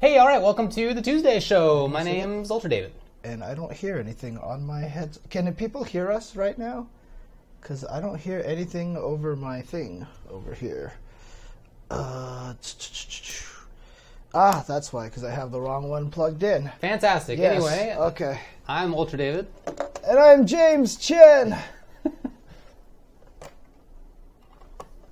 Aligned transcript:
Hey, 0.00 0.18
all 0.18 0.26
right, 0.26 0.42
welcome 0.42 0.68
to 0.70 0.92
the 0.92 1.00
Tuesday 1.00 1.40
show. 1.40 1.88
My 1.88 2.02
name's 2.02 2.50
Ultra 2.50 2.68
David. 2.68 2.92
and 3.24 3.42
I 3.42 3.54
don't 3.54 3.72
hear 3.72 3.96
anything 3.98 4.36
on 4.38 4.64
my 4.64 4.80
head. 4.82 5.16
Can 5.30 5.52
people 5.54 5.84
hear 5.84 6.12
us 6.12 6.36
right 6.36 6.56
now? 6.58 6.86
Because 7.60 7.84
I 7.86 8.00
don't 8.00 8.18
hear 8.18 8.42
anything 8.44 8.96
over 8.98 9.34
my 9.36 9.62
thing 9.62 10.06
over 10.30 10.52
here. 10.54 10.92
Uh, 11.90 12.52
ah, 14.34 14.64
that's 14.68 14.92
why, 14.92 15.06
because 15.06 15.24
I 15.24 15.30
have 15.30 15.50
the 15.50 15.60
wrong 15.60 15.88
one 15.88 16.10
plugged 16.10 16.42
in. 16.42 16.70
Fantastic. 16.80 17.38
Yes, 17.38 17.54
Anyway, 17.54 17.94
okay. 17.98 18.40
I'm 18.68 18.92
Ultra 18.92 19.16
David. 19.18 19.46
And 20.06 20.18
I'm 20.18 20.46
James 20.46 20.96
Chen. 20.96 21.56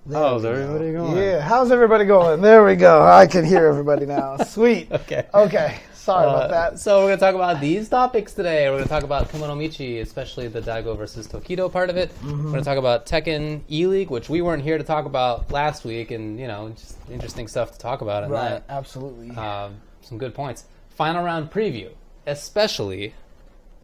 There 0.07 0.21
How's 0.21 0.43
we 0.43 0.49
go. 0.51 0.55
everybody 0.55 0.93
going? 0.93 1.17
Yeah, 1.17 1.41
how's 1.41 1.73
everybody 1.73 2.05
going? 2.05 2.43
There 2.43 2.63
we 2.63 2.77
go. 2.77 3.03
I 3.03 3.27
can 3.27 3.43
hear 3.45 3.67
everybody 3.67 4.05
now. 4.05 4.37
Sweet. 4.45 4.93
Okay. 4.93 5.27
Okay. 5.33 5.79
Sorry 5.95 6.25
about 6.29 6.43
Uh, 6.43 6.49
that. 6.49 6.79
So 6.79 6.99
we're 7.01 7.07
going 7.07 7.19
to 7.19 7.25
talk 7.25 7.35
about 7.35 7.59
these 7.63 7.89
topics 7.89 8.35
today. 8.35 8.69
We're 8.69 8.75
going 8.77 8.83
to 8.85 8.89
talk 8.91 9.05
about 9.05 9.31
Kemono 9.31 9.57
Michi, 9.57 10.03
especially 10.03 10.49
the 10.49 10.61
Daigo 10.61 10.95
versus 10.99 11.27
Tokido 11.27 11.73
part 11.73 11.89
of 11.89 11.97
it. 11.97 12.11
Mm-hmm. 12.17 12.31
We're 12.45 12.51
going 12.51 12.55
to 12.57 12.65
talk 12.65 12.77
about 12.77 13.07
Tekken 13.07 13.63
E-League, 13.71 14.11
which 14.11 14.29
we 14.29 14.43
weren't 14.43 14.63
here 14.63 14.77
to 14.77 14.85
talk 14.85 15.07
about 15.07 15.51
last 15.51 15.87
week, 15.87 16.11
and, 16.11 16.39
you 16.39 16.49
know, 16.49 16.69
just 16.77 16.99
interesting 17.11 17.49
stuff 17.49 17.73
to 17.73 17.79
talk 17.79 18.03
about 18.03 18.25
in 18.25 18.31
Right. 18.31 18.51
that. 18.51 18.65
Absolutely. 18.69 19.31
Um, 19.35 19.77
some 20.03 20.19
good 20.19 20.35
points. 20.35 20.65
Final 20.91 21.25
round 21.25 21.51
preview, 21.51 21.91
especially 22.27 23.15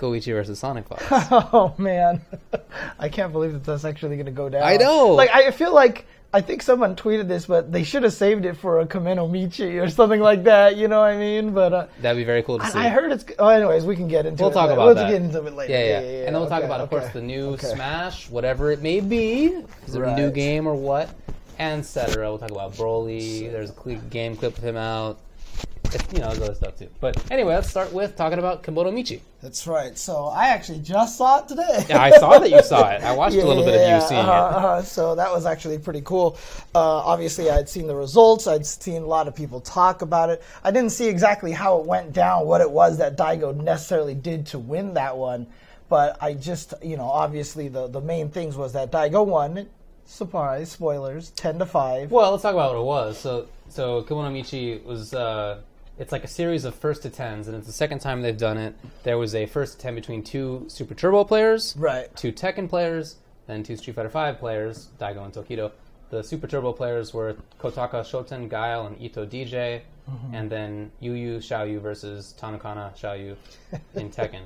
Goichi 0.00 0.32
versus 0.32 0.59
Sonic 0.59 0.86
Fox. 0.88 1.04
Oh 1.52 1.74
man, 1.78 2.22
I 2.98 3.08
can't 3.08 3.32
believe 3.32 3.52
that 3.52 3.64
that's 3.64 3.84
actually 3.84 4.16
going 4.16 4.27
to 4.27 4.32
go 4.32 4.48
down. 4.48 4.62
I 4.62 4.77
know. 4.77 5.08
Like 5.08 5.30
I 5.30 5.50
feel 5.50 5.74
like 5.74 6.06
I 6.32 6.41
think 6.41 6.62
someone 6.62 6.96
tweeted 6.96 7.28
this, 7.28 7.46
but 7.46 7.72
they 7.72 7.82
should 7.82 8.05
have 8.05 8.12
saved 8.12 8.44
it 8.44 8.56
for 8.56 8.80
a 8.80 8.86
Kemono 8.86 9.28
Michi 9.28 9.82
or 9.82 9.91
something 9.91 10.20
like 10.20 10.44
that. 10.44 10.77
You 10.77 10.86
know 10.88 11.00
what 11.00 11.10
I 11.10 11.16
mean? 11.16 11.52
But 11.52 11.72
uh, 11.72 11.86
That'd 12.00 12.19
be 12.20 12.25
very 12.25 12.42
cool 12.42 12.58
to 12.60 12.66
see. 12.66 12.78
I, 12.78 12.86
I 12.86 12.88
heard 12.88 13.12
it's. 13.12 13.25
Oh, 13.38 13.48
anyways, 13.48 13.84
we 13.84 13.97
can 13.97 14.08
get 14.08 14.27
into. 14.27 14.42
We'll 14.42 14.50
it 14.50 14.55
talk 14.55 14.69
later. 14.69 14.75
about 14.75 14.86
we'll 14.86 14.94
that. 14.94 15.10
get 15.10 15.22
into 15.22 15.44
it 15.44 15.55
later. 15.55 15.72
Yeah, 15.72 15.84
yeah, 15.84 16.00
yeah. 16.00 16.16
and 16.27 16.34
then 16.34 16.41
we'll 16.41 16.48
talk 16.48 16.62
about, 16.62 16.80
of 16.80 16.92
okay. 16.92 17.00
course, 17.00 17.12
the 17.12 17.20
new 17.22 17.50
Okay. 17.50 17.69
Smash, 17.69 18.30
whatever 18.30 18.70
it 18.70 18.80
may 18.80 19.00
be, 19.00 19.47
is 19.86 19.94
it 19.94 20.03
a 20.03 20.16
new 20.16 20.30
game 20.30 20.66
or 20.66 20.75
what, 20.75 21.10
and 21.58 21.80
etc. 21.80 22.28
We'll 22.28 22.38
talk 22.38 22.50
about 22.50 22.75
Broly. 22.75 23.50
There's 23.50 23.70
a 23.70 23.94
game 24.08 24.36
clip 24.36 24.56
of 24.56 24.64
him 24.64 24.77
out. 24.77 25.19
You 26.12 26.19
know, 26.19 26.28
there's 26.28 26.42
other 26.42 26.55
stuff 26.55 26.77
too. 26.77 26.88
But 27.00 27.16
anyway, 27.30 27.55
let's 27.55 27.70
start 27.70 27.92
with 27.92 28.16
talking 28.16 28.38
about 28.38 28.62
Kemono 28.64 28.92
Michi. 28.92 29.20
That's 29.42 29.66
right. 29.66 29.97
So 29.97 30.27
I 30.27 30.48
actually 30.48 30.80
just 30.80 31.16
saw 31.16 31.38
it 31.38 31.48
today. 31.48 31.86
Yeah, 31.88 32.02
I 32.02 32.10
saw 32.10 32.38
that 32.38 32.50
you 32.50 32.62
saw 32.62 32.91
it. 32.91 33.02
I 33.02 33.14
watched 33.16 33.36
a 33.36 33.47
little 33.47 33.64
bit 33.64 33.74
of 33.74 34.02
you 34.02 34.08
seeing 34.08 34.20
uh-huh, 34.20 34.30
it. 34.30 34.56
uh-huh. 34.56 34.82
So 34.82 35.14
that 35.14 35.30
was 35.30 35.47
actually 35.47 35.78
pretty 35.78 36.02
cool. 36.02 36.36
Uh, 36.74 36.78
obviously, 36.80 37.50
I'd 37.50 37.69
seen 37.69 37.86
the 37.86 37.94
results. 37.94 38.47
I'd 38.47 38.66
seen 38.66 39.02
a 39.02 39.06
lot 39.06 39.28
of 39.28 39.34
people 39.34 39.60
talk 39.60 40.02
about 40.02 40.30
it. 40.30 40.42
I 40.64 40.70
didn't 40.70 40.91
see 40.91 41.08
exactly 41.08 41.52
how 41.52 41.78
it 41.78 41.86
went 41.86 42.12
down, 42.12 42.47
what 42.47 42.60
it 42.60 42.70
was 42.70 42.98
that 42.98 43.16
Daigo 43.16 43.56
necessarily 43.56 44.14
did 44.14 44.47
to 44.47 44.58
win 44.58 44.94
that 44.94 45.16
one. 45.16 45.47
But 45.88 46.19
I 46.20 46.34
just, 46.34 46.75
you 46.82 46.97
know, 46.97 47.08
obviously 47.08 47.69
the, 47.69 47.88
the 47.88 48.00
main 48.00 48.30
things 48.30 48.56
was 48.56 48.72
that 48.75 48.92
Daigo 48.92 49.25
won. 49.27 49.69
Surprise, 50.04 50.72
spoilers, 50.72 51.30
10 51.30 51.60
to 51.60 51.66
5. 51.66 52.10
Well, 52.10 52.32
let's 52.32 52.42
talk 52.42 52.54
about 52.54 52.75
what 52.75 52.80
it 52.80 52.84
was. 52.84 53.19
So, 53.19 53.47
so 53.69 54.02
Kemono 54.02 54.32
Michi 54.32 54.82
was. 54.84 55.14
Uh, 55.14 55.60
it's 56.01 56.11
like 56.12 56.25
a 56.25 56.29
series 56.29 56.65
of 56.65 56.75
first 56.75 57.03
to 57.03 57.11
tens, 57.11 57.47
and 57.47 57.56
it's 57.56 57.67
the 57.67 57.73
second 57.73 58.01
time 58.01 58.23
they've 58.23 58.37
done 58.37 58.59
it. 58.59 58.75
There 59.05 59.19
was 59.19 59.34
a 59.34 59.47
first 59.47 59.75
to 59.75 59.79
ten 59.79 59.95
between 59.95 60.23
two 60.25 60.65
Super 60.69 60.95
Turbo 60.95 61.23
players, 61.25 61.77
Right. 61.79 62.15
two 62.17 62.33
Tekken 62.33 62.69
players, 62.69 63.17
then 63.47 63.62
two 63.62 63.77
Street 63.77 63.95
Fighter 63.97 64.09
Five 64.11 64.39
players, 64.39 64.89
Daigo 64.98 65.25
and 65.25 65.33
Tokido. 65.33 65.71
The 66.11 66.25
Super 66.25 66.48
Turbo 66.48 66.73
players 66.73 67.15
were 67.15 67.37
Kotaka 67.61 68.03
Shoten, 68.05 68.48
Guile, 68.48 68.87
and 68.87 69.01
Ito 69.01 69.27
DJ, 69.27 69.83
Mm-hmm. 70.11 70.34
and 70.34 70.51
then 70.51 70.91
Yu 70.98 71.12
Yu 71.12 71.39
Xiaoyu 71.39 71.81
versus 71.81 72.34
Tanukana 72.41 72.93
Xiaoyu 72.98 73.37
in 73.95 74.10
Tekken. 74.16 74.43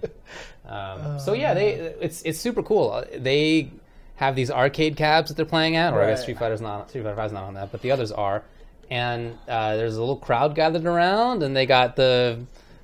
Um, 0.69 1.19
so 1.19 1.33
yeah, 1.33 1.55
they 1.55 1.71
it's 2.01 2.21
it's 2.23 2.39
super 2.39 2.63
cool. 2.63 2.91
Uh, 2.91 3.05
They 3.17 3.71
have 4.17 4.37
these 4.37 4.51
arcade 4.51 4.97
cabs 4.97 5.29
that 5.29 5.37
they're 5.37 5.47
playing 5.47 5.77
at, 5.77 5.95
or 5.95 6.03
I 6.03 6.11
guess 6.11 6.23
Street 6.23 6.39
Fighter's 6.39 6.61
not 6.61 6.91
Street 6.91 7.05
Fighter 7.05 7.17
5's 7.17 7.33
not 7.33 7.45
on 7.45 7.55
that, 7.55 7.73
but 7.73 7.81
the 7.81 7.91
others 7.93 8.13
are. 8.13 8.43
And 8.91 9.39
uh, 9.49 9.77
there's 9.77 9.97
a 9.97 10.01
little 10.01 10.17
crowd 10.17 10.55
gathered 10.55 10.85
around, 10.87 11.43
and 11.43 11.57
they 11.57 11.67
got 11.67 11.97
the 11.97 12.39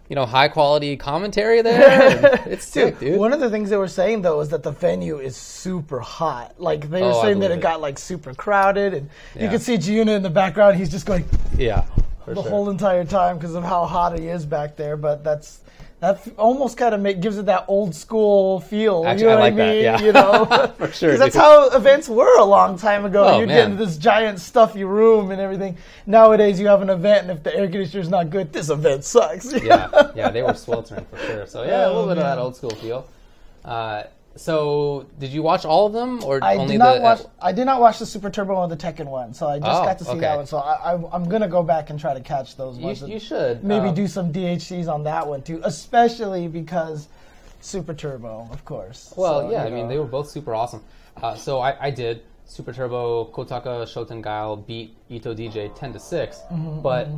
you 0.08 0.16
know 0.16 0.26
high 0.26 0.48
quality 0.48 0.96
commentary 0.96 1.62
there. 1.62 2.42
it's 2.46 2.64
sick, 2.66 2.98
dude. 2.98 3.18
One 3.18 3.32
of 3.32 3.38
the 3.40 3.48
things 3.50 3.70
they 3.70 3.76
were 3.76 3.86
saying 3.88 4.22
though 4.22 4.40
is 4.40 4.48
that 4.48 4.62
the 4.62 4.72
venue 4.72 5.18
is 5.18 5.36
super 5.36 6.00
hot. 6.00 6.60
Like 6.60 6.90
they 6.90 7.02
were 7.02 7.12
Oh, 7.12 7.22
saying 7.22 7.38
that 7.40 7.50
it 7.50 7.58
it. 7.58 7.60
got 7.60 7.80
like 7.80 7.98
super 7.98 8.34
crowded, 8.34 8.94
and 8.94 9.08
you 9.36 9.42
Yeah. 9.42 9.50
could 9.50 9.62
see 9.62 9.76
Jiyuna 9.76 10.16
in 10.16 10.22
the 10.22 10.30
background. 10.30 10.76
He's 10.76 10.90
just 10.90 11.06
going 11.06 11.24
yeah, 11.56 11.84
the 12.26 12.34
sure. 12.34 12.42
whole 12.50 12.70
entire 12.70 13.04
time 13.04 13.36
because 13.38 13.54
of 13.54 13.62
how 13.62 13.84
hot 13.86 14.18
he 14.18 14.26
is 14.26 14.44
back 14.46 14.76
there. 14.76 14.96
But 14.96 15.22
that's 15.22 15.60
that 16.00 16.26
almost 16.38 16.76
kind 16.76 16.94
of 16.94 17.00
make 17.00 17.20
gives 17.20 17.36
it 17.38 17.46
that 17.46 17.64
old 17.68 17.94
school 17.94 18.60
feel. 18.60 19.04
Actually, 19.06 19.22
you 19.22 19.28
know 19.28 19.32
I 19.32 19.34
what 19.36 19.42
like 19.42 19.52
I 19.52 19.56
that, 19.56 19.72
mean? 19.74 19.82
yeah. 19.84 20.00
You 20.00 20.12
know, 20.12 20.72
For 20.78 20.92
sure, 20.92 21.16
that's 21.18 21.34
dude. 21.34 21.42
how 21.42 21.68
events 21.70 22.08
were 22.08 22.38
a 22.38 22.44
long 22.44 22.78
time 22.78 23.04
ago. 23.04 23.24
Oh, 23.24 23.38
You'd 23.40 23.48
man. 23.48 23.56
get 23.56 23.70
into 23.70 23.84
this 23.84 23.96
giant 23.98 24.40
stuffy 24.40 24.82
room 24.84 25.30
and 25.30 25.40
everything. 25.40 25.76
Nowadays, 26.06 26.58
you 26.58 26.66
have 26.68 26.80
an 26.82 26.90
event, 26.90 27.28
and 27.28 27.30
if 27.36 27.42
the 27.44 27.54
air 27.54 27.66
conditioner's 27.68 28.08
not 28.08 28.30
good, 28.30 28.52
this 28.52 28.70
event 28.70 29.04
sucks. 29.04 29.52
yeah, 29.62 30.10
yeah, 30.14 30.30
they 30.30 30.42
were 30.42 30.54
sweltering 30.54 31.04
for 31.10 31.18
sure. 31.18 31.46
So 31.46 31.64
yeah, 31.64 31.84
a 31.84 31.88
little 31.88 32.02
Oh, 32.04 32.08
bit 32.08 32.18
of 32.18 32.24
that 32.24 32.38
old 32.38 32.56
school 32.56 32.70
feel. 32.70 33.06
Uh, 33.64 34.04
so 34.40 35.06
did 35.18 35.30
you 35.30 35.42
watch 35.42 35.66
all 35.66 35.86
of 35.86 35.92
them, 35.92 36.24
or 36.24 36.42
I 36.42 36.56
only 36.56 36.72
did 36.74 36.78
not 36.78 36.94
the? 36.96 37.00
watch. 37.02 37.20
I 37.42 37.52
did 37.52 37.66
not 37.66 37.78
watch 37.80 37.98
the 37.98 38.06
Super 38.06 38.30
Turbo 38.30 38.54
or 38.54 38.68
the 38.68 38.76
Tekken 38.76 39.04
one, 39.06 39.34
so 39.34 39.46
I 39.46 39.58
just 39.58 39.82
Oh, 39.82 39.84
got 39.84 39.98
to 39.98 40.04
see 40.04 40.10
okay. 40.12 40.20
that 40.20 40.36
one. 40.38 40.46
So 40.46 40.56
I, 40.56 40.94
I, 40.94 41.14
I'm 41.14 41.28
gonna 41.28 41.46
go 41.48 41.62
back 41.62 41.90
and 41.90 42.00
try 42.00 42.14
to 42.14 42.20
catch 42.20 42.56
those 42.56 42.78
ones. 42.78 43.02
and 43.02 43.12
you 43.12 43.20
should 43.20 43.62
maybe 43.62 43.88
um, 43.88 43.94
do 43.94 44.06
some 44.06 44.32
DHCs 44.32 44.88
on 44.88 45.04
that 45.04 45.26
one 45.26 45.42
too, 45.42 45.60
especially 45.62 46.48
because 46.48 47.08
Super 47.60 47.92
Turbo, 47.92 48.48
of 48.50 48.64
course. 48.64 49.12
Well, 49.16 49.42
So, 49.42 49.50
yeah, 49.52 49.64
you 49.66 49.68
I 49.68 49.70
mean 49.76 49.88
they 49.88 49.98
were 49.98 50.06
both 50.06 50.30
super 50.30 50.54
awesome. 50.54 50.82
Uh, 51.22 51.34
so 51.34 51.58
I, 51.60 51.88
I 51.88 51.90
did 51.90 52.22
Super 52.46 52.72
Turbo 52.72 53.26
Kotaka 53.26 53.84
Shoten 53.86 54.22
Guile 54.22 54.56
beat 54.56 54.96
Ito 55.10 55.34
DJ 55.34 55.74
ten 55.76 55.92
to 55.92 56.00
6 56.00 56.38
Mm-hmm, 56.50 56.80
but 56.80 57.08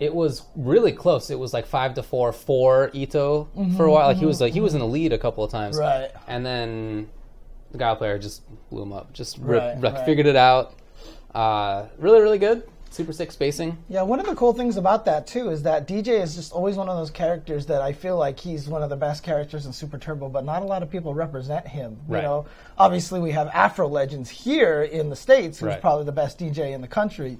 it 0.00 0.14
was 0.14 0.42
really 0.56 0.92
close. 0.92 1.30
It 1.30 1.38
was 1.38 1.52
like 1.52 1.66
five 1.66 1.94
to 1.94 2.02
four 2.02 2.32
for 2.32 2.90
Ito 2.92 3.48
Mm-hmm, 3.56 3.76
for 3.76 3.84
a 3.86 3.90
while. 3.92 4.06
Like 4.08 4.16
he 4.18 4.26
was 4.26 4.40
like 4.40 4.52
he 4.52 4.60
was 4.60 4.74
in 4.74 4.80
the 4.80 4.86
lead 4.86 5.12
a 5.12 5.18
couple 5.18 5.42
of 5.44 5.50
times, 5.50 5.76
Right. 5.76 6.10
And 6.26 6.44
then 6.46 7.08
the 7.72 7.78
guy 7.78 7.94
player 7.94 8.18
just 8.18 8.42
blew 8.70 8.82
him 8.82 8.92
up. 8.92 9.12
Just 9.12 9.38
ripped, 9.38 9.64
Right, 9.64 9.80
like 9.80 9.94
right. 9.94 10.04
figured 10.06 10.26
it 10.26 10.36
out. 10.36 10.74
Uh, 11.34 11.86
really, 11.98 12.20
really 12.20 12.38
good. 12.38 12.62
Super 12.90 13.12
sick 13.12 13.30
spacing. 13.30 13.76
Yeah, 13.90 14.00
one 14.00 14.18
of 14.18 14.24
the 14.24 14.34
cool 14.34 14.54
things 14.54 14.78
about 14.78 15.04
that 15.04 15.26
too 15.26 15.50
is 15.50 15.62
that 15.64 15.86
DJ 15.86 16.22
is 16.22 16.34
just 16.34 16.52
always 16.52 16.76
one 16.76 16.88
of 16.88 16.96
those 16.96 17.10
characters 17.10 17.66
that 17.66 17.82
I 17.82 17.92
feel 17.92 18.16
like 18.16 18.40
he's 18.40 18.66
one 18.66 18.82
of 18.82 18.88
the 18.88 18.96
best 18.96 19.22
characters 19.22 19.66
in 19.66 19.74
Super 19.74 19.98
Turbo, 19.98 20.30
but 20.30 20.42
not 20.44 20.62
a 20.62 20.64
lot 20.64 20.82
of 20.82 20.90
people 20.90 21.12
represent 21.12 21.68
him. 21.68 21.98
Right. 22.08 22.20
You 22.20 22.22
know, 22.22 22.46
obviously 22.78 23.20
we 23.20 23.32
have 23.32 23.48
Afro 23.48 23.86
Legends 23.88 24.30
here 24.30 24.82
in 24.82 25.10
the 25.10 25.16
states, 25.16 25.58
who's 25.58 25.76
probably 25.76 26.06
the 26.06 26.12
best 26.12 26.38
DJ 26.38 26.72
in 26.72 26.80
the 26.80 26.88
country, 26.88 27.36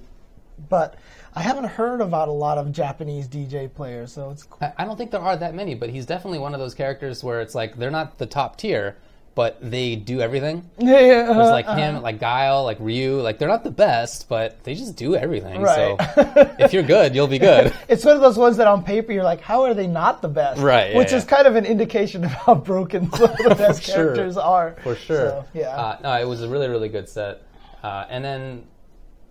but 0.69 0.95
I 1.39 1.43
haven't 1.43 1.69
heard 1.69 2.01
about 2.01 2.27
a 2.27 2.33
lot 2.33 2.57
of 2.57 2.69
Japanese 2.73 3.25
DJ 3.25 3.73
players, 3.73 4.11
so 4.11 4.29
it's 4.29 4.43
cool. 4.43 4.73
I 4.77 4.83
don't 4.83 4.97
think 4.97 5.09
there 5.09 5.21
are 5.21 5.37
that 5.37 5.55
many, 5.55 5.73
but 5.73 5.89
he's 5.89 6.05
definitely 6.05 6.39
one 6.39 6.53
of 6.53 6.59
those 6.59 6.73
characters 6.73 7.23
where 7.23 7.39
it's 7.39 7.55
like 7.55 7.77
they're 7.77 7.89
not 7.89 8.17
the 8.17 8.25
top 8.25 8.57
tier, 8.57 8.97
but 9.35 9.57
they 9.61 9.95
do 9.95 10.19
everything. 10.19 10.69
Yeah, 10.79 10.99
yeah, 10.99 11.13
uh-huh, 11.29 11.33
There's 11.35 11.51
like 11.51 11.77
him, 11.77 12.01
like 12.01 12.19
Guile, 12.19 12.65
like 12.65 12.75
Ryu. 12.81 13.21
Like 13.21 13.39
they're 13.39 13.47
not 13.47 13.63
the 13.63 13.71
best, 13.71 14.27
but 14.27 14.61
they 14.65 14.75
just 14.75 14.97
do 14.97 15.15
everything. 15.15 15.61
Right. 15.61 15.97
So 15.97 16.55
if 16.59 16.73
you're 16.73 16.83
good, 16.83 17.15
you'll 17.15 17.27
be 17.27 17.39
good. 17.39 17.73
It's 17.87 18.03
one 18.03 18.17
of 18.17 18.21
those 18.21 18.37
ones 18.37 18.57
that 18.57 18.67
on 18.67 18.83
paper 18.83 19.13
you're 19.13 19.23
like, 19.23 19.39
how 19.39 19.63
are 19.63 19.73
they 19.73 19.87
not 19.87 20.21
the 20.21 20.27
best? 20.27 20.59
Right, 20.59 20.91
yeah, 20.91 20.97
Which 20.97 21.11
yeah. 21.11 21.19
is 21.19 21.23
kind 21.23 21.47
of 21.47 21.55
an 21.55 21.65
indication 21.65 22.25
of 22.25 22.31
how 22.31 22.55
broken 22.55 23.09
some 23.13 23.31
of 23.31 23.37
the 23.37 23.55
best 23.55 23.83
sure. 23.83 23.95
characters 23.95 24.35
are. 24.35 24.75
For 24.83 24.95
sure. 24.95 25.29
So, 25.29 25.45
yeah. 25.53 25.69
Uh, 25.69 25.99
no, 26.03 26.21
it 26.21 26.27
was 26.27 26.41
a 26.41 26.49
really, 26.49 26.67
really 26.67 26.89
good 26.89 27.07
set. 27.07 27.43
Uh, 27.81 28.05
and 28.09 28.25
then 28.25 28.63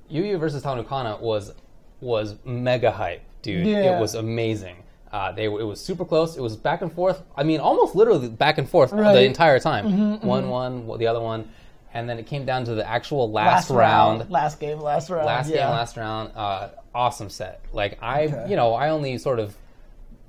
Yu 0.08 0.24
Yu 0.24 0.38
versus 0.38 0.62
Tanukana 0.62 1.20
was 1.20 1.52
was 2.00 2.36
mega 2.44 2.90
hype, 2.90 3.22
dude. 3.42 3.66
Yeah. 3.66 3.96
It 3.96 4.00
was 4.00 4.14
amazing. 4.14 4.76
Uh, 5.10 5.32
they 5.32 5.44
it 5.44 5.48
was 5.48 5.80
super 5.80 6.04
close. 6.04 6.36
It 6.36 6.42
was 6.42 6.56
back 6.56 6.82
and 6.82 6.92
forth. 6.92 7.22
I 7.36 7.42
mean, 7.42 7.60
almost 7.60 7.94
literally 7.94 8.28
back 8.28 8.58
and 8.58 8.68
forth 8.68 8.92
Right. 8.92 9.00
Mm-hmm, 9.04 9.14
the 9.14 9.24
entire 9.24 9.58
time. 9.58 10.20
One, 10.20 10.48
one, 10.50 10.98
the 10.98 11.06
other 11.06 11.20
one, 11.20 11.48
and 11.94 12.08
then 12.08 12.18
it 12.18 12.26
came 12.26 12.44
down 12.44 12.64
to 12.66 12.74
the 12.74 12.86
actual 12.86 13.30
last, 13.30 13.70
round. 13.70 14.28
Last 14.30 14.60
game, 14.60 14.80
last 14.80 15.08
round. 15.08 15.24
last 15.24 15.48
yeah. 15.48 15.56
game, 15.62 15.70
last 15.70 15.96
round. 15.96 16.32
Uh, 16.36 16.68
awesome 16.94 17.30
set. 17.30 17.62
Like 17.72 17.98
I, 18.02 18.24
Okay. 18.26 18.50
you 18.50 18.56
know, 18.56 18.74
I 18.74 18.90
only 18.90 19.16
sort 19.16 19.38
of 19.40 19.56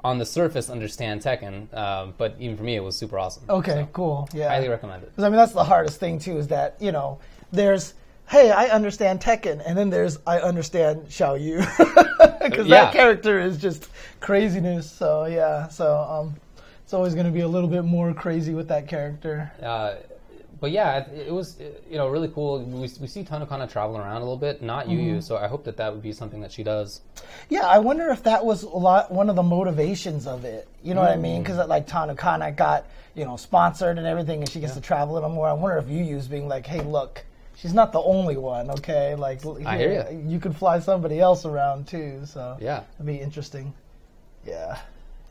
on 0.01 0.17
the 0.17 0.25
surface 0.25 0.69
understand 0.69 1.21
Tekken, 1.21 1.67
uh, 1.73 2.07
but 2.17 2.35
even 2.39 2.55
for 2.55 2.63
me, 2.63 2.77
it 2.77 2.79
was 2.83 2.95
super 2.95 3.19
awesome. 3.19 3.43
Okay, 3.49 3.71
So, 3.73 3.89
cool. 3.91 4.29
Yeah. 4.33 4.47
highly 4.47 4.69
recommend 4.69 5.03
it. 5.03 5.07
Because 5.09 5.25
I 5.25 5.29
mean, 5.29 5.35
that's 5.35 5.51
the 5.51 5.65
hardest 5.65 5.99
thing 5.99 6.19
too. 6.19 6.37
Is 6.37 6.47
that 6.47 6.77
you 6.79 6.93
know, 6.93 7.19
there's 7.51 7.95
hey, 8.29 8.51
I 8.51 8.67
understand 8.67 9.19
Tekken, 9.21 9.61
and 9.65 9.77
then 9.77 9.89
there's 9.89 10.19
I 10.25 10.39
understand 10.39 11.07
Xiao 11.07 11.39
Yu, 11.41 11.57
because 12.43 12.67
Yeah. 12.67 12.85
that 12.85 12.93
character 12.93 13.39
is 13.39 13.57
just 13.57 13.89
craziness. 14.19 14.89
So 14.89 15.25
yeah, 15.25 15.67
so 15.67 15.97
um, 15.97 16.35
it's 16.83 16.93
always 16.93 17.13
going 17.13 17.25
to 17.25 17.31
be 17.31 17.41
a 17.41 17.47
little 17.47 17.69
bit 17.69 17.83
more 17.83 18.13
crazy 18.13 18.53
with 18.53 18.67
that 18.69 18.87
character. 18.87 19.51
Uh, 19.61 19.95
but 20.61 20.71
yeah, 20.71 20.97
it, 20.97 21.27
it 21.27 21.33
was 21.33 21.57
you 21.89 21.97
know 21.97 22.07
really 22.09 22.27
cool. 22.27 22.59
We, 22.63 22.81
we 22.81 23.07
see 23.07 23.23
Tanukana 23.23 23.69
traveling 23.69 24.01
around 24.01 24.17
a 24.17 24.25
little 24.25 24.37
bit, 24.37 24.61
not 24.61 24.89
Yu 24.89 24.99
Yu. 24.99 25.21
So 25.21 25.37
I 25.37 25.47
hope 25.47 25.63
that 25.63 25.77
that 25.77 25.91
would 25.93 26.03
be 26.03 26.11
something 26.11 26.41
that 26.41 26.51
she 26.51 26.63
does. 26.63 27.01
Yeah, 27.49 27.65
I 27.65 27.79
wonder 27.79 28.09
if 28.09 28.23
that 28.23 28.43
was 28.45 28.63
a 28.63 28.67
lot 28.67 29.11
one 29.11 29.29
of 29.29 29.35
the 29.37 29.43
motivations 29.43 30.27
of 30.27 30.45
it. 30.45 30.67
You 30.83 30.93
know 30.93 31.01
what 31.01 31.11
I 31.11 31.15
mean? 31.17 31.41
Because 31.41 31.65
like 31.67 31.87
Tanukana 31.87 32.55
got 32.55 32.85
you 33.15 33.23
know 33.25 33.37
sponsored 33.37 33.97
and 33.97 34.05
everything, 34.05 34.41
and 34.41 34.49
she 34.49 34.59
gets 34.59 34.73
to 34.73 34.81
travel 34.81 35.13
a 35.13 35.15
little 35.15 35.29
more. 35.29 35.47
I 35.47 35.53
wonder 35.53 35.77
if 35.77 35.89
Yu 35.89 36.03
Yu's 36.03 36.27
being 36.27 36.47
like, 36.47 36.67
hey, 36.67 36.81
look. 36.81 37.23
She's 37.59 37.73
not 37.73 37.91
the 37.91 38.01
only 38.01 38.37
one, 38.37 38.69
okay? 38.71 39.15
Like, 39.15 39.45
I 39.65 39.77
hear 39.77 40.07
ya. 40.11 40.17
you 40.27 40.39
could 40.39 40.55
fly 40.55 40.79
somebody 40.79 41.19
else 41.19 41.45
around 41.45 41.87
too, 41.87 42.21
so 42.25 42.57
Yeah. 42.59 42.83
it'd 42.95 43.05
be 43.05 43.17
interesting. 43.19 43.73
Yeah, 44.45 44.77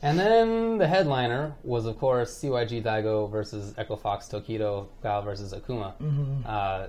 And 0.01 0.17
then 0.19 0.77
the 0.77 0.87
headliner 0.87 1.53
was, 1.63 1.85
of 1.87 1.97
course, 1.99 2.33
CYG 2.37 2.81
Daigo 2.83 3.29
versus 3.29 3.73
Echo 3.77 3.95
Fox 3.95 4.27
Tokido 4.27 4.85
Guile 5.01 5.23
versus 5.23 5.53
Akuma. 5.53 5.93
Uh, 6.45 6.87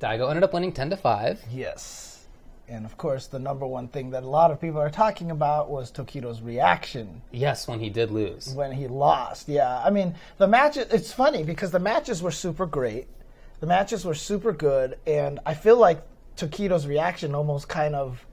Daigo 0.00 0.28
ended 0.28 0.42
up 0.44 0.52
winning 0.52 0.72
10 0.72 0.90
to 0.90 0.96
5. 0.96 1.44
yes, 1.50 2.26
and 2.68 2.84
of 2.84 2.98
course, 2.98 3.28
the 3.28 3.38
number 3.38 3.66
one 3.66 3.88
thing 3.88 4.10
that 4.10 4.24
a 4.24 4.28
lot 4.28 4.50
of 4.50 4.60
people 4.60 4.78
are 4.80 4.90
talking 4.90 5.30
about 5.30 5.70
was 5.70 5.90
Tokido's 5.90 6.42
reaction 6.42 7.22
Yes, 7.30 7.66
when 7.66 7.80
he 7.80 7.88
did 7.88 8.10
lose. 8.10 8.52
when 8.54 8.72
he 8.72 8.88
lost. 8.88 9.48
Yeah, 9.48 9.80
I 9.82 9.88
mean 9.90 10.14
the 10.36 10.46
match. 10.48 10.76
It's 10.76 11.12
funny 11.12 11.44
because 11.44 11.70
the 11.70 11.78
matches 11.78 12.22
were 12.22 12.30
super 12.32 12.66
great. 12.66 13.06
The 13.60 13.66
matches 13.66 14.04
were 14.04 14.14
super 14.14 14.52
good, 14.52 14.98
and 15.06 15.40
I 15.44 15.54
feel 15.54 15.76
like 15.76 16.02
Tokido's 16.36 16.86
reaction 16.86 17.34
almost 17.34 17.68
kind 17.68 17.94
of, 17.94 18.24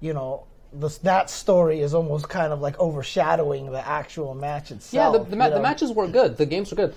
you 0.00 0.14
know, 0.14 0.44
this, 0.72 0.96
that 0.98 1.28
story 1.28 1.80
is 1.80 1.92
almost 1.92 2.28
kind 2.30 2.52
of 2.52 2.60
like 2.62 2.78
overshadowing 2.80 3.70
the 3.70 3.86
actual 3.86 4.34
match 4.34 4.70
Yeah, 4.70 4.76
itself. 4.78 5.24
the, 5.24 5.30
the, 5.30 5.36
ma- 5.36 5.50
the 5.50 5.60
matches 5.60 5.92
were 5.92 6.08
good. 6.08 6.38
The 6.38 6.46
games 6.46 6.70
were 6.70 6.76
good. 6.76 6.94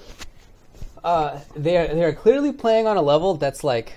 Uh, 1.03 1.39
they're 1.55 1.93
they're 1.93 2.13
clearly 2.13 2.51
playing 2.51 2.87
on 2.87 2.97
a 2.97 3.01
level 3.01 3.35
that's 3.35 3.63
like 3.63 3.93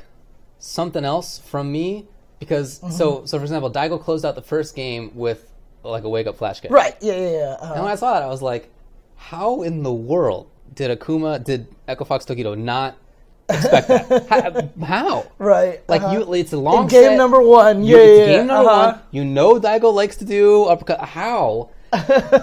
something 0.58 1.04
else 1.04 1.38
from 1.38 1.70
me 1.72 2.06
because 2.38 2.80
Mm-hmm. 2.80 2.90
so 2.92 3.24
so 3.24 3.38
for 3.38 3.44
example, 3.44 3.70
Daigo 3.70 3.98
closed 4.02 4.24
out 4.26 4.34
the 4.34 4.42
first 4.42 4.74
game 4.76 5.12
with 5.14 5.50
like 5.84 6.02
a 6.04 6.08
wake 6.08 6.26
up 6.26 6.36
flash 6.36 6.60
kick. 6.60 6.70
Right? 6.70 6.96
Yeah, 7.00 7.14
yeah, 7.14 7.30
yeah. 7.30 7.56
uh, 7.60 7.72
And 7.74 7.82
when 7.84 7.92
I 7.92 7.94
saw 7.94 8.12
that, 8.14 8.22
I 8.22 8.26
was 8.26 8.42
like, 8.42 8.68
how 9.16 9.62
in 9.62 9.82
the 9.84 9.92
world 9.92 10.50
did 10.74 10.96
Akuma 10.98 11.42
did 11.42 11.66
Echo 11.86 12.04
Fox 12.04 12.24
Tokido 12.26 12.58
not 12.58 12.96
expect 13.48 13.88
that? 13.88 14.72
How? 14.80 14.86
how? 14.86 15.26
right. 15.38 15.82
Like 15.88 16.02
uh-huh. 16.02 16.18
you, 16.26 16.34
it's 16.34 16.52
a 16.52 16.58
long 16.58 16.84
in 16.84 16.88
game 16.88 17.02
set. 17.10 17.16
number 17.16 17.40
one. 17.40 17.82
You- 17.84 17.96
Yeah, 17.96 18.02
it's 18.02 18.18
yeah, 18.30 18.36
game 18.38 18.46
number 18.46 18.70
uh-huh. 18.70 18.92
one. 18.92 19.00
You 19.10 19.24
know 19.24 19.58
Daigo 19.60 19.92
likes 19.92 20.16
to 20.16 20.24
do 20.24 20.64
uppercut. 20.64 21.00
How? 21.00 21.70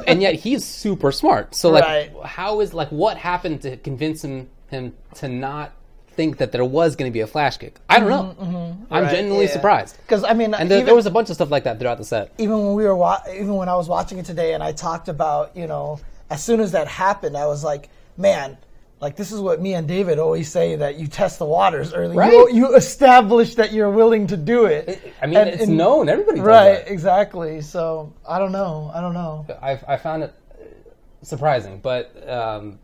and 0.07 0.21
yet 0.21 0.33
he's 0.35 0.63
super 0.65 1.11
smart. 1.11 1.53
So 1.55 1.69
like, 1.69 1.83
Right. 1.85 2.11
how 2.25 2.61
is 2.61 2.73
like 2.73 2.89
what 2.89 3.17
happened 3.17 3.61
to 3.61 3.77
convince 3.77 4.23
him 4.23 4.49
him 4.69 4.93
to 5.15 5.27
not 5.27 5.71
think 6.07 6.37
that 6.37 6.51
there 6.51 6.65
was 6.65 6.95
going 6.95 7.11
to 7.11 7.13
be 7.13 7.19
a 7.21 7.27
flash 7.27 7.57
kick? 7.57 7.75
I 7.89 7.99
don't 7.99 8.09
know. 8.09 8.35
I'm 8.39 8.47
Mm-hmm, 8.47 8.93
Right, 8.93 9.11
genuinely 9.11 9.45
yeah. 9.45 9.51
surprised. 9.51 9.97
Because 10.01 10.23
I 10.23 10.33
mean, 10.33 10.53
And 10.55 10.71
there, 10.71 10.79
even, 10.79 10.85
there 10.87 10.95
was 10.95 11.05
a 11.05 11.11
bunch 11.11 11.29
of 11.29 11.35
stuff 11.35 11.51
like 11.51 11.65
that 11.65 11.77
throughout 11.79 11.99
the 11.99 12.03
set. 12.05 12.31
even 12.39 12.57
when 12.65 12.73
we 12.73 12.83
were 12.85 12.95
wa- 12.95 13.21
even 13.31 13.53
when 13.55 13.69
I 13.69 13.75
was 13.75 13.87
watching 13.87 14.17
it 14.17 14.25
today 14.25 14.53
and 14.55 14.63
I 14.63 14.71
talked 14.71 15.07
about, 15.09 15.55
you 15.55 15.67
know, 15.67 15.99
as 16.31 16.43
soon 16.43 16.59
as 16.59 16.71
that 16.71 16.87
happened, 16.87 17.37
I 17.37 17.45
was 17.45 17.63
like, 17.63 17.89
man, 18.17 18.57
like 19.01 19.15
this 19.15 19.31
is 19.31 19.39
what 19.39 19.61
me 19.61 19.73
and 19.73 19.87
David 19.87 20.19
always 20.19 20.49
say 20.49 20.77
that 20.77 20.95
you 20.97 21.07
test 21.07 21.39
the 21.39 21.45
waters 21.45 21.93
early. 21.93 22.15
Right. 22.15 22.31
You, 22.31 22.49
you 22.51 22.75
establish 22.75 23.55
that 23.55 23.73
you're 23.73 23.91
willing 23.91 24.27
to 24.27 24.37
do 24.37 24.65
it. 24.65 25.13
I 25.21 25.25
mean, 25.27 25.37
And- 25.37 25.49
it's 25.49 25.63
and- 25.63 25.77
known. 25.77 26.09
Everybody 26.09 26.37
does 26.37 26.47
Right, 26.47 26.85
that. 26.85 26.91
exactly. 26.91 27.61
So 27.61 28.13
I 28.27 28.39
don't 28.39 28.51
know. 28.51 28.91
I 28.93 29.01
don't 29.01 29.13
know. 29.13 29.45
I, 29.61 29.79
I 29.87 29.97
found 29.97 30.23
it 30.23 30.33
uh, 30.51 30.63
surprising, 31.23 31.79
but 31.79 32.27
um, 32.29 32.79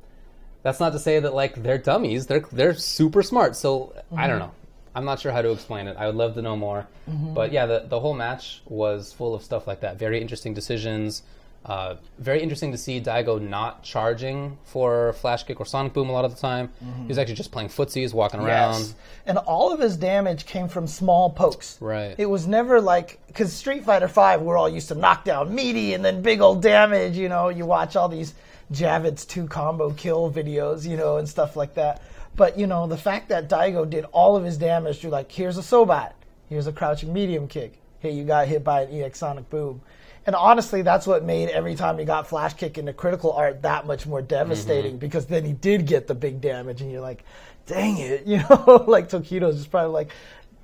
that's 0.64 0.80
not 0.80 0.92
to 0.94 1.00
say 1.00 1.20
that 1.20 1.34
like 1.34 1.62
they're 1.64 1.78
dummies. 1.78 2.28
They're 2.28 2.46
they're 2.52 2.76
super 2.76 3.24
smart. 3.24 3.56
So 3.56 3.94
I 4.16 4.28
don't 4.28 4.38
mm-hmm. 4.38 4.48
know. 4.48 4.52
I'm 4.94 5.06
not 5.06 5.22
sure 5.22 5.32
how 5.32 5.42
to 5.42 5.52
explain 5.52 5.88
it. 5.88 5.96
I 5.98 6.08
would 6.08 6.16
love 6.16 6.34
to 6.34 6.42
know 6.42 6.58
more. 6.58 6.88
Mm-hmm. 7.10 7.34
But 7.34 7.54
yeah, 7.54 7.66
the 7.66 7.86
the 7.88 8.00
whole 8.00 8.14
match 8.14 8.62
was 8.66 9.14
full 9.14 9.34
of 9.34 9.44
stuff 9.44 9.66
like 9.66 9.80
that. 9.82 9.98
Very 9.98 10.20
interesting 10.22 10.54
decisions. 10.54 11.24
Uh, 11.64 11.96
very 12.18 12.42
interesting 12.42 12.72
to 12.72 12.78
see 12.78 13.00
Daigo 13.00 13.40
not 13.40 13.84
charging 13.84 14.58
for 14.64 15.14
flash 15.14 15.44
kick 15.44 15.60
or 15.60 15.66
sonic 15.66 15.94
boom 15.94 16.10
a 16.10 16.12
lot 16.12 16.26
of 16.26 16.34
the 16.34 16.42
time. 16.42 16.72
He 17.02 17.08
was 17.08 17.20
actually 17.20 17.36
just 17.36 17.52
playing 17.52 17.70
footsies, 17.70 18.14
walking 18.14 18.40
around. 18.40 18.80
Yes. 18.80 18.96
And 19.28 19.38
all 19.38 19.72
of 19.72 19.80
his 19.80 19.96
damage 19.96 20.48
came 20.48 20.68
from 20.68 20.88
small 20.88 21.30
pokes. 21.30 21.78
Right. 21.80 22.16
It 22.18 22.26
was 22.26 22.48
never 22.48 22.82
like 22.82 23.20
because 23.28 23.54
Street 23.54 23.86
Fighter 23.86 24.08
Five, 24.08 24.42
we're 24.42 24.58
all 24.58 24.70
used 24.70 24.88
to 24.88 24.96
knock 24.96 25.24
down 25.24 25.54
meaty 25.54 25.94
and 25.94 26.04
then 26.04 26.24
big 26.24 26.42
old 26.42 26.64
damage. 26.64 27.16
You 27.16 27.30
know, 27.30 27.50
you 27.50 27.68
watch 27.68 27.96
all 27.96 28.10
these 28.10 28.34
Javits 28.74 29.28
two 29.28 29.46
combo 29.46 29.92
kill 29.92 30.32
videos, 30.32 30.90
you 30.90 30.98
know, 30.98 31.18
and 31.18 31.30
stuff 31.30 31.56
like 31.56 31.76
that. 31.76 32.02
But 32.36 32.58
you 32.58 32.66
know, 32.66 32.88
the 32.88 32.98
fact 32.98 33.30
that 33.30 33.50
Daigo 33.50 33.88
did 33.88 34.06
all 34.06 34.36
of 34.36 34.44
his 34.44 34.58
damage 34.58 35.00
through 35.00 35.12
like 35.12 35.32
here's 35.32 35.60
a 35.60 35.62
Sobat, 35.62 36.14
here's 36.50 36.66
a 36.66 36.72
crouching 36.72 37.14
medium 37.14 37.48
kick. 37.48 37.78
Hey, 38.00 38.12
you 38.12 38.24
got 38.24 38.48
hit 38.48 38.64
by 38.64 38.82
an 38.82 39.02
EX 39.02 39.20
Sonic 39.20 39.48
Boom. 39.52 39.82
And 40.26 40.36
honestly, 40.36 40.84
that's 40.84 41.08
what 41.08 41.24
made 41.24 41.50
every 41.50 41.76
time 41.76 41.98
he 41.98 42.06
got 42.06 42.28
flash 42.28 42.54
kick 42.54 42.78
into 42.78 42.94
critical 42.94 43.32
art 43.34 43.64
that 43.64 43.88
much 43.88 44.06
more 44.06 44.22
devastating 44.22 44.94
mm-hmm. 44.94 45.00
because 45.00 45.26
then 45.26 45.44
he 45.44 45.54
did 45.54 45.88
get 45.88 46.08
the 46.08 46.14
big 46.14 46.42
damage, 46.42 46.82
and 46.82 46.92
you're 46.92 47.02
like, 47.02 47.24
dang 47.66 47.98
it, 47.98 48.24
you 48.28 48.38
know, 48.38 48.86
like 48.88 49.10
Tokido's 49.10 49.58
just 49.58 49.72
probably 49.72 49.92
like, 49.92 50.12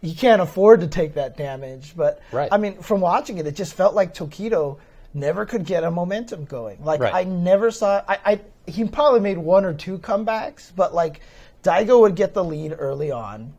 he 0.01 0.13
can't 0.13 0.41
afford 0.41 0.81
to 0.81 0.87
take 0.87 1.15
that 1.15 1.37
damage. 1.37 1.93
But 1.95 2.21
Right. 2.31 2.49
I 2.51 2.57
mean, 2.57 2.79
from 2.81 3.01
watching 3.01 3.37
it, 3.37 3.47
it 3.47 3.55
just 3.55 3.73
felt 3.73 3.95
like 3.95 4.13
Tokido 4.13 4.77
never 5.13 5.45
could 5.45 5.65
get 5.65 5.83
a 5.83 5.89
momentum 5.89 6.45
going. 6.45 6.83
Like 6.83 6.99
Right. 6.99 7.13
I 7.13 7.23
never 7.23 7.71
saw. 7.71 8.03
I, 8.07 8.19
I 8.25 8.41
he 8.67 8.85
probably 8.85 9.21
made 9.21 9.37
one 9.37 9.65
or 9.65 9.73
two 9.73 9.97
comebacks, 9.97 10.71
but 10.75 10.93
like 10.93 11.21
Daigo 11.63 11.99
would 12.01 12.15
get 12.15 12.33
the 12.33 12.43
lead 12.43 12.75
early 12.77 13.11
on, 13.11 13.53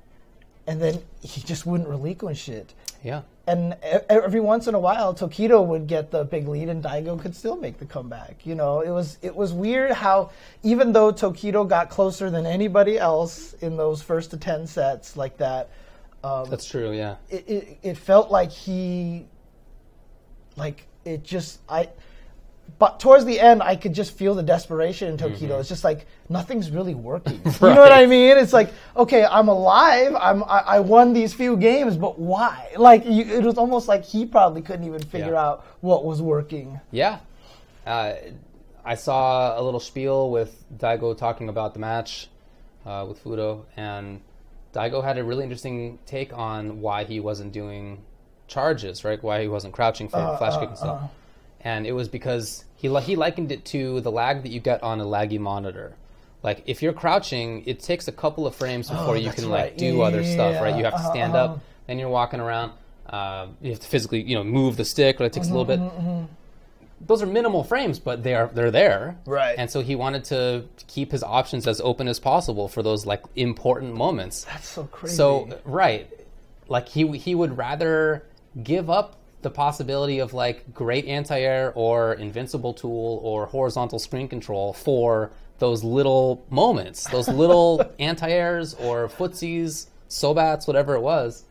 and 0.66 0.80
then 0.80 1.02
he 1.20 1.40
just 1.40 1.66
wouldn't 1.66 1.88
relinquish 1.88 2.48
it. 2.48 2.72
Yeah. 3.02 3.22
And 3.48 3.76
every 4.10 4.40
once 4.40 4.66
in 4.66 4.74
a 4.74 4.78
while, 4.78 5.14
Tokido 5.14 5.66
would 5.66 5.86
get 5.86 6.10
the 6.10 6.24
big 6.24 6.48
lead, 6.48 6.68
and 6.68 6.84
Daigo 6.84 7.18
could 7.18 7.34
still 7.34 7.56
make 7.56 7.78
the 7.78 7.86
comeback. 7.86 8.44
You 8.44 8.54
know, 8.54 8.80
it 8.80 8.90
was 8.90 9.16
it 9.22 9.34
was 9.34 9.54
weird 9.54 9.90
how 9.92 10.30
even 10.62 10.92
though 10.92 11.12
Tokido 11.12 11.66
got 11.66 11.88
closer 11.88 12.28
than 12.30 12.44
anybody 12.44 12.98
else 12.98 13.54
in 13.54 13.78
those 13.78 14.02
first 14.02 14.32
to 14.32 14.36
ten 14.36 14.66
sets 14.66 15.16
like 15.16 15.38
that, 15.38 15.70
um, 16.22 16.50
That's 16.50 16.68
true. 16.68 16.92
Yeah. 16.92 17.16
it, 17.30 17.48
it, 17.48 17.78
it 17.82 17.96
felt 17.96 18.30
like 18.30 18.50
he 18.50 19.26
like 20.56 20.86
it 21.04 21.22
just 21.22 21.60
i 21.68 21.88
but 22.78 23.00
towards 23.00 23.24
the 23.24 23.40
end 23.40 23.62
i 23.62 23.74
could 23.74 23.94
just 23.94 24.12
feel 24.12 24.34
the 24.34 24.42
desperation 24.42 25.08
in 25.08 25.16
tokido. 25.16 25.58
It's 25.60 25.68
just 25.68 25.84
like 25.84 26.06
nothing's 26.28 26.70
really 26.70 26.94
working. 26.94 27.40
You 27.44 27.68
know 27.74 27.80
what 27.80 27.92
i 27.92 28.06
mean? 28.06 28.36
It's 28.36 28.52
like 28.52 28.70
okay 28.96 29.24
i'm 29.24 29.48
alive. 29.48 30.14
I'm 30.18 30.44
i, 30.44 30.58
I 30.76 30.80
won 30.80 31.12
these 31.12 31.32
few 31.32 31.56
games 31.56 31.96
but 31.96 32.18
why? 32.18 32.70
Like 32.76 33.04
you, 33.06 33.24
it 33.24 33.42
was 33.42 33.56
almost 33.58 33.88
like 33.88 34.04
he 34.04 34.26
probably 34.26 34.62
couldn't 34.62 34.84
even 34.86 35.02
figure 35.02 35.32
Yeah. 35.32 35.44
out 35.46 35.66
what 35.80 36.04
was 36.04 36.20
working. 36.20 36.80
Yeah. 36.90 37.20
Uh, 37.86 38.14
I 38.84 38.94
saw 38.94 39.58
a 39.58 39.62
little 39.62 39.80
spiel 39.80 40.30
with 40.30 40.64
Daigo 40.76 41.16
talking 41.16 41.48
about 41.48 41.74
the 41.74 41.80
match 41.80 42.28
uh, 42.86 43.04
with 43.08 43.22
Fudo, 43.22 43.64
and 43.76 44.20
Daigo 44.74 45.02
had 45.04 45.18
a 45.18 45.24
really 45.24 45.42
interesting 45.42 45.98
take 46.06 46.32
on 46.36 46.80
why 46.80 47.04
he 47.04 47.20
wasn't 47.20 47.52
doing 47.52 48.02
charges, 48.46 49.04
right? 49.04 49.22
Why 49.22 49.42
he 49.42 49.48
wasn't 49.48 49.74
crouching 49.74 50.08
for 50.08 50.18
flash 50.38 50.58
kick 50.58 50.68
and 50.70 50.78
stuff. 50.78 51.10
And 51.60 51.86
it 51.86 51.92
was 51.92 52.08
because 52.08 52.64
he, 52.76 52.88
he 53.00 53.16
likened 53.16 53.52
it 53.52 53.64
to 53.66 54.00
the 54.00 54.10
lag 54.12 54.42
that 54.42 54.50
you 54.50 54.60
get 54.60 54.82
on 54.82 55.00
a 55.00 55.04
laggy 55.04 55.38
monitor. 55.38 55.96
Like 56.42 56.62
if 56.66 56.82
you're 56.82 56.92
crouching, 56.92 57.64
it 57.66 57.80
takes 57.80 58.06
a 58.08 58.12
couple 58.12 58.46
of 58.46 58.54
frames 58.54 58.90
before 58.90 59.16
you 59.16 59.22
Oh, 59.22 59.28
that's 59.30 59.42
can 59.42 59.50
like 59.50 59.76
do 59.76 60.00
Yeah, 60.00 60.02
other 60.02 60.22
stuff, 60.22 60.60
right? 60.60 60.74
You 60.74 60.84
have 60.84 60.96
to 60.96 61.02
Uh-huh, 61.02 61.08
stand 61.08 61.34
uh-huh. 61.34 61.36
up, 61.36 61.64
then 61.86 61.98
you're 61.98 62.08
walking 62.08 62.40
around. 62.40 62.72
Uh, 63.06 63.48
you 63.60 63.70
have 63.70 63.80
to 63.80 63.86
physically, 63.88 64.22
you 64.22 64.36
know, 64.36 64.44
move 64.44 64.76
the 64.76 64.84
stick, 64.84 65.18
but 65.18 65.24
it 65.24 65.32
takes 65.32 65.50
a 65.50 65.52
little 65.52 65.64
Mm-hmm, 65.64 65.66
bit 65.66 65.80
those 67.00 67.22
are 67.22 67.26
minimal 67.26 67.62
frames, 67.64 67.98
but 67.98 68.22
they 68.22 68.34
are 68.34 68.48
they're 68.52 68.70
there. 68.70 69.16
Right. 69.26 69.56
And 69.58 69.70
so 69.70 69.80
he 69.82 69.94
wanted 69.94 70.24
to 70.24 70.64
keep 70.88 71.12
his 71.12 71.22
options 71.22 71.66
as 71.66 71.80
open 71.80 72.08
as 72.08 72.18
possible 72.18 72.68
for 72.68 72.82
those 72.82 73.06
like 73.06 73.22
important 73.36 73.94
moments. 73.94 74.44
that's 74.44 74.68
so 74.68 74.84
crazy 74.84 75.16
So 75.16 75.48
right, 75.64 76.10
like 76.68 76.88
he 76.88 77.16
he 77.18 77.34
would 77.34 77.56
rather 77.56 78.24
give 78.62 78.90
up 78.90 79.17
the 79.42 79.50
possibility 79.50 80.18
of 80.18 80.34
like 80.34 80.74
great 80.74 81.04
anti-air 81.06 81.72
or 81.74 82.14
invincible 82.14 82.74
tool 82.74 83.20
or 83.22 83.46
horizontal 83.46 83.98
screen 83.98 84.28
control 84.28 84.72
for 84.72 85.30
those 85.60 85.84
little 85.84 86.44
moments, 86.50 87.04
those 87.10 87.28
little 87.28 87.84
anti-airs 87.98 88.74
or 88.74 89.08
footsies, 89.08 89.86
sobats, 90.08 90.66
whatever 90.66 90.94
it 90.94 91.00
was. 91.00 91.44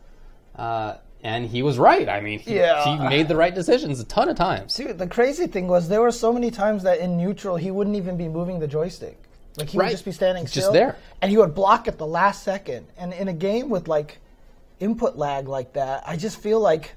Uh, 0.55 0.95
and 1.23 1.45
he 1.47 1.61
was 1.63 1.77
right. 1.79 2.07
I 2.07 2.19
mean, 2.21 2.39
he, 2.39 2.55
Yeah. 2.55 2.83
he 2.83 3.09
made 3.09 3.27
the 3.27 3.35
right 3.35 3.53
decisions 3.53 3.99
a 3.99 4.05
ton 4.05 4.29
of 4.29 4.35
times. 4.37 4.75
Dude, 4.75 4.97
the 4.97 5.07
crazy 5.07 5.47
thing 5.47 5.67
was 5.67 5.87
there 5.89 6.01
were 6.01 6.11
so 6.11 6.31
many 6.31 6.51
times 6.51 6.83
that 6.83 6.99
in 6.99 7.17
neutral 7.17 7.57
he 7.57 7.71
wouldn't 7.71 7.95
even 7.95 8.17
be 8.17 8.27
moving 8.27 8.59
the 8.59 8.67
joystick. 8.67 9.17
Like 9.57 9.69
he 9.69 9.77
Right. 9.77 9.85
would 9.87 9.91
just 9.91 10.05
be 10.05 10.11
standing 10.11 10.45
still, 10.45 10.61
just 10.61 10.73
there. 10.73 10.97
and 11.21 11.31
he 11.31 11.37
would 11.37 11.55
block 11.55 11.87
at 11.87 11.97
the 11.97 12.05
last 12.05 12.43
second. 12.43 12.85
And 12.97 13.13
in 13.13 13.27
a 13.27 13.33
game 13.33 13.69
with 13.69 13.87
like 13.87 14.19
input 14.79 15.15
lag 15.17 15.47
like 15.47 15.73
that, 15.73 16.03
I 16.05 16.15
just 16.17 16.37
feel 16.39 16.59
like 16.59 16.93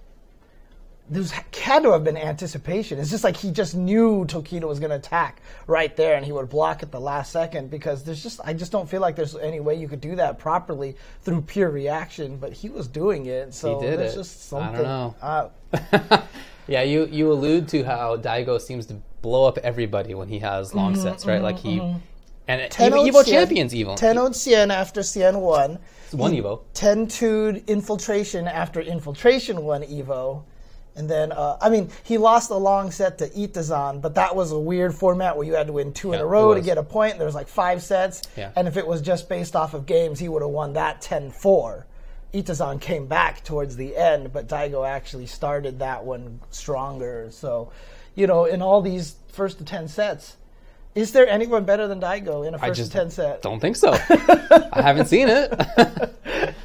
ha- 1.12 1.44
had 1.52 1.82
to 1.82 1.92
have 1.92 2.04
been 2.04 2.16
anticipation. 2.16 2.98
It's 2.98 3.10
just 3.10 3.24
like 3.24 3.36
he 3.36 3.50
just 3.50 3.74
knew 3.74 4.24
Tokido 4.26 4.64
was 4.64 4.78
going 4.80 4.90
to 4.90 4.96
attack 4.96 5.40
right 5.66 5.94
there, 5.96 6.14
and 6.16 6.24
he 6.24 6.32
would 6.32 6.48
block 6.48 6.82
at 6.82 6.90
the 6.90 7.00
last 7.00 7.32
second 7.32 7.70
because 7.70 8.04
there's 8.04 8.22
just 8.22 8.40
I 8.44 8.52
just 8.54 8.72
don't 8.72 8.88
feel 8.88 9.00
like 9.00 9.16
there's 9.16 9.36
any 9.36 9.60
way 9.60 9.74
you 9.74 9.88
could 9.88 10.00
do 10.00 10.16
that 10.16 10.38
properly 10.38 10.96
through 11.22 11.42
pure 11.42 11.70
reaction. 11.70 12.36
But 12.36 12.52
he 12.52 12.68
was 12.68 12.86
doing 12.88 13.26
it, 13.26 13.52
so 13.54 13.78
He 13.80 13.86
did 13.86 13.98
there's 14.00 14.14
it. 14.14 14.16
just 14.16 14.52
I 14.52 14.72
don't 14.72 14.82
know. 14.82 15.14
Uh, 15.20 15.48
yeah, 16.66 16.82
you 16.82 17.06
you 17.06 17.32
allude 17.32 17.68
to 17.68 17.82
how 17.84 18.16
Daigo 18.16 18.60
seems 18.60 18.86
to 18.86 18.94
blow 19.22 19.44
up 19.46 19.58
everybody 19.58 20.14
when 20.14 20.28
he 20.28 20.38
has 20.38 20.74
long 20.74 20.96
sets, 20.96 21.26
right? 21.26 21.42
Like 21.42 21.58
he 21.58 21.78
and 22.48 22.60
Evo, 22.62 22.70
Tenno 22.70 22.96
Evo 23.04 23.22
Xian- 23.22 23.26
champions 23.26 23.74
even 23.74 23.96
Tenno 23.96 24.28
Xian 24.30 24.72
after 24.72 25.00
Xian 25.02 25.40
won. 25.40 25.78
It's 26.06 26.14
one 26.14 26.32
Evo. 26.32 26.62
10 26.74 27.06
2 27.06 27.62
infiltration 27.68 28.48
after 28.48 28.80
infiltration 28.80 29.62
won 29.62 29.82
Evo. 29.82 30.42
And 30.96 31.08
then, 31.08 31.32
uh, 31.32 31.56
I 31.60 31.70
mean, 31.70 31.90
he 32.02 32.18
lost 32.18 32.50
a 32.50 32.56
long 32.56 32.90
set 32.90 33.18
to 33.18 33.28
Itazan, 33.28 34.02
but 34.02 34.14
that 34.16 34.34
was 34.34 34.52
a 34.52 34.58
weird 34.58 34.94
format 34.94 35.36
where 35.36 35.46
you 35.46 35.54
had 35.54 35.68
to 35.68 35.72
win 35.72 35.92
two 35.92 36.12
in 36.12 36.20
a 36.20 36.26
row 36.26 36.54
to 36.54 36.60
get 36.60 36.78
a 36.78 36.82
point. 36.82 37.16
There 37.16 37.26
was 37.26 37.34
like 37.34 37.48
five 37.48 37.82
sets. 37.82 38.22
Yeah. 38.36 38.52
And 38.56 38.66
if 38.66 38.76
it 38.76 38.86
was 38.86 39.00
just 39.00 39.28
based 39.28 39.54
off 39.54 39.74
of 39.74 39.86
games, 39.86 40.18
he 40.18 40.28
would 40.28 40.42
have 40.42 40.50
won 40.50 40.74
that 40.74 41.00
10 41.00 41.30
4. 41.30 41.86
Itazan 42.34 42.80
came 42.80 43.06
back 43.06 43.42
towards 43.42 43.76
the 43.76 43.96
end, 43.96 44.32
but 44.32 44.48
Daigo 44.48 44.88
actually 44.88 45.26
started 45.26 45.80
that 45.80 46.04
one 46.04 46.40
stronger. 46.50 47.28
So, 47.30 47.72
you 48.14 48.26
know, 48.26 48.44
in 48.44 48.62
all 48.62 48.80
these 48.80 49.16
first 49.32 49.58
to 49.58 49.64
10 49.64 49.88
sets, 49.88 50.36
is 50.94 51.12
there 51.12 51.28
anyone 51.28 51.64
better 51.64 51.86
than 51.86 52.00
Daigo 52.00 52.46
in 52.46 52.54
a 52.54 52.58
first 52.58 52.76
just 52.76 52.92
to 52.92 52.98
10 52.98 53.10
set? 53.10 53.42
don't 53.42 53.60
think 53.60 53.76
so. 53.76 53.92
I 53.92 54.82
haven't 54.82 55.06
seen 55.06 55.28
it. 55.28 55.52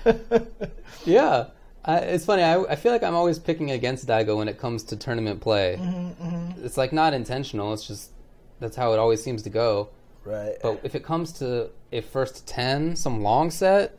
yeah. 1.05 1.46
I, 1.88 1.98
it's 2.00 2.25
funny. 2.25 2.42
I, 2.42 2.62
I 2.63 2.75
feel 2.75 2.92
like 2.92 3.04
I'm 3.04 3.13
always 3.13 3.38
picking 3.38 3.72
against 3.72 4.08
Daigo 4.08 4.38
when 4.38 4.48
it 4.48 4.58
comes 4.58 4.84
to 4.86 4.96
tournament 4.96 5.39
play. 5.39 5.77
Mm-hmm, 5.80 6.65
It's 6.65 6.77
like 6.77 6.92
not 6.92 7.13
intentional. 7.13 7.74
It's 7.74 7.86
just 7.88 8.10
that's 8.60 8.75
how 8.75 8.94
it 8.94 9.00
always 9.00 9.24
seems 9.24 9.44
to 9.44 9.50
go. 9.50 9.89
Right. 10.24 10.56
But 10.63 10.80
if 10.84 10.96
it 10.96 11.04
comes 11.04 11.32
to 11.34 11.70
a 11.92 12.01
first 12.01 12.48
ten, 12.48 12.96
some 12.96 13.22
long 13.22 13.51
set, 13.51 13.98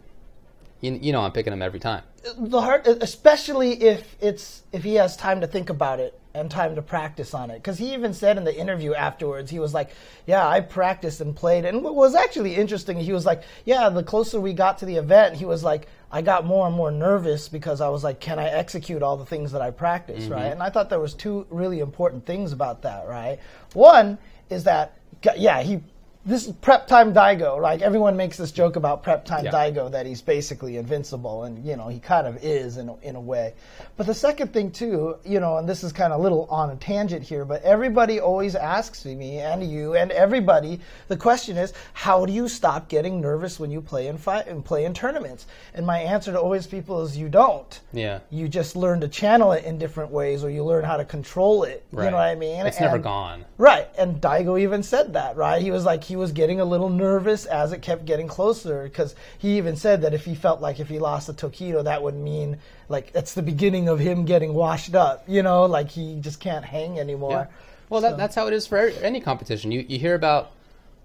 you, 0.80 0.98
you 1.00 1.12
know 1.12 1.20
I'm 1.20 1.30
picking 1.32 1.52
him 1.52 1.62
every 1.62 1.78
time. 1.78 2.02
the 2.36 2.60
hard, 2.60 2.86
especially 2.88 3.74
if 3.74 4.16
it's 4.20 4.62
if 4.72 4.82
he 4.82 4.94
has 4.94 5.16
time 5.16 5.40
to 5.42 5.46
think 5.46 5.70
about 5.70 6.00
it 6.00 6.18
and 6.34 6.50
time 6.50 6.74
to 6.74 6.82
practice 6.82 7.32
on 7.34 7.50
it. 7.50 7.58
Because 7.58 7.78
he 7.78 7.94
even 7.94 8.12
said 8.12 8.36
in 8.36 8.42
the 8.42 8.54
interview 8.58 8.94
afterwards, 8.94 9.50
he 9.52 9.60
was 9.60 9.72
like, 9.72 9.90
"Yeah, 10.26 10.46
I 10.46 10.60
practiced 10.60 11.20
and 11.20 11.36
played." 11.36 11.64
And 11.64 11.84
what 11.84 11.94
was 11.94 12.16
actually 12.16 12.56
interesting, 12.56 12.98
he 12.98 13.12
was 13.12 13.24
like, 13.24 13.44
"Yeah, 13.64 13.88
the 13.90 14.02
closer 14.02 14.40
we 14.40 14.52
got 14.54 14.78
to 14.78 14.86
the 14.86 14.96
event, 14.96 15.36
he 15.36 15.44
was 15.44 15.62
like." 15.62 15.86
I 16.10 16.22
got 16.22 16.44
more 16.44 16.66
and 16.66 16.76
more 16.76 16.90
nervous 16.90 17.48
because 17.48 17.80
I 17.80 17.88
was 17.88 18.04
like, 18.04 18.20
can 18.20 18.38
I 18.38 18.48
execute 18.48 19.02
all 19.02 19.16
the 19.16 19.26
things 19.26 19.52
that 19.52 19.60
I 19.60 19.70
practice, 19.70 20.24
mm-hmm. 20.24 20.32
right? 20.32 20.46
And 20.52 20.62
I 20.62 20.70
thought 20.70 20.88
there 20.88 21.00
was 21.00 21.14
two 21.14 21.46
really 21.50 21.80
important 21.80 22.24
things 22.24 22.52
about 22.52 22.82
that, 22.82 23.08
right? 23.08 23.38
One 23.72 24.18
is 24.48 24.64
that, 24.64 24.98
yeah, 25.36 25.62
he 25.62 25.80
this 26.26 26.46
is 26.46 26.52
prep 26.54 26.88
time 26.88 27.14
Daigo. 27.14 27.60
Like 27.62 27.82
everyone 27.82 28.16
makes 28.16 28.36
this 28.36 28.50
joke 28.50 28.74
about 28.74 29.04
prep 29.04 29.24
time 29.24 29.44
Yeah. 29.44 29.52
Daigo 29.52 29.90
that 29.92 30.06
he's 30.06 30.20
basically 30.20 30.76
invincible, 30.76 31.44
and 31.44 31.64
you 31.64 31.76
know 31.76 31.86
he 31.88 32.00
kind 32.00 32.26
of 32.26 32.42
is 32.44 32.76
in 32.76 32.88
a, 32.88 32.96
in 32.98 33.14
a 33.14 33.20
way. 33.20 33.54
But 33.96 34.06
the 34.06 34.14
second 34.14 34.52
thing 34.52 34.72
too, 34.72 35.16
you 35.24 35.38
know, 35.38 35.56
and 35.58 35.68
this 35.68 35.84
is 35.84 35.92
kind 35.92 36.12
of 36.12 36.18
a 36.18 36.22
little 36.22 36.46
on 36.50 36.70
a 36.70 36.76
tangent 36.76 37.22
here, 37.22 37.44
but 37.44 37.62
everybody 37.62 38.18
always 38.18 38.56
asks 38.56 39.04
me 39.04 39.38
and 39.38 39.62
you 39.62 39.94
and 39.94 40.10
everybody 40.10 40.80
the 41.06 41.16
question 41.16 41.56
is, 41.56 41.72
how 41.92 42.26
do 42.26 42.32
you 42.32 42.48
stop 42.48 42.88
getting 42.88 43.20
nervous 43.20 43.60
when 43.60 43.70
you 43.70 43.80
play 43.80 44.08
in 44.08 44.18
fight 44.18 44.48
and 44.48 44.64
play 44.64 44.84
in 44.84 44.94
tournaments? 44.94 45.46
And 45.74 45.86
my 45.86 46.00
answer 46.00 46.32
to 46.32 46.40
always 46.40 46.66
people 46.66 47.02
is 47.02 47.16
you 47.16 47.28
don't. 47.28 47.80
Yeah. 47.92 48.18
You 48.30 48.48
just 48.48 48.74
learn 48.74 49.00
to 49.02 49.08
channel 49.08 49.52
it 49.52 49.64
in 49.64 49.78
different 49.78 50.10
ways, 50.10 50.42
or 50.42 50.50
you 50.50 50.64
learn 50.64 50.84
how 50.84 50.96
to 50.96 51.04
control 51.04 51.62
it. 51.62 51.84
Right. 51.92 52.06
You 52.06 52.10
know 52.10 52.16
what 52.16 52.26
I 52.26 52.34
mean? 52.34 52.66
It's 52.66 52.80
never 52.80 52.98
gone. 52.98 53.44
Right, 53.58 53.88
and 53.96 54.20
Daigo 54.20 54.60
even 54.60 54.82
said 54.82 55.12
that, 55.12 55.36
right? 55.36 55.62
He 55.62 55.70
was 55.70 55.84
like 55.84 56.02
he 56.02 56.15
was 56.16 56.32
getting 56.32 56.60
a 56.60 56.64
little 56.64 56.88
nervous 56.88 57.44
as 57.46 57.72
it 57.72 57.82
kept 57.82 58.04
getting 58.04 58.26
closer 58.28 58.82
because 58.84 59.14
he 59.38 59.56
even 59.58 59.76
said 59.76 60.02
that 60.02 60.12
if 60.14 60.24
he 60.24 60.34
felt 60.34 60.60
like 60.60 60.80
if 60.80 60.88
he 60.88 60.98
lost 60.98 61.26
to 61.28 61.32
Tokido, 61.32 61.84
that 61.84 62.02
would 62.02 62.14
mean 62.16 62.58
like 62.88 63.12
that's 63.12 63.34
the 63.34 63.42
beginning 63.42 63.88
of 63.88 63.98
him 64.00 64.24
getting 64.24 64.54
washed 64.54 64.94
up, 64.94 65.24
you 65.28 65.42
know, 65.42 65.64
like 65.66 65.90
he 65.90 66.18
just 66.20 66.40
can't 66.40 66.64
hang 66.64 66.98
anymore. 66.98 67.48
Yeah. 67.50 67.56
Well, 67.88 68.00
that, 68.00 68.16
that's 68.16 68.34
how 68.34 68.48
it 68.48 68.52
is 68.52 68.66
for 68.66 68.78
any 68.78 69.20
competition. 69.20 69.70
You 69.70 69.84
you 69.88 69.98
hear 69.98 70.14
about 70.14 70.50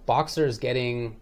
boxers 0.08 0.58
getting 0.58 1.18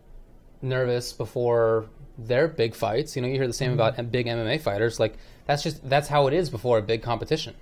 nervous 0.62 1.14
before 1.14 1.86
their 2.18 2.48
big 2.48 2.76
fights. 2.76 3.16
You 3.16 3.22
know, 3.22 3.28
you 3.28 3.36
hear 3.36 3.48
the 3.48 3.54
same 3.54 3.72
Mm-hmm. 3.72 3.80
about 3.98 4.12
big 4.12 4.28
MMA 4.28 4.62
fighters. 4.62 5.00
Like 5.00 5.16
that's 5.46 5.64
just 5.64 5.88
that's 5.90 6.08
how 6.08 6.28
it 6.28 6.34
is 6.34 6.50
before 6.50 6.78
a 6.78 6.82
big 6.82 7.02
competition. 7.02 7.56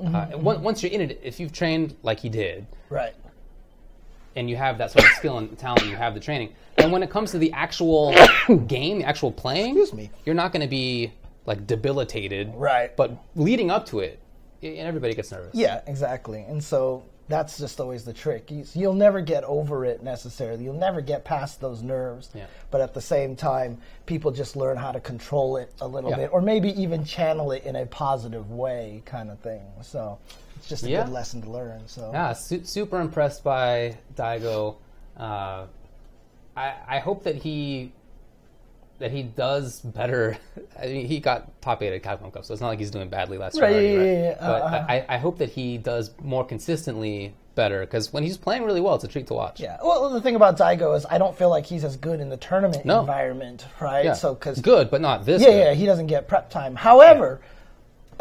Mm-hmm. 0.00 0.46
Uh, 0.46 0.54
once 0.58 0.82
you're 0.82 0.90
in 0.92 1.00
it, 1.02 1.20
if 1.22 1.38
you've 1.38 1.52
trained 1.52 1.96
like 2.02 2.20
he 2.20 2.28
did, 2.28 2.66
Right. 2.88 3.14
And 4.36 4.48
you 4.48 4.56
have 4.56 4.78
that 4.78 4.90
sort 4.90 5.04
of 5.04 5.10
skill 5.12 5.38
and 5.38 5.56
talent, 5.58 5.82
and 5.82 5.90
you 5.90 5.96
have 5.96 6.14
the 6.14 6.20
training. 6.20 6.52
Then 6.76 6.90
when 6.90 7.02
it 7.02 7.10
comes 7.10 7.30
to 7.32 7.38
the 7.38 7.52
actual 7.52 8.14
game, 8.66 8.98
the 9.00 9.04
actual 9.04 9.30
playing, 9.32 9.78
Excuse 9.78 9.92
me. 9.94 10.10
you're 10.24 10.34
not 10.34 10.52
going 10.52 10.62
to 10.62 10.68
be 10.68 11.12
like 11.46 11.66
debilitated. 11.66 12.52
Right. 12.54 12.96
But 12.96 13.16
leading 13.34 13.70
up 13.70 13.86
to 13.86 14.00
it, 14.00 14.20
y- 14.62 14.70
and 14.70 14.86
everybody 14.88 15.14
gets 15.14 15.30
nervous. 15.32 15.54
Yeah, 15.54 15.80
exactly. 15.86 16.42
And 16.48 16.62
so 16.62 17.04
that's 17.28 17.58
just 17.58 17.80
always 17.80 18.04
the 18.04 18.12
trick. 18.12 18.50
You- 18.50 18.64
You'll 18.74 18.94
never 18.94 19.20
get 19.20 19.44
over 19.44 19.84
it 19.84 20.02
necessarily. 20.02 20.64
You'll 20.64 20.74
never 20.74 21.00
get 21.00 21.24
past 21.24 21.60
those 21.60 21.82
nerves. 21.82 22.30
Yeah. 22.34 22.46
But 22.70 22.80
at 22.80 22.94
the 22.94 23.00
same 23.00 23.36
time, 23.36 23.78
people 24.06 24.30
just 24.30 24.56
learn 24.56 24.76
how 24.76 24.92
to 24.92 25.00
control 25.00 25.56
it 25.58 25.72
a 25.80 25.86
little 25.88 26.10
Yeah. 26.10 26.16
bit, 26.16 26.30
or 26.32 26.40
maybe 26.40 26.70
even 26.80 27.04
channel 27.04 27.52
it 27.52 27.64
in 27.64 27.76
a 27.76 27.86
positive 27.86 28.50
way, 28.50 29.02
kind 29.04 29.30
of 29.30 29.38
thing. 29.40 29.62
So 29.82 30.18
just 30.72 30.84
a 30.84 30.90
Yeah. 30.90 31.04
good 31.04 31.12
lesson 31.12 31.42
to 31.42 31.50
learn. 31.50 31.82
So 31.86 32.10
Yeah, 32.12 32.32
su- 32.32 32.64
super 32.64 33.00
impressed 33.00 33.44
by 33.44 33.96
Daigo. 34.16 34.76
Uh, 35.16 35.66
I 36.56 36.74
I 36.88 36.98
hope 36.98 37.24
that 37.24 37.36
he 37.36 37.92
that 38.98 39.10
he 39.10 39.22
does 39.22 39.80
better. 39.80 40.36
I 40.80 40.86
mean, 40.86 41.06
he 41.06 41.18
got 41.20 41.60
top 41.60 41.82
eight 41.82 41.92
at 41.92 42.02
Capcom 42.02 42.32
Cup, 42.32 42.44
so 42.44 42.52
it's 42.54 42.60
not 42.60 42.68
like 42.68 42.78
he's 42.78 42.90
doing 42.90 43.08
badly 43.08 43.36
last 43.38 43.56
year. 43.56 43.64
Right, 43.64 43.72
already, 43.72 43.88
yeah, 43.88 43.98
right? 43.98 44.06
yeah, 44.06 44.22
yeah. 44.30 44.36
But 44.40 44.62
Uh-uh. 44.62 44.86
I, 44.88 45.06
I 45.08 45.18
hope 45.18 45.38
that 45.38 45.50
he 45.50 45.76
does 45.78 46.10
more 46.22 46.44
consistently 46.44 47.34
better 47.54 47.80
because 47.80 48.12
when 48.12 48.22
he's 48.22 48.36
playing 48.38 48.64
really 48.64 48.80
well, 48.80 48.94
it's 48.94 49.04
a 49.04 49.08
treat 49.08 49.26
to 49.26 49.34
watch. 49.34 49.60
Yeah. 49.60 49.76
Well, 49.82 50.08
the 50.10 50.20
thing 50.22 50.36
about 50.36 50.56
Daigo 50.56 50.96
is 50.96 51.04
I 51.10 51.18
don't 51.18 51.36
feel 51.36 51.50
like 51.50 51.66
he's 51.66 51.84
as 51.84 51.96
good 51.96 52.20
in 52.20 52.28
the 52.30 52.36
tournament 52.38 52.84
No. 52.86 53.00
environment, 53.00 53.66
right? 53.80 54.04
Yeah. 54.06 54.14
So 54.14 54.34
because 54.34 54.60
good, 54.60 54.88
but 54.90 55.00
not 55.02 55.26
this. 55.26 55.42
yeah, 55.42 55.48
good. 55.48 55.58
yeah, 55.58 55.74
he 55.74 55.84
doesn't 55.84 56.06
get 56.06 56.28
prep 56.28 56.48
time. 56.48 56.74
However, 56.76 57.40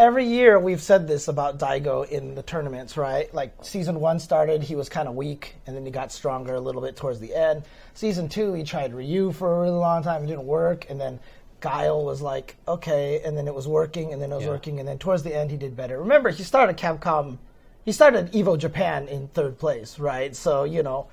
every 0.01 0.25
year 0.25 0.57
we've 0.59 0.81
said 0.81 1.07
this 1.07 1.27
about 1.27 1.59
Daigo 1.59 2.09
in 2.09 2.33
the 2.33 2.41
tournaments, 2.41 2.97
right? 2.97 3.31
Like 3.35 3.53
season 3.61 3.99
one 3.99 4.19
started, 4.19 4.63
he 4.63 4.75
was 4.75 4.89
kind 4.89 5.07
of 5.07 5.13
weak, 5.13 5.55
and 5.67 5.75
then 5.75 5.85
he 5.85 5.91
got 5.91 6.11
stronger 6.11 6.55
a 6.55 6.59
little 6.59 6.81
bit 6.81 6.95
towards 6.95 7.19
the 7.19 7.35
end. 7.35 7.63
Season 7.93 8.27
two, 8.27 8.53
he 8.53 8.63
tried 8.63 8.95
Ryu 8.95 9.31
for 9.31 9.55
a 9.55 9.61
really 9.61 9.77
long 9.77 10.01
time, 10.01 10.23
it 10.23 10.27
didn't 10.27 10.45
work, 10.45 10.87
and 10.89 10.99
then. 10.99 11.19
Guile 11.59 12.03
was 12.03 12.23
like, 12.23 12.55
okay, 12.67 13.21
and 13.23 13.37
then 13.37 13.47
it 13.47 13.53
was 13.53 13.67
working, 13.67 14.13
and 14.13 14.19
then 14.19 14.31
it 14.31 14.35
was 14.35 14.45
Yeah. 14.45 14.49
working, 14.49 14.79
and 14.79 14.87
then 14.89 14.97
towards 14.97 15.21
the 15.21 15.35
end 15.35 15.51
he 15.51 15.57
did 15.57 15.75
better. 15.75 15.99
Remember, 15.99 16.31
he 16.31 16.41
started 16.41 16.75
Capcom, 16.75 17.37
he 17.85 17.91
started 17.91 18.31
Evo 18.31 18.57
Japan 18.57 19.07
in 19.07 19.27
third 19.27 19.59
place, 19.59 19.99
right? 19.99 20.35
So, 20.35 20.63
you 20.63 20.81
know, 20.81 21.05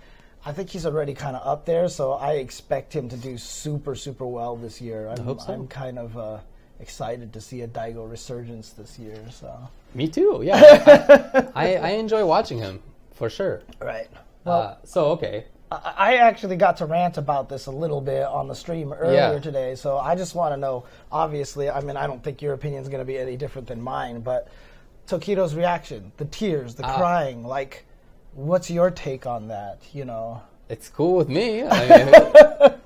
I 0.47 0.53
think 0.53 0.71
he's 0.71 0.87
already 0.87 1.13
kind 1.13 1.37
of 1.37 1.47
up 1.47 1.67
there, 1.67 1.87
so 1.91 2.13
I 2.15 2.37
expect 2.37 2.97
him 2.97 3.11
to 3.11 3.17
do 3.19 3.37
super, 3.37 3.95
super 3.95 4.25
well 4.25 4.57
this 4.57 4.81
year. 4.81 5.09
I'm, 5.11 5.23
hope 5.23 5.43
so. 5.43 5.53
I'm 5.53 5.69
kind 5.69 5.99
of 5.99 6.17
uh, 6.17 6.39
excited 6.81 7.33
to 7.33 7.41
see 7.41 7.63
a 7.63 7.69
Daigo 7.69 8.09
resurgence 8.11 8.71
this 8.71 8.99
year. 8.99 9.19
So 9.31 9.53
Me 9.95 10.09
too. 10.09 10.41
Yeah, 10.45 11.51
I, 11.55 11.77
I 11.77 11.89
enjoy 11.91 12.25
watching 12.25 12.59
him 12.59 12.81
for 13.15 13.29
sure. 13.31 13.63
right. 13.81 14.09
Well, 14.45 14.61
Uh, 14.63 14.77
so 14.85 15.07
okay, 15.13 15.45
I 15.71 15.95
I 15.97 16.15
actually 16.17 16.57
got 16.57 16.77
to 16.79 16.87
rant 16.87 17.19
about 17.19 17.49
this 17.49 17.67
a 17.67 17.71
little 17.73 18.01
bit 18.01 18.25
on 18.25 18.49
the 18.49 18.55
stream 18.55 18.93
earlier 18.93 19.33
Yeah. 19.35 19.39
today, 19.41 19.75
so 19.75 19.99
I 19.99 20.15
just 20.15 20.35
want 20.35 20.53
to 20.55 20.57
know. 20.57 20.85
Obviously, 21.13 21.69
I 21.69 21.81
mean, 21.81 21.97
I 21.97 22.07
don't 22.07 22.23
think 22.23 22.41
your 22.41 22.55
opinion 22.55 22.81
is 22.83 22.89
going 22.89 23.01
to 23.01 23.05
be 23.13 23.19
any 23.19 23.37
different 23.37 23.67
than 23.69 23.81
mine, 23.83 24.21
but 24.21 24.49
Tokido's 25.07 25.55
reaction, 25.55 26.13
the 26.17 26.25
tears, 26.27 26.75
the 26.77 26.85
Ah. 26.87 26.97
crying, 26.97 27.43
like, 27.45 27.85
what's 28.35 28.71
your 28.71 28.91
take 28.91 29.27
on 29.27 29.49
that? 29.49 29.79
You 29.93 30.05
know, 30.05 30.41
it's 30.69 30.89
cool 30.89 31.17
with 31.17 31.29
me. 31.29 31.65
I, 31.65 31.81
mean, 31.89 32.11
there- 32.13 32.79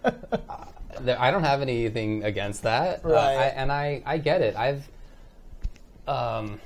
I 1.08 1.30
don't 1.30 1.44
have 1.44 1.62
anything 1.62 2.24
against 2.24 2.62
that, 2.62 3.04
Uh, 3.04 3.08
I, 3.14 3.44
and 3.56 3.70
I 3.72 4.02
I 4.06 4.18
get 4.18 4.40
it. 4.42 4.56
I've 4.56 4.88
um. 6.06 6.60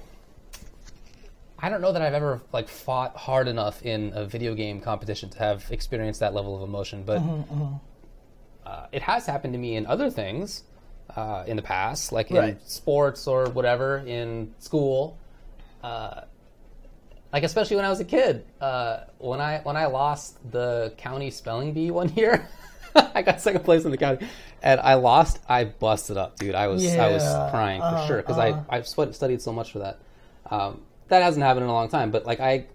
I 1.58 1.70
don't 1.70 1.80
know 1.80 1.90
that 1.92 2.02
I've 2.02 2.12
ever 2.12 2.42
like 2.52 2.68
fought 2.68 3.16
hard 3.16 3.48
enough 3.48 3.82
in 3.82 4.12
a 4.14 4.26
video 4.26 4.54
game 4.54 4.80
competition 4.80 5.30
to 5.30 5.38
have 5.38 5.64
experienced 5.70 6.20
that 6.20 6.34
level 6.34 6.54
of 6.54 6.68
emotion, 6.68 7.02
but 7.04 7.20
Uh, 8.66 8.86
it 8.92 9.00
has 9.02 9.26
happened 9.26 9.54
to 9.54 9.58
me 9.58 9.76
in 9.76 9.86
other 9.86 10.10
things 10.10 10.64
uh, 11.14 11.44
in 11.46 11.56
the 11.56 11.62
past, 11.62 12.12
like 12.12 12.30
in 12.30 12.36
sports 12.66 13.26
or 13.26 13.48
whatever 13.50 13.98
in 13.98 14.52
school. 14.58 15.16
Uh, 15.82 16.22
like 17.32 17.42
especially 17.44 17.76
when 17.76 17.84
I 17.84 17.90
was 17.90 18.00
a 18.00 18.04
kid, 18.04 18.44
uh, 18.60 19.04
when 19.18 19.40
I 19.40 19.60
when 19.60 19.76
I 19.76 19.86
lost 19.86 20.38
the 20.52 20.92
county 20.98 21.30
spelling 21.30 21.72
bee 21.72 21.90
one 21.90 22.08
year, 22.16 22.46
I 23.14 23.22
got 23.22 23.40
second 23.40 23.64
place 23.64 23.84
in 23.84 23.90
the 23.90 23.96
county, 23.96 24.26
and 24.62 24.80
I 24.80 24.94
lost. 24.94 25.38
I 25.48 25.64
busted 25.64 26.16
up, 26.16 26.38
dude. 26.38 26.54
I 26.54 26.66
was 26.68 26.86
I 26.96 27.10
was 27.10 27.22
crying 27.50 27.80
for 27.80 27.86
uh, 27.86 28.06
sure 28.06 28.16
because 28.18 28.38
I 28.38 28.62
I 28.68 28.82
sweat, 28.82 29.14
studied 29.14 29.40
so 29.42 29.52
much 29.52 29.72
for 29.72 29.78
that. 29.80 29.98
Um, 30.50 30.82
that 31.08 31.22
hasn't 31.22 31.44
happened 31.44 31.64
in 31.64 31.70
a 31.70 31.72
long 31.72 31.88
time. 31.88 32.10
But 32.10 32.26
like 32.26 32.40
I, 32.40 32.66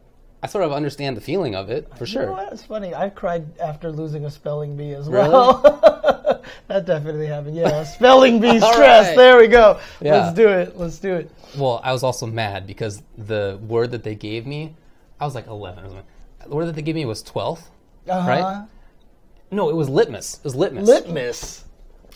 I 0.43 0.47
sort 0.47 0.63
of 0.63 0.71
understand 0.71 1.15
the 1.17 1.21
feeling 1.21 1.55
of 1.55 1.69
it 1.69 1.87
for 1.97 2.05
You 2.05 2.15
know 2.15 2.21
sure. 2.25 2.31
what? 2.31 2.53
It's 2.53 2.63
funny. 2.63 2.93
I 2.95 3.09
cried 3.09 3.59
after 3.59 3.91
losing 3.91 4.25
a 4.25 4.31
spelling 4.31 4.75
bee 4.77 4.93
as 4.93 5.07
Really? 5.07 5.29
well. 5.29 5.61
that 6.67 6.85
definitely 6.85 7.27
happened. 7.27 7.55
Yeah, 7.55 7.83
spelling 7.83 8.39
bee 8.39 8.57
stress. 8.71 9.07
right. 9.09 9.15
There 9.17 9.37
we 9.37 9.47
go. 9.47 9.79
Yeah. 10.01 10.17
Let's 10.23 10.35
do 10.35 10.47
it. 10.49 10.77
Let's 10.77 10.99
do 10.99 11.15
it. 11.15 11.31
Well, 11.57 11.81
I 11.83 11.91
was 11.91 12.03
also 12.03 12.25
mad 12.25 12.65
because 12.67 13.01
the 13.17 13.59
word 13.67 13.91
that 13.91 14.03
they 14.03 14.15
gave 14.15 14.45
me, 14.47 14.75
I 15.19 15.25
was 15.25 15.35
like 15.35 15.47
11. 15.47 15.83
The 16.47 16.55
word 16.55 16.65
that 16.65 16.75
they 16.75 16.81
gave 16.81 16.95
me 16.95 17.05
was 17.05 17.21
12th. 17.23 17.63
Uh-huh. 18.09 18.27
Right? 18.27 18.65
No, 19.51 19.69
it 19.69 19.75
was 19.75 19.89
litmus. 19.89 20.35
It 20.35 20.43
was 20.43 20.55
litmus. 20.55 20.87
Litmus. 20.87 21.65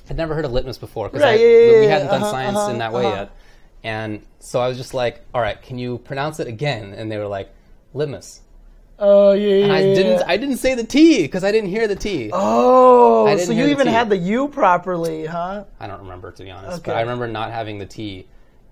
I'd 0.10 0.18
never 0.18 0.36
heard 0.36 0.46
of 0.46 0.51
litmus 0.51 0.77
before 0.77 1.10
because 1.10 1.24
Right, 1.24 1.39
yeah, 1.39 1.46
yeah, 1.46 1.80
we 1.80 1.86
hadn't 1.88 2.08
done 2.08 2.22
uh-huh, 2.22 2.32
science 2.32 2.58
uh-huh, 2.58 2.72
in 2.72 2.77
that 2.80 2.94
way 2.94 3.06
uh-huh. 3.06 3.15
yet. 3.15 3.32
And 3.84 4.25
so 4.39 4.62
I 4.62 4.68
was 4.68 4.77
just 4.77 4.94
like, 4.94 5.22
all 5.34 5.42
right, 5.42 5.62
can 5.62 5.77
you 5.77 6.00
pronounce 6.00 6.39
it 6.39 6.48
again? 6.48 6.94
And 6.94 7.12
they 7.12 7.18
were 7.18 7.27
like, 7.27 7.54
litmus. 7.94 8.42
Oh 8.98 9.34
yeah. 9.34 9.65
And 9.65 9.74
I 9.74 9.80
yeah, 9.80 9.96
didn't 9.96 10.20
yeah. 10.20 10.25
I 10.27 10.38
didn't 10.38 10.58
say 10.58 10.74
the 10.74 10.84
T 10.84 11.24
because 11.24 11.44
I 11.44 11.51
didn't 11.51 11.70
hear 11.70 11.88
the 11.88 11.96
T. 11.96 12.30
Oh, 12.32 13.36
so 13.38 13.51
you 13.51 13.68
even 13.68 13.88
had 13.88 14.10
the 14.10 14.18
U 14.18 14.48
properly, 14.48 15.25
huh? 15.25 15.65
I 15.80 15.88
don't 15.88 16.00
remember 16.00 16.32
to 16.32 16.44
be 16.44 16.50
honest, 16.50 16.77
Okay. 16.77 16.92
but 16.92 16.98
I 16.98 17.01
remember 17.01 17.27
not 17.27 17.51
having 17.51 17.77
the 17.77 17.86
T 17.86 18.27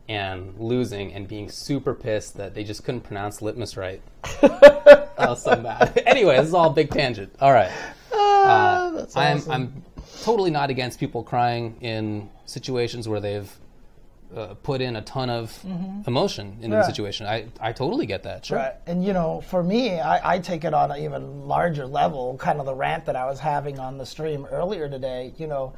and 0.08 0.58
losing 0.58 1.14
and 1.14 1.28
being 1.28 1.50
super 1.50 1.94
pissed 1.94 2.38
that 2.38 2.54
they 2.54 2.64
just 2.64 2.84
couldn't 2.84 3.02
pronounce 3.02 3.42
litmus 3.42 3.76
right. 3.76 4.02
I 4.42 5.28
was 5.28 5.44
so 5.44 5.56
mad. 5.58 6.02
anyway, 6.06 6.38
this 6.38 6.48
is 6.48 6.54
all 6.54 6.70
big 6.70 6.90
tangent. 6.90 7.36
All 7.40 7.52
right. 7.52 7.72
That's 8.44 9.16
I'm 9.16 9.38
awesome. 9.38 9.52
I'm 9.52 9.84
totally 10.24 10.52
not 10.52 10.70
against 10.70 11.00
people 11.00 11.24
crying 11.24 11.78
in 11.82 12.30
situations 12.46 13.08
where 13.08 13.20
they've 13.20 13.52
uh, 14.36 14.56
put 14.64 14.82
in 14.82 14.96
a 14.96 15.02
ton 15.02 15.30
of 15.30 15.64
emotion 16.08 16.58
into 16.62 16.76
the 16.76 16.84
situation. 16.84 17.28
I, 17.28 17.48
I 17.60 17.72
totally 17.72 18.06
get 18.06 18.24
that. 18.24 18.46
Sure. 18.46 18.58
Right. 18.58 18.74
And 18.88 19.06
you 19.06 19.14
know, 19.14 19.42
for 19.42 19.64
me, 19.64 20.00
I, 20.00 20.36
I 20.36 20.40
take 20.40 20.64
it 20.64 20.74
on 20.74 20.92
an 20.92 21.04
even 21.04 21.48
larger 21.48 21.86
level, 21.86 22.36
kind 22.38 22.60
of 22.60 22.66
the 22.66 22.74
rant 22.74 23.06
that 23.06 23.16
I 23.16 23.26
was 23.26 23.40
having 23.40 23.80
on 23.80 23.98
the 23.98 24.06
stream 24.06 24.46
earlier 24.50 24.90
today. 24.90 25.34
You 25.38 25.48
know, 25.48 25.74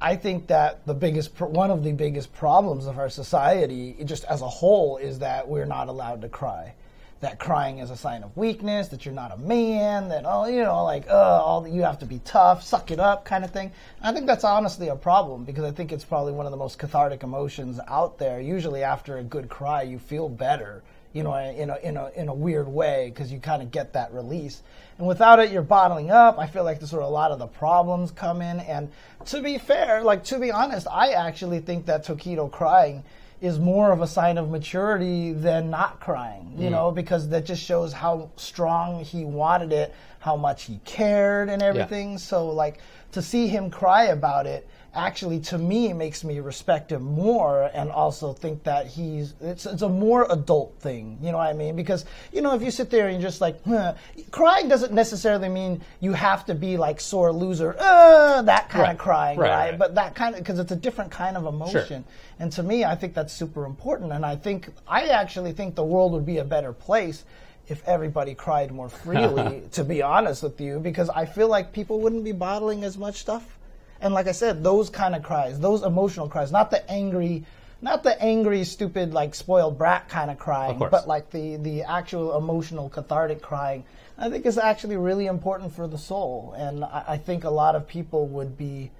I 0.00 0.16
think 0.16 0.46
that 0.46 0.86
the 0.86 0.94
biggest, 0.94 1.34
pr- 1.34 1.44
one 1.44 1.70
of 1.70 1.84
the 1.84 1.92
biggest 1.92 2.32
problems 2.32 2.86
of 2.86 2.98
our 2.98 3.10
society, 3.10 3.96
just 4.04 4.24
as 4.24 4.40
a 4.40 4.48
whole, 4.48 4.96
is 4.96 5.18
that 5.18 5.46
we're 5.46 5.66
not 5.66 5.88
allowed 5.88 6.22
to 6.22 6.28
cry. 6.28 6.74
That 7.20 7.38
crying 7.38 7.78
is 7.78 7.90
a 7.90 7.96
sign 7.96 8.22
of 8.22 8.36
weakness. 8.36 8.88
That 8.88 9.04
you're 9.04 9.14
not 9.14 9.32
a 9.32 9.36
man. 9.36 10.08
That 10.08 10.24
oh, 10.26 10.46
you 10.46 10.62
know, 10.62 10.84
like 10.84 11.08
uh, 11.08 11.12
all 11.12 11.66
you 11.68 11.82
have 11.82 11.98
to 11.98 12.06
be 12.06 12.20
tough, 12.24 12.62
suck 12.62 12.90
it 12.90 12.98
up, 12.98 13.24
kind 13.24 13.44
of 13.44 13.50
thing. 13.50 13.72
I 14.02 14.12
think 14.12 14.26
that's 14.26 14.44
honestly 14.44 14.88
a 14.88 14.96
problem 14.96 15.44
because 15.44 15.64
I 15.64 15.70
think 15.70 15.92
it's 15.92 16.04
probably 16.04 16.32
one 16.32 16.46
of 16.46 16.52
the 16.52 16.58
most 16.58 16.78
cathartic 16.78 17.22
emotions 17.22 17.78
out 17.86 18.18
there. 18.18 18.40
Usually, 18.40 18.82
after 18.82 19.18
a 19.18 19.22
good 19.22 19.48
cry, 19.48 19.82
you 19.82 19.98
feel 19.98 20.28
better 20.28 20.82
you 21.12 21.24
know, 21.24 21.34
in 21.34 21.70
a, 21.70 21.76
in 21.78 21.96
a, 21.96 22.08
in 22.10 22.28
a 22.28 22.34
weird 22.34 22.68
way 22.68 23.10
because 23.12 23.32
you 23.32 23.40
kind 23.40 23.62
of 23.62 23.70
get 23.70 23.94
that 23.94 24.12
release. 24.12 24.62
And 24.98 25.06
without 25.06 25.40
it, 25.40 25.50
you're 25.50 25.62
bottling 25.62 26.10
up. 26.10 26.38
I 26.38 26.46
feel 26.46 26.62
like 26.62 26.78
that's 26.78 26.92
where 26.92 27.02
a 27.02 27.08
lot 27.08 27.32
of 27.32 27.38
the 27.38 27.46
problems 27.46 28.10
come 28.10 28.42
in. 28.42 28.60
And 28.60 28.90
to 29.26 29.42
be 29.42 29.58
fair, 29.58 30.02
like 30.04 30.24
to 30.24 30.38
be 30.38 30.52
honest, 30.52 30.86
I 30.88 31.12
actually 31.12 31.60
think 31.60 31.86
that 31.86 32.04
Tokido 32.04 32.50
crying 32.50 33.02
is 33.40 33.58
more 33.58 33.90
of 33.90 34.02
a 34.02 34.06
sign 34.06 34.36
of 34.36 34.50
maturity 34.50 35.32
than 35.32 35.70
not 35.70 36.00
crying, 36.00 36.54
you 36.58 36.68
mm. 36.68 36.72
know, 36.72 36.90
because 36.90 37.28
that 37.30 37.46
just 37.46 37.62
shows 37.62 37.92
how 37.92 38.30
strong 38.36 39.02
he 39.02 39.24
wanted 39.24 39.72
it, 39.72 39.94
how 40.18 40.36
much 40.36 40.64
he 40.64 40.78
cared 40.84 41.48
and 41.48 41.62
everything. 41.62 42.18
So, 42.18 42.48
like, 42.48 42.80
to 43.12 43.22
see 43.22 43.48
him 43.48 43.70
cry 43.70 44.04
about 44.06 44.46
it 44.46 44.68
actually 44.94 45.38
to 45.38 45.56
me 45.56 45.92
makes 45.92 46.24
me 46.24 46.40
respect 46.40 46.90
him 46.90 47.02
more 47.02 47.70
and 47.74 47.90
also 47.90 48.32
think 48.32 48.62
that 48.64 48.86
he's 48.86 49.34
it's, 49.40 49.64
it's 49.64 49.82
a 49.82 49.88
more 49.88 50.26
adult 50.30 50.74
thing 50.80 51.16
you 51.22 51.30
know 51.30 51.38
what 51.38 51.46
i 51.46 51.52
mean? 51.52 51.76
Because 51.76 52.04
you 52.32 52.40
know 52.42 52.54
if 52.54 52.62
you 52.62 52.70
sit 52.70 52.90
there 52.90 53.06
and 53.08 53.20
you're 53.20 53.30
just 53.30 53.40
like 53.40 53.62
huh, 53.64 53.94
crying 54.32 54.68
doesn't 54.68 54.92
necessarily 54.92 55.48
mean 55.48 55.80
you 56.00 56.12
have 56.12 56.44
to 56.46 56.54
be 56.54 56.76
like 56.76 57.00
sore 57.00 57.32
loser 57.32 57.76
uh, 57.78 58.42
that 58.42 58.68
kind 58.68 58.82
Right. 58.82 58.92
of 58.92 58.98
crying 58.98 59.38
Right, 59.38 59.48
right, 59.50 59.70
right. 59.70 59.78
but 59.78 59.94
that 59.94 60.14
kind 60.14 60.34
of 60.34 60.40
because 60.40 60.58
it's 60.58 60.72
a 60.72 60.76
different 60.76 61.10
kind 61.12 61.36
of 61.36 61.46
emotion. 61.46 62.04
And 62.40 62.50
to 62.52 62.62
me 62.62 62.84
i 62.84 62.94
think 62.96 63.14
that's 63.14 63.32
super 63.32 63.64
important. 63.66 64.12
And 64.12 64.26
i 64.26 64.34
think 64.34 64.68
i 64.88 65.04
actually 65.08 65.52
think 65.52 65.74
the 65.76 65.84
world 65.84 66.12
would 66.12 66.26
be 66.26 66.38
a 66.38 66.44
better 66.44 66.72
place 66.72 67.24
if 67.68 67.86
everybody 67.86 68.34
cried 68.34 68.72
more 68.72 68.88
freely 69.04 69.62
to 69.70 69.84
be 69.84 70.02
honest 70.02 70.42
with 70.42 70.60
you 70.60 70.80
because 70.80 71.08
i 71.10 71.24
feel 71.24 71.46
like 71.46 71.72
people 71.72 72.00
wouldn't 72.00 72.24
be 72.24 72.32
bottling 72.32 72.82
as 72.82 72.98
much 72.98 73.18
stuff 73.20 73.58
and 74.00 74.14
like 74.14 74.26
I 74.26 74.32
said, 74.32 74.62
those 74.62 74.90
kind 74.90 75.14
of 75.14 75.22
cries, 75.22 75.60
those 75.60 75.82
emotional 75.82 76.28
cries, 76.28 76.50
not 76.52 76.70
the 76.70 76.88
angry, 76.90 77.44
not 77.82 78.02
the 78.02 78.20
angry, 78.22 78.64
stupid, 78.64 79.12
like 79.12 79.34
spoiled 79.34 79.78
brat 79.78 80.08
kind 80.08 80.30
of 80.30 80.38
crying, 80.38 80.78
course. 80.78 80.90
but 80.90 81.08
like 81.08 81.30
the 81.30 81.56
the 81.56 81.82
actual 81.82 82.36
emotional, 82.36 82.88
cathartic 82.88 83.42
crying. 83.42 83.84
I 84.18 84.28
think 84.28 84.44
is 84.44 84.58
actually 84.58 84.98
really 84.98 85.26
important 85.26 85.72
for 85.74 85.88
the 85.88 85.96
soul, 85.96 86.54
and 86.56 86.84
I, 86.84 87.04
I 87.08 87.16
think 87.16 87.44
a 87.44 87.50
lot 87.50 87.74
of 87.74 87.88
people 87.88 88.26
would 88.28 88.58
be 88.58 88.90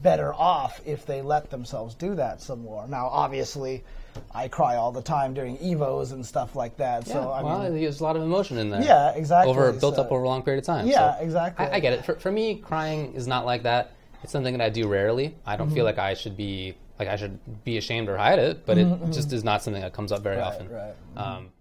better 0.00 0.32
off 0.32 0.80
if 0.86 1.04
they 1.04 1.22
let 1.22 1.50
themselves 1.50 1.94
do 1.94 2.14
that 2.14 2.40
some 2.40 2.62
more. 2.62 2.86
Now, 2.86 3.08
obviously, 3.08 3.82
I 4.34 4.48
cry 4.48 4.76
all 4.76 4.92
the 4.92 5.02
time 5.02 5.34
during 5.34 5.58
evos 5.58 6.12
and 6.12 6.24
stuff 6.24 6.56
like 6.56 6.76
that. 6.78 7.06
Yeah, 7.06 7.12
so 7.12 7.30
I 7.30 7.42
well, 7.42 7.62
mean, 7.62 7.74
there's 7.80 8.00
a 8.00 8.04
lot 8.04 8.16
of 8.16 8.22
emotion 8.22 8.58
in 8.58 8.70
there. 8.70 8.82
Yeah, 8.82 9.12
exactly, 9.14 9.50
Over 9.50 9.72
built 9.72 9.96
so- 9.96 10.02
up 10.02 10.12
over 10.12 10.22
a 10.22 10.28
long 10.28 10.42
period 10.42 10.60
of 10.60 10.66
time. 10.66 10.86
Yeah, 10.86 11.16
so 11.18 11.22
exactly. 11.24 11.66
I, 11.66 11.74
I 11.76 11.80
get 11.80 11.92
it. 11.92 12.04
For, 12.04 12.14
for 12.14 12.32
me, 12.32 12.56
crying 12.56 13.14
is 13.14 13.26
not 13.26 13.44
like 13.44 13.64
that. 13.64 13.92
It's 14.22 14.32
something 14.32 14.56
that 14.56 14.64
I 14.64 14.68
do 14.70 14.88
rarely. 14.88 15.36
I 15.46 15.56
don't 15.56 15.66
Mm-hmm. 15.68 15.74
feel 15.76 15.84
like 15.84 15.98
I 15.98 16.14
should 16.14 16.36
be 16.36 16.74
like 16.98 17.08
I 17.08 17.16
should 17.16 17.38
be 17.64 17.78
ashamed 17.78 18.08
or 18.08 18.16
hide 18.16 18.38
it, 18.40 18.66
but 18.66 18.76
it 18.78 19.12
just 19.12 19.32
is 19.32 19.44
not 19.44 19.62
something 19.62 19.82
that 19.82 19.92
comes 19.92 20.10
up 20.12 20.22
very 20.22 20.40
often. 20.40 20.68
Mm-hmm. 20.68 21.18
Um, 21.18 21.52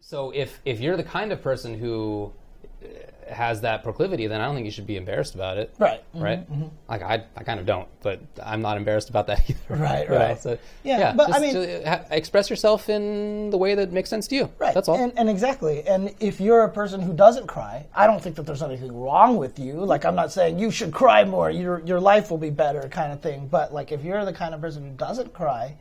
so 0.00 0.30
if 0.32 0.60
if 0.64 0.80
you're 0.80 0.96
the 0.98 1.04
kind 1.04 1.32
of 1.32 1.40
person 1.42 1.74
who 1.78 2.32
has 3.28 3.60
that 3.62 3.82
proclivity, 3.82 4.26
then 4.26 4.40
I 4.40 4.46
don't 4.46 4.54
think 4.54 4.64
you 4.66 4.70
should 4.70 4.86
be 4.86 4.96
embarrassed 4.96 5.34
about 5.34 5.58
it. 5.58 5.74
Right. 5.78 6.02
Mhm, 6.14 6.20
Right. 6.22 6.46
Like 6.88 7.02
I, 7.02 7.24
I 7.36 7.42
kind 7.44 7.58
of 7.60 7.66
don't, 7.66 7.88
but 8.02 8.20
I'm 8.42 8.62
not 8.62 8.76
embarrassed 8.76 9.08
about 9.10 9.26
that 9.28 9.48
either. 9.50 9.58
Right, 9.82 10.08
know, 10.08 10.16
right. 10.16 10.40
So, 10.40 10.58
Yeah, 10.82 11.12
but 11.14 11.34
I 11.34 11.38
mean- 11.38 11.84
ha- 11.86 12.02
express 12.10 12.50
yourself 12.50 12.88
in 12.88 13.50
the 13.50 13.56
way 13.58 13.74
that 13.74 13.92
makes 13.92 14.10
sense 14.10 14.26
to 14.28 14.34
you. 14.36 14.50
Right. 14.58 14.74
That's 14.74 14.88
all. 14.88 14.96
And, 14.96 15.12
and 15.18 15.28
exactly. 15.28 15.82
And 15.86 16.14
if 16.20 16.40
you're 16.40 16.64
a 16.64 16.70
person 16.70 17.00
who 17.00 17.12
doesn't 17.12 17.46
cry, 17.46 17.86
I 17.94 18.06
don't 18.06 18.22
think 18.22 18.36
that 18.36 18.46
there's 18.46 18.62
anything 18.62 18.94
wrong 18.98 19.36
with 19.36 19.58
you. 19.58 19.74
Like 19.84 20.04
I'm 20.04 20.14
not 20.14 20.32
saying 20.32 20.58
you 20.58 20.70
should 20.70 20.92
cry 20.92 21.24
more. 21.24 21.50
Your 21.50 21.80
your 21.80 22.00
life 22.00 22.30
will 22.30 22.38
be 22.38 22.50
better, 22.50 22.88
kind 22.88 23.12
of 23.12 23.20
thing. 23.20 23.48
But 23.48 23.72
like 23.74 23.92
if 23.92 24.04
you're 24.04 24.24
the 24.24 24.32
kind 24.32 24.54
of 24.54 24.60
person 24.60 24.82
who 24.82 24.96
doesn't 24.96 25.32
cry, 25.32 25.76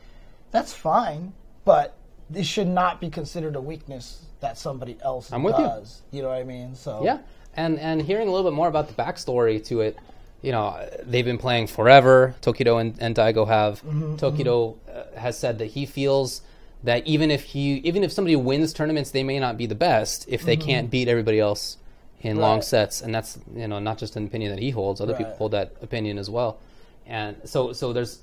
that's 0.52 0.74
fine. 0.74 1.34
But 1.66 1.96
it 2.34 2.46
should 2.46 2.68
not 2.68 3.00
be 3.02 3.10
considered 3.10 3.56
a 3.56 3.62
weakness 3.62 4.26
that 4.44 4.58
somebody 4.58 4.98
else 5.02 5.32
I'm 5.32 5.44
with 5.44 5.56
does. 5.56 6.02
You. 6.12 6.22
know 6.22 6.30
what 6.30 6.38
I 6.38 6.44
mean? 6.44 6.76
So 6.76 7.02
Yeah, 7.04 7.20
and 7.56 7.80
and 7.80 8.02
hearing 8.02 8.28
a 8.28 8.32
little 8.32 8.50
bit 8.50 8.56
more 8.56 8.68
about 8.68 8.88
the 8.88 8.94
backstory 8.94 9.64
to 9.66 9.82
it, 9.82 9.98
you 10.42 10.52
know, 10.52 10.88
they've 11.04 11.26
been 11.26 11.38
playing 11.38 11.68
forever. 11.68 12.36
Tokido 12.42 12.80
and, 12.80 12.96
and 13.00 13.16
Daigo 13.16 13.48
have. 13.48 13.82
Mm-hmm, 13.82 14.16
Tokido 14.16 14.76
uh, 14.88 15.20
has 15.20 15.38
said 15.38 15.58
that 15.60 15.68
he 15.68 15.86
feels 15.86 16.42
that 16.84 17.08
even 17.08 17.32
if 17.32 17.44
he 17.44 17.76
even 17.78 18.04
if 18.04 18.12
somebody 18.12 18.36
wins 18.36 18.74
tournaments, 18.74 19.12
they 19.12 19.24
may 19.24 19.40
not 19.40 19.58
be 19.58 19.66
the 19.66 19.76
best 19.76 20.26
if 20.28 20.44
they 20.44 20.58
can't 20.58 20.92
beat 20.92 21.08
everybody 21.08 21.40
else 21.40 21.78
in 22.22 22.38
long 22.38 22.60
Mm-hmm. 22.60 22.66
Sets, 22.66 23.02
and 23.02 23.14
that's 23.14 23.40
you 23.56 23.68
know 23.68 23.80
not 23.80 23.98
just 23.98 24.16
an 24.16 24.26
opinion 24.26 24.52
that 24.52 24.60
he 24.62 24.70
holds. 24.70 25.02
Other 25.02 25.16
people 25.16 25.34
hold 25.34 25.52
that 25.52 25.74
opinion 25.82 26.18
as 26.18 26.30
well, 26.30 26.60
and 27.06 27.38
so 27.46 27.74
so 27.74 27.94
there's 27.94 28.20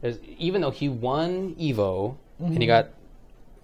there's 0.00 0.18
even 0.38 0.60
though 0.60 0.70
he 0.70 0.88
won 0.88 1.54
Evo 1.56 2.16
and 2.38 2.60
he 2.60 2.66
got 2.66 2.88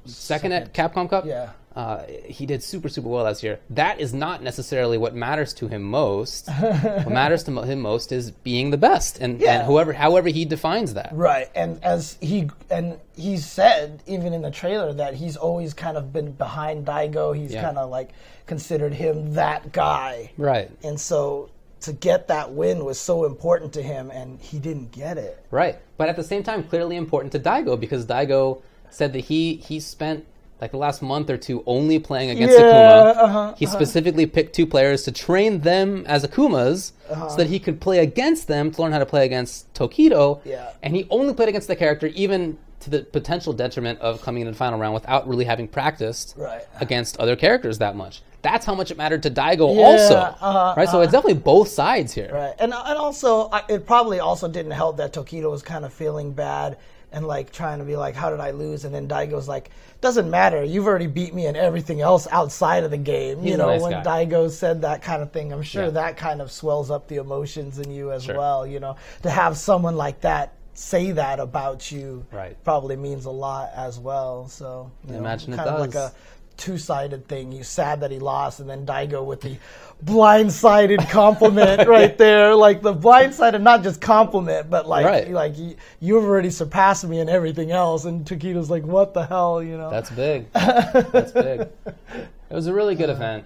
second, 0.05 0.53
at 0.53 0.73
Capcom 0.73 1.09
Cup. 1.09 1.25
Mm-hmm. 1.25 1.29
Yeah. 1.31 1.51
Uh, 1.77 2.03
he 2.25 2.47
did 2.47 2.63
super 2.63 2.89
super 2.89 3.07
well 3.09 3.25
last 3.25 3.43
year. 3.43 3.61
That 3.69 4.01
is 4.01 4.15
not 4.15 4.43
necessarily 4.43 4.97
what 4.97 5.15
matters 5.15 5.53
to 5.55 5.69
him 5.69 5.83
most. 5.83 6.49
what 6.59 7.11
matters 7.11 7.45
to 7.45 7.63
him 7.63 7.81
most 7.83 8.13
is 8.13 8.31
being 8.31 8.71
the 8.71 8.79
best, 8.79 9.19
and, 9.21 9.39
Yeah. 9.39 9.59
and 9.59 9.67
whoever 9.67 9.93
however 9.93 10.31
he 10.31 10.47
defines 10.47 10.95
that. 10.95 11.11
Right, 11.13 11.51
and 11.55 11.79
as 11.85 12.17
he 12.23 12.49
and 12.71 12.99
he 13.15 13.37
said 13.37 14.03
even 14.07 14.33
in 14.33 14.41
the 14.41 14.51
trailer 14.51 14.93
that 14.95 15.15
he's 15.15 15.37
always 15.37 15.75
kind 15.75 15.99
of 15.99 16.13
been 16.15 16.33
behind 16.33 16.87
Daigo. 16.87 17.37
He's 17.37 17.53
Yeah. 17.53 17.63
kind 17.63 17.77
of 17.77 17.91
like 17.91 18.11
considered 18.47 18.95
him 18.95 19.35
that 19.35 19.73
guy. 19.73 20.31
Right, 20.39 20.71
And 20.83 20.99
so 20.99 21.51
to 21.83 21.93
get 21.93 22.29
that 22.29 22.53
win 22.53 22.85
was 22.87 22.99
so 22.99 23.27
important 23.27 23.75
to 23.75 23.83
him, 23.83 24.11
and 24.11 24.41
he 24.41 24.59
didn't 24.59 24.93
get 24.93 25.19
it. 25.19 25.45
right. 25.51 25.77
But 25.99 26.09
at 26.09 26.17
the 26.17 26.25
same 26.25 26.43
time, 26.43 26.63
clearly 26.65 26.97
important 26.97 27.33
to 27.33 27.39
Daigo 27.39 27.79
because 27.79 28.07
Daigo 28.07 28.63
said 28.89 29.13
that 29.13 29.21
he 29.27 29.57
he 29.57 29.79
spent 29.79 30.25
like 30.61 30.71
the 30.71 30.77
last 30.79 31.03
month 31.03 31.29
or 31.31 31.37
two 31.37 31.63
only 31.67 31.99
playing 31.99 32.31
against 32.31 32.59
Yeah, 32.59 32.65
Akuma. 32.65 33.17
uh-huh, 33.17 33.55
he 33.59 33.67
specifically 33.67 34.27
picked 34.27 34.55
two 34.55 34.67
players 34.67 35.03
to 35.05 35.13
train 35.13 35.61
them 35.61 36.05
as 36.07 36.25
Akumas 36.25 36.93
Uh-huh. 37.11 37.29
so 37.29 37.37
that 37.37 37.49
he 37.49 37.59
could 37.59 37.81
play 37.81 37.99
against 37.99 38.49
them 38.49 38.71
to 38.71 38.83
learn 38.83 38.93
how 38.93 38.99
to 38.99 39.07
play 39.07 39.25
against 39.27 39.73
Tokido. 39.75 40.41
Yeah. 40.45 40.71
And 40.83 40.95
he 40.97 41.07
only 41.11 41.35
played 41.35 41.49
against 41.49 41.69
the 41.69 41.77
character 41.77 42.07
even 42.09 42.59
to 42.81 42.91
the 42.91 43.01
potential 43.03 43.53
detriment 43.53 43.99
of 44.01 44.23
coming 44.23 44.43
in 44.43 44.47
the 44.49 44.55
final 44.55 44.79
round 44.79 44.95
without 44.95 45.27
really 45.29 45.45
having 45.45 45.67
practiced 45.69 46.35
Right. 46.37 46.63
against 46.81 47.19
other 47.19 47.37
characters 47.37 47.79
that 47.79 47.97
much. 47.97 48.23
That's 48.43 48.65
how 48.65 48.75
much 48.77 48.91
it 48.93 48.97
mattered 48.97 49.25
to 49.25 49.31
Daigo 49.31 49.75
Yeah, 49.75 49.83
also. 49.87 50.15
uh-huh, 50.17 50.75
right? 50.77 50.89
So 50.89 51.01
it's 51.01 51.11
definitely 51.13 51.41
both 51.43 51.69
sides 51.69 52.13
here. 52.13 52.31
Right, 52.33 52.55
and 52.61 52.73
and 52.73 52.99
also 52.99 53.51
it 53.69 53.87
probably 53.87 54.21
also 54.21 54.47
didn't 54.47 54.71
help 54.73 54.99
that 54.99 55.13
Tokido 55.13 55.51
was 55.51 55.63
kind 55.63 55.85
of 55.85 55.93
feeling 55.93 56.33
bad 56.33 56.77
and 57.13 57.27
like 57.27 57.53
trying 57.53 57.79
to 57.79 57.85
be 57.85 57.97
like, 57.97 58.15
how 58.15 58.31
did 58.31 58.41
I 58.41 58.51
lose? 58.51 58.85
And 58.85 58.95
then 58.95 59.09
Daigo's 59.09 59.49
like, 59.49 59.71
doesn't 60.01 60.29
matter. 60.31 60.63
You've 60.63 60.87
already 60.87 61.07
beat 61.07 61.33
me 61.35 61.47
in 61.47 61.57
everything 61.57 62.01
else 62.01 62.27
outside 62.31 62.85
of 62.85 62.91
the 62.91 62.99
game. 62.99 63.39
He's 63.41 63.51
you 63.51 63.55
a 63.55 63.59
know, 63.59 63.67
nice 63.69 63.83
when 63.83 63.93
guy. 64.03 64.27
Daigo 64.27 64.51
said 64.51 64.83
that 64.83 65.03
kind 65.03 65.23
of 65.23 65.33
thing, 65.33 65.53
I'm 65.53 65.63
sure 65.63 65.85
Yeah. 65.85 65.91
that 65.91 66.17
kind 66.17 66.41
of 66.43 66.51
swells 66.53 66.91
up 66.91 67.09
the 67.09 67.17
emotions 67.17 67.79
in 67.79 67.91
you 67.91 68.13
as 68.13 68.25
Sure. 68.25 68.37
well. 68.37 68.67
You 68.67 68.81
know, 68.81 68.97
to 69.23 69.31
have 69.31 69.57
someone 69.57 69.97
like 69.97 70.21
that 70.23 70.53
say 70.75 71.13
that 71.13 71.41
about 71.41 71.91
you 71.91 72.27
Right. 72.31 72.55
probably 72.63 72.97
means 72.97 73.25
a 73.25 73.31
lot 73.31 73.71
as 73.75 73.99
well. 73.99 74.49
So 74.49 74.91
you 75.07 75.13
know, 75.15 75.19
Imagine 75.21 75.55
it 75.55 75.57
kind 75.57 75.71
of 75.71 75.81
like 75.81 75.93
does. 75.93 76.13
A 76.57 76.61
two-sided 76.61 77.29
thing. 77.29 77.53
You 77.53 77.63
sad 77.63 78.01
that 78.01 78.11
he 78.11 78.19
lost, 78.19 78.61
and 78.61 78.69
then 78.69 78.87
Daigo 78.87 79.25
with 79.25 79.41
the 79.41 79.57
blindsided 80.05 81.09
compliment 81.11 81.89
right 81.89 82.17
there, 82.19 82.55
like 82.55 82.83
the 82.83 82.95
blindsided, 82.95 83.63
not 83.63 83.83
just 83.83 84.01
compliment, 84.01 84.69
but 84.71 84.87
like 84.89 85.07
Right. 85.07 85.31
like 85.31 85.57
you, 85.59 85.77
you've 86.01 86.25
already 86.25 86.51
surpassed 86.51 87.07
me 87.07 87.21
in 87.21 87.29
everything 87.29 87.71
else. 87.73 88.05
And 88.05 88.25
Tokido's 88.25 88.71
like, 88.71 88.85
what 88.85 89.15
the 89.15 89.27
hell, 89.27 89.63
you 89.63 89.77
know? 89.77 89.91
That's 89.91 90.11
big. 90.11 90.51
That's 90.53 91.33
big. 91.33 91.69
It 91.87 92.55
was 92.55 92.67
a 92.67 92.73
really 92.75 92.95
good 92.95 93.11
event. 93.11 93.45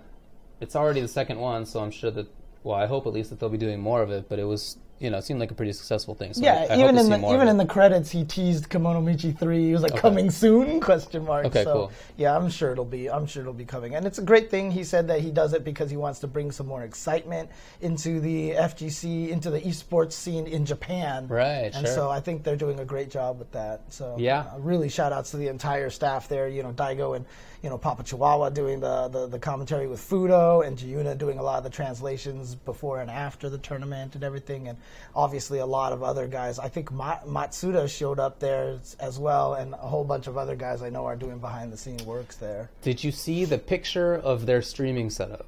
It's 0.60 0.76
already 0.76 1.00
the 1.00 1.08
second 1.08 1.38
one, 1.38 1.66
so 1.66 1.80
I'm 1.80 1.90
sure 1.90 2.10
that. 2.10 2.26
Well, 2.62 2.76
I 2.76 2.84
hope 2.86 3.06
at 3.06 3.12
least 3.14 3.30
that 3.30 3.40
they'll 3.40 3.48
be 3.48 3.56
doing 3.56 3.80
more 3.80 4.02
of 4.02 4.10
it. 4.10 4.28
But 4.28 4.38
it 4.38 4.44
was, 4.44 4.76
you 5.00 5.08
know, 5.08 5.16
it 5.16 5.24
seemed 5.24 5.40
like 5.40 5.50
a 5.50 5.54
pretty 5.54 5.72
successful 5.72 6.14
thing. 6.14 6.34
So 6.34 6.42
yeah, 6.42 6.66
I, 6.70 6.76
hope 6.76 6.78
even 6.78 6.98
in 6.98 7.08
the 7.08 7.32
even 7.32 7.48
in 7.48 7.56
the 7.56 7.64
credits, 7.64 8.10
he 8.10 8.22
teased 8.22 8.68
Kemono 8.68 9.02
Michi 9.02 9.36
three. 9.36 9.66
He 9.66 9.72
was 9.72 9.82
like, 9.82 9.96
"Coming 9.96 10.30
soon?" 10.30 10.78
Question 10.90 11.24
mark. 11.24 11.46
Okay, 11.46 11.64
so, 11.64 11.72
cool. 11.72 11.92
Yeah, 12.18 12.36
I'm 12.36 12.50
sure 12.50 12.70
it'll 12.72 12.84
be. 12.84 13.10
I'm 13.10 13.26
sure 13.26 13.40
it'll 13.40 13.54
be 13.54 13.64
coming, 13.64 13.94
and 13.94 14.06
it's 14.06 14.18
a 14.18 14.22
great 14.22 14.50
thing. 14.50 14.70
He 14.70 14.84
said 14.84 15.08
that 15.08 15.20
he 15.20 15.30
does 15.30 15.54
it 15.54 15.64
because 15.64 15.90
he 15.90 15.96
wants 15.96 16.20
to 16.20 16.26
bring 16.26 16.52
some 16.52 16.66
more 16.66 16.84
excitement 16.84 17.48
into 17.80 18.20
the 18.20 18.50
FGC, 18.50 19.30
into 19.30 19.48
the 19.50 19.60
esports 19.60 20.12
scene 20.12 20.46
in 20.46 20.66
Japan. 20.66 21.26
Right, 21.28 21.72
And 21.74 21.86
sure. 21.86 21.94
so 21.94 22.10
I 22.10 22.20
think 22.20 22.44
they're 22.44 22.54
doing 22.56 22.80
a 22.80 22.84
great 22.84 23.10
job 23.10 23.38
with 23.38 23.50
that. 23.52 23.80
So 23.88 24.16
Yeah. 24.18 24.40
uh, 24.54 24.58
really 24.58 24.90
shout 24.90 25.12
outs 25.12 25.30
to 25.30 25.38
the 25.38 25.48
entire 25.48 25.88
staff 25.88 26.28
there. 26.28 26.46
You 26.46 26.62
know, 26.62 26.72
Daigo 26.72 27.16
and 27.16 27.24
you 27.62 27.68
know 27.70 27.76
Papa 27.78 28.02
Chihuahua 28.02 28.50
doing 28.50 28.80
the, 28.80 29.08
the 29.08 29.26
the 29.26 29.38
commentary 29.38 29.86
with 29.86 30.00
Fudo, 30.00 30.66
and 30.66 30.78
Jiyuna 30.78 31.18
doing 31.18 31.38
a 31.38 31.42
lot 31.42 31.58
of 31.58 31.64
the 31.64 31.70
translations 31.70 32.54
before 32.54 33.00
and 33.00 33.10
after 33.10 33.48
the 33.50 33.58
tournament 33.58 34.14
and 34.14 34.24
everything, 34.24 34.68
and 34.68 34.78
obviously 35.14 35.58
a 35.58 35.66
lot 35.66 35.92
of 35.92 36.02
other 36.02 36.26
guys. 36.26 36.58
I 36.58 36.68
think 36.68 36.90
Ma- 36.90 37.18
Matsuda 37.26 37.88
showed 37.88 38.18
up 38.18 38.38
there 38.38 38.70
as- 38.80 38.96
as 39.00 39.18
well, 39.18 39.54
and 39.54 39.74
a 39.74 39.76
whole 39.76 40.04
bunch 40.04 40.26
of 40.26 40.38
other 40.38 40.56
guys 40.56 40.82
I 40.82 40.88
know 40.90 41.04
are 41.06 41.16
doing 41.16 41.38
behind 41.38 41.72
the 41.72 41.76
scene 41.76 41.98
works 42.06 42.36
there. 42.36 42.70
Did 42.82 43.04
you 43.04 43.12
see 43.12 43.44
the 43.44 43.58
picture 43.58 44.14
of 44.14 44.46
their 44.46 44.62
streaming 44.62 45.10
setup? 45.10 45.46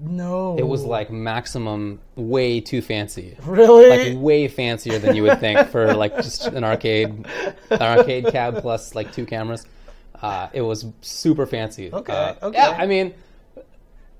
No, 0.00 0.56
It 0.56 0.62
was 0.68 0.84
like 0.84 1.10
maximum, 1.10 1.98
way 2.14 2.60
too 2.60 2.80
fancy. 2.82 3.36
really. 3.42 3.88
Like 4.14 4.22
way 4.22 4.46
fancier 4.46 5.00
than 5.00 5.16
you 5.16 5.24
would 5.24 5.40
think 5.40 5.68
for 5.70 5.92
like 5.94 6.14
just 6.16 6.46
an 6.46 6.62
arcade, 6.62 7.26
an 7.70 7.82
arcade 7.82 8.26
cab 8.28 8.60
plus 8.60 8.94
like 8.94 9.10
two 9.12 9.26
cameras. 9.26 9.66
Uh, 10.22 10.48
it 10.52 10.62
was 10.62 10.86
super 11.00 11.46
fancy. 11.46 11.92
Okay, 11.92 12.12
Uh, 12.12 12.34
okay. 12.42 12.58
Yeah, 12.58 12.76
I 12.78 12.86
mean, 12.86 13.14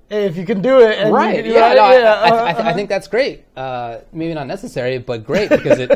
hey, 0.09 0.25
if 0.25 0.37
you 0.37 0.45
can 0.45 0.61
do 0.61 0.79
it, 0.79 1.11
right? 1.11 1.43
do 1.43 1.49
Yeah, 1.49 1.69
that, 1.69 1.75
no, 1.75 1.83
I, 1.83 1.97
yeah, 1.97 2.13
I, 2.13 2.29
I, 2.29 2.51
uh, 2.51 2.53
th- 2.53 2.65
I 2.65 2.73
think 2.73 2.89
that's 2.89 3.07
great. 3.07 3.45
Uh, 3.55 3.99
maybe 4.11 4.33
not 4.33 4.47
necessary, 4.47 4.97
but 4.97 5.25
great 5.25 5.49
because 5.49 5.79
it 5.79 5.89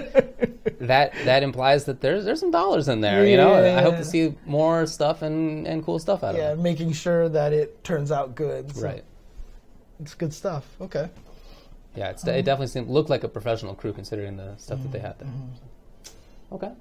that 0.79 1.13
that 1.25 1.43
implies 1.43 1.85
that 1.85 2.01
there's 2.01 2.25
there's 2.25 2.39
some 2.39 2.51
dollars 2.51 2.87
in 2.87 3.01
there. 3.01 3.25
You 3.25 3.37
know, 3.37 3.53
I 3.53 3.81
hope 3.81 3.97
to 3.97 4.05
see 4.05 4.35
more 4.45 4.85
stuff 4.85 5.21
and 5.21 5.67
and 5.67 5.83
cool 5.83 5.99
stuff 5.99 6.23
out 6.23 6.35
yeah, 6.35 6.51
of 6.51 6.53
it. 6.53 6.57
Yeah, 6.57 6.63
making 6.63 6.93
sure 6.93 7.29
that 7.29 7.53
it 7.53 7.83
turns 7.83 8.11
out 8.11 8.35
good. 8.35 8.75
So 8.75 8.81
Right. 8.83 9.03
It's 9.99 10.15
good 10.15 10.33
stuff. 10.33 10.65
Okay. 10.81 11.09
Yeah, 11.95 12.09
it's, 12.09 12.25
it 12.25 12.43
definitely 12.43 12.67
seemed 12.67 12.89
looked 12.89 13.09
like 13.09 13.23
a 13.23 13.27
professional 13.27 13.75
crew 13.75 13.93
considering 13.93 14.35
the 14.35 14.57
stuff 14.57 14.81
that 14.81 14.91
they 14.91 14.99
had 14.99 15.17
there. 15.19 15.27
Mm-hmm. 15.27 16.55
Okay, 16.55 16.71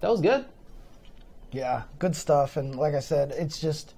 that 0.00 0.10
was 0.10 0.20
good. 0.20 0.44
Yeah, 1.56 1.82
good 1.98 2.14
stuff. 2.14 2.56
And 2.56 2.74
like 2.76 2.94
I 2.94 3.00
said, 3.00 3.32
it's 3.32 3.58
just, 3.58 3.94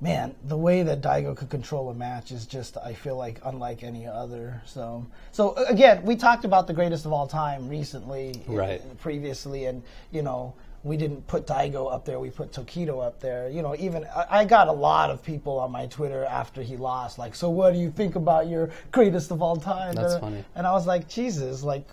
man, 0.00 0.34
the 0.44 0.56
way 0.56 0.82
that 0.82 1.00
Daigo 1.02 1.36
could 1.36 1.50
control 1.50 1.90
a 1.90 1.94
match 1.94 2.32
is 2.32 2.46
just, 2.46 2.76
I 2.78 2.94
feel 2.94 3.16
like, 3.16 3.40
unlike 3.44 3.82
any 3.82 4.06
other. 4.06 4.62
So, 4.64 5.04
so 5.32 5.54
again, 5.68 6.02
we 6.04 6.16
talked 6.16 6.44
about 6.44 6.66
the 6.66 6.72
greatest 6.74 7.04
of 7.04 7.12
all 7.12 7.26
time 7.26 7.68
recently, 7.68 8.42
Right. 8.46 8.80
Previously, 9.00 9.66
and 9.66 9.82
you 10.12 10.22
know, 10.22 10.54
we 10.84 10.96
didn't 10.96 11.26
put 11.26 11.46
Daigo 11.46 11.92
up 11.92 12.04
there. 12.04 12.20
We 12.20 12.30
put 12.30 12.52
Tokido 12.52 13.04
up 13.04 13.18
there. 13.20 13.50
You 13.50 13.62
know, 13.62 13.74
even 13.76 14.04
I, 14.16 14.26
I 14.40 14.44
got 14.44 14.68
a 14.68 14.72
lot 14.72 15.10
of 15.10 15.22
people 15.24 15.58
on 15.58 15.72
my 15.72 15.86
Twitter 15.86 16.24
after 16.24 16.62
he 16.62 16.76
lost, 16.76 17.18
like, 17.18 17.34
so 17.34 17.50
what 17.50 17.72
do 17.74 17.80
you 17.80 17.90
think 17.90 18.14
about 18.14 18.46
your 18.46 18.70
greatest 18.92 19.30
of 19.32 19.42
all 19.42 19.56
time? 19.56 19.94
That's 19.94 20.14
Uh, 20.14 20.20
funny. 20.20 20.44
And 20.54 20.66
I 20.66 20.72
was 20.72 20.86
like, 20.86 21.08
Jesus, 21.08 21.62
like. 21.62 21.84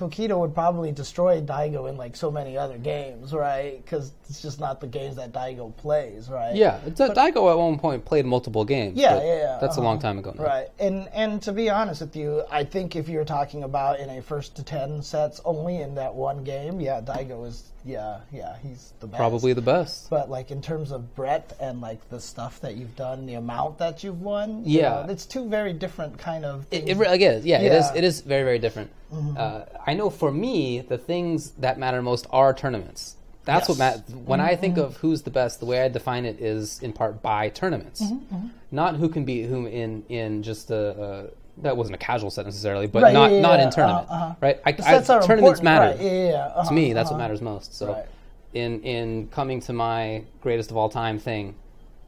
Tokido 0.00 0.40
would 0.40 0.54
probably 0.54 0.92
destroy 0.92 1.42
Daigo 1.42 1.88
in 1.88 1.98
like 1.98 2.16
so 2.16 2.30
many 2.30 2.56
other 2.56 2.78
games, 2.78 3.34
right? 3.34 3.84
Because 3.84 4.12
it's 4.30 4.40
just 4.40 4.58
not 4.58 4.80
the 4.80 4.86
games 4.86 5.16
that 5.16 5.32
Daigo 5.32 5.76
plays, 5.76 6.30
right? 6.30 6.56
Yeah, 6.56 6.80
it's, 6.86 7.00
uh, 7.00 7.12
Daigo 7.12 7.50
at 7.50 7.58
one 7.58 7.78
point 7.78 8.04
played 8.06 8.24
multiple 8.24 8.64
games. 8.64 8.96
Yeah, 8.96 9.16
yeah, 9.16 9.36
yeah, 9.36 9.58
That's 9.60 9.76
a 9.76 9.80
uh-huh. 9.80 9.88
long 9.88 9.98
time 9.98 10.18
ago 10.18 10.32
now. 10.34 10.42
Right, 10.42 10.68
and 10.78 11.06
and 11.12 11.42
to 11.42 11.52
be 11.52 11.68
honest 11.68 12.00
with 12.00 12.16
you, 12.16 12.44
I 12.50 12.64
think 12.64 12.96
if 12.96 13.10
you're 13.10 13.26
talking 13.26 13.62
about 13.62 14.00
in 14.00 14.08
a 14.08 14.22
first 14.22 14.56
to 14.56 14.62
ten 14.62 15.02
sets 15.02 15.40
only 15.44 15.82
in 15.82 15.94
that 15.96 16.14
one 16.14 16.44
game, 16.44 16.80
yeah, 16.80 17.02
Daigo 17.02 17.46
is 17.46 17.70
yeah, 17.84 18.20
yeah, 18.32 18.56
he's 18.62 18.92
the 19.00 19.06
best. 19.06 19.18
Probably 19.18 19.52
the 19.52 19.62
best. 19.62 20.10
But 20.10 20.28
like 20.28 20.50
in 20.50 20.60
terms 20.60 20.90
of 20.90 21.14
breadth 21.14 21.54
and 21.60 21.80
like 21.80 22.08
the 22.10 22.20
stuff 22.20 22.60
that 22.60 22.76
you've 22.76 22.94
done, 22.96 23.26
the 23.26 23.34
amount 23.34 23.78
that 23.78 24.04
you've 24.04 24.20
won, 24.20 24.64
you 24.64 24.80
Yeah. 24.80 24.88
know, 24.88 25.06
it's 25.08 25.24
two 25.24 25.48
very 25.48 25.72
different 25.72 26.18
kind 26.18 26.44
of. 26.44 26.66
It, 26.70 26.84
things. 26.84 26.90
it 26.90 26.96
really 26.98 27.24
is. 27.24 27.46
Yeah, 27.46 27.60
it 27.60 27.66
is. 27.66 27.72
Yeah. 27.72 27.88
Mm-hmm. 27.88 27.96
It 27.96 28.04
is 28.04 28.20
very, 28.20 28.44
very 28.44 28.58
different. 28.58 28.90
Uh, 29.36 29.64
I 29.90 29.94
know 29.94 30.08
for 30.08 30.30
me, 30.30 30.80
the 30.92 30.98
things 30.98 31.50
that 31.58 31.76
matter 31.76 32.00
most 32.00 32.26
are 32.30 32.54
tournaments. 32.54 33.16
That's 33.44 33.68
what 33.68 33.78
Yes. 33.78 33.96
matters. 33.96 34.14
When 34.24 34.40
I 34.40 34.54
think 34.54 34.76
of 34.78 34.98
who's 34.98 35.22
the 35.22 35.30
best, 35.30 35.58
the 35.58 35.66
way 35.66 35.82
I 35.82 35.88
define 35.88 36.24
it 36.24 36.40
is 36.40 36.80
in 36.80 36.92
part 36.92 37.20
by 37.22 37.48
tournaments, 37.48 38.00
Mm-hmm, 38.00 38.46
not 38.70 38.94
who 39.00 39.08
can 39.08 39.24
beat 39.24 39.46
whom 39.46 39.66
in 39.66 40.04
in 40.08 40.42
just 40.44 40.70
a. 40.70 40.82
Uh, 41.04 41.22
that 41.62 41.76
wasn't 41.76 41.94
a 41.96 41.98
casual 41.98 42.30
set 42.30 42.44
necessarily, 42.46 42.86
but 42.86 43.02
Right, 43.02 43.12
not 43.12 43.32
yeah, 43.32 43.40
not 43.40 43.58
yeah, 43.58 43.64
in 43.64 43.70
tournament, 43.70 44.06
uh-huh, 44.08 44.24
uh-huh. 44.24 44.34
right? 44.40 44.58
I, 44.64 44.70
I, 44.70 45.20
tournaments 45.26 45.62
matter 45.62 45.90
right, 45.90 46.00
yeah, 46.00 46.30
to 46.30 46.58
uh-huh, 46.60 46.72
me. 46.72 46.92
That's 46.92 47.10
what 47.10 47.16
uh-huh. 47.16 47.24
matters 47.24 47.42
most. 47.42 47.74
So, 47.74 47.84
Right. 47.92 48.06
in 48.54 48.80
in 48.94 49.26
coming 49.38 49.58
to 49.62 49.72
my 49.72 50.22
greatest 50.40 50.70
of 50.70 50.76
all 50.76 50.88
time 50.88 51.18
thing, 51.18 51.56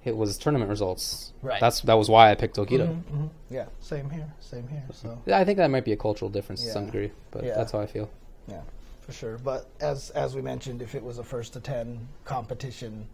it 0.04 0.16
was 0.16 0.36
tournament 0.38 0.68
results. 0.70 1.32
Right. 1.42 1.60
That's 1.60 1.80
that 1.82 1.94
was 1.94 2.08
why 2.08 2.30
I 2.30 2.34
picked 2.34 2.56
Tokido. 2.56 2.88
Mm-hmm, 2.88 2.92
mm-hmm. 2.92 3.24
Mm-hmm. 3.24 3.54
yeah, 3.54 3.66
same 3.80 4.10
here, 4.10 4.32
same 4.40 4.66
here. 4.68 4.82
So 4.92 5.20
Yeah, 5.26 5.38
I 5.38 5.44
think 5.44 5.58
that 5.58 5.70
might 5.70 5.84
be 5.84 5.92
a 5.92 5.96
cultural 5.96 6.30
difference 6.30 6.62
to 6.64 6.70
some 6.70 6.86
degree, 6.86 7.10
but 7.30 7.44
Yeah. 7.44 7.54
that's 7.54 7.72
how 7.72 7.80
I 7.80 7.86
feel. 7.86 8.10
yeah, 8.48 8.62
for 9.00 9.12
sure. 9.12 9.38
But 9.38 9.66
as 9.80 10.10
as 10.10 10.34
we 10.34 10.42
mentioned, 10.42 10.82
if 10.82 10.94
it 10.94 11.02
was 11.02 11.18
a 11.18 11.24
first 11.24 11.52
to 11.54 11.60
ten 11.60 12.08
competition, 12.24 13.06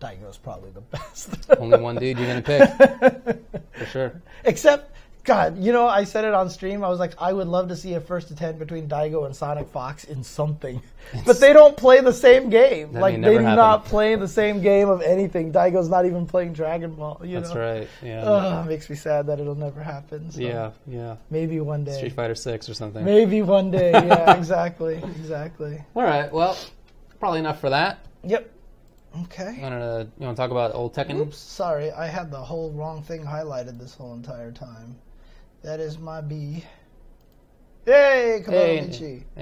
Daigo's 0.00 0.38
probably 0.38 0.70
the 0.70 0.80
best. 0.96 1.28
Only 1.58 1.78
one 1.78 1.96
dude 1.96 2.18
you're 2.18 2.26
gonna 2.26 2.42
pick 2.42 3.62
for 3.78 3.84
sure. 3.86 4.22
Except, 4.44 4.92
God, 5.30 5.58
you 5.58 5.72
know, 5.72 5.86
I 5.86 6.02
said 6.02 6.24
it 6.24 6.34
on 6.34 6.50
stream. 6.50 6.82
I 6.82 6.88
was 6.88 6.98
like, 6.98 7.14
I 7.16 7.32
would 7.32 7.46
love 7.46 7.68
to 7.68 7.76
see 7.76 7.94
a 7.94 8.00
first 8.00 8.36
ten 8.36 8.58
between 8.58 8.88
Daigo 8.88 9.26
and 9.26 9.36
Sonic 9.36 9.68
Fox 9.68 10.02
in 10.02 10.24
something, 10.24 10.82
but 11.24 11.38
they 11.38 11.52
don't 11.52 11.76
play 11.76 12.00
the 12.00 12.12
same 12.12 12.50
game. 12.50 12.94
That 12.94 13.00
like 13.00 13.14
they 13.14 13.36
do 13.36 13.40
never 13.40 13.54
not 13.54 13.84
play 13.84 14.16
the 14.16 14.26
same 14.26 14.60
game 14.60 14.88
of 14.88 15.02
anything. 15.02 15.52
Daigo's 15.52 15.88
not 15.88 16.04
even 16.04 16.26
playing 16.26 16.52
Dragon 16.52 16.96
Ball. 16.96 17.20
You 17.22 17.38
That's 17.38 17.54
know? 17.54 17.60
right. 17.60 17.88
Yeah. 18.02 18.22
Ugh, 18.22 18.66
makes 18.66 18.90
me 18.90 18.96
sad 18.96 19.28
that 19.28 19.38
it'll 19.38 19.54
never 19.54 19.80
happen. 19.80 20.32
So 20.32 20.40
yeah. 20.40 20.72
Yeah. 20.88 21.14
Maybe 21.30 21.60
one 21.60 21.84
day. 21.84 21.96
Street 21.96 22.14
Fighter 22.14 22.34
Six 22.34 22.68
or 22.68 22.74
something. 22.74 23.04
Maybe 23.04 23.40
one 23.42 23.70
day. 23.70 23.92
Yeah, 24.10 24.36
exactly. 24.36 24.96
Exactly. 24.96 25.80
All 25.94 26.02
right. 26.02 26.32
Well, 26.32 26.58
probably 27.20 27.38
enough 27.38 27.60
for 27.60 27.70
that. 27.70 28.04
Yep. 28.24 28.50
Okay. 29.22 29.54
You 29.56 29.62
want 29.62 29.74
to 29.74 30.08
you 30.18 30.26
want 30.26 30.36
to 30.36 30.42
talk 30.42 30.50
about 30.50 30.74
old 30.74 30.92
Tekken? 30.92 31.20
Oops, 31.20 31.36
sorry, 31.36 31.92
I 31.92 32.06
had 32.06 32.32
the 32.32 32.38
whole 32.38 32.72
wrong 32.72 33.02
thing 33.02 33.22
highlighted 33.22 33.78
this 33.78 33.94
whole 33.94 34.14
entire 34.14 34.50
time. 34.50 34.96
That 35.62 35.80
is 35.80 35.98
my 35.98 36.20
B. 36.20 36.64
Yay, 37.86 38.42
come 38.44 38.54
Hey, 38.54 38.80
on, 38.80 38.86
Michi. 38.88 39.22
uh, 39.36 39.40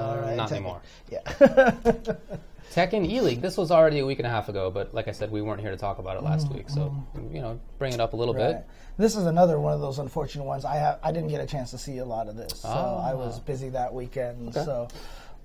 All 0.00 0.16
right, 0.18 0.36
not 0.36 0.48
Tekken. 0.48 0.52
anymore. 0.52 0.82
Yeah. 1.10 1.20
Tekken 2.72 3.04
E 3.10 3.20
League. 3.20 3.40
This 3.42 3.56
was 3.56 3.70
already 3.72 3.98
a 3.98 4.06
week 4.06 4.18
and 4.20 4.26
a 4.26 4.30
half 4.30 4.48
ago, 4.48 4.70
but 4.70 4.94
like 4.94 5.08
I 5.08 5.12
said, 5.12 5.30
we 5.32 5.42
weren't 5.42 5.60
here 5.60 5.72
to 5.72 5.76
talk 5.76 5.98
about 5.98 6.16
it 6.16 6.22
last 6.22 6.52
week, 6.52 6.70
so 6.70 6.94
you 7.32 7.40
know, 7.40 7.58
bring 7.78 7.92
it 7.92 8.00
up 8.00 8.12
a 8.12 8.16
little 8.16 8.32
Mm-hmm. 8.34 8.42
Right. 8.44 8.52
bit. 8.58 8.66
This 8.96 9.16
is 9.16 9.26
another 9.26 9.58
one 9.58 9.72
of 9.72 9.80
those 9.80 9.98
unfortunate 9.98 10.44
ones. 10.44 10.64
I 10.64 10.76
have 10.76 10.98
I 11.02 11.10
didn't 11.10 11.30
get 11.30 11.40
a 11.40 11.46
chance 11.46 11.72
to 11.72 11.78
see 11.78 11.98
a 11.98 12.04
lot 12.04 12.28
of 12.28 12.36
this, 12.36 12.60
so 12.60 12.68
Ah. 12.68 13.10
I 13.10 13.14
was 13.14 13.40
busy 13.40 13.70
that 13.70 13.92
weekend. 13.92 14.54
So, 14.54 14.86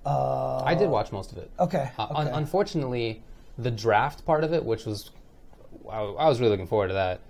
uh, 0.04 0.62
I 0.64 0.74
did 0.76 0.88
watch 0.88 1.10
most 1.10 1.32
of 1.32 1.38
it. 1.38 1.50
okay. 1.58 1.90
Uh, 1.98 2.04
okay. 2.04 2.14
un- 2.14 2.28
unfortunately, 2.28 3.22
the 3.58 3.70
draft 3.72 4.24
part 4.24 4.44
of 4.44 4.52
it, 4.52 4.64
which 4.64 4.84
was, 4.86 5.10
I, 5.90 5.98
I 6.00 6.28
was 6.28 6.38
really 6.38 6.50
looking 6.50 6.68
forward 6.68 6.88
to 6.88 6.94
that. 6.94 7.20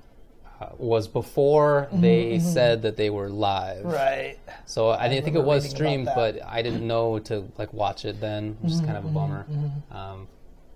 Uh, 0.60 0.68
was 0.78 1.06
before 1.08 1.88
they 1.92 2.38
said 2.38 2.82
that 2.82 2.96
they 2.96 3.10
were 3.10 3.28
live. 3.28 3.84
Right. 3.84 4.36
So 4.64 4.90
I 4.90 5.08
didn't 5.08 5.24
think 5.24 5.36
it 5.36 5.44
was 5.44 5.68
streamed, 5.68 6.06
but 6.14 6.40
I 6.46 6.62
didn't 6.62 6.86
know 6.86 7.18
to 7.20 7.44
like 7.58 7.72
watch 7.72 8.04
it 8.04 8.20
then, 8.20 8.56
which 8.60 8.72
is 8.72 8.80
kind 8.80 8.96
of 8.98 9.04
Mm-hmm, 9.04 9.16
a 9.16 9.20
bummer. 9.20 9.46
Um, 9.90 10.28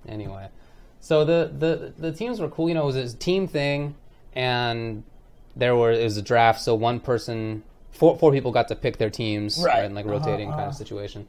anyway, 0.06 0.48
so 1.00 1.24
the, 1.24 1.50
the 1.58 1.92
the 1.98 2.12
teams 2.12 2.40
were 2.40 2.48
cool. 2.48 2.68
You 2.68 2.74
know, 2.74 2.82
it 2.82 2.92
was 2.94 3.14
a 3.14 3.16
team 3.16 3.48
thing, 3.48 3.94
and 4.34 5.02
there 5.56 5.74
were 5.74 5.92
it 5.92 6.04
was 6.04 6.16
a 6.16 6.22
draft. 6.22 6.60
So 6.60 6.74
one 6.74 7.00
person, 7.00 7.62
four 7.90 8.16
four 8.18 8.32
people 8.32 8.52
got 8.52 8.68
to 8.68 8.76
pick 8.76 8.98
their 8.98 9.10
teams, 9.10 9.62
Right. 9.64 9.84
in 9.84 9.94
like 9.94 10.04
Uh-huh, 10.04 10.14
rotating 10.14 10.50
kind 10.52 10.68
of 10.68 10.74
situation, 10.74 11.26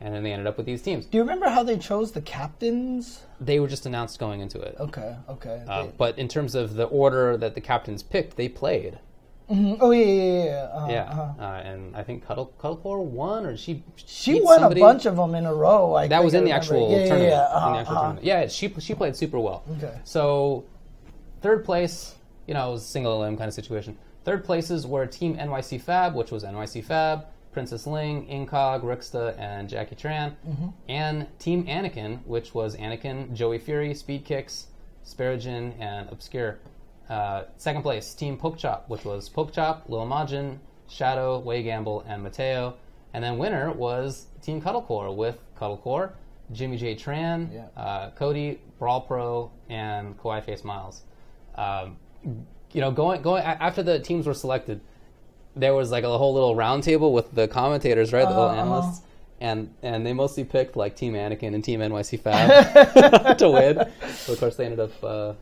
and 0.00 0.14
then 0.14 0.22
they 0.22 0.32
ended 0.32 0.46
up 0.46 0.56
with 0.56 0.66
these 0.66 0.82
teams. 0.82 1.04
Do 1.06 1.16
you 1.18 1.22
remember 1.22 1.48
how 1.48 1.62
they 1.62 1.76
chose 1.78 2.12
the 2.12 2.20
captains? 2.20 3.22
They 3.40 3.58
were 3.60 3.68
just 3.68 3.86
announced 3.86 4.18
going 4.18 4.40
into 4.40 4.60
it. 4.60 4.76
Okay. 4.78 5.16
Okay. 5.28 5.62
Uh, 5.68 5.84
They- 5.84 5.92
but 5.96 6.18
in 6.18 6.28
terms 6.28 6.54
of 6.54 6.74
the 6.74 6.84
order 6.84 7.36
that 7.36 7.54
the 7.54 7.60
captains 7.60 8.02
picked, 8.02 8.36
they 8.36 8.48
played. 8.48 8.98
Mhm. 9.50 9.78
Oh 9.80 9.90
yeah, 9.92 10.04
yeah, 10.04 10.14
yeah. 10.14 10.44
yeah. 10.44 10.68
Uh-huh, 10.74 10.86
Yeah, 10.90 11.02
uh-huh. 11.04 11.42
uh, 11.42 11.62
and 11.64 11.96
I 11.96 12.02
think 12.02 12.26
Cuddle 12.26 12.52
Cuddlecore 12.60 13.02
won, 13.02 13.46
or 13.46 13.56
she 13.56 13.82
She 13.96 14.40
won 14.42 14.58
somebody. 14.60 14.80
a 14.82 14.84
bunch 14.84 15.06
of 15.06 15.16
them 15.16 15.34
in 15.34 15.46
a 15.46 15.54
row. 15.54 15.94
I 15.94 16.06
That 16.06 16.22
was 16.22 16.34
in 16.34 16.44
the 16.44 16.50
yeah, 16.50 16.56
yeah, 16.56 16.60
tournament. 16.60 16.92
Yeah, 16.92 16.98
in 16.98 17.12
uh-huh, 17.12 17.72
the 17.72 17.78
actual 17.78 17.92
uh-huh. 17.94 18.00
tournament. 18.02 18.26
Yeah, 18.26 18.46
she 18.48 18.68
she 18.78 18.94
played 18.94 19.16
super 19.16 19.38
well. 19.38 19.62
Okay. 19.78 19.94
So 20.04 20.64
third 21.40 21.64
place, 21.64 22.14
you 22.46 22.52
know, 22.52 22.68
it 22.68 22.72
was 22.72 22.84
single 22.84 23.20
limb 23.20 23.38
kind 23.38 23.48
of 23.48 23.54
situation. 23.54 23.96
Third 24.24 24.44
places 24.44 24.86
were 24.86 25.06
Team 25.06 25.36
NYC 25.38 25.80
Fab, 25.80 26.14
which 26.14 26.30
was 26.30 26.44
NYC 26.44 26.82
Fab, 26.84 27.24
Princess 27.52 27.86
Ling, 27.86 28.26
Incog, 28.28 28.82
Rixta, 28.82 29.38
and 29.38 29.68
Jackie 29.68 29.96
Tran, 29.96 30.34
Mm-hmm. 30.48 30.68
and 30.88 31.26
Team 31.38 31.64
Anakin, 31.66 32.24
which 32.26 32.54
was 32.54 32.76
Anakin, 32.76 33.32
Joey 33.34 33.58
Fury, 33.58 33.94
Speed 33.94 34.24
Kicks, 34.24 34.66
Sparagin, 35.04 35.72
and 35.80 36.08
Obscure. 36.10 36.58
Uh, 37.08 37.44
second 37.56 37.82
place, 37.82 38.12
Team 38.14 38.36
Poke 38.36 38.58
Chop, 38.58 38.88
which 38.90 39.04
was 39.04 39.28
Poke 39.28 39.52
Chop, 39.52 39.84
Lil 39.88 40.06
Majin, 40.06 40.58
Shadow, 40.88 41.38
Way 41.38 41.62
Gamble, 41.62 42.04
and 42.06 42.22
Mateo. 42.22 42.74
And 43.14 43.24
then 43.24 43.38
winner 43.38 43.72
was 43.72 44.26
Team 44.42 44.60
Cuddlecore 44.60 45.14
with 45.16 45.38
Cuddlecore, 45.58 46.12
Jimmy 46.52 46.76
J. 46.76 46.94
Tran, 46.94 47.52
Yeah. 47.52 47.82
uh, 47.82 48.10
Cody, 48.10 48.60
Brawl 48.78 49.00
Pro, 49.00 49.50
and 49.70 50.18
Kawaii 50.18 50.44
Face 50.44 50.62
Miles. 50.64 51.02
Um, 51.54 51.96
you 52.72 52.80
know, 52.82 52.90
going 52.90 53.22
going 53.22 53.42
after 53.42 53.82
the 53.82 53.98
teams 53.98 54.26
were 54.26 54.34
selected, 54.34 54.80
there 55.56 55.74
was 55.74 55.90
like 55.90 56.04
a 56.04 56.18
whole 56.18 56.34
little 56.34 56.54
round 56.54 56.82
table 56.84 57.12
with 57.12 57.32
the 57.34 57.48
commentators, 57.48 58.12
right, 58.12 58.22
the 58.24 58.28
little 58.30 58.44
Uh-huh. 58.44 58.60
analysts, 58.60 59.02
and 59.40 59.72
and 59.82 60.04
they 60.06 60.12
mostly 60.12 60.44
picked 60.44 60.76
like 60.76 60.96
Team 60.96 61.14
Anakin 61.14 61.54
and 61.54 61.62
Team 61.64 61.80
NYC 61.80 62.20
Fab 62.20 63.36
to 63.38 63.50
win. 63.50 63.84
So 64.14 64.32
of 64.34 64.40
course, 64.40 64.56
they 64.56 64.64
ended 64.64 64.80
up. 64.80 65.04
Uh, 65.04 65.32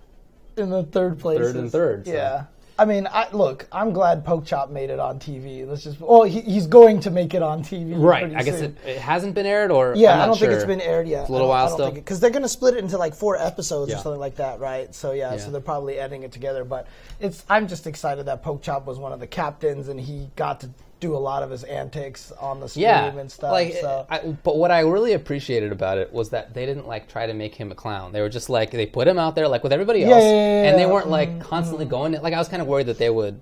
in 0.56 0.70
the 0.70 0.84
third 0.84 1.18
place. 1.18 1.38
Third 1.38 1.56
and 1.56 1.70
third, 1.70 2.06
so. 2.06 2.12
Yeah. 2.12 2.44
I 2.78 2.84
mean, 2.84 3.08
I, 3.10 3.28
look, 3.32 3.66
I'm 3.72 3.92
glad 3.92 4.24
Poke 4.24 4.44
Chop 4.44 4.68
made 4.68 4.90
it 4.90 4.98
on 5.00 5.18
TV. 5.18 5.66
Let's 5.66 5.82
just, 5.84 5.98
well, 5.98 6.24
he, 6.24 6.42
he's 6.42 6.66
going 6.66 7.00
to 7.00 7.10
make 7.10 7.32
it 7.32 7.42
on 7.42 7.62
TV. 7.62 7.94
right, 7.98 8.34
I 8.34 8.42
guess 8.42 8.60
it, 8.60 8.76
it 8.84 8.98
hasn't 8.98 9.34
been 9.34 9.46
aired, 9.46 9.70
or 9.70 9.94
Yeah, 9.96 10.22
I 10.22 10.26
don't 10.26 10.38
think 10.38 10.52
it's 10.52 10.64
been 10.66 10.82
aired 10.82 11.08
yet. 11.08 11.22
It's 11.22 11.30
a 11.30 11.32
little 11.32 11.48
while 11.48 11.70
still. 11.70 11.90
because 11.90 12.20
they're 12.20 12.28
going 12.30 12.42
to 12.42 12.48
split 12.50 12.74
it 12.74 12.78
into 12.80 12.98
like 12.98 13.14
four 13.14 13.36
episodes 13.36 13.90
Yeah. 13.90 13.96
or 13.98 14.02
something 14.02 14.20
like 14.20 14.36
that, 14.36 14.60
right? 14.60 14.94
So 14.94 15.12
yeah, 15.12 15.32
Yeah. 15.32 15.38
so 15.38 15.50
they're 15.50 15.60
probably 15.62 15.98
editing 15.98 16.22
it 16.24 16.32
together. 16.32 16.64
But 16.64 16.86
it's 17.18 17.44
I'm 17.48 17.66
just 17.66 17.86
excited 17.86 18.26
that 18.26 18.42
Poke 18.42 18.60
Chop 18.62 18.84
was 18.86 18.98
one 18.98 19.12
of 19.12 19.20
the 19.20 19.26
captains 19.26 19.88
and 19.88 19.98
he 19.98 20.28
got 20.36 20.60
to 20.60 20.70
do 20.98 21.14
a 21.14 21.18
lot 21.18 21.42
of 21.42 21.50
his 21.50 21.62
antics 21.64 22.32
on 22.40 22.58
the 22.60 22.68
stream 22.68 22.84
yeah, 22.84 23.14
and 23.16 23.30
stuff. 23.30 23.52
like, 23.52 23.74
so. 23.74 24.06
I, 24.08 24.20
but 24.42 24.56
what 24.56 24.70
I 24.70 24.80
really 24.80 25.12
appreciated 25.12 25.70
about 25.70 25.98
it 25.98 26.12
was 26.12 26.30
that 26.30 26.54
they 26.54 26.64
didn't 26.64 26.86
like 26.86 27.08
try 27.08 27.26
to 27.26 27.34
make 27.34 27.54
him 27.54 27.70
a 27.70 27.74
clown. 27.74 28.12
They 28.12 28.20
were 28.22 28.30
just 28.30 28.48
like 28.48 28.70
they 28.70 28.86
put 28.86 29.06
him 29.06 29.18
out 29.18 29.34
there 29.34 29.46
like 29.46 29.62
with 29.62 29.72
everybody 29.72 30.00
Yeah, 30.00 30.10
else, 30.10 30.24
yeah, 30.24 30.30
yeah, 30.62 30.68
and 30.70 30.78
they 30.78 30.86
weren't 30.86 31.08
like 31.08 31.40
constantly 31.40 31.84
going. 31.84 32.12
Like 32.12 32.32
I 32.32 32.38
was 32.38 32.48
kind 32.48 32.62
of 32.62 32.68
worried 32.68 32.86
that 32.86 32.98
they 32.98 33.10
would 33.10 33.38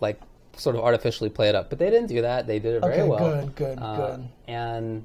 like 0.00 0.20
sort 0.56 0.74
of 0.76 0.82
artificially 0.82 1.28
play 1.30 1.48
it 1.48 1.54
up, 1.54 1.68
but 1.70 1.78
they 1.78 1.90
didn't 1.90 2.08
do 2.08 2.22
that. 2.22 2.46
They 2.46 2.58
did 2.58 2.74
it 2.76 2.80
very 2.80 3.00
Okay, 3.00 3.08
well. 3.08 3.18
good, 3.46 3.54
good, 3.56 3.78
Uh, 3.80 3.96
good. 4.16 4.28
And 4.48 5.04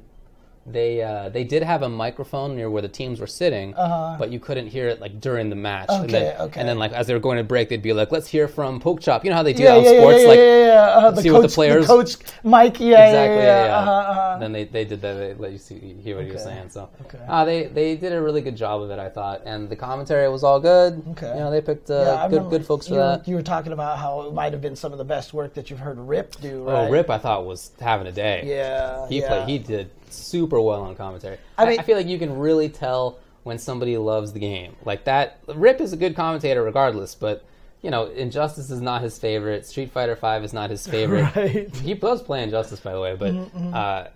they 0.69 1.01
uh, 1.01 1.29
they 1.29 1.45
did 1.45 1.63
have 1.63 1.81
a 1.81 1.89
microphone 1.89 2.55
near 2.55 2.69
where 2.69 2.81
the 2.81 2.89
teams 2.89 3.19
were 3.21 3.27
sitting, 3.27 3.71
but 3.71 4.29
you 4.31 4.39
couldn't 4.39 4.67
hear 4.67 4.87
it 4.89 4.99
like 4.99 5.21
during 5.21 5.49
the 5.49 5.55
match. 5.55 5.87
and 5.89 5.97
Uh-huh. 5.97 6.03
Okay, 6.03 6.11
then, 6.37 6.41
okay. 6.41 6.59
And 6.59 6.67
then 6.69 6.77
like 6.77 6.91
as 6.91 7.07
they 7.07 7.13
were 7.13 7.19
going 7.21 7.37
to 7.37 7.43
break, 7.43 7.69
they'd 7.69 7.81
be 7.81 7.93
like, 7.93 8.11
"Let's 8.11 8.27
hear 8.27 8.47
from 8.49 8.79
Poke 8.79 8.99
Chop." 8.99 9.23
You 9.23 9.29
know 9.29 9.37
how 9.37 9.43
they 9.43 9.53
do 9.53 9.63
yeah, 9.63 9.75
that 9.75 9.83
yeah, 9.83 9.99
sports, 9.99 10.17
yeah, 10.17 10.21
yeah, 10.23 10.27
like 10.27 10.37
yeah, 10.39 10.65
yeah. 10.67 11.07
Uh, 11.07 11.15
see 11.15 11.29
coach, 11.29 11.33
what 11.33 11.41
the 11.49 11.55
players- 11.55 11.87
the 11.87 11.93
coach 11.93 12.15
Mike, 12.43 12.79
yeah, 12.79 13.05
exactly. 13.07 13.17
yeah, 13.37 13.43
Yeah, 13.43 13.43
yeah. 13.43 13.65
yeah. 13.65 13.77
Uh-huh, 13.77 13.91
uh-huh. 14.11 14.37
Then 14.39 14.51
they, 14.51 14.63
they 14.65 14.85
did 14.85 15.01
that. 15.01 15.13
They 15.13 15.33
let 15.35 15.51
you 15.53 15.57
see 15.57 15.95
hear 16.03 16.17
what 16.17 16.25
he 16.25 16.31
was 16.31 16.43
saying. 16.43 16.69
So 16.69 16.89
Okay. 17.05 17.19
uh, 17.27 17.45
they 17.45 17.67
they 17.67 17.95
did 17.95 18.11
a 18.13 18.21
really 18.21 18.41
good 18.41 18.55
job 18.57 18.81
of 18.81 18.91
it, 18.91 18.99
I 18.99 19.09
thought. 19.09 19.41
And 19.45 19.69
the 19.69 19.75
commentary 19.75 20.27
was 20.29 20.43
all 20.43 20.59
good. 20.59 21.01
Okay. 21.11 21.29
You 21.33 21.39
know, 21.39 21.49
they 21.51 21.61
picked 21.61 21.89
uh, 21.89 22.27
good 22.27 22.35
remember 22.35 22.49
good 22.49 22.65
folks 22.65 22.87
for 22.87 22.93
you 22.95 22.99
that. 22.99 23.27
You 23.27 23.35
were 23.35 23.41
talking 23.41 23.71
about 23.71 23.97
how 23.97 24.21
it 24.27 24.33
might 24.33 24.51
have 24.51 24.61
been 24.61 24.75
some 24.75 24.91
of 24.91 24.97
the 24.97 25.05
best 25.05 25.33
work 25.33 25.53
that 25.53 25.69
you've 25.69 25.79
heard 25.79 25.97
Rip 25.97 26.35
do, 26.41 26.63
Right? 26.63 26.87
Oh. 26.87 26.91
Rip, 26.91 27.09
I 27.09 27.17
thought 27.17 27.45
was 27.45 27.71
having 27.79 28.07
a 28.07 28.11
day. 28.11 28.43
Yeah, 28.45 29.07
He 29.07 29.21
played. 29.21 29.47
He 29.47 29.57
did 29.59 29.89
super 30.09 30.59
well 30.61 30.81
on 30.81 30.95
commentary. 30.95 31.37
I 31.57 31.63
I, 31.63 31.69
mean- 31.69 31.79
I 31.79 31.83
feel 31.83 31.97
like 31.97 32.07
you 32.07 32.19
can 32.19 32.37
really 32.37 32.69
tell 32.69 33.19
when 33.43 33.57
somebody 33.57 33.97
loves 33.97 34.33
the 34.33 34.39
game. 34.39 34.75
Like 34.83 35.05
that. 35.05 35.39
Rip 35.47 35.79
is 35.79 35.93
a 35.93 35.97
good 35.97 36.15
commentator, 36.15 36.63
regardless. 36.63 37.15
But 37.15 37.45
you 37.81 37.91
know, 37.91 38.07
Injustice 38.07 38.69
is 38.71 38.81
not 38.81 39.01
his 39.01 39.17
favorite. 39.19 39.65
Street 39.65 39.91
Fighter 39.91 40.15
Five 40.15 40.43
is 40.43 40.51
not 40.51 40.69
his 40.69 40.85
favorite. 40.87 41.25
Right. 41.35 41.73
He 41.77 41.93
does 41.93 42.21
play 42.21 42.43
Injustice, 42.43 42.79
by 42.79 42.91
the 42.93 42.99
way, 42.99 43.15
but 43.15 43.33
uh, 43.73 44.07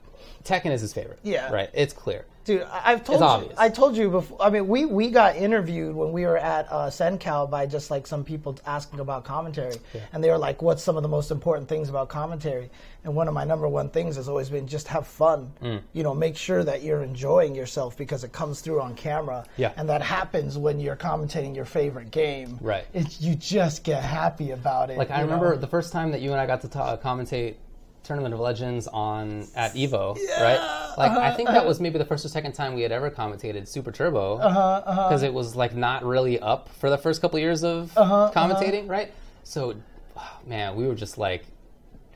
Tekken 0.43 0.71
is 0.71 0.81
his 0.81 0.93
favorite. 0.93 1.19
Yeah. 1.23 1.51
Right. 1.51 1.69
It's 1.73 1.93
clear. 1.93 2.25
Dude, 2.43 2.63
I- 2.63 2.93
I've 2.93 3.03
told 3.03 3.17
It's 3.17 3.21
you. 3.21 3.25
obvious. 3.27 3.53
I 3.55 3.69
told 3.69 3.95
you 3.95 4.09
before. 4.09 4.41
I 4.41 4.49
mean, 4.49 4.67
we 4.67 4.85
we 4.85 5.11
got 5.11 5.35
interviewed 5.35 5.95
when 5.95 6.11
we 6.11 6.25
were 6.25 6.37
at 6.39 6.65
uh, 6.71 6.87
Sencal 6.89 7.47
by 7.47 7.67
just 7.67 7.91
like 7.91 8.07
some 8.07 8.23
people 8.23 8.57
asking 8.65 8.99
about 8.99 9.25
commentary, 9.25 9.75
and 10.11 10.23
they 10.23 10.29
were 10.31 10.39
like, 10.39 10.59
"What's 10.63 10.81
some 10.81 10.97
of 10.97 11.03
the 11.03 11.09
most 11.09 11.29
important 11.29 11.69
things 11.69 11.87
about 11.87 12.09
commentary?" 12.09 12.71
And 13.03 13.15
one 13.15 13.27
of 13.27 13.35
my 13.35 13.43
number 13.43 13.67
one 13.67 13.89
things 13.89 14.15
has 14.15 14.27
always 14.27 14.49
been 14.49 14.65
just 14.67 14.87
have 14.87 15.05
fun. 15.05 15.53
Mm. 15.61 15.81
You 15.93 16.01
know, 16.01 16.15
make 16.15 16.35
sure 16.35 16.63
that 16.63 16.81
you're 16.81 17.03
enjoying 17.03 17.53
yourself 17.53 17.95
because 17.95 18.23
it 18.23 18.31
comes 18.31 18.61
through 18.61 18.81
on 18.81 18.95
camera. 18.95 19.45
Yeah. 19.57 19.71
And 19.77 19.87
that 19.89 20.01
happens 20.01 20.57
when 20.57 20.79
you're 20.79 20.95
commentating 20.95 21.55
your 21.55 21.65
favorite 21.65 22.09
game. 22.09 22.57
Right. 22.59 22.85
It's, 22.93 23.21
you 23.21 23.35
just 23.35 23.83
get 23.83 24.03
happy 24.03 24.49
about 24.51 24.89
it. 24.89 24.97
Like 24.97 25.11
I 25.11 25.21
remember 25.21 25.51
know? 25.53 25.61
the 25.61 25.67
first 25.67 25.91
time 25.93 26.11
that 26.11 26.21
you 26.21 26.31
and 26.31 26.41
I 26.41 26.47
got 26.47 26.61
to 26.61 26.67
ta- 26.67 26.97
commentate 26.97 27.55
Tournament 28.03 28.33
of 28.33 28.39
Legends 28.39 28.87
on 28.87 29.47
at 29.55 29.73
Evo, 29.75 30.15
right? 30.39 30.93
Like 30.97 31.11
I 31.11 31.27
uh-huh, 31.27 31.35
think 31.35 31.49
that 31.49 31.59
uh-huh. 31.59 31.67
was 31.67 31.79
maybe 31.79 31.97
the 31.99 32.05
first 32.05 32.25
or 32.25 32.29
second 32.29 32.53
time 32.53 32.73
we 32.73 32.81
had 32.81 32.91
ever 32.91 33.11
commentated 33.11 33.67
Super 33.67 33.91
Turbo, 33.91 34.37
uh-huh, 34.37 35.07
because 35.07 35.23
it 35.23 35.33
was 35.33 35.55
like 35.55 35.75
not 35.75 36.03
really 36.03 36.39
up 36.39 36.69
for 36.69 36.89
the 36.89 36.97
first 36.97 37.21
couple 37.21 37.37
years 37.39 37.63
of 37.63 37.91
commentating, 37.95 38.89
right? 38.89 39.11
So, 39.43 39.75
oh, 40.17 40.37
man, 40.47 40.75
we 40.75 40.87
were 40.87 40.95
just 40.95 41.17
like 41.17 41.45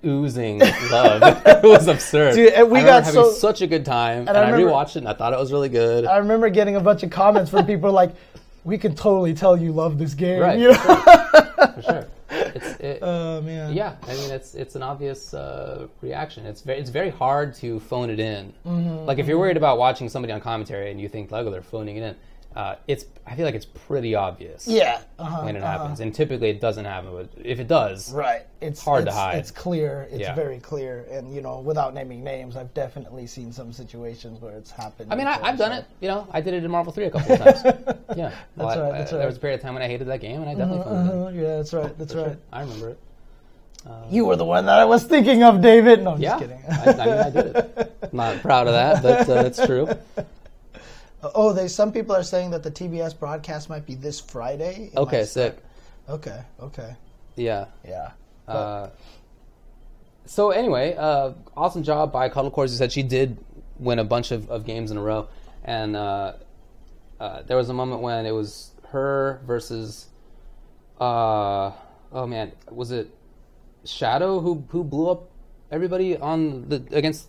oozing 0.04 0.60
love. 0.92 1.22
it 1.46 1.64
was 1.64 1.88
absurd. 1.88 2.36
Dude, 2.36 2.54
and 2.54 2.70
we 2.70 2.80
I 2.80 2.84
got 2.84 3.04
having 3.04 3.24
so- 3.24 3.32
such 3.32 3.62
a 3.62 3.68
good 3.68 3.86
time, 3.86 4.28
and, 4.28 4.30
I 4.30 4.42
I, 4.42 4.50
remember- 4.50 4.72
rewatched 4.72 4.96
it 4.96 4.98
and 4.98 5.08
I 5.08 5.14
thought 5.14 5.34
it 5.34 5.40
was 5.40 5.52
really 5.52 5.70
good. 5.70 6.06
I 6.06 6.18
remember 6.18 6.50
getting 6.50 6.76
a 6.76 6.82
bunch 6.82 7.04
of 7.04 7.12
comments 7.12 7.52
from 7.52 7.66
people 7.68 7.92
like, 7.92 8.12
"We 8.64 8.78
can 8.80 8.96
totally 8.96 9.34
tell 9.36 9.56
you 9.56 9.72
love 9.72 10.00
this 10.00 10.16
game." 10.16 10.42
right, 10.42 10.58
You 10.58 10.70
know? 10.70 10.78
for 10.78 11.82
sure. 11.84 12.08
It's, 12.56 12.80
it, 12.80 13.00
Oh 13.04 13.42
man. 13.42 13.74
Yeah, 13.74 13.96
I 14.04 14.16
mean 14.16 14.32
it's 14.32 14.56
it's 14.56 14.76
an 14.76 14.82
obvious 14.84 15.34
uh, 15.34 15.88
reaction. 16.02 16.46
It's 16.46 16.62
very 16.62 16.80
it's 16.80 16.90
very 16.90 17.10
hard 17.10 17.54
to 17.56 17.80
phone 17.82 18.10
it 18.10 18.20
in. 18.20 18.54
Mm-hmm, 18.66 19.06
like 19.06 19.20
if 19.20 19.28
you're 19.28 19.38
worried 19.40 19.58
about 19.58 19.78
watching 19.78 20.10
somebody 20.10 20.34
on 20.34 20.42
commentary 20.42 20.90
and 20.92 21.00
you 21.00 21.10
think 21.10 21.32
like 21.32 21.46
oh 21.46 21.52
they're 21.52 21.62
phoning 21.62 21.98
it 21.98 22.04
in, 22.04 22.16
uh, 22.56 22.76
it's 22.88 23.06
I 23.28 23.36
feel 23.36 23.46
like 23.46 23.56
it's 23.56 23.66
pretty 23.66 24.14
obvious 24.16 24.68
Yeah. 24.68 25.02
Uh-huh, 25.20 25.42
when 25.44 25.56
it 25.56 25.64
uh-huh. 25.64 25.80
happens, 25.80 26.00
and 26.00 26.14
typically 26.14 26.50
it 26.50 26.62
doesn't 26.62 26.86
happen. 26.86 27.10
But 27.12 27.30
if 27.44 27.60
it 27.60 27.68
does, 27.68 28.14
Right. 28.14 28.44
It's 28.62 28.82
hard 28.82 29.06
to 29.06 29.12
hide. 29.12 29.38
It's 29.40 29.52
clear. 29.52 30.08
It's 30.10 30.22
Yeah. 30.22 30.36
very 30.36 30.60
clear. 30.60 31.06
And 31.12 31.34
you 31.34 31.42
know, 31.42 31.60
without 31.60 31.94
naming 31.94 32.24
names, 32.24 32.56
I've 32.56 32.74
definitely 32.74 33.28
seen 33.28 33.52
some 33.52 33.74
situations 33.74 34.42
where 34.42 34.54
it's 34.54 34.72
happened. 34.72 35.12
I 35.12 35.16
mean 35.16 35.28
I, 35.28 35.34
before, 35.34 35.48
I've 35.50 35.58
done 35.58 35.72
it. 35.74 35.86
You 36.02 36.08
know 36.10 36.28
I 36.32 36.40
did 36.42 36.54
it 36.54 36.64
in 36.64 36.72
Marvel 36.72 36.94
Three 36.94 37.06
a 37.06 37.12
couple 37.12 37.34
of 37.34 37.40
times. 37.40 37.62
yeah, 38.16 38.32
Well, 38.56 38.68
right, 38.68 38.78
I- 38.78 38.98
that's 39.00 39.12
There 39.12 39.20
right. 39.20 39.26
was 39.26 39.38
a 39.38 39.40
period 39.40 39.56
of 39.58 39.62
time 39.64 39.74
when 39.74 39.84
I 39.84 39.88
hated 39.88 40.08
that 40.08 40.22
game, 40.22 40.42
and 40.42 40.50
I 40.50 40.54
definitely 40.54 40.84
phoned 40.84 41.10
it. 41.10 41.14
Uh-huh, 41.14 41.30
yeah, 41.34 41.56
that's 41.58 41.74
right. 41.74 41.98
That's 41.98 42.14
right. 42.16 42.38
I 42.54 42.62
remember 42.62 42.90
it. 42.92 43.00
You 44.10 44.26
were 44.26 44.36
the 44.36 44.46
one 44.46 44.66
that 44.66 44.80
I 44.80 44.86
was 44.86 45.04
thinking 45.04 45.44
of, 45.44 45.62
David. 45.62 46.04
No, 46.04 46.14
I'm 46.14 46.22
Yeah, 46.22 46.40
just 46.40 46.42
kidding. 46.42 46.64
I, 46.70 46.84
I 46.92 47.06
mean 47.06 47.18
I 47.20 47.30
did 47.30 47.46
it. 47.56 47.92
Not 48.14 48.42
proud 48.42 48.66
of 48.68 48.74
that, 48.74 49.04
but 49.04 49.30
uh, 49.30 49.42
it's 49.46 49.64
true. 49.64 49.88
Oh, 51.34 51.54
they. 51.54 51.68
Some 51.68 51.92
people 51.92 52.16
are 52.16 52.24
saying 52.24 52.52
that 52.52 52.64
the 52.64 52.72
TBS 52.72 53.18
broadcast 53.18 53.70
might 53.70 53.86
be 53.86 53.96
this 53.96 54.20
Friday. 54.20 54.90
It 54.94 54.98
Okay, 54.98 55.20
might 55.20 55.26
start- 55.26 55.56
sick. 55.56 55.64
Okay. 56.10 56.42
Okay. 56.60 56.96
Yeah. 57.36 57.66
Yeah. 57.88 58.12
Uh, 58.48 58.90
so 60.26 60.52
anyway, 60.52 60.96
uh, 60.98 61.32
awesome 61.58 61.84
job 61.84 62.12
by 62.12 62.30
Cuddle 62.30 62.52
Cores. 62.52 62.72
You 62.72 62.78
said 62.78 62.92
she 62.92 63.04
did 63.04 63.38
win 63.80 64.00
a 64.00 64.04
bunch 64.04 64.32
of, 64.32 64.50
of 64.50 64.66
games 64.66 64.92
in 64.92 64.98
a 64.98 65.02
row, 65.02 65.28
and 65.64 65.96
uh, 65.96 66.34
uh, 67.20 67.42
there 67.44 67.58
was 67.58 67.70
a 67.70 67.74
moment 67.74 68.02
when 68.02 68.26
it 68.26 68.32
was 68.32 68.72
her 68.90 69.42
versus, 69.46 70.08
uh, 71.02 71.72
oh 72.12 72.28
man, 72.28 72.52
was 72.72 72.92
it 72.92 73.10
Shadow 73.84 74.40
who 74.40 74.64
who 74.70 74.84
blew 74.84 75.10
up 75.10 75.30
everybody 75.72 76.18
on 76.18 76.70
the 76.70 76.84
against 76.92 77.28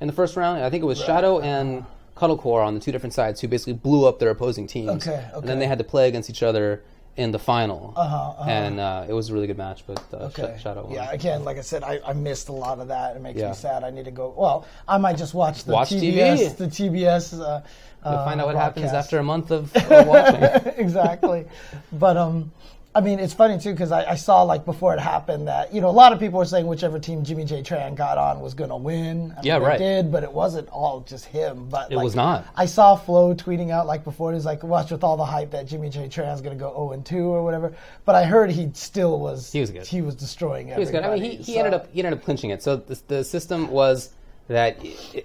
in 0.00 0.06
the 0.06 0.12
first 0.12 0.36
round? 0.36 0.62
I 0.62 0.70
think 0.70 0.82
it 0.82 0.86
was 0.86 1.00
Shadow 1.00 1.40
and 1.40 1.84
Cuddlecore 2.16 2.64
on 2.64 2.74
the 2.74 2.80
two 2.80 2.92
different 2.92 3.12
sides 3.14 3.40
who 3.40 3.48
basically 3.48 3.72
blew 3.72 4.06
up 4.06 4.18
their 4.18 4.30
opposing 4.30 4.66
teams. 4.66 5.06
Okay, 5.06 5.28
And 5.34 5.48
then 5.48 5.58
they 5.58 5.66
had 5.66 5.78
to 5.78 5.84
play 5.84 6.08
against 6.08 6.30
each 6.30 6.42
other 6.42 6.82
in 7.16 7.30
the 7.30 7.38
final, 7.38 7.92
Uh-huh, 7.96 8.16
uh-huh. 8.16 8.50
and 8.50 8.80
uh, 8.80 9.06
it 9.08 9.12
was 9.12 9.30
a 9.30 9.34
really 9.34 9.46
good 9.46 9.56
match. 9.58 9.84
But 9.86 10.02
uh, 10.12 10.30
Sh- 10.30 10.38
Okay. 10.40 10.58
Shadow 10.60 10.82
won. 10.84 10.92
Yeah, 10.94 11.12
again, 11.12 11.44
like 11.44 11.58
I 11.58 11.60
said, 11.60 11.84
I, 11.84 12.00
I 12.04 12.12
missed 12.12 12.48
a 12.48 12.52
lot 12.52 12.80
of 12.80 12.88
that. 12.88 13.14
It 13.16 13.22
makes 13.22 13.38
Yeah. 13.38 13.50
me 13.50 13.54
sad. 13.54 13.84
I 13.84 13.90
need 13.90 14.06
to 14.06 14.10
go. 14.10 14.34
Well, 14.36 14.66
I 14.88 14.98
might 14.98 15.16
just 15.16 15.32
watch 15.32 15.62
the 15.64 15.72
Watch 15.72 15.90
TBS. 15.90 16.38
TV. 16.38 16.56
The 16.56 16.66
TBS. 16.66 17.40
Uh, 17.40 17.60
You'll 18.04 18.24
find 18.24 18.38
out 18.40 18.48
what 18.48 18.56
happens 18.56 18.92
after 18.92 19.18
a 19.18 19.22
month 19.22 19.50
of, 19.50 19.74
of 19.90 20.06
watching. 20.06 20.72
exactly. 20.76 21.46
But 21.92 22.16
um, 22.16 22.52
I 22.96 23.00
mean, 23.00 23.18
it's 23.18 23.34
funny 23.34 23.58
too 23.58 23.72
because 23.72 23.90
I, 23.90 24.12
I 24.12 24.14
saw 24.14 24.42
like 24.42 24.64
before 24.64 24.94
it 24.94 25.00
happened 25.00 25.48
that 25.48 25.74
you 25.74 25.80
know 25.80 25.88
a 25.88 25.90
lot 25.90 26.12
of 26.12 26.20
people 26.20 26.38
were 26.38 26.44
saying 26.44 26.66
whichever 26.66 27.00
team 27.00 27.24
Jimmy 27.24 27.44
J 27.44 27.60
Tran 27.60 27.96
got 27.96 28.18
on 28.18 28.40
was 28.40 28.54
going 28.54 28.70
to 28.70 28.76
win. 28.76 29.32
I 29.32 29.34
mean, 29.34 29.40
Yeah, 29.42 29.56
right. 29.58 29.78
Did 29.78 30.12
but 30.12 30.22
it 30.22 30.32
wasn't 30.32 30.68
all 30.68 31.00
just 31.00 31.24
him. 31.24 31.68
But 31.68 31.90
It 31.90 31.96
like, 31.96 32.04
was 32.04 32.14
not. 32.14 32.46
I 32.54 32.66
saw 32.66 32.94
Flo 32.94 33.34
tweeting 33.34 33.70
out 33.70 33.88
like 33.88 34.04
before. 34.04 34.32
He's 34.32 34.44
like, 34.44 34.62
watch 34.62 34.92
with 34.92 35.02
all 35.02 35.16
the 35.16 35.24
hype 35.24 35.50
that 35.50 35.66
Jimmy 35.66 35.90
J 35.90 36.08
Tran's 36.08 36.40
going 36.40 36.56
to 36.56 36.62
go 36.62 36.70
0 36.70 36.92
and 36.92 37.04
2 37.04 37.16
or 37.18 37.42
whatever. 37.42 37.74
But 38.04 38.14
I 38.14 38.24
heard 38.24 38.52
he 38.52 38.70
still 38.74 39.18
was. 39.18 39.50
He 39.50 39.60
was 39.60 39.70
good. 39.70 39.86
He 39.86 40.00
was 40.00 40.14
destroying 40.14 40.70
everything. 40.70 40.74
He 40.76 40.80
was 40.80 40.90
good. 40.90 41.02
I 41.02 41.14
mean, 41.14 41.30
he, 41.30 41.36
he 41.38 41.54
so- 41.54 41.58
ended 41.58 41.74
up 41.74 41.92
he 41.92 41.98
ended 41.98 42.12
up 42.18 42.24
clinching 42.24 42.50
it. 42.50 42.62
So 42.62 42.76
the, 42.76 43.00
the 43.08 43.24
system 43.24 43.70
was 43.70 44.10
that 44.46 44.78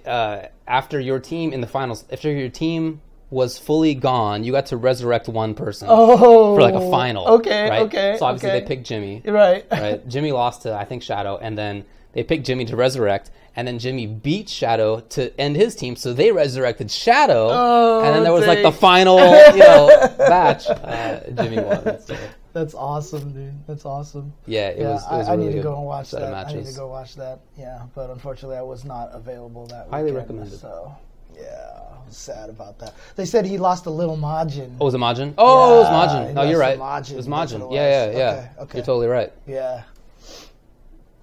uh, 0.06 0.46
after 0.66 0.98
your 0.98 1.20
team 1.20 1.52
in 1.52 1.60
the 1.60 1.66
finals, 1.68 2.04
after 2.10 2.32
your 2.32 2.48
team 2.48 3.00
was 3.30 3.58
fully 3.58 3.94
gone, 3.94 4.42
you 4.44 4.52
got 4.52 4.66
to 4.66 4.76
resurrect 4.76 5.28
one 5.28 5.54
person 5.54 5.86
Oh, 5.90 6.54
for 6.56 6.60
like 6.62 6.74
a 6.74 6.90
final. 6.90 7.26
Okay, 7.28 7.70
right? 7.70 7.82
okay. 7.82 8.16
So 8.18 8.26
obviously 8.26 8.50
okay. 8.50 8.60
they 8.60 8.66
picked 8.66 8.86
Jimmy. 8.86 9.22
Right. 9.24 9.64
Right. 9.70 10.06
Jimmy 10.08 10.32
lost 10.32 10.62
to 10.62 10.74
I 10.74 10.84
think 10.84 11.02
Shadow, 11.02 11.38
and 11.40 11.56
then 11.56 11.84
they 12.12 12.24
picked 12.24 12.44
Jimmy 12.44 12.64
to 12.64 12.74
resurrect, 12.76 13.30
and 13.54 13.68
then 13.68 13.78
Jimmy 13.78 14.06
beat 14.08 14.48
Shadow 14.48 14.98
to 15.00 15.40
end 15.40 15.54
his 15.56 15.76
team. 15.76 15.94
So 15.94 16.12
they 16.12 16.32
resurrected 16.32 16.90
Shadow, 16.90 17.48
Oh, 17.52 18.02
and 18.04 18.14
then 18.16 18.24
there 18.24 18.32
was 18.32 18.46
like 18.48 18.62
the 18.62 18.72
final, 18.72 19.18
you 19.18 19.58
know, 19.60 20.12
batch. 20.18 20.66
Uh, 20.68 21.20
Jimmy 21.40 21.62
won. 21.62 22.00
So, 22.00 22.16
That's 22.52 22.74
awesome, 22.74 23.30
dude. 23.32 23.54
That's 23.68 23.84
awesome. 23.84 24.32
yeah, 24.46 24.70
it 24.70 24.80
Yeah, 24.80 24.94
was. 24.94 25.02
It 25.04 25.16
was 25.18 25.28
I, 25.28 25.30
a 25.30 25.34
I 25.34 25.36
really 25.36 25.50
need 25.50 25.56
to 25.58 25.62
go 25.62 25.76
and 25.76 25.84
watch 25.86 26.10
that. 26.10 26.34
I 26.48 26.52
need 26.52 26.66
to 26.66 26.72
go 26.74 26.88
watch 26.88 27.14
that. 27.14 27.38
Yeah, 27.56 27.82
but 27.94 28.10
unfortunately, 28.10 28.56
I 28.56 28.62
was 28.62 28.84
not 28.84 29.10
available 29.12 29.66
that 29.68 29.86
Highly 29.88 30.06
weekend, 30.10 30.16
recommended. 30.16 30.58
So, 30.58 30.92
yeah, 31.40 31.80
I 31.92 32.06
was 32.06 32.16
sad 32.16 32.48
about 32.48 32.78
that. 32.78 32.94
They 33.16 33.24
said 33.24 33.44
he 33.44 33.58
lost 33.58 33.86
a 33.86 33.90
little 33.90 34.16
Majin. 34.16 34.76
Oh, 34.80 34.86
was 34.86 34.94
it 34.94 34.98
Majin? 34.98 35.34
Oh, 35.38 35.76
it 35.76 35.78
was 35.80 35.88
Yeah, 35.88 36.22
Majin. 36.24 36.28
he 36.28 36.34
No, 36.34 36.42
you're 36.42 36.58
right. 36.58 36.74
It 36.74 37.16
was 37.16 37.28
Majin, 37.28 37.70
it 37.70 37.74
Yeah, 37.74 38.10
yeah, 38.10 38.18
yeah. 38.18 38.30
Okay, 38.30 38.50
okay. 38.60 38.78
You're 38.78 38.86
totally 38.86 39.08
right. 39.08 39.32
Yeah. 39.46 39.82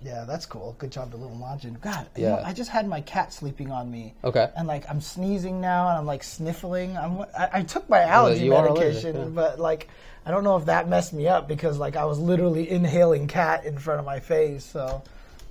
Yeah, 0.04 0.26
that's 0.26 0.46
cool. 0.46 0.76
Good 0.78 0.92
job 0.92 1.12
to 1.12 1.18
little 1.18 1.36
Majin. 1.36 1.82
God, 1.82 2.08
you 2.16 2.26
know, 2.26 2.42
I 2.46 2.54
just 2.54 2.70
had 2.70 2.88
my 2.88 3.02
cat 3.02 3.34
sleeping 3.34 3.72
on 3.72 3.92
me. 3.92 4.14
Okay. 4.24 4.50
And 4.56 4.68
like 4.68 4.88
I'm 4.90 5.02
sneezing 5.02 5.60
now, 5.60 5.90
and 5.90 5.98
I'm 5.98 6.06
like 6.06 6.24
sniffling. 6.24 6.96
I'm 6.96 7.22
I, 7.38 7.50
I 7.54 7.64
took 7.64 7.90
my 7.90 8.02
allergy 8.02 8.46
you 8.46 8.56
are 8.56 8.68
allergic, 8.68 9.06
medication, 9.06 9.16
yeah. 9.16 9.30
but 9.30 9.60
like 9.60 9.90
I 10.26 10.32
don't 10.32 10.44
know 10.44 10.56
if 10.56 10.66
that 10.66 10.88
messed 10.88 11.14
me 11.14 11.28
up 11.28 11.48
because 11.48 11.80
like 11.80 11.96
I 11.96 12.06
was 12.06 12.20
literally 12.20 12.70
inhaling 12.70 13.28
cat 13.28 13.66
in 13.66 13.78
front 13.80 14.00
of 14.00 14.06
my 14.06 14.20
face. 14.20 14.64
So, 14.64 15.02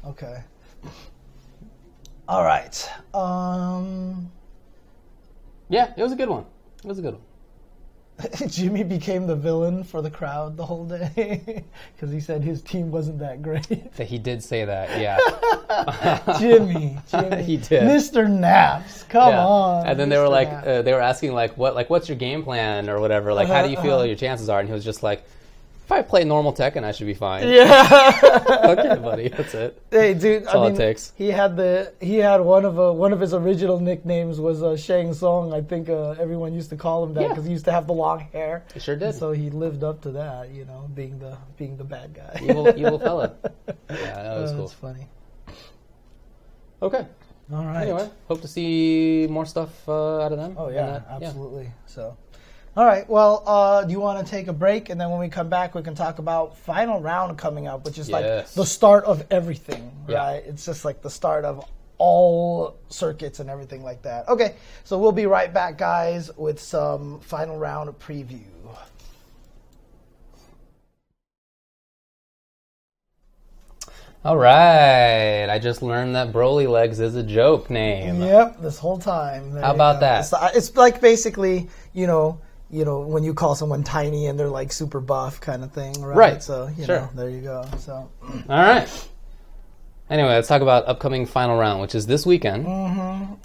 okay. 0.06 0.42
All 2.28 2.44
right. 2.44 2.90
Um, 3.14 4.30
Yeah, 5.68 5.92
it 5.96 6.02
was 6.02 6.12
a 6.12 6.16
good 6.16 6.28
one. 6.28 6.44
It 6.84 6.88
was 6.88 6.98
a 6.98 7.02
good 7.02 7.14
one. 7.14 7.22
Jimmy 8.48 8.82
became 8.82 9.26
the 9.26 9.36
villain 9.36 9.84
for 9.84 10.00
the 10.00 10.10
crowd 10.10 10.56
the 10.56 10.64
whole 10.64 10.86
day 10.86 11.64
because 11.94 12.10
he 12.10 12.18
said 12.18 12.42
his 12.42 12.62
team 12.62 12.90
wasn't 12.90 13.18
that 13.18 13.42
great. 13.42 13.92
That 13.96 14.06
he 14.06 14.16
did 14.18 14.42
say 14.42 14.64
that. 14.64 14.98
Yeah. 14.98 15.18
Jimmy, 16.38 16.98
Jimmy, 17.08 17.42
He 17.42 17.56
did. 17.58 17.82
Mr. 17.82 18.30
Naps, 18.30 19.02
come 19.04 19.32
yeah. 19.32 19.44
on. 19.44 19.86
And 19.86 20.00
then 20.00 20.08
they 20.08 20.16
were 20.16 20.28
like, 20.30 20.48
uh, 20.48 20.80
they 20.80 20.94
were 20.94 21.00
asking 21.02 21.34
like, 21.34 21.58
what, 21.58 21.74
like, 21.74 21.90
what's 21.90 22.08
your 22.08 22.16
game 22.16 22.42
plan 22.42 22.88
or 22.88 23.00
whatever? 23.00 23.34
Like, 23.34 23.48
how 23.48 23.62
do 23.62 23.68
you 23.68 23.76
feel 23.76 23.96
Uh-huh, 23.96 24.04
your 24.04 24.16
chances 24.16 24.48
are? 24.48 24.60
And 24.60 24.68
he 24.68 24.72
was 24.74 24.84
just 24.84 25.02
like, 25.02 25.22
if 25.86 25.92
I 25.92 26.02
play 26.02 26.24
normal 26.24 26.52
Tekken, 26.52 26.82
I 26.82 26.90
should 26.90 27.06
be 27.06 27.14
fine. 27.14 27.46
yeah. 27.48 28.18
okay, 28.74 29.00
buddy, 29.00 29.28
that's 29.28 29.54
it. 29.54 29.80
Hey, 29.90 30.14
dude. 30.14 30.44
all 30.46 30.64
I 30.64 30.66
it 30.66 30.70
mean, 30.70 30.78
takes. 30.78 31.12
he 31.16 31.28
had 31.30 31.56
the 31.56 31.92
he 32.00 32.16
had 32.16 32.40
one 32.40 32.64
of 32.64 32.78
uh, 32.78 32.92
one 32.92 33.12
of 33.12 33.20
his 33.20 33.32
original 33.32 33.78
nicknames 33.78 34.40
was 34.40 34.64
uh, 34.64 34.76
Shang 34.76 35.14
Tsung. 35.14 35.52
I 35.54 35.60
think 35.62 35.88
uh, 35.88 36.16
everyone 36.18 36.52
used 36.54 36.70
to 36.70 36.76
call 36.76 37.04
him 37.04 37.14
that 37.14 37.22
Yeah. 37.22 37.28
because 37.28 37.44
he 37.46 37.52
used 37.52 37.66
to 37.66 37.72
have 37.72 37.86
the 37.86 37.92
long 37.94 38.18
hair. 38.32 38.64
He 38.74 38.80
sure 38.80 38.96
did. 38.96 39.14
So 39.14 39.30
he 39.30 39.48
lived 39.50 39.84
up 39.84 40.00
to 40.02 40.10
that, 40.10 40.50
you 40.50 40.64
know, 40.64 40.90
being 40.94 41.20
the 41.20 41.38
being 41.56 41.76
the 41.76 41.84
bad 41.84 42.14
guy. 42.14 42.40
evil, 42.42 42.68
evil 42.76 42.98
fella. 42.98 43.34
Yeah, 43.88 44.22
that 44.24 44.40
was 44.40 44.50
Uh, 44.50 44.54
cool. 44.56 44.62
That's 44.66 44.72
funny. 44.72 45.06
Okay. 46.82 47.06
All 47.52 47.64
right. 47.64 47.82
Anyway, 47.86 48.10
hope 48.26 48.40
to 48.42 48.48
see 48.48 49.28
more 49.30 49.46
stuff 49.46 49.70
uh, 49.88 50.20
out 50.24 50.32
of 50.32 50.38
them. 50.38 50.56
Oh 50.58 50.68
yeah, 50.68 51.00
uh, 51.08 51.18
absolutely. 51.22 51.70
So, 51.86 52.16
all 52.76 52.84
right. 52.84 53.08
Well, 53.08 53.42
uh, 53.46 53.84
do 53.84 53.90
you 53.92 54.00
want 54.00 54.24
to 54.24 54.30
take 54.30 54.48
a 54.48 54.52
break, 54.52 54.90
and 54.90 55.00
then 55.00 55.10
when 55.10 55.18
we 55.18 55.28
come 55.28 55.48
back, 55.48 55.74
we 55.74 55.82
can 55.82 55.94
talk 55.94 56.18
about 56.18 56.58
final 56.58 57.00
round 57.00 57.38
coming 57.38 57.66
up, 57.66 57.84
which 57.84 57.98
is 57.98 58.10
like 58.10 58.24
the 58.52 58.64
start 58.64 59.04
of 59.04 59.24
everything, 59.30 59.90
Yeah. 60.08 60.18
right? 60.18 60.42
It's 60.46 60.64
just 60.66 60.84
like 60.84 61.00
the 61.02 61.10
start 61.10 61.44
of 61.44 61.64
all 61.98 62.76
circuits 62.88 63.40
and 63.40 63.48
everything 63.48 63.82
like 63.82 64.02
that. 64.02 64.28
Okay, 64.28 64.56
so 64.84 64.98
we'll 64.98 65.12
be 65.12 65.24
right 65.24 65.52
back, 65.52 65.78
guys, 65.78 66.30
with 66.36 66.60
some 66.60 67.20
final 67.20 67.56
round 67.56 67.88
preview. 67.98 68.42
All 74.24 74.36
right. 74.36 75.46
I 75.48 75.58
just 75.60 75.82
learned 75.82 76.16
that 76.16 76.32
Brolylegs 76.32 76.98
is 77.00 77.14
a 77.14 77.22
joke 77.22 77.70
name. 77.70 78.20
Yep, 78.20 78.60
this 78.60 78.76
whole 78.76 78.98
time. 78.98 79.52
There 79.52 79.62
How 79.62 79.72
about 79.72 79.94
go. 79.96 80.00
that? 80.00 80.20
It's, 80.20 80.56
it's 80.56 80.76
like 80.76 81.00
basically, 81.00 81.68
you 81.94 82.06
know. 82.06 82.40
You 82.70 82.84
know, 82.84 83.00
when 83.00 83.22
you 83.22 83.32
call 83.32 83.54
someone 83.54 83.84
tiny 83.84 84.26
and 84.26 84.38
they're 84.38 84.48
like 84.48 84.72
super 84.72 85.00
buff 85.00 85.40
kind 85.40 85.62
of 85.62 85.72
thing, 85.72 86.00
right? 86.02 86.16
Right. 86.16 86.42
So, 86.42 86.68
you 86.76 86.84
Sure. 86.84 87.00
know, 87.00 87.10
there 87.14 87.30
you 87.30 87.40
go. 87.40 87.64
So, 87.78 87.92
All 87.92 88.38
right. 88.48 88.88
Anyway, 90.08 90.28
let's 90.28 90.46
talk 90.48 90.62
about 90.62 90.86
upcoming 90.86 91.26
final 91.26 91.58
round, 91.58 91.80
which 91.80 91.94
is 91.94 92.06
this 92.06 92.24
weekend. 92.26 92.66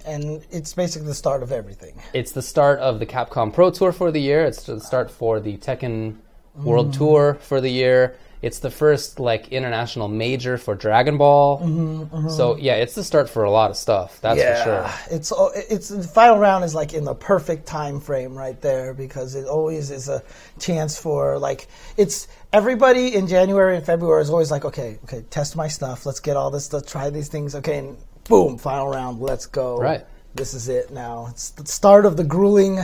and 0.05 0.45
it's 0.51 0.73
basically 0.73 1.07
the 1.07 1.13
start 1.13 1.41
of 1.43 1.51
everything. 1.51 1.99
It's 2.13 2.31
the 2.34 2.41
start 2.41 2.79
of 2.79 2.99
the 2.99 3.05
Capcom 3.05 3.51
Pro 3.53 3.71
Tour 3.71 3.91
for 3.91 4.12
the 4.12 4.21
year. 4.21 4.45
It's 4.45 4.63
the 4.63 4.79
start 4.79 5.10
for 5.10 5.39
the 5.39 5.57
Tekken 5.57 6.17
World 6.55 6.91
Mm. 6.91 6.97
Tour 6.97 7.38
for 7.41 7.62
the 7.62 7.69
year. 7.71 8.15
It's 8.41 8.60
the 8.60 8.71
first 8.71 9.19
like 9.19 9.49
international 9.49 10.08
major 10.08 10.58
for 10.58 10.73
Dragon 10.75 11.17
Ball. 11.17 11.60
Mm-hmm, 11.60 12.30
So 12.30 12.56
yeah, 12.58 12.75
it's 12.75 12.95
the 12.95 13.04
start 13.04 13.30
for 13.30 13.43
a 13.43 13.51
lot 13.51 13.69
of 13.69 13.77
stuff. 13.77 14.19
That's 14.21 14.39
for 14.41 14.63
sure. 14.63 15.15
it's 15.15 15.32
it's 15.69 15.89
the 15.89 16.04
final 16.04 16.39
round 16.39 16.63
is 16.63 16.73
like 16.73 16.93
in 16.93 17.04
the 17.04 17.13
perfect 17.13 17.67
time 17.67 17.99
frame 17.99 18.36
right 18.36 18.60
there 18.62 18.93
because 18.95 19.36
it 19.36 19.45
always 19.47 19.91
is 19.91 20.10
a 20.10 20.23
chance 20.60 20.99
for 20.99 21.38
like 21.38 21.67
it's 21.97 22.27
everybody 22.51 23.13
in 23.15 23.27
January 23.27 23.75
and 23.77 23.86
February 23.86 24.21
is 24.21 24.30
always 24.30 24.49
like 24.49 24.65
okay 24.65 24.97
okay 25.04 25.23
test 25.30 25.56
my 25.56 25.67
stuff 25.67 26.06
let's 26.06 26.19
get 26.19 26.36
all 26.36 26.49
this 26.49 26.65
stuff 26.65 26.86
try 26.86 27.10
these 27.12 27.27
things 27.30 27.54
okay 27.56 27.77
and 27.77 27.97
boom 28.27 28.58
final 28.58 28.88
round 28.88 29.19
let's 29.19 29.45
go 29.45 29.77
Right. 29.77 30.06
this 30.36 30.54
is 30.54 30.67
it 30.69 30.91
now 30.91 31.27
it's 31.30 31.51
the 31.51 31.65
start 31.65 32.06
of 32.06 32.17
the 32.17 32.23
grueling 32.23 32.80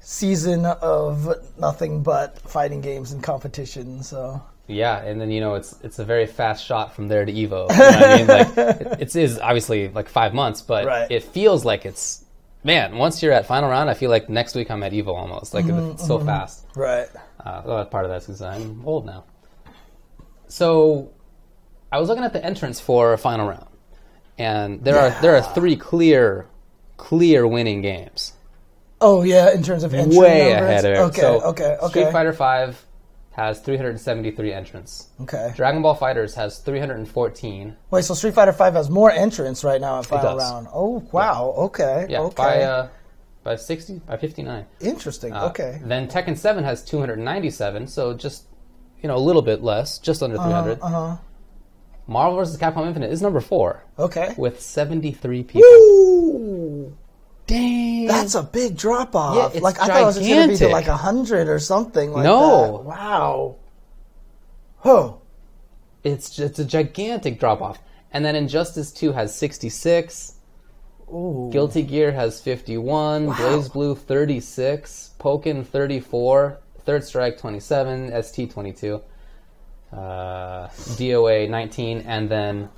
season 0.00 0.66
of 0.66 1.34
nothing 1.58 2.02
but 2.02 2.38
fighting 2.40 2.80
games 2.80 3.12
and 3.12 3.22
competition 3.22 4.02
so 4.02 4.42
Yeah, 4.72 5.02
and 5.02 5.20
then 5.20 5.30
you 5.30 5.40
know 5.40 5.54
it's 5.54 5.74
it's 5.82 5.98
a 5.98 6.04
very 6.04 6.26
fast 6.26 6.64
shot 6.64 6.94
from 6.94 7.08
there 7.08 7.24
to 7.24 7.32
Evo. 7.32 7.70
You 7.70 7.76
know 7.78 8.06
I 8.06 8.16
mean, 8.16 8.26
like 8.26 8.56
it, 9.00 9.00
it 9.00 9.16
is 9.16 9.38
obviously 9.38 9.88
like 9.88 10.08
five 10.08 10.34
months, 10.34 10.62
but 10.62 10.86
Right. 10.86 11.10
it 11.10 11.22
feels 11.22 11.64
like 11.64 11.84
it's 11.86 12.24
man. 12.64 12.96
Once 12.96 13.22
you're 13.22 13.32
at 13.32 13.46
final 13.46 13.68
round, 13.70 13.90
I 13.90 13.94
feel 13.94 14.10
like 14.10 14.28
next 14.28 14.54
week 14.54 14.70
I'm 14.70 14.82
at 14.82 14.92
Evo 14.92 15.08
almost. 15.08 15.54
Like 15.54 15.64
Mm-hmm, 15.66 15.92
it's 15.92 16.06
so 16.06 16.18
fast. 16.18 16.66
right 16.76 17.08
Uh, 17.44 17.62
well, 17.64 17.84
part 17.86 18.04
of 18.04 18.10
that's 18.10 18.26
because 18.26 18.42
I'm 18.42 18.82
old 18.86 19.04
now. 19.06 19.24
So, 20.48 21.10
I 21.90 21.98
was 21.98 22.08
looking 22.08 22.24
at 22.24 22.32
the 22.32 22.44
entrance 22.44 22.78
for 22.80 23.16
final 23.16 23.48
round, 23.48 23.66
and 24.38 24.82
there 24.84 24.98
are 24.98 25.10
there 25.22 25.34
are 25.36 25.42
three 25.42 25.76
clear, 25.76 26.46
clear 26.98 27.46
winning 27.46 27.80
games, 27.82 28.32
oh 29.00 29.22
yeah 29.22 29.50
in 29.52 29.62
terms 29.62 29.82
of 29.82 29.94
entry 29.94 30.16
way 30.18 30.52
numbers? 30.52 30.68
ahead 30.68 30.84
of 30.84 30.92
it. 30.92 30.98
okay 31.08 31.20
so 31.20 31.40
okay 31.42 31.76
okay 31.82 31.88
Street 31.88 32.12
Fighter 32.12 32.32
Five 32.32 32.84
has 33.32 33.60
373 33.60 34.52
entrants. 34.52 35.08
okay 35.20 35.52
Dragon 35.56 35.80
Ball 35.82 35.96
FighterZ 35.96 36.34
has 36.34 36.58
314. 36.58 37.76
Wait, 37.90 38.04
so 38.04 38.14
Street 38.14 38.34
Fighter 38.34 38.52
Five 38.52 38.74
has 38.74 38.90
more 38.90 39.10
entrants 39.10 39.64
right 39.64 39.80
now 39.80 39.98
in 39.98 40.04
final 40.04 40.36
round. 40.36 40.68
Oh 40.72 41.02
wow, 41.12 41.54
okay, 41.56 42.06
Yeah, 42.08 42.20
okay, 42.22 42.34
by 42.36 42.62
uh, 42.62 42.88
by 43.42 43.56
60, 43.56 44.02
by 44.06 44.16
59. 44.16 44.66
interesting. 44.80 45.32
Uh, 45.32 45.46
okay, 45.46 45.80
Then 45.84 46.06
Tekken 46.08 46.36
7 46.38 46.62
has 46.64 46.84
297, 46.84 47.86
so 47.88 48.14
just 48.14 48.44
you 49.02 49.08
know 49.08 49.16
a 49.16 49.24
little 49.28 49.42
bit 49.42 49.62
less, 49.62 49.98
just 49.98 50.22
under 50.22 50.36
300. 50.36 50.78
uh 50.80 50.88
huh. 50.88 51.16
Marvel 52.06 52.36
vs. 52.38 52.58
Capcom 52.58 52.86
Infinite 52.86 53.10
is 53.12 53.22
number 53.22 53.40
four 53.40 53.84
Okay. 53.98 54.34
with 54.36 54.60
73 54.60 55.42
people. 55.44 55.62
Ooh, 55.62 56.96
Dang. 57.52 58.06
that's 58.06 58.34
a 58.34 58.42
big 58.42 58.76
drop 58.76 59.14
off. 59.14 59.36
Yeah, 59.36 59.56
it's 59.56 59.62
like 59.62 59.80
I 59.80 59.86
thought 59.86 60.02
it 60.02 60.04
was 60.04 60.18
going 60.18 60.42
to 60.42 60.48
be 60.48 60.56
to 60.58 60.68
like 60.68 60.88
a 60.88 60.96
hundred 60.96 61.48
or 61.48 61.58
something. 61.58 62.12
Like 62.12 62.24
No. 62.24 62.78
that. 62.78 62.84
Wow. 62.84 63.56
Oh, 64.84 65.20
it's 66.02 66.38
it's 66.38 66.58
a 66.58 66.64
gigantic 66.64 67.38
drop 67.38 67.60
off. 67.62 67.78
And 68.12 68.24
then 68.24 68.36
Injustice 68.36 68.92
2 68.92 69.12
has 69.12 69.34
66. 69.34 70.34
Ooh. 71.10 71.48
Guilty 71.52 71.82
Gear 71.82 72.12
has 72.12 72.40
51. 72.42 73.28
BlazBlue 73.28 73.96
36. 73.98 75.12
Pokken 75.18 75.64
34. 75.66 76.58
Third 76.84 77.04
Strike 77.04 77.38
27, 77.38 78.22
ST 78.24 78.50
22, 78.50 79.00
uh, 79.92 80.66
DOA 80.66 81.48
19, 81.48 81.98
and 82.00 82.28
then, 82.28 82.68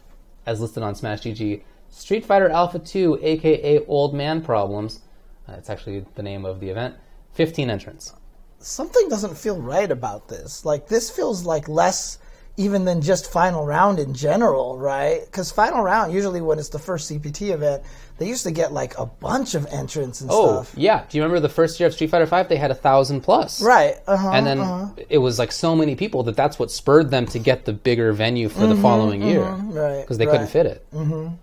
as 0.45 0.61
listed 0.61 0.83
on 0.83 0.95
Smash 0.95 1.23
GG, 1.23 1.63
Street 1.95 2.25
Fighter 2.25 2.51
Alpha 2.51 2.79
2, 2.81 3.21
aka 3.23 3.79
Old 3.87 4.15
Man 4.15 4.43
Problems. 4.43 5.01
Uh, 5.49 5.53
it's 5.53 5.71
actually 5.71 6.05
the 6.17 6.23
name 6.23 6.45
of 6.45 6.59
the 6.61 6.69
event. 6.69 6.97
15 7.35 7.71
entrants. 7.71 8.13
Something 8.59 9.09
doesn't 9.09 9.37
feel 9.37 9.61
right 9.61 9.91
about 9.91 10.29
this. 10.29 10.65
Like 10.65 10.89
this 10.89 11.11
feels 11.11 11.45
like 11.45 11.69
less 11.69 12.19
even 12.57 12.85
than 12.85 13.01
just 13.01 13.31
final 13.33 13.65
round 13.67 13.99
in 13.99 14.15
general, 14.15 14.79
right? 14.79 15.21
Because 15.25 15.51
final 15.53 15.83
round 15.83 16.13
usually 16.13 16.41
when 16.41 16.59
it's 16.59 16.69
the 16.69 16.79
first 16.79 17.11
CPT 17.11 17.53
event, 17.53 17.83
they 18.19 18.29
used 18.29 18.45
to 18.45 18.53
get 18.53 18.73
like 18.73 18.97
a 18.99 19.07
bunch 19.07 19.55
of 19.55 19.67
entrants 19.67 20.21
and 20.21 20.31
Oh, 20.33 20.63
stuff. 20.63 20.75
yeah. 20.77 21.05
Do 21.09 21.19
you 21.19 21.23
remember 21.23 21.41
the 21.41 21.49
first 21.53 21.79
year 21.79 21.89
of 21.89 21.95
Street 21.95 22.11
Fighter 22.11 22.27
5? 22.27 22.49
They 22.49 22.57
had 22.57 22.71
a 22.71 22.77
thousand 22.77 23.21
plus. 23.23 23.61
Right. 23.63 23.97
Uh-huh, 24.07 24.31
and 24.33 24.47
then 24.47 24.61
uh-huh. 24.61 25.03
it 25.09 25.19
was 25.19 25.39
like 25.39 25.51
so 25.53 25.75
many 25.77 25.95
people 25.97 26.23
that 26.25 26.37
that's 26.37 26.59
what 26.59 26.71
spurred 26.71 27.11
them 27.11 27.27
to 27.27 27.39
get 27.39 27.65
the 27.65 27.73
bigger 27.73 28.13
venue 28.13 28.49
for 28.49 28.67
the 28.67 28.77
following 28.77 29.23
year 29.23 29.41
Mm-hmm, 29.43 29.73
right, 29.73 30.01
because 30.01 30.19
they 30.19 30.27
couldn't 30.27 30.49
fit 30.49 30.67
it. 30.67 30.87
Mm-hmm. 30.93 31.35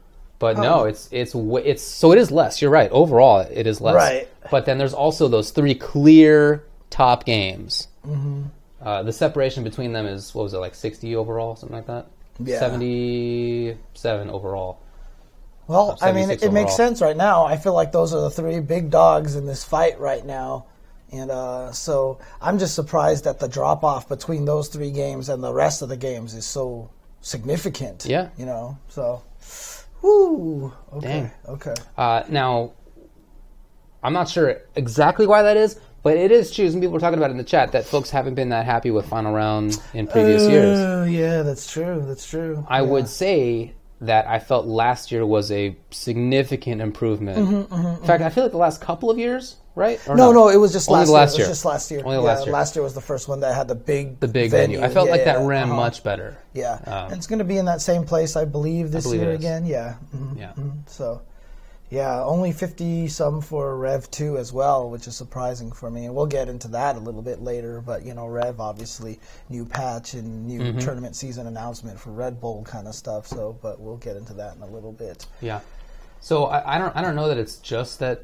But 0.42 0.58
no, 0.58 0.86
it's 0.86 1.08
it's 1.12 1.36
it's 1.36 1.84
so 1.84 2.12
it 2.12 2.18
is 2.18 2.32
less. 2.32 2.64
You're 2.64 2.72
right. 2.72 2.90
Overall, 2.90 3.42
it 3.42 3.68
is 3.68 3.80
less. 3.80 3.94
Right. 3.94 4.28
But 4.50 4.66
then 4.66 4.80
there's 4.80 4.96
also 4.96 5.28
those 5.28 5.52
three 5.52 5.76
clear 5.76 6.66
top 6.90 7.26
games. 7.26 7.88
Mm-hmm. 8.04 8.46
Uh, 8.82 9.04
the 9.04 9.14
separation 9.14 9.64
between 9.64 9.94
them 9.94 10.08
is 10.08 10.34
what 10.34 10.42
was 10.42 10.56
it 10.56 10.58
like 10.58 10.74
60 10.74 11.16
overall, 11.16 11.56
something 11.56 11.76
like 11.76 11.86
that. 11.86 12.08
Yeah. 12.40 12.60
77 12.60 14.30
overall. 14.32 14.80
Well, 15.68 16.00
I 16.02 16.12
mean, 16.12 16.32
it, 16.32 16.42
76 16.42 16.44
it 16.44 16.52
makes 16.52 16.76
sense 16.76 17.02
right 17.02 17.16
now. 17.16 17.46
I 17.46 17.58
feel 17.58 17.76
like 17.76 17.92
those 17.92 18.12
are 18.12 18.22
the 18.22 18.32
three 18.32 18.60
big 18.62 18.90
dogs 18.90 19.36
in 19.36 19.46
this 19.46 19.64
fight 19.64 20.00
right 20.00 20.26
now. 20.26 20.66
And 21.12 21.30
uh, 21.30 21.72
so 21.72 22.18
I'm 22.42 22.58
just 22.58 22.74
surprised 22.74 23.26
that 23.26 23.38
the 23.38 23.48
drop 23.48 23.84
off 23.84 24.10
between 24.10 24.46
those 24.46 24.70
three 24.70 24.90
games 24.90 25.30
and 25.30 25.44
the 25.44 25.54
rest 25.54 25.84
of 25.84 25.90
the 25.90 25.98
games 25.98 26.34
is 26.34 26.48
so 26.48 26.90
significant. 27.22 28.08
Yeah. 28.08 28.30
You 28.38 28.48
know, 28.48 28.80
so. 28.90 29.22
Woo. 30.02 30.74
Okay. 30.94 31.08
Dang. 31.08 31.32
Okay. 31.48 31.76
Uh, 31.98 32.24
now, 32.30 32.74
I'm 34.04 34.14
not 34.14 34.30
sure 34.30 34.62
exactly 34.76 35.28
why 35.28 35.44
that 35.44 35.58
is, 35.58 35.80
but 36.04 36.18
it 36.18 36.32
is 36.32 36.52
true. 36.52 36.70
Some 36.70 36.82
people 36.82 36.94
were 36.94 37.00
talking 37.00 37.20
about 37.20 37.30
it 37.30 37.34
in 37.34 37.38
the 37.38 37.44
chat 37.44 37.72
that 37.74 37.86
folks 37.86 38.10
haven't 38.10 38.36
been 38.36 38.50
that 38.50 38.66
happy 38.66 38.90
with 38.92 39.06
final 39.08 39.34
round 39.34 39.80
in 39.94 40.08
previous 40.08 40.44
oh, 40.44 40.50
years. 40.50 40.80
Oh, 40.80 41.04
yeah, 41.04 41.44
that's 41.44 41.72
true. 41.72 42.04
That's 42.08 42.28
true. 42.28 42.66
I 42.68 42.82
would 42.82 43.08
say 43.08 43.74
that 44.02 44.26
I 44.28 44.40
felt 44.40 44.66
last 44.66 45.12
year 45.12 45.26
was 45.26 45.52
a 45.52 45.78
significant 45.92 46.82
improvement. 46.82 47.38
Mm-hmm, 47.38 47.74
mm-hmm, 47.74 47.88
in 47.88 48.08
fact, 48.08 48.22
mm-hmm. 48.22 48.24
I 48.24 48.30
feel 48.32 48.44
like 48.44 48.52
the 48.52 48.58
last 48.58 48.82
couple 48.82 49.12
of 49.12 49.20
years, 49.20 49.58
right? 49.76 49.98
Or 50.08 50.12
Mm-hmm, 50.12 50.18
No, 50.18 50.32
no, 50.32 50.50
it 50.50 50.58
was 50.58 50.72
just 50.74 50.90
Only 50.90 51.06
last 51.06 51.08
the 51.08 51.12
year. 51.14 51.20
last 51.20 51.34
It 51.36 51.40
was 51.42 51.48
just 51.50 51.66
last 51.66 51.92
year. 51.92 52.02
Only 52.04 52.18
yeah, 52.18 52.22
last 52.22 52.46
year. 52.46 52.54
Last 52.54 52.76
year 52.76 52.84
was 52.84 52.94
the 52.94 53.02
first 53.02 53.28
one 53.28 53.40
that 53.42 53.56
had 53.56 53.68
the 53.68 53.76
big, 53.76 54.20
the 54.20 54.28
big 54.28 54.52
venue. 54.52 54.82
I 54.82 54.90
felt 54.90 55.06
Yeah, 55.08 55.12
like 55.14 55.26
that 55.26 55.40
yeah, 55.42 55.46
ran 55.48 55.64
uh-huh. 55.66 55.76
much 55.76 56.04
better. 56.04 56.38
Yeah, 56.54 56.74
Um, 56.86 56.94
and 57.12 57.14
it's 57.14 57.28
going 57.28 57.40
to 57.40 57.46
be 57.46 57.58
in 57.58 57.66
that 57.66 57.82
same 57.82 58.04
place, 58.06 58.36
I 58.36 58.46
believe, 58.46 58.92
this 58.92 59.04
believe 59.06 59.22
year 59.22 59.32
again. 59.32 59.66
Yeah. 59.66 59.96
Mhm. 60.16 60.38
Yeah. 60.38 60.54
So, 60.88 61.22
yeah, 61.90 62.24
only 62.24 62.54
50 62.54 63.10
some 63.10 63.42
for 63.42 63.76
Rev 63.78 64.10
2 64.12 64.38
as 64.38 64.54
well, 64.54 64.90
which 64.90 65.08
is 65.08 65.16
surprising 65.18 65.72
for 65.74 65.90
me. 65.92 66.06
And 66.06 66.16
we'll 66.16 66.26
get 66.26 66.48
into 66.48 66.70
that 66.70 66.96
a 66.96 67.00
little 67.00 67.22
bit 67.22 67.42
later. 67.42 67.82
But, 67.86 68.06
you 68.06 68.14
know, 68.14 68.28
Rev, 68.28 68.62
obviously, 68.62 69.20
new 69.50 69.66
patch 69.66 70.14
and 70.14 70.48
new 70.48 70.60
Mm-hmm. 70.62 70.80
tournament 70.80 71.16
season 71.18 71.48
announcement 71.48 72.00
for 72.00 72.12
Red 72.12 72.40
Bull 72.40 72.64
kind 72.64 72.88
of 72.88 72.96
stuff. 72.96 73.28
So, 73.28 73.58
but 73.62 73.80
we'll 73.82 73.98
get 73.98 74.16
into 74.16 74.34
that 74.36 74.56
in 74.56 74.62
a 74.62 74.68
little 74.68 74.94
bit. 74.94 75.26
Yeah. 75.42 75.60
So 76.22 76.46
I, 76.46 76.76
I 76.76 76.78
don't 76.78 76.96
I 76.96 77.02
don't 77.02 77.16
know 77.16 77.28
that 77.28 77.38
it's 77.40 77.56
just 77.58 78.00
that 78.00 78.24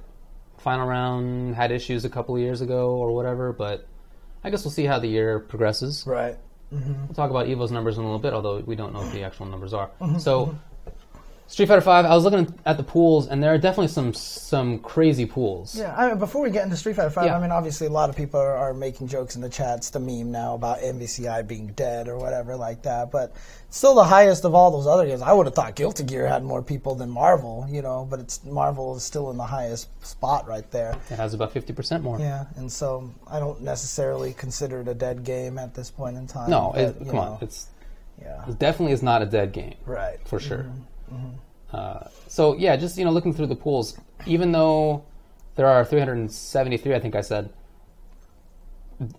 final 0.58 0.88
round 0.88 1.56
had 1.56 1.72
issues 1.72 2.06
a 2.06 2.10
couple 2.10 2.36
of 2.36 2.42
years 2.42 2.62
ago 2.62 2.92
or 2.96 3.14
whatever, 3.14 3.54
but 3.54 3.88
I 4.44 4.50
guess 4.50 4.64
we'll 4.64 4.72
see 4.72 4.86
how 4.86 5.00
the 5.00 5.08
year 5.08 5.40
progresses. 5.40 6.06
Right. 6.06 6.38
We'll 6.72 7.14
talk 7.14 7.30
about 7.30 7.48
Evo's 7.48 7.72
numbers 7.72 7.98
in 7.98 8.04
a 8.04 8.06
little 8.06 8.20
bit, 8.20 8.34
although 8.34 8.60
we 8.60 8.76
don't 8.76 8.92
know 8.94 9.00
what 9.00 9.14
the 9.14 9.24
actual 9.24 9.46
numbers 9.46 9.74
are. 9.74 9.90
Mm-hmm, 10.02 10.20
So, 10.20 10.58
Street 11.50 11.68
Fighter 11.68 11.82
Five, 11.82 12.06
I 12.06 12.14
was 12.14 12.26
looking 12.26 12.54
at 12.66 12.76
the 12.76 12.84
pools, 12.84 13.28
and 13.28 13.42
there 13.42 13.54
are 13.54 13.58
definitely 13.58 13.88
some 13.88 14.14
some 14.14 14.80
crazy 14.80 15.26
pools. 15.26 15.78
Yeah, 15.78 15.96
I 15.96 16.10
mean, 16.10 16.20
before 16.20 16.42
we 16.42 16.50
get 16.50 16.66
into 16.66 16.76
Street 16.76 16.98
Fighter 16.98 17.10
5, 17.10 17.26
Yeah. 17.26 17.38
I 17.38 17.42
mean, 17.42 17.52
obviously, 17.52 17.88
a 17.88 17.90
lot 17.90 18.10
of 18.10 18.18
people 18.18 18.40
are, 18.40 18.56
are 18.56 18.74
making 18.74 19.08
jokes 19.08 19.38
in 19.38 19.42
the 19.42 19.50
chats, 19.50 19.90
the 19.90 20.00
meme 20.00 20.30
now 20.30 20.56
about 20.56 20.80
MVCI 20.80 21.48
being 21.48 21.68
dead 21.68 22.10
or 22.10 22.18
whatever 22.18 22.58
like 22.58 22.82
that. 22.84 23.12
But 23.12 23.34
still 23.70 23.96
the 23.96 24.04
highest 24.04 24.44
of 24.44 24.56
all 24.56 24.72
those 24.72 24.88
other 24.88 25.06
games. 25.06 25.22
I 25.22 25.32
would 25.32 25.46
have 25.46 25.56
thought 25.56 25.76
Guilty 25.76 26.04
Gear 26.04 26.28
had 26.28 26.44
more 26.44 26.62
people 26.62 26.96
than 26.96 27.10
Marvel, 27.10 27.66
you 27.70 27.82
know, 27.82 28.06
but 28.10 28.20
it's 28.20 28.44
Marvel 28.44 28.98
is 28.98 29.04
still 29.04 29.32
in 29.32 29.38
the 29.38 29.46
highest 29.46 29.88
spot 30.06 30.48
right 30.48 30.70
there. 30.72 30.98
It 31.10 31.16
has 31.16 31.34
about 31.34 31.54
fifty 31.54 31.72
percent 31.72 32.04
more. 32.04 32.20
Yeah, 32.20 32.46
and 32.58 32.70
so 32.70 33.10
I 33.26 33.40
don't 33.40 33.62
necessarily 33.62 34.34
consider 34.34 34.82
it 34.82 34.90
a 34.90 34.94
dead 34.94 35.24
game 35.24 35.58
at 35.58 35.74
this 35.74 35.92
point 35.92 36.18
in 36.18 36.28
time. 36.28 36.50
No, 36.50 36.72
but, 36.74 36.82
it, 36.82 36.98
come 36.98 37.08
know, 37.08 37.22
on, 37.22 37.38
it's 37.40 37.68
yeah, 38.22 38.50
it 38.50 38.60
definitely 38.60 38.94
is 38.94 39.02
not 39.02 39.22
a 39.22 39.26
dead 39.26 39.54
game. 39.54 39.76
right. 39.86 40.18
for 40.26 40.42
sure. 40.42 40.60
Mm-hmm. 40.60 40.82
Uh, 41.72 42.08
so 42.28 42.56
yeah, 42.58 42.76
just 42.76 42.98
you 42.98 43.06
know, 43.06 43.12
looking 43.12 43.34
through 43.34 43.48
the 43.48 43.56
pools, 43.56 43.98
even 44.26 44.52
though 44.52 45.04
there 45.56 45.68
are 45.68 45.84
373, 45.84 46.94
I 46.96 47.00
think 47.00 47.16
I 47.16 47.22
said, 47.22 47.50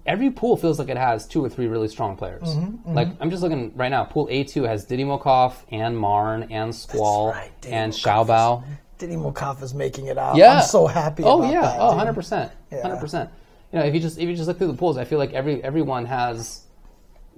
every 0.07 0.31
pool 0.31 0.57
feels 0.57 0.79
like 0.79 0.89
it 0.89 0.97
has 0.97 1.27
two 1.27 1.45
or 1.45 1.49
three 1.49 1.67
really 1.67 1.89
strong 1.89 2.17
players. 2.17 2.43
Mm-hmm, 2.43 2.95
Like 2.95 3.09
I'm 3.21 3.31
just 3.31 3.43
looking 3.43 3.73
right 3.77 3.91
now. 3.91 4.05
Pool 4.05 4.27
A2 4.29 4.67
has 4.67 4.87
Didimokof 4.87 5.55
and 5.71 5.97
Marn 5.97 6.45
and 6.45 6.75
Squall 6.75 7.31
right, 7.31 7.51
and 7.67 7.93
Xiaobao. 7.93 8.65
Didimokof 8.99 9.63
is 9.63 9.75
making 9.75 10.07
it 10.07 10.19
out. 10.19 10.37
Yeah, 10.37 10.57
I'm 10.59 10.63
so 10.65 10.87
happy 10.87 11.23
Oh 11.25 11.49
yeah, 11.49 11.61
that. 11.61 11.81
oh 11.81 11.89
100 11.89 12.15
percent, 12.15 12.51
hundred 12.73 12.99
percent. 12.99 13.31
You 13.73 13.79
know, 13.79 13.85
if 13.85 13.95
you 13.95 14.01
just 14.01 14.19
if 14.19 14.29
you 14.29 14.35
just 14.35 14.49
look 14.49 14.59
through 14.59 14.69
the 14.69 14.79
pools, 14.79 14.97
I 14.97 15.05
feel 15.05 15.19
like 15.19 15.33
every 15.33 15.63
everyone 15.63 16.07
has 16.07 16.63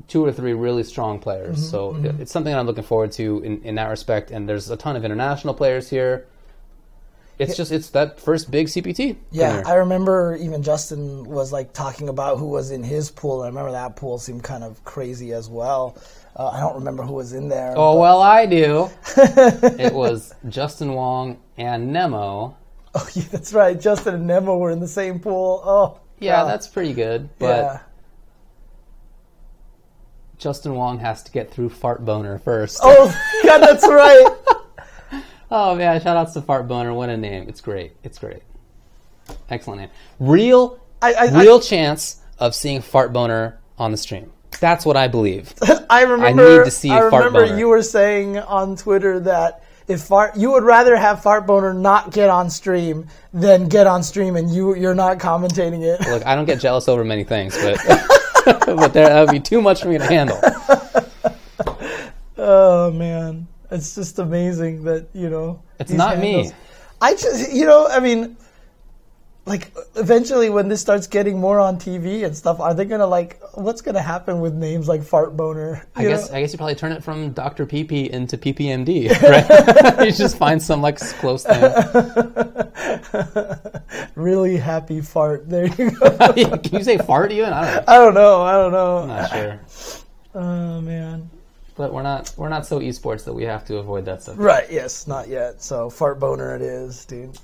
two 0.09 0.25
or 0.25 0.33
three 0.33 0.53
really 0.53 0.83
strong 0.83 1.19
players. 1.19 1.57
Mm-hmm, 1.57 1.65
so 1.71 1.97
it- 1.97 2.21
it's 2.21 2.33
something 2.33 2.55
I'm 2.55 2.67
looking 2.67 2.85
forward 2.85 3.13
to 3.13 3.41
in, 3.43 3.63
in 3.63 3.75
that 3.77 3.89
respect. 3.89 4.31
And 4.31 4.49
there's 4.49 4.71
a 4.71 4.77
ton 4.77 4.97
of 4.97 5.05
international 5.05 5.55
players 5.55 5.89
here. 5.91 6.27
It's 7.39 7.57
just 7.57 7.73
it's 7.73 7.89
that 7.91 8.21
first 8.21 8.51
big 8.51 8.67
CPT. 8.67 9.17
Yeah, 9.31 9.57
winner. 9.57 9.69
I 9.69 9.75
remember 9.77 10.37
even 10.37 10.63
Justin 10.63 11.25
was 11.25 11.53
like 11.55 11.73
talking 11.73 12.11
about 12.11 12.39
who 12.39 12.47
was 12.49 12.71
in 12.71 12.83
his 12.83 13.11
pool. 13.11 13.41
I 13.41 13.47
remember 13.47 13.73
that 13.73 13.97
pool 13.97 14.19
seemed 14.19 14.43
kind 14.45 14.63
of 14.63 14.85
crazy 14.85 15.33
as 15.33 15.49
well. 15.49 15.97
Uh, 16.37 16.49
I 16.49 16.61
don't 16.61 16.75
remember 16.75 17.03
who 17.03 17.15
was 17.15 17.33
in 17.33 17.49
there. 17.49 17.73
oh 17.79 17.95
but- 17.95 17.99
well, 18.01 18.21
I 18.21 18.45
do. 18.45 18.91
it 19.17 19.95
was 19.95 20.35
Justin 20.51 20.93
Wong 20.93 21.39
and 21.57 21.91
Nemo. 21.95 22.57
Oh, 22.95 23.09
yeah, 23.15 23.25
that's 23.31 23.55
right. 23.55 23.81
Justin 23.81 24.17
and 24.17 24.27
Nemo 24.27 24.59
were 24.59 24.71
in 24.71 24.81
the 24.81 24.87
same 24.89 25.19
pool. 25.19 25.63
Oh, 25.65 25.99
Yeah, 26.19 26.43
God. 26.43 26.49
that's 26.51 26.69
pretty 26.69 26.93
good. 26.93 27.31
But 27.39 27.47
yeah. 27.57 27.81
Justin 30.41 30.75
Wong 30.75 30.99
has 30.99 31.23
to 31.23 31.31
get 31.31 31.51
through 31.53 31.69
Fart 31.69 32.05
Boner 32.05 32.39
first. 32.39 32.81
Oh, 32.83 33.15
God, 33.45 33.59
that's 33.59 33.87
right. 33.87 34.27
Oh 35.53 35.75
man, 35.75 36.01
shout 36.01 36.17
outs 36.17 36.33
to 36.35 36.43
Fart 36.43 36.69
Boner. 36.69 36.95
What 36.95 37.09
a 37.09 37.17
name. 37.17 37.47
It's 37.49 37.61
great. 37.61 37.97
It's 38.05 38.21
great. 38.21 38.43
Excellent 39.49 39.81
name. 39.81 39.91
Real 40.21 40.79
I- 41.03 41.15
I- 41.15 41.41
real 41.43 41.59
chance 41.59 42.21
of 42.39 42.55
seeing 42.55 42.81
Fart 42.83 43.13
Boner 43.13 43.59
on 43.77 43.91
the 43.91 43.97
stream. 43.97 44.31
That's 44.61 44.87
what 44.87 44.97
I 44.97 45.09
believe. 45.09 45.53
I 45.91 46.03
remember. 46.03 46.27
I 46.27 46.33
need 46.59 46.65
to 46.67 46.71
see 46.71 46.93
I 46.93 47.01
Fart 47.01 47.13
remember 47.15 47.47
Boner. 47.47 47.59
you 47.59 47.67
were 47.67 47.83
saying 47.83 48.39
on 48.39 48.77
Twitter 48.77 49.19
that 49.21 49.65
if 49.89 50.03
fart, 50.03 50.37
you 50.37 50.53
would 50.53 50.63
rather 50.63 50.95
have 50.95 51.21
Fart 51.21 51.49
Boner 51.49 51.75
not 51.75 52.13
get 52.13 52.31
on 52.31 52.49
stream 52.49 53.09
than 53.35 53.67
get 53.67 53.89
on 53.89 54.05
stream, 54.05 54.37
and 54.37 54.55
you 54.55 54.77
you're 54.77 54.95
not 54.95 55.19
commentating 55.19 55.83
it. 55.83 56.01
Look, 56.09 56.25
I 56.25 56.37
don't 56.37 56.45
get 56.45 56.61
jealous 56.61 56.87
over 56.89 57.03
many 57.05 57.25
things, 57.25 57.57
but 57.61 57.77
but 58.77 58.93
there, 58.93 59.09
that 59.09 59.21
would 59.23 59.31
be 59.33 59.41
too 59.41 59.61
much 59.61 59.83
for 59.83 59.89
me 59.89 59.99
to 59.99 60.05
handle. 60.07 60.41
Oh 62.43 62.91
man, 62.91 63.47
it's 63.71 63.95
just 63.95 64.19
amazing 64.19 64.85
that 64.85 65.09
you 65.13 65.29
know. 65.29 65.63
It's 65.79 65.93
not 65.93 66.19
me. 66.19 66.33
handles- 66.33 66.55
I 67.03 67.13
just, 67.13 67.53
you 67.53 67.67
know, 67.67 67.87
I 67.87 68.01
mean, 68.01 68.37
like 69.47 69.73
eventually 69.97 70.51
when 70.51 70.69
this 70.69 70.81
starts 70.81 71.07
getting 71.07 71.39
more 71.39 71.59
on 71.61 71.79
TV 71.79 72.25
and 72.25 72.37
stuff, 72.37 72.61
are 72.61 72.75
they 72.75 72.85
gonna 72.85 73.07
like? 73.07 73.41
What's 73.55 73.81
gonna 73.81 74.03
happen 74.03 74.41
with 74.41 74.55
names 74.55 74.87
like 74.87 75.03
Fart 75.03 75.37
Boner? 75.37 75.87
I 75.97 76.05
guess 76.05 76.31
know? 76.31 76.37
I 76.37 76.41
guess 76.41 76.53
you 76.53 76.59
probably 76.59 76.75
turn 76.75 76.93
it 76.93 77.03
from 77.03 77.33
Dr. 77.33 77.67
PP 77.67 78.11
into 78.11 78.37
PPMD, 78.37 79.11
right? 79.23 80.07
you 80.07 80.13
just 80.13 80.37
find 80.37 80.63
some 80.63 80.83
like 80.83 80.99
close 80.99 81.45
thing. 81.45 81.61
really 84.15 84.57
happy 84.57 85.01
fart. 85.01 85.49
There 85.49 85.67
you 85.67 85.91
go. 85.91 86.11
Can 86.59 86.79
you 86.79 86.85
say 86.85 86.99
fart 86.99 87.33
even? 87.33 87.53
I 87.53 87.81
don't 87.87 88.15
know. 88.15 88.43
I 88.43 88.53
don't 88.53 88.73
know. 88.73 88.99
I 88.99 88.99
don't 88.99 88.99
know. 88.99 88.99
I'm 88.99 89.09
not 89.09 89.31
sure. 89.31 89.61
Oh 90.35 90.81
man. 90.81 91.31
But 91.77 91.95
we're 91.95 92.03
not 92.03 92.35
we're 92.37 92.51
not 92.51 92.67
so 92.67 92.79
esports 92.79 93.25
that 93.25 93.33
we 93.33 93.45
have 93.45 93.65
to 93.67 93.79
avoid 93.79 94.05
that 94.05 94.23
stuff. 94.23 94.35
Right. 94.39 94.71
Yes. 94.71 95.07
Not 95.07 95.29
yet. 95.29 95.63
So 95.63 95.89
Fart 95.89 96.21
Boner 96.21 96.55
it 96.55 96.63
is, 96.63 97.07
dude. 97.07 97.39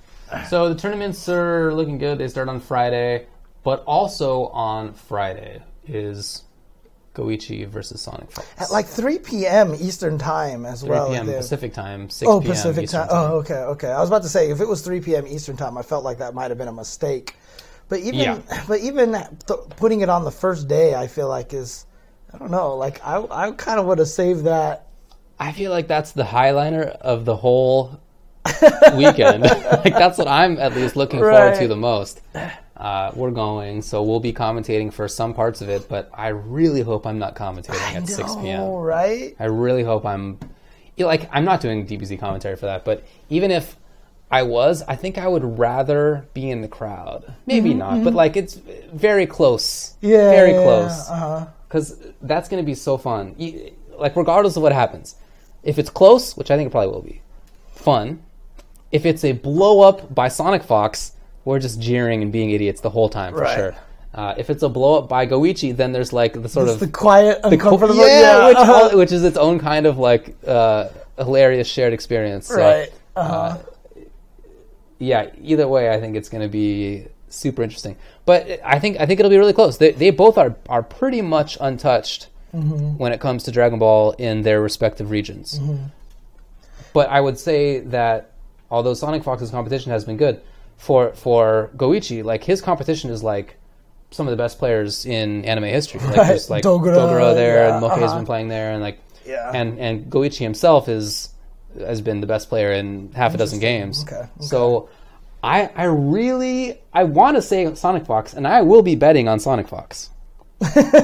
So 0.48 0.68
the 0.68 0.74
tournaments 0.74 1.28
are 1.28 1.72
looking 1.74 1.98
good. 1.98 2.18
They 2.18 2.28
start 2.28 2.48
on 2.48 2.60
Friday, 2.60 3.26
but 3.62 3.82
also 3.86 4.46
on 4.48 4.92
Friday 4.92 5.62
is 5.86 6.42
Goichi 7.14 7.66
versus 7.66 8.00
Sonic 8.00 8.30
Fox. 8.30 8.46
At 8.58 8.70
like 8.70 8.86
3 8.86 9.18
p.m. 9.20 9.74
Eastern 9.74 10.18
time 10.18 10.66
as 10.66 10.80
3 10.80 10.90
well. 10.90 11.08
p.m. 11.10 11.26
Pacific 11.26 11.72
time, 11.72 12.10
6 12.10 12.28
Oh, 12.28 12.40
p.m. 12.40 12.52
Pacific 12.52 12.84
Eastern 12.84 13.00
time. 13.02 13.08
Oh, 13.10 13.38
okay, 13.38 13.54
okay. 13.54 13.88
I 13.88 14.00
was 14.00 14.08
about 14.10 14.22
to 14.22 14.28
say 14.28 14.50
if 14.50 14.60
it 14.60 14.68
was 14.68 14.82
3 14.82 15.00
p.m. 15.00 15.26
Eastern 15.26 15.56
time, 15.56 15.78
I 15.78 15.82
felt 15.82 16.04
like 16.04 16.18
that 16.18 16.34
might 16.34 16.50
have 16.50 16.58
been 16.58 16.68
a 16.68 16.72
mistake. 16.72 17.36
But 17.88 18.00
even 18.00 18.14
Yeah. 18.20 18.64
but 18.68 18.80
even 18.80 19.12
th- 19.12 19.60
putting 19.76 20.00
it 20.00 20.08
on 20.08 20.24
the 20.24 20.30
first 20.32 20.68
day, 20.68 20.94
I 20.94 21.06
feel 21.06 21.28
like 21.28 21.54
is 21.54 21.86
I 22.32 22.38
don't 22.38 22.50
know. 22.50 22.76
Like 22.76 23.00
I 23.04 23.24
I 23.30 23.50
kind 23.52 23.78
of 23.78 23.86
would 23.86 23.98
have 23.98 24.08
saved 24.08 24.44
that. 24.44 24.88
I 25.38 25.52
feel 25.52 25.70
like 25.70 25.86
that's 25.86 26.12
the 26.12 26.24
highliner 26.24 26.88
of 26.88 27.24
the 27.24 27.36
whole 27.36 28.00
weekend. 28.96 29.42
like 29.84 29.94
that's 29.94 30.18
what 30.18 30.28
I'm 30.28 30.58
at 30.58 30.74
least 30.74 30.96
looking 30.96 31.20
forward 31.20 31.58
to 31.60 31.68
the 31.68 31.76
most. 31.76 32.20
Uh, 32.76 33.10
we're 33.14 33.30
going, 33.30 33.80
so 33.80 34.02
we'll 34.02 34.20
be 34.20 34.32
commentating 34.34 34.92
for 34.92 35.08
some 35.08 35.32
parts 35.32 35.62
of 35.62 35.68
it, 35.70 35.88
but 35.88 36.10
I 36.12 36.28
really 36.28 36.82
hope 36.82 37.06
I'm 37.06 37.18
not 37.18 37.34
commentating 37.34 37.80
at 37.94 38.06
6 38.06 38.36
p.m. 38.36 38.62
right? 38.70 39.34
I 39.38 39.44
really 39.46 39.82
hope 39.82 40.04
I'm 40.04 40.38
you 40.96 41.04
know, 41.04 41.08
like 41.08 41.28
I'm 41.32 41.44
not 41.44 41.60
doing 41.60 41.86
DBZ 41.86 42.18
commentary 42.18 42.56
for 42.56 42.66
that, 42.66 42.84
but 42.84 43.04
even 43.30 43.50
if 43.50 43.76
I 44.30 44.42
was, 44.42 44.82
I 44.88 44.96
think 44.96 45.18
I 45.18 45.28
would 45.28 45.58
rather 45.58 46.26
be 46.34 46.50
in 46.50 46.60
the 46.60 46.68
crowd. 46.68 47.32
Maybe 47.46 47.72
not, 47.74 48.02
but 48.02 48.12
like 48.12 48.36
it's 48.36 48.54
very 48.54 49.26
close. 49.26 49.94
Mm-hmm, 50.02 50.06
Yeah, 50.08 50.30
very 50.30 50.52
yeah, 50.52 50.62
close. 50.62 51.08
Uh-huh. 51.08 51.46
Because 51.68 51.98
that's 52.22 52.48
going 52.48 52.62
to 52.62 52.66
be 52.66 52.74
so 52.74 52.98
fun. 52.98 53.34
You- 53.38 53.72
Like 53.98 54.16
regardless 54.16 54.56
of 54.56 54.62
what 54.62 54.72
happens, 54.72 55.16
if 55.62 55.78
it's 55.78 55.90
close, 55.90 56.36
which 56.36 56.50
I 56.50 56.56
think 56.56 56.68
it 56.68 56.70
probably 56.70 56.90
will 56.92 57.02
be, 57.02 57.22
fun. 57.72 58.20
If 58.92 59.04
it's 59.06 59.24
a 59.24 59.32
blow 59.32 59.80
up 59.80 60.14
by 60.14 60.28
Sonic 60.28 60.62
Fox, 60.62 61.12
we're 61.44 61.58
just 61.58 61.80
jeering 61.80 62.22
and 62.22 62.30
being 62.32 62.50
idiots 62.50 62.80
the 62.80 62.90
whole 62.90 63.08
time 63.08 63.32
for 63.34 63.40
Right. 63.40 63.56
sure. 63.56 63.76
Uh, 64.14 64.34
if 64.38 64.48
it's 64.48 64.62
a 64.62 64.68
blow 64.68 64.98
up 64.98 65.08
by 65.08 65.26
Goichi, 65.26 65.76
then 65.76 65.92
there's 65.92 66.12
like 66.12 66.40
the 66.40 66.48
sort 66.48 66.66
It's 66.68 66.74
of 66.74 66.80
the 66.80 66.88
quiet, 66.88 67.42
co- 67.42 67.50
uncomfortable. 67.50 67.96
yeah, 67.96 68.46
which, 68.48 68.56
uh-huh. 68.56 68.72
all- 68.72 68.96
which 68.96 69.12
is 69.12 69.24
its 69.24 69.36
own 69.36 69.58
kind 69.58 69.84
of 69.86 69.98
like 69.98 70.34
uh, 70.46 70.88
hilarious 71.18 71.68
shared 71.68 71.92
experience. 71.92 72.46
So, 72.46 72.56
right. 72.60 72.90
Uh-huh. 73.14 73.58
yeah, 74.98 75.30
either 75.42 75.68
way, 75.68 75.90
I 75.92 76.00
think 76.00 76.16
it's 76.16 76.28
going 76.28 76.42
to 76.42 76.48
be 76.48 77.06
super 77.28 77.62
interesting. 77.62 77.96
But 78.24 78.60
I 78.64 78.78
think 78.78 78.98
I 79.00 79.06
think 79.06 79.20
it'll 79.20 79.30
be 79.30 79.36
really 79.38 79.52
close. 79.52 79.78
They, 79.78 79.92
they 79.92 80.10
both 80.10 80.38
are 80.38 80.56
are 80.68 80.82
pretty 80.82 81.22
much 81.22 81.58
untouched 81.60 82.28
Mm-hmm. 82.54 82.96
when 82.96 83.12
it 83.12 83.20
comes 83.20 83.42
to 83.42 83.50
Dragon 83.50 83.78
Ball 83.78 84.12
in 84.12 84.40
their 84.40 84.62
respective 84.62 85.10
regions. 85.10 85.58
Mm-hmm. 85.58 85.84
But 86.94 87.10
I 87.10 87.20
would 87.20 87.38
say 87.38 87.80
that 87.80 88.30
although 88.70 88.94
Sonic 88.94 89.22
Fox's 89.24 89.50
competition 89.50 89.92
has 89.92 90.04
been 90.04 90.16
good 90.16 90.40
for 90.76 91.12
for 91.12 91.70
Goichi, 91.76 92.24
like 92.24 92.44
his 92.44 92.60
competition 92.60 93.10
is 93.10 93.22
like 93.22 93.56
some 94.10 94.26
of 94.26 94.30
the 94.30 94.36
best 94.36 94.58
players 94.58 95.04
in 95.06 95.44
anime 95.44 95.64
history. 95.64 96.00
Like 96.00 96.16
Right. 96.16 96.26
there's 96.28 96.50
like 96.50 96.64
Dogura, 96.64 96.96
Dogura 96.96 97.34
there, 97.34 97.66
yeah, 97.66 97.72
and 97.72 97.80
Moke 97.80 97.92
has 97.92 98.04
uh-huh. 98.10 98.18
been 98.18 98.26
playing 98.26 98.48
there, 98.48 98.72
and 98.72 98.82
like 98.82 98.98
Yeah. 99.24 99.50
and 99.54 99.78
and 99.78 100.10
Goichi 100.10 100.38
himself 100.38 100.88
is 100.88 101.30
has 101.78 102.00
been 102.00 102.20
the 102.20 102.26
best 102.26 102.48
player 102.48 102.72
in 102.72 103.10
half 103.14 103.34
a 103.34 103.38
dozen 103.38 103.58
games. 103.58 104.02
Okay, 104.02 104.16
okay. 104.16 104.28
So 104.40 104.88
I 105.42 105.70
I 105.76 105.84
really 105.84 106.80
I 106.92 107.04
want 107.04 107.36
to 107.36 107.42
say 107.42 107.72
Sonic 107.74 108.06
Fox, 108.06 108.34
and 108.34 108.46
I 108.46 108.62
will 108.62 108.82
be 108.82 108.94
betting 108.94 109.28
on 109.28 109.38
Sonic 109.40 109.68
Fox. 109.68 110.10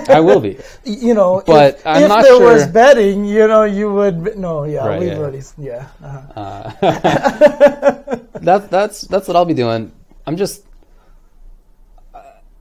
I 0.09 0.21
will 0.21 0.41
be. 0.41 0.59
you 0.85 1.15
know, 1.15 1.43
But 1.47 1.75
if, 1.77 1.87
I'm 1.87 2.03
if 2.05 2.09
not 2.09 2.23
there 2.23 2.37
sure- 2.37 2.53
was 2.55 2.67
betting, 2.69 3.25
you 3.25 3.47
know, 3.47 3.65
you 3.65 3.93
would. 3.93 4.37
No, 4.39 4.65
yeah, 4.65 4.87
Right, 4.87 5.01
we've 5.01 5.09
yeah. 5.11 5.19
already. 5.19 5.43
Yeah. 5.59 5.89
Uh-huh. 6.03 8.17
That's 8.43 8.67
that's 8.69 9.01
that's 9.03 9.29
what 9.29 9.37
I'll 9.37 9.45
be 9.45 9.55
doing. 9.55 9.93
I'm 10.27 10.37
just. 10.37 10.65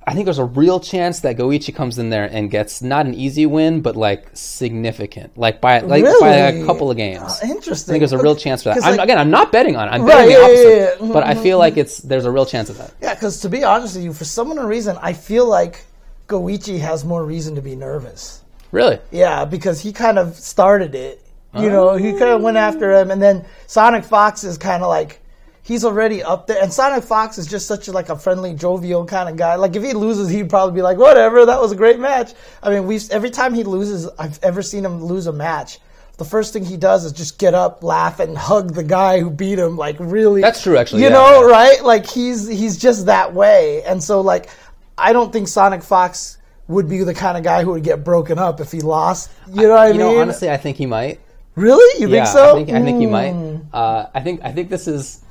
I 0.06 0.14
think 0.14 0.26
there's 0.26 0.40
a 0.40 0.46
real 0.46 0.80
chance 0.80 1.22
that 1.22 1.38
Goichi 1.38 1.74
comes 1.74 1.98
in 2.00 2.10
there 2.10 2.26
and 2.26 2.50
gets 2.52 2.82
not 2.82 3.06
an 3.06 3.14
easy 3.14 3.46
win, 3.46 3.82
but 3.82 3.96
like 3.96 4.30
significant, 4.34 5.38
like 5.38 5.62
by 5.62 5.80
like 5.80 6.04
by 6.20 6.30
a 6.34 6.66
couple 6.66 6.92
of 6.92 6.98
games. 6.98 7.22
Oh, 7.24 7.40
I 7.44 7.48
think 7.48 7.64
there's 8.00 8.12
a 8.12 8.18
real 8.18 8.36
chance 8.36 8.64
for 8.64 8.70
that. 8.70 8.84
I'm, 8.84 8.98
like- 8.98 9.04
again, 9.06 9.18
I'm 9.18 9.30
not 9.32 9.52
betting 9.52 9.76
on 9.76 9.88
it. 9.88 9.92
I'm 9.92 10.02
Right, 10.04 10.28
betting 10.28 10.36
the 10.36 10.42
opposite. 10.44 10.70
yeah, 10.70 10.76
yeah. 10.76 10.90
Mm-hmm, 10.96 11.14
But 11.14 11.24
I 11.24 11.36
feel 11.36 11.58
like 11.60 11.78
it's 11.78 12.00
there's 12.00 12.26
a 12.26 12.32
real 12.32 12.46
chance 12.46 12.70
of 12.70 12.78
that. 12.78 12.94
Yeah, 13.02 13.14
because 13.14 13.40
to 13.42 13.50
be 13.50 13.64
honest 13.64 13.96
with 13.96 14.04
you, 14.04 14.14
for 14.14 14.26
some 14.26 14.52
unknown 14.52 14.68
reason, 14.68 14.98
I 15.02 15.14
feel 15.14 15.48
like 15.48 15.86
Goichi 16.32 16.80
has 16.80 17.04
more 17.04 17.26
reason 17.26 17.56
to 17.56 17.62
be 17.62 17.76
nervous. 17.76 18.42
Really? 18.72 19.00
Yeah, 19.12 19.44
because 19.46 19.82
he 19.82 19.92
kind 19.92 20.18
of 20.18 20.36
started 20.36 20.96
it. 20.96 21.22
You 21.54 21.70
know, 21.70 21.98
he 21.98 22.12
kind 22.12 22.32
of 22.32 22.42
went 22.42 22.56
after 22.56 22.94
him, 22.94 23.12
and 23.12 23.22
then 23.22 23.46
Sonic 23.68 24.06
Fox 24.06 24.46
is 24.46 24.58
kind 24.58 24.82
of 24.84 24.88
like 24.88 25.20
he's 25.64 25.84
already 25.84 26.24
up 26.24 26.48
there. 26.48 26.64
And 26.64 26.72
Sonic 26.72 27.04
Fox 27.04 27.38
is 27.38 27.46
just 27.46 27.68
such 27.68 27.90
a, 27.90 27.92
like 27.92 28.08
a 28.08 28.18
friendly, 28.18 28.54
jovial 28.54 29.06
kind 29.06 29.28
of 29.28 29.36
guy. 29.36 29.56
Like 29.56 29.76
if 29.76 29.84
he 29.84 29.92
loses, 29.92 30.30
he'd 30.30 30.50
probably 30.50 30.76
be 30.76 30.82
like, 30.82 30.98
"Whatever, 30.98 31.46
that 31.46 31.60
was 31.60 31.74
a 31.74 31.76
great 31.76 32.00
match." 32.00 32.34
I 32.64 32.70
mean, 32.70 32.88
we 32.88 33.00
every 33.12 33.32
time 33.32 33.54
he 33.54 33.66
loses, 33.66 34.08
I've 34.18 34.40
ever 34.44 34.62
seen 34.62 34.86
him 34.86 35.04
lose 35.04 35.28
a 35.28 35.34
match. 35.34 35.80
The 36.18 36.26
first 36.26 36.54
thing 36.54 36.64
he 36.64 36.78
does 36.78 37.04
is 37.04 37.12
just 37.14 37.40
get 37.40 37.54
up, 37.54 37.84
laugh, 37.84 38.20
and 38.20 38.38
hug 38.38 38.74
the 38.74 38.84
guy 38.84 39.20
who 39.20 39.30
beat 39.30 39.60
him. 39.60 39.76
Like 39.76 39.98
really, 40.00 40.40
That's 40.40 40.62
true, 40.62 40.78
actually, 40.78 41.02
You 41.02 41.08
yeah, 41.10 41.16
know, 41.16 41.50
right? 41.50 41.84
Like 41.84 42.06
he's 42.06 42.48
he's 42.48 42.78
just 42.78 43.08
that 43.08 43.34
way. 43.34 43.84
And 43.84 44.04
so 44.04 44.22
like, 44.22 44.50
I 44.98 45.14
don't 45.14 45.32
think 45.34 45.48
Sonic 45.48 45.84
Fox 45.84 46.38
would 46.68 46.88
be 46.90 47.04
the 47.04 47.14
kind 47.14 47.38
of 47.38 47.44
guy 47.44 47.64
who 47.64 47.72
would 47.72 47.84
get 47.84 48.04
broken 48.04 48.40
up 48.40 48.60
if 48.60 48.72
he 48.72 48.80
lost. 48.82 49.30
You 49.50 49.64
know 49.64 49.70
what 49.70 49.80
I 49.80 49.88
you 49.88 49.94
mean? 49.94 50.00
know, 50.00 50.20
honestly, 50.22 50.50
I 50.50 50.58
think 50.58 50.78
he 50.78 50.86
might. 50.86 51.20
really? 51.56 52.02
You 52.02 52.08
yeah, 52.08 52.26
think 52.26 52.34
so? 52.34 52.52
I 52.52 52.64
think 52.64 52.70
I 52.70 52.82
think 52.82 53.00
he 53.00 53.08
might. 53.08 53.34
Mm. 53.34 53.66
Uh, 53.74 54.06
I 54.14 54.22
think 54.22 54.42
I 54.44 54.52
think 54.52 54.70
this 54.70 54.88
is 54.88 55.22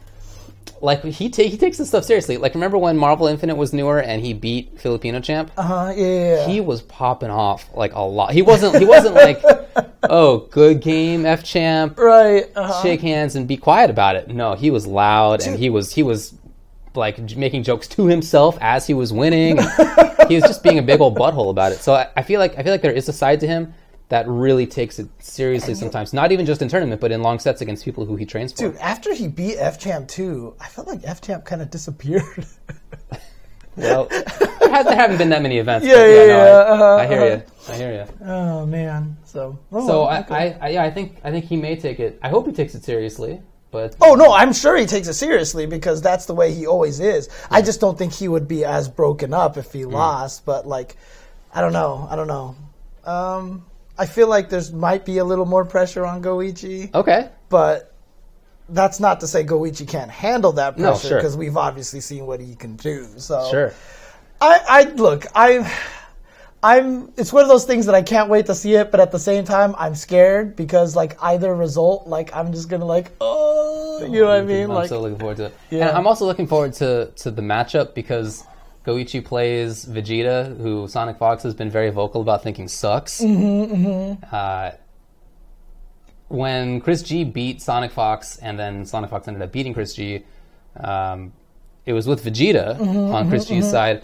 like 0.83 1.03
he 1.05 1.29
ta- 1.29 1.43
he 1.43 1.57
takes 1.57 1.79
this 1.79 1.89
stuff 1.89 2.05
seriously. 2.05 2.37
Like 2.37 2.55
remember 2.55 2.79
when 2.79 2.97
Marvel 2.97 3.27
Infinite 3.27 3.57
was 3.57 3.73
newer 3.73 4.01
and 4.01 4.23
he 4.23 4.33
beat 4.35 4.79
Filipino 4.81 5.21
champ? 5.21 5.51
Uh, 5.57 5.93
yeah, 5.97 6.05
yeah, 6.07 6.37
yeah. 6.37 6.47
He 6.49 6.61
was 6.61 6.83
popping 6.83 7.31
off 7.31 7.69
like 7.75 7.95
a 7.95 8.01
lot. 8.01 8.33
He 8.33 8.43
wasn't 8.43 8.79
he 8.79 8.85
wasn't 8.85 9.15
like 9.15 9.43
oh 10.05 10.39
good 10.51 10.81
game 10.81 11.25
F 11.27 11.43
champ 11.45 11.99
right. 11.99 12.51
Uh-huh. 12.55 12.83
shake 12.83 13.01
hands 13.01 13.37
and 13.37 13.47
be 13.47 13.57
quiet 13.57 13.91
about 13.91 14.17
it. 14.17 14.29
No, 14.29 14.55
he 14.55 14.71
was 14.71 14.87
loud 14.87 15.43
and 15.43 15.59
he 15.59 15.71
was 15.71 15.93
he 15.93 16.03
was 16.03 16.35
like 16.95 17.37
making 17.37 17.63
jokes 17.63 17.87
to 17.89 18.07
himself 18.07 18.59
as 18.61 18.87
he 18.87 18.95
was 18.95 19.13
winning. 19.13 19.57
he 20.29 20.35
was 20.35 20.45
just 20.45 20.63
being 20.63 20.79
a 20.79 20.83
big 20.83 21.01
old 21.01 21.17
butthole 21.17 21.51
about 21.51 21.73
it. 21.73 21.79
So 21.79 21.95
I, 21.95 22.09
I 22.17 22.23
feel 22.23 22.41
like 22.41 22.59
I 22.59 22.63
feel 22.63 22.73
like 22.73 22.83
there 22.83 22.93
is 22.93 23.09
a 23.09 23.13
side 23.13 23.41
to 23.41 23.47
him 23.47 23.75
that 24.09 24.27
really 24.29 24.67
takes 24.67 24.99
it 24.99 25.09
seriously 25.21 25.75
sometimes. 25.75 26.13
Not 26.13 26.33
even 26.33 26.45
just 26.45 26.63
in 26.63 26.69
tournament, 26.69 27.01
but 27.01 27.13
in 27.13 27.23
long 27.23 27.39
sets 27.39 27.61
against 27.61 27.85
people 27.85 28.05
who 28.05 28.17
he 28.17 28.27
trains 28.27 28.53
for. 28.53 28.71
Dude, 28.71 28.77
after 28.77 29.15
he 29.15 29.29
beat 29.29 29.57
F 29.57 29.79
Champ 29.79 30.09
2, 30.09 30.57
I 30.61 30.67
felt 30.67 30.89
like 30.89 31.01
F 31.05 31.21
Champ 31.21 31.45
kind 31.45 31.63
of 31.63 31.71
disappeared. 31.71 32.47
Well, 33.77 34.07
there, 34.07 34.25
has, 34.71 34.87
there 34.87 34.97
haven't 34.97 35.19
been 35.19 35.31
that 35.31 35.43
many 35.43 35.59
events. 35.59 35.87
Yeah, 35.87 35.95
but 35.95 36.01
yeah, 36.01 36.17
no, 36.17 36.27
yeah, 36.27 36.35
I, 36.35 36.69
uh-huh, 36.69 36.97
I 36.97 37.07
hear 37.07 37.19
uh-huh. 37.19 37.27
you. 37.27 37.73
I 37.73 37.77
hear 37.77 37.93
you. 37.93 38.27
oh 38.27 38.67
man. 38.67 39.17
So. 39.25 39.59
oh, 39.73 39.87
So 39.87 40.11
okay. 40.11 40.59
I, 40.61 40.67
I, 40.67 40.69
yeah, 40.71 40.83
I 40.83 40.91
think 40.91 41.21
I 41.25 41.31
think 41.31 41.45
he 41.45 41.57
may 41.57 41.77
take 41.77 42.01
it. 42.01 42.19
I 42.23 42.29
hope 42.29 42.47
he 42.47 42.53
takes 42.53 42.75
it 42.75 42.85
seriously. 42.85 43.41
But 43.71 43.97
Oh 44.01 44.15
no, 44.15 44.33
I'm 44.33 44.53
sure 44.53 44.77
he 44.77 44.87
takes 44.87 45.07
it 45.09 45.15
seriously 45.15 45.67
because 45.67 46.03
that's 46.03 46.27
the 46.27 46.35
way 46.35 46.53
he 46.53 46.67
always 46.67 46.99
is. 47.01 47.29
I 47.51 47.63
just 47.63 47.81
don't 47.81 47.97
think 47.97 48.13
he 48.13 48.27
would 48.29 48.49
be 48.49 48.65
as 48.65 48.89
broken 48.89 49.33
up 49.33 49.57
if 49.57 49.73
he 49.73 49.85
lost. 49.85 50.45
But 50.45 50.67
like, 50.67 50.97
I 51.55 51.61
don't 51.61 51.73
know. 51.73 52.09
I 52.11 52.17
don't 52.17 52.27
know. 52.27 52.57
Um, 53.05 53.65
I 53.99 54.07
feel 54.07 54.29
like 54.29 54.49
there's 54.49 54.73
might 54.73 55.05
be 55.05 55.19
a 55.19 55.25
little 55.25 55.47
more 55.47 55.65
pressure 55.65 56.07
on 56.07 56.23
Goichi, 56.23 56.93
okay, 56.95 57.29
but 57.49 57.95
that's 58.69 58.99
not 59.01 59.21
to 59.21 59.27
say 59.27 59.45
Goichi 59.45 59.87
can't 59.87 60.11
handle 60.11 60.53
that 60.53 60.79
No, 60.79 60.91
pressure 60.93 61.09
sure. 61.09 61.19
because 61.19 61.37
we've 61.37 61.57
obviously 61.57 62.01
seen 62.01 62.25
what 62.27 62.41
he 62.41 62.55
can 62.55 62.77
do. 62.77 63.07
So 63.19 63.47
sure. 63.51 63.75
I, 64.41 64.61
I 64.69 64.83
look, 64.93 65.27
I, 65.35 65.71
I'm. 66.63 67.13
It's 67.17 67.33
one 67.33 67.43
of 67.43 67.49
those 67.49 67.65
things 67.65 67.87
that 67.87 67.95
I 67.95 68.03
can't 68.03 68.31
wait 68.31 68.47
to 68.47 68.55
see 68.55 68.75
it, 68.75 68.91
but 68.91 69.01
at 69.01 69.13
the 69.13 69.19
same 69.19 69.45
time, 69.45 69.75
I'm 69.79 69.95
scared 69.95 70.57
because 70.57 70.97
like 70.97 71.17
either 71.23 71.55
result, 71.55 72.07
like 72.07 72.35
I'm 72.35 72.53
just 72.53 72.69
gonna 72.71 72.87
like, 72.87 73.11
oh, 73.21 73.60
you 74.01 74.21
know 74.21 74.29
what 74.29 74.39
I 74.39 74.43
mean? 74.43 74.65
I'm 74.65 74.69
Like, 74.71 74.89
so 74.89 75.01
looking 75.01 75.19
forward 75.19 75.37
to 75.39 75.45
it. 75.47 75.55
Yeah. 75.71 75.89
And 75.89 75.97
I'm 75.99 76.07
also 76.07 76.25
looking 76.27 76.47
forward 76.47 76.73
to, 76.75 77.11
to 77.17 77.31
the 77.31 77.43
matchup 77.43 77.95
because 77.95 78.45
Goichi 78.87 79.25
plays 79.25 79.85
Vegeta, 79.85 80.57
who 80.59 80.89
Sonic 80.89 81.19
Fox 81.19 81.43
has 81.43 81.55
been 81.55 81.71
very 81.71 81.91
vocal 81.91 82.21
about 82.23 82.43
thinking 82.43 82.69
sucks. 82.69 83.21
Mm-hmm, 83.21 84.25
Uh, 84.33 84.73
when 86.29 86.81
Chris 86.81 87.03
G 87.03 87.25
beat 87.25 87.61
Sonic 87.61 87.91
Fox, 87.91 88.37
and 88.39 88.59
then 88.59 88.87
Sonic 88.87 89.11
Fox 89.11 89.27
ended 89.27 89.43
up 89.43 89.51
beating 89.51 89.75
Chris 89.75 89.95
G, 89.95 90.23
um, 90.79 91.33
it 91.87 91.93
was 91.93 92.07
with 92.07 92.25
Vegeta 92.25 92.79
Mm-hmm, 92.79 93.13
on 93.13 93.29
Chris 93.29 93.47
G's 93.47 93.69
side, 93.69 94.03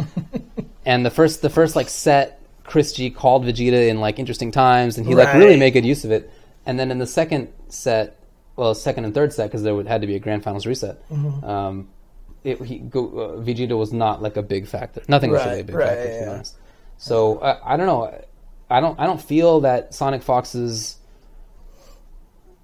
and 0.84 1.06
the 1.06 1.10
first 1.10 1.40
the 1.40 1.50
first 1.50 1.76
like 1.76 1.88
set, 1.88 2.40
Chris 2.64 2.92
G 2.92 3.10
called 3.10 3.44
Vegeta 3.44 3.88
in 3.88 4.00
like 4.00 4.18
interesting 4.18 4.50
times, 4.50 4.98
and 4.98 5.06
he 5.06 5.14
like 5.14 5.34
really 5.34 5.56
made 5.56 5.70
good 5.72 5.86
use 5.86 6.04
of 6.04 6.10
it. 6.10 6.30
And 6.66 6.80
then 6.80 6.90
in 6.90 6.98
the 6.98 7.06
second 7.06 7.52
set, 7.68 8.18
well, 8.56 8.74
second 8.74 9.04
and 9.04 9.14
third 9.14 9.32
set 9.32 9.46
because 9.46 9.62
there 9.62 9.74
would, 9.74 9.86
had 9.86 10.00
to 10.00 10.06
be 10.06 10.16
a 10.16 10.18
grand 10.18 10.42
finals 10.42 10.66
reset. 10.66 11.08
Mm-hmm. 11.10 11.44
Um, 11.44 11.88
it, 12.42 12.60
he, 12.62 12.78
go, 12.78 13.06
uh, 13.06 13.42
Vegeta 13.42 13.76
was 13.76 13.92
not 13.92 14.22
like 14.22 14.36
a 14.36 14.42
big 14.42 14.66
factor. 14.66 15.02
Nothing 15.08 15.30
was 15.30 15.44
really 15.44 15.60
a 15.60 15.64
big 15.64 15.74
right, 15.74 15.88
factor, 15.88 16.02
to 16.04 16.08
be 16.08 16.14
yeah. 16.14 16.30
honest. 16.32 16.56
So 16.98 17.38
I, 17.40 17.74
I 17.74 17.76
don't 17.76 17.86
know. 17.86 18.24
I 18.70 18.80
don't. 18.80 18.98
I 18.98 19.06
don't 19.06 19.20
feel 19.20 19.60
that 19.60 19.94
Sonic 19.94 20.22
Fox's 20.22 20.96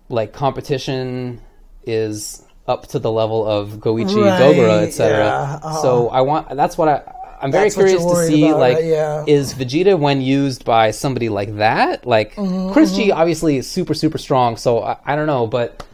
like 0.09 0.33
competition 0.33 1.41
is 1.85 2.45
up 2.67 2.87
to 2.89 2.99
the 2.99 3.11
level 3.11 3.47
of 3.47 3.73
Goichi, 3.75 4.25
Right, 4.25 4.41
Dogura, 4.41 4.83
etc. 4.87 5.19
yeah, 5.19 5.61
uh-huh. 5.63 5.83
So 5.83 6.09
I 6.09 6.23
want. 6.23 6.57
That's 6.57 6.79
what 6.79 6.89
I. 6.89 7.12
I'm 7.43 7.51
very 7.51 7.65
That's 7.65 7.75
curious 7.75 8.05
to 8.05 8.27
see, 8.27 8.49
about, 8.49 8.61
like, 8.61 8.77
right? 8.77 8.85
Yeah. 8.85 9.25
is 9.27 9.53
Vegeta 9.53 9.99
when 9.99 10.21
used 10.21 10.65
by 10.65 10.93
somebody 10.93 11.29
like 11.29 11.57
that? 11.57 12.07
Like 12.07 12.35
Mm-hmm, 12.37 12.73
Chris 12.73 12.95
G, 12.95 13.11
obviously 13.11 13.57
is 13.57 13.69
super 13.69 13.95
super 13.95 14.17
strong. 14.19 14.57
So 14.57 14.83
I, 14.83 14.97
I 15.05 15.17
don't 15.17 15.27
know, 15.27 15.47
but 15.47 15.85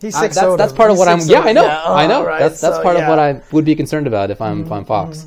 He's 0.00 0.14
I- 0.14 0.20
six 0.22 0.36
that's, 0.36 0.56
that's 0.56 0.72
part 0.72 0.90
of 0.90 0.96
He's 0.96 1.06
what 1.06 1.08
I'm. 1.08 1.20
Yeah, 1.26 1.40
I 1.40 1.52
know. 1.52 1.64
Yeah, 1.64 1.82
I 1.84 2.06
know. 2.06 2.22
oh, 2.22 2.26
right. 2.26 2.38
That's 2.38 2.60
that's 2.60 2.76
So, 2.76 2.82
part 2.82 2.96
of 2.96 3.06
what 3.08 3.18
I 3.18 3.40
would 3.52 3.64
be 3.64 3.74
concerned 3.74 4.06
about 4.06 4.30
if 4.30 4.40
I'm 4.40 4.62
if 4.64 4.70
I'm 4.72 4.84
Fox. 4.84 5.26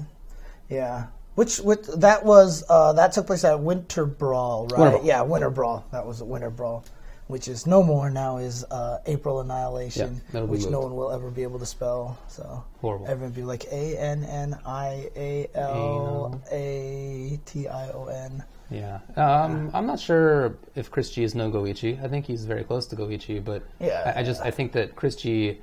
Yeah. 0.70 1.08
Which, 1.36 1.60
which 1.60 1.86
that 1.98 2.26
was 2.26 2.64
uh, 2.68 2.94
that 2.94 3.12
took 3.12 3.28
place 3.28 3.44
at 3.44 3.60
Winter 3.60 4.06
Brawl, 4.08 4.68
right? 4.68 4.80
Winter 4.80 4.92
Brawl. 4.98 5.06
Yeah, 5.06 5.22
Winter 5.22 5.50
Brawl. 5.52 5.86
That 5.92 6.06
was 6.06 6.22
a 6.22 6.26
Winter 6.26 6.50
Brawl, 6.50 6.84
which 7.28 7.48
is 7.48 7.68
no 7.68 7.84
more 7.84 8.10
now. 8.10 8.38
Is 8.38 8.64
uh, 8.66 9.00
April 9.06 9.42
Annihilation, 9.42 10.22
Yeah, 10.34 10.42
which 10.42 10.66
no 10.66 10.80
one 10.82 10.96
will 10.96 11.12
ever 11.12 11.30
be 11.30 11.44
able 11.44 11.60
to 11.60 11.66
spell. 11.66 12.18
So 12.28 12.64
Horrible. 12.82 13.08
Everyone 13.08 13.34
be 13.34 13.44
like 13.44 13.66
A 13.66 13.98
N 13.98 14.24
N 14.24 14.58
I 14.66 15.10
A 15.16 15.50
L 15.56 16.42
A 16.52 17.40
T 17.46 17.68
I 17.68 17.90
O 17.92 18.06
N. 18.06 18.44
Yeah. 18.70 19.00
Um, 19.16 19.72
I'm 19.74 19.88
not 19.88 20.00
sure 20.00 20.58
if 20.76 20.92
Chris 20.92 21.10
G 21.12 21.24
is 21.24 21.36
no 21.36 21.50
Goichi. 21.50 22.04
I 22.04 22.08
think 22.08 22.26
he's 22.26 22.44
very 22.46 22.64
close 22.64 22.86
to 22.88 22.96
Goichi, 22.96 23.44
but 23.44 23.64
Yeah. 23.80 24.14
I, 24.16 24.20
I 24.20 24.24
just 24.24 24.42
I 24.42 24.52
think 24.52 24.72
that 24.74 24.96
Chris 24.96 25.16
G 25.16 25.60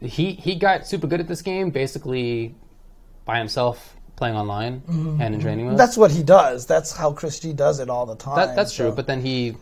he 0.00 0.32
he 0.32 0.54
got 0.54 0.86
super 0.86 1.06
good 1.06 1.20
at 1.20 1.28
this 1.28 1.42
game 1.42 1.70
basically 1.70 2.54
by 3.24 3.38
himself 3.38 3.96
playing 4.16 4.36
online 4.36 4.82
and 5.20 5.34
in 5.34 5.40
training 5.40 5.66
mode. 5.66 5.78
That's 5.78 5.96
what 5.96 6.10
he 6.10 6.22
does. 6.22 6.66
That's 6.66 6.92
how 6.92 7.12
Chris 7.12 7.40
G 7.40 7.52
does 7.52 7.80
it 7.80 7.90
all 7.90 8.06
the 8.06 8.16
time. 8.16 8.36
That, 8.36 8.54
that's 8.54 8.74
true, 8.74 8.92
but 8.92 9.06
then 9.06 9.20
he, 9.20 9.56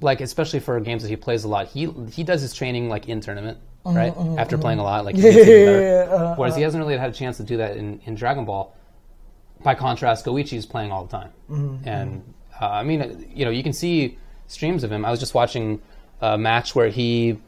like, 0.00 0.20
especially 0.20 0.60
for 0.60 0.78
games 0.80 1.02
that 1.02 1.08
he 1.08 1.16
plays 1.16 1.44
a 1.44 1.48
lot, 1.48 1.68
he 1.68 1.90
he 2.12 2.22
does 2.24 2.40
his 2.40 2.54
training 2.54 2.88
like 2.88 3.08
in 3.08 3.20
tournament, 3.20 3.58
mm-hmm, 3.84 3.96
right? 3.96 4.14
Mm-hmm, 4.14 4.38
After 4.38 4.56
mm-hmm. 4.56 4.62
playing 4.62 4.78
a 4.78 4.84
lot, 4.84 5.04
like 5.04 5.16
Yeah, 5.16 5.30
yeah, 5.30 6.06
uh, 6.10 6.34
Whereas 6.36 6.56
he 6.56 6.62
uh. 6.62 6.66
hasn't 6.66 6.82
really 6.82 6.96
had 6.96 7.10
a 7.10 7.12
chance 7.12 7.36
to 7.38 7.42
do 7.42 7.56
that 7.58 7.76
in, 7.76 8.00
in 8.04 8.14
Dragon 8.14 8.44
Ball. 8.44 8.74
By 9.62 9.74
contrast, 9.74 10.24
Goichi 10.24 10.56
is 10.56 10.66
playing 10.66 10.92
all 10.92 11.04
the 11.04 11.10
time, 11.10 11.32
and 11.84 12.34
uh, 12.60 12.68
I 12.68 12.84
mean, 12.84 13.02
uh, 13.02 13.16
you 13.34 13.44
know, 13.44 13.50
you 13.50 13.64
can 13.64 13.72
see 13.72 14.16
streams 14.46 14.84
of 14.84 14.92
him. 14.92 15.04
I 15.04 15.10
was 15.10 15.18
just 15.18 15.34
watching 15.34 15.82
a 16.20 16.38
match 16.38 16.76
where 16.76 16.88
he 16.88 17.38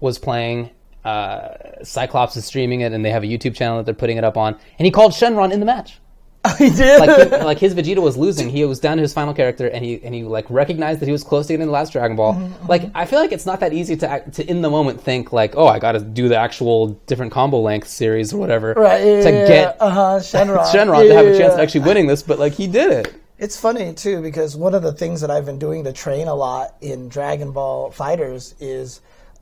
was 0.00 0.18
playing. 0.18 0.70
Uh, 1.04 1.82
Cyclops 1.84 2.36
is 2.36 2.44
streaming 2.44 2.80
it, 2.80 2.92
and 2.92 3.04
they 3.04 3.10
have 3.10 3.22
a 3.22 3.26
YouTube 3.26 3.54
channel 3.54 3.76
that 3.78 3.86
they're 3.86 3.94
putting 3.94 4.16
it 4.16 4.24
up 4.24 4.36
on. 4.36 4.54
And 4.78 4.84
he 4.84 4.90
called 4.90 5.12
Shenron 5.12 5.52
in 5.52 5.60
the 5.60 5.66
match 5.66 6.00
he 6.58 6.70
did. 6.70 7.00
like 7.00 7.30
he, 7.30 7.36
like 7.44 7.58
his 7.58 7.74
Vegeta 7.74 8.00
was 8.00 8.16
losing. 8.16 8.48
He 8.48 8.64
was 8.64 8.80
down 8.80 8.96
to 8.96 9.02
his 9.02 9.12
final 9.12 9.34
character, 9.34 9.66
and 9.66 9.84
he 9.84 10.02
and 10.02 10.14
he 10.14 10.24
like 10.24 10.48
recognized 10.48 11.00
that 11.00 11.06
he 11.06 11.12
was 11.12 11.22
close 11.22 11.46
to 11.48 11.52
getting 11.52 11.66
the 11.66 11.72
last 11.72 11.92
Dragon 11.92 12.16
Ball. 12.16 12.34
Mm-hmm, 12.34 12.66
Like 12.66 12.90
I 12.94 13.04
feel 13.04 13.18
like 13.18 13.32
it's 13.32 13.44
not 13.44 13.60
that 13.60 13.74
easy 13.74 13.94
to 13.96 14.08
act, 14.08 14.34
to 14.34 14.48
in 14.48 14.62
the 14.62 14.70
moment 14.70 15.02
think 15.02 15.32
like, 15.32 15.54
oh, 15.56 15.66
I 15.66 15.78
got 15.78 15.92
to 15.92 16.00
do 16.00 16.28
the 16.28 16.36
actual 16.36 16.88
different 17.06 17.30
combo 17.32 17.60
length 17.60 17.88
series 17.88 18.32
or 18.32 18.38
whatever 18.38 18.72
right. 18.72 19.04
Yeah, 19.04 19.22
to 19.22 19.30
yeah, 19.30 19.48
get 19.48 19.76
uh 19.80 19.90
huh. 19.90 20.18
Shenron. 20.20 20.64
Shenron 20.72 21.02
Yeah, 21.04 21.08
to 21.10 21.14
have 21.16 21.26
a 21.26 21.38
chance 21.38 21.52
of 21.54 21.60
actually 21.60 21.82
winning 21.82 22.06
this. 22.06 22.22
But 22.22 22.38
like 22.38 22.54
he 22.54 22.66
did 22.66 22.90
it. 22.90 23.14
It's 23.38 23.58
funny 23.60 23.92
too 23.92 24.22
because 24.22 24.56
one 24.56 24.74
of 24.74 24.82
the 24.82 24.92
things 24.92 25.20
that 25.20 25.30
I've 25.30 25.46
been 25.46 25.58
doing 25.58 25.84
to 25.84 25.92
train 25.92 26.26
a 26.26 26.34
lot 26.34 26.74
in 26.80 27.08
Dragon 27.10 27.52
Ball 27.52 27.90
FighterZ 27.90 28.54
is 28.60 29.00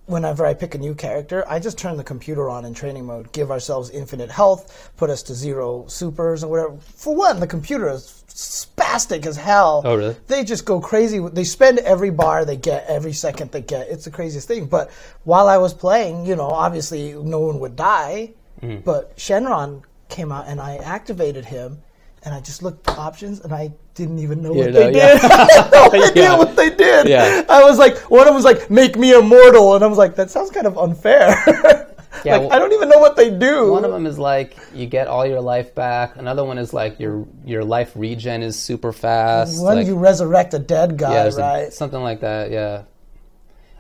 whenever 0.09 0.47
I 0.47 0.55
pick 0.55 0.75
a 0.75 0.79
new 0.79 0.95
character, 0.95 1.45
I 1.47 1.59
just 1.59 1.79
turn 1.79 1.97
the 1.97 2.05
computer 2.05 2.49
on 2.49 2.65
in 2.65 2.75
training 2.75 3.05
mode, 3.05 3.31
give 3.33 3.51
ourselves 3.51 3.91
infinite 3.91 4.31
health, 4.31 4.91
put 4.97 5.11
us 5.11 5.23
to 5.25 5.35
zero 5.35 5.87
supers 5.87 6.43
or 6.43 6.51
whatever. 6.51 6.77
For 6.97 7.15
one, 7.15 7.41
the 7.41 7.47
computer 7.47 7.89
is 7.91 8.25
spastic 8.29 9.27
as 9.27 9.37
hell. 9.37 9.83
Oh, 9.85 9.97
really? 9.97 10.17
They 10.27 10.45
just 10.45 10.65
go 10.65 10.81
crazy. 10.81 11.19
They 11.19 11.45
spend 11.45 11.79
every 11.81 12.11
bar 12.11 12.45
they 12.45 12.57
get, 12.57 12.87
every 12.89 13.13
second 13.13 13.53
they 13.53 13.61
get. 13.61 13.89
It's 13.89 14.05
the 14.05 14.11
craziest 14.11 14.49
thing. 14.49 14.67
But 14.67 14.91
while 15.25 15.49
I 15.49 15.59
was 15.59 15.75
playing, 15.75 16.25
you 16.25 16.37
know, 16.37 16.49
obviously 16.49 17.13
no 17.13 17.41
one 17.41 17.61
would 17.61 17.77
die. 17.77 18.33
Mm-hmm. 18.63 18.81
But 18.81 19.17
Shenron 19.17 19.83
came 20.09 20.33
out 20.33 20.47
and 20.49 20.61
I 20.61 20.77
activated 20.77 21.45
him. 21.45 21.83
And 22.25 22.35
I 22.35 22.41
just 22.41 22.63
looked 22.65 22.89
at 22.89 22.99
options, 22.99 23.41
and 23.41 23.53
I 23.53 23.73
didn't 23.95 24.19
even 24.19 24.43
know 24.43 24.53
what 24.53 24.73
they 24.73 24.93
yeah. 24.93 25.19
did. 25.19 25.21
I 25.31 25.47
had 25.53 25.71
no 25.71 25.85
idea 26.09 26.23
Yeah. 26.25 26.37
what 26.39 26.57
they 26.57 26.71
did. 26.71 27.09
Yeah. 27.09 27.45
I 27.49 27.63
was 27.65 27.79
like, 27.79 27.97
one 28.11 28.21
of 28.23 28.27
them 28.27 28.35
was 28.35 28.45
like, 28.45 28.71
"Make 28.71 28.97
me 28.99 29.15
immortal," 29.15 29.75
and 29.77 29.85
I 29.85 29.87
was 29.87 29.99
like, 29.99 30.17
"That 30.17 30.31
sounds 30.31 30.51
kind 30.51 30.67
of 30.67 30.77
unfair." 30.79 31.35
Yeah, 32.25 32.33
like, 32.39 32.41
well- 32.49 32.53
I 32.55 32.59
don't 32.59 32.73
even 32.73 32.89
know 32.89 32.99
what 32.99 33.15
they 33.15 33.31
do. 33.31 33.71
One 33.71 33.85
of 33.85 33.93
them 33.93 34.05
is 34.07 34.19
like 34.19 34.57
you 34.75 34.87
get 34.87 35.07
all 35.07 35.25
your 35.25 35.41
life 35.41 35.73
back. 35.75 36.17
Another 36.17 36.43
one 36.43 36.59
is 36.59 36.73
like 36.73 36.99
your 36.99 37.29
your 37.45 37.63
life 37.63 37.93
regen 37.95 38.43
is 38.43 38.59
super 38.59 38.93
fast. 38.93 39.63
When 39.63 39.77
like, 39.77 39.87
you 39.87 39.97
resurrect 39.97 40.53
a 40.55 40.59
dead 40.59 40.97
guy, 40.97 41.13
yeah, 41.13 41.23
there's 41.25 41.37
a- 41.37 41.41
right? 41.43 41.73
something 41.73 42.01
like 42.03 42.21
that. 42.23 42.51
Yeah, 42.51 42.85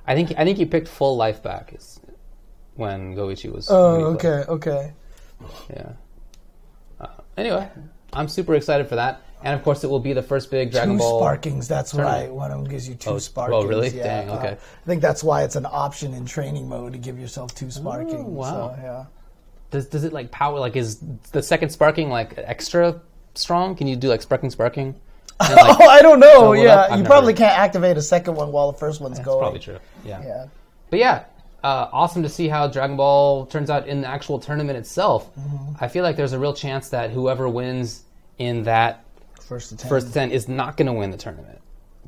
I 0.06 0.14
think 0.14 0.34
I 0.38 0.44
think 0.44 0.58
you 0.60 0.66
picked 0.66 0.86
full 0.86 1.16
life 1.16 1.42
back 1.42 1.72
is 1.74 1.98
when 2.76 3.16
Goichi 3.16 3.50
was. 3.50 3.66
oh, 3.70 4.14
okay, 4.14 4.44
okay. 4.46 4.92
Yeah. 5.70 5.92
Uh, 7.00 7.06
anyway, 7.36 7.68
I'm 8.12 8.28
super 8.28 8.54
excited 8.54 8.88
for 8.88 8.96
that, 8.96 9.20
and 9.42 9.54
of 9.54 9.62
course, 9.62 9.84
it 9.84 9.88
will 9.90 10.00
be 10.00 10.12
the 10.12 10.22
first 10.22 10.50
big 10.50 10.70
Dragon 10.70 10.94
two 10.94 10.98
Ball. 10.98 11.20
sparkings. 11.20 11.68
That's 11.68 11.90
tournament. 11.92 12.22
right. 12.28 12.32
One 12.32 12.50
of 12.50 12.58
them 12.62 12.68
gives 12.70 12.88
you 12.88 12.94
two 12.94 13.10
Oh, 13.10 13.14
sparkings. 13.16 13.50
oh, 13.52 13.66
really? 13.66 13.88
Yeah, 13.90 14.02
Dang, 14.22 14.30
uh, 14.30 14.34
okay. 14.36 14.52
I 14.52 14.86
think 14.86 15.02
that's 15.02 15.22
why 15.22 15.42
it's 15.44 15.56
an 15.56 15.66
option 15.66 16.14
in 16.14 16.24
training 16.24 16.68
mode 16.68 16.92
to 16.92 16.98
give 16.98 17.18
yourself 17.18 17.54
two 17.54 17.66
sparkings. 17.66 18.24
wow. 18.24 18.74
So, 18.76 18.82
yeah. 18.82 19.04
Does 19.70 19.86
does 19.86 20.04
it 20.04 20.12
like 20.14 20.30
power? 20.30 20.58
Like, 20.58 20.76
is 20.76 21.02
the 21.32 21.42
second 21.42 21.68
sparking 21.70 22.08
like 22.08 22.34
extra 22.38 23.00
strong? 23.34 23.74
Can 23.76 23.86
you 23.86 23.96
do 23.96 24.08
like 24.08 24.22
sparking, 24.22 24.50
sparking? 24.50 24.94
Like, 25.40 25.78
oh, 25.80 25.86
I 25.88 26.02
don't 26.02 26.18
know. 26.18 26.52
Yeah, 26.54 26.88
you 26.90 26.96
never- 26.96 27.06
probably 27.06 27.32
can't 27.34 27.56
activate 27.56 27.96
a 27.96 28.02
second 28.02 28.34
one 28.34 28.50
while 28.50 28.72
the 28.72 28.78
first 28.78 29.00
one's 29.00 29.18
that's 29.18 29.26
going. 29.26 29.38
probably 29.38 29.60
true. 29.60 29.78
Yeah. 30.04 30.20
Yeah. 30.24 30.46
But 30.90 30.98
yeah, 30.98 31.24
uh, 31.62 31.88
awesome 31.92 32.22
to 32.22 32.28
see 32.28 32.48
how 32.48 32.68
Dragon 32.68 32.96
Ball 32.96 33.46
turns 33.46 33.70
out 33.70 33.86
in 33.88 34.02
the 34.02 34.08
actual 34.08 34.38
tournament 34.38 34.78
itself. 34.78 35.34
Mm-hmm. 35.36 35.84
I 35.84 35.88
feel 35.88 36.02
like 36.04 36.16
there's 36.16 36.32
a 36.32 36.38
real 36.38 36.54
chance 36.54 36.90
that 36.90 37.10
whoever 37.10 37.48
wins 37.48 38.04
in 38.38 38.64
that 38.64 39.04
First 39.40 39.78
ten. 39.78 39.88
first 39.88 40.12
ten 40.12 40.30
is 40.30 40.48
not 40.48 40.76
going 40.76 40.86
to 40.86 40.92
win 40.92 41.10
the 41.10 41.16
tournament 41.16 41.60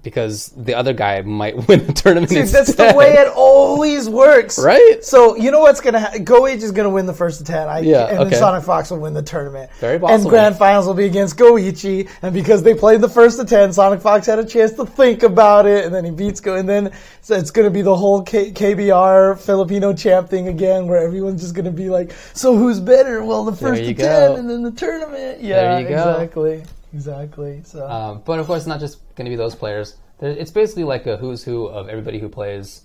because 0.03 0.48
the 0.57 0.74
other 0.74 0.92
guy 0.92 1.20
might 1.22 1.57
win 1.68 1.86
the 1.86 1.92
tournament. 1.92 2.30
Dude, 2.30 2.46
that's 2.48 2.74
the 2.74 2.92
way 2.96 3.14
it 3.14 3.28
always 3.34 4.09
works. 4.09 4.59
Right? 4.59 4.98
So 5.03 5.36
you 5.36 5.51
know 5.51 5.61
what's 5.61 5.80
gonna 5.80 6.01
happen? 6.01 6.24
Go 6.24 6.46
Age 6.46 6.62
is 6.62 6.72
gonna 6.72 6.90
win 6.90 7.07
the 7.07 7.14
first 7.14 7.44
ten. 7.46 7.68
I, 7.68 7.80
Yeah, 7.80 8.07
and 8.07 8.18
okay. 8.20 8.30
then 8.30 8.38
Sonic 8.38 8.64
Fox 8.64 8.90
will 8.90 8.98
win 8.98 9.14
the 9.14 9.22
tournament. 9.22 9.70
Very 9.80 9.98
possible. 9.98 10.20
And 10.22 10.28
grand 10.30 10.57
finals 10.57 10.86
will 10.86 10.94
be 10.94 11.07
against 11.07 11.36
Goichi, 11.36 12.09
and 12.22 12.32
because 12.34 12.62
they 12.62 12.74
played 12.74 13.01
the 13.01 13.09
first 13.09 13.38
to 13.38 13.44
ten, 13.44 13.72
Sonic 13.72 14.01
Fox 14.01 14.26
had 14.26 14.38
a 14.38 14.44
chance 14.44 14.72
to 14.72 14.86
think 14.86 15.22
about 15.22 15.66
it, 15.66 15.84
and 15.84 15.94
then 15.94 16.05
he 16.05 16.11
beats 16.11 16.40
Go, 16.40 16.55
and 16.57 16.68
then 16.68 16.92
so 17.22 17.34
it's 17.36 17.51
gonna 17.51 17.70
be 17.70 17.82
the 17.82 17.94
whole 17.96 18.22
K- 18.22 18.53
KBR 18.53 19.38
Filipino 19.40 19.92
champ 19.92 20.28
thing 20.30 20.48
again, 20.48 20.86
where 20.86 20.98
everyone's 21.05 21.42
just 21.42 21.55
gonna 21.55 21.70
be 21.70 21.90
like, 21.90 22.12
"So 22.32 22.57
who's 22.57 22.80
better?" 22.80 23.22
Well, 23.22 23.44
the 23.44 23.55
first 23.57 23.82
go. 23.82 23.92
ten, 23.92 24.38
and 24.38 24.48
then 24.51 24.62
the 24.62 24.70
tournament. 24.72 25.40
Yeah, 25.42 25.76
There 25.76 25.80
you 25.80 25.88
go. 25.88 25.94
exactly, 25.94 26.62
exactly. 26.93 27.62
So 27.64 27.88
Um, 27.88 28.22
but 28.24 28.38
of 28.38 28.47
course, 28.47 28.66
not 28.66 28.80
just 28.80 28.99
going 29.14 29.26
to 29.26 29.30
be 29.30 29.36
those 29.36 29.55
players. 29.55 29.97
It's 30.20 30.51
basically 30.51 30.84
like 30.84 31.07
a 31.07 31.16
who's 31.16 31.43
who 31.45 31.66
of 31.66 31.88
everybody 31.88 32.18
who 32.18 32.28
plays 32.28 32.82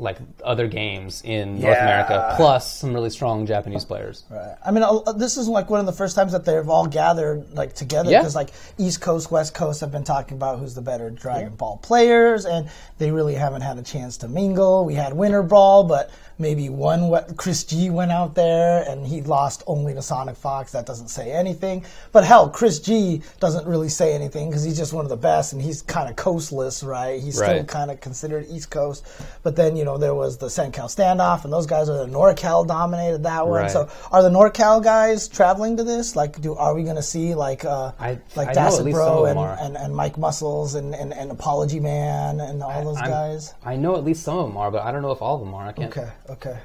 like 0.00 0.16
other 0.42 0.66
games 0.66 1.22
in 1.22 1.60
North 1.60 1.78
America, 1.78 2.32
plus 2.36 2.78
some 2.78 2.94
really 2.94 3.10
strong 3.10 3.46
Japanese 3.46 3.84
players. 3.84 4.24
Right. 4.30 4.56
I 4.64 4.70
mean, 4.70 4.84
this 5.16 5.36
is 5.36 5.46
like 5.46 5.68
one 5.68 5.80
of 5.80 5.86
the 5.86 5.92
first 5.92 6.16
times 6.16 6.32
that 6.32 6.44
they've 6.44 6.68
all 6.68 6.86
gathered 6.86 7.52
like 7.52 7.74
together 7.74 8.10
Yeah. 8.10 8.20
because 8.20 8.34
like 8.34 8.50
East 8.78 9.00
Coast, 9.00 9.30
West 9.30 9.54
Coast 9.54 9.80
have 9.80 9.92
been 9.92 10.04
talking 10.04 10.36
about 10.36 10.58
who's 10.58 10.74
the 10.74 10.80
better 10.82 11.10
Dragon 11.10 11.54
Ball 11.54 11.76
players, 11.82 12.46
and 12.46 12.68
they 12.98 13.10
really 13.10 13.34
haven't 13.34 13.60
had 13.62 13.78
a 13.78 13.82
chance 13.82 14.16
to 14.18 14.28
mingle. 14.28 14.84
We 14.84 14.94
had 14.94 15.12
Winter 15.12 15.42
Brawl, 15.42 15.84
but 15.84 16.10
maybe 16.38 16.70
one 16.70 17.08
what 17.08 17.36
Chris 17.36 17.64
G 17.64 17.90
went 17.90 18.10
out 18.10 18.34
there 18.34 18.82
and 18.88 19.06
he 19.06 19.20
lost 19.20 19.62
only 19.66 19.92
to 19.92 20.00
Sonic 20.00 20.36
Fox. 20.36 20.72
That 20.72 20.86
doesn't 20.86 21.08
say 21.08 21.30
anything. 21.32 21.84
But 22.12 22.24
hell, 22.24 22.48
Chris 22.48 22.80
G 22.80 23.20
doesn't 23.40 23.66
really 23.66 23.90
say 23.90 24.14
anything 24.14 24.48
because 24.48 24.64
he's 24.64 24.78
just 24.78 24.94
one 24.94 25.04
of 25.04 25.10
the 25.10 25.18
best, 25.18 25.52
and 25.52 25.60
he's 25.60 25.82
kind 25.82 26.08
of 26.08 26.16
coastless, 26.16 26.82
right? 26.82 27.20
He's 27.22 27.36
still 27.36 27.64
kind 27.64 27.90
of 27.90 28.00
considered 28.00 28.46
East 28.48 28.70
Coast. 28.70 29.04
But 29.42 29.54
then 29.56 29.76
you 29.76 29.84
know 29.84 29.89
there 29.98 30.14
was 30.14 30.38
the 30.38 30.46
Sencal 30.46 30.86
standoff, 30.86 31.44
and 31.44 31.52
those 31.52 31.66
guys 31.66 31.88
are 31.88 32.06
the 32.06 32.12
NorCal 32.12 32.66
dominated 32.66 33.22
that 33.24 33.46
one. 33.46 33.62
Right. 33.62 33.70
So 33.70 33.88
are 34.10 34.22
the 34.22 34.30
NorCal 34.30 34.82
guys 34.82 35.28
traveling 35.28 35.76
to 35.78 35.84
this? 35.84 36.16
Like, 36.16 36.40
do 36.40 36.54
are 36.54 36.74
we 36.74 36.82
going 36.82 36.96
to 36.96 37.02
see 37.02 37.34
like 37.34 37.64
uh, 37.64 37.92
I- 37.98 38.18
like 38.36 38.48
I 38.48 38.52
Dacid 38.54 38.84
least 38.84 38.98
some 38.98 39.06
of 39.06 39.34
Bro 39.34 39.44
and, 39.56 39.60
and, 39.60 39.76
and 39.76 39.94
Mike 39.96 40.18
Muscles 40.18 40.74
and, 40.74 40.94
and, 40.94 41.12
and 41.12 41.30
Apology 41.30 41.80
Man 41.80 42.40
and 42.40 42.62
all 42.62 42.84
those 42.84 42.98
I'm- 42.98 43.10
guys? 43.10 43.54
I 43.64 43.76
know 43.76 43.96
at 43.96 44.04
least 44.04 44.22
some 44.22 44.38
of 44.38 44.48
them 44.48 44.56
are, 44.56 44.70
but 44.70 44.82
I 44.82 44.92
don't 44.92 45.02
know 45.02 45.12
if 45.12 45.22
all 45.22 45.34
of 45.36 45.40
them 45.40 45.54
are. 45.54 45.66
I 45.66 45.72
can't. 45.72 45.96
Okay, 45.96 46.10
okay. 46.30 46.58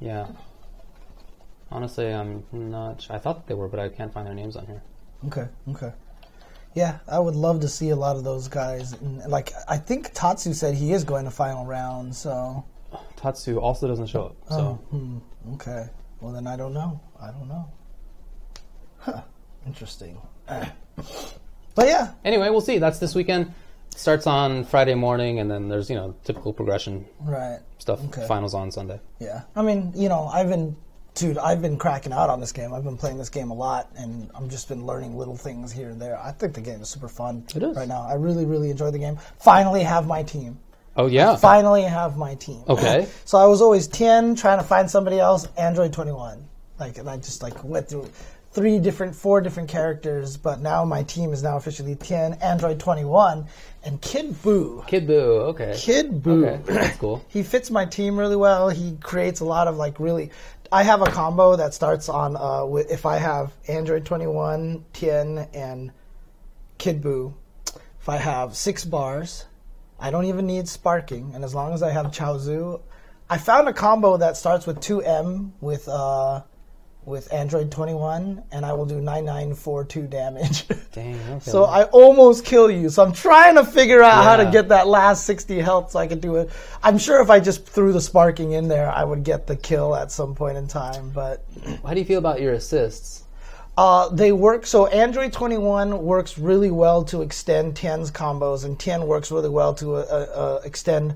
Yeah. 0.00 0.28
Honestly, 1.70 2.06
I'm 2.06 2.44
not. 2.52 3.06
I 3.10 3.18
thought 3.18 3.46
they 3.46 3.54
were, 3.54 3.68
but 3.68 3.78
I 3.80 3.88
can't 3.88 4.12
find 4.12 4.26
their 4.26 4.34
names 4.34 4.56
on 4.56 4.66
here. 4.66 4.82
Okay, 5.26 5.48
okay. 5.70 5.92
Yeah, 6.78 6.98
I 7.08 7.18
would 7.18 7.34
love 7.34 7.60
to 7.62 7.68
see 7.68 7.90
a 7.90 7.96
lot 7.96 8.14
of 8.14 8.22
those 8.22 8.46
guys. 8.46 8.92
And, 8.92 9.18
like, 9.26 9.52
I 9.66 9.78
think 9.78 10.12
Tatsu 10.14 10.52
said 10.52 10.76
he 10.76 10.92
is 10.92 11.02
going 11.02 11.24
to 11.24 11.30
final 11.32 11.66
round. 11.66 12.14
So, 12.14 12.64
Tatsu 13.16 13.58
also 13.58 13.88
doesn't 13.88 14.06
show 14.06 14.26
up. 14.26 14.36
So 14.48 14.56
oh, 14.56 14.96
hmm, 14.96 15.18
okay. 15.54 15.88
Well, 16.20 16.32
then 16.32 16.46
I 16.46 16.56
don't 16.56 16.72
know. 16.72 17.00
I 17.20 17.32
don't 17.32 17.48
know. 17.48 17.68
Huh. 18.98 19.22
Interesting. 19.66 20.18
But 21.74 21.86
yeah, 21.86 22.14
anyway, 22.24 22.50
we'll 22.50 22.60
see. 22.60 22.78
That's 22.78 22.98
this 22.98 23.14
weekend. 23.14 23.54
Starts 23.94 24.26
on 24.26 24.64
Friday 24.64 24.96
morning, 24.96 25.38
and 25.38 25.48
then 25.48 25.68
there's 25.68 25.88
you 25.88 25.94
know 25.94 26.16
typical 26.24 26.52
progression 26.52 27.06
right. 27.20 27.60
stuff. 27.78 28.02
Okay. 28.06 28.26
Finals 28.26 28.52
on 28.52 28.72
Sunday. 28.72 28.98
Yeah. 29.20 29.42
I 29.54 29.62
mean, 29.62 29.92
you 29.94 30.08
know, 30.08 30.26
I've 30.26 30.48
been, 30.48 30.74
dude, 31.18 31.36
I've 31.38 31.60
been 31.60 31.76
cracking 31.76 32.12
out 32.12 32.30
on 32.30 32.40
this 32.40 32.52
game. 32.52 32.72
I've 32.72 32.84
been 32.84 32.96
playing 32.96 33.18
this 33.18 33.28
game 33.28 33.50
a 33.50 33.54
lot, 33.54 33.90
and 33.96 34.30
I've 34.34 34.48
just 34.48 34.68
been 34.68 34.86
learning 34.86 35.16
little 35.16 35.36
things 35.36 35.72
here 35.72 35.88
and 35.90 36.00
there. 36.00 36.18
I 36.18 36.30
think 36.32 36.54
the 36.54 36.60
game 36.60 36.80
is 36.80 36.88
super 36.88 37.08
fun 37.08 37.44
It 37.54 37.62
is. 37.62 37.76
right 37.76 37.88
now. 37.88 38.06
I 38.08 38.14
really, 38.14 38.44
really 38.46 38.70
enjoy 38.70 38.90
the 38.90 38.98
game. 38.98 39.18
Finally 39.40 39.82
have 39.82 40.06
my 40.06 40.22
team. 40.22 40.58
Oh 40.96 41.06
yeah. 41.06 41.36
Finally 41.36 41.82
have 41.82 42.16
my 42.16 42.34
team. 42.36 42.62
Okay. 42.68 43.06
So 43.24 43.38
I 43.38 43.46
was 43.46 43.60
always 43.60 43.86
Tien, 43.86 44.34
trying 44.34 44.58
to 44.58 44.64
find 44.64 44.90
somebody 44.90 45.18
else, 45.18 45.46
Android 45.58 45.92
21. 45.92 46.44
Like, 46.80 46.98
and 46.98 47.10
I 47.10 47.16
just 47.18 47.42
like 47.42 47.62
went 47.64 47.88
through 47.88 48.08
three 48.52 48.78
different, 48.78 49.14
four 49.14 49.40
different 49.40 49.68
characters, 49.68 50.36
but 50.36 50.60
now 50.60 50.84
my 50.84 51.02
team 51.02 51.32
is 51.32 51.42
now 51.42 51.56
officially 51.56 51.94
Tien, 51.94 52.32
Android 52.40 52.80
21, 52.80 53.46
and 53.84 54.00
Kid 54.00 54.30
Buu. 54.42 54.84
Kid 54.86 55.06
Buu. 55.06 55.40
Okay. 55.50 55.74
Kid 55.76 56.22
Buu. 56.22 56.46
Okay, 56.48 56.72
that's 56.72 56.96
cool. 56.98 57.24
he 57.28 57.42
fits 57.42 57.70
my 57.70 57.84
team 57.84 58.18
really 58.18 58.36
well. 58.36 58.68
He 58.68 58.96
creates 59.00 59.40
a 59.40 59.44
lot 59.44 59.68
of 59.68 59.76
like 59.76 60.00
really. 60.00 60.30
I 60.70 60.82
have 60.82 61.00
a 61.00 61.06
combo 61.06 61.56
that 61.56 61.72
starts 61.72 62.10
on 62.10 62.36
uh, 62.36 62.66
if 62.90 63.06
I 63.06 63.16
have 63.16 63.52
Android 63.68 64.04
21, 64.04 64.84
Tien, 64.92 65.48
and 65.54 65.92
Kid 66.76 67.02
Buu. 67.02 67.32
If 68.00 68.08
I 68.08 68.16
have 68.16 68.54
six 68.54 68.84
bars, 68.84 69.46
I 69.98 70.10
don't 70.10 70.26
even 70.26 70.46
need 70.46 70.68
sparking, 70.68 71.32
and 71.34 71.42
as 71.42 71.54
long 71.54 71.72
as 71.72 71.82
I 71.82 71.90
have 71.90 72.06
Chaozu, 72.06 72.82
I 73.30 73.38
found 73.38 73.68
a 73.68 73.72
combo 73.72 74.18
that 74.18 74.36
starts 74.36 74.66
with 74.66 74.80
2M 74.80 75.52
with 75.60 75.88
uh, 75.88 76.42
with 77.08 77.32
Android 77.32 77.72
21, 77.72 78.42
and 78.52 78.66
I 78.66 78.72
will 78.72 78.86
do 78.86 79.00
9942 79.00 80.02
damage. 80.02 80.68
Dang. 80.92 81.14
Okay. 81.14 81.38
So 81.40 81.64
I 81.64 81.84
almost 81.84 82.44
kill 82.44 82.70
you. 82.70 82.88
So 82.90 83.02
I'm 83.02 83.12
trying 83.12 83.56
to 83.56 83.64
figure 83.64 84.02
out 84.02 84.22
how 84.24 84.36
to 84.36 84.50
get 84.50 84.68
that 84.68 84.86
last 84.86 85.24
60 85.24 85.58
health 85.60 85.92
so 85.92 85.98
I 85.98 86.06
can 86.06 86.20
do 86.20 86.36
it. 86.36 86.50
I'm 86.82 86.98
sure 86.98 87.20
if 87.20 87.30
I 87.30 87.40
just 87.40 87.66
threw 87.66 87.92
the 87.92 88.00
sparking 88.00 88.52
in 88.52 88.68
there, 88.68 88.90
I 88.90 89.04
would 89.04 89.24
get 89.24 89.46
the 89.46 89.56
kill 89.56 89.96
at 89.96 90.12
some 90.12 90.34
point 90.34 90.56
in 90.56 90.68
time. 90.68 91.10
But 91.10 91.44
How 91.84 91.94
do 91.94 92.00
you 92.00 92.06
feel 92.06 92.18
about 92.18 92.40
your 92.40 92.52
assists? 92.52 93.24
uh, 93.78 94.08
they 94.08 94.32
work. 94.32 94.66
So 94.66 94.88
Android 94.88 95.32
21 95.32 96.02
works 96.02 96.36
really 96.36 96.70
well 96.70 97.04
to 97.04 97.22
extend 97.22 97.76
Tien's 97.76 98.10
combos, 98.10 98.64
and 98.64 98.78
Tien 98.78 99.06
works 99.06 99.30
really 99.30 99.48
well 99.48 99.72
to 99.74 99.94
uh, 99.94 100.00
uh, 100.00 100.60
extend 100.64 101.14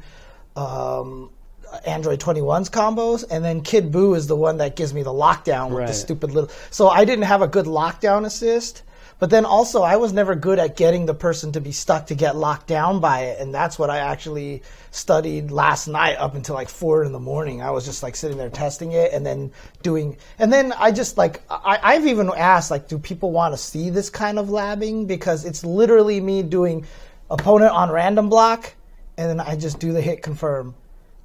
um, 0.54 1.30
Android 1.86 2.20
21's 2.20 2.70
combos. 2.70 3.24
And 3.30 3.44
then 3.44 3.62
Kid 3.62 3.92
Buu 3.92 4.16
is 4.16 4.26
the 4.26 4.36
one 4.36 4.58
that 4.58 4.76
gives 4.76 4.92
me 4.92 5.02
the 5.02 5.10
lockdown 5.10 5.70
with 5.70 5.86
the 5.86 5.94
stupid 5.94 6.30
little. 6.30 6.50
So 6.70 6.88
I 6.88 7.04
didn't 7.04 7.24
have 7.24 7.42
a 7.42 7.48
good 7.48 7.66
lockdown 7.66 8.24
assist. 8.24 8.82
But 9.22 9.30
then 9.30 9.44
also, 9.44 9.82
I 9.82 9.98
was 9.98 10.12
never 10.12 10.34
good 10.34 10.58
at 10.58 10.74
getting 10.74 11.06
the 11.06 11.14
person 11.14 11.52
to 11.52 11.60
be 11.60 11.70
stuck 11.70 12.08
to 12.08 12.16
get 12.16 12.34
locked 12.34 12.66
down 12.66 12.98
by 12.98 13.26
it, 13.26 13.38
and 13.38 13.54
that's 13.54 13.78
what 13.78 13.88
I 13.88 13.98
actually 13.98 14.64
studied 14.90 15.52
last 15.52 15.86
night 15.86 16.16
up 16.16 16.34
until 16.34 16.56
like 16.56 16.68
four 16.68 17.04
in 17.04 17.12
the 17.12 17.20
morning. 17.20 17.62
I 17.62 17.70
was 17.70 17.84
just 17.84 18.02
like 18.02 18.16
sitting 18.16 18.36
there 18.36 18.50
testing 18.50 18.90
it, 18.90 19.12
and 19.12 19.24
then 19.24 19.52
doing, 19.80 20.16
and 20.40 20.52
then 20.52 20.72
I 20.72 20.90
just 20.90 21.18
like 21.18 21.40
I, 21.48 21.78
I've 21.80 22.06
even 22.08 22.32
asked 22.36 22.72
like, 22.72 22.88
do 22.88 22.98
people 22.98 23.30
want 23.30 23.54
to 23.54 23.58
see 23.58 23.90
this 23.90 24.10
kind 24.10 24.40
of 24.40 24.48
labbing? 24.48 25.06
Because 25.06 25.44
it's 25.44 25.64
literally 25.64 26.20
me 26.20 26.42
doing 26.42 26.84
opponent 27.30 27.70
on 27.70 27.92
random 27.92 28.28
block, 28.28 28.74
and 29.16 29.30
then 29.30 29.38
I 29.38 29.54
just 29.54 29.78
do 29.78 29.92
the 29.92 30.00
hit 30.00 30.24
confirm, 30.24 30.74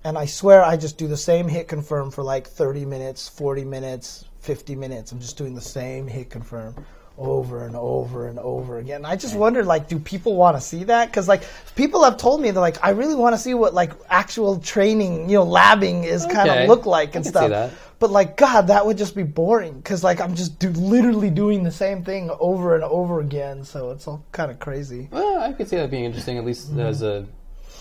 and 0.08 0.18
I 0.18 0.26
swear 0.26 0.64
I 0.64 0.78
just 0.78 0.98
do 0.98 1.06
the 1.08 1.18
same 1.18 1.50
hit 1.50 1.68
confirm 1.68 2.12
for 2.12 2.24
like 2.24 2.48
30 2.48 2.86
minutes, 2.86 3.28
40 3.28 3.66
minutes, 3.66 4.24
50 4.40 4.74
minutes. 4.74 5.12
I'm 5.12 5.20
just 5.20 5.38
doing 5.38 5.54
the 5.54 5.60
same 5.60 6.08
hit 6.08 6.30
confirm 6.30 6.76
over 7.18 7.66
and 7.66 7.76
over 7.76 8.28
and 8.28 8.40
over 8.40 8.78
again. 8.78 9.04
I 9.04 9.18
just 9.18 9.36
wonder, 9.36 9.66
like, 9.66 9.90
do 9.90 10.00
people 10.00 10.36
want 10.36 10.56
to 10.56 10.62
see 10.62 10.86
that? 10.86 11.08
Because 11.08 11.28
like 11.28 11.44
people 11.76 12.06
have 12.06 12.16
told 12.16 12.40
me 12.40 12.52
they're 12.52 12.62
like, 12.62 12.82
I 12.82 12.92
really 12.92 13.16
want 13.16 13.34
to 13.36 13.38
see 13.38 13.54
what 13.54 13.74
like 13.74 13.92
actual 14.10 14.60
training, 14.60 15.30
you 15.30 15.40
know, 15.40 15.46
labbing 15.46 16.06
is 16.06 16.26
kind 16.26 16.50
of 16.50 16.70
look 16.70 16.86
like 16.86 17.10
and 17.10 17.10
I 17.10 17.14
can 17.16 17.24
see 17.26 17.30
stuff. 17.32 17.50
that. 17.50 17.72
But 18.00 18.10
like, 18.12 18.38
God, 18.38 18.68
that 18.68 18.86
would 18.86 18.98
just 18.98 19.14
be 19.14 19.24
boring 19.24 19.74
because 19.74 20.06
like 20.06 20.22
I'm 20.22 20.36
just 20.36 20.58
do, 20.58 20.70
literally 20.70 21.32
doing 21.32 21.64
the 21.64 21.72
same 21.72 22.02
thing 22.06 22.30
over 22.40 22.76
and 22.76 22.84
over 22.86 23.20
again. 23.20 23.66
So 23.66 23.92
it's 23.92 24.08
all 24.08 24.24
kind 24.32 24.52
of 24.52 24.60
crazy. 24.60 25.10
Well, 25.12 25.40
I 25.42 25.52
could 25.52 25.68
see 25.68 25.76
that 25.76 25.92
being 25.92 26.06
interesting, 26.06 26.38
at 26.38 26.46
least 26.46 26.70
Mm-hmm. 26.70 26.80
as 26.80 27.02
a 27.02 27.26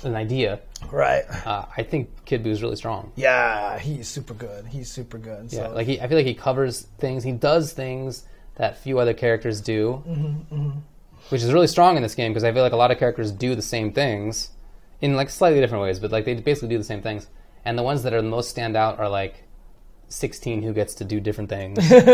an 0.05 0.15
idea. 0.15 0.61
Right. 0.91 1.25
Uh, 1.47 1.67
I 1.77 1.83
think 1.83 2.11
Kid 2.25 2.47
is 2.47 2.63
really 2.63 2.77
strong. 2.77 3.13
Yeah, 3.17 3.79
he's 3.79 4.09
super 4.09 4.35
good. 4.35 4.67
He's 4.67 4.91
super 4.91 5.19
good. 5.19 5.53
Yeah, 5.53 5.69
like 5.69 5.87
he, 5.87 6.01
I 6.01 6.09
feel 6.09 6.19
like 6.19 6.27
he 6.27 6.35
covers 6.35 6.83
things. 6.99 7.25
He 7.25 7.33
does 7.33 7.73
things 7.73 8.25
that 8.57 8.79
few 8.79 8.99
other 8.99 9.15
characters 9.15 9.61
do, 9.61 10.03
Mm-hmm, 10.07 10.71
which 11.29 11.43
is 11.43 11.53
really 11.53 11.67
strong 11.67 11.97
in 11.97 12.03
this 12.03 12.15
game 12.15 12.33
because 12.33 12.45
I 12.45 12.53
feel 12.53 12.63
like 12.63 12.73
a 12.73 12.77
lot 12.77 12.91
of 12.91 12.99
characters 12.99 13.33
do 13.33 13.55
the 13.55 13.63
same 13.63 13.93
things 13.93 14.51
in 15.01 15.15
like 15.17 15.29
slightly 15.31 15.61
different 15.61 15.83
ways, 15.83 15.99
but 15.99 16.11
like 16.11 16.25
they 16.25 16.35
basically 16.35 16.69
do 16.69 16.79
the 16.79 16.85
same 16.85 17.03
things. 17.03 17.27
And 17.65 17.77
the 17.77 17.83
ones 17.83 18.03
that 18.05 18.15
are 18.15 18.23
the 18.23 18.29
most 18.29 18.49
stand 18.49 18.77
out 18.77 18.99
are 18.99 19.09
like 19.09 19.43
16 20.09 20.63
who 20.63 20.73
gets 20.73 20.95
to 20.95 21.05
do 21.05 21.19
different 21.19 21.51
things. 21.51 21.79
like 21.91 22.07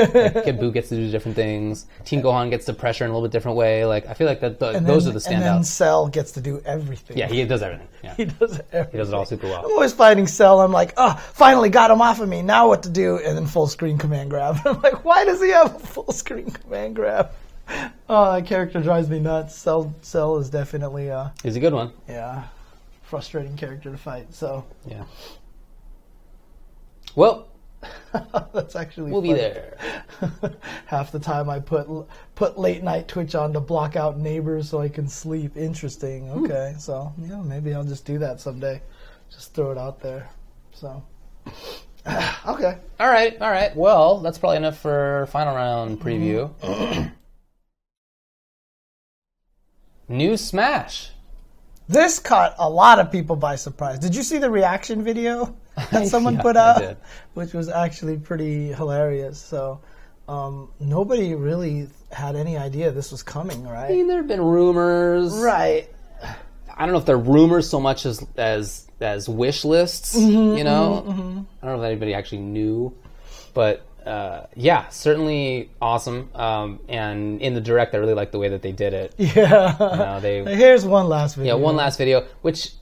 Kid 0.45 0.59
Buu 0.59 0.72
gets 0.72 0.88
to 0.88 0.97
do 0.97 1.11
different 1.11 1.36
things. 1.36 1.86
Teen 2.05 2.22
Gohan 2.22 2.49
gets 2.49 2.64
to 2.66 2.72
pressure 2.72 3.05
in 3.05 3.11
a 3.11 3.12
little 3.12 3.28
bit 3.28 3.32
different 3.32 3.59
way. 3.59 3.84
Like 3.84 4.07
I 4.07 4.14
feel 4.14 4.26
like 4.26 4.40
that 4.40 4.59
the, 4.59 4.70
and 4.70 4.86
those 4.86 5.05
then, 5.05 5.14
are 5.14 5.18
the 5.18 5.30
And 5.30 5.43
then 5.43 5.61
standouts. 5.61 5.64
Cell 5.66 6.09
gets 6.09 6.32
to 6.32 6.40
do 6.40 6.62
everything. 6.64 7.18
Yeah, 7.18 7.26
he 7.26 7.45
does 7.45 7.62
everything. 7.62 7.88
Yeah, 8.03 8.14
he 8.16 8.24
does 8.24 8.61
everything. 8.72 8.93
he 8.93 8.99
does 8.99 9.09
it 9.09 9.14
all 9.14 9.26
super 9.26 9.47
well. 9.47 9.64
I'm 9.66 9.72
always 9.72 9.93
fighting 9.93 10.26
Cell. 10.26 10.61
I'm 10.62 10.72
like, 10.72 10.95
oh, 10.97 11.14
finally 11.34 11.68
got 11.68 11.90
him 11.90 12.01
off 12.01 12.20
of 12.20 12.28
me. 12.28 12.40
Now 12.40 12.68
what 12.68 12.84
to 12.84 12.88
do? 12.88 13.18
And 13.18 13.36
then 13.36 13.47
full 13.47 13.66
screen 13.66 13.99
command 13.99 14.30
grab. 14.30 14.57
I'm 14.64 14.80
like, 14.80 15.05
why 15.05 15.24
does 15.26 15.43
he 15.43 15.51
have 15.51 15.74
a 15.74 15.78
full 15.78 16.12
screen 16.12 16.51
command 16.51 16.97
grab? 16.97 17.30
Oh, 18.09 18.32
that 18.32 18.47
character 18.47 18.80
drives 18.82 19.09
me 19.09 19.18
nuts. 19.20 19.55
Cell, 19.55 19.95
Cell 20.03 20.36
is 20.38 20.51
definitely, 20.51 21.11
uh, 21.11 21.28
He's 21.43 21.57
a 21.57 21.61
good 21.61 21.72
one. 21.72 21.93
yeah, 22.09 22.45
frustrating 23.03 23.57
character 23.57 23.90
to 23.90 23.97
fight. 23.99 24.34
So 24.34 24.64
Yeah. 24.86 25.05
Well, 27.14 27.49
that's 28.53 28.76
actually 28.76 29.11
we'll 29.11 29.22
be 29.22 29.28
funny. 29.28 29.41
there. 29.41 29.76
Half 30.87 31.12
the 31.12 31.18
time 31.18 31.51
I 31.51 31.59
put 31.61 31.89
put 32.35 32.59
late 32.59 32.83
night 32.83 33.09
Twitch 33.09 33.35
on 33.35 33.53
to 33.53 33.61
block 33.61 33.97
out 33.97 34.18
neighbors 34.18 34.70
so 34.70 34.80
I 34.80 34.89
can 34.89 35.09
sleep. 35.09 35.57
Interesting. 35.57 36.28
Hmm. 36.28 36.45
Okay, 36.45 36.74
so 36.78 37.12
yeah, 37.18 37.43
maybe 37.43 37.74
I'll 37.74 37.85
just 37.85 38.05
do 38.05 38.18
that 38.18 38.41
someday. 38.41 38.83
Just 39.30 39.55
throw 39.55 39.72
it 39.72 39.78
out 39.78 40.01
there. 40.01 40.28
So 40.72 41.03
okay. 42.47 42.78
All 43.01 43.09
right, 43.09 43.41
all 43.41 43.51
right. 43.51 43.74
Well, 43.76 44.18
that's 44.20 44.39
probably 44.39 44.59
enough 44.59 44.78
for 44.78 45.26
final 45.30 45.55
round 45.55 46.01
preview. 46.01 46.53
Mm-hmm. 46.61 47.09
New 50.16 50.37
Smash. 50.37 51.11
This 51.89 52.18
caught 52.18 52.55
a 52.59 52.68
lot 52.68 52.99
of 52.99 53.11
people 53.11 53.37
by 53.37 53.57
surprise. 53.57 53.99
Did 53.99 54.14
you 54.14 54.22
see 54.22 54.39
the 54.39 54.51
reaction 54.51 55.03
video 55.03 55.57
that 55.91 56.09
someone 56.09 56.35
Yeah, 56.37 56.43
put 56.43 56.57
out? 56.57 56.97
Which 57.35 57.53
was 57.53 57.68
actually 57.68 58.16
pretty 58.18 58.72
hilarious. 58.72 59.39
So 59.39 59.80
um, 60.28 60.70
nobody 60.80 61.35
really 61.35 61.89
had 62.11 62.37
any 62.37 62.57
idea 62.57 62.91
this 62.91 63.11
was 63.11 63.22
coming, 63.22 63.64
right? 63.64 63.91
I 63.91 63.95
mean, 63.95 64.07
there 64.07 64.18
have 64.18 64.28
been 64.28 64.41
rumors. 64.41 65.35
Right. 65.35 65.89
I 66.74 66.85
don't 66.87 66.93
know 66.93 66.99
if 66.99 67.07
they're 67.07 67.18
rumors 67.18 67.68
so 67.68 67.80
much 67.80 68.07
as 68.07 68.24
as 68.37 68.87
as 69.01 69.28
wish 69.28 69.64
lists. 69.64 70.16
Mm-hmm, 70.16 70.59
you 70.59 70.64
know, 70.64 71.47
I 71.62 71.66
don't 71.66 71.76
know 71.76 71.83
if 71.83 71.87
anybody 71.87 72.14
actually 72.14 72.41
knew, 72.43 72.95
but 73.53 73.85
uh, 74.07 74.47
yeah, 74.57 74.89
certainly 74.89 75.70
awesome. 75.80 76.30
Um, 76.35 76.80
and 76.89 77.41
in 77.41 77.55
the 77.55 77.61
direct, 77.61 77.95
I 77.95 77.99
really 77.99 78.14
like 78.14 78.33
the 78.33 78.39
way 78.39 78.49
that 78.49 78.62
they 78.62 78.72
did 78.72 78.95
it. 78.95 79.14
Yeah. 79.18 79.76
You 79.78 79.97
know, 79.99 80.20
they 80.20 80.57
Here's 80.57 80.85
one 80.85 81.09
last 81.09 81.37
video. 81.37 81.57
Yeah, 81.57 81.62
one 81.62 81.76
last 81.76 81.99
video, 81.99 82.26
which 82.43 82.72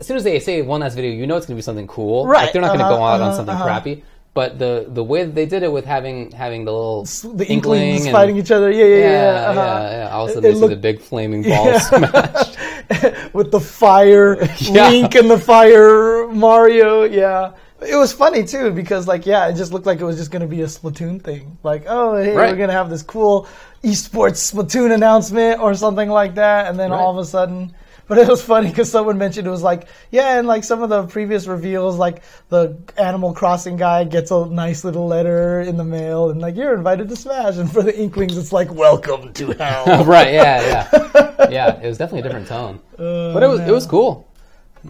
as 0.00 0.06
soon 0.06 0.16
as 0.16 0.24
they 0.24 0.38
say 0.40 0.62
one 0.62 0.80
last 0.80 0.94
video, 0.94 1.10
you 1.12 1.26
know 1.26 1.36
it's 1.36 1.46
going 1.46 1.56
to 1.56 1.58
be 1.58 1.62
something 1.62 1.86
cool. 1.86 2.26
Right, 2.26 2.44
Like 2.44 2.52
they're 2.52 2.62
not 2.62 2.68
going 2.68 2.80
to 2.80 2.84
uh-huh, 2.86 2.96
go 2.96 3.02
out 3.02 3.20
on 3.20 3.28
uh-huh, 3.28 3.36
something 3.36 3.54
uh-huh. 3.54 3.64
crappy. 3.64 4.04
But 4.34 4.58
the 4.58 4.86
the 4.88 5.02
way 5.02 5.24
they 5.24 5.46
did 5.46 5.64
it 5.64 5.72
with 5.72 5.84
having 5.84 6.30
having 6.30 6.64
the 6.64 6.72
little 6.72 7.04
the 7.04 7.44
inkling 7.48 7.82
inklings 7.82 8.06
and- 8.06 8.12
fighting 8.12 8.36
each 8.36 8.52
other. 8.52 8.70
Yeah, 8.70 8.84
yeah, 8.84 8.84
yeah, 8.84 9.00
yeah. 9.00 9.10
yeah, 9.10 9.50
uh-huh. 9.50 9.88
yeah. 9.90 10.08
All 10.10 10.24
of 10.24 10.30
a 10.30 10.34
sudden, 10.34 10.44
It 10.44 10.52
they 10.52 10.54
see 10.54 10.60
looked- 10.60 10.70
the 10.70 10.76
big 10.76 11.00
flaming 11.00 11.42
ball 11.48 11.80
smash. 11.80 12.54
With 13.32 13.50
the 13.50 13.58
fire. 13.60 14.36
Link 14.70 15.14
and 15.16 15.28
the 15.30 15.38
fire 15.38 16.28
Mario. 16.28 17.04
Yeah. 17.04 17.52
It 17.80 17.96
was 17.96 18.12
funny 18.12 18.44
too 18.44 18.70
because 18.70 19.08
like 19.08 19.26
yeah, 19.26 19.48
it 19.48 19.54
just 19.54 19.72
looked 19.72 19.86
like 19.86 19.98
it 20.00 20.04
was 20.04 20.16
just 20.16 20.30
going 20.30 20.42
to 20.42 20.48
be 20.48 20.62
a 20.62 20.66
Splatoon 20.66 21.20
thing. 21.22 21.58
Like 21.64 21.84
oh 21.88 22.16
hey, 22.16 22.34
Right. 22.34 22.50
we're 22.50 22.56
going 22.56 22.68
to 22.68 22.74
have 22.74 22.90
this 22.90 23.02
cool 23.02 23.48
esports 23.82 24.52
Splatoon 24.52 24.92
announcement 24.94 25.60
or 25.60 25.74
something 25.74 26.08
like 26.10 26.36
that, 26.36 26.66
and 26.68 26.78
then 26.78 26.92
all 26.92 27.10
of 27.10 27.18
a 27.18 27.24
sudden. 27.24 27.74
But 28.08 28.16
it 28.18 28.26
was 28.26 28.40
funny 28.42 28.68
because 28.70 28.90
someone 28.90 29.18
mentioned 29.18 29.46
it 29.46 29.50
was 29.50 29.62
like, 29.62 29.86
yeah, 30.10 30.38
and 30.38 30.48
like 30.48 30.64
some 30.64 30.82
of 30.82 30.88
the 30.88 31.06
previous 31.06 31.46
reveals, 31.46 31.96
like 31.98 32.22
the 32.48 32.76
Animal 32.96 33.34
Crossing 33.34 33.76
guy 33.76 34.04
gets 34.04 34.30
a 34.30 34.46
nice 34.46 34.82
little 34.82 35.06
letter 35.06 35.60
in 35.60 35.76
the 35.76 35.84
mail, 35.84 36.30
and 36.30 36.40
like 36.40 36.56
you're 36.56 36.74
invited 36.74 37.10
to 37.10 37.16
Smash, 37.16 37.58
and 37.58 37.70
for 37.70 37.82
the 37.82 37.94
Inklings, 37.98 38.38
it's 38.38 38.50
like, 38.52 38.72
welcome 38.72 39.32
to 39.34 39.52
hell. 39.52 40.04
right? 40.06 40.32
Yeah, 40.32 40.88
yeah, 40.94 41.48
yeah. 41.50 41.80
It 41.82 41.86
was 41.86 41.98
definitely 41.98 42.20
a 42.20 42.22
different 42.22 42.48
tone, 42.48 42.80
but 42.96 43.42
it 43.42 43.46
was 43.46 43.60
it 43.60 43.72
was 43.72 43.86
cool. 43.86 44.26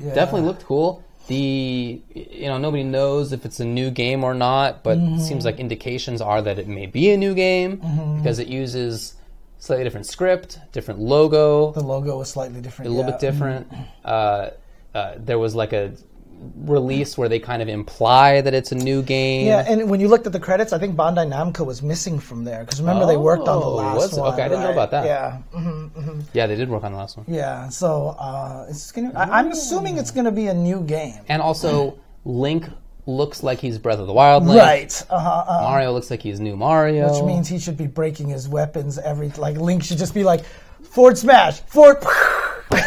Yeah. 0.01 0.15
Definitely 0.15 0.43
looked 0.47 0.65
cool. 0.65 1.03
The 1.27 2.01
you 2.15 2.47
know 2.47 2.57
nobody 2.57 2.85
knows 2.85 3.33
if 3.33 3.45
it's 3.45 3.59
a 3.61 3.65
new 3.65 3.91
game 3.91 4.23
or 4.25 4.33
not, 4.33 4.83
but 4.85 4.97
Mm-hmm. 4.97 5.17
it 5.17 5.21
seems 5.27 5.45
like 5.45 5.59
indications 5.59 6.21
are 6.23 6.41
that 6.41 6.59
it 6.59 6.69
may 6.69 6.87
be 6.87 7.11
a 7.11 7.17
new 7.17 7.35
game 7.35 7.77
because 8.19 8.39
it 8.39 8.47
uses 8.49 9.15
slightly 9.59 9.85
different 9.85 10.07
script, 10.07 10.59
different 10.73 11.01
logo, 11.01 11.73
The 11.73 11.83
logo 11.83 12.19
was 12.19 12.31
slightly 12.31 12.61
different. 12.61 12.89
a 12.91 12.93
little 12.95 13.05
yeah. 13.11 13.17
bit 13.17 13.21
different. 13.21 13.73
Uh, 14.05 14.51
uh, 14.95 15.15
there 15.19 15.39
was 15.39 15.55
like 15.55 15.73
a 15.73 15.93
release 16.65 17.19
where 17.19 17.29
they 17.29 17.41
kind 17.41 17.61
of 17.61 17.69
imply 17.69 18.41
that 18.41 18.55
it's 18.55 18.71
a 18.71 18.75
new 18.75 19.03
game. 19.03 19.47
Yeah, 19.47 19.65
and 19.67 19.91
when 19.91 19.99
you 20.01 20.07
looked 20.07 20.25
at 20.27 20.33
the 20.33 20.39
credits, 20.39 20.73
I 20.73 20.79
think 20.79 20.95
Bandai 20.95 21.27
Namco 21.27 21.67
was 21.67 21.83
missing 21.83 22.21
from 22.21 22.45
there 22.45 22.61
because 22.65 22.81
remember 22.81 23.07
they 23.07 23.17
worked 23.17 23.49
on 23.49 23.59
the 23.61 23.67
Oh, 23.67 23.75
last 23.75 23.97
was 23.97 24.17
it? 24.17 24.21
one. 24.21 24.33
Okay, 24.35 24.43
I 24.45 24.49
didn't 24.49 24.63
know 24.63 24.71
about 24.73 24.93
that. 24.93 25.05
Yeah, 25.05 25.39
hmm 25.53 26.21
Yeah, 26.33 26.47
they 26.47 26.55
did 26.55 26.69
work 26.71 26.85
on 26.85 26.93
the 26.93 26.99
last 26.99 27.17
one. 27.17 27.27
yeah. 27.29 27.69
So 27.69 28.15
uh, 28.19 28.67
it's 28.71 28.93
gonna. 28.93 29.13
I, 29.17 29.39
I'm 29.41 29.51
assuming 29.51 29.99
it's 29.99 30.13
gonna 30.13 30.31
be 30.31 30.47
a 30.47 30.55
new 30.55 30.81
game. 30.83 31.19
And 31.29 31.43
also, 31.43 31.99
Link 32.25 32.69
looks 33.09 33.43
like 33.43 33.59
he's 33.59 33.79
Breath 33.79 33.99
of 33.99 34.07
the 34.07 34.13
Wild 34.13 34.45
Link. 34.47 34.61
Right. 34.61 35.07
Uh-huh, 35.11 35.45
uh 35.49 35.63
Mario 35.63 35.93
looks 35.93 36.11
like 36.11 36.23
he's 36.23 36.39
new 36.39 36.57
Mario. 36.57 37.13
Which 37.13 37.25
means 37.25 37.49
he 37.49 37.59
should 37.59 37.77
be 37.77 37.87
breaking 37.87 38.29
his 38.29 38.49
weapons 38.49 38.99
every. 38.99 39.31
Like 39.31 39.57
Link 39.57 39.83
should 39.83 39.99
just 39.99 40.15
be 40.15 40.23
like, 40.23 40.45
forward 40.83 41.19
smash, 41.19 41.61
forward. 41.61 42.05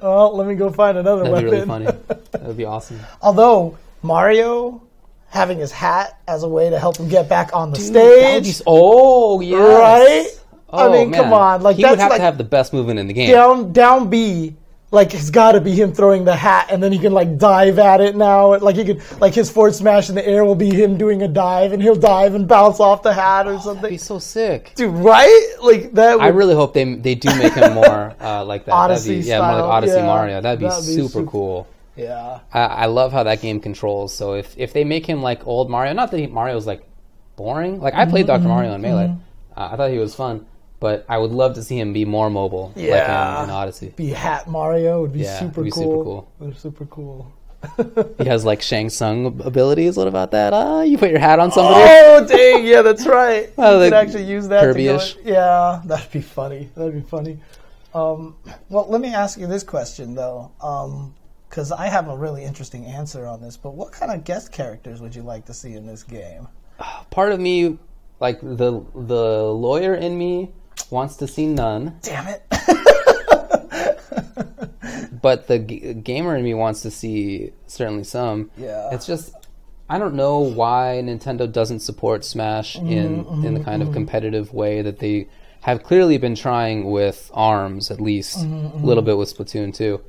well, 0.00 0.34
let 0.36 0.46
me 0.46 0.54
go 0.54 0.70
find 0.70 0.96
another 0.96 1.24
weapon. 1.30 1.50
That'd 1.50 1.50
be 1.50 1.56
really 1.56 1.66
funny. 1.66 1.86
That'd 2.30 2.56
be 2.56 2.64
awesome. 2.64 3.00
Although 3.20 3.76
Mario 4.02 4.82
having 5.28 5.58
his 5.58 5.72
hat 5.72 6.18
as 6.26 6.44
a 6.44 6.48
way 6.48 6.70
to 6.70 6.78
help 6.78 6.96
him 6.96 7.08
get 7.08 7.28
back 7.28 7.50
on 7.52 7.72
the 7.72 7.78
That 7.78 8.34
would 8.34 8.42
be 8.44 8.50
stage, 8.50 8.62
oh, 8.66 9.40
yeah. 9.40 9.58
right? 9.58 10.28
Oh, 10.70 10.88
I 10.88 10.92
mean, 10.92 11.10
man. 11.10 11.22
come 11.22 11.32
on, 11.32 11.62
like 11.62 11.76
he 11.76 11.82
that's 11.82 11.92
would 11.92 11.98
have 11.98 12.10
like 12.10 12.18
to 12.18 12.24
have 12.24 12.38
the 12.38 12.44
best 12.44 12.72
movement 12.72 12.98
in 12.98 13.06
the 13.06 13.14
game. 13.14 13.30
down 13.30 13.72
down 13.72 14.10
B. 14.10 14.54
Like 14.90 15.12
it's 15.12 15.28
got 15.28 15.52
to 15.52 15.60
be 15.60 15.72
him 15.72 15.92
throwing 15.92 16.24
the 16.24 16.34
hat, 16.34 16.68
and 16.70 16.82
then 16.82 16.92
he 16.92 16.98
can 16.98 17.12
like 17.12 17.36
dive 17.36 17.78
at 17.78 18.00
it 18.00 18.16
now. 18.16 18.56
Like 18.58 18.76
he 18.76 18.84
could, 18.86 19.02
like 19.20 19.34
his 19.34 19.50
forward 19.50 19.74
smash 19.74 20.08
in 20.08 20.14
the 20.14 20.26
air 20.26 20.46
will 20.46 20.54
be 20.54 20.70
him 20.74 20.96
doing 20.96 21.20
a 21.22 21.28
dive, 21.28 21.72
and 21.74 21.82
he'll 21.82 21.94
dive 21.94 22.34
and 22.34 22.48
bounce 22.48 22.80
off 22.80 23.02
the 23.02 23.12
hat 23.12 23.46
or 23.46 23.50
That'd 23.50 23.64
something. 23.64 23.90
be 23.90 23.98
so 23.98 24.18
sick. 24.18 24.72
Dude, 24.76 24.94
right? 24.94 25.54
Like 25.60 25.92
that. 25.92 26.16
Would, 26.16 26.24
I 26.24 26.28
really 26.28 26.54
hope 26.54 26.72
they 26.72 26.84
they 26.94 27.14
do 27.14 27.28
make 27.36 27.52
him 27.52 27.74
more 27.74 28.14
uh, 28.18 28.42
like 28.46 28.64
that. 28.64 28.72
Odyssey 28.72 29.08
That'd 29.16 29.24
be, 29.24 29.28
yeah, 29.28 29.40
more 29.40 29.60
like 29.60 29.70
Odyssey 29.70 29.96
yeah. 29.96 30.06
Mario. 30.06 30.40
That'd 30.40 30.58
be, 30.60 30.66
That'd 30.68 30.86
be 30.86 30.92
super, 30.94 31.08
super- 31.08 31.30
cool. 31.30 31.68
yeah. 31.94 32.40
I, 32.54 32.60
I 32.60 32.86
love 32.86 33.12
how 33.12 33.24
that 33.24 33.42
game 33.42 33.60
controls. 33.60 34.14
So 34.14 34.32
if 34.34 34.54
if 34.56 34.72
they 34.72 34.84
make 34.84 35.04
him 35.04 35.20
like 35.22 35.46
old 35.46 35.68
Mario, 35.68 35.92
not 35.92 36.10
that 36.12 36.18
he, 36.18 36.26
Mario's 36.28 36.66
like 36.66 36.82
boring. 37.36 37.78
Like 37.78 37.92
I 37.92 38.06
played 38.06 38.26
Mm-hmm, 38.26 38.42
Dr. 38.42 38.48
Mario 38.48 38.72
in 38.74 38.80
Melee. 38.80 39.14
Uh, 39.54 39.68
I 39.72 39.76
thought 39.76 39.90
he 39.90 39.98
was 39.98 40.14
fun, 40.14 40.46
but 40.80 41.04
I 41.08 41.18
would 41.18 41.30
love 41.32 41.54
to 41.54 41.62
see 41.62 41.78
him 41.78 41.92
be 41.92 42.04
more 42.04 42.30
mobile, 42.30 42.72
like 42.76 42.84
Yeah. 42.86 43.38
in, 43.42 43.44
in 43.44 43.50
Odyssey. 43.50 43.92
Be 43.96 44.08
hat 44.08 44.48
Mario 44.48 45.02
would 45.02 45.12
be 45.12 45.20
Yeah, 45.20 45.38
super 45.38 45.62
be 45.62 45.70
cool. 45.70 45.82
super 45.82 46.04
cool. 46.04 46.32
Would 46.38 46.50
be 46.50 46.56
super 46.56 46.84
cool. 46.86 47.32
He 48.18 48.24
has 48.28 48.44
like 48.44 48.62
Shang 48.62 48.88
Tsung 48.88 49.40
abilities. 49.44 49.96
What 49.96 50.06
about 50.06 50.30
that? 50.30 50.52
Ah, 50.52 50.82
you 50.82 50.96
put 50.96 51.10
your 51.10 51.18
hat 51.18 51.40
on 51.40 51.50
somebody. 51.50 51.82
Oh 51.88 52.24
dang! 52.24 52.64
Yeah, 52.64 52.82
that's 52.82 53.04
right. 53.06 53.52
Well, 53.56 53.82
you 53.84 53.90
could 53.90 53.96
actually 53.98 54.24
use 54.24 54.46
that. 54.48 54.72
to 54.72 54.74
go- 54.74 55.00
yeah, 55.24 55.82
that'd 55.84 56.12
be 56.12 56.20
funny. 56.20 56.70
That'd 56.76 56.94
be 56.94 57.00
funny. 57.00 57.40
Um, 57.94 58.36
well, 58.68 58.86
let 58.88 59.00
me 59.00 59.12
ask 59.12 59.40
you 59.40 59.48
this 59.48 59.64
question 59.64 60.14
though, 60.14 60.52
because 61.48 61.72
I 61.72 61.88
have 61.88 62.06
a 62.08 62.16
really 62.16 62.44
interesting 62.44 62.84
answer 62.86 63.26
on 63.26 63.40
this. 63.40 63.56
But 63.56 63.74
what 63.74 63.90
kind 63.92 64.12
of 64.12 64.22
guest 64.22 64.52
characters 64.52 65.00
would 65.00 65.16
you 65.16 65.22
like 65.22 65.44
to 65.46 65.54
see 65.54 65.72
in 65.74 65.84
this 65.84 66.04
game? 66.04 66.46
Part 67.10 67.32
of 67.32 67.40
me, 67.40 67.76
like 68.20 68.40
the 68.40 68.84
the 68.94 69.42
lawyer 69.52 69.94
in 69.94 70.16
me, 70.16 70.52
wants 70.90 71.16
to 71.16 71.26
see 71.26 71.46
none, 71.46 71.98
Damn 72.02 72.28
it! 72.28 72.42
but 75.22 75.46
the 75.46 75.58
g- 75.58 75.94
gamer 75.94 76.36
in 76.36 76.44
me 76.44 76.54
wants 76.54 76.82
to 76.82 76.90
see 76.90 77.52
certainly 77.66 78.04
some. 78.04 78.50
Yeah. 78.56 78.90
It's 78.92 79.06
just 79.06 79.32
I 79.88 79.98
don't 79.98 80.14
know 80.14 80.40
why 80.40 81.00
Nintendo 81.04 81.50
doesn't 81.50 81.80
support 81.80 82.24
Smash 82.24 82.76
mm-hmm, 82.76 82.88
in 82.88 83.24
mm-hmm, 83.24 83.46
in 83.46 83.54
the 83.54 83.60
kind 83.60 83.82
of 83.82 83.88
mm-hmm. 83.88 83.94
competitive 83.94 84.52
way 84.52 84.82
that 84.82 84.98
they 84.98 85.28
have 85.62 85.82
clearly 85.82 86.18
been 86.18 86.34
trying 86.34 86.90
with 86.90 87.30
Arms 87.34 87.90
at 87.90 88.00
least 88.00 88.38
a 88.38 88.76
little 88.76 89.02
bit 89.02 89.18
with 89.18 89.36
Splatoon 89.36 89.74
2. 89.74 90.00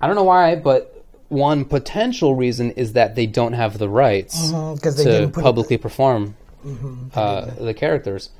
I 0.00 0.06
don't 0.06 0.14
know 0.14 0.24
why, 0.24 0.56
but 0.56 1.04
one 1.28 1.64
potential 1.64 2.34
reason 2.34 2.72
is 2.72 2.92
that 2.92 3.14
they 3.14 3.26
don't 3.26 3.54
have 3.54 3.78
the 3.78 3.88
rights 3.88 4.52
they 4.96 5.04
to 5.04 5.10
didn't 5.10 5.32
put 5.32 5.40
it- 5.40 5.42
publicly 5.42 5.78
perform 5.78 6.36
uh, 7.14 7.46
the 7.58 7.74
characters. 7.74 8.30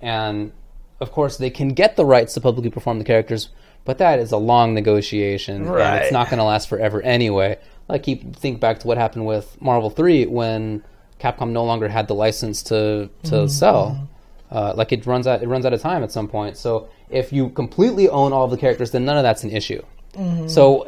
And 0.00 0.52
of 1.00 1.12
course, 1.12 1.36
they 1.36 1.50
can 1.50 1.68
get 1.70 1.96
the 1.96 2.04
rights 2.04 2.34
to 2.34 2.40
publicly 2.40 2.70
perform 2.70 2.98
the 2.98 3.04
characters, 3.04 3.48
but 3.84 3.98
that 3.98 4.18
is 4.18 4.30
a 4.32 4.36
long 4.36 4.74
negotiation, 4.74 5.56
and 5.62 5.70
Right. 5.70 6.02
it's 6.02 6.12
not 6.12 6.28
going 6.30 6.38
to 6.38 6.44
last 6.44 6.68
forever 6.68 7.02
anyway. 7.02 7.58
Like, 7.88 8.04
keep 8.04 8.36
think 8.36 8.60
back 8.60 8.78
to 8.80 8.86
what 8.86 8.96
happened 8.98 9.26
with 9.26 9.60
Marvel 9.60 9.90
Three 9.90 10.26
when 10.26 10.84
Capcom 11.20 11.50
no 11.50 11.64
longer 11.64 11.88
had 11.88 12.06
the 12.08 12.14
license 12.14 12.62
to 12.64 13.10
to 13.24 13.30
Mm-hmm. 13.34 13.46
sell. 13.48 14.08
Uh, 14.50 14.74
like 14.76 14.92
it 14.92 15.06
runs 15.06 15.26
out, 15.26 15.42
it 15.42 15.48
runs 15.48 15.64
out 15.64 15.72
of 15.72 15.80
time 15.80 16.02
at 16.04 16.12
some 16.12 16.28
point. 16.28 16.56
So 16.58 16.88
if 17.08 17.32
you 17.32 17.48
completely 17.50 18.08
own 18.08 18.32
all 18.34 18.44
of 18.44 18.50
the 18.50 18.56
characters, 18.58 18.90
then 18.90 19.04
none 19.04 19.16
of 19.16 19.22
that's 19.22 19.44
an 19.44 19.50
issue. 19.50 19.82
Mm-hmm. 20.14 20.48
So 20.48 20.86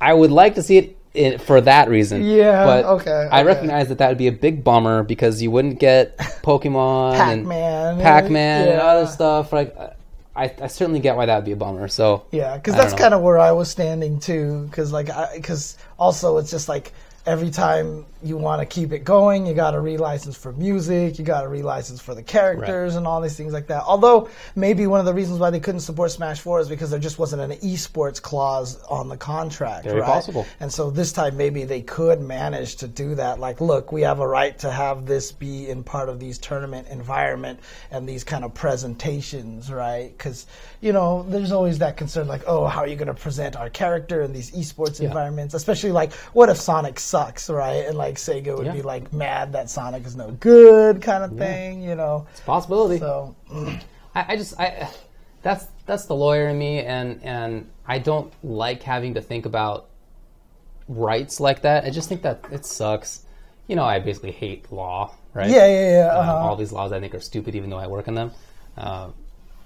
I 0.00 0.12
would 0.12 0.32
like 0.32 0.56
to 0.56 0.62
see 0.62 0.76
it 0.78 0.95
for 1.40 1.60
that 1.60 1.88
reason. 1.88 2.24
Yeah, 2.24 2.64
but 2.64 2.84
okay, 2.84 3.28
I 3.30 3.40
okay. 3.40 3.44
recognize 3.44 3.88
that 3.88 3.98
that 3.98 4.08
would 4.08 4.18
be 4.18 4.28
a 4.28 4.32
big 4.32 4.64
bummer 4.64 5.02
because 5.02 5.42
you 5.42 5.50
wouldn't 5.50 5.78
get 5.78 6.16
Pokemon 6.18 7.14
Pac-Man, 7.16 7.92
and 7.94 8.02
Pac-Man 8.02 8.68
and 8.68 8.78
yeah. 8.78 8.84
other 8.84 9.06
stuff. 9.06 9.52
Like, 9.52 9.76
I, 10.36 10.54
I 10.60 10.66
certainly 10.66 11.00
get 11.00 11.16
why 11.16 11.26
that 11.26 11.36
would 11.36 11.44
be 11.44 11.52
a 11.52 11.56
bummer. 11.56 11.88
So 11.88 12.26
Yeah, 12.30 12.56
because 12.56 12.74
that's 12.74 12.94
kind 12.94 13.14
of 13.14 13.22
where 13.22 13.38
I 13.38 13.52
was 13.52 13.70
standing 13.70 14.20
too. 14.20 14.66
Because 14.70 14.92
like, 14.92 15.08
because 15.34 15.78
also 15.98 16.38
it's 16.38 16.50
just 16.50 16.68
like 16.68 16.92
every 17.24 17.50
time 17.50 18.06
you 18.26 18.36
want 18.36 18.60
to 18.60 18.66
keep 18.66 18.92
it 18.92 19.04
going, 19.04 19.46
you 19.46 19.54
got 19.54 19.72
to 19.72 19.78
relicense 19.78 20.36
for 20.36 20.52
music, 20.52 21.18
you 21.18 21.24
got 21.24 21.42
to 21.42 21.48
relicense 21.48 22.00
for 22.00 22.14
the 22.14 22.22
characters 22.22 22.96
and 22.96 23.06
all 23.06 23.20
these 23.20 23.36
things 23.36 23.52
like 23.52 23.66
that. 23.68 23.82
Although 23.84 24.28
maybe 24.54 24.86
one 24.86 25.00
of 25.00 25.06
the 25.06 25.14
reasons 25.14 25.38
why 25.38 25.50
they 25.50 25.60
couldn't 25.60 25.80
support 25.80 26.10
Smash 26.10 26.40
Four 26.40 26.60
is 26.60 26.68
because 26.68 26.90
there 26.90 27.00
just 27.00 27.18
wasn't 27.18 27.42
an 27.42 27.58
esports 27.60 28.20
clause 28.20 28.82
on 28.84 29.08
the 29.08 29.16
contract. 29.16 29.84
Very 29.84 30.00
right? 30.00 30.06
possible. 30.06 30.46
And 30.60 30.72
so 30.72 30.90
this 30.90 31.12
time 31.12 31.36
maybe 31.36 31.64
they 31.64 31.82
could 31.82 32.20
manage 32.20 32.76
to 32.76 32.88
do 32.88 33.14
that. 33.14 33.38
Like, 33.38 33.60
look, 33.60 33.92
we 33.92 34.02
have 34.02 34.20
a 34.20 34.26
right 34.26 34.58
to 34.60 34.70
have 34.70 35.06
this 35.06 35.32
be 35.32 35.68
in 35.68 35.84
part 35.84 36.08
of 36.08 36.20
these 36.20 36.38
tournament 36.38 36.88
environment 36.88 37.60
and 37.90 38.08
these 38.08 38.24
kind 38.24 38.44
of 38.44 38.54
presentations, 38.54 39.70
right? 39.70 40.10
Because 40.16 40.46
you 40.80 40.92
know, 40.92 41.24
there's 41.28 41.52
always 41.52 41.78
that 41.78 41.96
concern, 41.96 42.28
like, 42.28 42.42
oh, 42.46 42.66
how 42.66 42.80
are 42.80 42.86
you 42.86 42.96
going 42.96 43.08
to 43.08 43.14
present 43.14 43.56
our 43.56 43.70
character 43.70 44.22
in 44.22 44.32
these 44.32 44.50
esports 44.52 45.00
environments? 45.00 45.54
Especially 45.54 45.90
like, 45.90 46.12
what 46.32 46.48
if 46.48 46.58
Sonic 46.58 47.00
sucks, 47.00 47.48
right? 47.48 47.86
And 47.86 47.96
like 47.96 48.15
Sega 48.16 48.56
would 48.56 48.66
Yeah. 48.66 48.72
be 48.72 48.82
like 48.82 49.12
mad 49.12 49.52
that 49.52 49.70
Sonic 49.70 50.04
is 50.06 50.16
no 50.16 50.30
good, 50.32 51.00
kind 51.02 51.22
of 51.24 51.36
thing, 51.38 51.82
you 51.82 51.94
know. 51.94 52.26
possibility. 52.44 52.98
So 52.98 53.34
I, 54.14 54.24
I 54.32 54.36
just 54.36 54.58
I 54.58 54.88
that's 55.42 55.66
that's 55.86 56.06
the 56.06 56.14
lawyer 56.16 56.48
in 56.48 56.58
me, 56.58 56.80
and 56.80 57.20
and 57.22 57.68
I 57.86 57.98
don't 57.98 58.32
like 58.42 58.82
having 58.82 59.14
to 59.14 59.20
think 59.20 59.46
about 59.46 59.86
rights 60.88 61.40
like 61.40 61.62
that. 61.62 61.84
I 61.84 61.90
just 61.90 62.08
think 62.08 62.22
that 62.22 62.44
it 62.50 62.64
sucks. 62.64 63.22
You 63.68 63.74
know, 63.76 63.84
I 63.84 63.98
basically 63.98 64.30
hate 64.30 64.70
law, 64.72 65.12
right? 65.34 65.50
yeah, 65.50 65.66
yeah, 65.66 65.90
yeah. 65.90 66.08
Um, 66.12 66.20
Uh-huh. 66.28 66.34
all 66.48 66.56
these 66.56 66.70
laws 66.72 66.92
I 66.92 67.00
think 67.00 67.14
are 67.14 67.20
stupid, 67.20 67.54
even 67.56 67.68
though 67.70 67.78
I 67.78 67.88
work 67.88 68.06
in 68.08 68.14
them. 68.14 68.30
Uh, 68.76 69.08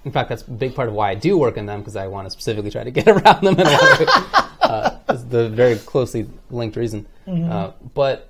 in 0.06 0.12
fact, 0.12 0.30
that's 0.30 0.42
a 0.42 0.50
big 0.50 0.74
part 0.74 0.88
of 0.88 0.94
why 0.94 1.10
I 1.10 1.14
do 1.14 1.36
work 1.36 1.58
in 1.58 1.66
them 1.66 1.80
because 1.80 1.94
I 1.96 2.06
want 2.06 2.24
to 2.26 2.30
specifically 2.30 2.70
try 2.70 2.84
to 2.84 2.90
get 2.98 3.06
around 3.06 3.42
them. 3.44 3.58
And 3.58 3.68
I 3.68 3.72
want 3.76 3.98
to, 3.98 4.66
uh, 4.66 4.98
it's 5.10 5.24
the 5.24 5.50
very 5.50 5.76
closely 5.76 6.26
linked 6.50 6.76
reason. 6.76 7.04
Mm-hmm. 7.26 7.52
Uh, 7.52 7.70
but 7.92 8.29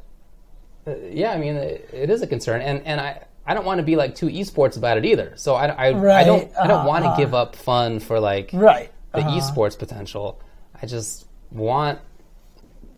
yeah, 1.11 1.33
I 1.33 1.39
mean, 1.39 1.57
it, 1.57 1.89
it 1.93 2.11
is 2.11 2.23
a 2.23 2.27
concern, 2.27 2.61
and 2.61 2.83
and 2.87 3.01
I. 3.01 3.25
I 3.47 3.55
don't 3.55 3.65
want 3.65 3.79
to 3.79 3.83
be 3.83 3.97
like 3.97 4.15
too 4.15 4.27
esports 4.27 4.77
about 4.77 4.97
it 4.97 5.05
either. 5.05 5.33
So 5.35 5.55
I, 5.55 5.67
I, 5.67 5.87
I 5.89 6.25
don't 6.25 6.57
I 6.57 6.69
don't 6.69 6.87
want 6.87 7.05
to 7.05 7.09
uh-huh. 7.09 7.17
give 7.17 7.35
up 7.35 7.57
fun 7.57 7.99
for 7.99 8.21
like 8.21 8.51
right. 8.53 8.93
the 9.13 9.21
uh-huh. 9.21 9.41
esports 9.41 9.77
potential. 9.77 10.41
I 10.81 10.87
just 10.87 11.27
want 11.51 11.99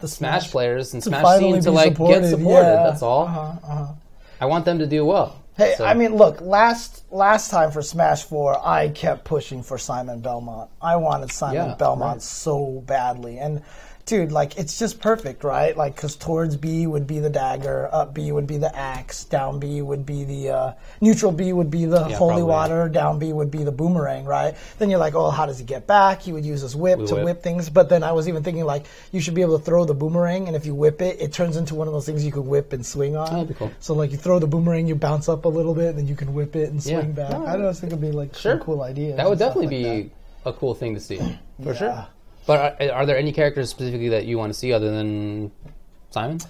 The 0.00 0.08
Smash 0.08 0.50
players 0.50 0.92
and 0.92 1.02
Smash 1.02 1.38
scene 1.38 1.60
to 1.62 1.70
like 1.70 1.96
get 1.96 2.24
supported. 2.28 2.68
yeah. 2.68 2.82
That's 2.82 3.02
all. 3.02 3.28
Uh-huh, 3.28 3.40
uh-huh. 3.40 3.92
I 4.40 4.46
want 4.46 4.64
them 4.64 4.80
to 4.80 4.86
do 4.86 5.06
well. 5.06 5.42
Hey, 5.56 5.74
So- 5.76 5.84
I 5.84 5.94
mean, 5.94 6.16
look, 6.16 6.40
last 6.40 7.04
last 7.10 7.50
time 7.50 7.70
for 7.70 7.80
Smash 7.80 8.24
Four, 8.24 8.58
I 8.66 8.88
kept 8.88 9.24
pushing 9.24 9.62
for 9.62 9.78
Simon 9.78 10.20
Belmont. 10.20 10.70
I 10.82 10.96
wanted 10.96 11.30
Simon 11.30 11.70
Yeah, 11.70 11.74
Belmont 11.76 12.16
right. 12.16 12.22
so 12.22 12.82
badly, 12.86 13.38
and 13.38 13.62
dude, 14.04 14.32
like, 14.32 14.58
it's 14.58 14.78
just 14.78 15.00
perfect, 15.00 15.44
right? 15.44 15.76
Like, 15.76 15.94
because 15.94 16.16
towards 16.16 16.56
B 16.56 16.86
would 16.86 17.06
be 17.06 17.18
the 17.20 17.30
dagger, 17.30 17.88
up 17.92 18.12
B 18.14 18.32
would 18.32 18.46
be 18.46 18.56
the 18.58 18.74
axe, 18.76 19.24
down 19.24 19.58
B 19.60 19.80
would 19.80 20.04
be 20.04 20.24
the 20.24 20.50
uh, 20.50 20.72
neutral 21.00 21.30
B 21.32 21.52
would 21.52 21.70
be 21.70 21.84
the 21.86 22.08
Yeah, 22.08 22.16
holy 22.16 22.32
probably. 22.34 22.42
water, 22.42 22.88
down 22.88 23.18
B 23.18 23.32
would 23.32 23.50
be 23.50 23.62
the 23.64 23.72
boomerang, 23.72 24.24
right? 24.24 24.54
Then 24.78 24.90
you're 24.90 24.98
like, 24.98 25.14
oh, 25.14 25.30
how 25.30 25.46
does 25.46 25.58
he 25.58 25.64
get 25.64 25.86
back? 25.86 26.20
He 26.22 26.32
would 26.32 26.44
use 26.44 26.60
his 26.62 26.74
whip 26.74 26.98
Blue 26.98 27.06
to 27.08 27.14
whip. 27.16 27.24
whip 27.24 27.42
things, 27.42 27.70
but 27.70 27.88
then 27.88 28.02
I 28.02 28.12
was 28.12 28.28
even 28.28 28.42
thinking 28.42 28.64
like, 28.64 28.86
you 29.12 29.20
should 29.20 29.34
be 29.34 29.42
able 29.42 29.58
to 29.58 29.64
throw 29.64 29.84
the 29.84 29.94
boomerang, 29.94 30.48
and 30.48 30.56
if 30.56 30.66
you 30.66 30.74
whip 30.74 31.00
it, 31.00 31.20
it 31.20 31.32
turns 31.32 31.56
into 31.56 31.74
one 31.74 31.86
of 31.86 31.94
those 31.94 32.04
things 32.06 32.24
you 32.24 32.32
could 32.32 32.46
whip 32.46 32.72
and 32.72 32.84
swing 32.84 33.16
on. 33.16 33.30
That'd 33.32 33.48
be 33.48 33.54
cool. 33.54 33.72
So 33.80 33.94
like 33.94 34.10
you 34.10 34.16
throw 34.18 34.38
the 34.38 34.46
boomerang, 34.48 34.86
you 34.88 34.94
bounce 34.96 35.28
up 35.28 35.44
a 35.44 35.48
little 35.48 35.74
bit, 35.74 35.90
and 35.90 35.98
then 35.98 36.06
you 36.08 36.16
can 36.16 36.34
whip 36.34 36.56
it 36.56 36.70
and 36.70 36.82
swing 36.82 36.94
Yeah. 37.16 37.28
back. 37.28 37.40
I 37.40 37.52
don't 37.52 37.62
know, 37.62 37.72
think 37.72 37.92
it'd 37.92 38.00
be 38.00 38.10
like 38.10 38.34
Sure. 38.34 38.58
cool 38.58 38.82
idea. 38.82 39.16
That 39.16 39.28
would 39.28 39.38
definitely 39.38 39.84
like 39.84 40.10
be 40.10 40.10
a 40.44 40.52
cool 40.52 40.74
thing 40.74 40.94
to 40.94 41.00
see, 41.00 41.18
for 41.62 41.68
Yeah. 41.70 41.72
sure. 41.74 42.06
But 42.46 42.80
are, 42.80 42.90
are 42.92 43.06
there 43.06 43.16
any 43.16 43.32
characters 43.32 43.70
specifically 43.70 44.08
that 44.10 44.26
you 44.26 44.38
want 44.38 44.52
to 44.52 44.58
see 44.58 44.72
other 44.72 44.90
than 44.90 45.52
Simon? 46.10 46.40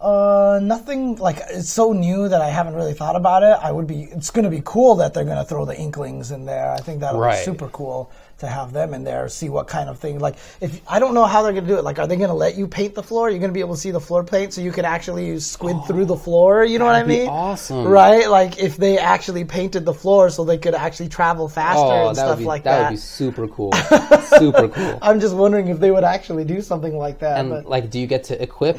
Uh, 0.00 0.60
nothing 0.62 1.16
like 1.16 1.38
it's 1.50 1.70
so 1.70 1.92
new 1.92 2.28
that 2.28 2.42
I 2.42 2.50
haven't 2.50 2.74
really 2.74 2.92
thought 2.92 3.16
about 3.16 3.42
it. 3.42 3.56
I 3.62 3.72
would 3.72 3.86
be. 3.86 4.02
It's 4.12 4.30
going 4.30 4.44
to 4.44 4.50
be 4.50 4.60
cool 4.64 4.96
that 4.96 5.14
they're 5.14 5.24
going 5.24 5.38
to 5.38 5.44
throw 5.44 5.64
the 5.64 5.76
Inklings 5.76 6.30
in 6.32 6.44
there. 6.44 6.70
I 6.72 6.78
think 6.78 7.00
that'll 7.00 7.20
Right. 7.20 7.38
be 7.38 7.44
super 7.44 7.68
cool 7.68 8.10
to 8.38 8.46
have 8.46 8.72
them 8.72 8.92
in 8.92 9.02
there, 9.02 9.28
see 9.28 9.48
what 9.48 9.66
kind 9.66 9.88
of 9.88 9.98
thing. 9.98 10.18
Like, 10.18 10.36
if 10.60 10.80
I 10.86 10.98
don't 10.98 11.14
know 11.14 11.24
how 11.24 11.42
they're 11.42 11.52
gonna 11.52 11.66
do 11.66 11.78
it. 11.78 11.84
Like, 11.84 11.98
are 11.98 12.06
they 12.06 12.16
gonna 12.16 12.34
let 12.34 12.54
you 12.56 12.66
paint 12.68 12.94
the 12.94 13.02
floor? 13.02 13.30
You're 13.30 13.38
gonna 13.38 13.52
be 13.52 13.60
able 13.60 13.74
to 13.74 13.80
see 13.80 13.90
the 13.90 14.00
floor 14.00 14.24
paint, 14.24 14.52
so 14.52 14.60
you 14.60 14.72
can 14.72 14.84
actually 14.84 15.38
squid 15.40 15.76
through 15.86 16.04
the 16.04 16.16
floor. 16.16 16.64
You 16.64 16.78
know 16.78 16.84
what 16.84 16.94
I 16.94 17.02
mean? 17.04 17.28
awesome. 17.28 17.86
right? 17.86 18.28
Like, 18.28 18.58
if 18.58 18.76
they 18.76 18.98
actually 18.98 19.44
painted 19.44 19.84
the 19.84 19.94
floor, 19.94 20.28
so 20.30 20.44
they 20.44 20.58
could 20.58 20.74
actually 20.74 21.08
travel 21.08 21.48
faster 21.48 21.80
Oh, 21.82 22.08
and 22.08 22.16
stuff 22.16 22.38
be 22.38 22.44
like 22.44 22.64
that 22.64 22.76
that. 22.78 22.90
would 22.90 22.96
be 22.96 23.00
super 23.00 23.48
cool. 23.48 23.72
super 24.38 24.68
cool. 24.68 24.98
I'm 25.00 25.18
just 25.20 25.34
wondering 25.34 25.68
if 25.68 25.80
they 25.80 25.90
would 25.90 26.04
actually 26.04 26.44
do 26.44 26.60
something 26.60 26.96
like 26.96 27.18
that. 27.20 27.38
And 27.40 27.50
but 27.50 27.66
like, 27.66 27.90
do 27.90 27.98
you 27.98 28.06
get 28.06 28.24
to 28.24 28.42
equip 28.42 28.78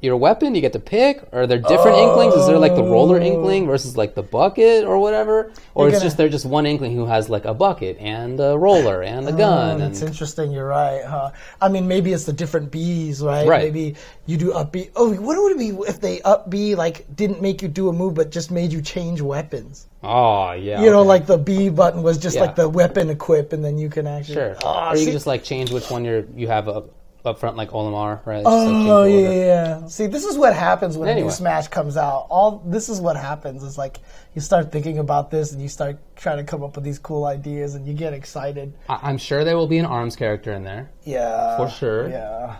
your 0.00 0.16
weapon? 0.16 0.52
Do 0.52 0.58
you 0.58 0.60
get 0.60 0.72
to 0.74 0.78
pick? 0.78 1.26
Are 1.32 1.46
there 1.46 1.58
different 1.58 1.98
inklings? 1.98 2.34
Is 2.34 2.46
there 2.46 2.58
like 2.58 2.76
the 2.76 2.84
roller 2.84 3.18
inkling 3.18 3.66
versus 3.66 3.96
like 3.96 4.14
the 4.14 4.22
bucket 4.22 4.84
or 4.84 4.98
whatever? 4.98 5.50
Or 5.74 5.84
You're 5.84 5.88
it's 5.88 5.98
gonna- 5.98 6.04
just 6.06 6.16
they're 6.16 6.28
just 6.28 6.46
one 6.46 6.66
inkling 6.66 6.94
who 6.94 7.06
has 7.06 7.28
like 7.28 7.44
a 7.44 7.52
bucket 7.54 7.98
and 7.98 8.38
a 8.38 8.56
roller 8.56 9.02
and 9.02 9.28
a 9.28 9.32
gun. 9.32 9.76
Oh, 9.76 9.78
that's 9.78 10.00
and 10.00 10.10
interesting. 10.10 10.52
You're 10.52 10.68
right, 10.68 11.02
huh? 11.04 11.30
I 11.60 11.68
mean, 11.68 11.88
maybe 11.88 12.12
it's 12.12 12.24
the 12.24 12.32
different 12.32 12.70
Bs, 12.70 13.22
right? 13.22 13.46
Right. 13.48 13.64
Maybe 13.64 13.96
you 14.26 14.36
do 14.36 14.52
up 14.52 14.70
B. 14.72 14.88
Oh, 14.94 15.12
what 15.14 15.36
would 15.36 15.52
it 15.52 15.58
be 15.58 15.70
if 15.88 16.00
they 16.00 16.22
up 16.22 16.48
B 16.48 16.76
like 16.76 17.04
didn't 17.16 17.42
make 17.42 17.60
you 17.62 17.68
do 17.68 17.88
a 17.88 17.92
move, 17.92 18.14
but 18.14 18.30
just 18.30 18.50
made 18.52 18.72
you 18.72 18.80
change 18.80 19.20
weapons? 19.20 19.86
oh 20.04 20.52
yeah, 20.52 20.80
You 20.80 20.90
know, 20.92 21.00
okay. 21.00 21.08
like 21.08 21.26
the 21.26 21.38
B 21.38 21.70
button 21.70 22.04
was 22.04 22.18
just 22.18 22.36
Yeah. 22.36 22.42
like 22.42 22.54
the 22.54 22.68
weapon 22.68 23.10
equip, 23.10 23.52
and 23.52 23.64
then 23.64 23.78
you 23.78 23.90
can 23.90 24.06
actually. 24.06 24.34
sure. 24.34 24.56
Oh, 24.62 24.90
or 24.90 24.92
you 24.92 24.98
see- 24.98 25.04
can 25.06 25.12
just 25.12 25.26
like 25.26 25.42
change 25.42 25.72
which 25.72 25.90
one 25.90 26.04
you're 26.04 26.24
you 26.36 26.46
have 26.46 26.68
up 26.68 26.90
up 27.24 27.38
front 27.40 27.56
like 27.56 27.70
Olimar, 27.70 28.24
right? 28.24 28.44
Like, 28.44 28.46
Oh 28.46 29.02
the 29.04 29.10
yeah, 29.10 29.20
yeah, 29.30 29.34
yeah. 29.80 29.86
See, 29.88 30.06
this 30.06 30.24
is 30.24 30.38
what 30.38 30.54
happens 30.54 30.96
when 30.96 31.08
a 31.08 31.14
new 31.14 31.30
Smash 31.30 31.68
comes 31.68 31.96
out. 31.96 32.26
All 32.30 32.62
this 32.64 32.88
is 32.88 33.00
what 33.00 33.16
happens 33.16 33.62
is 33.62 33.76
like 33.76 33.98
you 34.34 34.40
start 34.40 34.70
thinking 34.72 34.98
about 34.98 35.30
this 35.30 35.52
and 35.52 35.60
you 35.60 35.68
start 35.68 35.98
trying 36.16 36.38
to 36.38 36.44
come 36.44 36.62
up 36.62 36.76
with 36.76 36.84
these 36.84 36.98
cool 36.98 37.24
ideas 37.26 37.74
and 37.74 37.86
you 37.86 37.92
get 37.92 38.12
excited. 38.14 38.72
I- 38.88 39.00
I'm 39.02 39.18
sure 39.18 39.44
there 39.44 39.56
will 39.56 39.66
be 39.66 39.78
an 39.78 39.86
arms 39.86 40.16
character 40.16 40.52
in 40.52 40.62
there 40.64 40.90
Yeah, 41.04 41.56
for 41.56 41.68
sure. 41.68 42.08
Yeah. 42.08 42.56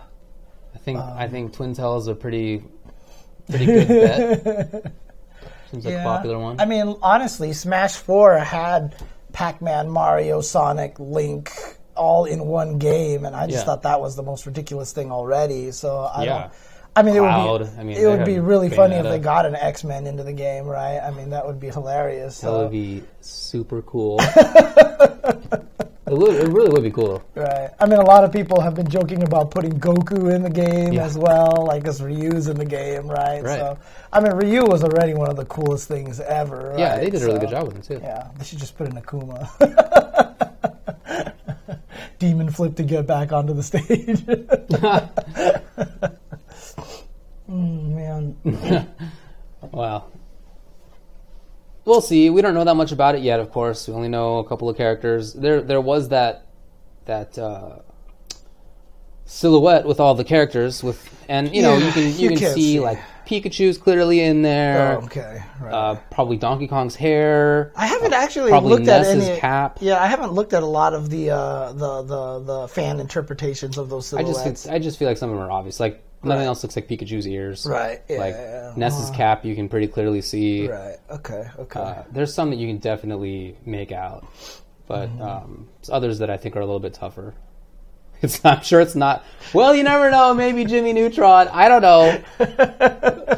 I 0.75 0.77
think 0.77 0.99
I 0.99 1.25
Um, 1.25 1.31
think 1.31 1.53
Twintelle 1.55 1.97
is 1.99 2.07
a 2.07 2.15
pretty 2.15 2.63
pretty 3.49 3.65
good 3.65 3.87
bet. 4.81 4.91
Seems 5.71 5.85
like 5.85 5.95
a 5.95 6.03
popular 6.03 6.37
one. 6.39 6.59
I 6.59 6.65
mean, 6.65 6.95
honestly, 7.01 7.53
Smash 7.53 7.95
4 7.95 8.39
had 8.39 8.95
Pac 9.33 9.61
Man, 9.61 9.89
Mario, 9.89 10.41
Sonic, 10.41 10.99
Link 10.99 11.51
all 11.99 12.25
in 12.25 12.39
one 12.47 12.79
game, 12.79 13.25
and 13.25 13.35
I 13.35 13.45
just 13.45 13.59
Yeah. 13.59 13.63
thought 13.65 13.83
that 13.83 13.99
was 14.01 14.15
the 14.15 14.23
most 14.23 14.45
ridiculous 14.47 14.91
thing 14.93 15.11
already. 15.11 15.71
So 15.71 16.09
I 16.11 16.23
Yeah. 16.23 16.33
don't. 16.41 16.51
I 16.95 17.01
mean, 17.03 17.15
it 17.15 17.21
would 17.21 17.27
be 17.27 17.79
I 17.79 17.83
mean, 17.83 17.97
it 17.97 18.07
would 18.07 18.25
be 18.25 18.39
really 18.39 18.69
funny 18.69 18.95
if 18.95 19.03
they 19.03 19.19
got 19.19 19.45
an 19.45 19.55
X 19.55 19.83
Men 19.83 20.07
into 20.07 20.23
the 20.23 20.33
game, 20.33 20.65
right? 20.65 20.99
I 20.99 21.11
mean, 21.11 21.29
that 21.29 21.45
would 21.45 21.59
be 21.59 21.69
hilarious. 21.69 22.39
that 22.41 22.47
So, 22.47 22.57
would 22.63 22.71
be 22.71 23.03
super 23.21 23.81
cool. 23.83 24.17
it, 26.09 26.17
would, 26.17 26.35
it 26.35 26.47
really 26.49 26.69
would 26.71 26.81
be 26.83 26.89
cool. 26.91 27.21
right. 27.35 27.69
I 27.79 27.85
mean, 27.85 27.99
a 27.99 28.05
lot 28.05 28.23
of 28.23 28.31
people 28.33 28.59
have 28.59 28.73
been 28.75 28.89
joking 28.89 29.23
about 29.23 29.51
putting 29.51 29.79
Goku 29.79 30.33
in 30.33 30.41
the 30.43 30.49
game 30.49 30.93
Yeah. 30.93 31.05
as 31.05 31.17
well, 31.17 31.65
like 31.67 31.87
as 31.87 32.01
Ryu's 32.01 32.47
in 32.47 32.57
the 32.57 32.65
game, 32.65 33.07
right? 33.07 33.43
Right. 33.43 33.59
So, 33.59 33.77
I 34.11 34.19
mean, 34.19 34.33
Ryu 34.33 34.65
was 34.65 34.83
already 34.83 35.13
one 35.13 35.29
of 35.29 35.35
the 35.37 35.45
coolest 35.45 35.87
things 35.87 36.19
ever. 36.19 36.73
Yeah, 36.77 36.93
right? 36.93 37.01
they 37.01 37.09
did 37.11 37.21
a 37.21 37.25
really 37.27 37.39
good 37.39 37.49
job 37.51 37.67
with 37.67 37.77
it 37.77 37.83
too. 37.83 37.99
Yeah, 38.03 38.27
they 38.37 38.43
should 38.43 38.59
just 38.59 38.75
put 38.77 38.87
in 38.87 38.93
Akuma. 38.95 39.47
Demon 42.19 42.51
flip 42.51 42.75
to 42.75 42.83
get 42.83 43.07
back 43.07 43.31
onto 43.31 43.53
the 43.53 43.63
stage. 43.63 44.19
mm, 47.49 47.49
man. 47.49 48.87
Wow. 49.71 50.05
We'll 51.85 52.01
see. 52.01 52.29
We 52.29 52.41
don't 52.41 52.53
know 52.53 52.63
that 52.63 52.75
much 52.75 52.91
about 52.93 53.15
it 53.15 53.21
yet. 53.21 53.39
Of 53.41 53.51
course, 53.51 53.87
we 53.87 53.93
only 53.93 54.07
know 54.07 54.37
a 54.37 54.47
couple 54.47 54.69
of 54.69 54.77
characters. 54.77 55.33
There, 55.33 55.61
there 55.61 55.81
was 55.81 56.09
that 56.09 56.45
that 57.05 57.37
uh, 57.37 57.79
silhouette 59.25 59.85
with 59.85 59.99
all 59.99 60.15
the 60.15 60.23
characters 60.23 60.83
with, 60.83 61.25
and 61.27 61.53
you 61.53 61.61
know, 61.61 61.77
Yeah, 61.77 61.85
you 61.87 61.91
can 61.91 62.03
you, 62.03 62.29
you 62.31 62.37
can 62.37 62.53
see, 62.53 62.73
see. 62.73 62.79
like 62.79 62.99
Pikachu's 63.29 63.77
clearly 63.77 64.21
in 64.21 64.41
there. 64.41 64.97
Oh, 64.99 65.05
okay. 65.05 65.43
Right. 65.61 65.71
Uh, 65.73 65.95
probably 66.09 66.37
Donkey 66.37 66.67
Kong's 66.67 66.95
hair. 66.95 67.71
I 67.75 67.85
haven't 67.85 68.13
actually 68.13 68.49
probably 68.49 68.69
looked 68.71 68.87
at 68.87 69.01
Ness's 69.03 69.29
any. 69.29 69.39
cap. 69.39 69.77
Yeah, 69.81 70.01
I 70.01 70.07
haven't 70.07 70.31
looked 70.33 70.53
at 70.53 70.63
a 70.63 70.65
lot 70.65 70.93
of 70.95 71.09
the 71.11 71.29
uh, 71.29 71.73
the, 71.73 72.01
the 72.01 72.39
the 72.39 72.67
fan 72.69 72.99
interpretations 72.99 73.77
of 73.77 73.89
those 73.89 74.07
silhouettes. 74.07 74.39
I 74.39 74.49
just 74.49 74.69
I 74.69 74.79
just 74.79 74.97
feel 74.97 75.07
like 75.07 75.17
some 75.17 75.29
of 75.29 75.35
them 75.37 75.45
are 75.45 75.51
obvious. 75.51 75.79
Like 75.79 76.03
nothing 76.23 76.39
Right. 76.39 76.45
else 76.47 76.63
looks 76.63 76.75
like 76.75 76.87
Pikachu's 76.87 77.27
ears. 77.27 77.65
Right, 77.69 78.01
yeah, 78.09 78.17
like 78.17 78.33
yeah, 78.33 78.51
yeah. 78.69 78.73
Ness's 78.75 79.09
cap, 79.11 79.45
you 79.45 79.53
can 79.55 79.69
pretty 79.69 79.87
clearly 79.87 80.21
see. 80.21 80.67
right. 80.67 80.97
Okay. 81.11 81.47
Okay. 81.59 81.79
Uh, 81.79 82.03
there's 82.11 82.33
some 82.33 82.49
that 82.49 82.55
you 82.57 82.67
can 82.67 82.77
definitely 82.79 83.55
make 83.65 83.91
out, 83.91 84.25
but 84.87 85.07
Mm-hmm. 85.09 85.21
um, 85.21 85.67
others 85.91 86.17
that 86.19 86.29
I 86.31 86.37
think 86.37 86.55
are 86.55 86.61
a 86.61 86.65
little 86.65 86.79
bit 86.79 86.93
tougher. 86.95 87.35
It's, 88.21 88.43
I'm 88.43 88.61
sure 88.63 88.81
it's 88.81 88.95
not. 88.95 89.23
Well, 89.53 89.73
you 89.73 89.83
never 89.83 90.11
know. 90.11 90.33
Maybe 90.33 90.65
Jimmy 90.65 90.91
Neutron. 90.91 91.47
I 91.47 91.69
don't 91.69 91.81
know. 91.81 92.21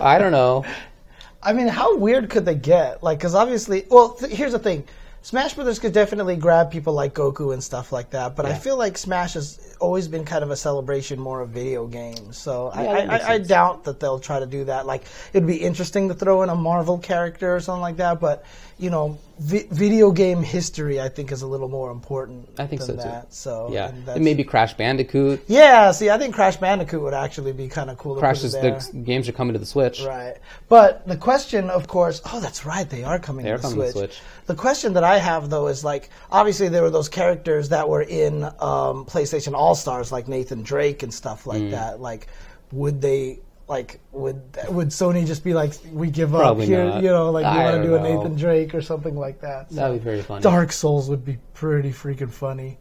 I 0.01 0.17
don't 0.17 0.31
know. 0.31 0.65
I 1.43 1.53
mean, 1.53 1.67
how 1.67 1.97
weird 1.97 2.29
could 2.29 2.45
they 2.45 2.55
get? 2.55 3.03
Like, 3.03 3.19
because 3.19 3.35
obviously, 3.35 3.85
well, 3.89 4.09
th- 4.09 4.31
here's 4.31 4.53
the 4.53 4.59
thing: 4.59 4.83
Smash 5.23 5.53
Brothers 5.53 5.77
could 5.77 5.93
definitely 5.93 6.35
grab 6.35 6.71
people 6.71 6.93
like 6.93 7.13
Goku 7.13 7.53
and 7.53 7.63
stuff 7.63 7.91
like 7.91 8.09
that. 8.09 8.35
But 8.35 8.47
I 8.47 8.53
feel 8.53 8.75
like 8.75 8.97
Smash 8.97 9.35
has 9.35 9.75
always 9.79 10.07
been 10.07 10.25
kind 10.25 10.43
of 10.43 10.49
a 10.49 10.55
celebration 10.55 11.19
more 11.19 11.41
of 11.41 11.49
video 11.49 11.85
games. 11.85 12.37
So 12.37 12.71
Yeah, 12.75 12.81
I, 12.81 13.17
I, 13.17 13.33
I 13.33 13.37
doubt 13.37 13.83
that 13.83 13.99
they'll 13.99 14.19
try 14.19 14.39
to 14.39 14.47
do 14.47 14.63
that. 14.65 14.87
Like, 14.87 15.03
it'd 15.33 15.47
be 15.47 15.57
interesting 15.57 16.07
to 16.07 16.15
throw 16.15 16.41
in 16.41 16.49
a 16.49 16.55
Marvel 16.55 16.97
character 16.97 17.55
or 17.55 17.59
something 17.59 17.81
like 17.81 17.97
that. 17.97 18.19
But 18.19 18.45
you 18.81 18.89
know, 18.89 19.17
vi- 19.39 19.67
video 19.69 20.11
game 20.11 20.41
history, 20.41 20.99
I 20.99 21.07
think, 21.07 21.31
is 21.31 21.43
a 21.43 21.47
little 21.47 21.67
more 21.69 21.91
important. 21.91 22.49
I 22.57 22.65
think 22.65 22.81
than 22.81 22.99
so, 22.99 23.03
too. 23.21 23.27
So 23.29 23.69
Yeah, 23.71 23.91
and 24.07 24.23
maybe 24.23 24.43
Crash 24.43 24.73
Bandicoot. 24.73 25.43
yeah. 25.47 25.91
See, 25.91 26.09
I 26.09 26.17
think 26.17 26.33
Crash 26.33 26.57
Bandicoot 26.57 27.01
would 27.01 27.13
actually 27.13 27.53
be 27.53 27.67
kind 27.67 27.89
of 27.91 27.97
cool. 27.97 28.15
to 28.15 28.19
put 28.19 28.21
Crash 28.21 28.39
it 28.43 28.45
is 28.45 28.53
the 28.53 28.97
games 29.03 29.29
are 29.29 29.33
coming 29.33 29.53
to 29.53 29.59
the 29.59 29.65
Switch. 29.65 30.01
Right. 30.03 30.35
But 30.67 31.07
the 31.07 31.15
question, 31.17 31.69
of 31.69 31.87
course, 31.87 32.21
oh, 32.33 32.39
that's 32.39 32.65
right, 32.65 32.89
they 32.89 33.03
are 33.03 33.19
coming, 33.19 33.43
They 33.45 33.51
to, 33.51 33.55
are 33.55 33.57
the 33.59 33.63
coming 33.69 33.79
to 33.79 33.85
the 33.85 33.91
Switch. 33.91 34.11
Switch. 34.13 34.21
The 34.47 34.55
question 34.55 34.93
that 34.93 35.03
I 35.03 35.19
have, 35.19 35.49
though, 35.49 35.67
is 35.67 35.83
like, 35.83 36.09
obviously, 36.31 36.67
there 36.69 36.81
were 36.81 36.89
those 36.89 37.07
characters 37.09 37.69
that 37.69 37.87
were 37.87 38.01
in 38.01 38.43
um, 38.43 39.05
PlayStation 39.05 39.53
All 39.53 39.75
Stars, 39.75 40.11
like 40.11 40.27
Nathan 40.27 40.63
Drake 40.63 41.03
and 41.03 41.13
stuff 41.13 41.45
like 41.45 41.61
Mm. 41.61 41.71
that. 41.71 42.01
Like, 42.01 42.27
would 42.71 42.99
they. 43.01 43.39
Like 43.71 44.01
would 44.11 44.41
would 44.67 44.89
Sony 44.89 45.25
just 45.25 45.45
be 45.45 45.53
like 45.53 45.71
we 45.93 46.11
give 46.11 46.35
up 46.35 46.41
Probably 46.41 46.65
here 46.65 46.83
not. 46.83 47.01
you 47.01 47.09
know 47.09 47.31
like 47.31 47.45
we 47.45 47.61
I 47.61 47.71
want 47.71 47.81
to 47.81 47.87
do 47.87 47.95
a 47.95 47.99
know. 48.01 48.17
Nathan 48.17 48.35
Drake 48.35 48.75
or 48.75 48.81
something 48.81 49.15
like 49.15 49.39
that 49.39 49.69
So 49.69 49.75
That'd 49.75 50.01
be 50.01 50.03
very 50.03 50.21
funny. 50.21 50.41
Dark 50.41 50.73
Souls 50.73 51.09
would 51.09 51.23
be 51.23 51.37
pretty 51.53 51.91
freaking 51.91 52.29
funny 52.29 52.77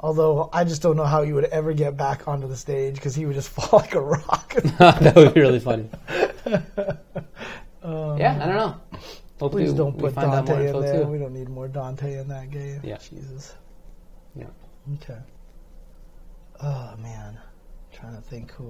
although 0.00 0.50
I 0.52 0.64
just 0.64 0.82
don't 0.82 0.96
know 0.96 1.04
how 1.04 1.22
he 1.22 1.32
would 1.32 1.44
ever 1.44 1.72
get 1.72 1.96
back 1.96 2.26
onto 2.26 2.48
the 2.48 2.56
stage 2.56 2.96
because 2.96 3.14
he 3.14 3.24
would 3.24 3.36
just 3.36 3.50
fall 3.56 3.78
like 3.78 3.94
a 3.94 4.00
rock 4.00 4.54
that 4.80 5.14
would 5.14 5.32
be 5.32 5.40
really 5.40 5.60
funny. 5.60 5.88
Um, 7.82 8.18
yeah, 8.18 8.34
I 8.42 8.46
don't 8.46 8.56
know. 8.56 8.80
Hopefully 9.38 9.66
Please 9.66 9.72
don't 9.74 9.94
we 9.94 10.00
put 10.00 10.14
find 10.14 10.26
out 10.34 10.48
more 10.48 10.56
Dante 10.56 10.70
in 10.70 10.80
there. 10.82 11.04
too. 11.04 11.08
We 11.08 11.18
don't 11.18 11.32
need 11.32 11.48
more 11.48 11.68
Dante 11.68 12.18
in 12.18 12.26
that 12.26 12.50
game. 12.50 12.80
Yeah. 12.82 12.98
Jesus. 12.98 13.54
Yeah. 14.34 14.46
Okay. 14.94 15.18
Oh 16.60 16.96
man, 17.00 17.38
trying 17.92 18.16
to 18.16 18.20
think 18.22 18.50
who. 18.50 18.68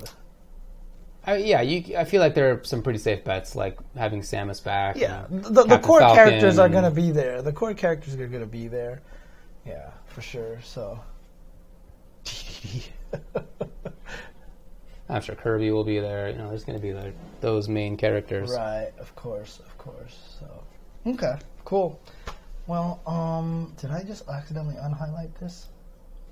I, 1.26 1.36
yeah, 1.38 1.60
you, 1.60 1.96
I 1.96 2.04
feel 2.04 2.20
like 2.20 2.34
there 2.34 2.52
are 2.52 2.62
some 2.64 2.82
pretty 2.82 3.00
safe 3.00 3.24
bets, 3.24 3.56
like 3.56 3.78
having 3.96 4.20
Samus 4.20 4.62
back. 4.62 4.96
Yeah, 4.96 5.26
the, 5.28 5.64
the 5.64 5.78
core 5.78 5.98
Falcon 5.98 6.24
characters 6.24 6.58
are 6.58 6.68
going 6.68 6.84
to 6.84 6.90
be 6.90 7.10
there. 7.10 7.42
The 7.42 7.52
core 7.52 7.74
characters 7.74 8.14
are 8.14 8.28
going 8.28 8.42
to 8.42 8.46
be 8.46 8.68
there. 8.68 9.02
Yeah, 9.66 9.90
for 10.06 10.20
sure. 10.20 10.60
So. 10.62 11.00
I'm 15.08 15.22
sure 15.22 15.36
Kirby 15.36 15.70
will 15.70 15.84
be 15.84 16.00
there. 16.00 16.30
You 16.30 16.36
know, 16.36 16.48
there's 16.48 16.64
going 16.64 16.78
to 16.78 16.82
be 16.82 16.92
like 16.92 17.14
those 17.40 17.68
main 17.68 17.96
characters. 17.96 18.50
Right, 18.50 18.92
of 18.98 19.14
course, 19.14 19.60
of 19.60 19.78
course. 19.78 20.38
So, 20.40 20.64
okay, 21.06 21.36
cool. 21.64 22.00
Well, 22.66 23.00
um, 23.06 23.72
did 23.80 23.90
I 23.90 24.02
just 24.02 24.28
accidentally 24.28 24.74
unhighlight 24.74 25.38
this? 25.38 25.68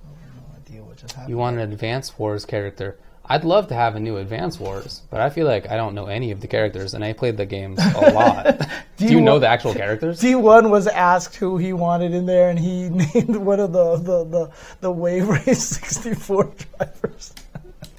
I 0.05 0.09
have 0.25 0.37
no 0.37 0.57
idea 0.57 0.83
what 0.83 0.97
just 0.97 1.15
happened. 1.15 1.31
You 1.31 1.37
want 1.37 1.59
an 1.59 1.73
Advance 1.73 2.19
Wars 2.19 2.45
character? 2.45 2.99
I'd 3.27 3.45
love 3.45 3.69
to 3.69 3.75
have 3.75 3.97
a 3.97 4.01
new 4.01 4.19
Advance 4.19 4.61
Wars, 4.61 5.01
but 5.11 5.21
I 5.21 5.31
feel 5.31 5.47
like 5.47 5.71
I 5.71 5.77
don't 5.77 5.95
know 5.95 6.07
any 6.07 6.31
of 6.31 6.43
the 6.43 6.47
characters, 6.47 6.93
and 6.93 7.03
I 7.03 7.15
played 7.15 7.39
the 7.39 7.47
games 7.47 7.79
a 7.83 8.11
lot. 8.13 8.61
Do, 8.99 9.07
you 9.07 9.21
know 9.21 9.39
the 9.39 9.49
actual 9.49 9.73
characters? 9.73 10.21
D1 10.21 10.69
was 10.71 10.87
asked 10.87 11.37
who 11.37 11.57
he 11.57 11.73
wanted 11.73 12.13
in 12.13 12.27
there, 12.27 12.51
and 12.51 12.59
he 12.59 12.89
named 13.15 13.37
one 13.37 13.61
of 13.61 13.73
the 13.73 13.97
the 13.97 14.25
the, 14.25 14.51
the 14.81 14.93
Wave 14.93 15.29
Race 15.29 15.63
64 15.63 16.53
drivers. 16.79 17.33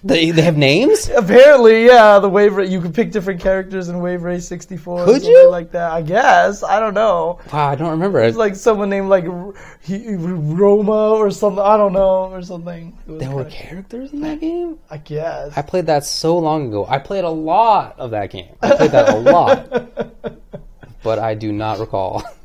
They, 0.06 0.30
they 0.30 0.44
have 0.44 0.56
names? 0.56 1.10
Apparently, 1.18 1.88
yeah, 1.88 2.20
the 2.20 2.30
Wave 2.30 2.70
You 2.70 2.80
could 2.80 2.94
pick 2.94 3.12
different 3.12 3.42
characters 3.42 3.90
in 3.90 4.00
Wave 4.00 4.22
Race 4.22 4.48
64. 4.48 5.02
or 5.02 5.06
Could 5.06 5.14
something 5.16 5.32
you? 5.32 5.50
Like 5.50 5.72
that, 5.72 5.92
I 5.92 6.04
guess. 6.04 6.62
I 6.62 6.80
don't 6.80 6.94
know. 6.94 7.40
Wow, 7.52 7.70
I 7.70 7.74
don't 7.76 7.90
remember. 7.90 8.22
It. 8.22 8.28
It's 8.28 8.38
like 8.38 8.56
someone 8.56 8.92
named 8.92 9.10
like 9.10 9.26
Roma 9.28 11.14
or 11.14 11.32
something. 11.32 11.60
I 11.60 11.76
don't 11.76 11.94
know 11.94 12.26
or 12.32 12.44
something. 12.44 12.96
There 13.08 13.32
were 13.32 13.46
characters 13.46 14.14
in 14.14 14.22
that 14.22 14.42
game? 14.42 14.78
I 14.92 14.98
guess. 14.98 15.58
I 15.58 15.64
played 15.64 15.88
that 15.88 16.06
so 16.06 16.38
long 16.38 16.68
ago. 16.68 16.86
I 16.88 17.00
played 17.00 17.24
a 17.24 17.30
lot 17.30 17.98
of 17.98 18.12
that 18.12 18.30
game. 18.30 18.56
I 18.62 18.76
played 18.76 18.92
that 18.92 19.10
a 19.10 19.18
lot. 19.18 20.38
but 21.04 21.18
I 21.18 21.34
do 21.34 21.52
not 21.52 21.80
recall. 21.80 22.24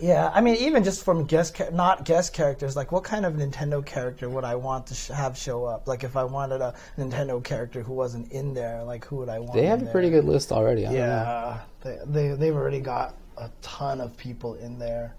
Yeah, 0.00 0.30
I 0.34 0.40
mean, 0.40 0.56
even 0.56 0.82
just 0.84 1.04
from 1.04 1.24
guest, 1.24 1.60
not 1.72 2.04
guest 2.04 2.32
characters, 2.32 2.76
like 2.76 2.92
what 2.92 3.04
kind 3.04 3.26
of 3.26 3.34
Nintendo 3.34 3.84
character 3.84 4.28
would 4.28 4.44
I 4.44 4.54
want 4.54 4.86
to 4.88 4.94
sh- 4.94 5.08
have 5.08 5.36
show 5.36 5.64
up? 5.64 5.86
Like 5.86 6.04
if 6.04 6.16
I 6.16 6.24
wanted 6.24 6.60
a 6.60 6.74
Nintendo 6.98 7.42
character 7.42 7.82
who 7.82 7.92
wasn't 7.92 8.30
in 8.32 8.54
there, 8.54 8.82
like 8.82 9.04
who 9.04 9.16
would 9.16 9.28
I 9.28 9.38
want? 9.38 9.54
They 9.54 9.66
have 9.66 9.82
a 9.82 9.86
pretty 9.86 10.10
good 10.10 10.24
list 10.24 10.52
already. 10.52 10.86
I 10.86 10.90
don't 10.90 10.94
know. 10.94 11.00
Yeah, 11.00 11.60
they, 11.82 11.98
they 12.06 12.28
they've 12.34 12.56
already 12.56 12.80
got 12.80 13.14
a 13.36 13.50
ton 13.62 14.00
of 14.00 14.16
people 14.16 14.54
in 14.54 14.78
there. 14.78 15.14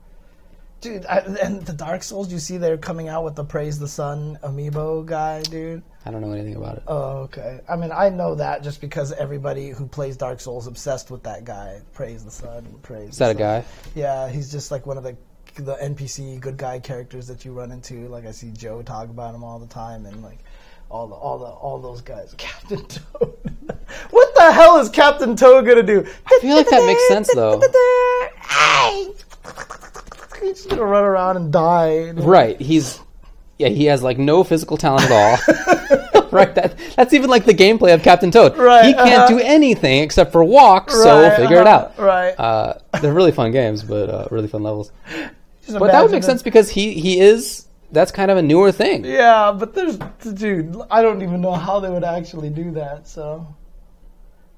Dude, 0.82 1.06
I, 1.06 1.20
and 1.20 1.62
the 1.62 1.74
Dark 1.74 2.02
Souls, 2.02 2.32
you 2.32 2.40
see 2.40 2.58
they're 2.58 2.76
coming 2.76 3.08
out 3.08 3.24
with 3.24 3.36
the 3.36 3.44
Praise 3.44 3.78
the 3.78 3.88
Sun 3.88 4.40
amiibo 4.42 5.06
guy, 5.06 5.44
dude. 5.44 5.84
I 6.08 6.10
don't 6.10 6.22
know 6.22 6.32
anything 6.32 6.56
about 6.56 6.78
it. 6.78 6.84
Oh, 6.88 7.18
okay. 7.20 7.60
I 7.70 7.76
mean, 7.76 7.92
I 7.92 8.10
know 8.10 8.34
that 8.34 8.64
just 8.64 8.82
because 8.82 9.12
everybody 9.12 9.70
who 9.70 9.86
plays 9.86 10.18
Dark 10.18 10.40
Souls 10.40 10.66
obsessed 10.66 11.12
with 11.12 11.22
that 11.22 11.46
guy. 11.46 11.82
Praise 11.94 12.26
the 12.26 12.32
Sun, 12.32 12.66
praise. 12.82 13.12
Is 13.12 13.18
that 13.20 13.30
a 13.30 13.36
guy? 13.36 13.64
Yeah, 13.94 14.28
he's 14.28 14.52
just 14.52 14.72
like 14.72 14.88
one 14.88 14.98
of 14.98 15.04
the 15.04 15.16
the 15.56 15.76
NPC 15.76 16.40
good 16.40 16.58
guy 16.58 16.80
characters 16.80 17.28
that 17.28 17.46
you 17.46 17.52
run 17.54 17.72
into. 17.72 18.08
Like 18.08 18.26
I 18.26 18.32
see 18.32 18.50
Joe 18.50 18.82
talk 18.82 19.10
about 19.10 19.36
him 19.36 19.44
all 19.44 19.60
the 19.60 19.68
time, 19.68 20.08
and 20.08 20.24
like 20.24 20.40
all 20.90 21.08
the 21.08 21.14
all 21.14 21.38
the 21.38 21.46
all 21.46 21.78
those 21.80 22.02
guys. 22.02 22.34
Captain 22.40 22.84
Toad. 22.88 23.38
what 24.10 24.34
the 24.34 24.52
hell 24.52 24.80
is 24.80 24.90
Captain 24.90 25.36
Toad 25.36 25.68
gonna 25.68 25.84
do? 25.84 26.08
I 26.26 26.40
feel 26.42 26.56
like 26.56 26.70
that 26.70 26.84
makes 26.88 27.08
sense 27.08 27.32
though. 27.36 27.62
He's 30.42 30.58
just 30.58 30.70
gonna 30.70 30.84
run 30.84 31.04
around 31.04 31.38
and 31.38 31.52
die. 31.52 32.12
Right. 32.12 32.60
He's 32.60 33.00
yeah, 33.58 33.68
he 33.70 33.86
has 33.86 34.02
like 34.02 34.18
no 34.18 34.44
physical 34.44 34.76
talent 34.78 35.10
at 35.10 35.12
all. 35.12 36.30
right. 36.32 36.54
That 36.56 36.76
that's 36.96 37.14
even 37.14 37.30
like 37.30 37.46
the 37.46 37.54
gameplay 37.54 37.94
of 37.94 38.02
Captain 38.02 38.32
Toad. 38.32 38.58
Right, 38.58 38.86
He 38.86 38.94
can't 38.94 39.24
uh-huh. 39.24 39.28
do 39.28 39.40
anything 39.40 40.02
except 40.04 40.32
for 40.32 40.44
walk, 40.44 40.90
so 40.90 41.22
Right, 41.22 41.38
figure 41.38 41.58
it 41.62 41.68
uh-huh, 41.68 41.90
out. 41.92 42.00
right. 42.00 42.32
Uh, 42.40 42.74
they're 43.02 43.14
really 43.14 43.32
fun 43.32 43.52
games, 43.52 43.84
but 43.84 44.10
uh, 44.10 44.28
really 44.32 44.48
fun 44.48 44.64
levels. 44.64 44.92
Just 45.66 45.78
But 45.78 45.92
that 45.92 46.02
would 46.02 46.12
make 46.12 46.24
him- 46.24 46.24
sense 46.24 46.42
because 46.42 46.70
he 46.70 46.94
he 46.94 47.20
is 47.20 47.68
that's 47.92 48.12
kind 48.12 48.32
of 48.32 48.38
a 48.38 48.42
newer 48.42 48.72
thing. 48.72 49.06
Yeah, 49.06 49.52
but 49.52 49.74
there's 49.74 49.98
dude. 50.34 50.76
I 50.90 51.02
don't 51.02 51.22
even 51.22 51.42
know 51.42 51.52
how 51.54 51.80
they 51.80 51.90
would 51.90 52.04
actually 52.04 52.50
do 52.50 52.72
that. 52.72 53.08
So, 53.08 53.46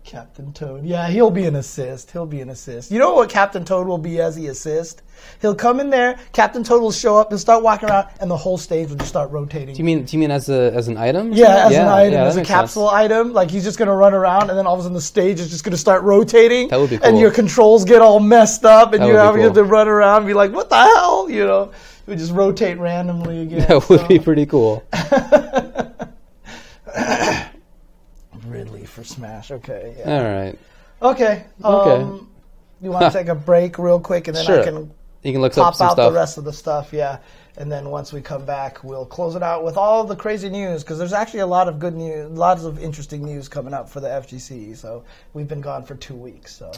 Captain 0.04 0.52
Toad. 0.54 0.84
Yeah, 0.86 1.08
he'll 1.08 1.32
be 1.32 1.46
an 1.46 1.56
assist. 1.56 2.12
He'll 2.12 2.26
be 2.26 2.42
an 2.42 2.50
assist. 2.50 2.92
You 2.92 3.00
know 3.00 3.14
what 3.14 3.30
Captain 3.30 3.64
Toad 3.64 3.88
will 3.88 3.98
be 3.98 4.20
as 4.20 4.36
he 4.36 4.48
assist? 4.48 5.02
He'll 5.42 5.56
come 5.56 5.80
in 5.80 5.90
there. 5.90 6.20
Captain 6.34 6.64
Toad 6.64 6.82
will 6.82 6.92
show 6.92 7.18
up 7.18 7.32
and 7.32 7.40
start 7.40 7.64
walking 7.64 7.90
around, 7.90 8.08
and 8.20 8.30
the 8.30 8.36
whole 8.38 8.58
stage 8.58 8.90
will 8.90 8.98
just 8.98 9.10
start 9.10 9.32
rotating. 9.32 9.74
Do 9.74 9.80
you 9.80 9.86
mean 9.86 10.04
do 10.04 10.16
you 10.16 10.20
mean 10.20 10.32
as 10.32 10.50
a 10.50 10.72
as 10.74 10.88
an 10.90 10.98
item? 10.98 11.32
yeah, 11.32 11.68
as 11.68 11.76
an 11.76 11.88
item, 11.88 12.14
yeah, 12.14 12.24
as 12.26 12.36
a 12.36 12.40
makes 12.40 12.48
sense. 12.50 12.60
capsule 12.60 12.90
item. 12.90 13.32
Like 13.34 13.50
he's 13.50 13.64
just 13.64 13.80
gonna 13.80 13.96
run 13.96 14.14
around, 14.14 14.50
and 14.50 14.60
then 14.60 14.68
all 14.68 14.74
of 14.74 14.80
a 14.82 14.84
sudden 14.84 14.94
the 14.96 15.02
stage 15.02 15.40
is 15.40 15.50
just 15.50 15.64
gonna 15.64 15.78
start 15.78 16.04
rotating. 16.04 16.68
That 16.68 16.80
would 16.80 16.90
be 16.90 16.98
cool. 16.98 17.08
And 17.08 17.18
your 17.18 17.32
controls 17.32 17.86
get 17.86 18.02
all 18.02 18.20
messed 18.20 18.66
up, 18.66 18.92
and 18.94 19.02
That 19.02 19.08
you 19.08 19.14
would 19.14 19.20
be 19.20 19.26
have, 19.26 19.36
you 19.38 19.42
have 19.44 19.54
cool. 19.54 19.64
to 19.64 19.70
run 19.70 19.88
around 19.88 20.18
and 20.18 20.28
be 20.28 20.34
like, 20.34 20.52
"What 20.52 20.70
the 20.70 20.76
hell?" 20.84 21.30
You 21.30 21.46
know, 21.46 21.64
it 22.06 22.10
would 22.10 22.20
just 22.20 22.34
rotate 22.34 22.78
randomly 22.78 23.42
again. 23.44 23.66
That 23.70 23.88
would 23.88 24.02
so- 24.02 24.08
be 24.08 24.20
pretty 24.20 24.46
cool. 24.46 24.84
Ridley 28.64 28.86
for 28.86 29.04
Smash. 29.04 29.52
Okay. 29.52 29.96
Yeah. 30.00 30.18
All 30.18 30.24
right. 30.24 30.60
Okay. 31.02 31.46
Okay. 31.64 32.02
Um, 32.04 32.30
you 32.82 32.92
want 32.92 33.12
to 33.12 33.18
take 33.20 33.28
a 33.28 33.36
break 33.36 33.78
real 33.78 34.00
quick, 34.00 34.28
and 34.28 34.36
then 34.38 34.46
Sure. 34.46 34.62
I 34.62 34.64
can 34.64 34.92
You 35.24 35.32
can 35.34 35.42
look 35.42 35.58
up 35.58 35.64
pop 35.66 35.76
some 35.76 35.88
out 35.88 35.94
stuff. 35.94 36.12
the 36.14 36.18
rest 36.18 36.38
of 36.38 36.44
the 36.46 36.54
stuff. 36.54 36.94
Yeah. 36.94 37.18
And 37.58 37.72
then 37.72 37.90
once 37.92 38.12
we 38.12 38.20
come 38.22 38.46
back, 38.46 38.84
we'll 38.84 39.06
close 39.06 39.36
it 39.36 39.44
out 39.44 39.64
with 39.64 39.78
all 39.78 40.04
the 40.06 40.16
crazy 40.16 40.50
news 40.50 40.84
because 40.84 40.98
there's 40.98 41.14
actually 41.14 41.42
a 41.42 41.46
lot 41.48 41.68
of 41.68 41.78
good 41.78 41.94
news, 41.94 42.32
lots 42.32 42.64
of 42.64 42.80
interesting 42.80 43.24
news 43.24 43.48
coming 43.48 43.74
up 43.76 43.88
for 43.90 44.00
the 44.00 44.08
FGC. 44.08 44.76
So 44.76 45.04
we've 45.34 45.48
been 45.48 45.62
gone 45.62 45.84
for 45.84 45.94
two 45.96 46.16
weeks. 46.16 46.56
So 46.56 46.72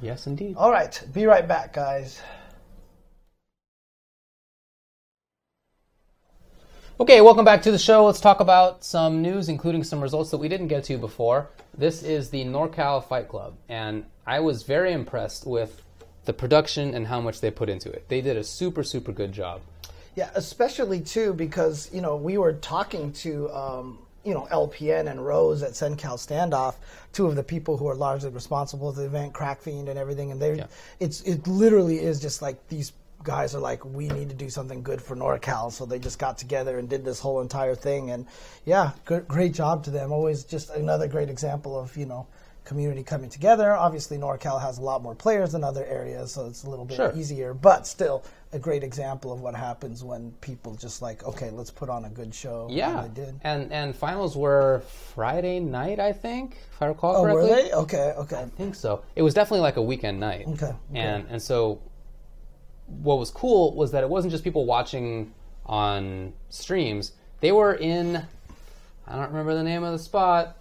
Yes, 0.00 0.26
indeed. 0.26 0.56
all 0.56 0.70
right, 0.70 0.98
be 1.12 1.26
right 1.26 1.46
back, 1.46 1.74
guys. 1.74 2.20
Okay, 7.02 7.20
welcome 7.20 7.44
back 7.44 7.62
to 7.62 7.72
the 7.72 7.80
show. 7.80 8.06
Let's 8.06 8.20
talk 8.20 8.38
about 8.38 8.84
some 8.84 9.22
news, 9.22 9.48
including 9.48 9.82
some 9.82 10.00
results 10.00 10.30
that 10.30 10.36
we 10.36 10.48
didn't 10.48 10.68
get 10.68 10.84
to 10.84 10.96
before. 10.96 11.50
This 11.76 12.04
is 12.04 12.30
the 12.30 12.44
NorCal 12.44 13.04
Fight 13.04 13.26
Club, 13.26 13.56
and 13.68 14.04
I 14.24 14.38
was 14.38 14.62
very 14.62 14.92
impressed 14.92 15.44
with 15.44 15.82
the 16.26 16.32
production 16.32 16.94
and 16.94 17.08
how 17.08 17.20
much 17.20 17.40
they 17.40 17.50
put 17.50 17.68
into 17.68 17.90
it. 17.90 18.08
They 18.08 18.20
did 18.20 18.36
a 18.36 18.44
super, 18.44 18.84
super 18.84 19.10
good 19.10 19.32
job. 19.32 19.62
Yeah, 20.14 20.30
especially 20.36 21.00
too 21.00 21.34
because 21.34 21.90
you 21.92 22.02
know 22.02 22.14
we 22.14 22.38
were 22.38 22.52
talking 22.52 23.12
to 23.14 23.50
um, 23.50 23.98
you 24.24 24.32
know 24.32 24.46
LPN 24.52 25.10
and 25.10 25.26
Rose 25.26 25.64
at 25.64 25.72
SenCal 25.72 26.24
Standoff, 26.24 26.76
two 27.12 27.26
of 27.26 27.34
the 27.34 27.42
people 27.42 27.76
who 27.76 27.88
are 27.88 27.96
largely 27.96 28.30
responsible 28.30 28.92
for 28.92 29.00
the 29.00 29.06
event, 29.06 29.32
Crack 29.32 29.60
Fiend 29.60 29.88
and 29.88 29.98
everything, 29.98 30.30
and 30.30 30.40
they 30.40 30.54
Yeah. 30.54 30.66
it's 31.00 31.20
it 31.22 31.48
literally 31.48 31.98
is 31.98 32.20
just 32.20 32.42
like 32.42 32.68
these 32.68 32.92
guys 33.24 33.54
are 33.54 33.60
like 33.60 33.84
we 33.84 34.08
need 34.08 34.28
to 34.28 34.34
do 34.34 34.50
something 34.50 34.82
good 34.82 35.00
for 35.00 35.16
NorCal, 35.16 35.70
so 35.72 35.84
they 35.86 35.98
just 35.98 36.18
got 36.18 36.38
together 36.38 36.78
and 36.78 36.88
did 36.88 37.04
this 37.04 37.20
whole 37.20 37.40
entire 37.40 37.74
thing, 37.74 38.10
and 38.10 38.26
yeah, 38.64 38.92
good, 39.04 39.26
great 39.28 39.52
job 39.52 39.84
to 39.84 39.90
them. 39.90 40.12
Always 40.12 40.44
just 40.44 40.70
another 40.70 41.08
great 41.08 41.28
example 41.30 41.78
of 41.78 41.96
you 41.96 42.06
know 42.06 42.26
community 42.64 43.02
coming 43.02 43.28
together. 43.28 43.72
Obviously, 43.74 44.16
NorCal 44.18 44.60
has 44.60 44.78
a 44.78 44.82
lot 44.82 45.02
more 45.02 45.14
players 45.16 45.50
than 45.52 45.64
other 45.64 45.84
areas, 45.84 46.30
so 46.32 46.46
it's 46.46 46.62
a 46.62 46.70
little 46.70 46.84
bit 46.84 46.96
Sure. 46.96 47.12
easier, 47.16 47.54
but 47.54 47.88
still 47.88 48.22
a 48.52 48.58
great 48.58 48.84
example 48.84 49.32
of 49.32 49.40
what 49.40 49.54
happens 49.56 50.04
when 50.04 50.30
people 50.42 50.74
just 50.76 51.02
like, 51.02 51.24
okay, 51.24 51.50
let's 51.50 51.70
put 51.72 51.88
on 51.88 52.04
a 52.04 52.08
good 52.10 52.32
show. 52.34 52.66
and 52.68 52.76
Yeah, 52.76 53.02
they 53.08 53.24
did. 53.24 53.40
and 53.42 53.72
and 53.72 53.96
finals 53.96 54.36
were 54.36 54.82
Friday 55.14 55.58
night, 55.58 55.98
I 55.98 56.12
think, 56.12 56.56
if 56.72 56.80
I 56.82 56.86
recall 56.86 57.16
Oh, 57.16 57.22
correctly. 57.22 57.50
were 57.50 57.56
they? 57.56 57.72
Okay, 57.72 58.12
okay. 58.18 58.36
I 58.36 58.44
think 58.56 58.74
so. 58.76 59.02
It 59.16 59.22
was 59.22 59.34
definitely 59.34 59.62
like 59.62 59.76
a 59.76 59.82
weekend 59.82 60.20
night. 60.20 60.46
Okay, 60.46 60.66
okay. 60.66 60.76
And 60.94 61.26
and 61.30 61.42
so 61.42 61.80
what 63.02 63.18
was 63.18 63.30
cool 63.30 63.74
was 63.74 63.92
that 63.92 64.02
it 64.02 64.08
wasn't 64.08 64.30
just 64.32 64.44
people 64.44 64.64
watching 64.66 65.32
on 65.66 66.32
streams. 66.50 67.12
They 67.40 67.52
were 67.52 67.74
in 67.74 68.22
I 69.06 69.16
don't 69.16 69.28
remember 69.28 69.54
the 69.54 69.62
name 69.62 69.82
of 69.82 69.92
the 69.92 69.98
spot. 69.98 70.56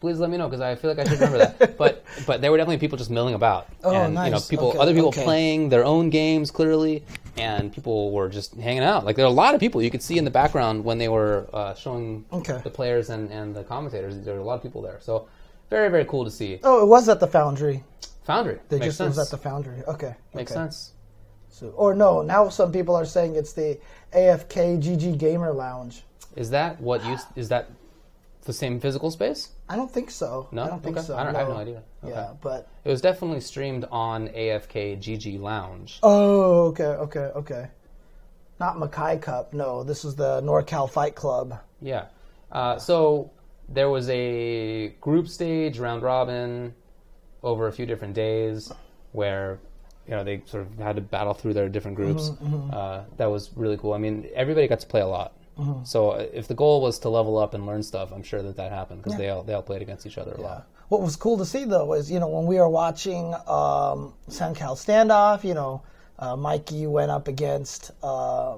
Please 0.00 0.18
let 0.18 0.30
me 0.30 0.38
know 0.38 0.48
because 0.48 0.62
I 0.62 0.76
feel 0.76 0.90
like 0.90 0.98
I 0.98 1.04
should 1.04 1.20
remember 1.20 1.38
that. 1.38 1.76
But 1.78 2.04
but 2.26 2.40
there 2.40 2.50
were 2.50 2.56
definitely 2.56 2.78
people 2.78 2.96
just 2.96 3.10
milling 3.10 3.34
about. 3.34 3.68
Oh, 3.84 3.94
and 3.94 4.14
you 4.14 4.30
know, 4.30 4.40
people 4.40 4.68
Okay, 4.70 4.78
other 4.78 4.94
people 4.94 5.08
okay. 5.08 5.24
playing 5.24 5.68
their 5.68 5.84
own 5.84 6.08
games 6.08 6.50
clearly 6.50 7.02
and 7.36 7.72
people 7.72 8.10
were 8.10 8.28
just 8.28 8.54
hanging 8.54 8.82
out. 8.82 9.04
Like 9.04 9.16
there 9.16 9.24
were 9.26 9.30
a 9.30 9.34
lot 9.34 9.54
of 9.54 9.60
people 9.60 9.82
you 9.82 9.90
could 9.90 10.02
see 10.02 10.16
in 10.18 10.24
the 10.24 10.30
background 10.30 10.84
when 10.84 10.98
they 10.98 11.08
were 11.08 11.48
uh, 11.52 11.74
showing 11.74 12.24
Okay. 12.32 12.60
the 12.64 12.70
players 12.70 13.10
and, 13.10 13.30
and 13.30 13.54
the 13.54 13.62
commentators. 13.64 14.18
There 14.24 14.34
were 14.34 14.40
a 14.40 14.44
lot 14.44 14.54
of 14.54 14.62
people 14.62 14.80
there. 14.82 14.98
So 15.00 15.28
very, 15.68 15.88
very 15.90 16.04
cool 16.06 16.24
to 16.24 16.30
see. 16.30 16.60
Oh, 16.64 16.82
it 16.82 16.86
was 16.86 17.08
at 17.08 17.20
the 17.20 17.26
Foundry. 17.28 17.84
Foundry. 18.30 18.58
They 18.68 18.78
Makes 18.78 18.86
just 18.90 18.98
sense. 18.98 19.16
was 19.16 19.26
at 19.26 19.30
the 19.36 19.42
Foundry. 19.42 19.82
Okay, 19.88 20.14
Makes 20.34 20.52
okay. 20.52 20.60
sense. 20.60 20.92
So, 21.48 21.70
or 21.70 21.94
no, 21.96 22.22
now 22.22 22.48
some 22.48 22.70
people 22.70 22.94
are 22.94 23.04
saying 23.04 23.34
it's 23.34 23.52
the 23.54 23.78
AFK 24.12 24.80
GG 24.80 25.18
Gamer 25.18 25.52
Lounge. 25.52 26.04
Is 26.36 26.50
that 26.50 26.80
what 26.80 27.04
you? 27.04 27.16
Is 27.34 27.48
that 27.48 27.70
the 28.42 28.52
same 28.52 28.78
physical 28.78 29.10
space? 29.10 29.48
I 29.68 29.74
don't 29.74 29.90
think 29.90 30.10
so. 30.12 30.46
No? 30.52 30.62
I 30.62 30.68
don't 30.68 30.80
think 30.82 30.96
Okay. 30.96 31.06
so. 31.06 31.16
I 31.16 31.24
don't- 31.24 31.34
I 31.34 31.40
have 31.40 31.48
no 31.48 31.56
idea. 31.56 31.82
Okay. 32.04 32.12
Yeah, 32.12 32.34
but 32.40 32.68
It 32.84 32.88
was 32.90 33.00
definitely 33.00 33.40
streamed 33.40 33.84
on 33.90 34.28
AFK 34.28 34.96
GG 34.96 35.36
Lounge. 35.38 35.98
oh, 36.04 36.66
okay, 36.68 36.84
okay, 37.06 37.30
okay. 37.34 37.68
Not 38.60 38.78
Mackay 38.78 39.18
Cup. 39.18 39.52
No, 39.52 39.82
this 39.82 40.04
is 40.04 40.14
the 40.14 40.40
NorCal 40.42 40.88
Fight 40.88 41.14
Club. 41.16 41.58
Yeah. 41.82 42.06
Uh, 42.52 42.78
so 42.78 43.30
there 43.68 43.90
was 43.90 44.08
a 44.10 44.88
group 45.00 45.26
stage 45.28 45.78
round 45.80 46.02
robin 46.02 46.74
over 47.42 47.66
a 47.66 47.72
few 47.72 47.86
different 47.86 48.14
days 48.14 48.72
where 49.12 49.58
you 50.06 50.12
know 50.12 50.24
they 50.24 50.42
sort 50.46 50.66
of 50.66 50.78
had 50.78 50.96
to 50.96 51.02
battle 51.02 51.34
through 51.34 51.54
their 51.54 51.68
different 51.68 51.96
groups. 51.96 52.30
Uh, 52.72 53.04
that 53.16 53.26
was 53.26 53.50
really 53.56 53.76
cool. 53.76 53.92
I 53.92 53.98
mean, 53.98 54.28
everybody 54.34 54.66
got 54.68 54.80
to 54.80 54.86
play 54.86 55.00
a 55.00 55.06
lot. 55.06 55.34
So 55.84 56.12
uh, 56.12 56.26
if 56.32 56.48
the 56.48 56.54
goal 56.54 56.80
was 56.80 56.98
to 57.00 57.10
level 57.10 57.36
up 57.36 57.52
and 57.52 57.66
learn 57.66 57.82
stuff, 57.82 58.12
I'm 58.12 58.22
sure 58.22 58.42
that 58.42 58.56
that 58.56 58.72
happened 58.72 59.02
because 59.02 59.18
they 59.18 59.28
all 59.28 59.42
they 59.42 59.52
all 59.52 59.62
played 59.62 59.82
against 59.82 60.06
each 60.06 60.16
other 60.16 60.32
a 60.32 60.40
lot. 60.40 60.66
What 60.88 61.02
was 61.02 61.16
cool 61.16 61.36
to 61.38 61.44
see 61.44 61.64
though 61.64 61.92
is 61.92 62.10
you 62.10 62.18
know 62.18 62.28
when 62.28 62.46
we 62.46 62.56
were 62.56 62.68
watching 62.68 63.34
um, 63.46 64.14
Cal 64.54 64.74
standoff, 64.74 65.44
you 65.44 65.52
know 65.54 65.82
uh, 66.18 66.34
Mikey 66.36 66.86
went 66.86 67.10
up 67.10 67.28
against 67.28 67.90
uh, 68.02 68.56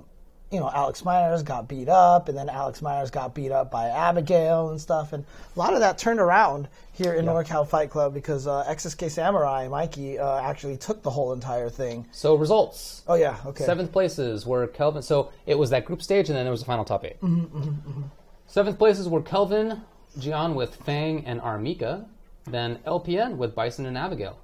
you 0.52 0.60
know 0.60 0.70
Alex 0.72 1.04
Myers 1.04 1.42
got 1.42 1.66
beat 1.66 1.88
up, 1.88 2.28
and 2.28 2.36
then 2.36 2.48
Alex 2.48 2.82
Myers 2.82 3.10
got 3.10 3.34
beat 3.34 3.50
up 3.50 3.70
by 3.70 3.88
Abigail 3.88 4.68
and 4.70 4.80
stuff, 4.80 5.12
and 5.12 5.24
a 5.56 5.58
lot 5.58 5.72
of 5.72 5.80
that 5.80 5.96
turned 5.98 6.20
around 6.20 6.68
here 6.92 7.14
in 7.14 7.24
NorCal 7.24 7.66
Fight 7.66 7.88
Club 7.90 8.12
because 8.12 8.46
uh, 8.46 8.64
XSK 8.68 9.10
Samurai 9.10 9.66
Mikey 9.68 10.18
uh, 10.18 10.40
actually 10.42 10.76
took 10.76 11.02
the 11.02 11.10
whole 11.10 11.32
entire 11.32 11.70
thing. 11.70 12.06
So 12.12 12.34
results. 12.34 13.02
Oh 13.08 13.14
yeah, 13.14 13.38
okay. 13.46 13.64
Seventh 13.64 13.90
places 13.92 14.44
were 14.46 14.66
Kelvin. 14.66 15.02
So 15.02 15.32
it 15.46 15.58
was 15.58 15.70
that 15.70 15.86
group 15.86 16.02
stage, 16.02 16.28
and 16.28 16.36
then 16.36 16.44
there 16.44 16.52
was 16.52 16.62
a 16.62 16.66
final 16.66 16.84
top 16.84 17.04
8 17.04 17.20
Mm-hmm, 17.20 18.02
Seventh 18.46 18.78
places 18.78 19.08
were 19.08 19.22
Kelvin, 19.22 19.80
Gian 20.18 20.54
with 20.54 20.74
Fang 20.76 21.24
and 21.24 21.40
Armika, 21.40 22.04
then 22.44 22.78
LPN 22.86 23.36
with 23.36 23.54
Bison 23.54 23.86
and 23.86 23.96
Abigail. 23.96 24.38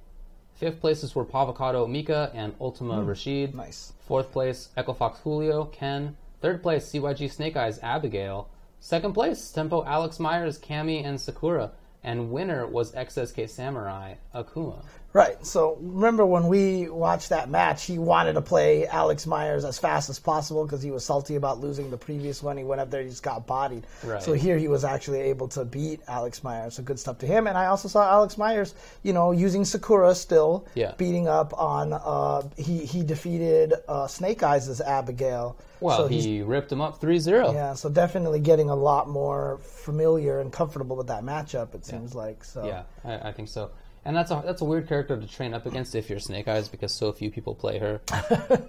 Fifth 0.59 0.81
places 0.81 1.15
were 1.15 1.23
Pavocado 1.23 1.89
Mika 1.89 2.31
and 2.33 2.53
Ultima 2.59 3.01
Rashid. 3.01 3.53
Mm. 3.53 3.55
Nice. 3.55 3.93
Fourth 4.05 4.33
place, 4.33 4.67
Echo 4.75 4.91
Fox 4.91 5.21
Julio, 5.21 5.63
Ken. 5.63 6.17
Third 6.41 6.61
place, 6.61 6.91
CYG 6.91 7.31
Snake 7.31 7.55
Eyes 7.55 7.79
Abigail. 7.81 8.49
Second 8.81 9.13
place, 9.13 9.51
Tempo 9.51 9.85
Alex 9.85 10.19
Myers, 10.19 10.59
Cammy 10.59 11.01
and 11.01 11.21
Sakura. 11.21 11.71
And 12.03 12.29
winner 12.29 12.67
was 12.67 12.91
XSK 12.91 13.49
Samurai 13.49 14.15
Akuma. 14.33 14.83
Right. 15.11 15.43
So 15.43 15.75
remember 15.81 16.23
when 16.23 16.45
we 16.47 16.87
watched 16.87 17.29
that 17.29 17.49
match, 17.49 17.85
he 17.85 17.97
wanted 17.97 18.33
to 18.33 18.41
play 18.41 18.85
Alex 18.85 19.25
Myers 19.25 19.65
as 19.65 19.79
fast 19.79 20.07
as 20.11 20.19
possible 20.19 20.65
because 20.65 20.83
he 20.83 20.91
was 20.91 21.03
salty 21.03 21.35
about 21.35 21.59
losing 21.59 21.89
the 21.89 21.97
previous 21.97 22.43
one. 22.43 22.57
He 22.57 22.63
went 22.63 22.79
up 22.79 22.91
there, 22.91 23.01
he 23.01 23.09
just 23.09 23.23
got 23.23 23.47
bodied. 23.47 23.87
Right. 24.03 24.21
So 24.21 24.33
here 24.33 24.59
he 24.59 24.67
was 24.67 24.83
actually 24.85 25.21
able 25.21 25.47
to 25.49 25.65
beat 25.65 26.01
Alex 26.07 26.43
Myers. 26.43 26.75
So 26.75 26.83
good 26.83 26.99
stuff 26.99 27.17
to 27.19 27.25
him. 27.25 27.47
And 27.47 27.57
I 27.57 27.65
also 27.65 27.87
saw 27.87 28.07
Alex 28.07 28.37
Myers, 28.37 28.75
you 29.01 29.11
know, 29.11 29.31
using 29.31 29.65
Sakura 29.65 30.13
still, 30.13 30.67
Yeah. 30.75 30.93
beating 30.95 31.27
up 31.27 31.59
on. 31.59 31.91
Uh, 31.93 32.47
he 32.55 32.85
he 32.85 33.01
defeated 33.01 33.73
uh, 33.87 34.05
Snake 34.05 34.43
Eyes' 34.43 34.67
as 34.69 34.79
Abigail. 34.79 35.57
Well, 35.79 35.97
so 35.97 36.07
he 36.07 36.43
ripped 36.43 36.71
him 36.71 36.81
up 36.81 37.01
3-0. 37.01 37.53
yeah, 37.53 37.73
so 37.73 37.89
definitely 37.89 38.41
getting 38.41 38.69
a 38.69 38.75
lot 38.75 39.07
more 39.09 39.59
familiar 39.63 40.39
and 40.41 40.51
comfortable 40.53 40.95
with 40.97 41.07
that 41.07 41.23
matchup. 41.23 41.73
It 41.73 41.83
seems 41.85 42.13
like 42.13 42.43
so. 42.43 42.67
Yeah, 42.67 42.83
I, 43.03 43.29
I 43.29 43.31
think 43.31 43.47
so. 43.47 43.71
And 44.05 44.15
that's 44.15 44.31
a 44.31 44.41
that's 44.45 44.61
a 44.61 44.65
weird 44.65 44.87
character 44.87 45.19
to 45.19 45.27
train 45.27 45.53
up 45.53 45.65
against 45.65 45.93
if 45.93 46.09
you're 46.09 46.19
Snake 46.19 46.47
Eyes 46.47 46.67
because 46.69 46.93
so 46.93 47.11
few 47.11 47.29
people 47.29 47.53
play 47.53 47.79
her, 47.79 48.01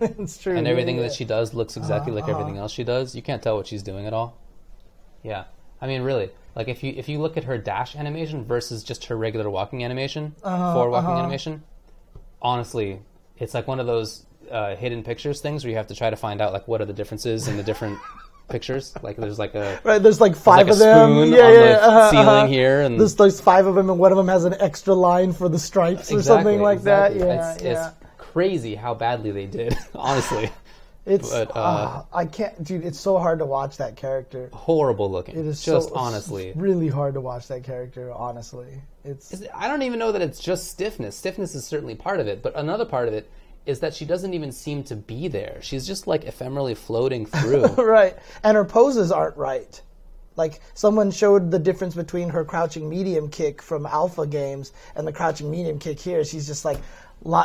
it's 0.01 0.39
true. 0.39 0.57
and 0.57 0.67
everything 0.67 0.97
yeah. 0.97 1.03
that 1.03 1.13
she 1.13 1.25
does 1.25 1.55
looks 1.55 1.77
exactly 1.77 2.13
Uh-huh, 2.13 2.21
like 2.21 2.29
everything 2.29 2.59
else 2.59 2.73
she 2.73 2.85
does. 2.85 3.15
You 3.15 3.23
can't 3.23 3.41
tell 3.43 3.57
what 3.57 3.67
she's 3.69 3.83
doing 3.85 4.07
at 4.07 4.13
all. 4.13 4.37
Yeah, 5.23 5.45
I 5.81 5.87
mean, 5.87 6.03
really, 6.03 6.31
like 6.57 6.67
if 6.69 6.83
you 6.83 6.93
if 6.97 7.09
you 7.09 7.21
look 7.21 7.37
at 7.37 7.45
her 7.45 7.57
dash 7.59 7.95
animation 7.95 8.45
versus 8.45 8.83
just 8.83 9.05
her 9.07 9.17
regular 9.17 9.49
walking 9.49 9.85
animation, 9.85 10.35
Uh-huh, 10.43 10.75
forward 10.75 10.91
walking 10.91 11.11
animation, 11.19 11.63
honestly, 12.43 13.01
it's 13.39 13.55
like 13.55 13.69
one 13.69 13.81
of 13.81 13.87
those 13.87 14.27
uh, 14.51 14.75
hidden 14.75 15.03
pictures 15.05 15.41
things 15.41 15.63
where 15.65 15.71
you 15.71 15.77
have 15.77 15.87
to 15.87 15.95
try 15.95 16.11
to 16.11 16.17
find 16.17 16.41
out 16.41 16.53
like 16.53 16.67
what 16.67 16.81
are 16.81 16.87
the 16.87 16.93
differences 16.93 17.47
in 17.49 17.57
the 17.57 17.63
different 17.63 17.99
pictures. 18.51 18.93
Like 19.03 19.17
there's 19.17 19.39
like 19.39 19.55
a 19.55 19.81
Right, 19.85 20.03
there's 20.03 20.21
like 20.21 20.37
five 20.37 20.67
like 20.67 20.73
of 20.73 20.79
them. 20.79 21.11
yeah, 21.11 21.23
on 21.23 21.33
yeah, 21.33 21.51
the 21.51 21.83
uh-huh, 21.83 22.11
ceiling 22.11 22.27
uh-huh. 22.27 22.47
here, 22.47 22.81
and 22.83 23.01
There's 23.01 23.15
there's 23.15 23.41
five 23.41 23.67
of 23.67 23.75
them, 23.75 23.89
and 23.89 23.99
one 23.99 24.13
of 24.13 24.19
them 24.19 24.29
has 24.29 24.45
an 24.45 24.55
extra 24.61 24.95
line 24.95 25.33
for 25.33 25.49
the 25.49 25.59
stripes 25.59 26.13
or 26.13 26.23
something 26.23 26.61
like 26.61 26.79
exactly. 26.79 27.21
that. 27.21 27.27
Yeah, 27.27 27.53
it's, 27.53 27.63
yeah. 27.63 27.89
it's 27.89 28.07
crazy 28.19 28.75
how 28.75 28.95
badly 28.95 29.31
they 29.31 29.47
did. 29.47 29.77
Honestly, 29.95 30.51
It's, 31.07 31.31
but, 31.31 31.51
uh, 31.51 31.53
ah, 31.57 32.07
I 32.13 32.27
can't, 32.27 32.63
dude. 32.63 32.85
It's 32.85 33.01
so 33.01 33.19
hard 33.19 33.39
to 33.39 33.47
watch 33.47 33.79
that 33.79 33.97
character. 33.97 34.51
horrible 34.53 35.11
looking. 35.11 35.37
It 35.37 35.47
is 35.47 35.63
just 35.63 35.89
so, 35.89 35.95
honestly. 35.95 36.53
really 36.55 36.89
hard 36.89 37.15
to 37.15 37.21
watch 37.21 37.49
that 37.49 37.65
character. 37.65 38.13
Honestly, 38.13 38.69
it's 39.05 39.43
I 39.55 39.67
don't 39.67 39.83
even 39.83 39.99
know 39.99 40.13
that 40.13 40.23
it's 40.23 40.39
just 40.39 40.69
stiffness. 40.69 41.17
Stiffness 41.17 41.55
is 41.55 41.65
certainly 41.65 41.95
part 41.95 42.21
of 42.21 42.29
it, 42.29 42.43
but 42.43 42.55
another 42.57 42.85
part 42.85 43.09
of 43.09 43.15
it 43.15 43.31
is 43.67 43.81
that 43.81 43.95
she 43.95 44.05
doesn't 44.05 44.35
even 44.35 44.53
seem 44.53 44.83
to 44.85 44.97
be 44.97 45.29
there. 45.29 45.59
She's 45.61 45.87
just 45.87 46.07
like 46.07 46.25
ephemerally 46.25 46.77
floating 46.77 47.27
through. 47.27 47.67
right, 47.79 48.17
and 48.43 48.57
her 48.57 48.65
poses 48.65 49.13
aren't 49.13 49.37
right. 49.37 49.81
Like 50.37 50.61
someone 50.75 51.11
showed 51.11 51.51
the 51.51 51.59
difference 51.59 51.95
between 51.95 52.31
her 52.31 52.45
crouching 52.45 52.89
medium 52.89 53.29
kick 53.29 53.61
from 53.61 53.85
Alpha 53.85 54.27
Games 54.27 54.73
and 54.97 55.07
the 55.07 55.13
crouching 55.13 55.51
medium 55.51 55.79
kick 55.79 56.01
here. 56.01 56.25
She's 56.25 56.47
just 56.47 56.65
like 56.65 56.79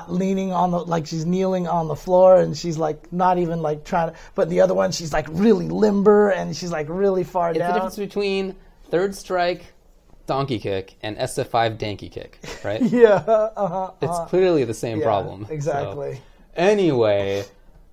leaning 0.07 0.53
on 0.53 0.71
the 0.71 0.79
like 0.79 1.05
she's 1.05 1.25
kneeling 1.25 1.67
on 1.67 1.87
the 1.89 1.95
floor 1.95 2.37
and 2.37 2.55
she's 2.55 2.77
like 2.77 3.11
not 3.11 3.37
even 3.37 3.61
like 3.61 3.83
trying 3.83 4.11
to. 4.11 4.17
But 4.33 4.49
the 4.49 4.61
other 4.61 4.73
one, 4.73 4.91
she's 4.91 5.11
like 5.11 5.27
really 5.29 5.67
limber 5.67 6.29
and 6.29 6.55
she's 6.55 6.71
like 6.71 6.87
really 6.89 7.23
far 7.23 7.49
it's 7.49 7.59
the 7.59 7.67
difference 7.67 7.97
between 7.97 8.55
third 8.89 9.15
strike, 9.15 9.73
donkey 10.27 10.59
kick, 10.59 10.95
and 11.01 11.17
SF5 11.17 11.77
danky 11.77 12.11
kick, 12.11 12.39
right? 12.63 12.81
Yeah, 12.91 13.15
uh-huh. 13.55 13.91
It's 14.01 14.29
clearly 14.29 14.63
the 14.63 14.73
same 14.73 14.99
Yeah, 14.99 15.05
problem. 15.05 15.45
So, 15.47 15.53
exactly. 15.53 16.21
anyway, 16.55 17.43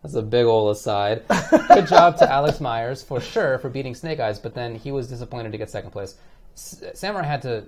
that's 0.03 0.15
a 0.15 0.23
big 0.23 0.47
ol' 0.47 0.71
aside. 0.71 1.23
Good 1.69 1.87
job 1.87 2.17
to 2.19 2.31
Alex 2.31 2.61
Myers 2.61 3.03
for 3.03 3.21
sure 3.21 3.59
for 3.59 3.69
beating 3.69 3.95
Snake 3.95 4.21
Eyes, 4.21 4.39
but 4.39 4.55
then 4.55 4.75
he 4.75 4.91
was 4.93 5.09
disappointed 5.09 5.53
to 5.53 5.59
get 5.59 5.71
second 5.71 5.91
place. 5.91 6.17
S- 6.55 6.83
Samurai 6.95 7.25
had 7.25 7.43
to 7.43 7.65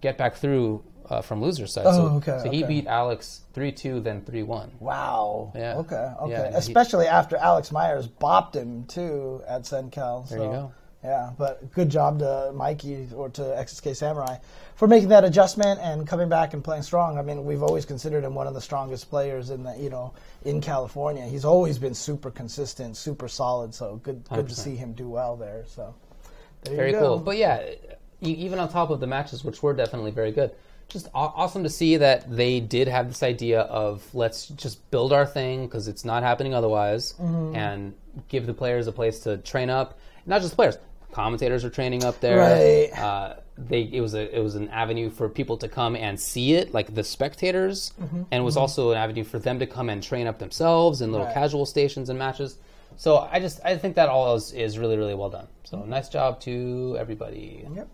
get 0.00 0.16
back 0.18 0.34
through 0.36 0.82
uh, 1.10 1.20
from 1.20 1.40
loser's 1.42 1.72
side. 1.72 1.84
so, 1.84 1.90
Oh, 2.12 2.16
okay, 2.16 2.40
so 2.42 2.50
he 2.50 2.64
okay. 2.64 2.66
beat 2.80 2.86
Alex 2.86 3.42
3 3.52 3.70
2, 3.72 4.00
then 4.00 4.22
3 4.22 4.42
1. 4.42 4.72
Wow. 4.80 5.52
Yeah. 5.54 5.76
Okay. 5.76 5.94
Okay. 6.22 6.30
Yeah, 6.32 6.50
he- 6.50 6.56
Especially 6.56 7.06
after 7.06 7.36
Alex 7.36 7.70
Myers 7.70 8.08
bopped 8.08 8.54
him 8.54 8.86
too 8.86 9.42
at 9.46 9.62
Senkel. 9.62 10.28
There 10.30 10.38
you 10.38 10.44
go. 10.44 10.72
Yeah, 11.04 11.32
but 11.36 11.70
good 11.74 11.90
job 11.90 12.20
to 12.20 12.50
Mikey 12.54 13.08
or 13.14 13.28
to 13.28 13.42
XSK 13.42 13.94
Samurai 13.94 14.38
for 14.74 14.88
making 14.88 15.10
that 15.10 15.22
adjustment 15.22 15.78
and 15.82 16.06
coming 16.06 16.30
back 16.30 16.54
and 16.54 16.64
playing 16.64 16.82
strong. 16.82 17.18
I 17.18 17.22
mean, 17.22 17.44
we've 17.44 17.62
always 17.62 17.84
considered 17.84 18.24
him 18.24 18.34
one 18.34 18.46
of 18.46 18.54
the 18.54 18.60
strongest 18.62 19.10
players 19.10 19.50
in 19.50 19.64
the 19.64 19.76
you 19.76 19.90
know 19.90 20.14
in 20.46 20.62
California. 20.62 21.22
He's 21.26 21.44
always 21.44 21.78
been 21.78 21.92
super 21.94 22.30
consistent, 22.30 22.96
super 22.96 23.28
solid. 23.28 23.74
So 23.74 23.96
good, 24.02 24.24
good 24.30 24.48
to 24.48 24.54
100%. 24.54 24.56
see 24.56 24.76
him 24.76 24.94
do 24.94 25.06
well 25.08 25.36
there. 25.36 25.64
So 25.66 25.94
there 26.62 26.74
Very 26.76 26.92
cool. 26.94 27.18
But 27.18 27.36
yeah, 27.36 27.62
even 28.22 28.58
on 28.58 28.70
top 28.70 28.88
of 28.88 29.00
the 29.00 29.06
matches, 29.06 29.44
which 29.44 29.62
were 29.62 29.74
definitely 29.74 30.10
very 30.10 30.32
good, 30.32 30.52
just 30.88 31.08
awesome 31.14 31.64
to 31.64 31.70
see 31.70 31.98
that 31.98 32.34
they 32.34 32.60
did 32.60 32.88
have 32.88 33.08
this 33.08 33.22
idea 33.22 33.60
of 33.60 34.02
let's 34.14 34.48
just 34.48 34.90
build 34.90 35.12
our 35.12 35.26
thing 35.26 35.66
because 35.66 35.86
it's 35.86 36.04
not 36.06 36.22
happening 36.22 36.54
otherwise, 36.54 37.12
Mm-hmm. 37.20 37.56
and 37.56 37.94
give 38.28 38.46
the 38.46 38.54
players 38.54 38.86
a 38.86 38.92
place 38.92 39.20
to 39.20 39.36
train 39.36 39.68
up. 39.68 39.98
Not 40.26 40.40
just 40.40 40.54
players, 40.54 40.78
commentators 41.14 41.64
are 41.64 41.70
training 41.70 42.04
up 42.04 42.20
there. 42.20 42.38
Right. 42.38 42.90
Uh, 42.98 43.36
they 43.56 43.82
it 43.82 44.00
was 44.00 44.14
a 44.14 44.36
it 44.36 44.42
was 44.42 44.56
an 44.56 44.68
avenue 44.70 45.08
for 45.10 45.28
people 45.28 45.56
to 45.58 45.68
come 45.68 45.94
and 45.96 46.18
see 46.18 46.54
it, 46.54 46.74
like 46.74 46.92
the 46.94 47.04
spectators, 47.04 47.92
Mm-hmm. 48.00 48.22
and 48.32 48.40
it 48.42 48.44
was 48.44 48.56
also 48.56 48.90
an 48.90 48.98
avenue 48.98 49.22
for 49.24 49.38
them 49.38 49.58
to 49.60 49.66
come 49.66 49.88
and 49.88 50.02
train 50.02 50.26
up 50.26 50.38
themselves 50.40 51.00
in 51.00 51.12
little 51.12 51.26
Right. 51.26 51.34
casual 51.34 51.64
stations 51.66 52.10
and 52.10 52.18
matches. 52.18 52.58
So 52.96 53.18
I 53.30 53.38
just 53.40 53.60
I 53.64 53.76
think 53.78 53.94
that 53.94 54.08
all 54.08 54.34
is, 54.34 54.52
is 54.52 54.76
really 54.78 54.96
really 54.96 55.14
well 55.14 55.30
done. 55.30 55.46
So 55.62 55.78
Mm-hmm. 55.78 55.90
nice 55.90 56.08
job 56.08 56.40
to 56.40 56.96
everybody. 56.98 57.64
Yep. 57.74 57.88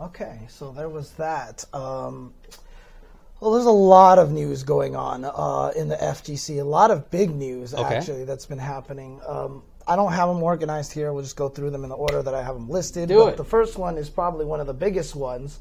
Okay, 0.00 0.40
so 0.48 0.72
there 0.72 0.88
was 0.88 1.10
that. 1.12 1.64
Um, 1.74 2.32
well, 3.40 3.52
there's 3.52 3.66
a 3.66 3.70
lot 3.70 4.18
of 4.18 4.30
news 4.30 4.62
going 4.62 4.96
on 4.96 5.24
uh, 5.24 5.72
in 5.76 5.88
the 5.88 5.96
FGC. 5.96 6.60
A 6.60 6.64
lot 6.64 6.90
of 6.90 7.10
big 7.10 7.30
news 7.34 7.74
Okay. 7.74 7.96
actually 7.96 8.24
that's 8.24 8.46
been 8.46 8.58
happening. 8.58 9.20
Um, 9.26 9.62
I 9.90 9.96
don't 9.96 10.12
have 10.12 10.28
them 10.28 10.42
organized 10.42 10.92
here. 10.92 11.12
We'll 11.12 11.24
just 11.24 11.36
go 11.36 11.48
through 11.48 11.70
them 11.70 11.82
in 11.82 11.90
the 11.90 11.96
order 11.96 12.22
that 12.22 12.32
I 12.32 12.42
have 12.42 12.54
them 12.54 12.68
listed. 12.70 13.08
Do 13.08 13.24
but 13.24 13.28
it. 13.34 13.36
The 13.36 13.44
first 13.44 13.76
one 13.76 13.98
is 13.98 14.08
probably 14.08 14.44
one 14.46 14.60
of 14.60 14.66
the 14.68 14.74
biggest 14.74 15.16
ones, 15.16 15.58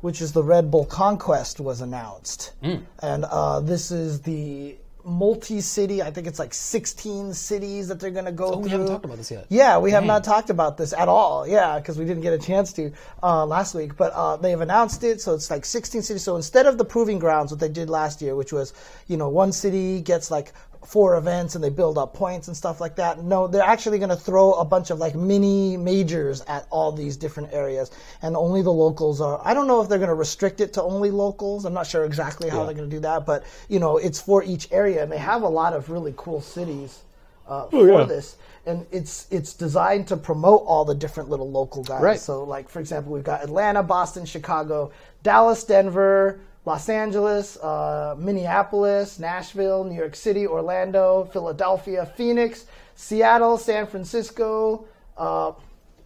which 0.00 0.22
is 0.22 0.32
the 0.32 0.42
Red 0.44 0.70
Bull 0.70 0.84
Conquest 0.84 1.58
was 1.60 1.80
announced, 1.80 2.52
Hmm. 2.62 2.76
and 3.00 3.24
uh, 3.24 3.58
this 3.60 3.90
is 3.90 4.20
the 4.22 4.76
multi-city. 5.06 6.00
I 6.02 6.10
think 6.10 6.26
it's 6.26 6.38
like 6.38 6.54
16 6.54 7.34
cities 7.34 7.88
that 7.88 8.00
they're 8.00 8.10
going 8.10 8.24
to 8.24 8.32
go 8.32 8.46
Oh, 8.46 8.52
through. 8.52 8.62
we 8.62 8.70
haven't 8.70 8.86
talked 8.88 9.04
about 9.04 9.16
this 9.18 9.30
yet. 9.30 9.46
Yeah, 9.50 9.78
we 9.78 9.90
have 9.90 10.04
not 10.04 10.24
talked 10.24 10.48
about 10.50 10.78
this 10.78 10.94
at 10.94 11.08
all. 11.08 11.46
Yeah, 11.46 11.78
because 11.78 11.98
we 11.98 12.04
didn't 12.06 12.22
get 12.22 12.32
a 12.32 12.38
chance 12.38 12.72
to 12.74 12.90
uh, 13.22 13.44
last 13.44 13.74
week. 13.74 13.96
But 13.98 14.12
uh, 14.14 14.36
they 14.36 14.50
have 14.50 14.62
announced 14.62 15.04
it, 15.04 15.20
so 15.20 15.34
it's 15.34 15.50
like 15.50 15.64
16 15.66 16.00
cities. 16.02 16.22
So 16.22 16.36
instead 16.36 16.64
of 16.66 16.78
the 16.78 16.84
proving 16.86 17.18
grounds, 17.18 17.50
what 17.52 17.60
they 17.60 17.68
did 17.68 17.90
last 17.90 18.22
year, 18.22 18.34
which 18.34 18.52
was, 18.52 18.72
you 19.06 19.16
know, 19.18 19.28
one 19.28 19.52
city 19.52 20.00
gets 20.00 20.30
like 20.30 20.52
four 20.84 21.16
events 21.16 21.54
and 21.54 21.64
they 21.64 21.70
build 21.70 21.96
up 21.98 22.14
points 22.14 22.48
and 22.48 22.56
stuff 22.56 22.80
like 22.80 22.96
that. 22.96 23.22
No, 23.22 23.46
they're 23.46 23.62
actually 23.62 23.98
going 23.98 24.10
to 24.10 24.16
throw 24.16 24.52
a 24.54 24.64
bunch 24.64 24.90
of 24.90 24.98
like 24.98 25.14
mini 25.14 25.76
majors 25.76 26.42
at 26.42 26.66
all 26.70 26.92
these 26.92 27.16
different 27.16 27.52
areas, 27.52 27.90
and 28.22 28.36
only 28.36 28.62
the 28.62 28.72
locals 28.72 29.20
are. 29.20 29.40
I 29.44 29.54
don't 29.54 29.66
know 29.66 29.80
if 29.82 29.88
they're 29.88 29.98
going 29.98 30.08
to 30.08 30.14
restrict 30.14 30.60
it 30.60 30.72
to 30.74 30.82
only 30.82 31.10
locals. 31.10 31.64
I'm 31.64 31.74
not 31.74 31.86
sure 31.86 32.04
exactly 32.04 32.48
how 32.50 32.58
Yeah. 32.60 32.64
they're 32.66 32.74
going 32.74 32.90
to 32.90 32.96
do 32.96 33.00
that, 33.00 33.26
but 33.26 33.44
you 33.68 33.78
know, 33.80 33.96
it's 33.96 34.20
for 34.20 34.42
each 34.42 34.70
area, 34.72 35.02
and 35.02 35.10
they 35.10 35.18
have 35.18 35.42
a 35.42 35.48
lot 35.48 35.72
of 35.72 35.90
really 35.90 36.14
cool 36.16 36.40
cities 36.40 37.00
uh, 37.48 37.64
Oh, 37.66 37.70
for 37.70 37.88
yeah. 37.88 38.04
this 38.04 38.36
and 38.66 38.86
it's 38.90 39.26
it's 39.30 39.52
designed 39.52 40.08
to 40.08 40.16
promote 40.16 40.62
all 40.66 40.84
the 40.86 40.94
different 40.94 41.28
little 41.28 41.50
local 41.50 41.82
guys. 41.82 42.00
Right. 42.02 42.18
So, 42.18 42.44
like 42.44 42.68
for 42.68 42.80
example, 42.80 43.12
we've 43.12 43.22
got 43.24 43.42
Atlanta, 43.42 43.82
Boston, 43.82 44.24
Chicago, 44.24 44.90
Dallas, 45.22 45.64
Denver, 45.64 46.40
Los 46.64 46.88
Angeles, 46.88 47.56
uh, 47.58 48.14
Minneapolis, 48.18 49.18
Nashville, 49.18 49.84
New 49.84 49.96
York 49.96 50.14
City, 50.16 50.46
Orlando, 50.46 51.28
Philadelphia, 51.32 52.06
Phoenix, 52.16 52.66
Seattle, 52.94 53.58
San 53.58 53.86
Francisco. 53.86 54.86
Uh, 55.16 55.52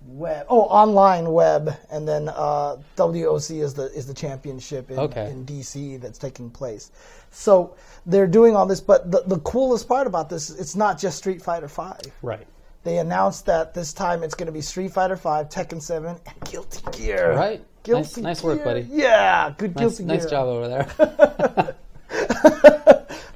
web 0.07 0.47
oh 0.49 0.63
online 0.63 1.31
web 1.33 1.77
and 1.91 2.09
then 2.09 2.29
uh, 2.29 2.77
WOC 2.97 3.61
is 3.63 3.75
the 3.75 3.93
is 3.93 4.07
the 4.07 4.15
championship 4.15 4.91
in, 4.91 4.99
Okay. 4.99 5.31
in 5.31 5.45
DC 5.45 6.01
that's 6.01 6.19
taking 6.19 6.49
place. 6.51 6.91
So 7.31 7.75
they're 8.07 8.27
doing 8.27 8.57
all 8.57 8.65
this, 8.65 8.81
but 8.81 9.11
the, 9.11 9.23
the 9.27 9.39
coolest 9.41 9.87
part 9.89 10.07
about 10.07 10.31
this 10.31 10.51
is 10.51 10.59
it's 10.61 10.77
not 10.77 10.99
just 10.99 11.19
Street 11.19 11.43
Fighter 11.43 11.69
Five. 11.69 12.01
Right. 12.23 12.47
They 12.85 12.99
announced 12.99 13.45
that 13.47 13.75
this 13.75 13.93
time 13.93 14.23
it's 14.23 14.35
going 14.35 14.47
to 14.47 14.53
be 14.53 14.63
Street 14.63 14.93
Fighter 14.93 15.17
Five, 15.17 15.51
Tekken 15.51 15.83
Seven, 15.83 16.17
and 16.27 16.51
Guilty 16.51 16.81
Gear. 16.93 17.35
Right. 17.35 17.63
Guilty 17.89 18.21
Nice- 18.21 18.39
nice 18.39 18.43
work, 18.45 18.63
buddy. 18.65 18.87
Yeah, 18.91 19.55
good 19.57 19.75
Nice, 19.75 19.81
Guilty 19.99 20.05
nice 20.05 20.21
Gear. 20.23 20.31
job 20.31 20.47
over 20.49 20.69
there. 20.69 21.75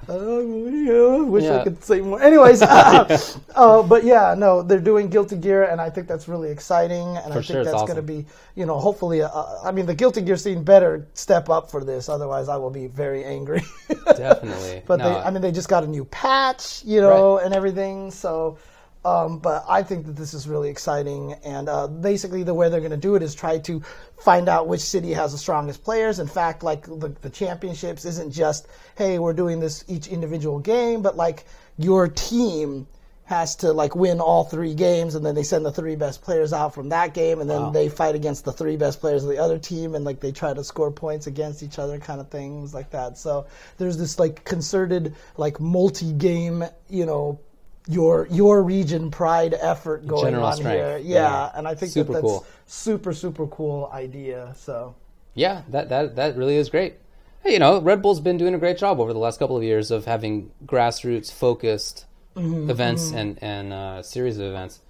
Oh, 0.08 0.40
yeah, 0.68 1.22
wish 1.24 1.44
I 1.44 1.62
could 1.64 1.82
say 1.82 2.00
more. 2.00 2.20
Anyways, 2.20 2.60
uh, 2.62 3.18
uh, 3.54 3.82
but 3.82 4.04
yeah, 4.04 4.34
no, 4.36 4.60
they're 4.62 4.80
doing 4.80 5.08
Guilty 5.08 5.36
Gear, 5.36 5.64
and 5.64 5.80
I 5.80 5.88
think 5.88 6.06
that's 6.06 6.28
really 6.28 6.50
exciting, 6.50 7.16
and 7.16 7.32
I 7.32 7.34
think 7.36 7.44
sure, 7.44 7.64
that's 7.64 7.74
awesome. 7.74 7.86
going 7.86 7.96
to 7.96 8.02
be, 8.02 8.26
you 8.54 8.66
know, 8.66 8.78
hopefully, 8.78 9.22
uh, 9.22 9.30
I 9.64 9.70
mean, 9.70 9.86
the 9.86 9.94
Guilty 9.94 10.20
Gear 10.20 10.36
scene 10.36 10.64
better 10.64 11.06
step 11.14 11.48
up 11.48 11.70
for 11.70 11.82
this, 11.84 12.08
otherwise, 12.10 12.48
I 12.48 12.56
will 12.56 12.70
be 12.70 12.88
very 12.88 13.24
angry. 13.24 13.62
Definitely. 14.16 14.82
But 14.86 14.96
No, 14.98 15.08
they, 15.08 15.14
I 15.20 15.30
mean, 15.30 15.40
they 15.40 15.52
just 15.52 15.68
got 15.68 15.84
a 15.84 15.86
new 15.86 16.04
patch, 16.06 16.82
you 16.84 17.00
know, 17.00 17.38
and 17.38 17.54
everything. 17.54 18.10
So, 18.10 18.58
Um, 19.04 19.38
but 19.38 19.64
I 19.68 19.82
think 19.82 20.06
that 20.06 20.14
this 20.14 20.32
is 20.32 20.46
really 20.46 20.70
exciting, 20.70 21.32
and 21.44 21.68
uh, 21.68 21.88
basically 21.88 22.44
the 22.44 22.54
way 22.54 22.68
they're 22.68 22.78
going 22.80 22.92
to 22.92 22.96
do 22.96 23.16
it 23.16 23.22
is 23.22 23.34
try 23.34 23.58
to 23.58 23.82
find 24.20 24.48
out 24.48 24.68
which 24.68 24.80
city 24.80 25.12
has 25.12 25.32
the 25.32 25.38
strongest 25.38 25.82
players. 25.82 26.20
In 26.20 26.28
fact, 26.28 26.62
like 26.62 26.84
the, 26.86 27.12
the 27.20 27.30
championships 27.30 28.04
isn't 28.04 28.30
just 28.32 28.68
hey 28.96 29.18
we're 29.18 29.32
doing 29.32 29.58
this 29.58 29.84
each 29.88 30.06
individual 30.06 30.60
game, 30.60 31.02
but 31.02 31.16
like 31.16 31.44
your 31.78 32.06
team 32.06 32.86
has 33.24 33.56
to 33.56 33.72
like 33.72 33.96
win 33.96 34.20
all 34.20 34.44
three 34.44 34.74
games 34.74 35.14
and 35.14 35.24
then 35.24 35.34
they 35.34 35.42
send 35.42 35.64
the 35.64 35.72
three 35.72 35.96
best 35.96 36.22
players 36.22 36.52
out 36.52 36.74
from 36.74 36.90
that 36.90 37.14
game 37.14 37.40
and 37.40 37.48
then 37.48 37.62
Wow. 37.62 37.70
they 37.70 37.88
fight 37.88 38.14
against 38.14 38.44
the 38.44 38.52
three 38.52 38.76
best 38.76 39.00
players 39.00 39.22
of 39.24 39.30
the 39.30 39.38
other 39.38 39.58
team 39.58 39.94
and 39.94 40.04
like 40.04 40.20
they 40.20 40.32
try 40.32 40.52
to 40.52 40.62
score 40.62 40.90
points 40.90 41.26
against 41.28 41.62
each 41.62 41.78
other 41.78 41.98
kind 41.98 42.20
of 42.20 42.28
things 42.30 42.74
like 42.74 42.90
that 42.90 43.16
so 43.16 43.46
there's 43.78 43.96
this 43.96 44.18
like 44.18 44.44
concerted 44.44 45.14
like 45.36 45.60
multi-game 45.60 46.64
you 46.90 47.06
know 47.06 47.40
your 47.88 48.28
your 48.30 48.62
region 48.62 49.10
pride 49.10 49.54
effort 49.60 50.06
going 50.06 50.24
General 50.26 50.46
on 50.46 50.56
strength. 50.56 50.76
here 50.76 50.98
yeah, 50.98 51.14
Yeah. 51.20 51.50
and 51.54 51.66
i 51.66 51.74
think 51.74 51.90
Super 51.92 52.12
that 52.12 52.22
that's 52.22 52.22
cool. 52.22 52.46
super 52.66 53.12
super 53.12 53.46
cool 53.48 53.90
idea 53.92 54.54
so 54.56 54.94
Yeah, 55.34 55.62
that, 55.70 55.88
that 55.88 56.14
that 56.16 56.36
really 56.36 56.56
is 56.56 56.68
great. 56.68 56.94
Hey, 57.42 57.54
you 57.54 57.59
know, 57.59 57.80
Red 57.80 58.02
Bull's 58.02 58.20
been 58.20 58.36
doing 58.38 58.54
a 58.54 58.59
great 58.59 58.78
job 58.78 59.00
over 59.00 59.12
the 59.12 59.18
last 59.18 59.38
couple 59.40 59.56
of 59.56 59.64
years 59.64 59.90
of 59.90 60.04
having 60.04 60.50
grassroots 60.66 61.32
focused 61.32 62.04
Mm-hmm, 62.36 62.70
events 62.70 63.12
and 63.12 63.36
and 63.42 63.72
uh, 63.72 64.02
series 64.02 64.38
of 64.38 64.46
events. 64.46 64.80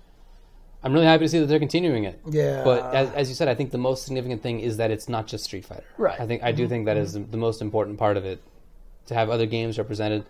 I'm 0.84 0.92
really 0.92 1.06
happy 1.06 1.24
to 1.24 1.28
see 1.28 1.38
that 1.40 1.46
they're 1.46 1.58
continuing 1.68 2.04
it. 2.04 2.20
Yeah. 2.28 2.62
But 2.64 2.94
as, 2.94 3.10
as 3.14 3.28
you 3.28 3.34
said, 3.34 3.48
I 3.48 3.54
think 3.54 3.70
the 3.70 3.78
most 3.78 4.04
significant 4.04 4.42
thing 4.42 4.60
is 4.60 4.76
that 4.76 4.90
it's 4.90 5.08
not 5.08 5.26
just 5.28 5.44
Street 5.44 5.64
Fighter. 5.64 5.84
Right. 5.96 6.20
I 6.20 6.26
think 6.26 6.42
I 6.42 6.52
do 6.52 6.68
think 6.68 6.86
that 6.86 6.96
is 6.96 7.14
the, 7.14 7.20
the 7.20 7.36
most 7.46 7.62
important 7.62 7.98
part 7.98 8.16
of 8.16 8.24
it, 8.24 8.38
to 9.06 9.14
have 9.14 9.30
other 9.30 9.46
games 9.46 9.78
represented. 9.78 10.24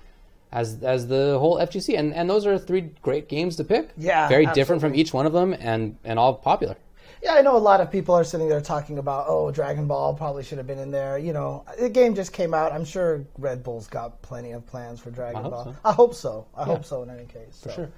As, 0.53 0.83
as 0.83 1.07
the 1.07 1.39
whole 1.39 1.57
FGC 1.57 1.99
and, 1.99 2.13
and 2.15 2.29
those 2.29 2.47
are 2.47 2.59
three 2.59 2.93
great 3.01 3.29
games 3.29 3.57
to 3.57 3.65
pick. 3.65 3.91
Yeah, 3.97 4.29
very 4.29 4.47
different 4.47 4.83
from 4.83 4.95
each 4.95 5.13
one 5.15 5.27
of 5.27 5.33
them 5.33 5.55
and 5.59 5.97
and 6.05 6.19
all 6.19 6.35
popular. 6.35 6.77
Yeah, 7.23 7.35
I 7.35 7.43
know 7.43 7.57
a 7.57 7.59
lot 7.59 7.81
of 7.81 7.91
people 7.91 8.17
are 8.17 8.25
sitting 8.25 8.49
there 8.49 8.61
talking 8.61 8.99
about, 8.99 9.27
oh, 9.29 9.53
Dragon 9.53 9.87
Ball 9.87 10.13
probably 10.13 10.43
should 10.43 10.59
have 10.59 10.67
been 10.67 10.81
in 10.81 10.91
there. 10.91 11.19
You 11.19 11.33
know, 11.33 11.65
the 11.79 11.89
game 11.89 12.17
just 12.17 12.33
came 12.33 12.53
out. 12.53 12.73
I'm 12.73 12.85
sure 12.85 13.25
Red 13.39 13.63
Bull's 13.63 13.87
got 13.87 14.21
plenty 14.23 14.51
of 14.51 14.67
plans 14.67 14.99
for 14.99 15.13
Dragon 15.13 15.47
I 15.47 15.49
Ball. 15.49 15.65
so. 15.65 15.77
I 15.85 15.93
hope 15.93 16.15
so. 16.15 16.47
I 16.57 16.65
hope 16.65 16.85
so 16.85 17.03
in 17.05 17.11
any 17.11 17.27
case. 17.27 17.61
For 17.63 17.71
sure. 17.71 17.91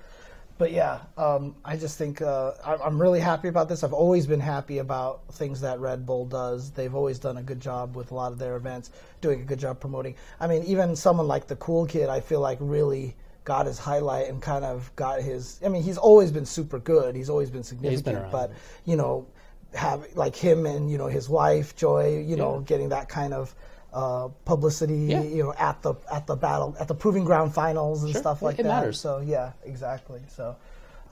But 0.57 0.71
yeah, 0.71 1.01
um, 1.17 1.57
I 1.65 1.77
just 1.77 1.99
think 1.99 2.23
uh, 2.23 2.53
I- 2.65 2.77
I'm 2.77 3.01
really 3.01 3.19
happy 3.21 3.49
about 3.49 3.69
this. 3.69 3.83
I've 3.83 3.93
always 3.93 4.27
been 4.27 4.39
happy 4.41 4.79
about 4.79 5.23
things 5.33 5.61
that 5.63 5.81
Red 5.81 6.07
Bull 6.07 6.27
does. 6.27 6.71
They've 6.71 6.95
always 6.95 7.19
done 7.19 7.39
a 7.39 7.43
good 7.43 7.61
job 7.61 7.97
with 7.97 8.13
a 8.13 8.15
lot 8.15 8.31
of 8.31 8.39
their 8.39 8.55
events, 8.57 8.91
doing 9.21 9.41
a 9.41 9.45
good 9.45 9.59
job 9.59 9.81
promoting. 9.81 10.15
I 10.39 10.47
mean, 10.47 10.63
even 10.65 10.95
someone 10.95 11.27
like 11.27 11.49
the 11.49 11.57
Cool 11.57 11.87
Kid, 11.87 12.09
I 12.09 12.21
feel 12.21 12.41
like 12.41 12.59
really 12.61 13.17
got 13.45 13.67
his 13.67 13.79
highlight 13.79 14.29
and 14.29 14.41
kind 14.41 14.65
of 14.65 14.91
got 14.97 15.21
his. 15.21 15.61
I 15.65 15.69
mean, 15.69 15.83
he's 15.83 15.99
always 15.99 16.31
been 16.31 16.47
super 16.47 16.79
good. 16.79 17.17
He's 17.17 17.29
always 17.29 17.51
been 17.51 17.65
significant, 17.65 18.17
around. 18.19 18.31
but 18.33 18.53
you 18.85 18.95
know, 18.97 19.27
have 19.75 20.07
like 20.15 20.37
him 20.37 20.67
and 20.67 20.89
you 20.89 20.99
know 20.99 21.09
his 21.09 21.29
wife 21.29 21.75
Joy, 21.75 22.25
you 22.25 22.37
know, 22.37 22.61
getting 22.61 22.91
that 22.91 23.09
kind 23.09 23.35
of 23.35 23.53
uh, 23.95 24.29
publicity, 24.45 24.97
Yeah. 24.97 25.23
you 25.23 25.43
know, 25.45 25.55
at 25.55 25.81
the 25.83 25.95
at 26.12 26.27
the 26.27 26.37
battle 26.37 26.75
at 26.81 26.89
the 26.89 26.95
proving 26.95 27.25
ground 27.25 27.55
finals 27.55 28.03
and 28.03 28.12
Sure. 28.12 28.21
stuff 28.21 28.43
like 28.43 28.59
It 28.59 28.65
that. 28.65 28.69
matters. 28.69 29.01
So 29.01 29.21
yeah, 29.21 29.53
exactly. 29.65 30.21
So. 30.29 30.57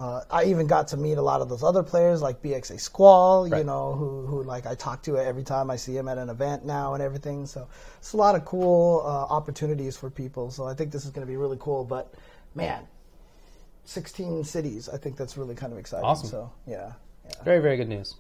Uh, 0.01 0.25
I 0.33 0.45
even 0.47 0.67
got 0.67 0.89
to 0.89 0.97
meet 0.97 1.17
a 1.17 1.23
lot 1.23 1.43
of 1.43 1.49
those 1.49 1.63
other 1.63 1.85
players 1.85 2.21
like 2.23 2.43
BXA 2.43 2.81
Squall, 2.81 3.47
you 3.47 3.63
know, 3.63 3.93
who, 3.93 4.27
who 4.27 4.43
like 4.43 4.67
I 4.67 4.75
talk 4.75 5.01
to 5.05 5.17
every 5.17 5.45
time 5.45 5.71
I 5.71 5.77
see 5.77 5.97
him 5.97 6.09
at 6.09 6.19
an 6.19 6.29
event 6.29 6.65
now 6.65 6.95
and 6.95 7.03
everything. 7.03 7.47
So 7.47 7.69
it's 7.99 8.13
a 8.13 8.17
lot 8.17 8.35
of 8.35 8.45
cool 8.45 9.03
uh, 9.05 9.33
opportunities 9.33 9.97
for 9.97 10.11
people. 10.11 10.51
So 10.51 10.65
I 10.67 10.75
think 10.75 10.91
this 10.91 11.05
is 11.05 11.13
going 11.13 11.25
to 11.25 11.31
be 11.31 11.37
really 11.37 11.59
cool. 11.61 11.85
But 11.85 12.15
man, 12.57 12.83
16 13.85 14.43
cities, 14.43 14.89
I 14.89 14.97
think 14.97 15.17
that's 15.17 15.37
really 15.37 15.55
kind 15.55 15.73
of 15.73 15.79
exciting. 15.79 16.05
Awesome. 16.07 16.29
So 16.29 16.51
yeah, 16.67 16.95
yeah. 17.25 17.45
Very 17.45 17.61
very 17.61 17.77
good 17.77 17.89
news. 17.89 18.17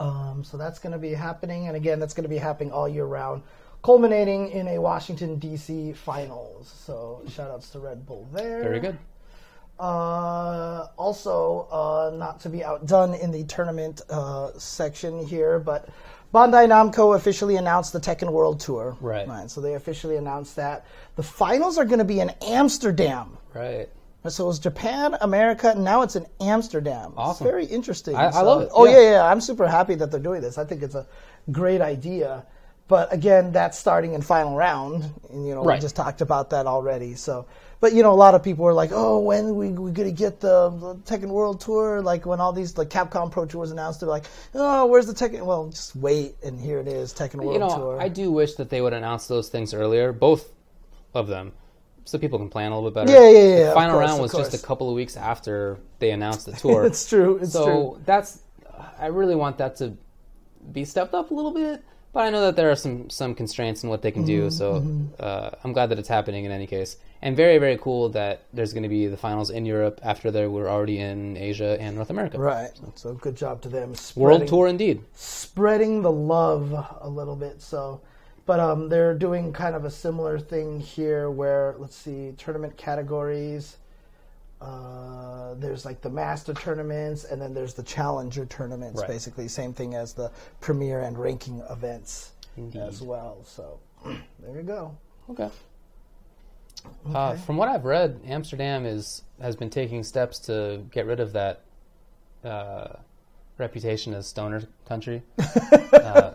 Um, 0.00 0.42
so 0.44 0.56
that's 0.56 0.78
going 0.78 0.92
to 0.92 0.98
be 0.98 1.12
happening, 1.12 1.68
and 1.68 1.76
again, 1.76 2.00
that's 2.00 2.14
going 2.14 2.24
to 2.24 2.28
be 2.28 2.38
happening 2.38 2.72
all 2.72 2.88
year 2.88 3.04
round, 3.04 3.42
culminating 3.82 4.48
in 4.48 4.68
a 4.68 4.78
Washington 4.78 5.38
D.C. 5.38 5.92
finals. 5.92 6.72
So 6.84 7.22
shout 7.28 7.50
outs 7.50 7.70
to 7.70 7.78
Red 7.78 8.04
Bull 8.04 8.28
there. 8.32 8.62
Very 8.62 8.80
good. 8.80 8.98
Uh, 9.78 10.88
also, 10.96 11.66
uh, 11.70 12.16
not 12.16 12.40
to 12.40 12.48
be 12.48 12.64
outdone 12.64 13.14
in 13.14 13.32
the 13.32 13.44
tournament 13.44 14.02
uh, 14.08 14.50
section 14.56 15.24
here, 15.24 15.58
but 15.58 15.88
Bandai 16.32 16.68
Namco 16.68 17.16
officially 17.16 17.56
announced 17.56 17.92
the 17.92 18.00
Tekken 18.00 18.30
World 18.30 18.60
Tour. 18.60 18.96
Right. 19.00 19.50
So 19.50 19.60
they 19.60 19.74
officially 19.74 20.16
announced 20.16 20.56
that 20.56 20.86
the 21.16 21.22
finals 21.22 21.78
are 21.78 21.84
going 21.84 21.98
to 21.98 22.04
be 22.04 22.20
in 22.20 22.30
Amsterdam. 22.42 23.36
Right. 23.52 23.88
So 24.26 24.44
it 24.44 24.46
was 24.46 24.58
Japan, 24.58 25.16
America, 25.20 25.70
and 25.70 25.84
now 25.84 26.02
it's 26.02 26.16
in 26.16 26.26
Amsterdam. 26.40 27.12
Awesome. 27.16 27.46
It's 27.46 27.50
very 27.52 27.66
interesting. 27.66 28.16
I- 28.16 28.30
I 28.30 28.40
love 28.40 28.62
it, 28.62 28.70
Oh 28.72 28.86
yeah. 28.86 28.92
yeah, 29.00 29.10
yeah. 29.10 29.24
I'm 29.26 29.40
super 29.40 29.66
happy 29.68 29.94
that 29.96 30.10
they're 30.10 30.20
doing 30.20 30.40
this. 30.40 30.56
I 30.56 30.64
think 30.64 30.82
it's 30.82 30.94
a 30.94 31.06
great 31.52 31.80
idea. 31.82 32.44
But 32.86 33.12
again, 33.12 33.50
that's 33.52 33.78
starting 33.78 34.12
in 34.12 34.20
final 34.20 34.56
round, 34.56 35.10
and 35.30 35.46
you 35.46 35.54
know 35.54 35.62
we 35.62 35.78
just 35.78 35.96
talked 35.96 36.20
about 36.20 36.50
that 36.50 36.66
already. 36.66 37.14
So, 37.14 37.46
but 37.80 37.94
you 37.94 38.02
know 38.02 38.12
a 38.12 38.20
lot 38.26 38.34
of 38.34 38.42
people 38.42 38.62
were 38.66 38.74
like, 38.74 38.90
"Oh, 38.92 39.20
when 39.20 39.46
are 39.46 39.54
we 39.54 39.70
we 39.70 39.90
gonna 39.90 40.10
get 40.10 40.38
the, 40.40 40.68
the 40.68 40.94
Tekken 40.96 41.28
World 41.28 41.62
Tour?" 41.62 42.02
Like 42.02 42.26
when 42.26 42.40
all 42.40 42.52
these 42.52 42.76
like 42.76 42.90
Capcom 42.90 43.30
Pro 43.30 43.46
Tours 43.46 43.70
announced, 43.70 44.00
they're 44.00 44.08
like, 44.10 44.26
"Oh, 44.54 44.84
where's 44.84 45.06
the 45.06 45.14
Tekken?" 45.14 45.46
Well, 45.46 45.68
just 45.70 45.96
wait, 45.96 46.36
and 46.44 46.60
here 46.60 46.78
it 46.78 46.86
is, 46.86 47.14
Tekken 47.14 47.36
World 47.36 47.54
you 47.54 47.58
know, 47.60 47.74
Tour. 47.74 48.00
I 48.02 48.08
do 48.08 48.30
wish 48.30 48.54
that 48.56 48.68
they 48.68 48.82
would 48.82 48.92
announce 48.92 49.28
those 49.28 49.48
things 49.48 49.72
earlier, 49.72 50.12
both 50.12 50.52
of 51.14 51.26
them, 51.26 51.52
so 52.04 52.18
people 52.18 52.38
can 52.38 52.48
plan 52.50 52.72
a 52.72 52.74
little 52.76 52.90
bit 52.90 52.94
better. 53.06 53.12
Yeah, 53.12 53.30
yeah, 53.30 53.56
yeah, 53.58 53.64
The 53.64 53.70
final 53.70 53.96
course, 53.96 54.08
round 54.08 54.20
was 54.22 54.34
just 54.34 54.54
a 54.54 54.58
couple 54.58 54.88
of 54.90 54.96
weeks 54.96 55.16
after 55.16 55.78
they 55.98 56.10
announced 56.10 56.46
the 56.46 56.52
tour. 56.64 56.84
it's 56.84 57.08
true. 57.08 57.38
It's 57.38 57.52
so 57.52 57.64
true. 57.64 58.02
that's 58.04 58.40
I 58.98 59.06
really 59.06 59.34
want 59.34 59.58
that 59.58 59.76
to 59.76 59.96
be 60.72 60.84
stepped 60.84 61.14
up 61.14 61.30
a 61.30 61.34
little 61.34 61.52
bit, 61.52 61.82
but 62.12 62.20
I 62.20 62.30
know 62.30 62.40
that 62.42 62.56
there 62.56 62.70
are 62.70 62.76
some 62.76 63.10
some 63.10 63.34
constraints 63.34 63.82
in 63.84 63.90
what 63.90 64.02
they 64.02 64.10
can 64.10 64.24
Mm-hmm, 64.24 64.48
do. 64.48 64.50
So 64.50 64.86
uh, 65.20 65.50
I'm 65.64 65.72
glad 65.72 65.88
that 65.90 65.98
it's 65.98 66.08
happening 66.08 66.44
in 66.44 66.52
any 66.52 66.66
case, 66.66 66.96
and 67.22 67.36
very 67.36 67.58
very 67.58 67.78
cool 67.78 68.08
that 68.10 68.44
there's 68.52 68.72
going 68.72 68.82
to 68.84 68.88
be 68.88 69.06
the 69.06 69.16
finals 69.16 69.50
in 69.50 69.66
Europe 69.66 70.00
after 70.02 70.30
they 70.30 70.46
were 70.46 70.68
already 70.68 70.98
in 70.98 71.36
Asia 71.36 71.76
and 71.80 71.96
North 71.96 72.10
America. 72.10 72.38
Right. 72.38 72.70
So 72.94 73.14
good 73.14 73.36
job 73.36 73.60
to 73.62 73.68
them. 73.68 73.94
World 74.14 74.46
tour 74.48 74.68
indeed. 74.68 75.02
spreading 75.14 76.02
the 76.02 76.12
love 76.12 76.72
a 77.00 77.08
little 77.08 77.36
bit. 77.36 77.60
So, 77.62 78.00
but 78.46 78.60
um, 78.60 78.88
they're 78.88 79.14
doing 79.14 79.52
kind 79.52 79.74
of 79.74 79.84
a 79.84 79.90
similar 79.90 80.38
thing 80.38 80.80
here, 80.80 81.30
where 81.30 81.74
let's 81.78 81.96
see, 81.96 82.34
tournament 82.36 82.76
categories. 82.76 83.78
Uh, 84.60 85.54
there's 85.54 85.84
like 85.84 86.00
the 86.00 86.10
master 86.10 86.54
tournaments, 86.54 87.24
and 87.24 87.40
then 87.40 87.52
there's 87.54 87.74
the 87.74 87.82
challenger 87.82 88.46
tournaments. 88.46 89.00
Right. 89.00 89.08
Basically, 89.08 89.48
same 89.48 89.72
thing 89.72 89.94
as 89.94 90.14
the 90.14 90.30
premier 90.60 91.00
and 91.00 91.18
ranking 91.18 91.60
events 91.70 92.32
Indeed. 92.56 92.80
as 92.82 93.02
well. 93.02 93.38
So, 93.44 93.78
there 94.04 94.56
you 94.56 94.62
go. 94.62 94.96
Okay. 95.30 95.50
Uh, 97.14 97.36
from 97.36 97.56
what 97.56 97.68
I've 97.68 97.84
read, 97.84 98.20
Amsterdam 98.26 98.84
is 98.84 99.22
has 99.40 99.56
been 99.56 99.70
taking 99.70 100.02
steps 100.02 100.38
to 100.40 100.84
get 100.90 101.06
rid 101.06 101.20
of 101.20 101.32
that 101.32 101.62
uh, 102.44 102.96
reputation 103.58 104.14
as 104.14 104.26
stoner 104.26 104.62
country. 104.86 105.22
uh, 105.38 106.32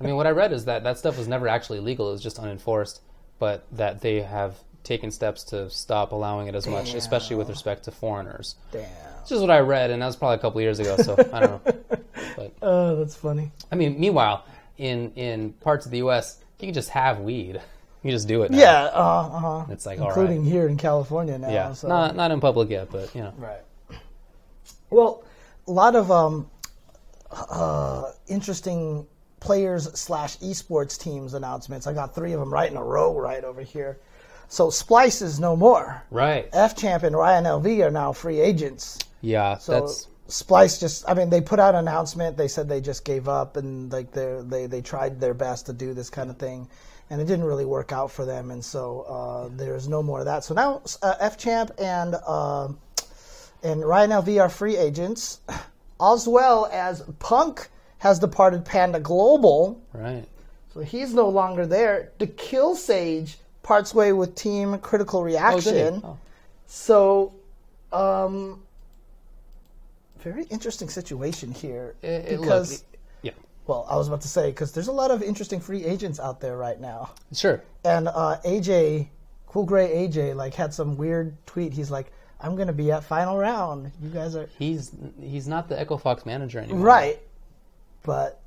I 0.00 0.04
mean, 0.04 0.16
what 0.16 0.26
I 0.26 0.30
read 0.30 0.52
is 0.52 0.64
that 0.66 0.84
that 0.84 0.98
stuff 0.98 1.18
was 1.18 1.28
never 1.28 1.48
actually 1.48 1.80
legal; 1.80 2.08
it 2.08 2.12
was 2.12 2.22
just 2.22 2.38
unenforced. 2.38 3.00
But 3.38 3.64
that 3.72 4.00
they 4.00 4.22
have 4.22 4.56
taken 4.84 5.10
steps 5.10 5.44
to 5.44 5.68
stop 5.70 6.12
allowing 6.12 6.46
it 6.48 6.54
as 6.54 6.66
much, 6.66 6.94
especially 6.94 7.36
with 7.36 7.48
respect 7.48 7.84
to 7.84 7.90
foreigners. 7.90 8.56
Damn. 8.70 8.86
It's 9.20 9.30
just 9.30 9.40
what 9.40 9.50
I 9.50 9.60
read, 9.60 9.90
and 9.90 10.02
that 10.02 10.06
was 10.06 10.16
probably 10.16 10.36
a 10.36 10.40
couple 10.40 10.60
years 10.60 10.78
ago. 10.80 10.96
So 10.96 11.14
I 11.32 11.40
don't 11.40 11.66
know. 11.66 11.74
But 12.36 12.52
Oh, 12.62 12.96
that's 12.96 13.14
funny. 13.14 13.50
I 13.70 13.74
mean, 13.74 13.98
meanwhile, 14.00 14.46
in 14.78 15.12
in 15.16 15.52
parts 15.54 15.84
of 15.86 15.92
the 15.92 15.98
U.S., 15.98 16.38
you 16.60 16.66
can 16.66 16.74
just 16.74 16.88
have 16.90 17.20
weed. 17.20 17.54
You 17.56 17.60
can 18.02 18.10
just 18.10 18.26
do 18.28 18.42
it. 18.42 18.50
Now. 18.50 18.58
Yeah. 18.58 18.84
Uh 18.84 19.28
huh. 19.28 19.64
It's 19.70 19.84
like 19.86 19.98
all 20.00 20.06
right. 20.08 20.16
Including 20.16 20.44
here 20.44 20.66
in 20.68 20.76
California 20.76 21.36
now. 21.38 21.50
Yeah, 21.50 21.72
So. 21.74 21.88
not 21.88 22.16
not 22.16 22.30
in 22.30 22.40
public 22.40 22.70
yet, 22.70 22.90
but 22.90 23.14
you 23.14 23.22
know. 23.22 23.34
Right. 23.36 23.60
Well, 24.90 25.24
a 25.66 25.70
lot 25.72 25.94
of 25.96 26.10
um, 26.10 26.48
uh, 27.32 28.12
interesting 28.28 29.06
players 29.40 29.90
slash 29.98 30.38
esports 30.38 30.98
teams 30.98 31.34
announcements. 31.34 31.86
I 31.86 31.92
got 31.92 32.14
three 32.14 32.32
of 32.32 32.40
them 32.40 32.52
right 32.52 32.70
in 32.70 32.76
a 32.76 32.84
row 32.84 33.18
right 33.18 33.42
over 33.42 33.62
here. 33.62 33.98
So 34.48 34.70
Splice 34.70 35.22
is 35.22 35.40
no 35.40 35.56
more. 35.56 36.02
Right. 36.10 36.48
F 36.52 36.76
Champ 36.76 37.02
and 37.02 37.16
Ryan 37.16 37.44
LV 37.44 37.86
are 37.86 37.90
now 37.90 38.12
free 38.12 38.40
agents. 38.40 38.98
Yeah, 39.22 39.56
So 39.56 39.72
that's 39.72 40.08
Splice 40.28 40.78
just, 40.78 41.08
I 41.08 41.14
mean, 41.14 41.30
they 41.30 41.40
put 41.40 41.58
out 41.58 41.74
an 41.74 41.80
announcement. 41.80 42.36
They 42.36 42.48
said 42.48 42.68
they 42.68 42.80
just 42.80 43.04
gave 43.04 43.28
up 43.28 43.56
and 43.56 43.90
like 43.92 44.12
they 44.12 44.40
they 44.42 44.66
they 44.66 44.80
tried 44.80 45.20
their 45.20 45.34
best 45.34 45.66
to 45.66 45.72
do 45.72 45.94
this 45.94 46.10
kind 46.10 46.30
of 46.30 46.38
thing, 46.38 46.68
and 47.10 47.20
it 47.20 47.24
didn't 47.24 47.44
really 47.44 47.64
work 47.64 47.92
out 47.92 48.10
for 48.10 48.24
them. 48.24 48.50
And 48.50 48.64
so 48.64 49.02
uh, 49.02 49.48
there's 49.56 49.88
no 49.88 50.02
more 50.02 50.20
of 50.20 50.26
that. 50.26 50.44
So 50.44 50.54
now 50.54 50.82
uh, 51.02 51.14
F 51.18 51.36
Champ 51.36 51.70
and 51.78 52.14
uh, 52.26 52.68
and 53.62 53.84
Ryan 53.84 54.10
LV 54.10 54.40
are 54.40 54.48
free 54.48 54.76
agents, 54.76 55.40
as 56.02 56.26
well 56.26 56.68
as 56.72 57.02
Punk 57.18 57.68
has 57.98 58.18
departed 58.18 58.64
Panda 58.64 58.98
Global. 59.00 59.80
right. 59.92 60.24
So 60.74 60.80
he's 60.80 61.12
no 61.12 61.28
longer 61.28 61.66
there. 61.66 62.12
The 62.18 62.26
Kill 62.26 62.74
Sage 62.74 63.36
parts 63.62 63.94
way 63.94 64.12
with 64.14 64.34
Team 64.34 64.78
Critical 64.78 65.20
Oh, 65.20 65.24
Reaction. 65.24 65.94
he? 65.96 66.00
Oh, 66.02 66.18
So, 66.66 67.34
um, 67.92 68.62
very 70.20 70.44
interesting 70.44 70.88
situation 70.88 71.52
here 71.52 71.94
It, 72.02 72.40
because. 72.40 72.72
it- 72.72 72.82
yeah, 73.22 73.32
well, 73.66 73.86
I 73.88 73.96
was 73.96 74.08
about 74.08 74.22
to 74.22 74.28
say 74.28 74.46
because 74.50 74.72
there's 74.72 74.88
a 74.88 74.92
lot 74.92 75.10
of 75.10 75.22
interesting 75.22 75.60
free 75.60 75.84
agents 75.84 76.18
out 76.18 76.40
there 76.40 76.56
right 76.56 76.80
now, 76.80 77.10
sure. 77.34 77.62
and 77.84 78.08
uh, 78.08 78.38
AJ, 78.44 79.08
Cool 79.46 79.64
Gray 79.64 80.08
AJ, 80.08 80.34
like 80.34 80.54
had 80.54 80.72
some 80.72 80.96
weird 80.96 81.36
tweet. 81.46 81.72
He's 81.74 81.90
like, 81.90 82.10
"I'm 82.42 82.56
gonna 82.56 82.72
be 82.72 82.90
at 82.92 83.04
final 83.04 83.38
round. 83.38 83.90
You 84.02 84.08
guys 84.10 84.34
are 84.36 84.48
He's 84.58 84.92
he's 85.20 85.48
not 85.48 85.68
the 85.68 85.78
Echo 85.80 85.96
Fox 85.96 86.26
manager 86.26 86.58
anymore. 86.58 86.84
right." 86.84 87.18
But 88.02 88.40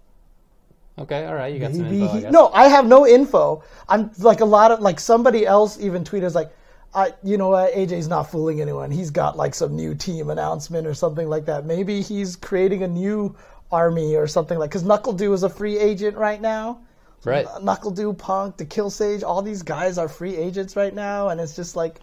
Okay. 0.98 1.26
All 1.26 1.36
right. 1.36 1.54
You 1.54 1.60
got 1.60 1.74
some 1.74 1.86
info. 1.86 2.06
I 2.06 2.16
he- 2.16 2.22
guess. 2.22 2.32
no, 2.32 2.50
I 2.54 2.68
have 2.70 2.86
no 2.86 3.06
info. 3.06 3.64
I'm 3.90 4.12
like 4.20 4.40
a 4.40 4.46
lot 4.46 4.72
of 4.72 4.80
like 4.80 5.00
somebody 5.00 5.46
else 5.46 5.78
even 5.80 6.04
tweeted 6.06 6.34
like, 6.34 6.52
I 6.94 7.14
you 7.24 7.38
know 7.38 7.50
what 7.50 7.74
AJ's 7.74 8.08
not 8.08 8.32
fooling 8.32 8.62
anyone. 8.62 8.92
He's 8.92 9.12
got 9.12 9.36
like 9.36 9.54
some 9.56 9.76
new 9.76 9.94
team 9.94 10.30
announcement 10.30 10.88
or 10.88 10.94
something 10.94 11.28
like 11.28 11.46
that. 11.46 11.66
Maybe 11.66 12.02
he's 12.02 12.36
creating 12.38 12.84
a 12.84 12.88
new 12.88 13.36
army 13.72 14.16
or 14.16 14.28
something 14.28 14.58
like 14.58 14.70
because 14.70 14.84
NuckleDu 14.84 15.34
is 15.34 15.44
a 15.44 15.50
free 15.50 15.78
agent 15.78 16.16
right 16.16 16.40
now. 16.40 16.80
Right. 17.26 17.46
NuckleDu, 17.48 18.18
Punk, 18.18 18.56
the 18.58 18.66
Kill 18.66 18.90
Sage, 18.92 19.24
all 19.24 19.42
these 19.42 19.64
guys 19.64 19.98
are 19.98 20.08
free 20.08 20.38
agents 20.38 20.76
right 20.76 20.94
now, 20.94 21.30
and 21.30 21.42
it's 21.42 21.56
just 21.56 21.76
like, 21.76 22.00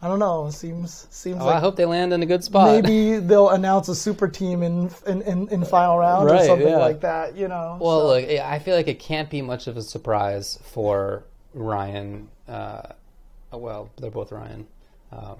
I 0.00 0.06
don't 0.06 0.18
know. 0.20 0.46
It 0.46 0.52
seems 0.52 1.08
seems 1.10 1.40
Oh, 1.40 1.46
like 1.46 1.56
I 1.56 1.60
hope 1.60 1.74
they 1.76 1.84
land 1.84 2.12
in 2.12 2.22
a 2.22 2.26
good 2.26 2.44
spot. 2.44 2.70
maybe 2.84 3.18
they'll 3.18 3.48
announce 3.50 3.88
a 3.88 3.94
super 3.96 4.28
team 4.28 4.62
in 4.62 4.90
in, 5.06 5.22
in, 5.22 5.48
in 5.48 5.64
final 5.64 5.98
round 5.98 6.30
or 6.30 6.38
something 6.44 6.68
yeah. 6.68 6.76
like 6.76 7.00
that. 7.00 7.36
You 7.36 7.48
know. 7.48 7.78
Well, 7.80 8.00
so- 8.00 8.06
look, 8.08 8.28
I 8.28 8.58
feel 8.60 8.76
like 8.76 8.86
it 8.88 9.00
can't 9.00 9.28
be 9.28 9.42
much 9.42 9.66
of 9.66 9.76
a 9.76 9.82
surprise 9.82 10.58
for 10.72 11.24
Ryan. 11.52 12.28
Uh, 12.46 12.82
well, 13.52 13.90
they're 13.98 14.10
both 14.10 14.30
Ryan. 14.30 14.66
Uh, 15.10 15.34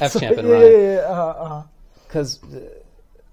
F 0.00 0.12
champ 0.20 0.36
and 0.38 0.48
yeah, 0.48 0.54
Ryan. 0.54 0.72
yeah, 0.72 0.78
yeah, 0.92 0.98
uh, 1.08 1.12
uh, 1.14 1.62
because 2.06 2.38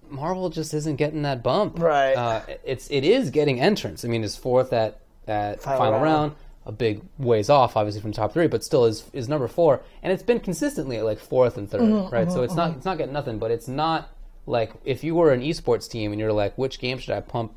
Marvel 0.09 0.49
just 0.49 0.73
isn't 0.73 0.95
getting 0.95 1.21
that 1.23 1.43
bump. 1.43 1.79
Right. 1.79 2.13
Uh, 2.13 2.41
it's 2.63 2.89
it 2.89 3.03
is 3.03 3.29
getting 3.29 3.59
entrance. 3.61 4.03
I 4.03 4.07
mean, 4.07 4.23
it's 4.23 4.35
fourth 4.35 4.73
at 4.73 4.99
at 5.27 5.61
Final 5.61 5.77
final, 5.79 5.93
round. 5.99 6.03
round. 6.03 6.35
A 6.65 6.71
big 6.71 7.01
ways 7.17 7.49
off, 7.49 7.75
obviously 7.75 8.01
from 8.01 8.11
top 8.11 8.33
three, 8.33 8.47
but 8.47 8.63
still 8.63 8.85
is 8.85 9.09
is 9.13 9.27
number 9.27 9.47
four, 9.47 9.81
and 10.03 10.13
it's 10.13 10.23
been 10.23 10.39
consistently 10.39 10.97
at 10.97 11.05
like 11.05 11.19
fourth 11.19 11.57
and 11.57 11.69
3rd 11.69 11.79
Mm-hmm, 11.81 12.13
right? 12.13 12.31
so 12.31 12.43
it's 12.43 12.55
not 12.55 12.75
it's 12.77 12.85
not 12.85 12.97
getting 12.97 13.13
nothing, 13.13 13.39
but 13.39 13.51
it's 13.51 13.67
not 13.67 14.09
like 14.45 14.73
if 14.85 15.03
you 15.03 15.15
were 15.15 15.31
an 15.31 15.41
esports 15.41 15.89
team 15.89 16.11
and 16.11 16.19
you're 16.19 16.33
like, 16.33 16.57
which 16.57 16.79
game 16.79 16.97
should 16.97 17.15
I 17.15 17.21
pump 17.21 17.53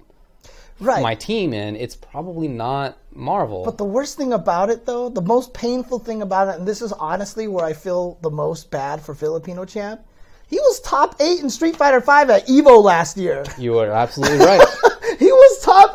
right. 0.81 1.02
my 1.02 1.14
team 1.14 1.52
in? 1.52 1.76
It's 1.76 1.97
probably 1.97 2.48
not 2.48 2.98
Marvel. 3.12 3.64
But 3.64 3.78
the 3.78 3.85
worst 3.85 4.16
thing 4.16 4.32
about 4.32 4.70
it, 4.70 4.86
though, 4.86 5.09
the 5.09 5.22
most 5.22 5.55
painful 5.55 5.98
thing 5.98 6.22
about 6.22 6.48
it, 6.48 6.59
and 6.59 6.68
this 6.68 6.82
is 6.82 6.93
honestly 6.93 7.48
where 7.48 7.64
I 7.64 7.72
feel 7.72 8.18
the 8.22 8.31
most 8.31 8.70
bad 8.70 9.01
for 9.01 9.14
Filipino 9.14 9.64
champ, 9.64 10.01
he 10.47 10.59
was 10.59 10.81
top 10.81 11.16
eight 11.20 11.40
in 11.40 11.51
Street 11.51 11.76
Fighter 11.76 12.01
Five 12.01 12.31
at 12.31 12.47
Evo 12.47 12.82
last 12.82 13.16
year. 13.16 13.44
you 13.59 13.78
are 13.78 13.90
absolutely 13.90 14.44
right. 14.44 14.60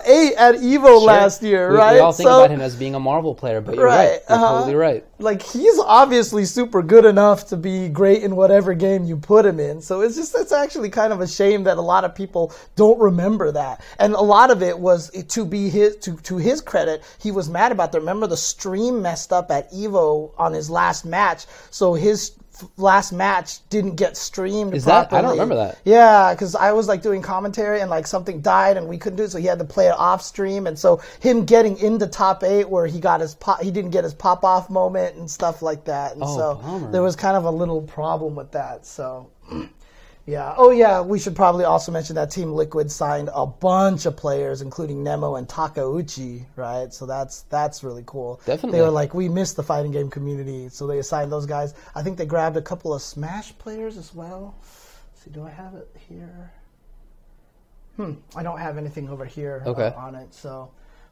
eight 0.09 0.33
at 0.35 0.55
Evo 0.55 1.01
last 1.01 1.41
year, 1.43 1.71
we, 1.71 1.77
right? 1.77 1.93
We 1.93 1.99
all 1.99 2.11
think 2.11 2.27
So- 2.27 2.39
about 2.39 2.51
him 2.51 2.61
as 2.61 2.75
being 2.75 2.95
a 2.95 2.99
Marvel 2.99 3.35
player, 3.35 3.61
but 3.61 3.75
you're 3.75 3.85
Right, 3.85 3.97
right. 3.97 4.21
You're 4.27 4.37
uh-huh. 4.37 4.53
totally 4.59 4.75
right. 4.75 5.05
like 5.19 5.41
he's 5.41 5.77
obviously 5.79 6.45
super 6.45 6.81
good 6.81 7.05
enough 7.05 7.47
to 7.47 7.57
be 7.57 7.87
great 7.89 8.23
in 8.23 8.35
whatever 8.35 8.73
game 8.73 9.05
you 9.05 9.15
put 9.17 9.45
him 9.45 9.59
in. 9.59 9.81
So 9.81 10.01
it's 10.01 10.15
just 10.15 10.35
it's 10.35 10.51
actually 10.51 10.89
kind 10.89 11.13
of 11.13 11.21
a 11.21 11.27
shame 11.27 11.63
that 11.65 11.77
a 11.77 11.81
lot 11.81 12.03
of 12.03 12.15
people 12.15 12.51
don't 12.75 12.99
remember 12.99 13.51
that. 13.51 13.81
And 13.99 14.13
a 14.13 14.21
lot 14.21 14.49
of 14.51 14.63
it 14.63 14.79
was 14.79 15.09
to 15.11 15.45
be 15.45 15.69
his 15.69 15.95
to 15.97 16.15
to 16.17 16.37
his 16.37 16.61
credit, 16.61 17.03
he 17.19 17.31
was 17.31 17.49
mad 17.49 17.71
about 17.71 17.91
that. 17.91 17.99
Remember 17.99 18.27
the 18.27 18.37
stream 18.37 19.01
messed 19.01 19.31
up 19.31 19.51
at 19.51 19.71
Evo 19.71 20.31
on 20.37 20.53
his 20.53 20.69
last 20.69 21.05
match, 21.05 21.45
so 21.69 21.93
his 21.93 22.31
last 22.77 23.11
match 23.11 23.67
didn't 23.69 23.95
get 23.95 24.17
streamed 24.17 24.73
Is 24.73 24.85
that- 24.85 25.11
I 25.13 25.21
don't 25.21 25.31
remember 25.31 25.55
that. 25.55 25.77
Yeah, 25.85 26.33
because 26.33 26.55
I 26.55 26.71
was 26.71 26.87
like 26.87 27.01
doing 27.01 27.21
commentary 27.21 27.81
and 27.81 27.89
like 27.89 28.07
something 28.07 28.41
died 28.41 28.77
and 28.77 28.87
we 28.87 28.97
couldn't 28.97 29.17
do 29.17 29.23
it, 29.23 29.31
so 29.31 29.37
he 29.37 29.45
had 29.45 29.59
to 29.59 29.65
play 29.65 29.87
it 29.87 29.95
off 29.97 30.21
stream. 30.21 30.67
And 30.67 30.77
so 30.77 31.01
him 31.19 31.45
getting 31.45 31.77
into 31.79 32.07
top 32.07 32.43
eight 32.43 32.69
where 32.69 32.85
he 32.87 32.99
got 32.99 33.21
his 33.21 33.35
pop, 33.35 33.61
he 33.61 33.71
didn't 33.71 33.91
get 33.91 34.03
his 34.03 34.13
pop 34.13 34.43
off 34.43 34.69
moment 34.69 35.15
and 35.15 35.29
stuff 35.29 35.61
like 35.61 35.85
that. 35.85 36.13
And 36.13 36.23
Oh, 36.23 36.37
so 36.37 36.55
bummer. 36.61 36.91
there 36.91 37.01
was 37.03 37.15
kind 37.15 37.35
of 37.37 37.45
a 37.45 37.51
little 37.51 37.81
problem 37.81 38.35
with 38.35 38.51
that. 38.51 38.85
So. 38.85 39.29
Yeah. 40.29 40.53
Oh, 40.57 40.69
yeah. 40.69 41.01
We 41.01 41.17
should 41.17 41.35
probably 41.35 41.65
also 41.65 41.91
mention 41.91 42.15
that 42.15 42.29
Team 42.29 42.53
Liquid 42.53 42.91
signed 42.91 43.31
a 43.33 43.47
bunch 43.47 44.05
of 44.05 44.15
players, 44.15 44.61
including 44.61 45.03
Nemo 45.03 45.35
and 45.35 45.47
Takeuchi, 45.47 46.45
right? 46.55 46.93
So 46.93 47.07
that's 47.07 47.41
that's 47.43 47.83
really 47.83 48.03
cool. 48.05 48.39
Definitely. 48.45 48.77
They 48.77 48.83
were 48.83 48.91
like, 48.91 49.15
we 49.15 49.27
missed 49.27 49.55
the 49.55 49.63
fighting 49.63 49.91
game 49.91 50.09
community, 50.11 50.69
so 50.69 50.85
they 50.85 50.99
assigned 50.99 51.31
those 51.31 51.47
guys. 51.47 51.73
I 51.95 52.03
think 52.03 52.19
they 52.19 52.27
grabbed 52.27 52.57
a 52.57 52.61
couple 52.61 52.93
of 52.93 53.01
Smash 53.01 53.57
players 53.57 53.97
as 53.97 54.13
well. 54.13 54.55
Let's 54.61 55.23
see, 55.23 55.31
do 55.31 55.43
I 55.43 55.49
have 55.49 55.73
it 55.73 55.89
here? 56.07 56.51
Hmm. 57.95 58.13
I 58.35 58.43
don't 58.43 58.59
have 58.59 58.77
anything 58.77 59.09
over 59.09 59.25
here 59.25 59.63
uh, 59.65 59.91
on 59.97 60.13
it. 60.13 60.33
So, 60.33 60.69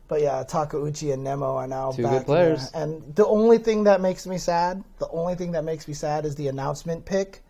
but 0.08 0.22
yeah, 0.22 0.44
Takeuchi 0.48 1.12
and 1.12 1.24
Nemo 1.24 1.56
are 1.56 1.68
now 1.68 1.92
Two 1.92 2.04
back 2.04 2.20
good 2.20 2.26
players. 2.28 2.72
And 2.72 3.16
the 3.16 3.26
only 3.26 3.58
thing 3.58 3.86
that 3.86 4.00
makes 4.00 4.28
me 4.28 4.38
sad, 4.38 4.84
the 5.00 5.10
only 5.10 5.34
thing 5.34 5.54
that 5.54 5.64
makes 5.64 5.88
me 5.88 5.96
sad 5.96 6.24
is 6.26 6.36
the 6.36 6.50
announcement 6.50 7.04
pick 7.04 7.42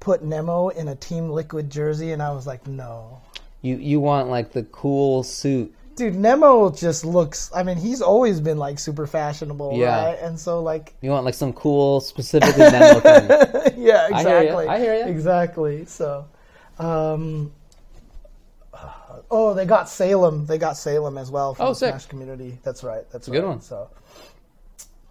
put 0.00 0.22
Nemo 0.22 0.68
in 0.68 0.88
a 0.88 0.94
Team 0.96 1.30
Liquid 1.30 1.70
jersey, 1.70 2.12
and 2.12 2.22
I 2.22 2.30
was 2.32 2.46
like, 2.46 2.66
no. 2.66 3.20
You 3.62 3.76
you 3.76 4.00
want 4.00 4.28
like 4.28 4.52
the 4.52 4.64
cool 4.64 5.22
suit. 5.22 5.74
Dude, 5.96 6.16
Nemo 6.16 6.70
just 6.70 7.04
looks. 7.04 7.50
I 7.54 7.62
mean, 7.62 7.76
he's 7.76 8.02
always 8.02 8.40
been 8.40 8.58
like 8.58 8.78
super 8.80 9.06
fashionable, 9.06 9.76
Yeah. 9.76 10.06
right? 10.06 10.18
And 10.18 10.38
so, 10.38 10.60
like, 10.60 10.94
You 11.00 11.10
want 11.10 11.24
like 11.24 11.34
some 11.34 11.52
cool 11.52 12.00
specifically 12.00 12.58
Nemo 12.64 13.00
thing. 13.00 13.28
yeah, 13.78 14.08
I 14.12 14.22
hear 14.22 14.42
ya, 14.42 14.60
exactly. 14.60 14.66
I 14.68 14.78
hear 14.80 14.94
ya. 14.96 15.06
Exactly. 15.06 15.84
So, 15.86 16.26
um, 16.80 17.52
oh, 19.30 19.54
they 19.54 19.64
got 19.66 19.88
Salem. 19.88 20.46
They 20.46 20.58
got 20.58 20.76
Salem 20.76 21.16
as 21.16 21.30
well 21.30 21.54
from 21.54 21.66
Oh, 21.66 21.68
the 21.70 21.74
sick. 21.76 21.90
Smash 21.90 22.06
community. 22.06 22.58
That's 22.64 22.82
right. 22.82 23.08
That's 23.12 23.28
a 23.28 23.30
right. 23.30 23.40
good 23.40 23.46
one. 23.46 23.60
So, 23.60 23.88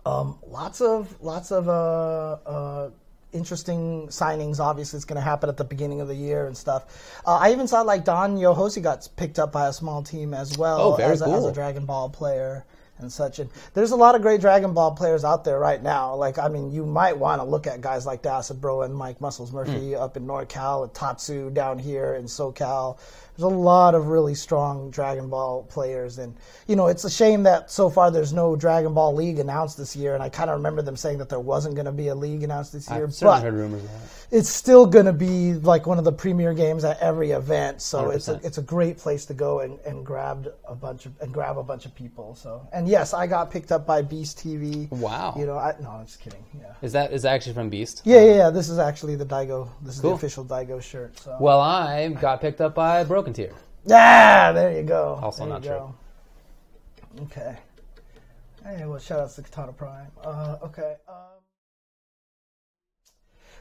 um, 0.05 0.37
lots 0.45 0.81
of 0.81 1.15
lots 1.21 1.51
of 1.51 1.69
uh, 1.69 2.37
uh, 2.45 2.89
interesting 3.33 4.07
signings. 4.07 4.59
Obviously, 4.59 4.97
it's 4.97 5.05
going 5.05 5.15
to 5.15 5.21
happen 5.21 5.49
at 5.49 5.57
the 5.57 5.63
beginning 5.63 6.01
of 6.01 6.07
the 6.07 6.15
year 6.15 6.47
and 6.47 6.55
stuff. 6.55 7.19
Uh, 7.25 7.37
I 7.37 7.51
even 7.51 7.67
saw 7.67 7.81
like 7.81 8.05
Don 8.05 8.37
Yohosi 8.37 8.81
got 8.81 9.07
picked 9.15 9.39
up 9.39 9.51
by 9.51 9.67
a 9.67 9.73
small 9.73 10.03
team 10.03 10.33
as 10.33 10.57
well 10.57 10.79
Oh, 10.81 10.95
as, 10.95 11.21
a, 11.21 11.25
as 11.25 11.45
a 11.45 11.51
Dragon 11.51 11.85
Ball 11.85 12.09
player 12.09 12.65
and 13.03 13.11
such. 13.11 13.37
And 13.39 13.49
there's 13.75 13.91
a 13.91 13.95
lot 13.95 14.15
of 14.15 14.21
great 14.21 14.41
Dragon 14.41 14.73
Ball 14.73 14.91
players 14.95 15.23
out 15.23 15.43
there 15.45 15.59
right 15.59 15.81
now. 15.83 16.15
Like, 16.15 16.39
I 16.39 16.47
mean, 16.47 16.71
you 16.71 16.85
might 16.85 17.17
want 17.17 17.39
to 17.41 17.45
look 17.45 17.67
at 17.67 17.79
guys 17.81 18.05
like 18.05 18.25
Acid 18.25 18.59
Bro 18.59 18.81
and 18.83 18.95
Mike 18.95 19.21
Muscles 19.21 19.51
Murphy 19.51 19.91
Hmm. 19.93 20.01
up 20.01 20.17
in 20.17 20.25
NorCal, 20.25 20.83
and 20.83 20.93
Tatsu 20.93 21.49
down 21.51 21.77
here 21.77 22.15
in 22.15 22.25
SoCal. 22.25 22.97
There's 23.35 23.51
a 23.51 23.55
lot 23.55 23.95
of 23.95 24.09
really 24.09 24.35
strong 24.35 24.91
Dragon 24.91 25.27
Ball 25.27 25.63
players, 25.63 26.19
and 26.19 26.35
you 26.67 26.75
know 26.75 26.85
it's 26.85 27.03
a 27.03 27.09
shame 27.09 27.41
that 27.43 27.71
so 27.71 27.89
far 27.89 28.11
there's 28.11 28.31
no 28.31 28.55
Dragon 28.55 28.93
Ball 28.93 29.15
League 29.15 29.39
announced 29.39 29.75
this 29.75 29.95
year. 29.95 30.13
And 30.13 30.21
I 30.21 30.29
kind 30.29 30.51
of 30.51 30.57
remember 30.57 30.83
them 30.83 30.95
saying 30.95 31.17
that 31.17 31.29
there 31.29 31.39
wasn't 31.39 31.73
going 31.73 31.87
to 31.87 31.91
be 31.91 32.09
a 32.09 32.15
league 32.15 32.43
announced 32.43 32.73
this 32.73 32.87
year, 32.91 33.03
I've 33.05 33.13
certainly 33.13 33.37
but 33.39 33.43
heard 33.43 33.53
rumors 33.55 33.83
of 33.83 33.89
that. 33.89 34.37
it's 34.37 34.49
still 34.49 34.85
going 34.85 35.07
to 35.07 35.13
be 35.13 35.53
like 35.55 35.87
one 35.87 35.97
of 35.97 36.03
the 36.03 36.11
premier 36.11 36.53
games 36.53 36.83
at 36.83 36.99
every 36.99 37.31
event. 37.31 37.81
So 37.81 38.11
it's 38.11 38.27
a 38.27 38.35
100%. 38.35 38.45
it's 38.45 38.57
a 38.59 38.61
great 38.61 38.97
place 38.99 39.25
to 39.25 39.33
go 39.33 39.61
and, 39.61 39.79
and 39.79 40.05
grab 40.05 40.53
a 40.67 40.75
bunch 40.75 41.07
of 41.07 41.19
and 41.19 41.33
grab 41.33 41.57
a 41.57 41.63
bunch 41.63 41.87
of 41.87 41.95
people. 41.95 42.35
So 42.35 42.67
and 42.71 42.87
yes, 42.93 43.13
I 43.13 43.25
got 43.27 43.49
picked 43.49 43.71
up 43.71 43.87
by 43.87 44.01
Beast 44.03 44.37
TV. 44.37 44.89
Wow. 44.91 45.33
You 45.37 45.45
know, 45.47 45.57
I 45.57 45.75
no, 45.81 45.89
I'm 45.89 46.05
just 46.05 46.19
kidding. 46.21 46.43
Yeah. 46.57 46.73
Is 46.81 46.91
that 46.93 47.11
is 47.11 47.23
that 47.23 47.33
actually 47.33 47.55
from 47.55 47.69
Beast? 47.69 48.01
Yeah, 48.05 48.21
yeah, 48.23 48.35
yeah. 48.35 48.49
This 48.51 48.69
is 48.69 48.77
actually 48.77 49.15
the 49.15 49.25
Daigo. 49.25 49.67
This 49.81 49.95
is 49.95 50.01
Cool. 50.01 50.11
the 50.11 50.15
official 50.17 50.45
Daigo 50.45 50.81
shirt. 50.81 51.17
So 51.19 51.35
Well, 51.39 51.59
I 51.59 52.07
got 52.09 52.39
picked 52.39 52.61
up 52.61 52.75
by 52.75 53.03
Broken 53.03 53.33
Tier. 53.33 53.53
yeah, 53.85 54.51
there 54.51 54.71
you 54.71 54.83
go. 54.83 55.19
Also 55.23 55.43
There 55.45 55.53
not 55.53 55.63
true. 55.63 55.93
Okay. 57.23 57.57
Hey, 58.63 58.85
well, 58.85 58.99
shout 58.99 59.19
out 59.19 59.31
to 59.31 59.41
Katana 59.41 59.73
Prime. 59.73 60.07
Uh, 60.23 60.55
okay. 60.63 60.95
Um, 61.07 61.15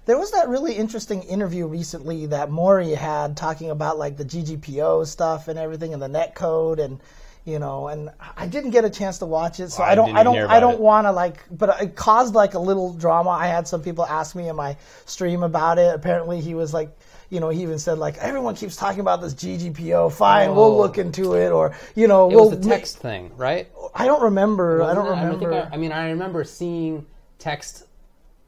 there 0.04 0.18
was 0.18 0.30
that 0.32 0.48
really 0.48 0.74
interesting 0.74 1.22
interview 1.22 1.66
recently 1.66 2.26
that 2.26 2.50
Maury 2.50 2.90
had 2.90 3.36
talking 3.36 3.70
about 3.70 3.98
like 3.98 4.16
the 4.16 4.24
GGPO 4.24 5.06
stuff 5.06 5.48
and 5.48 5.58
everything 5.58 5.92
and 5.92 6.02
the 6.02 6.08
net 6.08 6.34
code 6.34 6.78
and 6.80 7.00
you 7.44 7.58
know 7.58 7.88
and 7.88 8.10
I 8.36 8.46
didn't 8.46 8.70
get 8.70 8.84
a 8.84 8.90
chance 8.90 9.18
to 9.18 9.26
watch 9.26 9.58
it 9.58 9.70
so 9.70 9.82
I 9.82 9.92
I 9.92 9.94
don't 9.94 10.16
I 10.16 10.22
don't 10.22 10.36
I 10.38 10.60
don't 10.60 10.78
want 10.80 11.06
to 11.06 11.12
like 11.12 11.42
but 11.50 11.80
it 11.82 11.96
caused 11.96 12.34
like 12.34 12.54
a 12.54 12.58
little 12.58 12.92
drama. 12.94 13.30
I 13.30 13.48
had 13.48 13.66
some 13.66 13.82
people 13.82 14.04
ask 14.06 14.36
me 14.36 14.48
in 14.48 14.56
my 14.56 14.76
stream 15.06 15.42
about 15.42 15.78
it. 15.78 15.94
Apparently 15.94 16.40
he 16.40 16.54
was 16.54 16.72
like 16.72 16.96
you 17.30 17.40
know, 17.40 17.48
he 17.48 17.62
even 17.62 17.78
said 17.78 17.96
like 17.96 18.18
everyone 18.18 18.54
keeps 18.54 18.76
talking 18.76 19.00
about 19.00 19.22
this 19.22 19.32
GGPO. 19.32 20.12
Fine, 20.12 20.50
Oh. 20.50 20.54
we'll 20.54 20.76
look 20.76 20.98
into 20.98 21.32
it, 21.32 21.50
or 21.50 21.74
you 21.94 22.06
know, 22.06 22.30
It 22.30 22.34
we'll. 22.34 22.50
was 22.50 22.60
the 22.60 22.68
text 22.68 22.98
thing, 22.98 23.32
right? 23.38 23.68
I 23.94 24.04
don't 24.04 24.22
remember. 24.22 24.82
I 24.82 24.92
don't 24.92 25.06
it? 25.06 25.10
remember. 25.10 25.50
think 25.62 25.72
I, 25.72 25.74
I 25.74 25.78
mean, 25.78 25.92
I 25.92 26.10
remember 26.10 26.44
seeing 26.44 27.06
text 27.38 27.84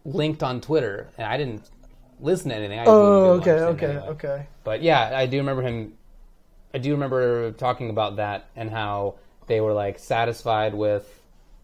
linked 0.05 0.43
on 0.43 0.61
Twitter, 0.61 1.09
and 1.17 1.27
I 1.27 1.39
didn't 1.39 1.63
listen 2.21 2.51
to 2.51 2.57
anything. 2.57 2.79
I 2.79 2.85
oh, 2.85 3.41
okay, 3.41 3.53
okay, 3.53 3.87
anyway. 3.87 4.07
okay. 4.09 4.47
But 4.65 4.83
yeah, 4.83 5.13
I 5.17 5.25
do 5.25 5.39
remember 5.39 5.63
him. 5.63 5.95
I 6.75 6.79
do 6.79 6.91
remember 6.91 7.53
talking 7.53 7.89
about 7.89 8.17
that 8.17 8.49
and 8.57 8.69
how 8.69 9.15
they 9.47 9.61
were 9.61 9.73
like 9.73 10.01
satisfied 10.01 10.75
with 10.75 11.09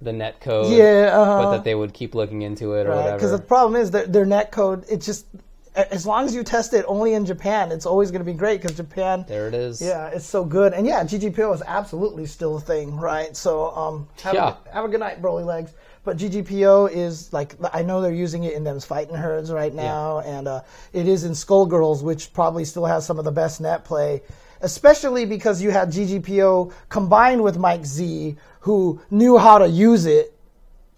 the 0.01 0.13
net 0.13 0.41
code. 0.41 0.73
Yeah, 0.73 1.11
uh-huh. 1.13 1.43
but 1.43 1.51
that 1.53 1.65
they 1.65 1.75
would 1.75 1.93
keep 1.93 2.15
looking 2.15 2.43
into 2.43 2.75
it 2.75 2.87
or 2.87 2.95
whatever. 2.95 3.17
Because 3.17 3.33
the 3.33 3.39
problem 3.39 3.81
is 3.81 3.91
that 3.91 4.13
their 4.13 4.25
net 4.25 4.53
code, 4.53 4.87
it 4.89 5.01
just, 5.01 5.27
as 5.75 6.07
long 6.07 6.25
as 6.25 6.35
you 6.35 6.45
test 6.45 6.73
it 6.75 6.85
only 6.87 7.15
in 7.15 7.27
Japan, 7.27 7.73
it's 7.73 7.87
always 7.87 8.11
going 8.11 8.21
to 8.21 8.33
be 8.33 8.37
great 8.37 8.63
because 8.63 8.77
Japan, 8.77 9.25
there 9.29 9.49
it 9.49 9.55
is. 9.55 9.83
yeah, 9.83 10.07
it's 10.09 10.25
so 10.25 10.45
good. 10.45 10.73
And 10.73 10.87
yeah, 10.87 11.03
GGPO 11.03 11.55
is 11.55 11.63
absolutely 11.67 12.27
still 12.27 12.57
a 12.57 12.61
thing, 12.61 12.97
right? 12.97 13.37
So 13.37 13.73
um, 13.73 14.09
have, 14.23 14.35
Yeah. 14.35 14.55
a, 14.67 14.73
have 14.75 14.85
a 14.85 14.89
good 14.89 15.01
night, 15.01 15.21
Brolylegs. 15.21 15.73
But 16.03 16.17
GGPO 16.17 16.93
is 16.93 17.31
like, 17.33 17.57
I 17.75 17.83
know 17.83 18.01
they're 18.01 18.13
using 18.15 18.45
it 18.45 18.55
in 18.55 18.65
them's 18.65 18.87
fighting 18.87 19.15
herds 19.15 19.53
right 19.53 19.75
now, 19.75 20.21
and 20.21 20.49
uh, 20.49 20.63
it 20.95 21.07
is 21.07 21.25
in 21.25 21.33
Skullgirls, 21.33 22.03
which 22.03 22.33
probably 22.33 22.65
still 22.65 22.87
has 22.87 23.05
some 23.05 23.19
of 23.19 23.27
the 23.27 23.33
best 23.33 23.61
net 23.61 23.85
play. 23.85 24.23
Especially 24.63 25.25
because 25.25 25.63
you 25.63 25.71
had 25.71 25.89
GGPO 25.91 26.73
combined 26.89 27.43
with 27.43 27.57
Mike 27.59 27.85
Z, 27.87 28.37
who 28.61 29.01
knew 29.11 29.39
how 29.39 29.59
to 29.59 29.69
use 29.69 30.07
it 30.07 30.35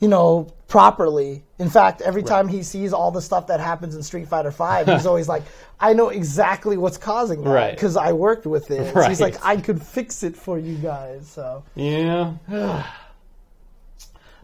you 0.00 0.08
know, 0.08 0.52
properly. 0.66 1.44
In 1.60 1.70
fact, 1.70 2.00
every 2.00 2.24
time 2.24 2.48
he 2.48 2.64
sees 2.64 2.92
all 2.92 3.12
the 3.12 3.22
stuff 3.22 3.46
that 3.46 3.60
happens 3.60 3.94
in 3.94 4.02
Street 4.02 4.26
Fighter 4.26 4.50
Five, 4.50 4.88
he's 4.88 5.06
always 5.12 5.28
like, 5.28 5.44
"I 5.78 5.92
know 5.92 6.08
exactly 6.08 6.76
what's 6.76 6.98
causing 6.98 7.44
that 7.44 7.50
Right. 7.50 7.70
because 7.76 7.96
I 7.96 8.10
worked 8.10 8.44
with 8.44 8.72
it." 8.72 8.92
So 8.92 9.02
he's 9.08 9.20
like, 9.20 9.36
"I 9.44 9.58
could 9.58 9.80
fix 9.80 10.24
it 10.24 10.34
for 10.36 10.58
you 10.58 10.74
guys." 10.76 11.28
So, 11.28 11.62
Yeah. 11.76 12.32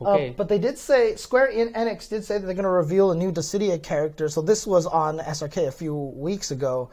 Uh, 0.01 0.13
okay. 0.15 0.35
but 0.37 0.49
they 0.49 0.59
did 0.61 0.79
say 0.79 1.17
Square 1.17 1.51
Enix 1.55 2.09
did 2.09 2.25
say 2.25 2.39
that 2.39 2.47
they're 2.47 2.55
going 2.55 2.63
to 2.63 2.69
reveal 2.71 3.11
a 3.11 3.17
new 3.17 3.33
Dissidia 3.33 3.83
character. 3.83 4.29
So 4.29 4.41
this 4.41 4.65
was 4.65 4.87
on 4.87 5.19
SRK 5.19 5.67
a 5.67 5.73
few 5.73 5.93
weeks 5.93 6.53
ago. 6.53 6.89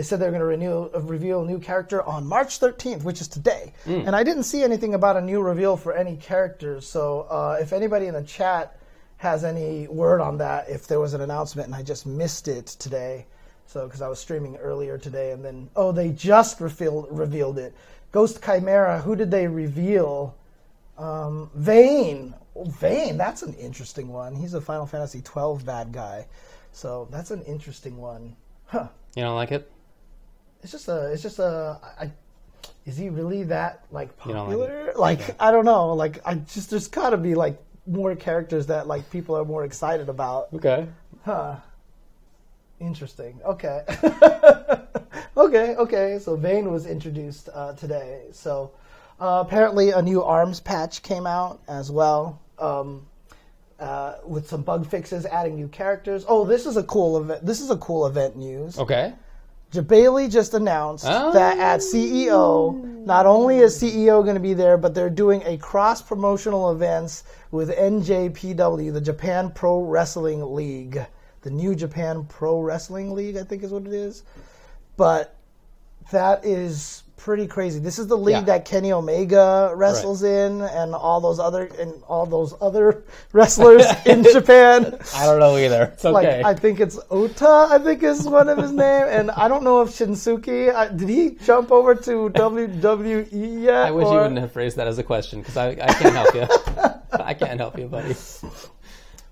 They 0.00 0.04
said 0.04 0.18
they're 0.18 0.30
going 0.30 0.40
to 0.40 0.46
renew, 0.46 0.88
uh, 0.94 1.00
reveal 1.00 1.42
a 1.42 1.46
new 1.46 1.58
character 1.58 2.02
on 2.02 2.24
March 2.24 2.58
13th, 2.58 3.02
which 3.02 3.20
is 3.20 3.28
today. 3.28 3.74
And 4.06 4.16
I 4.16 4.22
didn't 4.22 4.44
see 4.44 4.62
anything 4.62 4.94
about 4.94 5.18
a 5.18 5.20
new 5.20 5.42
reveal 5.42 5.76
for 5.76 5.92
any 5.92 6.16
characters. 6.16 6.88
So 6.88 7.26
uh, 7.28 7.58
if 7.60 7.74
anybody 7.74 8.06
in 8.06 8.14
the 8.14 8.22
chat 8.22 8.78
has 9.18 9.44
any 9.44 9.88
word 9.88 10.22
on 10.22 10.38
that, 10.38 10.70
if 10.70 10.86
there 10.86 11.00
was 11.00 11.12
an 11.12 11.20
announcement 11.20 11.66
and 11.66 11.74
I 11.74 11.82
just 11.82 12.06
missed 12.06 12.48
it 12.48 12.64
today, 12.64 13.26
so 13.66 13.84
because 13.84 14.00
I 14.00 14.08
was 14.08 14.18
streaming 14.18 14.56
earlier 14.56 14.96
today, 14.96 15.32
and 15.32 15.44
then 15.44 15.68
oh, 15.76 15.92
they 15.92 16.12
just 16.12 16.62
revealed 16.62 17.08
revealed 17.10 17.58
it. 17.58 17.74
Ghost 18.10 18.42
Chimera. 18.42 19.02
Who 19.02 19.14
did 19.14 19.30
they 19.30 19.46
reveal? 19.46 20.34
Um, 20.96 21.50
Vayne. 21.54 22.32
Oh, 22.56 22.64
Vayne, 22.64 23.18
that's 23.18 23.42
an 23.42 23.52
interesting 23.52 24.08
one. 24.08 24.34
He's 24.34 24.54
a 24.54 24.62
Final 24.62 24.86
Fantasy 24.86 25.20
twelve 25.20 25.66
bad 25.66 25.92
guy, 25.92 26.26
so 26.72 27.06
that's 27.10 27.30
an 27.30 27.42
interesting 27.42 27.98
one. 27.98 28.34
Huh? 28.64 28.88
you 29.14 29.24
don't 29.24 29.36
like 29.36 29.52
it? 29.52 29.70
It's 30.62 30.72
just 30.72 30.88
a. 30.88 31.12
It's 31.12 31.22
just 31.22 31.38
a. 31.38 31.78
I, 31.98 32.10
is 32.86 32.96
he 32.96 33.08
really 33.08 33.44
that 33.44 33.84
like 33.90 34.16
don't 34.18 34.34
like 34.34 34.36
popular? 34.36 34.92
Like, 34.96 35.36
I 35.40 35.50
don't 35.50 35.64
know. 35.64 35.92
Like 35.92 36.20
I 36.26 36.34
just 36.34 36.70
there's 36.70 36.88
got 36.88 37.10
to 37.10 37.16
be 37.16 37.34
like 37.34 37.60
more 37.86 38.14
characters 38.16 38.66
that 38.66 38.86
like 38.86 39.10
people 39.10 39.36
are 39.36 39.44
more 39.44 39.64
excited 39.64 40.08
about. 40.08 40.52
Okay. 40.54 40.86
Huh. 41.24 41.56
Interesting. 42.80 43.38
Okay. 43.44 43.84
okay. 45.36 45.76
Okay. 45.76 46.18
So 46.18 46.36
Vayne 46.36 46.70
was 46.70 46.86
introduced 46.86 47.48
uh, 47.52 47.74
today. 47.74 48.24
So 48.32 48.72
uh, 49.20 49.44
apparently 49.46 49.90
a 49.90 50.00
new 50.00 50.22
arms 50.22 50.60
patch 50.60 51.02
came 51.02 51.26
out 51.26 51.60
as 51.68 51.90
well. 51.90 52.40
Um, 52.58 53.06
uh, 53.78 54.18
with 54.26 54.46
some 54.46 54.62
bug 54.62 54.86
fixes, 54.86 55.24
adding 55.24 55.56
new 55.56 55.68
characters. 55.68 56.24
Oh, 56.28 56.44
this 56.44 56.66
is 56.66 56.76
a 56.76 56.82
cool 56.82 57.18
event. 57.18 57.46
This 57.46 57.60
is 57.60 57.70
a 57.70 57.78
cool 57.78 58.06
event 58.06 58.36
news. 58.36 58.78
Okay. 58.78 59.14
Jebailey 59.72 60.30
just 60.30 60.54
announced 60.54 61.04
Oh. 61.06 61.32
that 61.32 61.58
at 61.58 61.80
oh. 61.80 61.84
CEO, 61.84 63.04
not 63.06 63.26
only 63.26 63.58
is 63.58 63.80
CEO 63.80 64.22
going 64.22 64.34
to 64.34 64.40
be 64.40 64.54
there, 64.54 64.76
but 64.76 64.94
they're 64.94 65.10
doing 65.10 65.42
a 65.44 65.56
cross 65.58 66.02
promotional 66.02 66.72
events 66.72 67.24
with 67.50 67.70
NJPW, 67.70 68.92
the 68.92 69.00
Japan 69.00 69.50
Pro 69.54 69.80
Wrestling 69.80 70.54
League, 70.54 71.00
the 71.42 71.50
New 71.50 71.74
Japan 71.74 72.24
Pro 72.28 72.60
Wrestling 72.60 73.14
League, 73.14 73.36
I 73.36 73.44
think 73.44 73.62
is 73.62 73.70
what 73.70 73.86
it 73.86 73.92
is. 73.92 74.24
But 74.96 75.36
that 76.10 76.44
is 76.44 77.04
pretty 77.24 77.46
crazy. 77.46 77.78
This 77.78 77.98
is 77.98 78.06
the 78.06 78.16
league 78.16 78.34
Yeah. 78.34 78.40
that 78.42 78.64
Kenny 78.64 78.92
Omega 78.92 79.72
wrestles 79.74 80.22
in, 80.22 80.62
and 80.62 80.94
all 80.94 81.20
those 81.20 81.38
other 81.38 81.64
and 81.78 81.92
all 82.08 82.24
those 82.26 82.54
other 82.60 83.04
wrestlers 83.32 83.84
in 84.06 84.24
Japan. 84.32 84.98
I 85.14 85.26
don't 85.26 85.38
know 85.38 85.56
either. 85.58 85.90
It's 85.92 86.04
Like 86.04 86.26
okay. 86.26 86.42
I 86.44 86.54
think 86.54 86.80
it's 86.80 86.98
Ota, 87.10 87.68
I 87.70 87.78
think 87.78 88.02
is 88.02 88.26
one 88.26 88.48
of 88.48 88.58
his 88.58 88.72
name, 88.72 89.06
and 89.08 89.30
I 89.32 89.48
don't 89.48 89.62
know 89.62 89.82
if 89.82 89.90
Shinsuke 89.90 90.74
uh, 90.74 90.86
did 90.88 91.08
he 91.08 91.30
jump 91.44 91.70
over 91.70 91.94
to 91.94 92.30
WWE 92.30 93.62
yet? 93.62 93.86
I 93.86 93.90
wish 93.90 94.06
you 94.06 94.12
wouldn't 94.14 94.38
have 94.38 94.52
phrased 94.52 94.76
that 94.76 94.86
as 94.88 94.98
a 94.98 95.02
question 95.04 95.40
because 95.40 95.56
I, 95.56 95.70
I 95.70 95.92
can't 95.92 96.14
help 96.14 96.34
you. 96.34 96.46
I 97.12 97.34
can't 97.34 97.60
help 97.60 97.78
you, 97.78 97.86
buddy. 97.86 98.14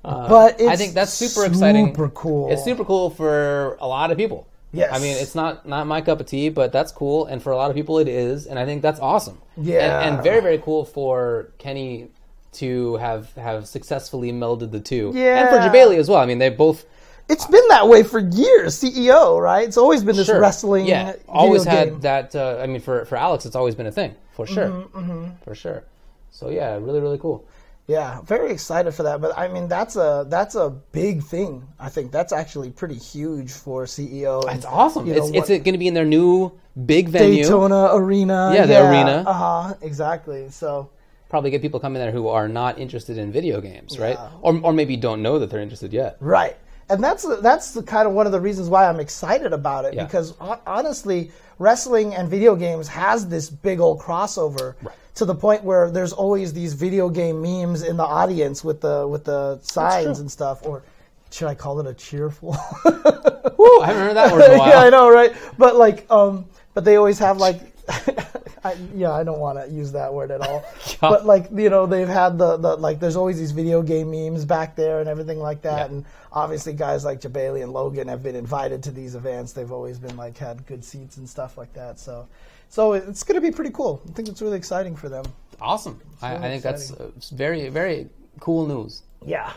But 0.03 0.61
it's 0.61 0.69
I 0.69 0.77
think 0.77 0.95
that's 0.95 1.13
super 1.13 1.45
exciting. 1.47 1.89
Super 1.89 2.09
cool. 2.11 2.51
It's 2.53 2.65
super 2.65 2.85
cool 2.85 3.11
for 3.11 3.77
a 3.81 3.87
lot 3.87 4.11
of 4.11 4.17
people. 4.19 4.47
Yes. 4.73 4.91
I 4.93 4.99
mean, 4.99 5.17
it's 5.17 5.35
not 5.35 5.67
not 5.67 5.87
my 5.87 6.01
cup 6.03 6.21
of 6.21 6.27
tea, 6.27 6.51
but 6.51 6.73
that's 6.73 6.93
cool, 6.93 7.25
and 7.27 7.43
for 7.43 7.53
a 7.53 7.57
lot 7.57 7.71
of 7.71 7.77
people, 7.77 7.99
it 7.99 8.09
is, 8.09 8.47
and 8.47 8.59
I 8.59 8.65
think 8.67 8.83
that's 8.83 9.01
awesome. 9.01 9.39
Yeah. 9.57 10.01
and, 10.03 10.17
and 10.17 10.25
very 10.25 10.41
very 10.41 10.59
cool 10.59 10.85
for 10.85 11.51
Kenny 11.59 12.09
to 12.53 12.97
have 12.97 13.33
have 13.35 13.67
successfully 13.67 14.33
melded 14.33 14.71
the 14.71 14.81
two. 14.81 15.13
Yeah. 15.15 15.41
and 15.41 15.49
for. 15.49 15.57
Jebailey 15.69 15.97
as 15.99 16.09
well. 16.09 16.19
I 16.21 16.27
mean, 16.27 16.39
they 16.39 16.51
both 16.51 16.85
It's 17.31 17.47
been 17.47 17.67
that 17.69 17.89
way 17.89 18.03
for 18.03 18.19
years. 18.19 18.75
CEO, 18.83 19.41
right? 19.41 19.67
It's 19.69 19.77
always 19.77 20.03
been 20.05 20.17
this 20.17 20.27
Sure. 20.27 20.41
wrestling. 20.41 20.87
Yeah, 20.87 21.15
always 21.29 21.65
game. 21.65 21.75
had 21.75 22.03
that. 22.03 22.35
Uh, 22.37 22.59
I 22.63 22.67
mean, 22.67 22.81
for 22.81 23.05
for 23.07 23.17
Alex, 23.17 23.47
it's 23.47 23.57
always 23.57 23.75
been 23.75 23.87
a 23.87 23.93
thing 23.93 24.15
for 24.33 24.47
sure, 24.47 24.69
Mm-hmm, 24.69 25.25
for 25.45 25.55
sure. 25.55 25.85
So 26.31 26.51
yeah, 26.51 26.75
really 26.77 27.01
really 27.01 27.19
cool. 27.19 27.45
Yeah, 27.89 28.21
very 28.21 28.53
excited 28.53 28.93
for 28.93 29.03
that. 29.05 29.21
But 29.23 29.37
I 29.37 29.49
mean, 29.49 29.67
that's 29.67 29.97
a 29.97 30.27
that's 30.29 30.55
a 30.55 30.69
big 30.93 31.23
thing. 31.23 31.67
I 31.81 31.89
think 31.89 32.13
that's 32.13 32.33
actually 32.35 32.71
pretty 32.71 32.97
huge 32.97 33.51
for 33.51 33.85
CEO. 33.87 34.47
and, 34.47 34.57
It's 34.59 34.67
awesome. 34.67 35.07
you 35.07 35.15
know, 35.15 35.27
it's 35.27 35.31
it's 35.31 35.49
going 35.49 35.73
to 35.73 35.79
be 35.79 35.89
in 35.89 35.95
their 35.95 36.05
new 36.05 36.53
big 36.85 37.09
venue. 37.09 37.43
Daytona 37.45 37.89
Arena. 37.95 38.53
Yeah, 38.55 38.67
the 38.67 38.79
arena. 38.89 39.25
Uh 39.27 39.33
huh. 39.33 39.75
Exactly. 39.83 40.51
So. 40.51 40.91
Probably 41.31 41.51
get 41.51 41.61
people 41.61 41.79
coming 41.81 42.01
there 42.01 42.11
who 42.13 42.29
are 42.29 42.49
not 42.49 42.79
interested 42.79 43.19
in 43.19 43.31
video 43.33 43.61
games, 43.61 43.99
right? 43.99 44.17
Yeah. 44.19 44.31
Or 44.43 44.61
or 44.63 44.73
maybe 44.73 44.97
don't 44.97 45.21
know 45.23 45.39
that 45.39 45.51
they're 45.51 45.61
interested 45.61 45.93
yet. 45.93 46.17
Right. 46.21 46.57
And 46.91 47.05
that's 47.05 47.25
that's 47.43 47.73
the 47.73 47.83
kind 47.83 48.07
of 48.09 48.15
one 48.15 48.25
of 48.27 48.33
the 48.33 48.41
reasons 48.41 48.69
why 48.71 48.89
I'm 48.89 48.99
excited 49.01 49.53
about 49.53 49.85
it 49.85 49.93
Yeah. 49.95 50.05
because 50.05 50.33
honestly, 50.67 51.31
wrestling 51.59 52.15
and 52.15 52.31
video 52.31 52.55
games 52.57 52.89
has 52.89 53.29
this 53.29 53.51
big 53.51 53.79
old 53.79 54.01
crossover 54.01 54.75
to 55.19 55.25
the 55.25 55.35
point 55.35 55.65
where 55.65 55.91
there's 55.91 56.13
always 56.13 56.53
these 56.53 56.75
video 56.75 57.09
game 57.09 57.43
memes 57.43 57.83
in 57.83 57.97
the 57.97 58.05
audience 58.05 58.63
with 58.63 58.81
the 58.81 59.07
with 59.07 59.25
the 59.25 59.59
signs 59.63 60.21
and 60.21 60.31
stuff. 60.31 60.65
Or 60.65 60.85
should 61.33 61.49
I 61.49 61.57
call 61.57 61.81
it 61.81 61.89
a 61.89 61.95
cheerful? 61.95 62.57
Woo, 62.85 63.81
I 63.81 63.87
haven't 63.87 64.03
heard 64.03 64.17
that 64.17 64.33
word 64.33 64.45
in 64.45 64.53
a 64.53 64.59
while. 64.59 64.69
yeah, 64.69 64.79
I 64.79 64.91
know, 64.91 65.11
right? 65.11 65.35
But 65.59 65.75
like, 65.75 66.09
um, 66.09 66.47
but 66.73 66.85
they 66.85 66.95
always 66.95 67.19
have 67.19 67.39
like, 67.39 67.61
I, 68.65 68.77
yeah, 68.95 69.11
I 69.11 69.25
don't 69.25 69.41
want 69.41 69.59
to 69.59 69.69
use 69.69 69.91
that 69.91 70.15
word 70.15 70.31
at 70.31 70.41
all. 70.41 70.65
but 71.01 71.27
like, 71.27 71.49
you 71.53 71.69
know, 71.69 71.85
they've 71.85 72.07
had 72.07 72.39
the, 72.39 72.57
the 72.57 72.77
like, 72.77 73.01
there's 73.01 73.17
always 73.17 73.39
these 73.39 73.51
video 73.51 73.83
game 73.83 74.13
memes 74.13 74.45
back 74.45 74.77
there 74.77 75.01
and 75.01 75.09
everything 75.09 75.41
like 75.41 75.63
that. 75.63 75.91
Yeah. 75.91 75.97
And 75.97 76.05
obviously, 76.33 76.75
guys 76.75 77.05
like 77.05 77.21
Jebailey 77.21 77.65
and 77.65 77.73
Logan 77.73 78.07
have 78.07 78.23
been 78.23 78.37
invited 78.37 78.85
to 78.85 78.93
these 78.93 79.17
events. 79.17 79.53
They've 79.53 79.73
always 79.73 79.99
been 79.99 80.17
like 80.17 80.39
had 80.39 80.65
good 80.67 80.85
seats 80.85 81.17
and 81.17 81.29
stuff 81.29 81.59
like 81.59 81.73
that. 81.73 81.99
So, 81.99 82.29
so 82.69 82.93
it's 82.93 83.23
going 83.23 83.41
to 83.41 83.47
be 83.47 83.55
pretty 83.55 83.71
cool. 83.71 84.03
I 84.09 84.13
think 84.13 84.29
it's 84.29 84.43
really 84.43 84.57
exciting 84.57 84.97
for 84.97 85.09
them. 85.09 85.25
Awesome. 85.61 86.01
I, 86.23 86.29
I 86.29 86.33
really 86.35 86.49
think 86.51 86.63
that's 86.63 86.93
uh, 86.93 87.11
very 87.33 87.69
very 87.69 88.09
cool 88.41 88.67
news. 88.67 89.03
Yeah. 89.25 89.53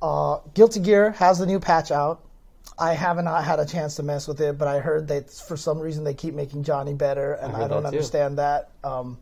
Uh, 0.00 0.38
Guilty 0.54 0.80
Gear 0.80 1.12
has 1.12 1.38
the 1.38 1.46
new 1.46 1.60
patch 1.60 1.90
out. 1.90 2.22
I 2.78 2.94
haven't 2.94 3.26
had 3.26 3.60
a 3.60 3.66
chance 3.66 3.96
to 3.96 4.02
mess 4.02 4.26
with 4.26 4.40
it, 4.40 4.58
but 4.58 4.66
I 4.66 4.78
heard 4.78 5.06
that 5.08 5.30
for 5.30 5.56
some 5.56 5.78
reason 5.78 6.04
they 6.04 6.14
keep 6.14 6.34
making 6.34 6.64
Johnny 6.64 6.94
better, 6.94 7.34
and 7.34 7.54
I 7.54 7.64
I, 7.64 7.68
don't 7.68 7.82
that 7.82 7.88
understand 7.88 8.38
that. 8.38 8.70
Um, 8.82 9.18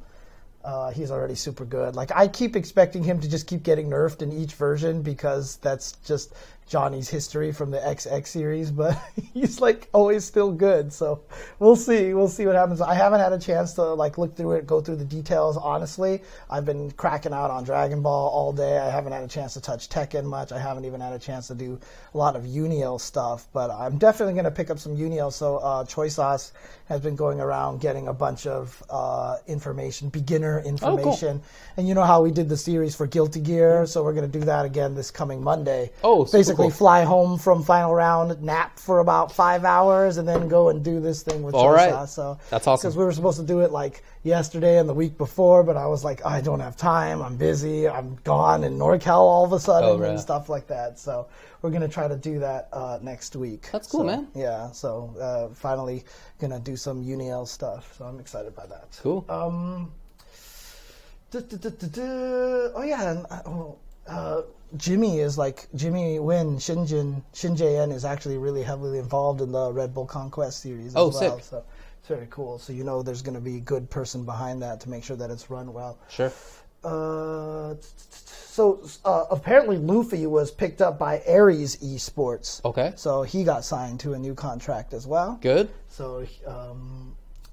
uh, 0.65 0.91
he's 0.91 1.11
already 1.11 1.35
super 1.35 1.65
good. 1.65 1.97
Like 1.97 2.11
I 2.15 2.29
keep 2.29 2.55
expecting 2.55 3.03
him 3.03 3.21
to 3.21 3.29
just 3.29 3.47
keep 3.47 3.63
getting 3.63 3.89
nerfed 3.89 4.23
in 4.23 4.33
each 4.33 4.55
version 4.55 5.03
because 5.03 5.57
that's 5.57 5.93
just 6.05 6.35
Johnny's 6.71 7.09
history 7.09 7.51
from 7.51 7.73
the 7.73 7.79
XX 7.79 8.27
series. 8.29 8.71
But 8.71 8.97
he's 9.35 9.61
like 9.61 9.89
always 9.93 10.25
still 10.25 10.53
good. 10.53 10.93
So 10.93 11.23
we'll 11.59 11.75
see. 11.75 12.15
We'll 12.15 12.29
see 12.29 12.47
what 12.47 12.55
happens. 12.55 12.81
I 12.81 12.95
haven't 12.95 13.19
had 13.19 13.33
a 13.33 13.39
chance 13.39 13.75
to 13.75 13.83
like 13.83 14.19
look 14.19 14.37
through 14.37 14.53
it, 14.53 14.69
go 14.69 14.81
through 14.81 14.97
the 14.97 15.05
details. 15.05 15.57
Honestly, 15.57 16.23
I've 16.49 16.65
been 16.65 16.93
cracking 16.93 17.33
out 17.33 17.51
on 17.51 17.65
Dragon 17.65 18.03
Ball 18.03 18.29
all 18.29 18.53
day. 18.53 18.79
I 18.79 18.89
haven't 18.89 19.13
had 19.13 19.25
a 19.25 19.29
chance 19.29 19.55
to 19.55 19.61
touch 19.61 19.89
Tekken 19.89 20.25
much. 20.25 20.53
I 20.53 20.61
haven't 20.61 20.85
even 20.85 21.01
had 21.01 21.13
a 21.13 21.19
chance 21.19 21.49
to 21.49 21.57
do 21.57 21.79
a 22.15 22.17
lot 22.17 22.37
of 22.37 22.45
Uniel 22.45 23.01
stuff. 23.01 23.49
But 23.53 23.73
I'm 23.73 23.99
definitely 23.99 24.35
going 24.35 24.45
to 24.45 24.53
pick 24.53 24.71
up 24.71 24.79
some 24.79 24.97
Uniel. 24.97 25.33
So 25.33 25.57
uh, 25.57 25.85
Choi 25.85 26.07
Sauce 26.07 26.53
has 26.87 27.01
been 27.01 27.17
going 27.17 27.41
around 27.41 27.81
getting 27.81 28.07
a 28.07 28.15
bunch 28.15 28.47
of 28.47 28.81
uh, 28.89 29.39
information, 29.49 30.09
beginner 30.09 30.61
information. 30.61 31.43
And 31.77 31.89
you 31.89 31.95
know 31.95 32.05
how 32.05 32.23
we 32.23 32.31
did 32.31 32.49
the 32.49 32.57
series 32.57 32.95
for 32.95 33.07
Guilty 33.07 33.41
Gear, 33.41 33.87
so 33.87 34.05
we're 34.05 34.13
going 34.13 34.31
to 34.31 34.39
do 34.39 34.45
that 34.45 34.65
again 34.65 34.95
this 34.95 35.11
coming 35.11 35.43
Monday. 35.43 35.91
Oh, 36.05 36.25
basically 36.25 36.60
cool. 36.63 36.71
fly 36.71 37.05
home 37.05 37.39
from 37.39 37.63
final 37.63 37.95
round, 37.95 38.41
nap 38.43 38.79
for 38.79 38.99
about 39.01 39.33
five 39.33 39.65
hours, 39.65 40.17
and 40.17 40.27
then 40.27 40.49
go 40.49 40.69
and 40.69 40.85
do 40.85 41.01
this 41.01 41.23
thing 41.23 41.43
with 41.43 41.55
All 41.55 41.65
Joshua. 41.75 42.01
right. 42.01 42.09
So 42.09 42.39
That's 42.51 42.67
awesome. 42.67 42.87
Because 42.89 42.97
we 42.97 43.05
were 43.05 43.13
supposed 43.13 43.39
to 43.41 43.47
do 43.47 43.61
it 43.61 43.71
like 43.73 44.03
yesterday 44.23 44.79
and 44.79 44.89
the 44.89 44.95
week 44.95 45.17
before, 45.19 45.63
but 45.63 45.77
I 45.77 45.87
was 45.87 46.05
like, 46.05 46.25
I 46.25 46.41
don't 46.41 46.61
have 46.61 46.77
time. 46.77 47.23
I'm 47.23 47.37
busy. 47.37 47.89
I'm 47.89 48.17
gone 48.25 48.65
in 48.65 48.79
NorCal 48.79 49.17
all 49.19 49.45
of 49.45 49.53
a 49.53 49.61
sudden 49.61 49.89
Oh, 49.91 49.99
right. 49.99 50.11
and 50.11 50.21
stuff 50.21 50.49
like 50.49 50.67
that. 50.69 50.99
So 50.99 51.29
we're 51.63 51.71
gonna 51.71 51.89
try 51.89 52.09
to 52.09 52.17
do 52.17 52.39
that 52.41 52.69
uh, 52.73 52.99
next 53.03 53.37
week. 53.37 53.69
That's 53.73 53.89
cool, 53.89 54.01
So, 54.01 54.05
man. 54.07 54.29
Yeah. 54.35 54.71
So 54.73 55.15
uh, 55.21 55.55
finally 55.55 56.05
gonna 56.39 56.61
do 56.61 56.77
some 56.77 57.05
Uniel 57.05 57.47
stuff. 57.47 57.95
So 57.99 58.05
I'm 58.05 58.19
excited 58.21 58.55
by 58.55 58.67
that. 58.67 58.99
Cool. 59.03 59.25
Um. 59.29 59.93
Oh 61.33 62.83
yeah, 62.85 63.11
and, 63.13 63.27
uh, 63.31 63.43
oh, 63.47 63.79
uh, 64.09 64.43
Jimmy 64.77 65.19
is 65.21 65.37
like 65.39 65.67
Jimmy 65.75 66.19
Win 66.19 66.57
Shinjin 66.57 67.23
Shinjaen 67.35 67.93
is 67.93 68.05
actually 68.05 68.39
really 68.39 68.63
heavily 68.63 68.99
involved 68.99 69.41
in 69.41 69.53
the 69.53 69.73
Red 69.73 69.93
Bull 69.95 70.07
Conquest 70.07 70.61
series 70.61 70.89
as 70.89 70.97
Oh, 70.97 71.09
well. 71.09 71.13
sick. 71.39 71.45
So 71.45 71.65
it's 71.99 72.09
very 72.09 72.27
cool. 72.31 72.59
So 72.59 72.73
you 72.73 72.85
know 72.85 73.03
there's 73.03 73.23
going 73.23 73.35
to 73.35 73.41
be 73.41 73.57
a 73.57 73.61
good 73.61 73.91
person 73.91 74.25
behind 74.25 74.63
that 74.63 74.81
to 74.83 74.91
make 74.91 75.05
sure 75.05 75.17
that 75.17 75.31
it's 75.31 75.51
run 75.51 75.73
well. 75.73 75.99
sure. 76.09 76.33
Uh, 76.83 77.75
so 77.81 78.83
uh, 79.05 79.27
apparently 79.31 79.77
Luffy 79.77 80.27
was 80.27 80.51
picked 80.51 80.81
up 80.81 80.99
by 80.99 81.21
Ares 81.29 81.77
Esports. 81.77 82.65
Okay. 82.65 82.93
So 82.97 83.23
he 83.23 83.45
got 83.45 83.65
signed 83.65 84.01
to 84.01 84.15
a 84.15 84.19
new 84.19 84.35
contract 84.35 84.95
as 84.95 85.07
well. 85.07 85.39
Good. 85.43 85.69
So, 85.89 86.27
um, 86.47 87.10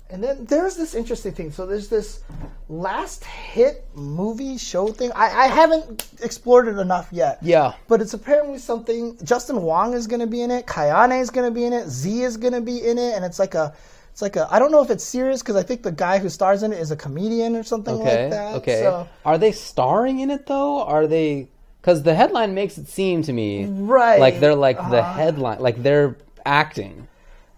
and 0.09 0.23
then 0.23 0.45
there's 0.45 0.75
this 0.75 0.95
interesting 0.95 1.34
thing. 1.34 1.51
So 1.51 1.65
there's 1.65 1.88
this 1.89 2.21
last 2.69 3.23
hit 3.23 3.85
movie 3.95 4.57
show 4.57 4.88
thing. 4.88 5.11
I, 5.15 5.25
I 5.43 5.47
haven't 5.47 6.07
explored 6.21 6.67
it 6.67 6.77
enough 6.77 7.09
yet. 7.11 7.39
Yeah. 7.41 7.73
But 7.88 8.01
it's 8.01 8.13
apparently 8.13 8.57
something. 8.59 9.17
Justin 9.23 9.61
Wong 9.61 9.93
is 9.93 10.07
going 10.07 10.19
to 10.21 10.27
be 10.27 10.41
in 10.41 10.51
it. 10.51 10.65
Kayane 10.65 11.19
is 11.21 11.29
going 11.29 11.47
to 11.47 11.53
be 11.53 11.65
in 11.65 11.73
it. 11.73 11.88
Z 11.89 12.23
is 12.23 12.38
going 12.38 12.53
to 12.53 12.61
be 12.61 12.77
in 12.85 12.97
it, 12.97 13.15
and 13.15 13.25
it's 13.25 13.39
like 13.39 13.55
a. 13.55 13.73
It's 14.11 14.21
like 14.23 14.35
a. 14.35 14.47
I 14.49 14.57
don't 14.57 14.71
know 14.71 14.81
if 14.81 14.89
it's 14.89 15.03
serious 15.03 15.41
because 15.43 15.55
I 15.55 15.61
think 15.63 15.84
the 15.84 15.91
guy 15.91 16.17
who 16.17 16.27
stars 16.29 16.63
in 16.63 16.73
it 16.73 16.79
is 16.79 16.89
a 16.89 16.95
comedian 16.95 17.55
or 17.55 17.61
something 17.63 17.93
Okay. 17.95 18.23
like 18.23 18.31
that. 18.31 18.55
okay. 18.55 18.81
So, 18.81 19.07
Are 19.25 19.38
they 19.38 19.51
starring 19.51 20.21
in 20.21 20.31
it 20.31 20.47
though? 20.47 20.81
Are 20.84 21.05
they? 21.05 21.49
Because 21.81 22.01
the 22.01 22.15
headline 22.15 22.55
makes 22.55 22.77
it 22.79 22.88
seem 22.88 23.21
to 23.23 23.31
me 23.31 23.65
Right. 23.65 24.19
like 24.19 24.39
they're 24.39 24.55
like 24.55 24.77
the 24.77 25.03
Uh. 25.03 25.13
headline, 25.13 25.59
like 25.59 25.84
they're 25.84 26.17
acting. 26.45 27.07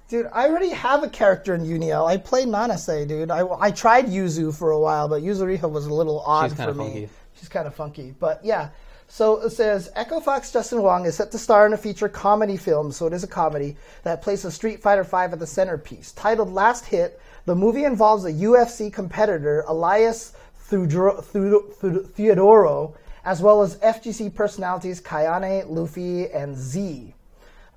Dude, 0.10 0.28
I 0.34 0.48
already 0.50 0.70
have 0.72 1.04
a 1.04 1.10
character 1.10 1.54
in 1.54 1.62
Uniel. 1.64 2.08
I 2.08 2.18
play 2.18 2.44
Nanase, 2.44 3.08
dude. 3.08 3.30
I, 3.30 3.46
I 3.60 3.70
tried 3.70 4.08
Yuzu 4.08 4.54
for 4.56 4.72
a 4.72 4.80
while, 4.80 5.08
but 5.08 5.22
Yuzuriha 5.22 5.70
was 5.70 5.86
a 5.86 5.94
little 5.94 6.22
odd 6.22 6.50
She's 6.50 6.58
for 6.60 6.74
me. 6.74 6.84
funky. 6.84 7.10
She's 7.36 7.48
kind 7.48 7.68
of 7.68 7.76
funky. 7.76 8.16
But 8.20 8.44
yeah. 8.44 8.70
So 9.08 9.42
it 9.42 9.52
says 9.52 9.92
Echo 9.96 10.20
Fox 10.20 10.52
Justin 10.52 10.82
Wong 10.82 11.06
is 11.06 11.16
set 11.16 11.32
to 11.32 11.38
star 11.38 11.68
in 11.68 11.74
a 11.74 11.78
feature 11.78 12.10
comedy 12.10 12.58
film, 12.58 12.92
so 12.92 13.06
it 13.06 13.14
is 13.14 13.24
a 13.24 13.28
comedy, 13.28 13.78
that 14.04 14.22
places 14.24 14.56
Street 14.56 14.82
Fighter 14.82 15.04
V 15.04 15.16
at 15.18 15.38
the 15.40 15.48
centerpiece. 15.48 16.12
Titled 16.14 16.52
Last 16.52 16.86
Hit, 16.86 17.20
the 17.46 17.56
movie 17.56 17.86
involves 17.86 18.26
a 18.26 18.32
UFC 18.34 18.92
competitor, 18.92 19.64
Elias 19.68 20.34
Theodoro, 20.70 21.24
Theodoro- 21.24 22.08
Theodoro 22.08 22.94
as 23.26 23.42
well 23.42 23.62
as 23.62 23.78
FGC 23.78 24.34
personalities 24.34 25.02
Kayane, 25.02 25.70
Luffy, 25.70 26.30
and 26.32 26.56
Z. 26.56 27.14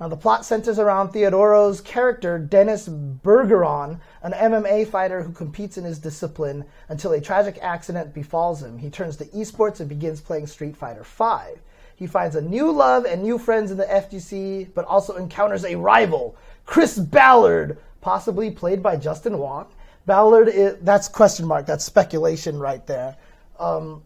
Now, 0.00 0.08
the 0.08 0.16
plot 0.16 0.44
centers 0.44 0.78
around 0.78 1.10
Theodoro's 1.10 1.80
character, 1.80 2.38
Dennis 2.38 2.88
Bergeron, 2.88 4.00
an 4.22 4.32
MMA 4.32 4.88
fighter 4.88 5.22
who 5.22 5.32
competes 5.32 5.78
in 5.78 5.84
his 5.84 5.98
discipline 5.98 6.64
until 6.88 7.12
a 7.12 7.20
tragic 7.20 7.58
accident 7.62 8.12
befalls 8.12 8.62
him. 8.62 8.78
He 8.78 8.90
turns 8.90 9.16
to 9.18 9.26
esports 9.26 9.80
and 9.80 9.88
begins 9.88 10.20
playing 10.20 10.48
Street 10.48 10.76
Fighter 10.76 11.04
V. 11.04 11.60
He 11.94 12.06
finds 12.06 12.34
a 12.34 12.42
new 12.42 12.70
love 12.72 13.04
and 13.04 13.22
new 13.22 13.38
friends 13.38 13.70
in 13.70 13.76
the 13.76 13.84
FGC, 13.84 14.74
but 14.74 14.84
also 14.86 15.14
encounters 15.14 15.64
a 15.64 15.76
rival, 15.76 16.36
Chris 16.64 16.98
Ballard, 16.98 17.78
possibly 18.00 18.50
played 18.50 18.82
by 18.82 18.96
Justin 18.96 19.38
Wong. 19.38 19.66
Ballard, 20.04 20.48
is, 20.48 20.78
that's 20.80 21.06
question 21.06 21.46
mark, 21.46 21.64
that's 21.64 21.84
speculation 21.84 22.58
right 22.58 22.84
there. 22.88 23.16
Um, 23.60 24.02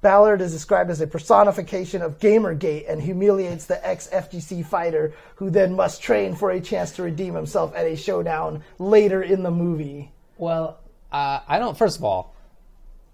Ballard 0.00 0.40
is 0.40 0.52
described 0.52 0.90
as 0.90 1.00
a 1.00 1.06
personification 1.06 2.02
of 2.02 2.18
Gamergate 2.20 2.88
and 2.90 3.02
humiliates 3.02 3.64
the 3.66 3.84
ex 3.86 4.08
FGC 4.12 4.64
fighter 4.64 5.12
who 5.36 5.50
then 5.50 5.74
must 5.74 6.00
train 6.02 6.34
for 6.36 6.50
a 6.52 6.60
chance 6.60 6.92
to 6.92 7.02
redeem 7.02 7.34
himself 7.34 7.74
at 7.74 7.84
a 7.84 7.96
showdown 7.96 8.62
later 8.78 9.22
in 9.22 9.42
the 9.42 9.50
movie. 9.50 10.12
Well, 10.36 10.78
uh, 11.10 11.40
I 11.48 11.58
don't. 11.58 11.76
First 11.76 11.98
of 11.98 12.04
all, 12.04 12.34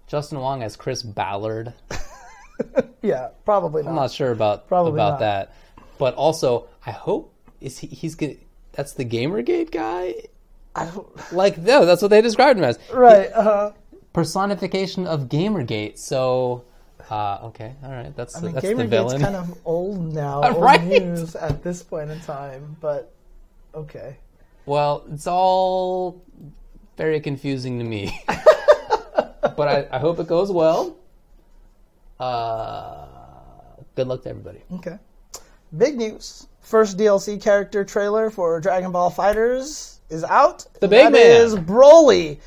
Justin 0.07 0.39
Wong 0.39 0.61
as 0.63 0.75
Chris 0.75 1.01
Ballard. 1.03 1.73
Yeah, 3.01 3.29
probably 3.43 3.83
not. 3.83 3.89
I'm 3.89 3.95
not 3.97 4.11
sure 4.11 4.31
about 4.31 4.67
Probably 4.69 4.93
about 4.93 5.11
not. 5.11 5.19
that. 5.19 5.53
But 5.97 6.15
also, 6.15 6.69
I 6.85 6.91
hope 6.91 7.33
is 7.59 7.77
he 7.77 7.87
he's 7.87 8.15
gonna. 8.15 8.35
That's 8.71 8.93
the 8.93 9.03
GamerGate 9.05 9.71
guy. 9.71 10.15
I 10.73 10.85
don't, 10.85 11.07
Like 11.33 11.57
no, 11.57 11.85
that's 11.85 12.01
what 12.01 12.07
they 12.11 12.21
described 12.21 12.57
him 12.57 12.63
as. 12.65 12.79
right. 12.93 13.31
Uh, 13.31 13.73
Personification 14.13 15.05
of 15.05 15.23
GamerGate. 15.27 15.97
So, 15.99 16.63
uh, 17.09 17.39
okay, 17.43 17.75
all 17.83 17.91
right. 17.91 18.15
That's 18.15 18.35
I 18.35 18.39
the, 18.39 18.45
mean, 18.47 18.55
that's 18.55 18.67
the 18.67 18.73
Gamergate's 18.73 18.89
villain. 18.89 19.21
kind 19.21 19.35
of 19.35 19.57
old 19.65 20.13
now, 20.13 20.43
old 20.53 20.61
Right? 20.61 20.83
news 20.83 21.35
at 21.35 21.63
this 21.63 21.83
point 21.83 22.09
in 22.11 22.19
time, 22.21 22.75
but 22.81 23.13
okay. 23.73 24.17
Well, 24.65 25.05
it's 25.11 25.27
all 25.27 26.21
very 26.97 27.19
confusing 27.19 27.77
to 27.79 27.85
me. 27.85 28.19
but 28.27 29.67
I, 29.67 29.87
I 29.91 29.99
hope 29.99 30.19
it 30.19 30.27
goes 30.27 30.51
well. 30.51 30.95
Uh, 32.19 33.05
good 33.95 34.07
luck 34.07 34.23
to 34.23 34.29
everybody. 34.29 34.61
Okay. 34.73 34.97
Big 35.77 35.97
news. 35.97 36.47
First 36.61 36.97
DLC 36.97 37.41
character 37.41 37.83
trailer 37.83 38.29
for 38.29 38.59
Dragon 38.59 38.91
Ball 38.91 39.11
FighterZ 39.11 39.99
is 40.09 40.23
out. 40.23 40.65
The 40.79 40.87
big 40.87 41.05
That 41.05 41.11
man. 41.13 41.41
is 41.41 41.55
Broly. 41.55 42.39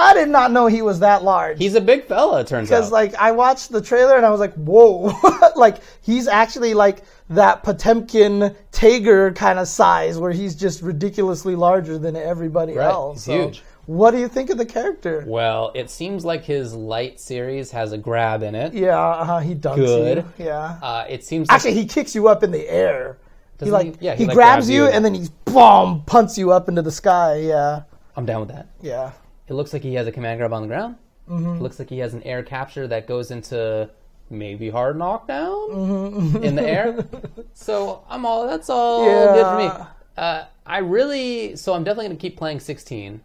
I 0.00 0.14
did 0.14 0.28
not 0.28 0.52
know 0.52 0.66
he 0.66 0.80
was 0.82 1.00
that 1.00 1.24
large. 1.24 1.58
He's 1.58 1.74
a 1.74 1.80
big 1.80 2.04
fella, 2.04 2.40
it 2.40 2.46
turns 2.46 2.70
out. 2.70 2.76
because 2.76 2.92
like 2.92 3.14
I 3.16 3.32
watched 3.32 3.70
the 3.72 3.80
trailer 3.80 4.16
and 4.16 4.24
I 4.24 4.30
was 4.30 4.40
like, 4.40 4.54
whoa, 4.54 5.12
like 5.56 5.78
he's 6.02 6.28
actually 6.28 6.74
like 6.74 7.02
that 7.30 7.62
Potemkin 7.64 8.54
Tager 8.72 9.34
kind 9.34 9.58
of 9.58 9.66
size 9.68 10.18
where 10.18 10.30
he's 10.32 10.54
just 10.54 10.82
ridiculously 10.82 11.56
larger 11.56 11.98
than 11.98 12.16
everybody 12.16 12.74
Right, 12.74 12.84
else. 12.90 13.16
he's 13.16 13.24
So, 13.24 13.42
huge. 13.46 13.62
What 13.86 14.10
do 14.10 14.18
you 14.18 14.28
think 14.28 14.50
of 14.50 14.58
the 14.58 14.66
character? 14.66 15.24
well, 15.26 15.72
it 15.74 15.88
seems 15.90 16.22
like 16.24 16.44
his 16.44 16.74
light 16.74 17.18
series 17.18 17.70
has 17.70 17.92
a 17.92 17.98
grab 17.98 18.42
in 18.42 18.54
it. 18.54 18.74
Yeah, 18.74 18.98
uh, 18.98 19.40
he 19.40 19.54
dunks 19.54 19.76
Good. 19.76 20.24
you. 20.38 20.44
Yeah. 20.46 20.78
Uh, 20.82 21.06
it 21.08 21.24
seems 21.24 21.48
like 21.48 21.54
Actually, 21.56 21.74
he 21.74 21.86
kicks 21.86 22.14
you 22.14 22.28
up 22.28 22.42
in 22.42 22.50
the 22.50 22.68
air. 22.68 23.16
He 23.58 23.70
like 23.70 23.98
he- 23.98 24.06
yeah, 24.06 24.12
he, 24.14 24.18
he, 24.24 24.26
like, 24.26 24.34
grabs 24.34 24.66
grabs 24.66 24.70
you 24.70 24.84
you. 24.84 24.90
and 24.90 25.02
then 25.04 25.14
he 25.14 25.28
boom 25.46 26.02
punts 26.06 26.36
you 26.38 26.52
up 26.52 26.68
into 26.68 26.82
the 26.82 26.92
sky. 26.92 27.36
Yeah, 27.38 27.82
I'm 28.14 28.26
down 28.26 28.40
with 28.40 28.50
that. 28.50 28.68
yeah. 28.80 29.12
It 29.48 29.54
looks 29.54 29.72
like 29.72 29.82
he 29.82 29.94
has 29.94 30.06
a 30.06 30.12
command 30.12 30.38
grab 30.38 30.52
on 30.52 30.62
the 30.62 30.68
ground. 30.68 30.96
It 31.30 31.60
looks 31.60 31.78
like 31.78 31.90
he 31.90 31.98
has 31.98 32.14
an 32.14 32.22
air 32.22 32.42
capture 32.42 32.86
that 32.88 33.06
goes 33.06 33.30
into 33.30 33.90
maybe 34.30 34.70
hard 34.70 34.96
knockdown 34.98 36.42
in 36.42 36.54
the 36.54 36.62
air. 36.66 37.06
So 37.54 38.02
I'm 38.08 38.24
all 38.24 38.46
that's 38.46 38.70
all 38.70 39.04
good 39.04 39.44
for 39.44 39.56
me. 39.56 39.84
Uh, 40.16 40.44
I 40.64 40.78
really 40.78 41.56
so 41.56 41.74
I'm 41.74 41.84
definitely 41.84 42.06
gonna 42.08 42.20
keep 42.20 42.36
playing 42.36 42.60
16. 42.60 43.20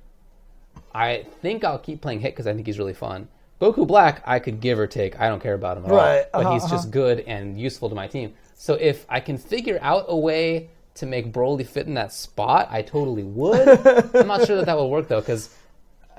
I 0.93 1.25
think 1.41 1.63
I'll 1.63 1.79
keep 1.79 2.01
playing 2.01 2.19
Hit 2.19 2.33
because 2.33 2.47
I 2.47 2.53
think 2.53 2.65
he's 2.67 2.79
really 2.79 2.93
fun. 2.93 3.27
Goku 3.61 3.87
Black, 3.87 4.21
I 4.25 4.39
could 4.39 4.59
give 4.59 4.77
or 4.79 4.87
take. 4.87 5.19
I 5.19 5.29
don't 5.29 5.41
care 5.41 5.53
about 5.53 5.77
him 5.77 5.85
at 5.85 5.91
Right, 5.91 6.17
all. 6.19 6.25
But 6.33 6.45
uh-huh, 6.47 6.53
he's 6.53 6.69
just 6.69 6.91
good 6.91 7.21
and 7.21 7.59
useful 7.59 7.89
to 7.89 7.95
my 7.95 8.07
team. 8.07 8.33
So 8.55 8.73
if 8.73 9.05
I 9.07 9.19
can 9.19 9.37
figure 9.37 9.79
out 9.81 10.05
a 10.07 10.17
way 10.17 10.69
to 10.95 11.05
make 11.05 11.31
Broly 11.31 11.65
fit 11.65 11.87
in 11.87 11.93
that 11.93 12.11
spot, 12.11 12.67
I 12.69 12.81
totally 12.81 13.23
would. 13.23 13.67
I'm 14.15 14.27
not 14.27 14.45
sure 14.45 14.55
that 14.57 14.65
that 14.65 14.75
will 14.77 14.89
work 14.89 15.07
though 15.07 15.21
because 15.21 15.49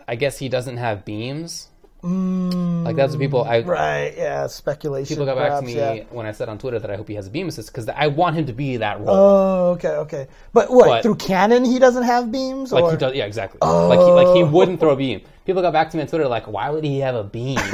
I 0.06 0.16
guess 0.16 0.38
he 0.38 0.48
doesn't 0.48 0.76
have 0.76 1.04
beams. 1.04 1.68
Mm, 2.02 2.84
like 2.84 2.96
that's 2.96 3.12
what 3.12 3.20
people 3.20 3.44
I 3.44 3.60
Right. 3.62 4.12
Yeah. 4.14 4.46
Speculation. 4.46 5.08
people 5.14 5.24
got 5.24 5.36
back 5.38 5.58
to 5.60 5.64
me 5.64 5.74
yeah. 5.76 6.02
when 6.10 6.26
I 6.26 6.32
said 6.32 6.50
on 6.50 6.58
Twitter 6.58 6.78
that 6.78 6.90
I 6.90 6.96
hope 6.96 7.08
he 7.08 7.14
has 7.14 7.28
a 7.28 7.30
beam 7.30 7.48
assist 7.48 7.70
because 7.72 7.88
I 7.88 8.08
want 8.08 8.36
him 8.36 8.44
to 8.46 8.52
be 8.52 8.76
that 8.76 8.98
role. 9.00 9.08
Oh, 9.08 9.70
okay, 9.70 9.88
okay. 9.88 10.28
But 10.52 10.70
what 10.70 10.86
But- 10.86 11.02
through 11.02 11.14
canon 11.16 11.64
he 11.64 11.78
doesn't 11.78 12.02
have 12.02 12.30
beams, 12.30 12.72
like 12.72 12.84
or 12.84 12.90
he 12.90 12.96
does, 12.98 13.14
yeah, 13.14 13.24
exactly. 13.24 13.58
Like 13.62 13.98
he 14.00 14.04
like 14.04 14.36
he 14.36 14.42
Oh. 14.42 14.46
wouldn't 14.50 14.80
throw 14.80 14.90
a 14.90 14.96
beam. 14.96 15.22
People 15.46 15.62
got 15.62 15.72
back 15.72 15.88
to 15.90 15.96
me 15.96 16.02
on 16.02 16.06
Twitter 16.08 16.28
like, 16.28 16.46
why 16.46 16.68
would 16.68 16.84
he 16.84 16.98
have 17.00 17.14
a 17.14 17.24
beam? 17.24 17.58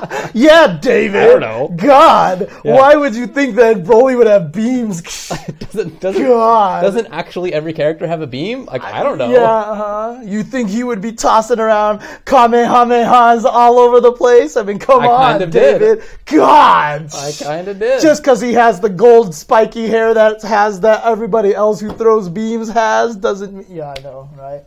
yeah, 0.34 0.78
David. 0.80 1.22
I 1.22 1.26
don't 1.26 1.40
know. 1.40 1.74
God, 1.76 2.50
why 2.62 2.94
would 2.94 3.14
you 3.14 3.26
think 3.26 3.56
that 3.56 3.78
Broly 3.84 4.16
would 4.16 4.26
have 4.26 4.52
beams? 4.52 5.02
doesn't 5.58 6.00
doesn't 6.00 6.22
God. 6.22 6.82
doesn't 6.82 7.06
actually 7.06 7.52
every 7.52 7.72
character 7.72 8.06
have 8.06 8.20
a 8.22 8.26
beam? 8.26 8.66
Like 8.66 8.82
I 8.82 9.02
don't 9.02 9.18
know. 9.18 9.30
Yeah, 9.30 9.42
uh-huh. 9.42 10.22
You 10.24 10.42
think 10.42 10.70
he 10.70 10.84
would 10.84 11.00
be 11.00 11.12
tossing 11.12 11.60
around 11.60 12.00
Kamehamehas 12.24 13.44
all 13.44 13.78
over 13.78 14.00
the 14.00 14.12
place? 14.12 14.56
I 14.56 14.62
mean, 14.62 14.78
come 14.78 15.02
I 15.02 15.34
on, 15.34 15.42
of 15.42 15.50
did. 15.50 15.78
David. 15.78 16.04
God. 16.26 17.08
I 17.14 17.32
kind 17.38 17.68
of 17.68 17.78
did. 17.78 18.00
just 18.00 18.22
because 18.22 18.40
he 18.40 18.52
has 18.54 18.80
the 18.80 18.88
gold 18.88 19.34
spiky 19.34 19.86
hair 19.86 20.14
that 20.14 20.42
has 20.42 20.80
that 20.80 21.04
everybody 21.04 21.54
else 21.54 21.80
who 21.80 21.92
throws 21.92 22.28
beams 22.28 22.68
has 22.68 23.16
doesn't 23.16 23.54
mean. 23.54 23.66
Yeah, 23.68 23.94
I 23.96 24.00
know, 24.00 24.30
right? 24.36 24.64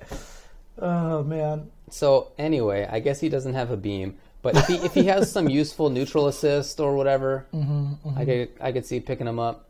Oh 0.79 1.23
man. 1.23 1.69
So 1.89 2.31
anyway, 2.37 2.87
I 2.89 2.99
guess 2.99 3.19
he 3.19 3.29
doesn't 3.29 3.53
have 3.53 3.69
a 3.69 3.77
beam, 3.77 4.17
but 4.43 4.55
if 4.55 4.67
he 4.67 4.75
if 4.75 4.93
he 4.93 5.05
has 5.05 5.31
some 5.31 5.49
useful 5.49 5.89
neutral 5.89 6.27
assist 6.27 6.79
or 6.79 6.95
whatever, 6.95 7.47
Mm-hmm, 7.53 8.17
I 8.19 8.25
could 8.25 8.49
I 8.61 8.71
could 8.71 8.85
see 8.85 8.99
picking 8.99 9.25
him 9.27 9.39
up. 9.39 9.67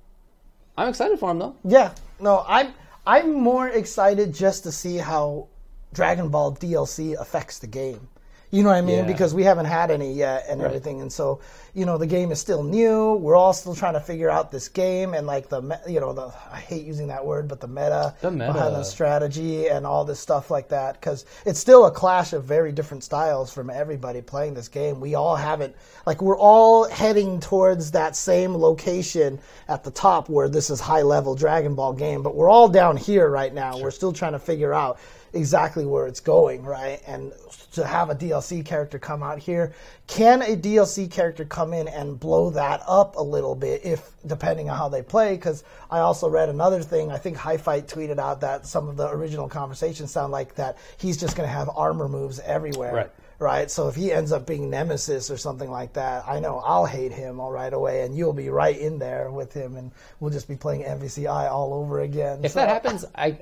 I'm 0.77 0.89
excited 0.89 1.17
for 1.19 1.31
him 1.31 1.39
though. 1.39 1.55
Yeah, 1.63 1.93
no, 2.19 2.43
I'm 2.47 2.73
I'm 3.07 3.33
more 3.33 3.69
excited 3.69 4.33
just 4.33 4.63
to 4.63 4.71
see 4.71 4.97
how 4.97 5.47
Dragon 5.93 6.27
Ball 6.29 6.55
DLC 6.55 7.15
affects 7.19 7.59
the 7.59 7.67
game. 7.67 8.09
You 8.51 8.63
know 8.63 8.69
what 8.69 8.77
I 8.77 8.81
mean? 8.81 8.99
Yeah. 8.99 9.05
Because 9.13 9.33
we 9.33 9.43
haven't 9.43 9.65
had 9.65 9.89
any 9.89 10.13
yet 10.13 10.45
and 10.49 10.61
everything, 10.61 11.01
and 11.01 11.11
so 11.11 11.39
you 11.75 11.85
know 11.85 11.97
the 11.97 12.05
game 12.05 12.31
is 12.31 12.39
still 12.39 12.61
new. 12.63 13.13
We're 13.15 13.35
all 13.35 13.51
still 13.53 13.73
trying 13.73 13.93
to 13.93 13.99
figure 13.99 14.29
out 14.29 14.51
this 14.51 14.67
game 14.67 15.13
and 15.15 15.25
like 15.25 15.49
the 15.49 15.79
you 15.87 15.99
know 15.99 16.13
the 16.13 16.31
I 16.51 16.59
hate 16.59 16.85
using 16.85 17.07
that 17.07 17.25
word, 17.25 17.47
but 17.47 17.59
the 17.59 17.67
meta, 17.67 18.13
The 18.21 18.29
meta. 18.29 18.53
behind 18.53 18.75
the 18.75 18.83
strategy 18.83 19.67
and 19.67 19.85
all 19.85 20.05
this 20.05 20.19
stuff 20.19 20.51
like 20.51 20.69
that 20.69 20.99
because 20.99 21.25
it's 21.45 21.59
still 21.59 21.85
a 21.85 21.91
clash 21.91 22.33
of 22.33 22.43
very 22.43 22.71
different 22.71 23.03
styles 23.03 23.51
from 23.51 23.69
everybody 23.69 24.21
playing 24.21 24.53
this 24.53 24.67
game. 24.67 24.99
We 24.99 25.15
all 25.15 25.35
haven't 25.35 25.75
like 26.05 26.21
we're 26.21 26.37
all 26.37 26.87
heading 26.89 27.39
towards 27.39 27.91
that 27.91 28.15
same 28.15 28.53
location 28.55 29.39
at 29.67 29.83
the 29.83 29.91
top 29.91 30.29
where 30.29 30.49
this 30.49 30.69
is 30.69 30.79
high 30.79 31.01
level 31.01 31.33
Dragon 31.33 31.73
Ball 31.73 31.93
game, 31.93 32.21
but 32.21 32.35
we're 32.35 32.49
all 32.49 32.69
down 32.69 32.97
here 32.97 33.29
right 33.29 33.53
now. 33.53 33.79
We're 33.79 33.91
still 33.91 34.13
trying 34.13 34.33
to 34.33 34.39
figure 34.39 34.73
out 34.73 34.99
exactly 35.33 35.85
where 35.85 36.05
it's 36.05 36.19
going, 36.19 36.63
right? 36.63 37.01
And 37.07 37.33
to 37.73 37.85
have 37.85 38.11
a 38.11 38.15
DLC 38.15 38.63
character 38.63 38.99
come 38.99 39.23
out 39.23 39.39
here, 39.39 39.73
can 40.05 40.41
a 40.43 40.55
DLC 40.55 41.09
character 41.09 41.43
come 41.43 41.62
in 41.71 41.87
and 41.87 42.19
blow 42.19 42.49
that 42.49 42.81
up 42.87 43.15
a 43.15 43.21
little 43.21 43.53
bit 43.53 43.85
if 43.85 44.11
depending 44.25 44.69
on 44.69 44.75
how 44.75 44.89
they 44.89 45.03
play? 45.03 45.35
Because 45.35 45.63
I 45.89 45.99
also 45.99 46.27
read 46.27 46.49
another 46.49 46.81
thing. 46.81 47.11
I 47.11 47.17
think 47.19 47.37
High 47.37 47.57
Fight 47.57 47.87
tweeted 47.87 48.17
out 48.17 48.41
that 48.41 48.65
some 48.65 48.89
of 48.89 48.97
the 48.97 49.07
original 49.07 49.47
conversations 49.47 50.11
sound 50.11 50.31
like 50.31 50.55
that 50.55 50.77
he's 50.97 51.17
just 51.17 51.37
going 51.37 51.47
to 51.47 51.53
have 51.53 51.69
armor 51.73 52.07
moves 52.09 52.39
everywhere. 52.39 52.93
Right. 52.93 53.11
Right, 53.39 53.69
so 53.69 53.89
if 53.89 53.95
he 53.95 54.09
ends 54.11 54.31
up 54.31 54.47
being 54.47 54.69
Nemesis 54.69 55.29
or 55.29 55.35
something 55.35 55.69
like 55.69 55.93
that, 55.93 56.23
I 56.25 56.39
know 56.39 56.59
I'll 56.63 56.85
hate 56.85 57.11
him 57.11 57.41
all 57.41 57.51
right 57.51 57.73
away, 57.73 58.03
and 58.03 58.15
you'll 58.15 58.31
be 58.31 58.47
right 58.47 58.77
in 58.77 58.99
there 58.99 59.29
with 59.31 59.53
him, 59.53 59.75
and 59.75 59.91
we'll 60.21 60.31
just 60.31 60.47
be 60.47 60.55
playing 60.55 60.83
MVCI 60.83 61.51
all 61.51 61.73
over 61.73 61.99
again. 61.99 62.39
If 62.43 62.51
So- 62.53 62.59
that 62.59 62.69
happens, 62.69 63.03
I 63.15 63.39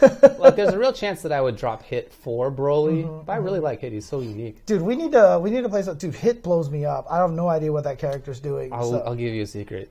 like. 0.38 0.56
There's 0.56 0.72
a 0.72 0.78
real 0.78 0.92
chance 0.92 1.22
that 1.22 1.32
I 1.32 1.40
would 1.40 1.56
drop 1.56 1.82
Hit 1.82 2.12
for 2.12 2.50
Broly, 2.50 3.04
Mm-hmm, 3.04 3.24
but 3.26 3.32
I 3.32 3.36
really 3.36 3.60
like 3.60 3.80
Hit. 3.80 3.92
He's 3.92 4.06
so 4.06 4.20
unique. 4.20 4.64
Dude, 4.66 4.82
we 4.82 4.96
need 4.96 5.12
to 5.12 5.38
we 5.42 5.50
need 5.50 5.62
to 5.62 5.68
play 5.68 5.82
some. 5.82 5.96
Dude, 5.96 6.14
Hit 6.14 6.42
blows 6.42 6.70
me 6.70 6.84
up. 6.84 7.06
I 7.10 7.18
have 7.18 7.30
no 7.32 7.48
idea 7.48 7.72
what 7.72 7.84
that 7.84 7.98
character's 7.98 8.40
doing. 8.40 8.72
I'll, 8.72 8.90
so- 8.90 9.02
I'll 9.06 9.14
give 9.14 9.34
you 9.34 9.42
a 9.42 9.46
secret. 9.46 9.90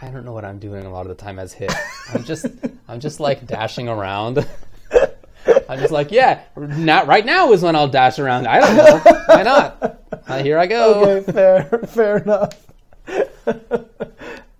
I 0.00 0.08
don't 0.10 0.24
know 0.24 0.32
what 0.32 0.44
I'm 0.44 0.58
doing 0.60 0.86
a 0.86 0.90
lot 0.92 1.02
of 1.02 1.08
the 1.08 1.14
time 1.22 1.38
as 1.40 1.52
Hit. 1.52 1.72
I'm 2.14 2.22
just 2.24 2.46
I'm 2.88 3.00
just 3.00 3.18
like 3.20 3.46
dashing 3.46 3.88
around. 3.88 4.46
I'm 5.68 5.78
just 5.78 5.92
like, 5.92 6.10
yeah, 6.12 6.42
not 6.56 7.06
right 7.06 7.24
now 7.24 7.52
is 7.52 7.62
when 7.62 7.74
I'll 7.76 7.88
dash 7.88 8.18
around. 8.18 8.46
I 8.46 8.60
don't 8.60 8.76
know. 8.76 8.98
Why 9.26 9.42
not? 9.42 10.00
Uh, 10.26 10.42
here 10.42 10.58
I 10.58 10.66
go. 10.66 11.04
okay, 11.04 11.32
fair, 11.32 11.64
fair 11.86 12.16
enough. 12.18 12.54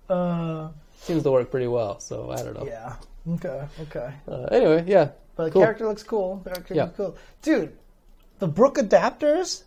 uh, 0.09 0.69
Seems 1.01 1.23
to 1.23 1.31
work 1.31 1.51
pretty 1.51 1.66
well. 1.66 2.01
So 2.01 2.31
I 2.31 2.37
don't 2.43 2.55
know. 2.55 2.66
yeah. 2.66 2.97
Okay. 3.34 3.62
Okay. 3.82 4.12
Uh, 4.26 4.42
anyway, 4.50 4.84
yeah. 4.86 5.10
But 5.36 5.44
the 5.46 5.50
Cool. 5.52 5.62
character 5.62 5.86
looks 5.86 6.02
cool. 6.02 6.40
The 6.44 6.50
character 6.50 6.74
Yeah. 6.74 6.84
looks 6.84 6.96
cool. 6.96 7.16
Dude, 7.42 7.76
the 8.38 8.48
Brook 8.48 8.76
adapters, 8.76 9.62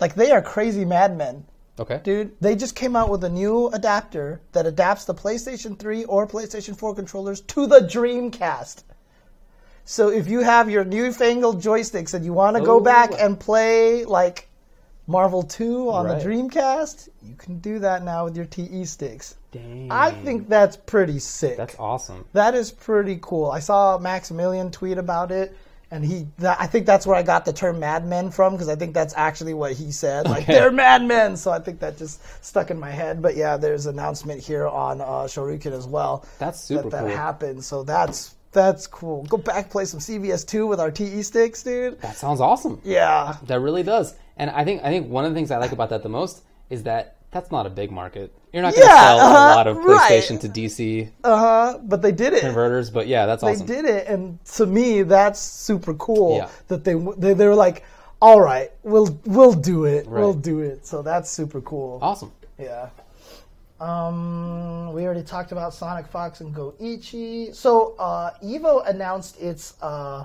like 0.00 0.14
they 0.14 0.30
are 0.30 0.42
crazy 0.42 0.84
madmen. 0.84 1.46
Okay. 1.78 2.00
Dude, 2.02 2.34
they 2.40 2.56
just 2.56 2.74
came 2.74 2.96
out 2.96 3.10
with 3.10 3.22
a 3.24 3.28
new 3.28 3.68
adapter 3.68 4.40
that 4.52 4.66
adapts 4.66 5.04
the 5.04 5.14
PlayStation 5.14 5.78
3 5.78 6.04
or 6.06 6.26
PlayStation 6.26 6.76
4 6.76 6.94
controllers 6.94 7.42
to 7.42 7.66
the 7.66 7.80
Dreamcast. 7.80 8.82
So 9.84 10.08
if 10.08 10.26
you 10.26 10.40
have 10.40 10.68
your 10.70 10.84
newfangled 10.84 11.62
joysticks 11.62 12.12
and 12.14 12.24
you 12.24 12.32
want 12.32 12.56
to 12.56 12.62
go 12.62 12.80
back 12.80 13.12
and 13.18 13.38
play 13.38 14.04
like 14.04 14.48
Marvel 15.06 15.42
2 15.42 15.90
on 15.90 16.06
Right. 16.06 16.18
the 16.18 16.24
Dreamcast, 16.28 17.08
you 17.22 17.34
can 17.36 17.58
do 17.60 17.78
that 17.80 18.02
now 18.02 18.24
with 18.24 18.36
your 18.36 18.46
TE 18.46 18.84
sticks. 18.86 19.36
Dang. 19.56 19.88
I 19.90 20.10
think 20.10 20.48
that's 20.48 20.76
pretty 20.76 21.18
sick. 21.18 21.56
that's 21.56 21.76
awesome. 21.78 22.24
That 22.32 22.54
is 22.54 22.70
pretty 22.72 23.18
cool. 23.22 23.50
I 23.50 23.60
saw 23.60 23.98
Maximilian 23.98 24.70
tweet 24.70 24.98
about 24.98 25.30
it, 25.30 25.56
and 25.90 26.04
he. 26.04 26.26
That, 26.38 26.58
I 26.60 26.66
think 26.66 26.86
that's 26.86 27.06
where 27.06 27.16
I 27.16 27.22
got 27.22 27.44
the 27.44 27.52
term 27.52 27.78
"madmen" 27.80 28.30
from 28.30 28.52
because 28.54 28.68
I 28.68 28.76
think 28.76 28.94
that's 28.94 29.14
actually 29.16 29.54
what 29.54 29.72
he 29.72 29.92
said. 29.92 30.26
Like 30.28 30.42
Okay. 30.44 30.54
they're 30.54 30.72
madmen, 30.72 31.36
so 31.36 31.50
I 31.50 31.58
think 31.60 31.80
that 31.80 31.96
just 31.98 32.20
stuck 32.44 32.70
in 32.70 32.78
my 32.78 32.90
head. 32.90 33.22
But 33.22 33.36
yeah, 33.36 33.56
there's 33.56 33.86
an 33.86 33.94
announcement 33.98 34.40
here 34.42 34.66
on 34.66 35.00
uh, 35.00 35.04
Shoryuken 35.26 35.72
as 35.72 35.86
well. 35.86 36.24
That's 36.38 36.60
super 36.60 36.84
that, 36.84 36.90
that 36.90 37.00
cool. 37.08 37.16
happened. 37.16 37.64
So 37.64 37.82
that's 37.84 38.34
that's 38.52 38.86
cool. 38.86 39.24
Go 39.24 39.36
back 39.36 39.70
play 39.70 39.84
some 39.84 40.00
CVS2 40.00 40.66
with 40.66 40.80
our 40.80 40.90
TE 40.90 41.22
sticks, 41.22 41.62
dude. 41.62 42.00
That 42.00 42.16
sounds 42.16 42.40
awesome. 42.40 42.80
Yeah. 42.84 43.36
That 43.46 43.60
really 43.60 43.82
does. 43.82 44.14
And 44.38 44.50
I 44.50 44.64
think 44.64 44.82
I 44.82 44.88
think 44.88 45.08
one 45.08 45.24
of 45.24 45.30
the 45.32 45.34
things 45.36 45.50
I 45.50 45.58
like 45.58 45.72
about 45.72 45.90
that 45.90 46.02
the 46.02 46.08
most 46.08 46.42
is 46.70 46.82
that 46.84 47.16
that's 47.30 47.50
not 47.50 47.66
a 47.66 47.70
big 47.70 47.90
market. 47.90 48.32
You're 48.56 48.62
not 48.62 48.74
going 48.74 48.86
to 48.86 48.90
Yeah, 48.90 49.00
sell 49.02 49.18
uh-huh, 49.20 49.36
a 49.36 49.54
lot 49.54 49.66
of 49.66 49.76
right. 49.76 50.10
PlayStation 50.10 50.40
to 50.40 50.48
DC 50.48 51.10
Uh 51.22 51.38
huh. 51.38 51.78
But 51.82 52.00
they 52.00 52.10
did 52.10 52.32
it. 52.32 52.40
converters, 52.40 52.88
but 52.88 53.06
yeah, 53.06 53.26
that's 53.26 53.42
awesome. 53.42 53.66
they 53.66 53.74
did 53.74 53.84
it, 53.84 54.06
and 54.06 54.42
to 54.54 54.64
me, 54.64 55.02
that's 55.02 55.38
super 55.38 55.92
cool. 55.92 56.38
Yeah. 56.38 56.48
That 56.68 56.82
they, 56.82 56.94
they 57.18 57.34
they 57.34 57.46
were 57.46 57.54
like, 57.54 57.84
all 58.22 58.40
right, 58.40 58.70
we'll 58.82 59.20
we'll 59.26 59.52
do 59.52 59.84
it, 59.84 60.06
we'll 60.06 60.32
do 60.32 60.60
it. 60.60 60.86
So 60.86 61.02
that's 61.02 61.30
super 61.30 61.60
cool. 61.60 61.98
Awesome. 62.00 62.32
Yeah. 62.58 62.88
Um, 63.78 64.90
we 64.94 65.04
already 65.04 65.22
talked 65.22 65.52
about 65.52 65.72
SonicFox 65.74 66.40
and 66.40 66.54
GO1. 66.54 67.54
So 67.54 67.94
uh, 67.98 68.30
Evo 68.42 68.88
announced 68.88 69.38
its 69.38 69.74
uh, 69.82 70.24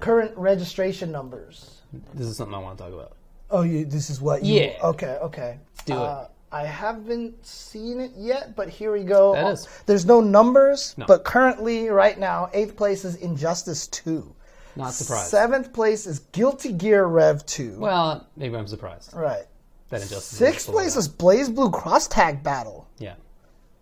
current 0.00 0.36
registration 0.36 1.12
numbers. 1.12 1.82
This 2.14 2.26
is 2.26 2.36
something 2.36 2.56
I 2.56 2.58
want 2.58 2.78
to 2.78 2.82
talk 2.84 2.92
about. 2.92 3.12
Oh, 3.48 3.62
you. 3.62 3.84
This 3.84 4.10
is 4.10 4.20
what 4.20 4.42
you. 4.44 4.60
Yeah. 4.60 4.72
Okay. 4.82 5.18
Okay. 5.22 5.58
Do 5.86 6.02
it. 6.02 6.30
I 6.50 6.64
haven't 6.64 7.44
seen 7.46 8.00
it 8.00 8.12
yet, 8.16 8.56
but 8.56 8.68
here 8.68 8.92
we 8.92 9.04
go. 9.04 9.34
That 9.34 9.52
is- 9.54 9.68
There's 9.86 10.06
no 10.06 10.20
numbers, 10.20 10.94
No. 10.96 11.04
but 11.06 11.24
currently, 11.24 11.88
right 11.90 12.18
now, 12.18 12.48
eighth 12.54 12.76
place 12.76 13.04
is 13.04 13.16
Injustice 13.16 13.86
Two. 13.86 14.34
Not 14.76 14.94
surprised. 14.94 15.28
Seventh 15.30 15.72
place 15.72 16.06
is 16.06 16.20
Guilty 16.32 16.72
Gear 16.72 17.04
Rev 17.04 17.44
Two. 17.46 17.76
Well, 17.78 18.26
maybe 18.36 18.56
I'm 18.56 18.66
surprised. 18.68 19.12
right. 19.14 19.44
That 19.90 20.02
Injustice. 20.02 20.38
Sixth 20.38 20.68
place 20.68 20.96
is 20.96 21.08
BlazBlue 21.08 21.72
Cross 21.72 22.08
Tag 22.08 22.42
Battle. 22.42 22.86
Yeah. 22.98 23.14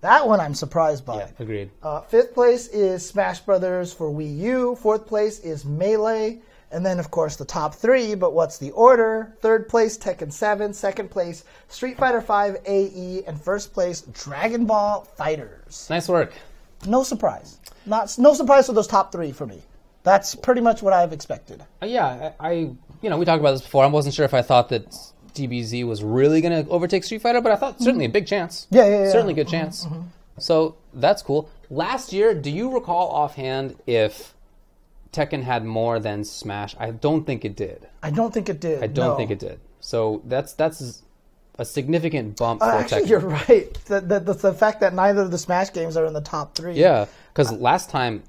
That 0.02 0.28
one 0.28 0.40
I'm 0.40 0.54
surprised 0.54 1.04
by. 1.04 1.16
Yeah. 1.18 1.28
Agreed. 1.40 1.70
Uh, 1.82 2.00
fifth 2.02 2.32
place 2.34 2.68
is 2.68 3.06
Smash 3.06 3.40
Brothers 3.40 3.92
for 3.92 4.08
Wii 4.10 4.38
U. 4.38 4.76
Fourth 4.76 5.06
place 5.06 5.40
is 5.40 5.64
Melee. 5.64 6.40
And 6.72 6.84
then, 6.84 6.98
of 6.98 7.10
course, 7.10 7.36
the 7.36 7.44
top 7.44 7.74
three, 7.74 8.14
but 8.14 8.32
what's 8.32 8.58
the 8.58 8.72
order? 8.72 9.34
Third 9.40 9.68
place, 9.68 9.96
Tekken 9.96 10.32
7. 10.32 10.72
Second 10.72 11.10
place, 11.10 11.44
Street 11.68 11.96
Fighter 11.96 12.20
5 12.20 12.56
AE. 12.66 13.22
And 13.26 13.40
first 13.40 13.72
place, 13.72 14.00
Dragon 14.00 14.66
Ball 14.66 15.06
FighterZ. 15.18 15.90
Nice 15.90 16.08
work. 16.08 16.32
No 16.86 17.02
surprise. 17.02 17.58
Not 17.86 18.14
No 18.18 18.34
surprise 18.34 18.66
for 18.66 18.72
those 18.72 18.88
top 18.88 19.12
three 19.12 19.32
for 19.32 19.46
me. 19.46 19.62
That's 20.02 20.34
pretty 20.34 20.60
much 20.60 20.82
what 20.82 20.92
I've 20.92 21.12
expected. 21.12 21.62
Uh, 21.82 21.86
yeah, 21.86 22.32
I, 22.38 22.48
I, 22.48 22.52
you 22.52 23.10
know, 23.10 23.18
we 23.18 23.24
talked 23.24 23.40
about 23.40 23.52
this 23.52 23.62
before. 23.62 23.84
I 23.84 23.88
wasn't 23.88 24.14
sure 24.14 24.24
if 24.24 24.34
I 24.34 24.42
thought 24.42 24.68
that 24.68 24.88
DBZ 25.34 25.86
was 25.86 26.02
really 26.02 26.40
going 26.40 26.64
to 26.64 26.70
overtake 26.70 27.04
Street 27.04 27.22
Fighter, 27.22 27.40
but 27.40 27.52
I 27.52 27.56
thought 27.56 27.80
certainly 27.80 28.04
a 28.04 28.08
mm-hmm. 28.08 28.12
big 28.12 28.26
chance. 28.26 28.66
Yeah, 28.70 28.86
yeah, 28.86 29.04
yeah. 29.04 29.10
Certainly 29.10 29.32
a 29.32 29.36
good 29.36 29.48
mm-hmm. 29.48 29.64
chance. 29.64 29.84
Mm-hmm. 29.84 30.02
So 30.38 30.76
that's 30.94 31.22
cool. 31.22 31.50
Last 31.70 32.12
year, 32.12 32.34
do 32.34 32.50
you 32.50 32.72
recall 32.72 33.08
offhand 33.08 33.76
if 33.86 34.35
Tekken 35.16 35.42
had 35.42 35.64
more 35.64 35.98
than 35.98 36.24
Smash? 36.24 36.76
I 36.78 36.90
don't 36.90 37.24
think 37.24 37.44
it 37.44 37.56
did. 37.56 37.88
I 38.02 38.10
don't 38.10 38.32
think 38.34 38.48
it 38.48 38.60
did. 38.60 38.82
I 38.82 38.86
don't 38.86 39.12
no. 39.12 39.16
think 39.16 39.30
it 39.30 39.38
did. 39.38 39.58
So 39.80 40.20
that's 40.26 40.52
that's 40.52 41.02
a 41.58 41.64
significant 41.64 42.36
bump 42.36 42.60
Uh, 42.62 42.70
for 42.70 42.76
actually, 42.78 43.02
Tekken. 43.02 43.08
you're 43.08 43.20
right. 43.20 43.74
The, 43.86 44.00
the, 44.00 44.20
the, 44.20 44.32
the 44.34 44.52
fact 44.52 44.80
that 44.80 44.92
neither 44.94 45.22
of 45.22 45.30
the 45.30 45.38
Smash 45.38 45.72
games 45.72 45.96
are 45.96 46.04
in 46.04 46.12
the 46.12 46.20
top 46.20 46.54
three. 46.54 46.74
Yeah, 46.74 47.06
because 47.32 47.50
last 47.52 47.88
time 47.88 48.22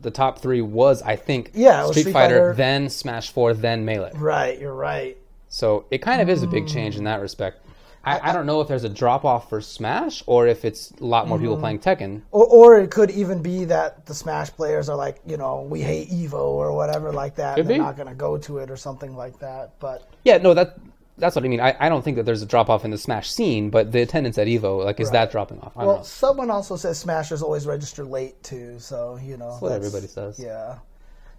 the 0.00 0.10
top 0.10 0.40
three 0.40 0.60
was, 0.62 1.00
I 1.02 1.14
think, 1.14 1.52
Yeah, 1.54 1.86
Street, 1.86 2.00
Street 2.02 2.12
Fighter, 2.12 2.34
Fighter. 2.38 2.54
then 2.54 2.88
Smash 2.88 3.30
Four, 3.30 3.54
then 3.54 3.84
Melee. 3.84 4.10
Right, 4.16 4.58
you're 4.58 4.74
right. 4.74 5.16
So 5.48 5.84
it 5.92 5.98
kind 5.98 6.20
of 6.20 6.28
is 6.28 6.42
a 6.42 6.46
big 6.48 6.66
change 6.66 6.96
in 6.96 7.04
that 7.04 7.20
respect. 7.20 7.64
I, 8.04 8.30
I 8.30 8.32
don't 8.32 8.46
know 8.46 8.60
if 8.60 8.66
there's 8.68 8.82
a 8.84 8.88
drop 8.88 9.24
off 9.24 9.48
for 9.48 9.60
Smash 9.60 10.22
or 10.26 10.48
if 10.48 10.64
it's 10.64 10.90
a 11.00 11.04
lot 11.04 11.28
more 11.28 11.38
Mm-hmm. 11.38 11.44
people 11.44 11.58
playing 11.58 11.78
Tekken. 11.78 12.22
Or, 12.32 12.46
or 12.46 12.80
it 12.80 12.90
could 12.90 13.10
even 13.12 13.42
be 13.42 13.64
that 13.66 14.06
the 14.06 14.14
Smash 14.14 14.50
players 14.50 14.88
are 14.88 14.96
like, 14.96 15.20
you 15.26 15.36
know, 15.36 15.62
we 15.62 15.82
hate 15.82 16.08
Evo 16.10 16.34
or 16.34 16.72
whatever 16.74 17.12
like 17.12 17.36
that. 17.36 17.54
Could 17.54 17.60
and 17.62 17.70
they're 17.70 17.76
be. 17.78 17.82
not 17.82 17.96
going 17.96 18.08
to 18.08 18.14
go 18.14 18.36
to 18.38 18.58
it 18.58 18.70
or 18.70 18.76
something 18.76 19.14
like 19.16 19.38
that. 19.38 19.78
But 19.78 20.08
Yeah, 20.24 20.38
no, 20.38 20.52
that 20.54 20.78
that's 21.18 21.36
what 21.36 21.44
I 21.44 21.48
mean. 21.48 21.60
I, 21.60 21.76
I 21.78 21.88
don't 21.88 22.02
think 22.02 22.16
that 22.16 22.24
there's 22.24 22.42
a 22.42 22.46
drop 22.46 22.68
off 22.70 22.84
in 22.84 22.90
the 22.90 22.98
Smash 22.98 23.30
scene, 23.30 23.70
but 23.70 23.92
the 23.92 24.00
attendance 24.02 24.36
at 24.38 24.48
Evo, 24.48 24.84
like, 24.84 24.98
is 24.98 25.10
that 25.12 25.30
dropping 25.30 25.60
off? 25.60 25.76
I 25.76 25.80
don't 25.82 25.86
well, 25.88 25.96
know. 25.98 26.02
someone 26.02 26.50
also 26.50 26.74
says 26.74 26.98
Smashers 26.98 27.42
always 27.42 27.66
register 27.66 28.02
late 28.04 28.42
too. 28.42 28.80
So 28.80 29.18
you 29.22 29.36
know, 29.36 29.50
That's 29.50 29.62
what 29.62 29.68
that's- 29.68 29.86
everybody 29.86 30.08
says. 30.08 30.40
Yeah. 30.42 30.78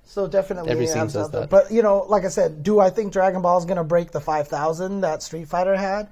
So 0.06 0.28
definitely, 0.28 0.70
Every 0.70 0.86
scene 0.86 1.08
says 1.10 1.30
that. 1.32 1.50
But 1.50 1.72
you 1.72 1.82
know, 1.82 2.06
like 2.10 2.26
I 2.26 2.28
said, 2.28 2.62
do 2.62 2.80
I 2.80 2.90
think 2.90 3.14
Dragon 3.14 3.42
Ball 3.42 3.58
is 3.58 3.64
going 3.66 3.78
to 3.78 3.86
break 3.86 4.12
the 4.12 4.20
five 4.20 4.48
thousand 4.50 5.02
that 5.02 5.24
Street 5.24 5.48
Fighter 5.48 5.76
had? 5.78 6.10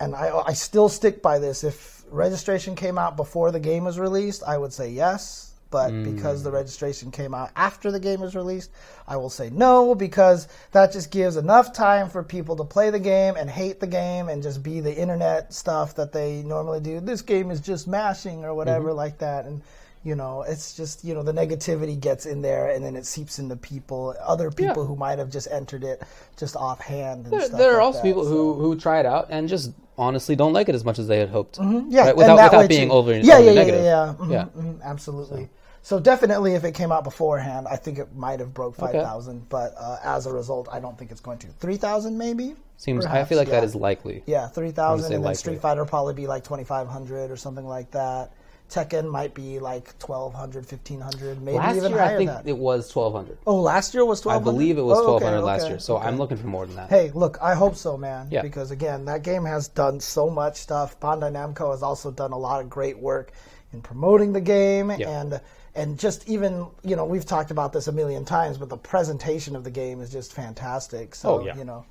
And 0.00 0.16
I, 0.16 0.42
I 0.46 0.52
still 0.54 0.88
stick 0.88 1.22
by 1.22 1.38
this. 1.38 1.62
If 1.62 2.04
registration 2.10 2.74
came 2.74 2.98
out 2.98 3.16
before 3.16 3.52
the 3.52 3.60
game 3.60 3.84
was 3.84 3.98
released, 3.98 4.42
I 4.46 4.58
would 4.58 4.72
say 4.72 4.90
yes. 4.90 5.50
But 5.70 5.92
mm. 5.92 6.16
because 6.16 6.42
the 6.42 6.50
registration 6.50 7.12
came 7.12 7.32
out 7.32 7.50
after 7.54 7.92
the 7.92 8.00
game 8.00 8.20
was 8.20 8.34
released, 8.34 8.70
I 9.06 9.16
will 9.16 9.30
say 9.30 9.50
no 9.50 9.94
because 9.94 10.48
that 10.72 10.92
just 10.92 11.12
gives 11.12 11.36
enough 11.36 11.72
time 11.72 12.10
for 12.10 12.24
people 12.24 12.56
to 12.56 12.64
play 12.64 12.90
the 12.90 12.98
game 12.98 13.36
and 13.36 13.48
hate 13.48 13.78
the 13.78 13.86
game 13.86 14.28
and 14.28 14.42
just 14.42 14.64
be 14.64 14.80
the 14.80 14.94
internet 14.94 15.54
stuff 15.54 15.94
that 15.94 16.12
they 16.12 16.42
normally 16.42 16.80
do. 16.80 16.98
This 16.98 17.22
game 17.22 17.52
is 17.52 17.60
just 17.60 17.86
mashing 17.86 18.44
or 18.44 18.52
whatever 18.52 18.88
mm-hmm. 18.88 18.96
like 18.96 19.18
that. 19.18 19.44
And 19.44 19.62
you 20.02 20.14
know, 20.14 20.42
it's 20.42 20.74
just 20.74 21.04
you 21.04 21.12
know 21.14 21.22
the 21.22 21.32
negativity 21.32 21.98
gets 21.98 22.24
in 22.26 22.40
there 22.42 22.68
and 22.70 22.84
then 22.84 22.96
it 22.96 23.04
seeps 23.06 23.38
into 23.38 23.56
people, 23.56 24.14
other 24.22 24.50
people 24.50 24.82
Yeah. 24.82 24.88
who 24.88 24.96
might 24.96 25.18
have 25.18 25.30
just 25.30 25.48
entered 25.50 25.84
it 25.84 26.02
just 26.38 26.56
offhand. 26.56 27.24
And 27.26 27.32
There, 27.34 27.40
stuff 27.42 27.58
there 27.58 27.70
are 27.72 27.76
like 27.76 27.82
also 27.84 27.98
that, 27.98 28.04
people 28.04 28.24
so. 28.24 28.30
who, 28.30 28.54
who 28.54 28.76
try 28.78 29.00
it 29.00 29.06
out 29.06 29.26
and 29.30 29.48
just 29.48 29.72
honestly 29.98 30.34
don't 30.36 30.54
like 30.54 30.68
it 30.70 30.74
as 30.74 30.84
much 30.84 30.98
as 30.98 31.06
they 31.06 31.18
had 31.18 31.28
hoped. 31.28 31.58
Yeah, 31.58 32.06
Right? 32.06 32.16
Without, 32.16 32.36
that 32.36 32.52
without 32.52 32.68
being 32.70 32.88
too. 32.88 32.94
over, 32.94 33.12
yeah, 33.12 33.34
overly 33.34 33.46
yeah, 33.46 33.50
yeah, 33.52 33.54
negative. 33.60 33.84
yeah, 33.84 34.06
yeah, 34.06 34.14
Mhm, 34.26 34.30
Yeah. 34.32 34.44
mhm, 34.62 34.82
absolutely. 34.82 35.50
So. 35.82 35.98
definitely, 36.00 36.54
if 36.54 36.64
it 36.64 36.72
came 36.72 36.92
out 36.92 37.04
beforehand, 37.04 37.66
I 37.70 37.76
think 37.76 37.98
it 37.98 38.14
might 38.14 38.40
have 38.40 38.52
broke 38.54 38.76
five 38.76 38.92
thousand. 38.92 39.48
But 39.48 39.74
uh, 39.78 39.98
as 40.04 40.26
a 40.26 40.32
result, 40.32 40.68
I 40.72 40.78
don't 40.80 40.96
think 40.98 41.10
it's 41.10 41.20
going 41.20 41.38
to 41.38 41.46
three 41.58 41.76
thousand 41.76 42.16
maybe. 42.18 42.54
Seems 42.78 43.04
I 43.04 43.24
feel 43.24 43.36
like 43.36 43.48
that 43.48 43.62
yeah. 43.62 43.64
is 43.68 43.74
likely. 43.74 44.22
Yeah, 44.26 44.46
three 44.48 44.70
thousand, 44.72 45.06
and 45.06 45.14
then 45.16 45.22
likely. 45.22 45.36
Street 45.36 45.60
Fighter 45.60 45.84
probably 45.84 46.14
be 46.14 46.26
like 46.26 46.44
twenty 46.44 46.64
five 46.64 46.86
hundred 46.88 47.30
or 47.30 47.36
something 47.36 47.66
like 47.66 47.90
that. 47.90 48.32
Tekken 48.70 49.10
might 49.10 49.34
be 49.34 49.58
like 49.58 49.88
1200, 50.00 50.64
1500, 50.64 51.42
maybe 51.42 51.58
Last 51.58 51.76
even 51.76 51.90
year, 51.90 52.00
higher 52.00 52.14
I 52.14 52.18
think 52.24 52.30
it 52.46 52.56
was 52.56 52.88
twelve 52.88 53.12
hundred. 53.12 53.38
oh, 53.46 53.60
last 53.60 53.92
year 53.94 54.04
was 54.04 54.24
1,200? 54.24 54.40
I 54.40 54.44
believe 54.52 54.78
it 54.78 54.82
was 54.82 54.98
Oh, 54.98 55.02
twelve 55.18 55.22
okay, 55.22 55.38
last 55.38 55.62
okay, 55.62 55.70
year. 55.70 55.78
So 55.80 55.96
okay. 55.96 56.06
I'm 56.06 56.16
looking 56.18 56.36
for 56.36 56.46
more 56.46 56.66
than 56.66 56.76
that. 56.76 56.88
Hey, 56.88 57.10
look, 57.14 57.38
I 57.42 57.54
hope 57.54 57.76
so, 57.76 57.96
man. 57.96 58.28
Yeah. 58.30 58.42
Because 58.42 58.70
again, 58.70 59.04
that 59.06 59.22
game 59.22 59.44
has 59.44 59.68
done 59.68 60.00
so 60.00 60.30
much 60.30 60.56
stuff. 60.56 60.98
Bandai 61.00 61.32
Namco 61.32 61.70
has 61.72 61.82
also 61.82 62.10
done 62.10 62.32
a 62.32 62.38
lot 62.38 62.60
of 62.60 62.70
great 62.70 62.98
work 62.98 63.32
in 63.72 63.80
promoting 63.82 64.32
the 64.32 64.40
game 64.40 64.90
Yeah. 64.90 65.20
and 65.20 65.40
and 65.74 65.98
just 65.98 66.28
even 66.28 66.66
you 66.82 66.96
know 66.96 67.04
we've 67.04 67.24
talked 67.26 67.50
about 67.50 67.72
this 67.72 67.86
a 67.88 67.92
million 67.92 68.24
times, 68.24 68.58
but 68.58 68.68
the 68.68 68.76
presentation 68.76 69.54
of 69.56 69.64
the 69.64 69.70
game 69.70 70.00
is 70.00 70.10
just 70.10 70.32
fantastic. 70.32 71.14
So 71.14 71.40
Oh, 71.40 71.44
yeah. 71.44 71.56
you 71.56 71.64
know, 71.64 71.84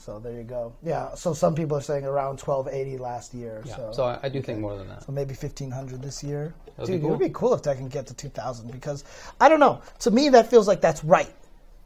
so 0.00 0.18
there 0.18 0.32
you 0.32 0.42
go. 0.42 0.72
Yeah. 0.82 1.14
So 1.14 1.34
some 1.34 1.54
people 1.54 1.76
are 1.76 1.80
saying 1.82 2.04
around 2.04 2.38
twelve 2.38 2.68
eighty 2.68 2.96
last 2.98 3.34
year. 3.34 3.62
Yeah. 3.64 3.76
So. 3.76 3.92
So 3.92 4.04
I, 4.04 4.18
I 4.22 4.28
do 4.28 4.40
think 4.42 4.58
more 4.60 4.76
than 4.76 4.88
that. 4.88 5.04
So 5.04 5.12
maybe 5.12 5.34
fifteen 5.34 5.70
hundred 5.70 6.02
this 6.02 6.22
year. 6.24 6.54
That'd 6.76 6.86
Dude, 6.92 7.00
be 7.02 7.06
it 7.06 7.10
would 7.10 7.18
be 7.18 7.30
cool 7.30 7.52
if 7.54 7.62
Tekken 7.62 7.90
get 7.90 8.06
to 8.08 8.14
two 8.14 8.28
thousand 8.30 8.70
because 8.72 9.04
I 9.40 9.48
don't 9.48 9.60
know. 9.60 9.82
To 10.00 10.10
me, 10.10 10.28
that 10.30 10.48
feels 10.50 10.66
like 10.66 10.80
that's 10.80 11.04
right. 11.04 11.32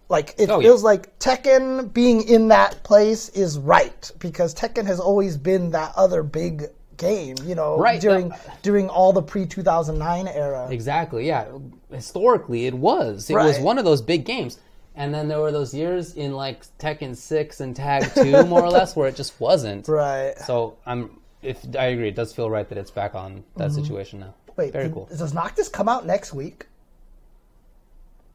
Like 0.09 0.35
it 0.39 0.51
Oh, 0.51 0.61
yeah. 0.61 0.67
feels 0.69 0.83
like 0.83 1.19
Tekken 1.19 1.93
being 1.93 2.23
in 2.29 2.49
that 2.49 2.83
place 2.85 3.31
is 3.31 3.59
right 3.59 4.11
because 4.19 4.55
Tekken 4.55 4.87
has 4.87 5.01
always 5.01 5.37
been 5.37 5.71
that 5.71 5.93
other 5.97 6.23
big 6.23 6.67
game. 6.99 7.37
You 7.45 7.55
know, 7.55 7.79
Right, 7.79 8.01
during 8.01 8.29
no. 8.29 8.37
during 8.63 8.89
all 8.89 9.13
the 9.13 9.23
pre 9.23 9.47
two 9.47 9.63
thousand 9.63 9.99
nine 9.99 10.29
era. 10.29 10.69
Exactly. 10.71 11.27
Yeah. 11.27 11.47
Historically, 11.91 12.67
it 12.67 12.75
was. 12.75 13.31
It 13.31 13.35
was 13.35 13.59
one 13.59 13.79
of 13.79 13.85
those 13.85 14.03
big 14.03 14.25
games. 14.25 14.59
And 14.97 15.13
then 15.13 15.27
there 15.29 15.41
were 15.41 15.51
those 15.51 15.75
years 15.75 16.15
in 16.15 16.33
like 16.35 16.65
Tekken 16.79 17.17
Six 17.17 17.61
and 17.61 17.75
Tag 17.75 18.13
Two, 18.15 18.45
more 18.45 18.63
or 18.63 18.71
less, 18.71 18.95
where 18.95 19.09
it 19.09 19.17
just 19.17 19.41
wasn't. 19.41 19.89
Right. 20.05 20.35
So 20.39 20.77
I'm. 20.87 21.11
If 21.43 21.59
I 21.79 21.87
agree, 21.87 22.09
it 22.09 22.15
does 22.15 22.33
feel 22.33 22.49
right 22.49 22.67
that 22.69 22.79
it's 22.79 22.91
back 22.91 23.15
on 23.15 23.45
that 23.57 23.73
situation 23.73 24.21
now. 24.21 24.27
Mm-hmm. 24.49 24.53
Wait, 24.61 24.73
very 24.73 24.85
did- 24.85 24.95
cool. 24.95 25.07
does 25.07 25.35
Noctis 25.35 25.69
come 25.69 25.89
out 25.89 26.07
next 26.07 26.33
week? 26.33 26.67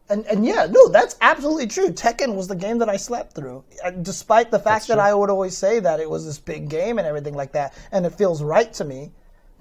And 0.09 0.25
and 0.25 0.45
yeah, 0.45 0.67
no, 0.69 0.89
that's 0.89 1.15
absolutely 1.21 1.67
true. 1.67 1.89
Tekken 1.89 2.35
was 2.35 2.47
the 2.47 2.55
game 2.55 2.79
that 2.79 2.89
I 2.89 2.97
slept 2.97 3.33
through, 3.35 3.63
Uh, 3.83 3.91
despite 3.91 4.49
the 4.51 4.59
fact 4.59 4.87
that 4.87 4.95
true. 4.95 5.03
I 5.03 5.13
would 5.13 5.29
always 5.29 5.55
say 5.55 5.79
that 5.79 5.99
it 5.99 6.09
was 6.09 6.25
this 6.25 6.39
big 6.39 6.67
game 6.67 6.97
and 6.97 7.07
everything 7.07 7.35
like 7.35 7.51
that, 7.53 7.73
and 7.91 8.05
it 8.05 8.13
feels 8.13 8.41
right 8.43 8.71
to 8.73 8.83
me. 8.83 9.11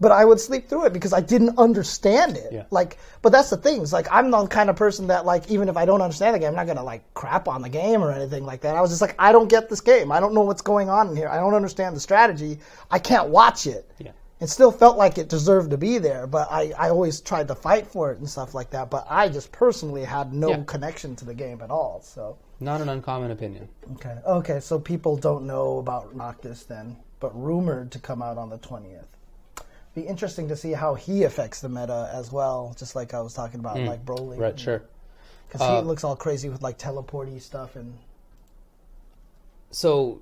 But 0.01 0.13
I 0.13 0.25
would 0.25 0.39
sleep 0.39 0.69
through 0.69 0.87
it 0.87 0.93
because 0.93 1.13
I 1.13 1.21
didn't 1.21 1.59
understand 1.59 2.37
it. 2.37 2.53
Yeah. 2.53 2.65
Like, 2.71 2.99
but 3.21 3.31
that's 3.33 3.51
the 3.51 3.57
thing. 3.57 3.83
It's 3.83 3.93
like 3.93 4.07
I'm 4.13 4.31
the 4.31 4.47
kind 4.47 4.71
of 4.71 4.77
person 4.77 5.09
that 5.09 5.27
like 5.27 5.51
even 5.51 5.69
if 5.69 5.77
I 5.77 5.85
don't 5.87 6.01
understand 6.03 6.35
the 6.37 6.39
game, 6.39 6.51
I'm 6.51 6.55
not 6.55 6.67
gonna 6.69 6.85
like 6.85 7.03
crap 7.15 7.49
on 7.49 7.63
the 7.63 7.69
game 7.69 8.03
or 8.03 8.13
anything 8.13 8.45
like 8.47 8.61
that. 8.61 8.77
I 8.77 8.81
was 8.81 8.91
just 8.91 9.03
like, 9.03 9.17
I 9.19 9.33
don't 9.33 9.49
get 9.49 9.69
this 9.69 9.81
game. 9.81 10.13
I 10.13 10.21
don't 10.21 10.35
know 10.35 10.43
what's 10.43 10.63
going 10.63 10.89
on 10.89 11.09
in 11.09 11.17
here. 11.17 11.29
I 11.29 11.37
don't 11.39 11.55
understand 11.55 11.97
the 11.97 12.01
strategy. 12.01 12.59
I 12.91 12.99
can't 13.01 13.29
watch 13.29 13.67
it 13.67 13.91
Yeah. 13.99 14.13
it 14.41 14.47
still 14.49 14.71
felt 14.71 14.97
like 14.97 15.19
it 15.19 15.29
deserved 15.29 15.71
to 15.73 15.77
be 15.77 15.99
there, 15.99 16.29
but 16.29 16.47
I, 16.51 16.73
I 16.79 16.91
always 16.91 17.21
tried 17.21 17.49
to 17.49 17.57
fight 17.57 17.87
for 17.89 18.13
it 18.13 18.19
and 18.19 18.31
stuff 18.31 18.55
like 18.55 18.71
that. 18.71 18.91
But 18.91 19.05
I 19.11 19.29
just 19.29 19.51
personally 19.51 20.05
had 20.05 20.33
no 20.33 20.51
Yeah. 20.51 20.63
connection 20.65 21.17
to 21.17 21.25
the 21.25 21.35
game 21.35 21.61
at 21.61 21.71
all. 21.73 22.03
So 22.05 22.37
Not 22.61 22.81
an 22.81 22.89
uncommon 22.89 23.33
opinion. 23.33 23.69
okay, 23.95 24.17
okay, 24.25 24.61
so 24.61 24.79
people 24.79 25.17
don't 25.17 25.45
know 25.45 25.79
about 25.79 26.15
Noctis 26.15 26.63
then, 26.63 26.97
but 27.19 27.31
rumored 27.35 27.91
to 27.93 27.99
come 27.99 28.23
out 28.23 28.39
on 28.39 28.49
the 28.49 28.59
twentieth. 28.59 29.17
Be 29.99 30.07
interesting 30.07 30.47
to 30.49 30.55
see 30.57 30.73
how 30.73 30.95
he 30.95 31.25
affects 31.25 31.61
the 31.61 31.69
meta 31.69 32.09
as 32.13 32.31
well, 32.31 32.73
just 32.79 32.95
like 32.95 33.15
I 33.15 33.21
was 33.21 33.35
talking 33.35 33.59
about, 33.59 33.81
like 33.81 34.05
Broly. 34.05 34.39
Right. 34.39 34.59
Sure. 34.59 34.83
Because 35.49 35.61
Uh, 35.61 35.81
he 35.81 35.87
looks 35.87 36.05
all 36.05 36.15
crazy 36.15 36.49
with 36.49 36.63
like 36.63 36.79
teleporty 36.79 37.41
stuff 37.41 37.75
and 37.75 37.95
So, 39.71 40.21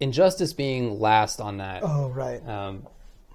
Injustice 0.00 0.52
being 0.52 0.98
last 1.00 1.40
on 1.40 1.58
that. 1.58 1.82
oh 1.84 2.08
right, 2.08 2.46
Um, 2.48 2.86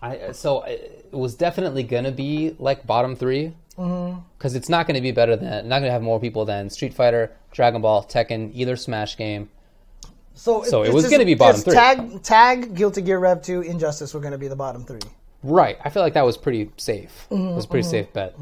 I 0.02 0.32
so 0.32 0.64
it 0.64 1.10
was 1.12 1.36
definitely 1.36 1.84
gonna 1.84 2.12
be 2.12 2.56
like 2.60 2.86
bottom 2.88 3.16
three 3.16 3.54
Mm-hmm. 3.78 4.20
because 4.38 4.56
it's 4.56 4.68
not 4.70 4.88
gonna 4.88 5.00
be 5.02 5.12
better 5.12 5.36
than 5.38 5.68
not 5.70 5.80
gonna 5.80 5.91
have 5.91 6.02
more 6.02 6.20
people 6.20 6.46
than 6.46 6.70
Street 6.70 6.94
Fighter, 6.94 7.32
Dragon 7.52 7.82
Ball, 7.82 8.04
Tekken, 8.04 8.52
either 8.54 8.76
Smash 8.76 9.16
game. 9.18 9.50
so 10.34 10.64
So 10.64 10.82
it 10.84 10.88
it's 10.88 10.96
was 10.96 11.10
gonna 11.10 11.26
be 11.26 11.36
bottom 11.36 11.62
three. 11.62 11.74
Tag, 11.74 12.24
Tag, 12.24 12.76
Guilty 12.76 13.02
Gear 13.04 13.20
Rev 13.20 13.41
Two, 13.41 13.62
Injustice 13.62 14.14
were 14.14 14.20
going 14.20 14.32
to 14.34 14.38
be 14.38 14.48
the 14.50 14.56
bottom 14.56 14.84
three. 14.84 15.00
Right. 15.44 15.78
I 15.84 15.90
feel 15.90 16.03
like 16.03 16.14
that 16.14 16.26
was 16.26 16.38
pretty 16.38 16.72
safe. 16.78 17.28
Mm-hmm, 17.32 17.49
it 17.49 17.56
was 17.56 17.66
a 17.66 17.68
pretty 17.68 17.88
safe 17.88 18.11
bet. 18.14 18.36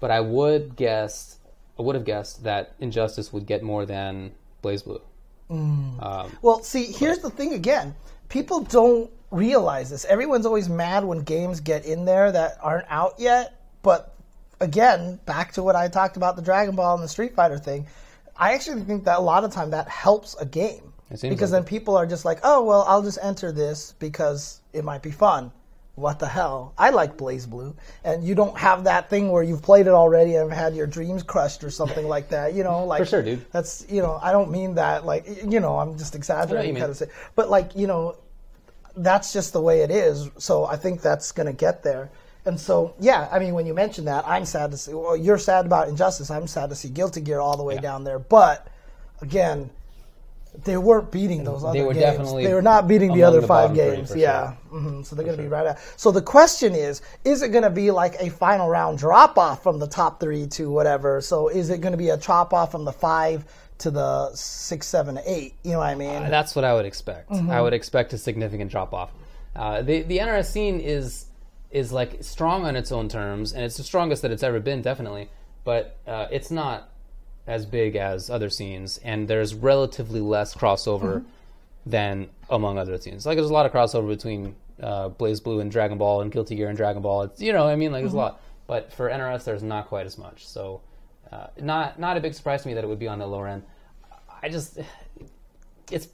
But 0.00 0.10
I 0.10 0.20
would 0.20 0.76
guess 0.76 1.38
I 1.78 1.82
would 1.82 1.94
have 1.94 2.04
guessed 2.04 2.44
that 2.44 2.74
Injustice 2.80 3.32
would 3.32 3.46
get 3.46 3.62
more 3.62 3.86
than 3.86 4.32
BlazBlue. 4.62 5.00
Um, 5.50 6.36
Well, 6.42 6.62
see, 6.62 6.84
here's 6.84 7.18
the 7.18 7.30
thing 7.30 7.54
again. 7.54 7.94
People 8.28 8.60
don't 8.60 9.10
realize 9.30 9.90
this. 9.90 10.04
Everyone's 10.04 10.46
always 10.46 10.68
mad 10.68 11.04
when 11.04 11.20
games 11.22 11.60
get 11.60 11.84
in 11.84 12.04
there 12.04 12.30
that 12.32 12.58
aren't 12.60 12.86
out 12.90 13.14
yet. 13.18 13.60
But 13.82 14.14
again, 14.60 15.18
back 15.26 15.52
to 15.52 15.62
what 15.62 15.74
I 15.76 15.88
talked 15.88 16.16
about 16.16 16.36
the 16.36 16.42
Dragon 16.42 16.76
Ball 16.76 16.94
and 16.94 17.02
the 17.02 17.08
Street 17.08 17.34
Fighter 17.34 17.58
thing. 17.58 17.86
I 18.36 18.54
actually 18.54 18.82
think 18.82 19.04
that 19.04 19.18
a 19.18 19.22
lot 19.22 19.44
of 19.44 19.52
time 19.52 19.70
that 19.70 19.88
helps 19.88 20.34
a 20.36 20.46
game. 20.46 20.92
Because 21.10 21.50
like 21.52 21.62
then 21.62 21.64
people 21.64 21.96
are 21.96 22.06
just 22.06 22.24
like, 22.24 22.38
oh, 22.44 22.62
well, 22.64 22.84
I'll 22.86 23.02
just 23.02 23.18
enter 23.22 23.50
this 23.52 23.94
because 23.98 24.60
it 24.72 24.84
might 24.84 25.02
be 25.02 25.10
fun. 25.10 25.50
What 26.00 26.18
the 26.18 26.26
hell? 26.26 26.72
I 26.78 26.90
like 26.90 27.16
BlazBlue. 27.16 27.74
And 28.04 28.24
you 28.24 28.34
don't 28.34 28.56
have 28.56 28.84
that 28.84 29.10
thing 29.10 29.30
where 29.30 29.42
you've 29.42 29.62
played 29.62 29.86
it 29.86 29.92
already 29.92 30.36
and 30.36 30.52
had 30.52 30.74
your 30.74 30.86
dreams 30.86 31.22
crushed 31.22 31.62
or 31.62 31.70
something 31.70 32.08
like 32.08 32.30
that. 32.30 32.54
You 32.54 32.64
know, 32.64 32.84
like 32.84 32.98
For 33.00 33.06
sure, 33.06 33.22
dude. 33.22 33.44
that's 33.52 33.84
you 33.88 34.00
know 34.02 34.18
I 34.22 34.32
don't 34.32 34.50
mean 34.50 34.74
that 34.76 35.04
like 35.04 35.26
you 35.46 35.60
know 35.60 35.78
I'm 35.78 35.96
just 35.98 36.14
exaggerating 36.14 36.74
kind 36.76 36.90
of 36.90 36.96
say, 36.96 37.06
but 37.36 37.50
like 37.50 37.76
you 37.76 37.86
know 37.86 38.16
that's 38.96 39.32
just 39.32 39.52
the 39.52 39.60
way 39.60 39.82
it 39.82 39.90
is. 39.90 40.30
So 40.38 40.64
I 40.64 40.76
think 40.76 41.00
that's 41.02 41.30
gonna 41.32 41.52
get 41.52 41.82
there. 41.82 42.10
And 42.46 42.58
so 42.58 42.94
yeah, 42.98 43.28
I 43.30 43.38
mean 43.38 43.54
when 43.54 43.66
you 43.66 43.74
mention 43.74 44.06
that, 44.06 44.26
I'm 44.26 44.44
sad 44.44 44.70
to 44.70 44.76
see. 44.78 44.94
Well, 44.94 45.16
you're 45.16 45.38
sad 45.38 45.66
about 45.66 45.88
Injustice. 45.88 46.30
I'm 46.30 46.46
sad 46.46 46.70
to 46.70 46.74
see 46.76 46.88
Guilty 46.88 47.20
Gear 47.20 47.38
all 47.40 47.56
the 47.56 47.62
way 47.62 47.74
Yeah. 47.74 47.80
down 47.82 48.04
there. 48.04 48.18
But 48.18 48.66
again, 49.20 49.70
they 50.64 50.76
weren't 50.76 51.10
beating 51.10 51.44
those 51.44 51.64
other 51.64 51.78
they 51.78 51.84
were 51.84 51.94
games. 51.94 52.04
definitely 52.04 52.44
they 52.46 52.54
were 52.54 52.62
not 52.62 52.88
beating 52.88 53.12
the 53.12 53.22
other 53.22 53.40
the 53.40 53.46
five 53.46 53.74
games. 53.74 54.14
yeah, 54.14 54.54
hmm 54.70 55.02
so 55.02 55.14
they're 55.14 55.24
going 55.24 55.36
to 55.36 55.42
be 55.42 55.48
right 55.48 55.66
out. 55.66 55.78
So 55.96 56.10
the 56.10 56.22
question 56.22 56.74
is: 56.74 57.02
Is 57.24 57.42
it 57.42 57.48
going 57.48 57.64
to 57.64 57.70
be 57.70 57.90
like 57.90 58.16
a 58.20 58.30
final 58.30 58.68
round 58.68 58.98
drop 58.98 59.38
off 59.38 59.62
from 59.62 59.78
the 59.78 59.86
top 59.86 60.20
three 60.20 60.46
to 60.48 60.70
whatever? 60.70 61.20
So 61.20 61.48
is 61.48 61.70
it 61.70 61.80
going 61.80 61.92
to 61.92 61.98
be 61.98 62.10
a 62.10 62.18
chop 62.18 62.52
off 62.52 62.72
from 62.72 62.84
the 62.84 62.92
five 62.92 63.44
to 63.78 63.90
the 63.90 64.30
six, 64.34 64.86
seven, 64.86 65.18
eight? 65.24 65.54
You 65.62 65.72
know 65.72 65.78
what 65.78 65.88
I 65.88 65.94
mean? 65.94 66.30
That's 66.30 66.54
what 66.54 66.64
I 66.64 66.74
would 66.74 66.86
expect. 66.86 67.30
Mm-hmm. 67.30 67.50
I 67.50 67.60
would 67.60 67.72
expect 67.72 68.12
a 68.12 68.18
significant 68.18 68.70
drop 68.70 68.92
off. 68.92 69.12
Uh, 69.54 69.82
the 69.82 70.02
the 70.02 70.18
NRS 70.18 70.46
scene 70.46 70.80
is 70.80 71.26
is 71.70 71.92
like 71.92 72.22
strong 72.22 72.64
on 72.64 72.76
its 72.76 72.90
own 72.92 73.08
terms, 73.08 73.52
and 73.52 73.62
it's 73.64 73.76
the 73.76 73.84
strongest 73.84 74.22
that 74.22 74.30
it's 74.32 74.42
ever 74.42 74.60
been, 74.60 74.82
definitely. 74.82 75.30
But 75.62 75.98
uh, 76.06 76.26
it's 76.30 76.50
not 76.50 76.89
as 77.50 77.66
big 77.66 77.96
as 77.96 78.30
other 78.30 78.48
scenes, 78.50 78.98
and 79.04 79.26
there's 79.28 79.54
relatively 79.54 80.20
less 80.20 80.54
crossover 80.54 81.00
Mm-hmm. 81.20 81.90
than 81.96 82.28
among 82.48 82.78
other 82.78 82.96
scenes. 82.98 83.26
Like 83.26 83.36
there's 83.36 83.50
a 83.50 83.52
lot 83.52 83.66
of 83.66 83.72
crossover 83.72 84.08
between 84.08 84.54
uh, 84.82 85.08
BlazBlue 85.10 85.60
and 85.60 85.70
Dragon 85.70 85.98
Ball, 85.98 86.20
and 86.22 86.30
Guilty 86.32 86.54
Gear 86.56 86.68
and 86.68 86.76
Dragon 86.76 87.02
Ball. 87.02 87.22
It's 87.24 87.40
you 87.40 87.52
know, 87.52 87.66
I 87.66 87.76
mean, 87.76 87.90
like 87.92 88.02
there's 88.02 88.12
Mm-hmm. 88.12 88.18
a 88.18 88.32
lot. 88.36 88.40
But 88.66 88.92
for 88.92 89.10
NRS, 89.10 89.44
there's 89.44 89.62
not 89.64 89.88
quite 89.88 90.06
as 90.06 90.16
much. 90.16 90.46
So, 90.46 90.80
uh, 91.32 91.48
not 91.60 91.98
not 91.98 92.16
a 92.16 92.20
big 92.20 92.34
surprise 92.34 92.62
to 92.62 92.68
me 92.68 92.74
that 92.74 92.84
it 92.84 92.86
would 92.86 92.98
be 93.00 93.08
on 93.08 93.18
the 93.18 93.26
lower 93.26 93.48
end. 93.48 93.62
I 94.42 94.48
just 94.48 94.78
it's 95.90 96.06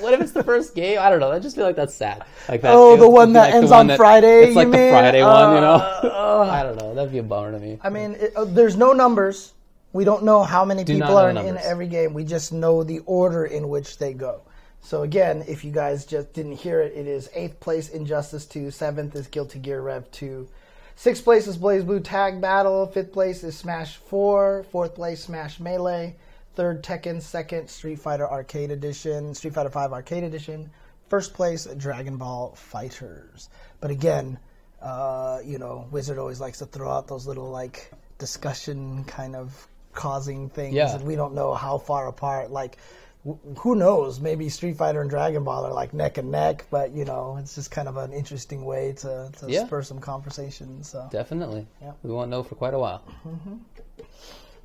what 0.00 0.12
if 0.12 0.20
it's 0.20 0.32
the 0.32 0.44
first 0.44 0.74
game? 0.74 0.98
I 1.00 1.08
don't 1.10 1.18
know. 1.20 1.32
I 1.32 1.38
just 1.38 1.56
feel 1.56 1.64
like 1.64 1.76
that's 1.76 1.94
sad. 1.94 2.24
Like 2.48 2.60
that. 2.62 2.72
Oh, 2.74 2.96
the 2.96 3.08
one 3.08 3.32
that 3.32 3.46
like 3.46 3.54
ends 3.54 3.70
one 3.70 3.90
on 3.90 3.96
Friday, 3.96 4.46
It's 4.48 4.56
like 4.56 4.66
you 4.66 4.72
the 4.72 4.78
mean? 4.78 4.90
Friday 4.90 5.22
one, 5.22 5.54
you 5.54 5.60
know. 5.60 5.74
Uh, 5.74 6.48
I 6.52 6.62
don't 6.62 6.76
know. 6.76 6.94
That'd 6.94 7.10
be 7.12 7.18
a 7.18 7.22
bummer 7.22 7.52
to 7.52 7.58
me. 7.58 7.78
I 7.82 7.88
mean, 7.88 8.12
it, 8.20 8.32
uh, 8.36 8.44
there's 8.44 8.76
no 8.76 8.92
numbers. 8.92 9.54
We 9.92 10.04
don't 10.04 10.24
know 10.24 10.42
how 10.42 10.64
many 10.64 10.80
not 10.80 10.86
people 10.86 11.16
are 11.16 11.30
in, 11.30 11.58
every 11.58 11.86
game. 11.86 12.14
We 12.14 12.24
just 12.24 12.52
know 12.52 12.82
the 12.82 13.00
order 13.00 13.44
in 13.44 13.68
which 13.68 13.98
they 13.98 14.14
go. 14.14 14.42
So 14.80 15.02
again, 15.02 15.44
if 15.46 15.64
you 15.64 15.70
guys 15.70 16.06
just 16.06 16.32
didn't 16.32 16.56
hear 16.56 16.80
it, 16.80 16.92
it 16.96 17.06
is 17.06 17.28
eighth 17.34 17.60
place 17.60 17.88
Injustice 17.90 18.46
2, 18.46 18.70
seventh 18.70 19.14
is 19.14 19.28
Guilty 19.28 19.58
Gear 19.58 19.80
Rev 19.80 20.10
2, 20.10 20.48
Sixth 20.94 21.24
place 21.24 21.46
is 21.46 21.56
BlazBlue 21.56 22.04
Tag 22.04 22.40
Battle. 22.40 22.86
Fifth 22.86 23.12
place 23.12 23.42
is 23.42 23.56
Smash 23.56 23.96
4. 23.96 24.64
Fourth 24.70 24.94
place, 24.94 25.24
Smash 25.24 25.58
Melee. 25.58 26.14
Third, 26.54 26.84
Tekken. 26.84 27.20
Second, 27.20 27.68
Street 27.68 27.98
Fighter 27.98 28.30
Arcade 28.30 28.70
Edition. 28.70 29.34
Street 29.34 29.54
Fighter 29.54 29.70
5 29.70 29.92
Arcade 29.92 30.22
Edition. 30.22 30.70
First 31.08 31.34
place, 31.34 31.64
Dragon 31.76 32.18
Ball 32.18 32.56
FighterZ. 32.72 33.48
But 33.80 33.90
again, 33.90 34.38
uh, 34.80 35.40
you 35.44 35.58
know, 35.58 35.88
Wizard 35.90 36.18
always 36.18 36.40
likes 36.40 36.58
to 36.58 36.66
throw 36.66 36.90
out 36.90 37.08
those 37.08 37.26
little 37.26 37.50
like 37.50 37.90
discussion 38.18 39.04
kind 39.04 39.34
of 39.34 39.66
causing 39.94 40.48
things, 40.50 40.74
Yeah. 40.74 40.94
and 40.94 41.04
we 41.04 41.16
don't 41.16 41.34
know 41.34 41.54
how 41.54 41.78
far 41.78 42.08
apart. 42.08 42.50
Like, 42.50 42.78
w- 43.24 43.38
who 43.58 43.74
knows? 43.74 44.20
Maybe 44.20 44.48
Street 44.48 44.76
Fighter 44.76 45.00
and 45.00 45.10
Dragon 45.10 45.44
Ball 45.44 45.64
are 45.64 45.72
like 45.72 45.92
neck 45.94 46.18
and 46.18 46.30
neck, 46.30 46.64
but 46.70 46.92
you 46.92 47.04
know, 47.04 47.36
it's 47.40 47.54
just 47.54 47.70
kind 47.70 47.88
of 47.88 47.96
an 47.96 48.12
interesting 48.12 48.64
way 48.64 48.92
to, 48.98 49.30
to 49.38 49.50
Yeah. 49.50 49.66
spur 49.66 49.82
some 49.82 50.00
conversation. 50.00 50.82
So, 50.82 51.06
Definitely. 51.10 51.66
Yeah. 51.80 51.92
We 52.02 52.10
won't 52.12 52.30
know 52.30 52.42
for 52.42 52.54
quite 52.54 52.74
a 52.74 52.78
while. 52.78 53.02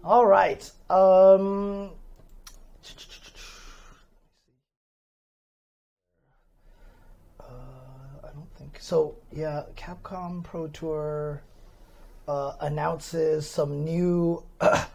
all 0.03 0.25
right. 0.25 0.69
Um, 0.89 1.91
uh, 7.39 7.43
I 8.23 8.27
don't 8.33 8.51
think 8.57 8.77
so. 8.79 9.15
Yeah, 9.31 9.63
Capcom 9.75 10.43
Pro 10.43 10.67
Tour 10.67 11.41
uh, 12.27 12.53
announces 12.61 13.49
some 13.49 13.83
new 13.83 14.43
uh, 14.61 14.85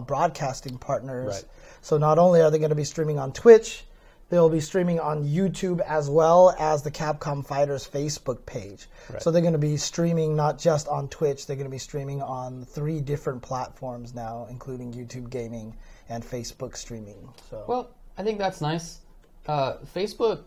broadcasting 0.00 0.78
partners. 0.78 1.34
Right. 1.34 1.44
So 1.80 1.98
not 1.98 2.18
only 2.18 2.40
are 2.40 2.50
they 2.50 2.58
going 2.58 2.70
to 2.70 2.76
be 2.76 2.84
streaming 2.84 3.18
on 3.18 3.32
Twitch, 3.32 3.84
they'll 4.28 4.48
be 4.48 4.60
streaming 4.60 4.98
on 4.98 5.24
YouTube 5.24 5.80
as 5.80 6.08
well 6.08 6.54
as 6.58 6.82
the 6.82 6.90
Capcom 6.90 7.44
Fighters 7.44 7.86
Facebook 7.86 8.46
page. 8.46 8.86
Right. 9.10 9.20
So 9.20 9.30
they're 9.30 9.42
going 9.42 9.52
to 9.52 9.58
be 9.58 9.76
streaming 9.76 10.34
not 10.34 10.58
just 10.58 10.88
on 10.88 11.08
Twitch, 11.08 11.46
they're 11.46 11.56
going 11.56 11.66
to 11.66 11.70
be 11.70 11.78
streaming 11.78 12.22
on 12.22 12.64
three 12.64 13.00
different 13.00 13.42
platforms 13.42 14.14
now, 14.14 14.46
including 14.48 14.92
YouTube 14.92 15.28
Gaming 15.28 15.76
and 16.08 16.24
Facebook 16.24 16.76
streaming. 16.76 17.28
So 17.50 17.64
Well, 17.66 17.90
I 18.16 18.22
think 18.22 18.38
that's 18.38 18.60
nice. 18.60 19.00
Uh, 19.46 19.74
Facebook 19.94 20.44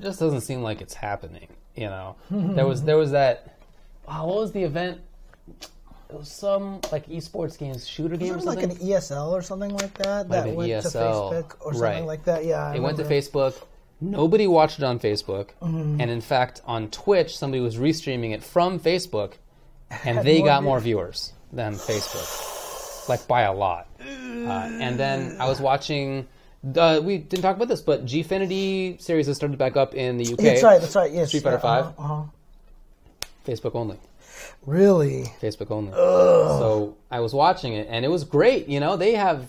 just 0.00 0.20
doesn't 0.20 0.42
seem 0.42 0.62
like 0.62 0.80
it's 0.80 0.94
happening. 0.94 1.48
You 1.74 1.86
know, 1.86 2.16
there 2.30 2.66
was 2.66 2.82
there 2.82 2.96
was 2.96 3.12
that. 3.12 3.58
Oh, 4.06 4.26
what 4.26 4.36
was 4.36 4.52
the 4.52 4.62
event? 4.62 5.00
Some 6.22 6.80
like 6.92 7.06
esports 7.08 7.58
games, 7.58 7.86
shooter 7.88 8.16
game 8.16 8.34
or 8.34 8.38
it 8.38 8.44
like 8.44 8.62
an 8.62 8.70
ESL 8.76 9.32
or 9.32 9.42
something 9.42 9.70
like 9.70 9.94
that 9.98 10.28
Might 10.28 10.42
that 10.44 10.54
went 10.54 10.68
to 10.70 10.88
ESL, 10.88 11.32
Facebook 11.32 11.56
or 11.60 11.72
something 11.72 11.80
right. 11.80 12.04
like 12.04 12.24
that? 12.24 12.44
Yeah, 12.44 12.64
I 12.66 12.76
it 12.76 12.80
went 12.82 12.96
to. 12.98 13.04
Facebook. 13.04 13.60
Nobody 14.00 14.46
watched 14.46 14.78
it 14.78 14.84
on 14.84 14.98
Facebook, 14.98 15.50
Mm-hmm. 15.62 16.00
and 16.00 16.10
in 16.10 16.20
fact, 16.20 16.60
on 16.66 16.90
Twitch, 16.90 17.36
somebody 17.38 17.60
was 17.62 17.76
restreaming 17.76 18.32
it 18.32 18.42
from 18.42 18.78
Facebook, 18.78 19.34
and 20.04 20.18
they 20.26 20.38
more 20.38 20.46
got 20.46 20.60
views. 20.60 20.64
more 20.66 20.80
viewers 20.80 21.32
than 21.52 21.74
Facebook, 21.74 23.08
like 23.08 23.26
by 23.26 23.42
a 23.42 23.52
lot. 23.52 23.88
Uh, 24.00 24.04
and 24.04 24.98
then 24.98 25.36
I 25.40 25.48
was 25.48 25.60
watching. 25.60 26.26
Uh, 26.76 27.00
we 27.02 27.18
didn't 27.18 27.42
talk 27.42 27.56
about 27.56 27.68
this, 27.68 27.82
but 27.82 28.04
Gfinity 28.06 29.00
series 29.00 29.26
has 29.26 29.36
started 29.36 29.58
back 29.58 29.76
up 29.76 29.94
in 29.94 30.16
the 30.16 30.32
UK. 30.32 30.38
That's 30.38 30.62
right. 30.62 30.80
That's 30.80 30.96
right. 30.96 31.12
Yes. 31.12 31.28
Street 31.28 31.42
Fighter 31.44 31.56
yeah, 31.56 31.82
5? 31.82 31.84
Uh-huh, 31.84 32.04
uh-huh. 32.14 32.22
Facebook 33.46 33.74
only. 33.74 33.98
Really? 34.66 35.24
Facebook 35.40 35.70
only. 35.70 35.92
So 35.92 36.96
I 37.10 37.20
was 37.20 37.34
watching 37.34 37.74
it, 37.74 37.86
and 37.90 38.04
it 38.04 38.08
was 38.08 38.24
great. 38.24 38.68
You 38.68 38.80
know, 38.80 38.96
they 38.96 39.14
have 39.14 39.48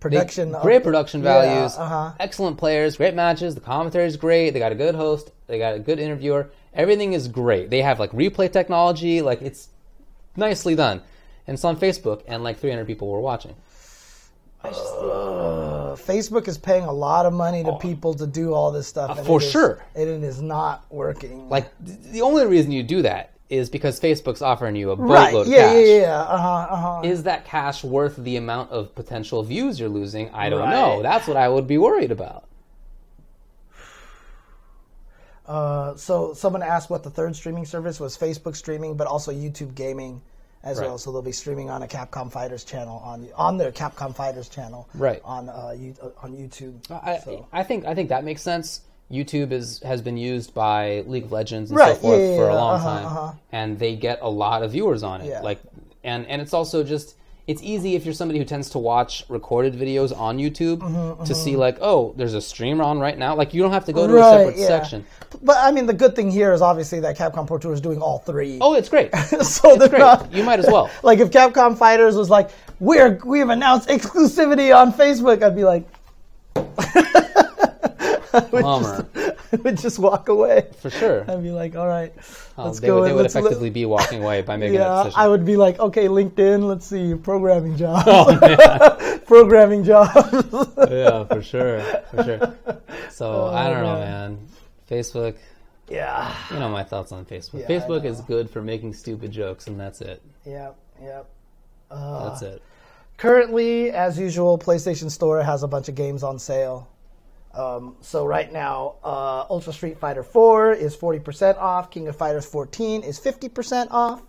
Production. 0.00 0.54
of- 0.54 0.62
great 0.62 0.82
production 0.82 1.22
Yeah, 1.22 1.42
values, 1.42 1.76
uh-huh. 1.76 2.12
excellent 2.20 2.56
players, 2.58 2.96
great 2.96 3.14
matches. 3.14 3.54
The 3.54 3.60
commentary 3.60 4.06
is 4.06 4.16
great. 4.16 4.50
They 4.50 4.58
got 4.58 4.72
a 4.72 4.76
good 4.76 4.94
host. 4.94 5.30
They 5.46 5.58
got 5.58 5.74
a 5.74 5.78
good 5.78 5.98
interviewer. 5.98 6.50
Everything 6.74 7.12
is 7.12 7.28
great. 7.28 7.68
They 7.70 7.82
have 7.82 7.98
like 8.00 8.12
replay 8.12 8.50
technology. 8.52 9.20
Like 9.22 9.42
it's 9.42 9.68
nicely 10.36 10.74
done. 10.74 11.02
And 11.46 11.54
it's 11.54 11.64
on 11.64 11.76
Facebook, 11.76 12.22
and 12.28 12.44
like 12.44 12.58
300 12.60 12.86
people 12.86 13.08
were 13.08 13.20
watching. 13.20 13.54
Uh, 14.62 15.96
Facebook 15.96 16.46
is 16.48 16.58
paying 16.58 16.84
a 16.84 16.92
lot 16.92 17.26
of 17.26 17.32
money 17.32 17.64
to 17.64 17.72
people 17.78 18.14
to 18.14 18.26
do 18.26 18.52
all 18.54 18.70
this 18.70 18.86
stuff. 18.86 19.10
and 19.10 19.20
Oh. 19.20 19.22
Uh, 19.22 19.26
for 19.26 19.40
it 19.40 19.44
is- 19.44 19.50
sure. 19.50 19.84
and 19.94 20.08
it 20.08 20.22
is 20.22 20.40
not 20.42 20.84
working. 20.90 21.48
Like 21.48 21.70
th- 21.84 21.98
the 22.12 22.22
only 22.22 22.44
reason 22.46 22.70
you 22.70 22.82
do 22.82 23.02
that 23.02 23.30
is 23.50 23.68
because 23.68 23.98
Facebook's 24.00 24.42
offering 24.42 24.76
you 24.76 24.92
a 24.92 24.96
boatload 24.96 25.10
right? 25.18 25.34
of 25.34 25.46
Yeah, 25.48 25.58
cash. 25.72 25.74
yeah, 25.86 26.00
yeah. 26.00 26.20
Uh 26.22 26.38
huh. 26.38 26.66
Uh 26.70 26.76
huh. 26.76 27.00
Is 27.04 27.24
that 27.24 27.44
cash 27.44 27.82
worth 27.84 28.16
the 28.16 28.36
amount 28.36 28.70
of 28.70 28.94
potential 28.94 29.42
views 29.42 29.78
you're 29.80 29.88
losing? 29.88 30.30
I 30.30 30.48
don't 30.48 30.60
Right. 30.60 30.70
know. 30.70 31.02
That's 31.02 31.26
what 31.26 31.36
I 31.36 31.48
would 31.48 31.66
be 31.66 31.76
worried 31.76 32.12
about. 32.12 32.44
Uh, 35.46 35.96
so 35.96 36.32
someone 36.32 36.62
asked 36.62 36.90
what 36.90 37.02
the 37.02 37.10
third 37.10 37.34
streaming 37.34 37.66
service 37.66 37.98
was. 37.98 38.16
Facebook 38.16 38.54
streaming, 38.54 38.96
but 38.96 39.06
also 39.08 39.32
YouTube 39.32 39.74
gaming 39.74 40.22
as 40.62 40.78
Right. 40.78 40.86
well. 40.86 40.98
So 40.98 41.10
they'll 41.10 41.22
be 41.22 41.32
streaming 41.32 41.70
on 41.70 41.82
a 41.82 41.88
Capcom 41.88 42.30
Fighters 42.30 42.62
channel 42.64 43.00
on 43.04 43.28
on 43.34 43.56
their 43.56 43.72
Capcom 43.72 44.14
Fighters 44.14 44.48
channel. 44.48 44.88
Right. 44.94 45.20
On 45.24 45.48
uh, 45.48 45.74
you, 45.76 45.94
uh, 46.00 46.10
on 46.22 46.36
YouTube. 46.36 46.74
I, 46.90 47.18
So- 47.18 47.46
I 47.52 47.64
think 47.64 47.84
I 47.84 47.94
think 47.94 48.10
that 48.10 48.22
makes 48.22 48.42
sense. 48.42 48.82
YouTube 49.10 49.52
is 49.52 49.80
has 49.82 50.00
been 50.02 50.16
used 50.16 50.54
by 50.54 51.04
League 51.06 51.24
of 51.24 51.32
Legends 51.32 51.70
and 51.70 51.78
Right, 51.78 51.96
so 51.96 52.02
forth 52.02 52.20
yeah, 52.20 52.30
yeah, 52.30 52.36
for 52.36 52.48
a 52.48 52.54
long 52.54 52.74
uh-huh, 52.76 52.88
time, 52.88 53.06
uh-huh. 53.06 53.32
and 53.52 53.78
they 53.78 53.96
get 53.96 54.20
a 54.22 54.28
lot 54.28 54.62
of 54.62 54.72
viewers 54.72 55.02
on 55.02 55.20
it. 55.20 55.28
Yeah. 55.28 55.40
Like, 55.40 55.60
and 56.04 56.26
and 56.26 56.40
it's 56.40 56.54
also 56.54 56.84
just 56.84 57.16
it's 57.50 57.62
easy 57.64 57.96
if 57.96 58.04
you're 58.04 58.14
somebody 58.14 58.38
who 58.38 58.44
tends 58.44 58.70
to 58.70 58.78
watch 58.78 59.24
recorded 59.28 59.74
videos 59.74 60.16
on 60.16 60.38
YouTube 60.38 60.78
Mm-hmm, 60.78 61.24
to 61.24 61.34
see 61.34 61.56
like, 61.56 61.78
oh, 61.80 62.14
there's 62.16 62.34
a 62.34 62.40
streamer 62.40 62.84
on 62.84 63.00
right 63.00 63.18
now. 63.18 63.34
Like, 63.34 63.52
you 63.52 63.60
don't 63.60 63.72
have 63.72 63.84
to 63.86 63.92
go 63.92 64.06
to 64.06 64.16
a 64.16 64.22
separate 64.22 64.56
yeah. 64.56 64.66
section. 64.68 65.04
But 65.42 65.56
I 65.58 65.72
mean, 65.72 65.86
the 65.86 65.92
good 65.92 66.14
thing 66.14 66.30
here 66.30 66.52
is 66.52 66.62
obviously 66.62 67.00
that 67.00 67.18
Capcom 67.18 67.48
Pro 67.48 67.58
Tour 67.58 67.72
is 67.72 67.80
doing 67.80 68.00
all 68.00 68.20
three. 68.20 68.58
Oh, 68.60 68.74
it's 68.74 68.88
great. 68.88 69.12
so 69.42 69.74
they're 69.74 69.88
great. 69.88 69.98
not. 69.98 70.32
You 70.32 70.44
might 70.44 70.60
as 70.60 70.66
well. 70.66 70.88
Like 71.02 71.18
if 71.18 71.30
Capcom 71.30 71.76
Fighters 71.76 72.14
was 72.14 72.30
like, 72.30 72.50
"We're 72.78 73.18
we 73.24 73.38
have 73.40 73.48
announced 73.48 73.88
exclusivity 73.88 74.74
on 74.74 74.92
Facebook," 74.92 75.42
I'd 75.42 75.56
be 75.56 75.64
like, 75.64 75.84
I 78.32 78.38
would 78.52 78.62
Bummer. 78.62 79.06
just, 79.14 79.36
I 79.52 79.56
would 79.56 79.76
just 79.78 79.98
walk 79.98 80.28
away. 80.28 80.68
For 80.80 80.90
sure. 80.90 81.24
I'd 81.30 81.42
be 81.42 81.50
like, 81.50 81.74
"All 81.76 81.88
right, 81.88 82.12
Oh, 82.56 82.64
let's 82.66 82.80
they 82.80 82.86
go." 82.88 83.00
would, 83.00 83.08
they 83.08 83.12
would 83.12 83.20
li- 83.22 83.26
effectively 83.26 83.70
be 83.70 83.84
walking 83.86 84.22
away 84.22 84.42
by 84.42 84.56
making 84.56 84.78
that 84.78 84.84
yeah, 84.88 85.02
decision. 85.04 85.20
I 85.20 85.28
would 85.28 85.44
be 85.44 85.56
like, 85.56 85.78
"Okay, 85.80 86.06
LinkedIn, 86.06 86.66
let's 86.66 86.86
see 86.86 87.14
programming 87.14 87.76
jobs, 87.82 88.04
Oh, 88.06 89.20
programming 89.26 89.84
jobs." 89.84 90.14
yeah, 90.90 91.24
for 91.24 91.42
sure, 91.42 91.80
for 92.10 92.22
sure. 92.24 92.54
So 93.10 93.30
oh, 93.32 93.54
I 93.54 93.68
don't 93.68 93.82
know, 93.82 93.96
Oh, 93.96 94.00
man. 94.00 94.30
man. 94.32 94.38
Facebook. 94.90 95.36
yeah, 95.88 96.34
You 96.52 96.58
know 96.58 96.68
my 96.68 96.84
thoughts 96.84 97.12
on 97.12 97.24
Facebook. 97.24 97.60
Yeah, 97.60 97.66
Facebook 97.68 98.04
is 98.04 98.20
good 98.22 98.48
for 98.50 98.62
making 98.62 98.94
stupid 98.94 99.30
jokes, 99.32 99.66
and 99.66 99.78
that's 99.78 100.00
it. 100.00 100.22
Yep. 100.46 100.76
yeah. 101.02 101.22
That's 101.90 102.42
it. 102.42 102.62
Currently, 103.18 103.90
as 103.90 104.18
usual, 104.18 104.58
PlayStation 104.58 105.10
Store 105.10 105.42
has 105.42 105.62
a 105.62 105.68
bunch 105.68 105.88
of 105.88 105.94
games 105.94 106.22
on 106.22 106.38
sale. 106.38 106.88
Um, 107.54 107.96
so 108.00 108.24
right 108.26 108.52
now, 108.52 108.96
uh, 109.02 109.44
Ultra 109.50 109.72
Street 109.72 109.98
Fighter 109.98 110.22
4 110.22 110.72
is 110.72 110.96
40% 110.96 111.58
off. 111.58 111.90
King 111.90 112.08
of 112.08 112.16
Fighters 112.16 112.46
14 112.46 113.02
is 113.02 113.18
50% 113.18 113.88
off. 113.90 114.22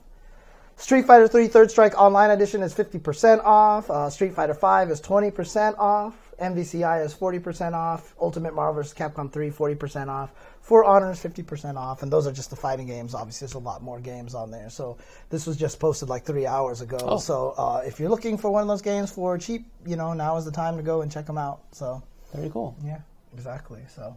Street 0.78 1.06
Fighter 1.06 1.28
3 1.28 1.48
Third 1.48 1.70
Strike 1.70 2.00
Online 2.00 2.32
Edition 2.32 2.64
is 2.64 2.74
50% 2.74 3.44
off. 3.44 3.90
Uh, 3.92 4.10
Street 4.10 4.34
Fighter 4.34 4.56
5 4.56 4.90
is 4.90 5.00
20% 5.00 5.78
off. 5.78 6.16
MVCI 6.42 7.06
is 7.06 7.14
40% 7.14 7.74
off. 7.74 8.16
Ultimate 8.20 8.56
Marvel 8.56 8.82
vs. 8.82 8.96
Capcom 8.96 9.32
3 9.32 9.52
40% 9.52 10.08
off. 10.08 10.32
For 10.60 10.84
Honor 10.84 11.12
is 11.12 11.20
50% 11.20 11.76
off. 11.78 12.02
And 12.02 12.12
those 12.12 12.26
are 12.26 12.32
just 12.32 12.50
the 12.50 12.56
fighting 12.56 12.88
games. 12.88 13.14
Obviously, 13.14 13.46
there's 13.46 13.54
a 13.54 13.60
lot 13.60 13.84
more 13.84 14.00
games 14.00 14.34
on 14.34 14.50
there. 14.50 14.72
So 14.72 14.98
this 15.30 15.46
was 15.46 15.56
just 15.56 15.80
posted 15.80 16.10
like 16.10 16.24
three 16.26 16.48
hours 16.48 16.82
ago. 16.82 16.98
Oh. 17.04 17.18
So 17.18 17.54
uh, 17.58 17.84
if 17.86 18.00
you're 18.00 18.10
looking 18.10 18.40
for 18.40 18.50
one 18.50 18.64
of 18.64 18.68
those 18.68 18.82
games 18.82 19.12
for 19.12 19.38
cheap, 19.38 19.68
you 19.86 19.96
know, 19.96 20.14
now 20.14 20.36
is 20.38 20.46
the 20.46 20.52
time 20.52 20.78
to 20.78 20.84
go 20.84 21.02
and 21.04 21.12
check 21.12 21.28
them 21.28 21.38
out. 21.38 21.62
So 21.74 22.02
Very 22.34 22.50
cool. 22.50 22.76
yeah, 22.84 23.02
exactly. 23.34 23.82
So, 23.96 24.16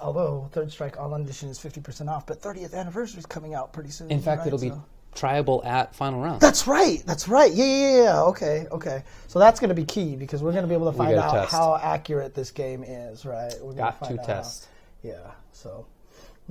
although 0.00 0.48
Third 0.52 0.70
Strike 0.70 0.96
Online 0.98 1.22
Edition 1.22 1.48
is 1.48 1.58
fifty 1.58 1.80
percent 1.80 2.08
off, 2.10 2.26
but 2.26 2.40
30th 2.40 2.74
anniversary 2.74 3.18
is 3.18 3.26
coming 3.26 3.54
out 3.54 3.72
pretty 3.72 3.90
soon. 3.90 4.10
In 4.10 4.20
fact, 4.20 4.40
right? 4.40 4.46
it'll 4.48 4.58
be 4.58 4.70
So- 4.70 4.84
tryable 5.14 5.64
at 5.64 5.94
final 5.94 6.20
round. 6.20 6.40
That's 6.40 6.66
right. 6.66 7.02
That's 7.06 7.26
right. 7.28 7.52
Yeah, 7.52 7.64
yeah, 7.64 8.02
yeah. 8.04 8.22
Okay, 8.24 8.66
okay. 8.70 9.02
So 9.26 9.38
that's 9.38 9.58
going 9.58 9.70
to 9.70 9.74
be 9.74 9.84
key 9.84 10.14
because 10.16 10.42
we're 10.42 10.52
going 10.52 10.62
to 10.62 10.68
be 10.68 10.74
able 10.74 10.90
to 10.92 10.96
find 10.96 11.14
out 11.16 11.32
test. 11.32 11.52
how 11.52 11.76
accurate 11.82 12.34
this 12.34 12.50
game 12.50 12.84
is. 12.84 13.24
Right. 13.24 13.52
We're 13.60 13.72
gonna 13.72 13.90
Got 13.90 13.98
to 14.00 14.04
find 14.06 14.18
out. 14.20 14.26
test. 14.26 14.68
Yeah. 15.02 15.30
So. 15.52 15.86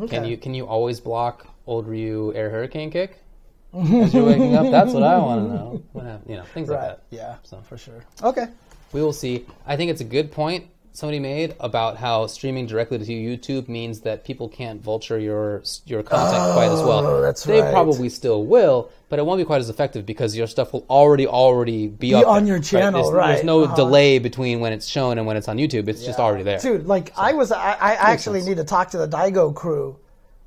Can 0.10 0.26
you 0.26 0.38
can 0.38 0.54
you 0.54 0.68
always 0.68 1.00
block 1.00 1.48
old 1.66 1.88
Ryu 1.88 2.32
air 2.36 2.52
hurricane 2.52 2.92
kick 2.92 3.18
as 3.74 4.14
you're 4.14 4.26
waking 4.26 4.56
up? 4.56 4.70
That's 4.70 4.94
what 4.94 5.02
I 5.04 5.18
want 5.18 5.48
to 5.48 5.54
know. 5.56 6.22
You 6.28 6.36
know, 6.36 6.44
things 6.54 6.70
like 6.70 6.82
that. 6.82 7.04
Yeah. 7.10 7.38
So. 7.44 7.62
For 7.62 7.78
sure. 7.78 8.04
Okay. 8.22 8.48
We 8.94 9.02
will 9.02 9.14
see. 9.14 9.46
I 9.66 9.76
think 9.76 9.90
it's 9.92 10.02
a 10.02 10.06
good 10.06 10.32
point 10.32 10.66
somebody 10.98 11.20
made 11.20 11.56
about 11.60 11.96
how 11.96 12.26
streaming 12.26 12.66
directly 12.66 12.98
to 12.98 13.06
YouTube 13.06 13.68
means 13.68 14.02
that 14.02 14.26
people 14.26 14.50
can't 14.50 14.82
vulture 14.82 15.20
your 15.20 15.62
your 15.86 16.02
content 16.02 16.54
quite 16.54 16.72
as 16.72 16.82
well. 16.82 17.06
Oh, 17.06 17.22
that's 17.22 17.44
they 17.44 17.62
right. 17.62 17.72
probably 17.72 18.10
still 18.10 18.44
will, 18.48 18.90
but 19.08 19.20
it 19.20 19.26
won't 19.26 19.38
be 19.38 19.46
quite 19.46 19.62
as 19.62 19.70
effective 19.70 20.08
because 20.08 20.36
your 20.36 20.48
stuff 20.48 20.74
will 20.74 20.88
already 20.90 21.28
already 21.28 21.86
be, 21.86 22.16
up 22.16 22.26
on 22.26 22.46
there, 22.46 22.56
your 22.56 22.64
channel, 22.64 23.04
There's, 23.04 23.14
right, 23.14 23.34
There's 23.34 23.46
no 23.46 23.66
uh-huh. 23.66 23.76
delay 23.76 24.18
between 24.18 24.60
when 24.60 24.74
it's 24.74 24.88
shown 24.88 25.20
and 25.20 25.28
when 25.28 25.38
it's 25.38 25.48
on 25.48 25.58
YouTube. 25.58 25.88
It's 25.88 26.04
just 26.04 26.18
already 26.18 26.44
there. 26.44 26.58
Dude, 26.58 26.88
like 26.88 27.14
I 27.16 27.34
was, 27.34 27.52
I, 27.52 27.74
I 27.74 27.94
actually 27.94 28.40
sense. 28.40 28.50
need 28.50 28.58
to 28.58 28.64
talk 28.64 28.90
to 28.92 28.98
the 28.98 29.08
Daigo 29.08 29.54
crew 29.54 30.00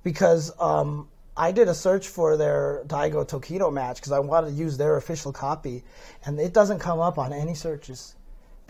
because 0.02 0.50
um, 0.58 1.08
I 1.36 1.52
did 1.52 1.68
a 1.68 1.74
search 1.74 2.08
for 2.08 2.36
their 2.36 2.82
Daigo 2.88 3.24
Tokido 3.24 3.72
match 3.72 3.98
because 3.98 4.10
I 4.10 4.18
wanted 4.18 4.48
to 4.48 4.54
use 4.54 4.76
their 4.76 4.96
official 4.96 5.32
copy, 5.32 5.84
and 6.26 6.40
it 6.40 6.52
doesn't 6.52 6.80
come 6.80 6.98
up 6.98 7.18
on 7.18 7.32
any 7.32 7.54
searches 7.54 8.16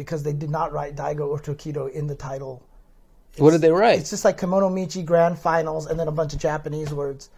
because 0.01 0.23
they 0.23 0.33
did 0.33 0.49
not 0.49 0.73
write 0.73 0.97
Daigo 0.97 1.29
or 1.29 1.39
Tokido 1.39 1.93
in 1.93 2.07
the 2.07 2.15
title. 2.15 2.63
what 3.37 3.51
did 3.51 3.61
they 3.61 3.71
write? 3.71 3.99
It's 3.99 4.09
just 4.09 4.25
like 4.25 4.39
Kemono 4.39 4.73
Michi 4.73 5.05
Grand 5.05 5.39
Finals 5.39 5.85
and 5.85 6.01
then 6.01 6.09
a 6.09 6.11
bunch 6.11 6.33
of 6.33 6.41
Japanese 6.41 6.91
words. 6.91 7.29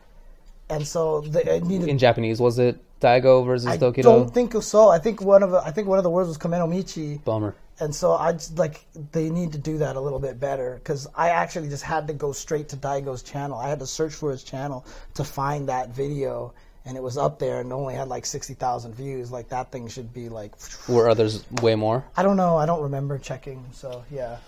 And 0.70 0.86
so 0.86 1.22
they 1.22 1.59
needed 1.59 1.89
In 1.89 1.98
Japanese, 1.98 2.40
was 2.40 2.60
it 2.60 2.78
Daigo 3.01 3.44
versus 3.44 3.66
I 3.66 3.78
Tokido? 3.78 3.98
I 3.98 4.02
don't 4.02 4.32
think 4.32 4.55
so. 4.62 4.90
I 4.90 5.01
think 5.01 5.20
one 5.20 5.43
of 5.43 5.51
the, 5.51 5.59
I 5.59 5.72
think 5.72 5.89
one 5.89 5.98
of 5.98 6.05
the 6.05 6.10
words 6.10 6.28
was 6.28 6.39
Kemono 6.39 6.68
Michi. 6.68 7.22
Bummer. 7.24 7.56
And 7.80 7.93
so 7.93 8.12
I 8.12 8.30
just 8.34 8.56
like 8.56 8.86
they 9.10 9.28
need 9.28 9.51
to 9.52 9.59
do 9.59 9.76
that 9.78 9.97
a 9.97 10.01
little 10.01 10.20
bit 10.20 10.39
better 10.39 10.76
because 10.76 11.09
I 11.16 11.30
actually 11.30 11.68
just 11.68 11.82
had 11.82 12.06
to 12.06 12.12
go 12.12 12.30
straight 12.30 12.68
to 12.68 12.76
Daigo's 12.76 13.24
channel. 13.24 13.59
I 13.59 13.68
had 13.68 13.80
to 13.80 13.89
search 13.89 14.14
for 14.14 14.30
his 14.30 14.44
channel 14.44 14.86
to 15.14 15.24
find 15.24 15.68
that 15.68 15.89
video, 15.89 16.55
and 16.84 16.96
it 16.96 17.02
was 17.02 17.16
up 17.16 17.38
there 17.38 17.60
and 17.60 17.72
only 17.72 17.94
had 17.94 18.09
like 18.09 18.26
sixty 18.26 18.54
thousand 18.54 18.94
views. 18.94 19.30
Like 19.30 19.48
that 19.50 19.70
thing 19.72 19.88
should 19.88 20.12
be 20.12 20.28
like 20.28 20.52
Were 20.88 21.09
others 21.09 21.44
way 21.62 21.74
more? 21.74 22.04
I 22.16 22.22
don't 22.22 22.36
know. 22.36 22.56
I 22.56 22.66
don't 22.66 22.82
remember 22.82 23.18
checking. 23.18 23.64
So 23.72 24.04
yeah, 24.10 24.38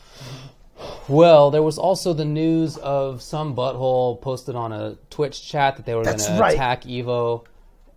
Well, 1.09 1.51
there 1.51 1.63
was 1.63 1.79
also 1.79 2.13
the 2.13 2.25
news 2.25 2.77
of 2.79 3.23
some 3.23 3.55
butthole 3.55 4.21
posted 4.21 4.57
on 4.57 4.73
a 4.73 4.97
Twitch 5.11 5.47
chat 5.47 5.77
that 5.77 5.87
they 5.87 5.95
were 5.95 6.03
going 6.03 6.17
That's 6.17 6.27
to 6.27 6.45
attack 6.47 6.83
Evo. 6.85 7.45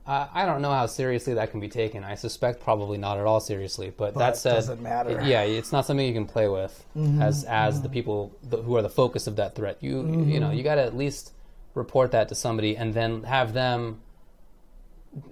Uh, 0.05 0.25
I 0.33 0.45
don't 0.45 0.61
know 0.61 0.71
how 0.71 0.85
seriously 0.85 1.33
that 1.33 1.51
can 1.51 1.59
be 1.59 1.67
taken. 1.67 2.05
I 2.05 2.15
suspect 2.15 2.61
probably 2.63 2.97
not 2.97 3.17
at 3.17 3.25
all 3.25 3.41
seriously. 3.41 3.89
But, 3.89 4.13
But 4.13 4.19
that 4.19 4.37
said, 4.37 4.53
doesn't 4.53 4.81
matter. 4.81 5.09
Mm-hmm. 5.09 5.25
it- 5.25 5.27
yeah, 5.29 5.41
it's 5.41 5.71
not 5.73 5.85
something 5.85 6.05
you 6.05 6.13
can 6.13 6.25
play 6.27 6.47
with 6.47 6.85
as 7.19 7.43
as 7.43 7.81
the 7.81 7.89
people 7.89 8.31
th- 8.49 8.63
who 8.63 8.75
are 8.77 8.81
the 8.81 8.89
focus 8.89 9.27
of 9.27 9.35
that 9.37 9.55
threat. 9.55 9.77
You 9.81 9.97
you 9.97 10.03
Mm-hmm. 10.03 10.39
know 10.39 10.51
you 10.51 10.63
got 10.63 10.75
to 10.75 10.83
at 10.83 10.95
least 10.95 11.33
report 11.73 12.11
that 12.11 12.29
to 12.29 12.35
somebody 12.35 12.77
and 12.77 12.93
then 12.93 13.23
have 13.23 13.51
them. 13.53 13.99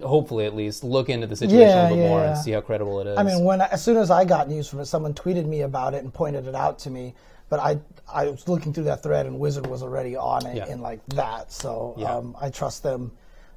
Hopefully, 0.02 0.45
at 0.45 0.56
least 0.56 0.84
look 0.84 1.10
into 1.10 1.27
the 1.27 1.35
situation 1.35 1.68
Yeah, 1.68 1.81
a 1.81 1.89
little 1.89 1.97
bit 1.97 2.10
more 2.10 2.19
yeah. 2.22 2.30
and 2.34 2.38
see 2.38 2.52
how 2.52 2.61
credible 2.61 2.99
it 3.02 3.07
is. 3.07 3.18
I 3.18 3.23
mean, 3.23 3.43
when 3.43 3.61
as 3.61 3.84
soon 3.84 3.97
as 3.97 4.10
I 4.10 4.26
got 4.26 4.47
news 4.49 4.68
from 4.68 4.80
it, 4.80 4.85
someone 4.85 5.14
tweeted 5.14 5.45
me 5.45 5.61
about 5.61 5.93
it 5.93 6.03
and 6.03 6.14
pointed 6.14 6.47
it 6.47 6.56
out 6.56 6.80
to 6.80 6.89
me. 6.89 7.14
But 7.49 7.60
I 7.60 7.77
I 8.11 8.26
was 8.30 8.47
looking 8.47 8.73
through 8.73 8.85
that 8.85 9.03
thread 9.03 9.26
and 9.27 9.39
Wizard 9.39 9.68
was 9.68 9.84
already 9.84 10.15
on 10.15 10.45
it 10.47 10.56
Yeah. 10.57 10.65
and 10.68 10.81
like 10.81 11.06
that. 11.10 11.52
So 11.52 11.93
Yeah. 11.97 12.15
um, 12.15 12.35
I 12.41 12.49
trust 12.49 12.81
them. 12.81 13.11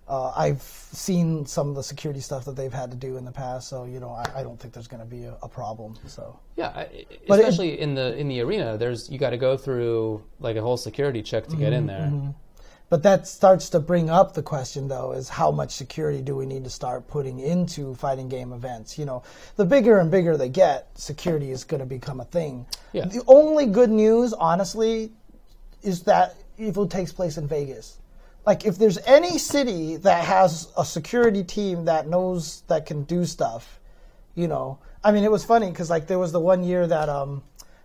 Uh, 0.07 0.33
I've 0.37 0.63
seen 0.63 1.45
some 1.45 1.69
of 1.69 1.75
the 1.75 1.83
security 1.83 2.21
stuff 2.21 2.45
that 2.47 2.57
they've 2.57 2.73
had 2.73 2.91
to 2.91 2.97
do 2.97 3.19
in 3.19 3.27
the 3.27 3.31
past, 3.33 3.69
so 3.69 3.85
you 3.85 4.01
know 4.01 4.09
I, 4.11 4.41
I 4.41 4.43
don't 4.43 4.59
think 4.59 4.73
there's 4.73 4.89
going 4.89 5.03
to 5.03 5.07
be 5.07 5.25
a, 5.25 5.37
a 5.43 5.49
problem. 5.49 5.97
So 6.07 6.39
Yeah, 6.57 6.69
I- 6.75 6.89
But 7.27 7.41
it- 7.41 7.43
especially 7.47 7.81
in 7.81 7.95
the 7.95 8.17
in 8.17 8.29
the 8.29 8.41
arena, 8.43 8.77
there's 8.77 9.09
you 9.11 9.19
got 9.19 9.31
to 9.31 9.37
go 9.39 9.57
through 9.57 10.23
like 10.41 10.57
a 10.57 10.63
whole 10.63 10.77
security 10.79 11.23
check 11.23 11.47
to 11.49 11.57
get 11.57 11.73
in 11.73 11.87
Mm-hmm, 11.87 12.25
there. 12.25 12.35
But 12.91 13.03
that 13.03 13.27
starts 13.27 13.69
to 13.71 13.81
bring 13.81 14.09
up 14.09 14.33
the 14.33 14.43
question, 14.43 14.89
though, 14.89 15.13
is 15.13 15.29
how 15.29 15.51
much 15.51 15.73
security 15.73 16.23
do 16.23 16.35
we 16.35 16.47
need 16.47 16.65
to 16.65 16.71
start 16.71 17.07
putting 17.07 17.39
into 17.39 17.95
fighting 17.95 18.29
game 18.29 18.53
events? 18.53 18.99
You 18.99 19.05
know, 19.05 19.23
the 19.57 19.67
bigger 19.67 19.99
and 19.99 20.11
bigger 20.11 20.37
they 20.39 20.49
get, 20.49 20.89
security 20.99 21.51
is 21.51 21.65
going 21.65 21.81
to 21.81 21.87
become 21.87 22.21
a 22.21 22.25
thing. 22.25 22.65
Yeah. 22.93 23.05
The 23.05 23.23
only 23.27 23.67
good 23.67 23.91
news, 23.91 24.33
honestly, 24.33 25.13
is 25.83 26.03
that 26.05 26.37
Evo 26.59 26.89
takes 26.89 27.13
place 27.13 27.37
in 27.37 27.47
Vegas. 27.47 27.99
Like, 28.47 28.65
if 28.65 28.79
there's 28.79 28.97
any 28.99 29.37
city 29.37 29.97
that 29.97 30.25
has 30.25 30.73
a 30.79 30.85
security 30.85 31.45
team 31.45 31.85
that 31.85 32.09
knows 32.09 32.63
that 32.69 32.87
can 32.87 33.03
do 33.03 33.27
stuff, 33.27 33.81
you 34.35 34.49
know, 34.49 34.79
I 35.05 35.13
mean, 35.13 35.25
it 35.25 35.31
was 35.31 35.45
funny 35.45 35.69
because 35.69 35.91
like 35.91 36.07
there 36.07 36.19
was 36.19 36.33
the 36.33 36.41
one 36.41 36.65
year 36.65 36.87
that 36.87 37.09
um 37.09 37.43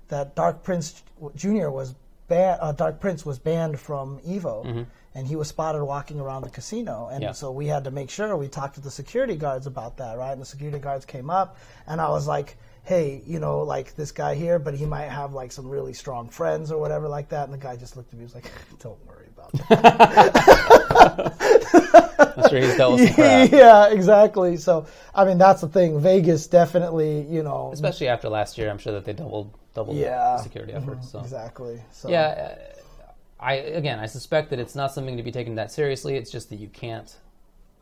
that 0.08 0.36
Dark 0.36 0.64
Prince 0.64 1.04
Jr. 1.36 1.70
was 1.70 1.96
Uh, 2.32 2.72
Dark 2.72 3.00
Prince 3.00 3.26
was 3.26 3.38
banned 3.40 3.80
from 3.80 4.20
Evo, 4.22 4.86
and 5.16 5.28
he 5.28 5.36
was 5.36 5.48
spotted 5.48 5.84
walking 5.84 6.20
around 6.20 6.42
the 6.44 6.50
casino. 6.50 7.10
And 7.12 7.22
Yeah. 7.22 7.32
so 7.34 7.52
we 7.52 7.68
had 7.68 7.84
to 7.84 7.92
make 7.92 8.10
sure 8.10 8.36
we 8.36 8.48
talked 8.48 8.76
to 8.76 8.82
the 8.82 8.90
security 8.92 9.36
guards 9.36 9.68
about 9.68 9.98
that, 9.98 10.18
right? 10.18 10.32
And 10.32 10.42
the 10.42 10.46
security 10.46 10.80
guards 10.80 11.06
came 11.06 11.30
up, 11.30 11.58
and 11.88 12.02
I 12.02 12.10
was 12.10 12.28
like. 12.28 12.58
Hey, 12.86 13.22
you 13.26 13.40
know, 13.40 13.62
like 13.62 13.96
this 13.96 14.12
guy 14.12 14.36
here, 14.36 14.60
but 14.60 14.74
he 14.74 14.86
might 14.86 15.08
have 15.08 15.32
like 15.32 15.54
some 15.54 15.70
really 15.70 15.94
strong 15.94 16.28
friends 16.28 16.70
or 16.70 16.78
whatever 16.82 17.08
like 17.08 17.30
that. 17.30 17.46
And 17.46 17.54
the 17.54 17.58
guy 17.58 17.78
just 17.78 17.96
looked 17.96 18.10
at 18.12 18.20
me, 18.20 18.24
he 18.24 18.26
was 18.26 18.36
like, 18.36 18.52
"Don't 18.80 19.00
worry 19.08 19.28
about 19.34 19.54
that." 19.54 21.34
I'm 22.38 22.50
sure 22.50 22.60
he's 22.60 22.76
dealt 22.76 23.00
with 23.00 23.16
some 23.16 23.24
yeah, 23.58 23.88
exactly. 23.88 24.58
So, 24.58 24.86
I 25.16 25.24
mean, 25.24 25.38
that's 25.38 25.62
the 25.62 25.70
thing. 25.70 25.98
Vegas 26.02 26.48
definitely, 26.48 27.22
you 27.30 27.42
know, 27.42 27.70
especially 27.74 28.10
after 28.10 28.28
last 28.28 28.58
year. 28.58 28.70
I'm 28.70 28.78
sure 28.78 28.92
that 28.92 29.06
they 29.06 29.14
doubled 29.14 29.58
doubled 29.74 29.98
Yeah. 29.98 30.10
Mm-hmm. 30.18 30.38
the 30.38 30.44
security 30.44 30.74
efforts. 30.74 31.12
So 31.12 31.20
exactly. 31.20 31.82
So, 31.92 32.10
yeah, 32.10 32.56
uh, 32.56 32.56
I 33.40 33.54
again 33.56 34.00
I 34.00 34.06
suspect 34.06 34.50
that 34.52 34.60
it's 34.60 34.76
not 34.76 34.94
something 34.94 35.18
to 35.18 35.24
be 35.24 35.32
taken 35.32 35.56
that 35.56 35.72
seriously. 35.72 36.16
It's 36.16 36.32
just 36.32 36.50
that 36.50 36.58
you 36.60 36.68
can't 36.70 37.14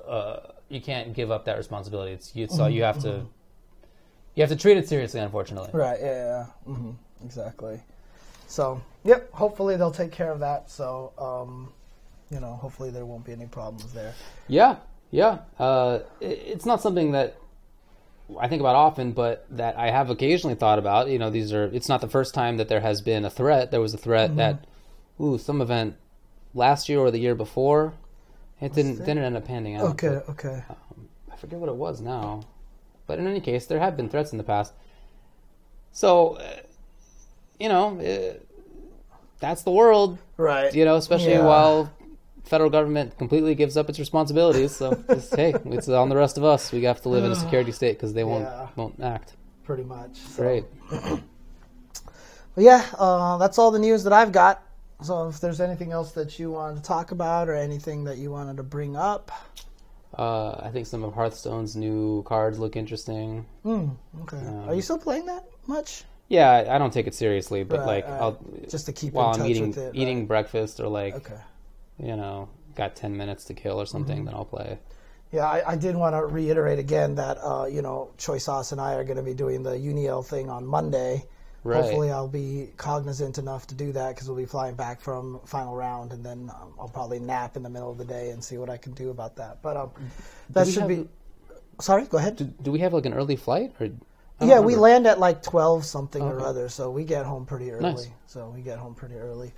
uh, 0.08 0.40
you 0.70 0.82
can't 0.82 1.14
give 1.14 1.32
up 1.32 1.46
that 1.46 1.58
responsibility. 1.58 2.14
It's 2.14 2.36
you, 2.36 2.48
so 2.48 2.68
you 2.68 2.84
have 2.84 3.00
to 3.02 3.26
you 4.36 4.42
have 4.42 4.50
to 4.50 4.56
treat 4.56 4.78
it 4.78 4.88
seriously. 4.88 5.20
Unfortunately, 5.20 5.70
Right. 5.74 6.00
Yeah. 6.02 6.46
yeah. 6.68 6.74
hmm 6.74 6.92
Exactly. 7.24 7.80
So, 8.48 8.82
yep. 9.04 9.32
Hopefully 9.32 9.78
they'll 9.78 9.92
take 9.92 10.12
care 10.12 10.32
of 10.32 10.40
that. 10.40 10.70
So, 10.72 11.14
um, 11.20 11.72
you 12.32 12.40
know, 12.40 12.54
hopefully 12.56 12.90
there 12.90 13.06
won't 13.06 13.24
be 13.26 13.32
any 13.32 13.46
problems 13.46 13.94
there. 13.94 14.14
Yeah, 14.48 14.78
yeah. 15.12 15.40
Uh, 15.60 16.00
it, 16.20 16.40
it's 16.48 16.66
not 16.66 16.82
something 16.82 17.12
that 17.12 17.36
I 18.40 18.48
think 18.48 18.60
about 18.60 18.76
often, 18.76 19.12
but 19.12 19.46
that 19.50 19.78
I 19.78 19.92
have 19.92 20.10
occasionally 20.10 20.56
thought 20.56 20.80
about. 20.80 21.10
You 21.10 21.20
know, 21.20 21.30
these 21.30 21.52
are. 21.54 21.66
It's 21.66 21.90
not 21.90 22.02
the 22.02 22.08
first 22.08 22.34
time 22.34 22.58
that 22.58 22.68
there 22.70 22.82
has 22.82 23.02
been 23.02 23.26
a 23.26 23.30
threat. 23.30 23.72
There 23.72 23.82
was 23.82 23.94
a 23.94 23.98
threat 23.98 24.36
that, 24.38 24.66
ooh, 25.20 25.38
some 25.38 25.62
event 25.62 25.96
last 26.54 26.90
year 26.90 27.00
or 27.00 27.12
the 27.12 27.20
year 27.20 27.36
before. 27.36 27.94
It 28.60 28.74
didn't 28.74 29.02
it? 29.02 29.06
didn't 29.06 29.24
end 29.24 29.38
up 29.38 29.46
panning 29.46 29.76
out. 29.76 29.84
Okay. 29.92 30.22
but 30.26 30.30
Okay. 30.30 30.64
I 31.32 31.36
forget 31.36 31.60
what 31.60 31.70
it 31.70 31.76
was 31.76 32.00
now, 32.02 32.44
but 33.08 33.18
in 33.18 33.26
any 33.28 33.42
case, 33.42 33.66
there 33.66 33.80
have 33.80 33.98
been 33.98 34.10
threats 34.10 34.32
in 34.32 34.38
the 34.38 34.44
past. 34.44 34.74
So, 35.92 36.36
uh, 36.36 36.44
you 37.60 37.68
know, 37.70 38.00
uh, 38.00 38.38
that's 39.40 39.64
the 39.64 39.72
world. 39.72 40.20
Right. 40.38 40.74
You 40.74 40.86
know, 40.86 40.96
especially 40.96 41.32
Yeah. 41.34 41.46
while 41.46 41.92
federal 42.52 42.70
government 42.70 43.18
completely 43.18 43.56
gives 43.56 43.76
up 43.78 43.90
its 43.90 43.98
responsibilities. 44.06 44.72
So, 44.76 44.86
just, 45.10 45.34
hey, 45.36 45.54
it's 45.66 45.88
on 45.90 46.10
the 46.10 46.16
rest 46.24 46.38
of 46.38 46.44
us. 46.44 46.72
We 46.72 46.84
have 46.84 47.02
to 47.04 47.10
live 47.10 47.24
in 47.24 47.32
a 47.32 47.36
security 47.46 47.72
state 47.72 47.96
because 47.98 48.14
they 48.14 48.26
won't 48.32 48.44
Yeah. 48.44 48.68
won't 48.76 49.00
act. 49.02 49.34
Pretty 49.64 49.84
much. 49.96 50.16
So- 50.18 50.44
Great. 50.44 50.66
But 52.54 52.66
yeah, 52.66 52.86
uh, 53.00 53.38
that's 53.38 53.58
all 53.58 53.72
the 53.72 53.80
news 53.80 54.04
that 54.04 54.12
I've 54.12 54.34
got. 54.34 54.62
So 55.02 55.30
if 55.30 55.40
there's 55.40 55.62
anything 55.62 55.94
else 55.94 56.12
that 56.20 56.38
you 56.38 56.52
wanted 56.52 56.76
to 56.76 56.82
talk 56.84 57.12
about 57.12 57.48
or 57.48 57.56
anything 57.56 58.04
that 58.04 58.18
you 58.18 58.30
wanted 58.30 58.58
to 58.58 58.64
bring 58.64 58.96
up, 58.98 59.32
Uh, 60.20 60.52
I 60.68 60.70
think 60.74 60.86
some 60.86 61.06
of 61.06 61.14
Hearthstone's 61.14 61.74
new 61.78 62.24
cards 62.24 62.60
look 62.60 62.76
interesting. 62.76 63.46
hmm, 63.64 63.86
okay. 64.24 64.38
Um, 64.46 64.68
Are 64.68 64.76
you 64.76 64.82
still 64.82 64.98
playing 65.08 65.26
that 65.28 65.46
much? 65.68 66.04
Yeah, 66.28 66.52
I- 66.76 66.78
don't 66.78 66.92
take 66.92 67.08
it 67.08 67.16
seriously, 67.16 67.64
but 67.64 67.80
Right, 67.80 67.88
like 67.94 68.06
right. 68.08 68.22
I'll 68.22 68.38
Just 68.68 68.86
to 68.88 68.92
keep 68.92 69.14
while 69.14 69.34
in 69.36 69.42
I'm 69.42 69.48
eating 69.52 69.68
with 69.70 69.78
it. 69.78 69.96
eating 69.96 70.28
breakfast 70.28 70.82
or 70.82 70.88
like. 70.90 71.16
Okay. 71.16 71.40
You 72.02 72.16
know 72.16 72.50
got 72.76 72.96
ten 72.96 73.16
minutes 73.16 73.46
to 73.46 73.54
kill 73.54 73.80
or 73.80 73.86
something, 73.86 74.18
Mm-hmm. 74.18 74.26
then 74.26 74.34
I'll 74.36 74.46
play. 74.46 74.80
Yeah, 75.32 75.46
I, 75.46 75.72
I 75.74 75.76
did 75.78 75.96
want 75.96 76.14
to 76.16 76.26
reiterate 76.26 76.78
again 76.80 77.16
that 77.16 77.38
uh, 77.42 77.66
you 77.66 77.82
know 77.82 78.12
Choi 78.18 78.38
Sauce 78.38 78.72
and 78.72 78.82
I 78.82 78.96
are 78.96 79.04
going 79.04 79.18
to 79.18 79.24
be 79.24 79.34
doing 79.34 79.64
the 79.64 79.72
Uniel 79.72 80.26
thing 80.26 80.50
on 80.50 80.66
Monday. 80.66 81.26
Right. 81.64 81.84
Hopefully, 81.84 82.10
I'll 82.12 82.28
be 82.28 82.70
cognizant 82.76 83.38
enough 83.38 83.68
to 83.68 83.76
do 83.76 83.92
that 83.92 84.16
because 84.16 84.28
we'll 84.28 84.38
be 84.38 84.46
flying 84.48 84.74
back 84.76 85.00
from 85.00 85.40
final 85.46 85.76
round, 85.76 86.12
and 86.12 86.26
then 86.26 86.50
um, 86.60 86.74
I'll 86.80 86.90
probably 86.90 87.20
nap 87.20 87.56
in 87.56 87.62
the 87.62 87.70
middle 87.70 87.92
of 87.92 88.00
the 88.00 88.06
day 88.06 88.32
and 88.32 88.44
see 88.44 88.58
what 88.58 88.70
I 88.70 88.78
can 88.78 88.94
do 88.94 89.12
about 89.12 89.36
that. 89.36 89.62
But 89.62 89.78
um, 89.78 89.92
that 90.50 90.68
should 90.68 90.80
have- 90.82 90.88
be. 90.90 91.08
Sorry, 91.80 92.06
go 92.06 92.18
ahead. 92.18 92.36
Do, 92.36 92.46
do 92.46 92.72
we 92.72 92.80
have 92.80 92.94
like 92.94 93.06
an 93.06 93.14
early 93.14 93.36
flight 93.36 93.74
or? 93.80 93.90
Yeah, 94.44 94.60
we 94.60 94.76
land 94.76 95.06
at 95.06 95.20
like 95.20 95.44
twelve 95.44 95.86
something 95.86 96.22
or 96.24 96.40
other, 96.42 96.68
so 96.68 96.90
we 96.90 97.04
get 97.06 97.26
home 97.28 97.46
pretty 97.46 97.70
early. 97.72 97.84
Nice. 97.94 98.10
So 98.26 98.50
we 98.50 98.62
get 98.64 98.80
home 98.80 98.96
pretty 98.96 99.16
early. 99.16 99.52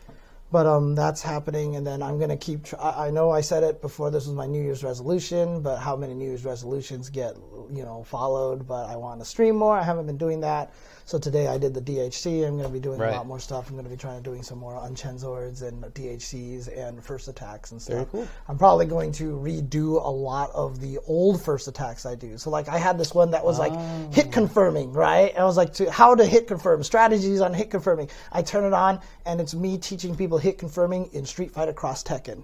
But 0.53 0.67
um, 0.67 0.93
that's 0.93 1.23
happening, 1.23 1.77
and 1.77 1.87
then 1.87 2.03
I'm 2.03 2.19
gonna 2.19 2.37
keep. 2.37 2.65
Tr- 2.65 2.79
I 2.79 3.09
know 3.09 3.31
I 3.31 3.41
said 3.41 3.63
it 3.63 3.81
before. 3.81 4.11
This 4.11 4.27
was 4.27 4.35
my 4.35 4.45
New 4.45 4.61
Year's 4.61 4.83
resolution, 4.83 5.63
but 5.63 5.79
how 5.79 5.95
many 5.97 6.13
New 6.13 6.27
Year's 6.27 6.45
resolutions 6.45 7.09
get 7.09 7.35
you 7.71 7.83
know 7.83 8.03
followed? 8.03 8.67
But 8.67 8.85
I 8.85 8.95
want 8.95 9.19
to 9.21 9.25
stream 9.25 9.55
more. 9.55 9.75
I 9.75 9.83
haven't 9.83 10.05
been 10.05 10.19
doing 10.19 10.41
that. 10.41 10.71
So 11.05 11.19
today 11.19 11.47
I 11.47 11.57
did 11.57 11.73
the 11.73 11.81
DHC. 11.81 12.47
I'm 12.47 12.55
gonna 12.55 12.69
be 12.69 12.79
doing 12.79 12.99
Right. 12.99 13.13
a 13.13 13.17
lot 13.17 13.27
more 13.27 13.39
stuff. 13.39 13.69
I'm 13.69 13.75
gonna 13.75 13.89
be 13.89 13.97
trying 13.97 14.17
to 14.17 14.23
doing 14.23 14.41
some 14.41 14.57
more 14.57 14.73
Unchenzords 14.73 15.61
and 15.61 15.83
DHCs 15.93 16.69
and 16.69 17.03
first 17.03 17.27
attacks 17.27 17.71
and 17.71 17.81
stuff. 17.81 17.95
Very 17.95 18.05
cool. 18.05 18.27
I'm 18.47 18.57
probably 18.57 18.85
going 18.85 19.11
to 19.13 19.35
redo 19.37 20.03
a 20.03 20.09
lot 20.09 20.51
of 20.53 20.79
the 20.79 20.99
old 21.05 21.41
first 21.41 21.67
attacks 21.67 22.05
I 22.05 22.15
do. 22.15 22.37
So 22.37 22.49
like 22.49 22.69
I 22.69 22.77
had 22.77 22.97
this 22.97 23.13
one 23.13 23.31
that 23.31 23.43
was 23.43 23.59
like 23.59 23.73
oh. 23.73 24.09
hit 24.13 24.31
confirming, 24.31 24.93
right? 24.93 25.31
And 25.31 25.39
I 25.39 25.45
was 25.45 25.57
like 25.57 25.73
to 25.73 25.91
how 25.91 26.15
to 26.15 26.25
hit 26.25 26.47
confirm, 26.47 26.83
strategies 26.83 27.41
on 27.41 27.53
hit 27.53 27.69
confirming. 27.69 28.09
I 28.31 28.41
turn 28.41 28.63
it 28.63 28.73
on 28.73 29.01
and 29.25 29.41
it's 29.41 29.53
me 29.53 29.77
teaching 29.77 30.15
people 30.15 30.37
hit 30.37 30.57
confirming 30.57 31.09
in 31.11 31.25
Street 31.25 31.51
Fighter 31.51 31.73
Cross 31.73 32.03
Tekken. 32.03 32.43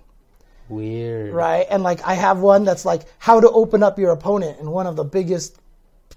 Weird. 0.67 1.33
Right? 1.33 1.65
And 1.69 1.81
like 1.81 2.05
I 2.05 2.13
have 2.13 2.39
one 2.39 2.65
that's 2.65 2.83
like 2.83 3.03
how 3.19 3.39
to 3.39 3.49
open 3.49 3.83
up 3.83 3.97
your 3.97 4.11
opponent 4.11 4.59
and 4.59 4.71
one 4.71 4.85
of 4.85 4.97
the 4.97 5.05
biggest 5.05 5.57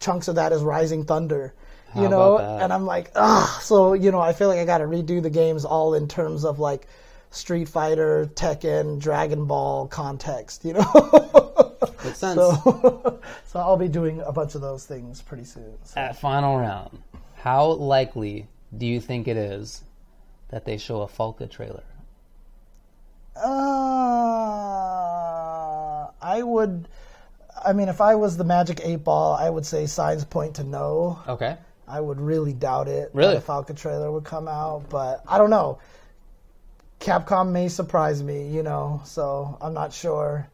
chunks 0.00 0.26
of 0.26 0.34
that 0.34 0.52
is 0.52 0.62
Rising 0.62 1.04
Thunder. 1.04 1.54
You 1.94 2.08
know, 2.08 2.38
and 2.38 2.72
I'm 2.72 2.86
like, 2.86 3.10
ah, 3.16 3.60
so 3.62 3.92
you 3.92 4.10
know, 4.10 4.20
I 4.20 4.32
feel 4.32 4.48
like 4.48 4.58
I 4.58 4.64
got 4.64 4.78
to 4.78 4.84
redo 4.84 5.22
the 5.22 5.30
games 5.30 5.64
all 5.64 5.94
in 5.94 6.08
terms 6.08 6.44
of 6.44 6.58
like 6.58 6.86
Street 7.30 7.68
Fighter, 7.68 8.30
Tekken, 8.34 8.98
Dragon 9.00 9.46
Ball 9.46 9.88
context, 9.88 10.64
you 10.64 10.74
know. 10.74 10.84
Makes 12.04 12.18
sense. 12.18 12.36
so, 12.36 13.20
so 13.46 13.58
I'll 13.58 13.76
be 13.76 13.88
doing 13.88 14.20
a 14.20 14.32
bunch 14.32 14.54
of 14.54 14.60
those 14.60 14.86
things 14.86 15.22
pretty 15.22 15.44
soon. 15.44 15.78
So. 15.84 16.00
At 16.00 16.18
final 16.18 16.58
round, 16.58 17.02
how 17.36 17.72
likely 17.72 18.48
do 18.76 18.86
you 18.86 19.00
think 19.00 19.28
it 19.28 19.36
is 19.36 19.82
that 20.48 20.64
they 20.64 20.76
show 20.78 21.02
a 21.02 21.06
Falke 21.06 21.50
trailer? 21.50 21.84
Uh, 23.34 23.42
I 26.20 26.42
would. 26.42 26.86
I 27.64 27.72
mean, 27.72 27.88
if 27.88 28.00
I 28.00 28.14
was 28.16 28.36
the 28.36 28.44
Magic 28.44 28.80
Eight 28.84 29.04
Ball, 29.04 29.34
I 29.34 29.48
would 29.48 29.64
say 29.64 29.86
signs 29.86 30.24
point 30.24 30.56
to 30.56 30.64
no. 30.64 31.18
Okay. 31.26 31.56
I 31.86 32.00
would 32.00 32.20
really 32.20 32.52
doubt 32.52 32.88
it. 32.88 33.10
Really? 33.12 33.34
That 33.34 33.46
Falke 33.46 33.76
trailer 33.76 34.10
would 34.10 34.24
come 34.24 34.48
out, 34.48 34.88
but 34.88 35.22
I 35.28 35.38
don't 35.38 35.50
know. 35.50 35.78
Capcom 37.00 37.50
may 37.50 37.68
surprise 37.68 38.22
me, 38.22 38.48
you 38.48 38.62
know, 38.62 39.00
so 39.04 39.58
I'm 39.60 39.74
not 39.74 39.92
sure. 39.92 40.48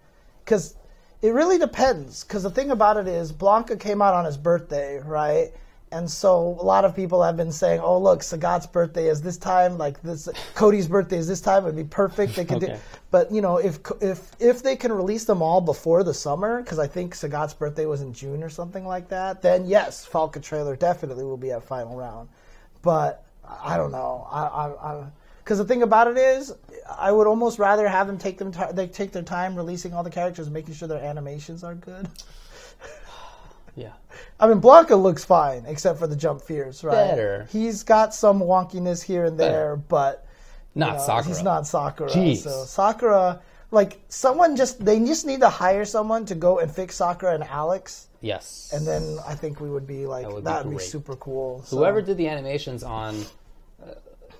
Because 0.45 0.77
it 1.21 1.31
really 1.31 1.59
depends. 1.59 2.25
Because 2.25 2.43
the 2.43 2.51
thing 2.51 2.71
about 2.71 2.97
it 2.97 3.07
is, 3.07 3.33
Blanka 3.33 3.79
came 3.79 4.01
out 4.01 4.15
on 4.15 4.25
his 4.25 4.37
birthday, 4.37 4.99
right? 5.05 5.53
And 5.91 6.11
so 6.11 6.59
a 6.61 6.65
lot 6.65 6.85
of 6.85 6.95
people 6.95 7.23
have 7.23 7.37
been 7.37 7.53
saying, 7.53 7.81
"Oh, 7.81 7.99
look, 7.99 8.21
Sagat's 8.21 8.67
birthday 8.67 9.09
is 9.09 9.23
this 9.23 9.37
time. 9.37 9.79
Like 9.79 10.01
this, 10.03 10.29
Cody's 10.55 10.87
birthday 10.87 11.19
is 11.19 11.27
this 11.27 11.41
time. 11.41 11.65
It'd 11.65 11.77
be 11.77 11.85
perfect. 11.85 12.37
They 12.37 12.45
could 12.45 12.61
do." 12.61 12.75
But 13.11 13.33
you 13.33 13.41
know, 13.41 13.57
if 13.57 13.79
if 14.01 14.33
if 14.39 14.63
they 14.63 14.77
can 14.77 14.93
release 14.93 15.25
them 15.25 15.41
all 15.43 15.61
before 15.61 16.05
the 16.05 16.13
summer, 16.13 16.61
because 16.63 16.79
I 16.79 16.87
think 16.87 17.15
Sagat's 17.15 17.55
birthday 17.55 17.87
was 17.87 18.03
in 18.03 18.13
June 18.13 18.43
or 18.43 18.51
something 18.51 18.87
like 18.87 19.09
that, 19.09 19.41
then 19.41 19.67
yes, 19.67 20.07
Falke 20.07 20.43
trailer 20.43 20.77
definitely 20.77 21.25
will 21.25 21.39
be 21.39 21.53
at 21.53 21.63
final 21.63 21.97
round. 21.97 22.29
But 22.83 23.25
I 23.63 23.77
don't 23.77 23.93
know. 23.93 24.27
I 24.31 24.41
I. 24.43 25.05
because 25.43 25.59
the 25.59 25.65
thing 25.65 25.83
about 25.83 26.09
it 26.09 26.19
is, 26.19 26.53
I 26.99 27.11
would 27.13 27.27
almost 27.27 27.59
rather 27.59 27.89
have 27.89 28.07
them 28.07 28.19
take 28.19 28.37
them 28.37 28.53
ti 28.53 28.65
they 28.73 28.87
take 28.87 29.13
their 29.13 29.23
time 29.23 29.57
releasing 29.57 29.95
all 29.95 30.03
the 30.03 30.11
characters, 30.11 30.47
and 30.47 30.55
making 30.55 30.75
sure 30.75 30.87
their 30.87 31.03
animations 31.03 31.65
are 31.65 31.75
good. 31.75 32.09
Yeah. 33.79 33.93
I 34.41 34.49
mean, 34.49 34.61
Blanka 34.61 35.01
looks 35.01 35.25
fine, 35.25 35.65
except 35.67 35.99
for 35.99 36.07
the 36.07 36.17
jump 36.17 36.43
fears, 36.43 36.83
right? 36.83 36.95
Better. 36.95 37.47
He's 37.53 37.83
got 37.85 38.15
some 38.15 38.41
wonkiness 38.41 39.03
here 39.03 39.25
and 39.25 39.39
there, 39.39 39.77
but 39.77 40.27
you 40.75 40.81
Not 40.81 40.97
know, 40.97 41.03
Sakura. 41.05 41.25
He's 41.35 41.43
not 41.43 41.67
Sakura. 41.67 42.11
Jeez. 42.11 42.39
So 42.39 42.65
Sakura, 42.65 43.41
like 43.71 44.01
someone 44.09 44.57
just 44.57 44.85
they 44.85 44.99
just 45.01 45.27
need 45.27 45.41
to 45.41 45.49
hire 45.49 45.85
someone 45.85 46.25
to 46.27 46.35
go 46.35 46.59
and 46.59 46.71
fix 46.71 46.97
Sakura 46.97 47.35
and 47.35 47.45
Alex, 47.45 48.09
Yes. 48.21 48.71
and 48.75 48.87
then 48.87 49.19
I 49.27 49.35
think 49.35 49.61
we 49.61 49.71
would 49.71 49.87
be 49.87 50.07
like 50.07 50.27
That 50.27 50.45
that 50.45 50.65
would 50.65 50.73
would 50.75 50.79
be 50.81 50.85
be, 50.85 50.89
super 50.91 51.15
cool. 51.17 51.63
So- 51.65 51.77
whoever 51.77 52.03
did 52.03 52.17
the 52.17 52.27
animations 52.29 52.83
on 52.83 53.25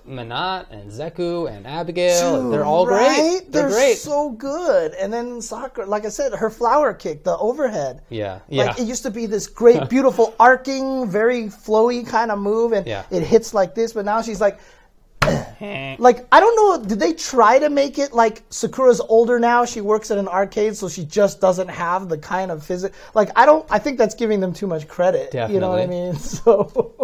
uh, 0.05 0.09
Menat 0.09 0.71
and 0.71 0.91
Zeku 0.91 1.49
and 1.49 1.65
Abigail, 1.67 2.43
Dude, 2.43 2.53
they're 2.53 2.65
all 2.65 2.85
great. 2.85 2.97
right? 2.97 3.41
They're, 3.49 3.69
great. 3.69 3.97
so 3.97 4.29
good. 4.31 4.93
And 4.93 5.11
then 5.13 5.41
Sakura, 5.41 5.85
like 5.87 6.05
I 6.05 6.09
said, 6.09 6.33
her 6.33 6.49
flower 6.49 6.93
kick, 6.93 7.23
the 7.23 7.37
overhead. 7.37 8.01
yeah. 8.09 8.39
Yeah. 8.49 8.65
Like 8.65 8.79
it 8.79 8.87
used 8.87 9.03
to 9.03 9.11
be 9.11 9.25
this 9.25 9.47
great, 9.47 9.89
beautiful, 9.95 10.33
arcing, 10.39 11.09
very 11.09 11.43
flowy 11.45 12.05
kind 12.07 12.31
of 12.31 12.39
move, 12.39 12.71
and 12.73 12.85
Yeah. 12.87 13.03
it 13.11 13.23
hits 13.23 13.53
like 13.53 13.75
this. 13.75 13.93
But 13.93 14.05
now 14.05 14.21
she's 14.21 14.41
like, 14.41 14.59
like 15.21 16.25
I 16.31 16.39
don't 16.39 16.55
know. 16.55 16.87
Did 16.87 16.99
they 16.99 17.13
try 17.13 17.59
to 17.59 17.69
make 17.69 17.99
it 17.99 18.13
like 18.13 18.43
Sakura's 18.49 19.01
older 19.01 19.37
now? 19.39 19.65
She 19.65 19.81
works 19.81 20.11
at 20.11 20.17
an 20.17 20.27
arcade, 20.29 20.75
so 20.77 20.87
she 20.89 21.03
just 21.05 21.41
doesn't 21.41 21.67
have 21.67 22.07
the 22.09 22.17
kind 22.17 22.51
of 22.51 22.65
physics. 22.65 22.97
Like 23.13 23.29
I 23.35 23.45
don't. 23.45 23.65
I 23.69 23.79
think 23.79 23.97
that's 23.97 24.15
giving 24.15 24.39
them 24.39 24.53
too 24.53 24.65
much 24.67 24.87
credit. 24.87 25.33
You 25.33 25.59
know 25.59 25.69
what 25.69 25.79
I 25.81 25.87
mean? 25.87 26.15
So 26.19 26.95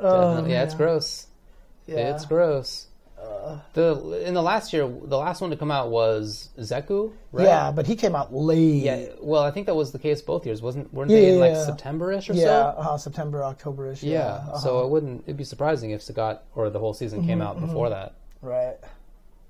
Definitely. 0.00 0.52
yeah, 0.52 0.62
it's 0.62 0.74
gross. 0.74 1.26
Yeah. 1.86 2.14
It's 2.14 2.24
gross. 2.26 2.86
the 3.74 4.22
in 4.26 4.34
the 4.34 4.42
last 4.42 4.72
year, 4.72 4.86
the 4.86 5.16
last 5.18 5.40
one 5.40 5.50
to 5.50 5.56
come 5.56 5.70
out 5.70 5.90
was 5.90 6.50
Zeku, 6.58 7.12
right? 7.32 7.44
yeah, 7.44 7.72
but 7.72 7.86
he 7.86 7.96
came 7.96 8.14
out 8.14 8.32
late. 8.34 8.82
Yeah. 8.84 9.06
Well, 9.20 9.42
I 9.42 9.50
think 9.50 9.66
that 9.66 9.74
was 9.74 9.92
the 9.92 9.98
case 9.98 10.20
both 10.22 10.46
years, 10.46 10.62
wasn't? 10.62 10.92
Weren't 10.92 11.10
Yeah, 11.10 11.18
they 11.20 11.32
in 11.34 11.40
like 11.40 11.52
yeah. 11.52 11.64
September-ish 11.64 12.30
or 12.30 12.34
Yeah, 12.34 12.44
so? 12.44 12.78
uh, 12.78 12.98
September, 12.98 13.42
October-ish. 13.44 14.02
Yeah. 14.02 14.12
Yeah, 14.12 14.26
uh-huh. 14.26 14.58
So 14.58 14.84
it 14.84 14.90
wouldn't. 14.90 15.22
It'd 15.26 15.36
be 15.36 15.44
surprising 15.44 15.90
if 15.90 16.00
Sagat 16.02 16.40
or 16.54 16.70
the 16.70 16.78
whole 16.78 16.94
season 16.94 17.24
came 17.26 17.38
Mm-hmm, 17.38 17.46
out 17.48 17.60
before 17.60 17.88
that. 17.90 18.14
right. 18.42 18.76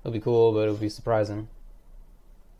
It'd 0.03 0.13
be 0.13 0.19
cool, 0.21 0.53
but 0.53 0.67
it 0.67 0.71
would 0.71 0.79
be 0.79 0.89
surprising. 0.89 1.47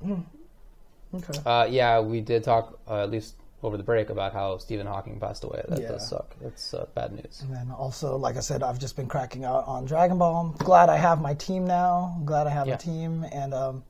Okay. 0.03 1.39
Uh, 1.45 1.67
yeah, 1.69 1.99
we 2.01 2.19
did 2.21 2.43
talk 2.43 2.77
uh, 2.87 3.03
at 3.03 3.09
least 3.11 3.35
over 3.63 3.75
the 3.75 3.83
break 3.83 4.09
about 4.09 4.33
how 4.33 4.57
Stephen 4.57 4.85
Hawking 4.85 5.19
passed 5.19 5.43
away. 5.43 5.63
That 5.67 5.81
Yeah. 5.81 5.87
does 5.89 6.07
suck. 6.07 6.35
It's 6.41 6.73
uh, 6.73 6.85
bad 6.93 7.11
news. 7.13 7.41
And 7.41 7.53
then 7.55 7.71
also, 7.71 8.15
like 8.15 8.37
I 8.37 8.41
said, 8.41 8.61
I've 8.61 8.77
just 8.79 8.95
been 8.95 9.07
cracking 9.07 9.45
out 9.45 9.67
on 9.67 9.85
Dragon 9.85 10.17
Ball. 10.17 10.35
I'm 10.41 10.51
glad 10.63 10.89
I 10.89 10.97
have 10.97 11.21
my 11.21 11.33
team 11.33 11.65
now. 11.65 12.13
I'm 12.17 12.25
glad 12.25 12.45
I 12.45 12.51
have 12.51 12.67
Yeah. 12.67 12.75
a 12.75 12.77
team, 12.77 13.25
and 13.31 13.53
um, 13.55 13.83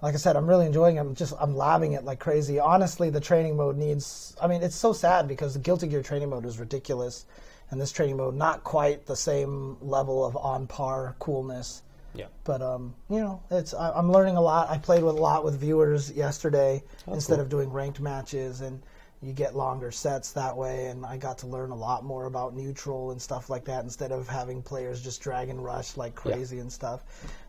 like 0.00 0.14
I 0.14 0.16
said, 0.16 0.34
I'm 0.34 0.46
really 0.46 0.66
enjoying 0.66 0.96
it. 0.96 1.00
I'm 1.00 1.14
just 1.14 1.34
I'm 1.38 1.54
labbing 1.54 1.96
it 1.96 2.04
like 2.04 2.20
crazy. 2.20 2.58
Honestly, 2.58 3.10
the 3.10 3.20
training 3.20 3.56
mode 3.56 3.76
needs. 3.76 4.34
I 4.40 4.46
mean, 4.46 4.62
it's 4.62 4.74
so 4.76 4.92
sad 4.94 5.28
because 5.28 5.52
the 5.52 5.60
Guilty 5.60 5.88
Gear 5.88 6.02
training 6.02 6.30
mode 6.30 6.46
is 6.46 6.58
ridiculous, 6.58 7.26
and 7.70 7.78
this 7.80 7.92
training 7.92 8.16
mode 8.16 8.34
not 8.34 8.64
quite 8.64 9.04
the 9.06 9.16
same 9.16 9.76
level 9.82 10.24
of 10.24 10.36
on 10.38 10.66
par 10.66 11.16
coolness. 11.18 11.82
Yeah. 12.14 12.26
But 12.44 12.62
um, 12.62 12.94
you 13.10 13.20
know, 13.20 13.42
it's 13.50 13.74
I, 13.74 13.92
I'm 13.92 14.10
learning 14.10 14.36
a 14.38 14.40
lot. 14.40 14.70
I 14.70 14.78
played 14.78 15.02
with 15.02 15.16
a 15.16 15.20
lot 15.20 15.44
with 15.44 15.60
viewers 15.60 16.10
yesterday 16.12 16.82
instead 17.08 17.34
cool. 17.36 17.42
of 17.42 17.48
doing 17.50 17.70
ranked 17.70 18.00
matches, 18.00 18.62
and 18.62 18.82
you 19.22 19.32
get 19.32 19.54
longer 19.54 19.90
sets 19.92 20.32
that 20.32 20.56
way. 20.56 20.86
And 20.86 21.06
I 21.06 21.16
got 21.16 21.38
to 21.38 21.46
learn 21.46 21.70
a 21.70 21.76
lot 21.76 22.04
more 22.04 22.26
about 22.26 22.54
neutral 22.56 23.12
and 23.12 23.22
stuff 23.22 23.48
like 23.48 23.64
that 23.66 23.84
instead 23.84 24.10
of 24.12 24.28
having 24.28 24.62
players 24.62 25.00
just 25.02 25.20
drag 25.22 25.48
and 25.48 25.62
rush 25.62 25.96
like 25.96 26.14
crazy 26.14 26.58
and 26.58 26.72
stuff. 26.72 27.04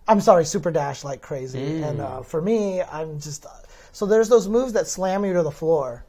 I'm 0.07 0.21
sorry, 0.21 0.45
super 0.45 0.69
dash 0.71 1.03
like 1.03 1.21
crazy. 1.21 1.81
And 1.81 1.99
uh, 1.99 2.21
for 2.21 2.41
me, 2.41 2.81
I'm 2.83 3.19
just 3.19 3.45
so 3.91 4.05
there's 4.05 4.29
those 4.29 4.47
moves 4.47 4.73
that 4.73 4.87
slam 4.87 5.25
you 5.25 5.33
to 5.33 5.43
the 5.43 5.51
floor. 5.51 6.05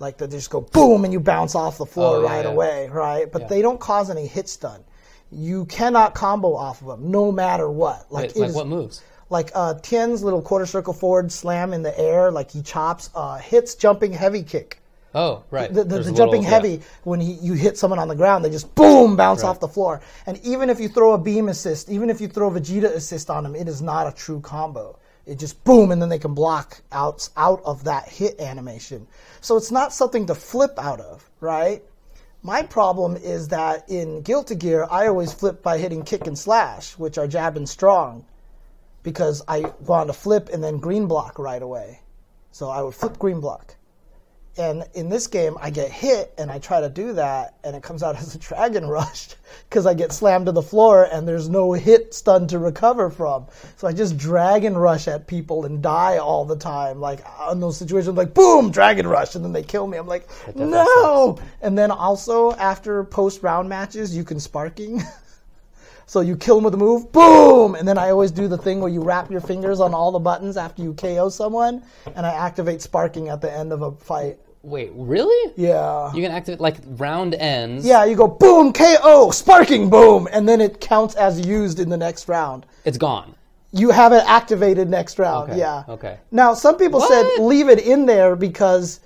Like 0.00 0.18
that, 0.18 0.30
they 0.30 0.36
just 0.38 0.50
go 0.50 0.60
boom 0.60 1.04
and 1.04 1.12
you 1.12 1.20
bounce 1.20 1.54
off 1.54 1.78
the 1.78 1.86
floor 1.86 2.16
Oh, 2.16 2.22
yeah, 2.22 2.28
right 2.28 2.44
yeah. 2.44 2.50
away, 2.50 2.88
right? 2.88 3.30
But 3.30 3.42
Yeah. 3.42 3.48
they 3.48 3.62
don't 3.62 3.78
cause 3.78 4.10
any 4.10 4.26
hit 4.26 4.48
stun. 4.48 4.82
You 5.30 5.64
cannot 5.66 6.14
combo 6.14 6.54
off 6.54 6.80
of 6.82 6.88
them, 6.88 7.10
no 7.12 7.30
matter 7.30 7.70
what. 7.70 8.06
Like, 8.10 8.30
Wait, 8.34 8.36
like 8.38 8.48
is- 8.50 8.56
what 8.56 8.66
moves? 8.66 9.02
like 9.30 9.50
uh, 9.54 9.74
Tien's 9.74 10.22
little 10.24 10.42
quarter 10.42 10.66
circle 10.66 10.92
forward 10.92 11.30
slam 11.30 11.72
in 11.72 11.82
the 11.82 11.96
air, 11.98 12.30
like 12.32 12.50
he 12.50 12.60
chops, 12.62 13.10
uh, 13.14 13.38
hits 13.38 13.74
jumping 13.76 14.12
heavy 14.12 14.42
kick. 14.42 14.80
Oh, 15.14 15.44
right. 15.50 15.72
The, 15.72 15.84
the, 15.84 15.98
the 16.00 16.12
jumping 16.12 16.42
little- 16.42 16.44
heavy 16.44 16.68
yeah. 16.70 16.78
when 17.04 17.20
he, 17.20 17.34
you 17.34 17.52
hit 17.52 17.78
someone 17.78 17.98
on 18.00 18.08
the 18.08 18.16
ground, 18.16 18.44
they 18.44 18.50
just 18.50 18.74
boom 18.74 19.14
bounce 19.16 19.42
Right. 19.42 19.48
off 19.50 19.60
the 19.60 19.68
floor. 19.68 20.00
And 20.26 20.38
even 20.44 20.70
if 20.70 20.80
you 20.80 20.88
throw 20.88 21.12
a 21.12 21.18
beam 21.18 21.48
assist, 21.48 21.88
even 21.88 22.10
if 22.10 22.20
you 22.20 22.26
throw 22.28 22.50
Vegeta 22.50 22.86
assist 22.92 23.30
on 23.30 23.44
them, 23.44 23.54
it 23.54 23.68
is 23.68 23.80
not 23.80 24.08
a 24.08 24.12
true 24.12 24.40
combo. 24.40 24.98
It 25.26 25.38
just 25.38 25.62
boom, 25.64 25.90
and 25.92 26.02
then 26.02 26.08
they 26.10 26.18
can 26.18 26.34
block 26.34 26.82
out 26.92 27.28
out 27.36 27.62
of 27.64 27.84
that 27.84 28.08
hit 28.08 28.40
animation. 28.40 29.06
So 29.40 29.56
it's 29.56 29.70
not 29.70 29.92
something 29.92 30.26
to 30.26 30.34
flip 30.34 30.72
out 30.78 31.00
of, 31.00 31.30
right? 31.40 31.82
My 32.42 32.62
problem 32.62 33.16
is 33.16 33.48
that 33.48 33.88
in 33.88 34.20
Guilty 34.20 34.54
Gear, 34.56 34.86
I 34.90 35.06
always 35.06 35.32
flip 35.32 35.62
by 35.62 35.78
hitting 35.78 36.02
kick 36.02 36.26
and 36.26 36.38
slash, 36.38 36.98
which 36.98 37.16
are 37.16 37.26
jab 37.26 37.56
and 37.56 37.66
strong, 37.66 38.26
because 39.02 39.42
I 39.48 39.72
want 39.80 40.08
to 40.08 40.12
flip 40.12 40.50
and 40.52 40.62
then 40.62 40.76
green 40.78 41.06
block 41.06 41.38
right 41.38 41.62
away. 41.62 42.00
So 42.50 42.68
I 42.68 42.82
would 42.82 42.94
flip 42.94 43.18
green 43.18 43.40
block. 43.40 43.76
And 44.56 44.84
in 44.94 45.08
this 45.08 45.26
game, 45.26 45.56
I 45.60 45.70
get 45.70 45.90
hit 45.90 46.32
and 46.38 46.50
I 46.50 46.60
try 46.60 46.80
to 46.80 46.88
do 46.88 47.14
that, 47.14 47.56
and 47.64 47.74
it 47.74 47.82
comes 47.82 48.02
out 48.02 48.16
as 48.20 48.34
a 48.34 48.38
dragon 48.38 48.86
rush 48.86 49.28
because 49.68 49.86
I 49.86 49.94
get 49.94 50.12
slammed 50.12 50.46
to 50.46 50.52
the 50.52 50.62
floor 50.62 51.08
and 51.10 51.26
there's 51.26 51.48
no 51.48 51.72
hit 51.72 52.14
stun 52.14 52.46
to 52.48 52.58
recover 52.58 53.10
from. 53.10 53.46
So 53.76 53.88
I 53.88 53.92
just 53.92 54.16
dragon 54.16 54.76
rush 54.76 55.08
at 55.08 55.26
people 55.26 55.64
and 55.64 55.82
die 55.82 56.18
all 56.18 56.44
the 56.44 56.56
time. 56.56 57.00
Like 57.00 57.24
on 57.38 57.60
those 57.60 57.76
situations, 57.76 58.16
like 58.16 58.34
boom, 58.34 58.70
dragon 58.70 59.06
rush, 59.06 59.34
and 59.34 59.44
then 59.44 59.52
they 59.52 59.62
kill 59.62 59.86
me. 59.86 59.98
I'm 59.98 60.06
like, 60.06 60.28
no. 60.54 61.38
And 61.60 61.76
then 61.76 61.90
also 61.90 62.52
after 62.52 63.04
post 63.04 63.42
round 63.42 63.68
matches, 63.68 64.16
you 64.16 64.24
can 64.24 64.38
sparking. 64.38 65.02
So 66.06 66.20
you 66.20 66.36
kill 66.36 66.56
them 66.56 66.64
with 66.64 66.74
a 66.74 66.78
move, 66.78 67.10
boom, 67.12 67.74
and 67.74 67.88
then 67.88 67.96
I 67.98 68.10
always 68.10 68.30
do 68.30 68.46
the 68.46 68.58
thing 68.58 68.80
where 68.80 68.90
you 68.90 69.02
wrap 69.02 69.30
your 69.30 69.40
fingers 69.40 69.80
on 69.80 69.94
all 69.94 70.12
the 70.12 70.18
buttons 70.18 70.56
after 70.56 70.82
you 70.82 70.92
KO 70.94 71.28
someone, 71.30 71.82
and 72.14 72.26
I 72.26 72.32
activate 72.34 72.82
sparking 72.82 73.28
at 73.28 73.40
the 73.40 73.50
end 73.52 73.72
of 73.72 73.82
a 73.82 73.92
fight. 73.92 74.38
Wait, 74.62 74.90
really? 74.94 75.52
Yeah. 75.56 76.12
You 76.14 76.22
can 76.22 76.30
activate 76.32 76.60
like 76.60 76.76
round 76.86 77.34
ends. 77.34 77.84
Yeah, 77.86 78.04
you 78.04 78.16
go 78.16 78.26
boom, 78.28 78.72
KO, 78.72 79.30
sparking, 79.30 79.90
boom, 79.90 80.28
and 80.32 80.48
then 80.48 80.60
it 80.60 80.80
counts 80.80 81.14
as 81.14 81.44
used 81.46 81.80
in 81.80 81.88
the 81.88 81.96
next 81.98 82.28
round. 82.28 82.64
It's 82.84 82.98
gone. 82.98 83.34
You 83.72 83.90
have 83.90 84.12
it 84.12 84.22
activated 84.26 84.88
next 84.88 85.18
round. 85.18 85.50
Okay, 85.50 85.58
Yeah. 85.58 85.82
okay. 85.88 86.18
Now, 86.30 86.54
some 86.54 86.76
people 86.76 87.00
What? 87.00 87.10
said 87.10 87.42
leave 87.42 87.68
it 87.68 87.80
in 87.80 88.06
there 88.06 88.36
because 88.36 89.00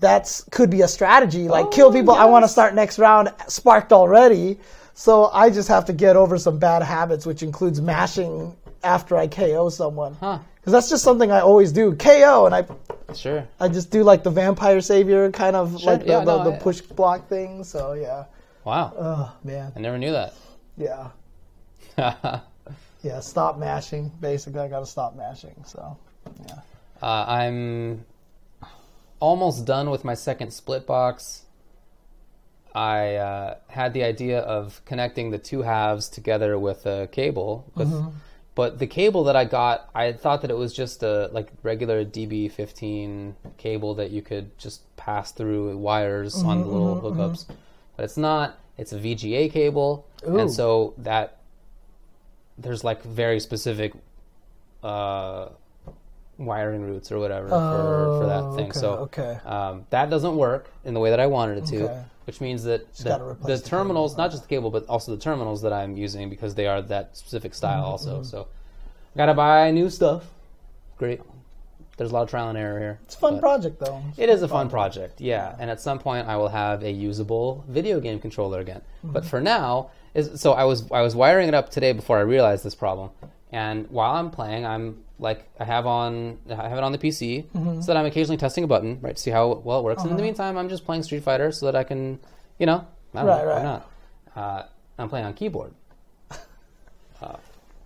that's 0.00 0.42
could 0.50 0.70
be 0.70 0.82
a 0.82 0.88
strategy. 0.88 1.48
Like 1.48 1.66
Oh, 1.66 1.70
kill 1.70 1.92
people. 1.92 2.14
I 2.14 2.24
want 2.24 2.44
to 2.44 2.48
start 2.48 2.74
next 2.74 2.98
round 2.98 3.32
sparked 3.46 3.92
already. 3.92 4.58
So 4.98 5.30
I 5.32 5.48
just 5.50 5.68
have 5.68 5.84
to 5.84 5.92
get 5.92 6.16
over 6.16 6.38
some 6.38 6.58
bad 6.58 6.82
habits, 6.82 7.24
which 7.24 7.44
includes 7.44 7.80
mashing 7.80 8.56
after 8.82 9.16
I 9.16 9.28
KO 9.28 9.68
someone. 9.68 10.14
Huh. 10.14 10.40
Because 10.56 10.72
that's 10.72 10.90
just 10.90 11.04
something 11.04 11.30
I 11.30 11.38
always 11.38 11.70
do. 11.70 11.94
KO, 11.94 12.46
and 12.46 12.52
I 12.52 12.66
Sure. 13.14 13.46
I 13.60 13.68
just 13.68 13.92
do 13.92 14.02
like 14.02 14.24
the 14.24 14.30
vampire 14.30 14.80
savior 14.80 15.30
kind 15.30 15.54
of 15.54 15.80
Sure, 15.80 15.92
like 15.92 16.00
the, 16.00 16.08
yeah, 16.08 16.24
the, 16.24 16.38
no, 16.38 16.50
the 16.50 16.56
I- 16.56 16.58
push 16.58 16.80
block 16.80 17.28
thing. 17.28 17.62
So 17.62 17.92
yeah. 17.92 18.24
Wow. 18.64 18.92
Oh 18.98 19.36
man. 19.44 19.72
I 19.76 19.78
never 19.78 19.98
knew 19.98 20.10
that. 20.10 20.34
Yeah. 20.76 21.10
Yeah, 23.02 23.20
stop 23.20 23.56
mashing. 23.56 24.10
Basically, 24.20 24.58
I 24.58 24.66
got 24.66 24.80
to 24.80 24.86
stop 24.86 25.16
mashing. 25.16 25.54
So, 25.64 25.96
yeah. 26.48 26.56
Uh, 27.00 27.24
I'm 27.28 28.04
almost 29.20 29.64
done 29.64 29.90
with 29.90 30.04
my 30.04 30.14
second 30.14 30.52
split 30.52 30.84
box. 30.84 31.42
I 32.74 33.14
uh, 33.16 33.54
had 33.68 33.92
the 33.94 34.02
idea 34.04 34.40
of 34.40 34.80
connecting 34.84 35.30
the 35.30 35.38
two 35.38 35.62
halves 35.62 36.08
together 36.08 36.58
with 36.58 36.86
a 36.86 37.08
cable, 37.10 37.64
with, 37.74 37.88
but 38.54 38.78
the 38.78 38.86
cable 38.86 39.24
that 39.24 39.36
I 39.36 39.44
got, 39.44 39.88
I 39.94 40.12
thought 40.12 40.42
that 40.42 40.50
it 40.50 40.56
was 40.56 40.74
just 40.74 41.02
a 41.02 41.28
like 41.32 41.50
regular 41.62 42.04
DB15 42.04 43.34
cable 43.56 43.94
that 43.94 44.10
you 44.10 44.20
could 44.22 44.56
just 44.58 44.82
pass 44.96 45.32
through 45.32 45.76
wires 45.78 46.42
on 46.42 46.60
the 46.62 46.66
little 46.68 47.00
hookups, 47.00 47.46
but 47.96 48.04
it's 48.04 48.16
not. 48.16 48.58
It's 48.76 48.92
a 48.92 48.98
VGA 48.98 49.50
cable, 49.50 50.06
Ooh. 50.28 50.38
and 50.38 50.52
so 50.52 50.94
that 50.98 51.38
there's 52.58 52.84
like 52.84 53.02
very 53.02 53.40
specific 53.40 53.92
uh, 54.84 55.48
wiring 56.36 56.82
routes 56.82 57.10
or 57.10 57.18
whatever 57.18 57.48
for, 57.48 58.14
for 58.18 58.26
that 58.26 58.44
Oh, 58.44 58.56
thing. 58.56 58.70
okay, 58.70 58.78
so 58.78 58.92
okay. 58.94 59.38
um, 59.44 59.86
that 59.90 60.10
doesn't 60.10 60.36
work 60.36 60.70
in 60.84 60.94
the 60.94 61.00
way 61.00 61.10
that 61.10 61.18
I 61.18 61.26
wanted 61.26 61.58
it 61.58 61.66
to, 61.66 61.84
Okay. 61.84 62.02
Which 62.28 62.40
means 62.42 62.62
that 62.64 62.94
the, 62.96 63.36
the 63.42 63.56
the 63.56 63.58
terminals, 63.58 64.12
cable. 64.12 64.22
not 64.22 64.30
just 64.30 64.42
the 64.44 64.48
cable, 64.48 64.70
but 64.70 64.84
also 64.86 65.16
the 65.16 65.20
terminals 65.28 65.62
that 65.62 65.72
I'm 65.72 65.96
using 65.96 66.28
because 66.28 66.54
they 66.54 66.66
are 66.66 66.82
that 66.82 67.16
specific 67.16 67.54
style 67.54 67.82
Mm-hmm, 67.82 67.90
also. 68.10 68.22
So 68.22 68.46
I 69.14 69.16
gotta 69.16 69.34
buy 69.34 69.70
new 69.70 69.88
stuff. 69.90 70.24
Great. 70.98 71.20
There's 71.96 72.10
a 72.10 72.14
lot 72.14 72.22
of 72.22 72.30
trial 72.30 72.48
and 72.50 72.58
error 72.58 72.78
here. 72.78 73.00
It's 73.06 73.16
a 73.16 73.18
fun 73.18 73.40
project, 73.40 73.80
though. 73.80 74.00
It 74.16 74.28
is 74.28 74.42
a 74.42 74.48
fun 74.48 74.68
project, 74.70 75.20
yeah. 75.20 75.56
And 75.58 75.68
at 75.70 75.80
some 75.80 75.98
point, 75.98 76.28
I 76.28 76.36
will 76.36 76.48
have 76.62 76.84
a 76.84 76.90
usable 76.92 77.64
video 77.66 77.98
game 77.98 78.20
controller 78.20 78.60
again. 78.60 78.82
But 79.02 79.22
Mm-hmm. 79.22 79.30
for 79.30 79.40
now, 79.40 79.90
is 80.14 80.40
so 80.40 80.52
I 80.52 80.64
was 80.64 80.78
I 80.92 81.00
was 81.00 81.16
wiring 81.16 81.48
it 81.48 81.54
up 81.54 81.70
today 81.70 81.92
before 81.92 82.18
I 82.18 82.24
realized 82.36 82.62
this 82.62 82.74
problem. 82.74 83.08
And 83.52 83.88
while 83.90 84.14
I'm 84.14 84.30
playing, 84.30 84.66
I'm 84.66 85.02
like 85.18 85.48
I 85.58 85.64
have 85.64 85.86
on 85.86 86.38
I 86.50 86.68
have 86.68 86.78
it 86.78 86.84
on 86.84 86.92
the 86.92 86.98
PC 86.98 87.44
Mm-hmm. 87.46 87.80
so 87.80 87.86
that 87.86 87.96
I'm 87.96 88.06
occasionally 88.06 88.36
testing 88.36 88.62
a 88.64 88.66
button, 88.66 88.98
right, 89.00 89.16
to 89.16 89.22
see 89.22 89.30
how 89.30 89.54
well 89.64 89.78
it 89.80 89.84
works. 89.84 90.02
And 90.02 90.10
in 90.10 90.16
the 90.16 90.22
meantime, 90.22 90.56
I'm 90.58 90.68
just 90.68 90.84
playing 90.84 91.02
Street 91.02 91.22
Fighter 91.22 91.50
so 91.52 91.66
that 91.66 91.74
I 91.76 91.82
can, 91.84 92.18
you 92.58 92.66
know, 92.66 92.86
I 93.14 93.22
don't 93.22 93.28
Uh-huh. 93.28 93.36
Right, 93.36 93.44
know, 93.44 93.48
right. 93.50 93.56
why 93.56 93.62
not? 93.62 93.90
Uh, 94.36 94.62
I'm 94.98 95.08
playing 95.08 95.26
on 95.26 95.32
keyboard, 95.34 95.72
uh, 97.22 97.36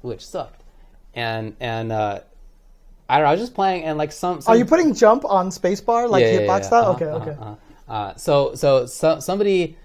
which 0.02 0.26
sucked. 0.26 0.62
And 1.14 1.54
and 1.60 1.92
uh, 1.92 2.20
I 3.08 3.16
don't 3.16 3.24
know. 3.24 3.28
I 3.28 3.32
was 3.32 3.40
just 3.40 3.54
playing, 3.54 3.84
and 3.84 3.98
like 3.98 4.12
some. 4.12 4.40
some 4.40 4.54
Are 4.54 4.56
you 4.56 4.64
putting 4.64 4.94
jump 4.94 5.24
on 5.24 5.50
spacebar 5.50 6.08
like 6.08 6.22
yeah, 6.22 6.32
yeah, 6.32 6.40
hitbox 6.40 6.60
yeah. 6.60 6.66
style? 6.66 6.82
Uh-huh, 6.84 6.92
okay, 6.92 7.04
uh-huh, 7.06 7.16
okay. 7.18 7.30
uh-huh. 7.40 7.54
Uh, 7.92 8.14
so, 8.16 8.54
so, 8.54 8.86
so 8.86 9.20
somebody 9.20 9.76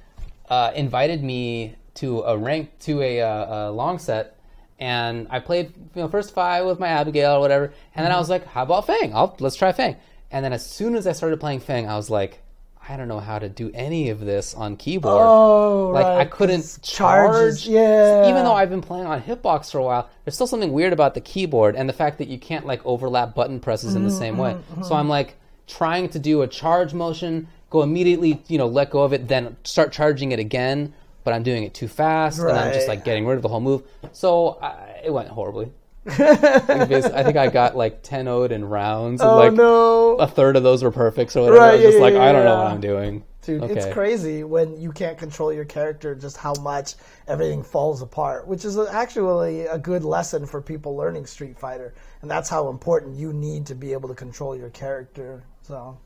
uh, 0.49 0.72
invited 0.76 1.24
me 1.24 1.76
to 1.95 2.22
a 2.22 2.38
rank 2.38 2.72
to 2.80 3.02
a, 3.02 3.20
uh, 3.22 3.70
a 3.70 3.72
long 3.72 3.99
set, 3.99 4.36
and 4.80 5.28
I 5.30 5.40
played 5.40 5.74
you 5.95 6.02
know 6.02 6.08
first 6.08 6.34
five 6.34 6.66
with 6.66 6.80
my 6.80 6.88
Abigail 6.88 7.34
or 7.34 7.40
whatever, 7.40 7.66
and 7.95 8.04
Mm-hmm. 8.04 8.04
then 8.04 8.12
I 8.12 8.18
was 8.20 8.30
like, 8.30 8.45
how 8.45 8.64
about 8.64 8.88
Fang? 8.88 9.14
I'll 9.14 9.36
let's 9.40 9.56
try 9.56 9.72
Fang. 9.72 9.95
And 10.32 10.44
then 10.44 10.54
as 10.54 10.66
soon 10.66 10.95
as 10.95 11.08
I 11.08 11.14
started 11.14 11.40
playing 11.40 11.62
Fang, 11.62 11.88
I 11.88 11.95
was 11.95 12.10
like, 12.10 12.40
I 12.88 12.98
don't 12.98 13.08
know 13.08 13.20
how 13.20 13.40
to 13.40 13.49
do 13.49 13.72
any 13.74 14.10
of 14.10 14.20
this 14.20 14.54
on 14.54 14.78
keyboard. 14.78 15.28
Oh, 15.30 15.90
like 15.90 16.06
right, 16.06 16.18
I 16.22 16.26
couldn't 16.26 16.80
charge. 16.84 17.66
yeah. 17.68 18.26
Even 18.30 18.44
though 18.44 18.54
I've 18.54 18.70
been 18.70 18.82
playing 18.82 19.06
on 19.08 19.22
Hitbox 19.22 19.72
for 19.72 19.78
a 19.80 19.84
while, 19.84 20.10
there's 20.26 20.36
still 20.36 20.48
something 20.48 20.72
weird 20.74 20.94
about 20.94 21.14
the 21.14 21.22
keyboard 21.22 21.76
and 21.76 21.88
the 21.88 21.94
fact 21.94 22.18
that 22.20 22.28
you 22.28 22.38
can't 22.38 22.66
like 22.66 22.86
overlap 22.86 23.36
button 23.36 23.60
presses 23.60 23.95
in 23.95 24.04
the 24.04 24.10
Mm-hmm, 24.10 24.18
same 24.18 24.38
way. 24.38 24.58
So 24.82 24.95
I'm 24.95 25.10
like 25.10 25.36
trying 25.66 26.10
to 26.10 26.20
do 26.20 26.41
a 26.41 26.48
charge 26.48 26.94
motion, 26.94 27.48
go 27.70 27.82
immediately, 27.84 28.41
you 28.48 28.58
know, 28.58 28.68
let 28.68 28.90
go 28.90 29.04
of 29.04 29.14
it, 29.14 29.28
then 29.28 29.56
start 29.64 29.91
charging 29.91 30.32
it 30.32 30.40
again, 30.40 30.94
but 31.28 31.34
I'm 31.34 31.44
doing 31.44 31.66
it 31.66 31.74
too 31.74 31.90
fast, 31.90 32.40
and 32.40 32.54
I'm 32.54 32.72
just 32.72 32.88
like 32.88 33.04
getting 33.04 33.26
rid 33.26 33.36
of 33.36 33.41
the 33.41 33.49
whole 33.49 33.60
move. 33.60 33.84
So 34.14 34.58
I, 34.62 35.02
it 35.04 35.12
went 35.12 35.28
horribly. 35.28 35.74
I 36.08 36.86
think 37.26 37.36
I 37.36 37.49
got 37.49 37.76
like 37.76 38.02
10 38.02 38.28
0'd 38.28 38.52
in 38.52 38.64
rounds, 38.64 39.20
and 39.20 39.30
Oh 39.30 39.36
like 39.36 39.52
no, 39.52 40.16
a 40.16 40.26
third 40.26 40.56
of 40.56 40.64
those 40.64 40.86
were 40.86 40.91
perfects 40.91 41.36
or 41.36 41.41
whatever. 41.41 41.60
Right, 41.60 41.72
I 41.72 41.74
was 41.74 41.82
just 41.82 41.98
yeah, 41.98 42.02
like, 42.02 42.14
yeah, 42.14 42.24
I 42.24 42.32
don't 42.32 42.45
know 42.45 42.58
what 42.60 42.68
I'm 42.68 42.80
doing. 42.80 43.26
dude, 43.41 43.62
okay. 43.62 43.74
it's 43.74 43.94
crazy 43.94 44.45
when 44.45 44.80
you 44.80 44.94
can't 44.94 45.18
control 45.18 45.52
your 45.52 45.66
character, 45.66 46.16
just 46.16 46.38
how 46.38 46.54
much 46.62 46.94
everything 47.28 47.62
falls 47.62 48.02
apart. 48.02 48.48
Which 48.48 48.64
is 48.64 48.78
actually 48.78 49.66
a 49.66 49.78
good 49.78 50.06
lesson 50.06 50.45
for 50.45 50.62
people 50.62 50.95
learning 50.95 51.26
Street 51.26 51.60
Fighter, 51.60 51.94
and 52.22 52.32
that's 52.32 52.49
how 52.49 52.70
important 52.70 53.18
you 53.18 53.34
need 53.34 53.66
to 53.66 53.76
be 53.76 53.91
able 53.91 54.08
to 54.08 54.16
control 54.16 54.56
your 54.56 54.70
character. 54.70 55.44
So, 55.62 55.98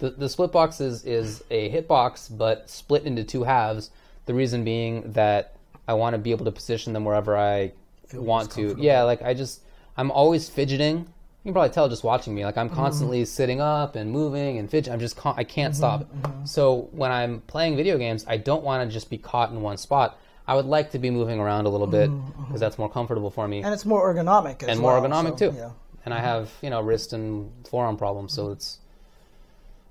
The, 0.00 0.10
the 0.10 0.28
split 0.28 0.50
box 0.50 0.80
is, 0.80 1.04
is 1.04 1.44
a 1.52 1.70
hitbox, 1.70 2.36
but 2.36 2.68
split 2.68 3.04
into 3.04 3.22
two 3.22 3.44
halves. 3.44 3.92
The 4.26 4.34
reason 4.34 4.64
being 4.64 5.12
that 5.12 5.56
I 5.88 5.94
want 5.94 6.14
to 6.14 6.18
be 6.18 6.30
able 6.30 6.44
to 6.44 6.52
position 6.52 6.92
them 6.92 7.04
wherever 7.04 7.36
I 7.36 7.72
want 8.12 8.50
to. 8.52 8.76
Yeah, 8.78 9.02
like 9.02 9.22
I 9.22 9.34
just, 9.34 9.62
I'm 9.96 10.10
always 10.10 10.48
fidgeting. 10.48 10.98
You 10.98 11.50
can 11.50 11.52
probably 11.52 11.70
tell 11.70 11.88
just 11.88 12.02
watching 12.02 12.34
me. 12.34 12.44
Like 12.44 12.56
I'm 12.56 12.66
mm-hmm. 12.66 12.76
constantly 12.76 13.24
sitting 13.24 13.60
up 13.60 13.94
and 13.94 14.10
moving 14.10 14.58
and 14.58 14.68
fidgeting. 14.68 14.92
I'm 14.92 15.00
just, 15.00 15.16
con- 15.16 15.34
I 15.36 15.44
can't 15.44 15.72
mm-hmm. 15.72 15.78
stop. 15.78 16.00
Mm-hmm. 16.02 16.44
So 16.44 16.88
when 16.92 17.12
I'm 17.12 17.40
playing 17.42 17.76
video 17.76 17.98
games, 17.98 18.24
I 18.28 18.36
don't 18.36 18.64
want 18.64 18.88
to 18.88 18.92
just 18.92 19.10
be 19.10 19.18
caught 19.18 19.50
in 19.50 19.62
one 19.62 19.76
spot. 19.76 20.18
I 20.48 20.54
would 20.54 20.66
like 20.66 20.92
to 20.92 20.98
be 20.98 21.10
moving 21.10 21.40
around 21.40 21.66
a 21.66 21.68
little 21.68 21.86
bit 21.86 22.10
because 22.38 22.60
that's 22.60 22.78
more 22.78 22.88
comfortable 22.88 23.30
for 23.30 23.48
me 23.48 23.62
and 23.62 23.74
it's 23.74 23.84
more 23.84 24.14
ergonomic 24.14 24.62
as 24.62 24.68
and 24.68 24.80
more 24.80 25.00
well, 25.00 25.10
ergonomic 25.10 25.38
so, 25.38 25.50
too. 25.50 25.56
Yeah. 25.56 25.70
And 26.04 26.14
I 26.14 26.20
have 26.20 26.52
you 26.62 26.70
know 26.70 26.80
wrist 26.80 27.12
and 27.12 27.50
forearm 27.68 27.96
problems, 27.96 28.32
so 28.32 28.52
it's 28.52 28.78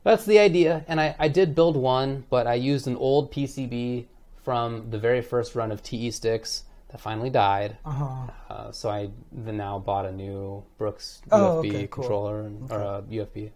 that's 0.03 0.25
the 0.25 0.39
idea. 0.39 0.85
And 0.87 1.01
I, 1.01 1.13
I 1.19 1.27
did 1.27 1.55
build 1.55 1.75
one, 1.75 2.23
but 2.29 2.47
I 2.47 2.53
used 2.53 2.87
an 2.87 2.95
old 2.95 3.33
PCB 3.33 4.05
from 4.45 4.89
the 4.91 4.97
very 4.99 5.21
first 5.21 5.55
run 5.55 5.71
of 5.71 5.83
TE 5.83 6.11
sticks 6.11 6.63
that 6.89 7.01
finally 7.01 7.29
died. 7.31 7.77
Uh-huh. 7.83 8.31
Uh, 8.49 8.71
so 8.71 8.89
I 8.89 9.09
then 9.31 9.57
now 9.57 9.79
bought 9.79 10.05
a 10.05 10.11
new 10.11 10.63
Brooks 10.77 11.21
Oh, 11.31 11.61
UFB 11.63 11.69
okay, 11.69 11.87
cool. 11.87 12.03
controller 12.03 12.41
and, 12.41 12.71
or 12.71 12.79
a 12.79 13.03
UFB 13.09 13.49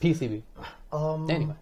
PCB. 0.00 0.42
Um, 0.92 1.30
Anyway, 1.30 1.54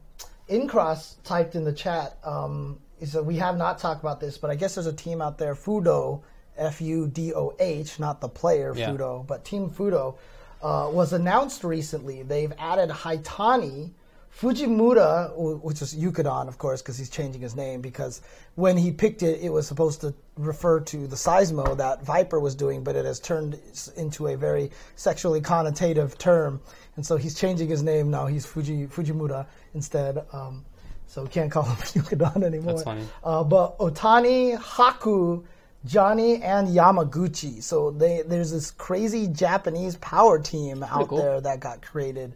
Incross 0.48 1.16
typed 1.22 1.54
in 1.54 1.64
the 1.64 1.72
chat. 1.72 2.16
Um, 2.24 2.80
he 2.98 3.06
said 3.06 3.26
we 3.26 3.36
have 3.36 3.56
not 3.56 3.78
talked 3.78 4.00
about 4.00 4.20
this, 4.20 4.38
but 4.38 4.50
I 4.50 4.54
guess 4.56 4.74
there's 4.74 4.86
a 4.86 4.92
team 4.92 5.20
out 5.22 5.36
there, 5.38 5.54
Fudo, 5.54 6.22
F 6.56 6.80
U 6.80 7.06
D 7.08 7.32
O 7.34 7.54
H, 7.58 8.00
not 8.00 8.20
the 8.20 8.28
player 8.28 8.72
Yeah. 8.76 8.90
Fudo, 8.90 9.26
but 9.26 9.44
Team 9.44 9.68
Fudo 9.70 10.16
uh, 10.62 10.88
was 10.92 11.12
announced 11.12 11.62
recently. 11.64 12.22
They've 12.22 12.52
added 12.58 12.88
Haitani. 12.90 13.92
Fujimura, 14.38 15.32
which 15.62 15.82
is 15.82 15.94
Yukadon, 15.94 16.48
of 16.48 16.58
course, 16.58 16.80
because 16.80 16.96
he's 16.98 17.10
changing 17.10 17.42
his 17.42 17.54
name, 17.54 17.80
because 17.80 18.22
when 18.54 18.76
he 18.76 18.90
picked 18.90 19.22
it, 19.22 19.40
it 19.40 19.50
was 19.50 19.66
supposed 19.66 20.00
to 20.00 20.14
refer 20.36 20.80
to 20.80 21.06
the 21.06 21.16
Seismo 21.16 21.76
that 21.76 22.02
Viper 22.02 22.40
was 22.40 22.54
doing, 22.54 22.82
but 22.82 22.96
it 22.96 23.04
has 23.04 23.20
turned 23.20 23.58
into 23.96 24.28
a 24.28 24.36
very 24.36 24.70
sexually 24.96 25.40
connotative 25.40 26.16
term. 26.16 26.60
And 26.96 27.04
so 27.04 27.16
he's 27.16 27.34
changing 27.34 27.68
his 27.68 27.82
name 27.82 28.10
now. 28.10 28.26
He's 28.26 28.46
Fuji, 28.46 28.86
Fujimura 28.86 29.46
instead. 29.74 30.24
Um, 30.32 30.64
so 31.06 31.22
we 31.22 31.28
can't 31.28 31.50
call 31.50 31.62
him 31.64 31.76
Yukadon 31.76 32.42
anymore. 32.42 32.72
That's 32.72 32.84
funny. 32.84 33.06
Uh, 33.22 33.44
but 33.44 33.78
Otani, 33.78 34.56
Haku, 34.56 35.44
Johnny, 35.84 36.42
and 36.42 36.68
Yamaguchi. 36.68 37.62
So 37.62 37.90
they, 37.90 38.22
there's 38.26 38.50
this 38.50 38.70
crazy 38.70 39.28
Japanese 39.28 39.96
power 39.96 40.38
team 40.38 40.82
out 40.82 41.08
cool. 41.08 41.18
there 41.18 41.40
that 41.42 41.60
got 41.60 41.82
created. 41.82 42.34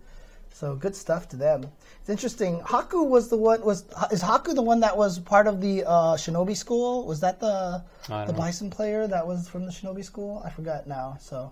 So 0.57 0.75
good 0.75 0.97
stuff 0.97 1.29
to 1.31 1.37
them. 1.37 1.67
It's 2.07 2.11
interesting. 2.13 2.61
Haku 2.61 3.05
was 3.05 3.29
the 3.29 3.37
one. 3.37 3.61
Was 3.63 3.83
is 4.13 4.23
Haku 4.23 4.55
the 4.55 4.63
one 4.63 4.79
that 4.79 4.97
was 4.97 5.19
part 5.19 5.49
of 5.49 5.61
the 5.61 5.83
uh, 5.83 6.15
Shinobi 6.15 6.57
School? 6.57 7.05
Was 7.05 7.19
that 7.19 7.41
the 7.41 7.83
the 8.07 8.27
know. 8.27 8.33
Bison 8.33 8.71
player 8.71 9.09
that 9.09 9.27
was 9.27 9.49
from 9.49 9.67
the 9.67 9.73
Shinobi 9.73 10.05
School? 10.05 10.41
I 10.45 10.51
forgot 10.51 10.87
now. 10.87 11.17
So, 11.19 11.51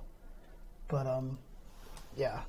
but 0.87 1.09
um, 1.09 1.39
yeah. 2.17 2.43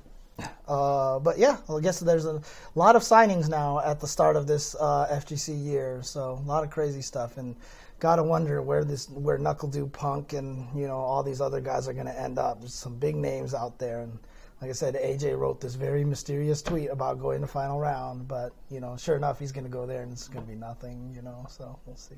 Uh, 0.68 1.18
but 1.18 1.36
yeah, 1.36 1.56
well, 1.66 1.78
I 1.78 1.80
guess 1.80 1.98
there's 1.98 2.26
a 2.26 2.40
lot 2.76 2.94
of 2.94 3.02
signings 3.02 3.48
now 3.48 3.80
at 3.80 3.98
the 3.98 4.06
start 4.06 4.36
of 4.36 4.46
this 4.46 4.76
uh, 4.78 5.08
FGC 5.10 5.64
year. 5.64 5.98
So 6.04 6.40
a 6.44 6.48
lot 6.48 6.62
of 6.62 6.70
crazy 6.70 7.02
stuff, 7.02 7.38
and 7.38 7.56
gotta 7.98 8.22
wonder 8.22 8.62
where 8.62 8.84
this 8.84 9.10
where 9.10 9.36
NuckleDu 9.36 9.90
Punk 9.90 10.32
and 10.32 10.68
you 10.78 10.86
know 10.86 10.98
all 10.98 11.24
these 11.24 11.40
other 11.40 11.60
guys 11.60 11.88
are 11.88 11.92
gonna 11.92 12.12
end 12.12 12.38
up. 12.38 12.60
There's 12.60 12.72
some 12.72 12.94
big 13.00 13.16
names 13.16 13.52
out 13.52 13.80
there, 13.80 14.02
and 14.02 14.16
like 14.60 14.70
I 14.70 14.72
said, 14.72 14.94
AJ 14.94 15.38
wrote 15.38 15.60
this 15.60 15.74
very 15.74 16.04
mysterious 16.04 16.62
tweet 16.62 16.90
about 16.90 17.20
going 17.20 17.40
to 17.42 17.46
final 17.46 17.78
round, 17.78 18.26
but 18.26 18.52
you 18.70 18.80
know, 18.80 18.96
sure 18.96 19.16
enough, 19.16 19.38
he's 19.38 19.52
gonna 19.52 19.68
go 19.68 19.86
there, 19.86 20.02
and 20.02 20.12
it's 20.12 20.28
gonna 20.28 20.46
be 20.46 20.54
nothing. 20.54 21.12
You 21.14 21.22
know, 21.22 21.46
so 21.48 21.78
we'll 21.86 21.96
see. 21.96 22.14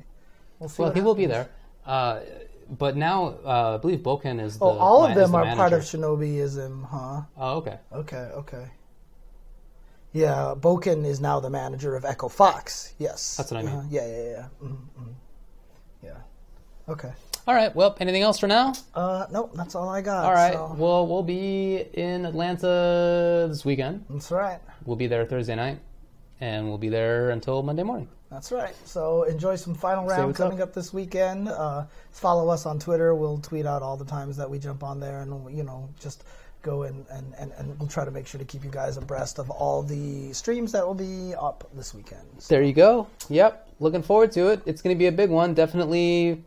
We'll 0.59 0.69
see. 0.69 0.82
well, 0.82 0.93
he 0.93 1.01
will 1.01 1.15
be 1.15 1.27
there. 1.27 1.48
Uh, 1.85 2.20
but 2.78 2.97
now 2.97 3.39
uh, 3.44 3.74
I 3.74 3.78
believe 3.78 4.01
Boken 4.01 4.40
is 4.40 4.59
the 4.59 4.65
Oh, 4.65 4.78
all 4.78 5.05
of 5.06 5.15
them 5.15 5.32
the 5.32 5.39
are 5.39 5.56
part 5.56 5.73
of. 5.73 5.81
Shinobiism, 5.81 6.85
huh? 6.85 7.23
Oh, 7.36 7.56
okay. 7.59 7.78
Okay, 7.93 8.16
okay. 8.35 8.66
Yeah, 10.12 10.55
Boken 10.59 11.05
is 11.06 11.20
now 11.20 11.40
the 11.40 11.51
manager 11.51 11.94
of 11.97 12.05
Echo 12.05 12.28
Fox. 12.28 12.94
Yes. 12.98 13.36
That's 13.36 13.51
what 13.51 13.59
I 13.60 13.62
mean. 13.62 13.74
Uh-huh. 13.74 13.86
Yeah, 13.90 14.06
yeah, 14.06 14.23
yeah. 14.31 14.47
Mhm, 14.62 14.77
mhm. 14.98 15.15
Yeah. 16.02 16.16
Okay. 16.89 17.12
All 17.49 17.55
right. 17.55 17.75
Well, 17.75 17.97
anything 17.99 18.20
else 18.20 18.39
for 18.39 18.47
now? 18.47 18.75
Uh, 18.95 19.25
nope, 19.33 19.53
that's 19.55 19.75
all 19.75 19.89
I 19.89 20.03
got. 20.03 20.27
All 20.27 20.35
right. 20.35 20.53
so- 20.53 20.77
Well, 20.77 21.07
we'll 21.07 21.23
be 21.23 21.79
in 21.95 22.27
Atlanta 22.27 23.47
this 23.49 23.65
weekend. 23.65 24.05
that's 24.11 24.31
right. 24.31 24.61
We'll 24.85 24.97
be 24.97 25.07
there 25.07 25.25
Thursday 25.25 25.55
night. 25.55 25.79
and 26.41 26.69
we'll 26.69 26.77
be 26.79 26.91
there 26.91 27.31
until 27.31 27.62
Monday 27.62 27.83
morning. 27.83 28.07
That's 28.31 28.53
right. 28.53 28.75
So 28.85 29.23
enjoy 29.23 29.57
some 29.57 29.75
final 29.75 30.05
round 30.05 30.35
coming 30.37 30.61
up. 30.61 30.69
up. 30.69 30.75
this 30.75 30.93
weekend. 30.93 31.49
Uh, 31.49 31.87
follow 32.12 32.51
us 32.51 32.66
on 32.66 32.79
Twitter. 32.79 33.15
We'll 33.15 33.39
tweet 33.39 33.65
out 33.65 33.81
all 33.83 33.97
the 33.97 34.05
times 34.05 34.37
that 34.37 34.49
we 34.49 34.59
jump 34.59 34.83
on 34.85 35.01
there, 35.01 35.23
and 35.23 35.57
you 35.57 35.62
know, 35.65 35.89
just 35.99 36.25
go 36.61 36.83
and, 36.83 37.07
and, 37.11 37.35
and, 37.39 37.51
and 37.57 37.79
we'll 37.81 37.89
try 37.89 38.05
to 38.05 38.11
make 38.11 38.27
sure 38.27 38.39
to 38.39 38.45
keep 38.45 38.62
you 38.62 38.70
guys 38.70 38.99
abreast 38.99 39.39
of 39.39 39.49
all 39.51 39.83
the 39.83 40.33
streams 40.35 40.70
that 40.73 40.87
will 40.87 40.95
be 40.95 41.35
up 41.35 41.66
this 41.75 41.95
weekend. 41.95 42.23
So, 42.39 42.55
There 42.55 42.62
you 42.62 42.75
go. 42.75 43.07
Yep. 43.31 43.69
Looking 43.81 44.03
forward 44.03 44.33
to 44.33 44.49
it. 44.49 44.61
It's 44.66 44.83
going 44.83 44.95
to 44.95 44.99
be 44.99 45.07
a 45.07 45.12
big 45.12 45.31
one. 45.31 45.55
Definitely 45.55 46.45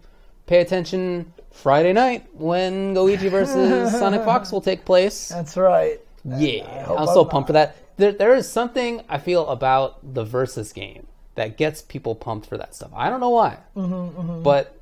pay 0.51 0.59
attention 0.59 1.33
Friday 1.51 1.93
night 1.93 2.27
when 2.33 2.93
GO1 2.93 3.29
versus 3.37 3.93
SonicFox 3.93 4.51
will 4.51 4.59
take 4.59 4.83
place. 4.83 5.29
that's 5.29 5.55
right. 5.55 5.99
Yeah, 6.25 6.87
I'm 6.89 6.97
I'm 6.99 7.07
so 7.07 7.23
not. 7.23 7.31
pumped 7.31 7.47
for 7.47 7.53
that. 7.53 7.77
There, 7.95 8.11
there 8.11 8.35
is 8.35 8.49
something 8.49 9.01
I 9.07 9.17
feel 9.17 9.47
about 9.47 10.13
the 10.13 10.23
versus 10.25 10.73
game 10.73 11.07
that 11.35 11.57
gets 11.57 11.81
people 11.81 12.15
pumped 12.15 12.47
for 12.47 12.57
that 12.57 12.75
stuff. 12.75 12.91
I 12.93 13.09
don't 13.09 13.21
know 13.21 13.29
why, 13.29 13.59
Mm-hmm, 13.77 14.43
but 14.43 14.77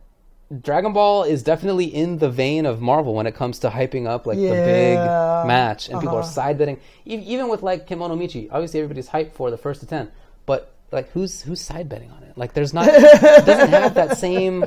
Dragon 0.61 0.91
Ball 0.93 1.23
is 1.25 1.43
definitely 1.43 1.85
in 1.85 2.17
the 2.17 2.29
vein 2.31 2.65
of 2.65 2.81
Marvel 2.81 3.13
when 3.13 3.27
it 3.27 3.35
comes 3.35 3.59
to 3.59 3.69
hyping 3.69 4.07
up 4.07 4.25
like 4.25 4.39
the 4.39 4.49
big 4.49 4.97
match, 4.97 5.87
and 5.89 6.01
people 6.01 6.15
are 6.17 6.21
uh-huh. 6.21 6.29
side 6.41 6.57
betting. 6.57 6.79
E- 7.05 7.23
Even 7.33 7.47
with 7.47 7.61
like 7.61 7.87
Kemono 7.87 8.17
Michi, 8.17 8.49
obviously 8.51 8.79
everybody's 8.79 9.09
hyped 9.09 9.33
for 9.33 9.51
the 9.51 9.57
first 9.57 9.81
to 9.81 9.85
ten, 9.85 10.11
but 10.47 10.73
like 10.91 11.11
who's 11.11 11.43
who's 11.43 11.61
side 11.61 11.87
betting 11.87 12.09
on 12.09 12.18
it? 12.29 12.37
Like 12.37 12.53
there's 12.53 12.73
not 12.73 12.87
it 12.87 13.45
doesn't 13.45 13.69
have 13.69 13.93
that 13.95 14.17
same. 14.17 14.65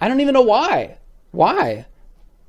I 0.00 0.08
don't 0.08 0.20
even 0.20 0.34
know 0.34 0.42
why. 0.42 0.98
Why? 1.32 1.86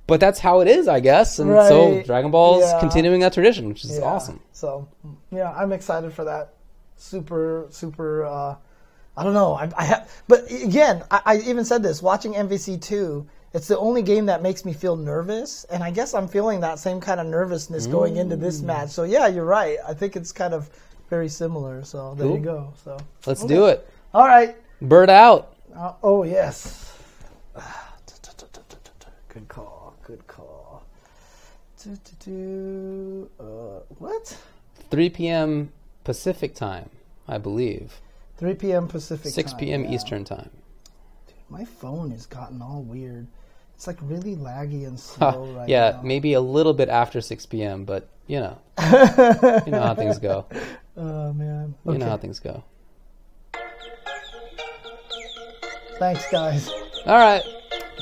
But 0.07 0.19
that's 0.19 0.39
how 0.39 0.61
it 0.61 0.67
is, 0.67 0.87
I 0.87 0.99
guess. 1.01 1.37
And 1.39 1.49
so 1.67 2.01
Dragon 2.03 2.31
Ball's 2.31 2.63
Yeah. 2.63 2.79
continuing 2.79 3.21
that 3.21 3.33
tradition, 3.33 3.67
which 3.69 3.85
is 3.85 3.97
Yeah. 3.99 4.05
awesome. 4.05 4.39
So 4.53 4.87
yeah, 5.31 5.51
I'm 5.55 5.71
excited 5.71 6.11
for 6.13 6.23
that. 6.25 6.53
Super, 6.97 7.67
super. 7.69 8.25
Uh, 8.25 8.55
I 9.15 9.23
don't 9.23 9.33
know. 9.33 9.53
I, 9.53 9.69
I 9.77 9.83
have, 9.83 10.11
but 10.27 10.49
again, 10.51 11.03
I, 11.11 11.21
I 11.25 11.37
even 11.39 11.65
said 11.65 11.83
this 11.83 12.01
watching 12.01 12.33
MVC 12.33 12.81
two. 12.81 13.27
It's 13.53 13.67
the 13.67 13.77
only 13.79 14.03
game 14.03 14.27
that 14.27 14.43
makes 14.43 14.63
me 14.63 14.73
feel 14.73 14.95
nervous, 14.95 15.63
and 15.71 15.83
I 15.83 15.89
guess 15.89 16.13
I'm 16.13 16.27
feeling 16.27 16.59
that 16.59 16.77
same 16.77 17.01
kind 17.01 17.19
of 17.19 17.25
nervousness 17.25 17.87
going 17.87 18.17
into 18.17 18.37
Mm. 18.37 18.41
this 18.41 18.61
match. 18.61 18.89
So 18.91 19.03
yeah, 19.03 19.25
you're 19.27 19.45
right. 19.45 19.77
I 19.87 19.93
think 19.95 20.15
it's 20.15 20.31
kind 20.31 20.53
of 20.53 20.69
very 21.09 21.27
similar. 21.29 21.83
So 21.83 22.13
there 22.15 22.27
Cool. 22.27 22.37
you 22.37 22.43
go. 22.43 22.73
So 22.83 22.97
Let's 23.25 23.43
do 23.43 23.65
it. 23.65 23.89
All 24.13 24.27
right. 24.27 24.55
Bird 24.81 25.09
out. 25.09 25.55
Uh, 25.75 25.93
oh 26.03 26.23
yes. 26.23 26.97
Good 29.29 29.47
call. 29.47 29.93
Good 30.05 30.25
call. 30.27 30.83
Uh, 33.39 33.43
what? 33.99 34.37
3 34.89 35.09
p.m. 35.11 35.71
Pacific 36.03 36.55
time, 36.55 36.89
I 37.27 37.37
believe. 37.37 38.01
3 38.37 38.55
p.m. 38.55 38.87
Pacific. 38.87 39.31
6 39.31 39.51
time, 39.51 39.59
p.m. 39.59 39.83
yeah. 39.85 39.91
Eastern 39.91 40.23
time. 40.25 40.49
Dude, 41.27 41.35
My 41.49 41.63
phone 41.63 42.11
has 42.11 42.25
gotten 42.25 42.61
all 42.61 42.81
weird. 42.81 43.27
It's 43.75 43.87
like 43.87 43.97
really 44.01 44.35
laggy 44.35 44.87
and 44.87 44.99
slow 44.99 45.45
right 45.55 45.69
yeah, 45.69 45.91
now. 45.91 46.01
maybe 46.01 46.33
a 46.33 46.41
little 46.41 46.73
bit 46.73 46.89
after 46.89 47.21
6 47.21 47.45
p.m., 47.45 47.85
but 47.85 48.09
you 48.27 48.39
know. 48.39 48.57
you 49.65 49.71
know 49.71 49.81
how 49.81 49.95
things 49.95 50.17
go. 50.19 50.45
Oh 50.97 51.31
man. 51.33 51.75
You 51.85 51.97
know 51.97 52.09
how 52.09 52.17
things 52.17 52.39
go. 52.39 52.63
Thanks, 55.99 56.31
guys. 56.31 56.69
All 57.05 57.17
right. 57.17 57.43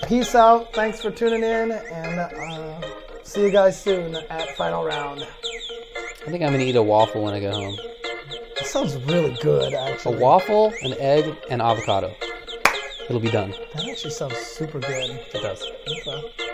Peace 0.08 0.36
out. 0.36 0.72
Thanks 0.74 1.02
for 1.02 1.10
tuning 1.10 1.44
in, 1.44 1.72
and 1.72 2.20
uh, 2.20 2.82
see 3.24 3.42
you 3.42 3.52
guys 3.52 3.82
soon 3.82 4.16
at 4.16 4.56
final 4.56 4.86
round. 4.86 5.24
I 5.24 6.30
think 6.30 6.44
I'm 6.44 6.50
going 6.50 6.60
to 6.60 6.66
eat 6.66 6.76
a 6.76 6.84
waffle 6.84 7.24
when 7.24 7.34
I 7.34 7.40
get 7.40 7.54
home. 7.54 7.76
That 8.56 8.68
sounds 8.68 8.96
really 9.06 9.36
good, 9.42 9.74
actually. 9.74 10.18
A 10.18 10.20
waffle, 10.20 10.74
an 10.84 10.94
egg, 11.00 11.36
and 11.50 11.62
avocado. 11.62 12.14
It'll 13.10 13.20
be 13.20 13.32
done. 13.32 13.56
That 13.74 13.88
actually 13.88 14.12
sounds 14.12 14.38
super 14.38 14.80
good. 14.80 15.10
It 15.34 15.42
does. 15.42 15.66
Okay. 15.88 16.47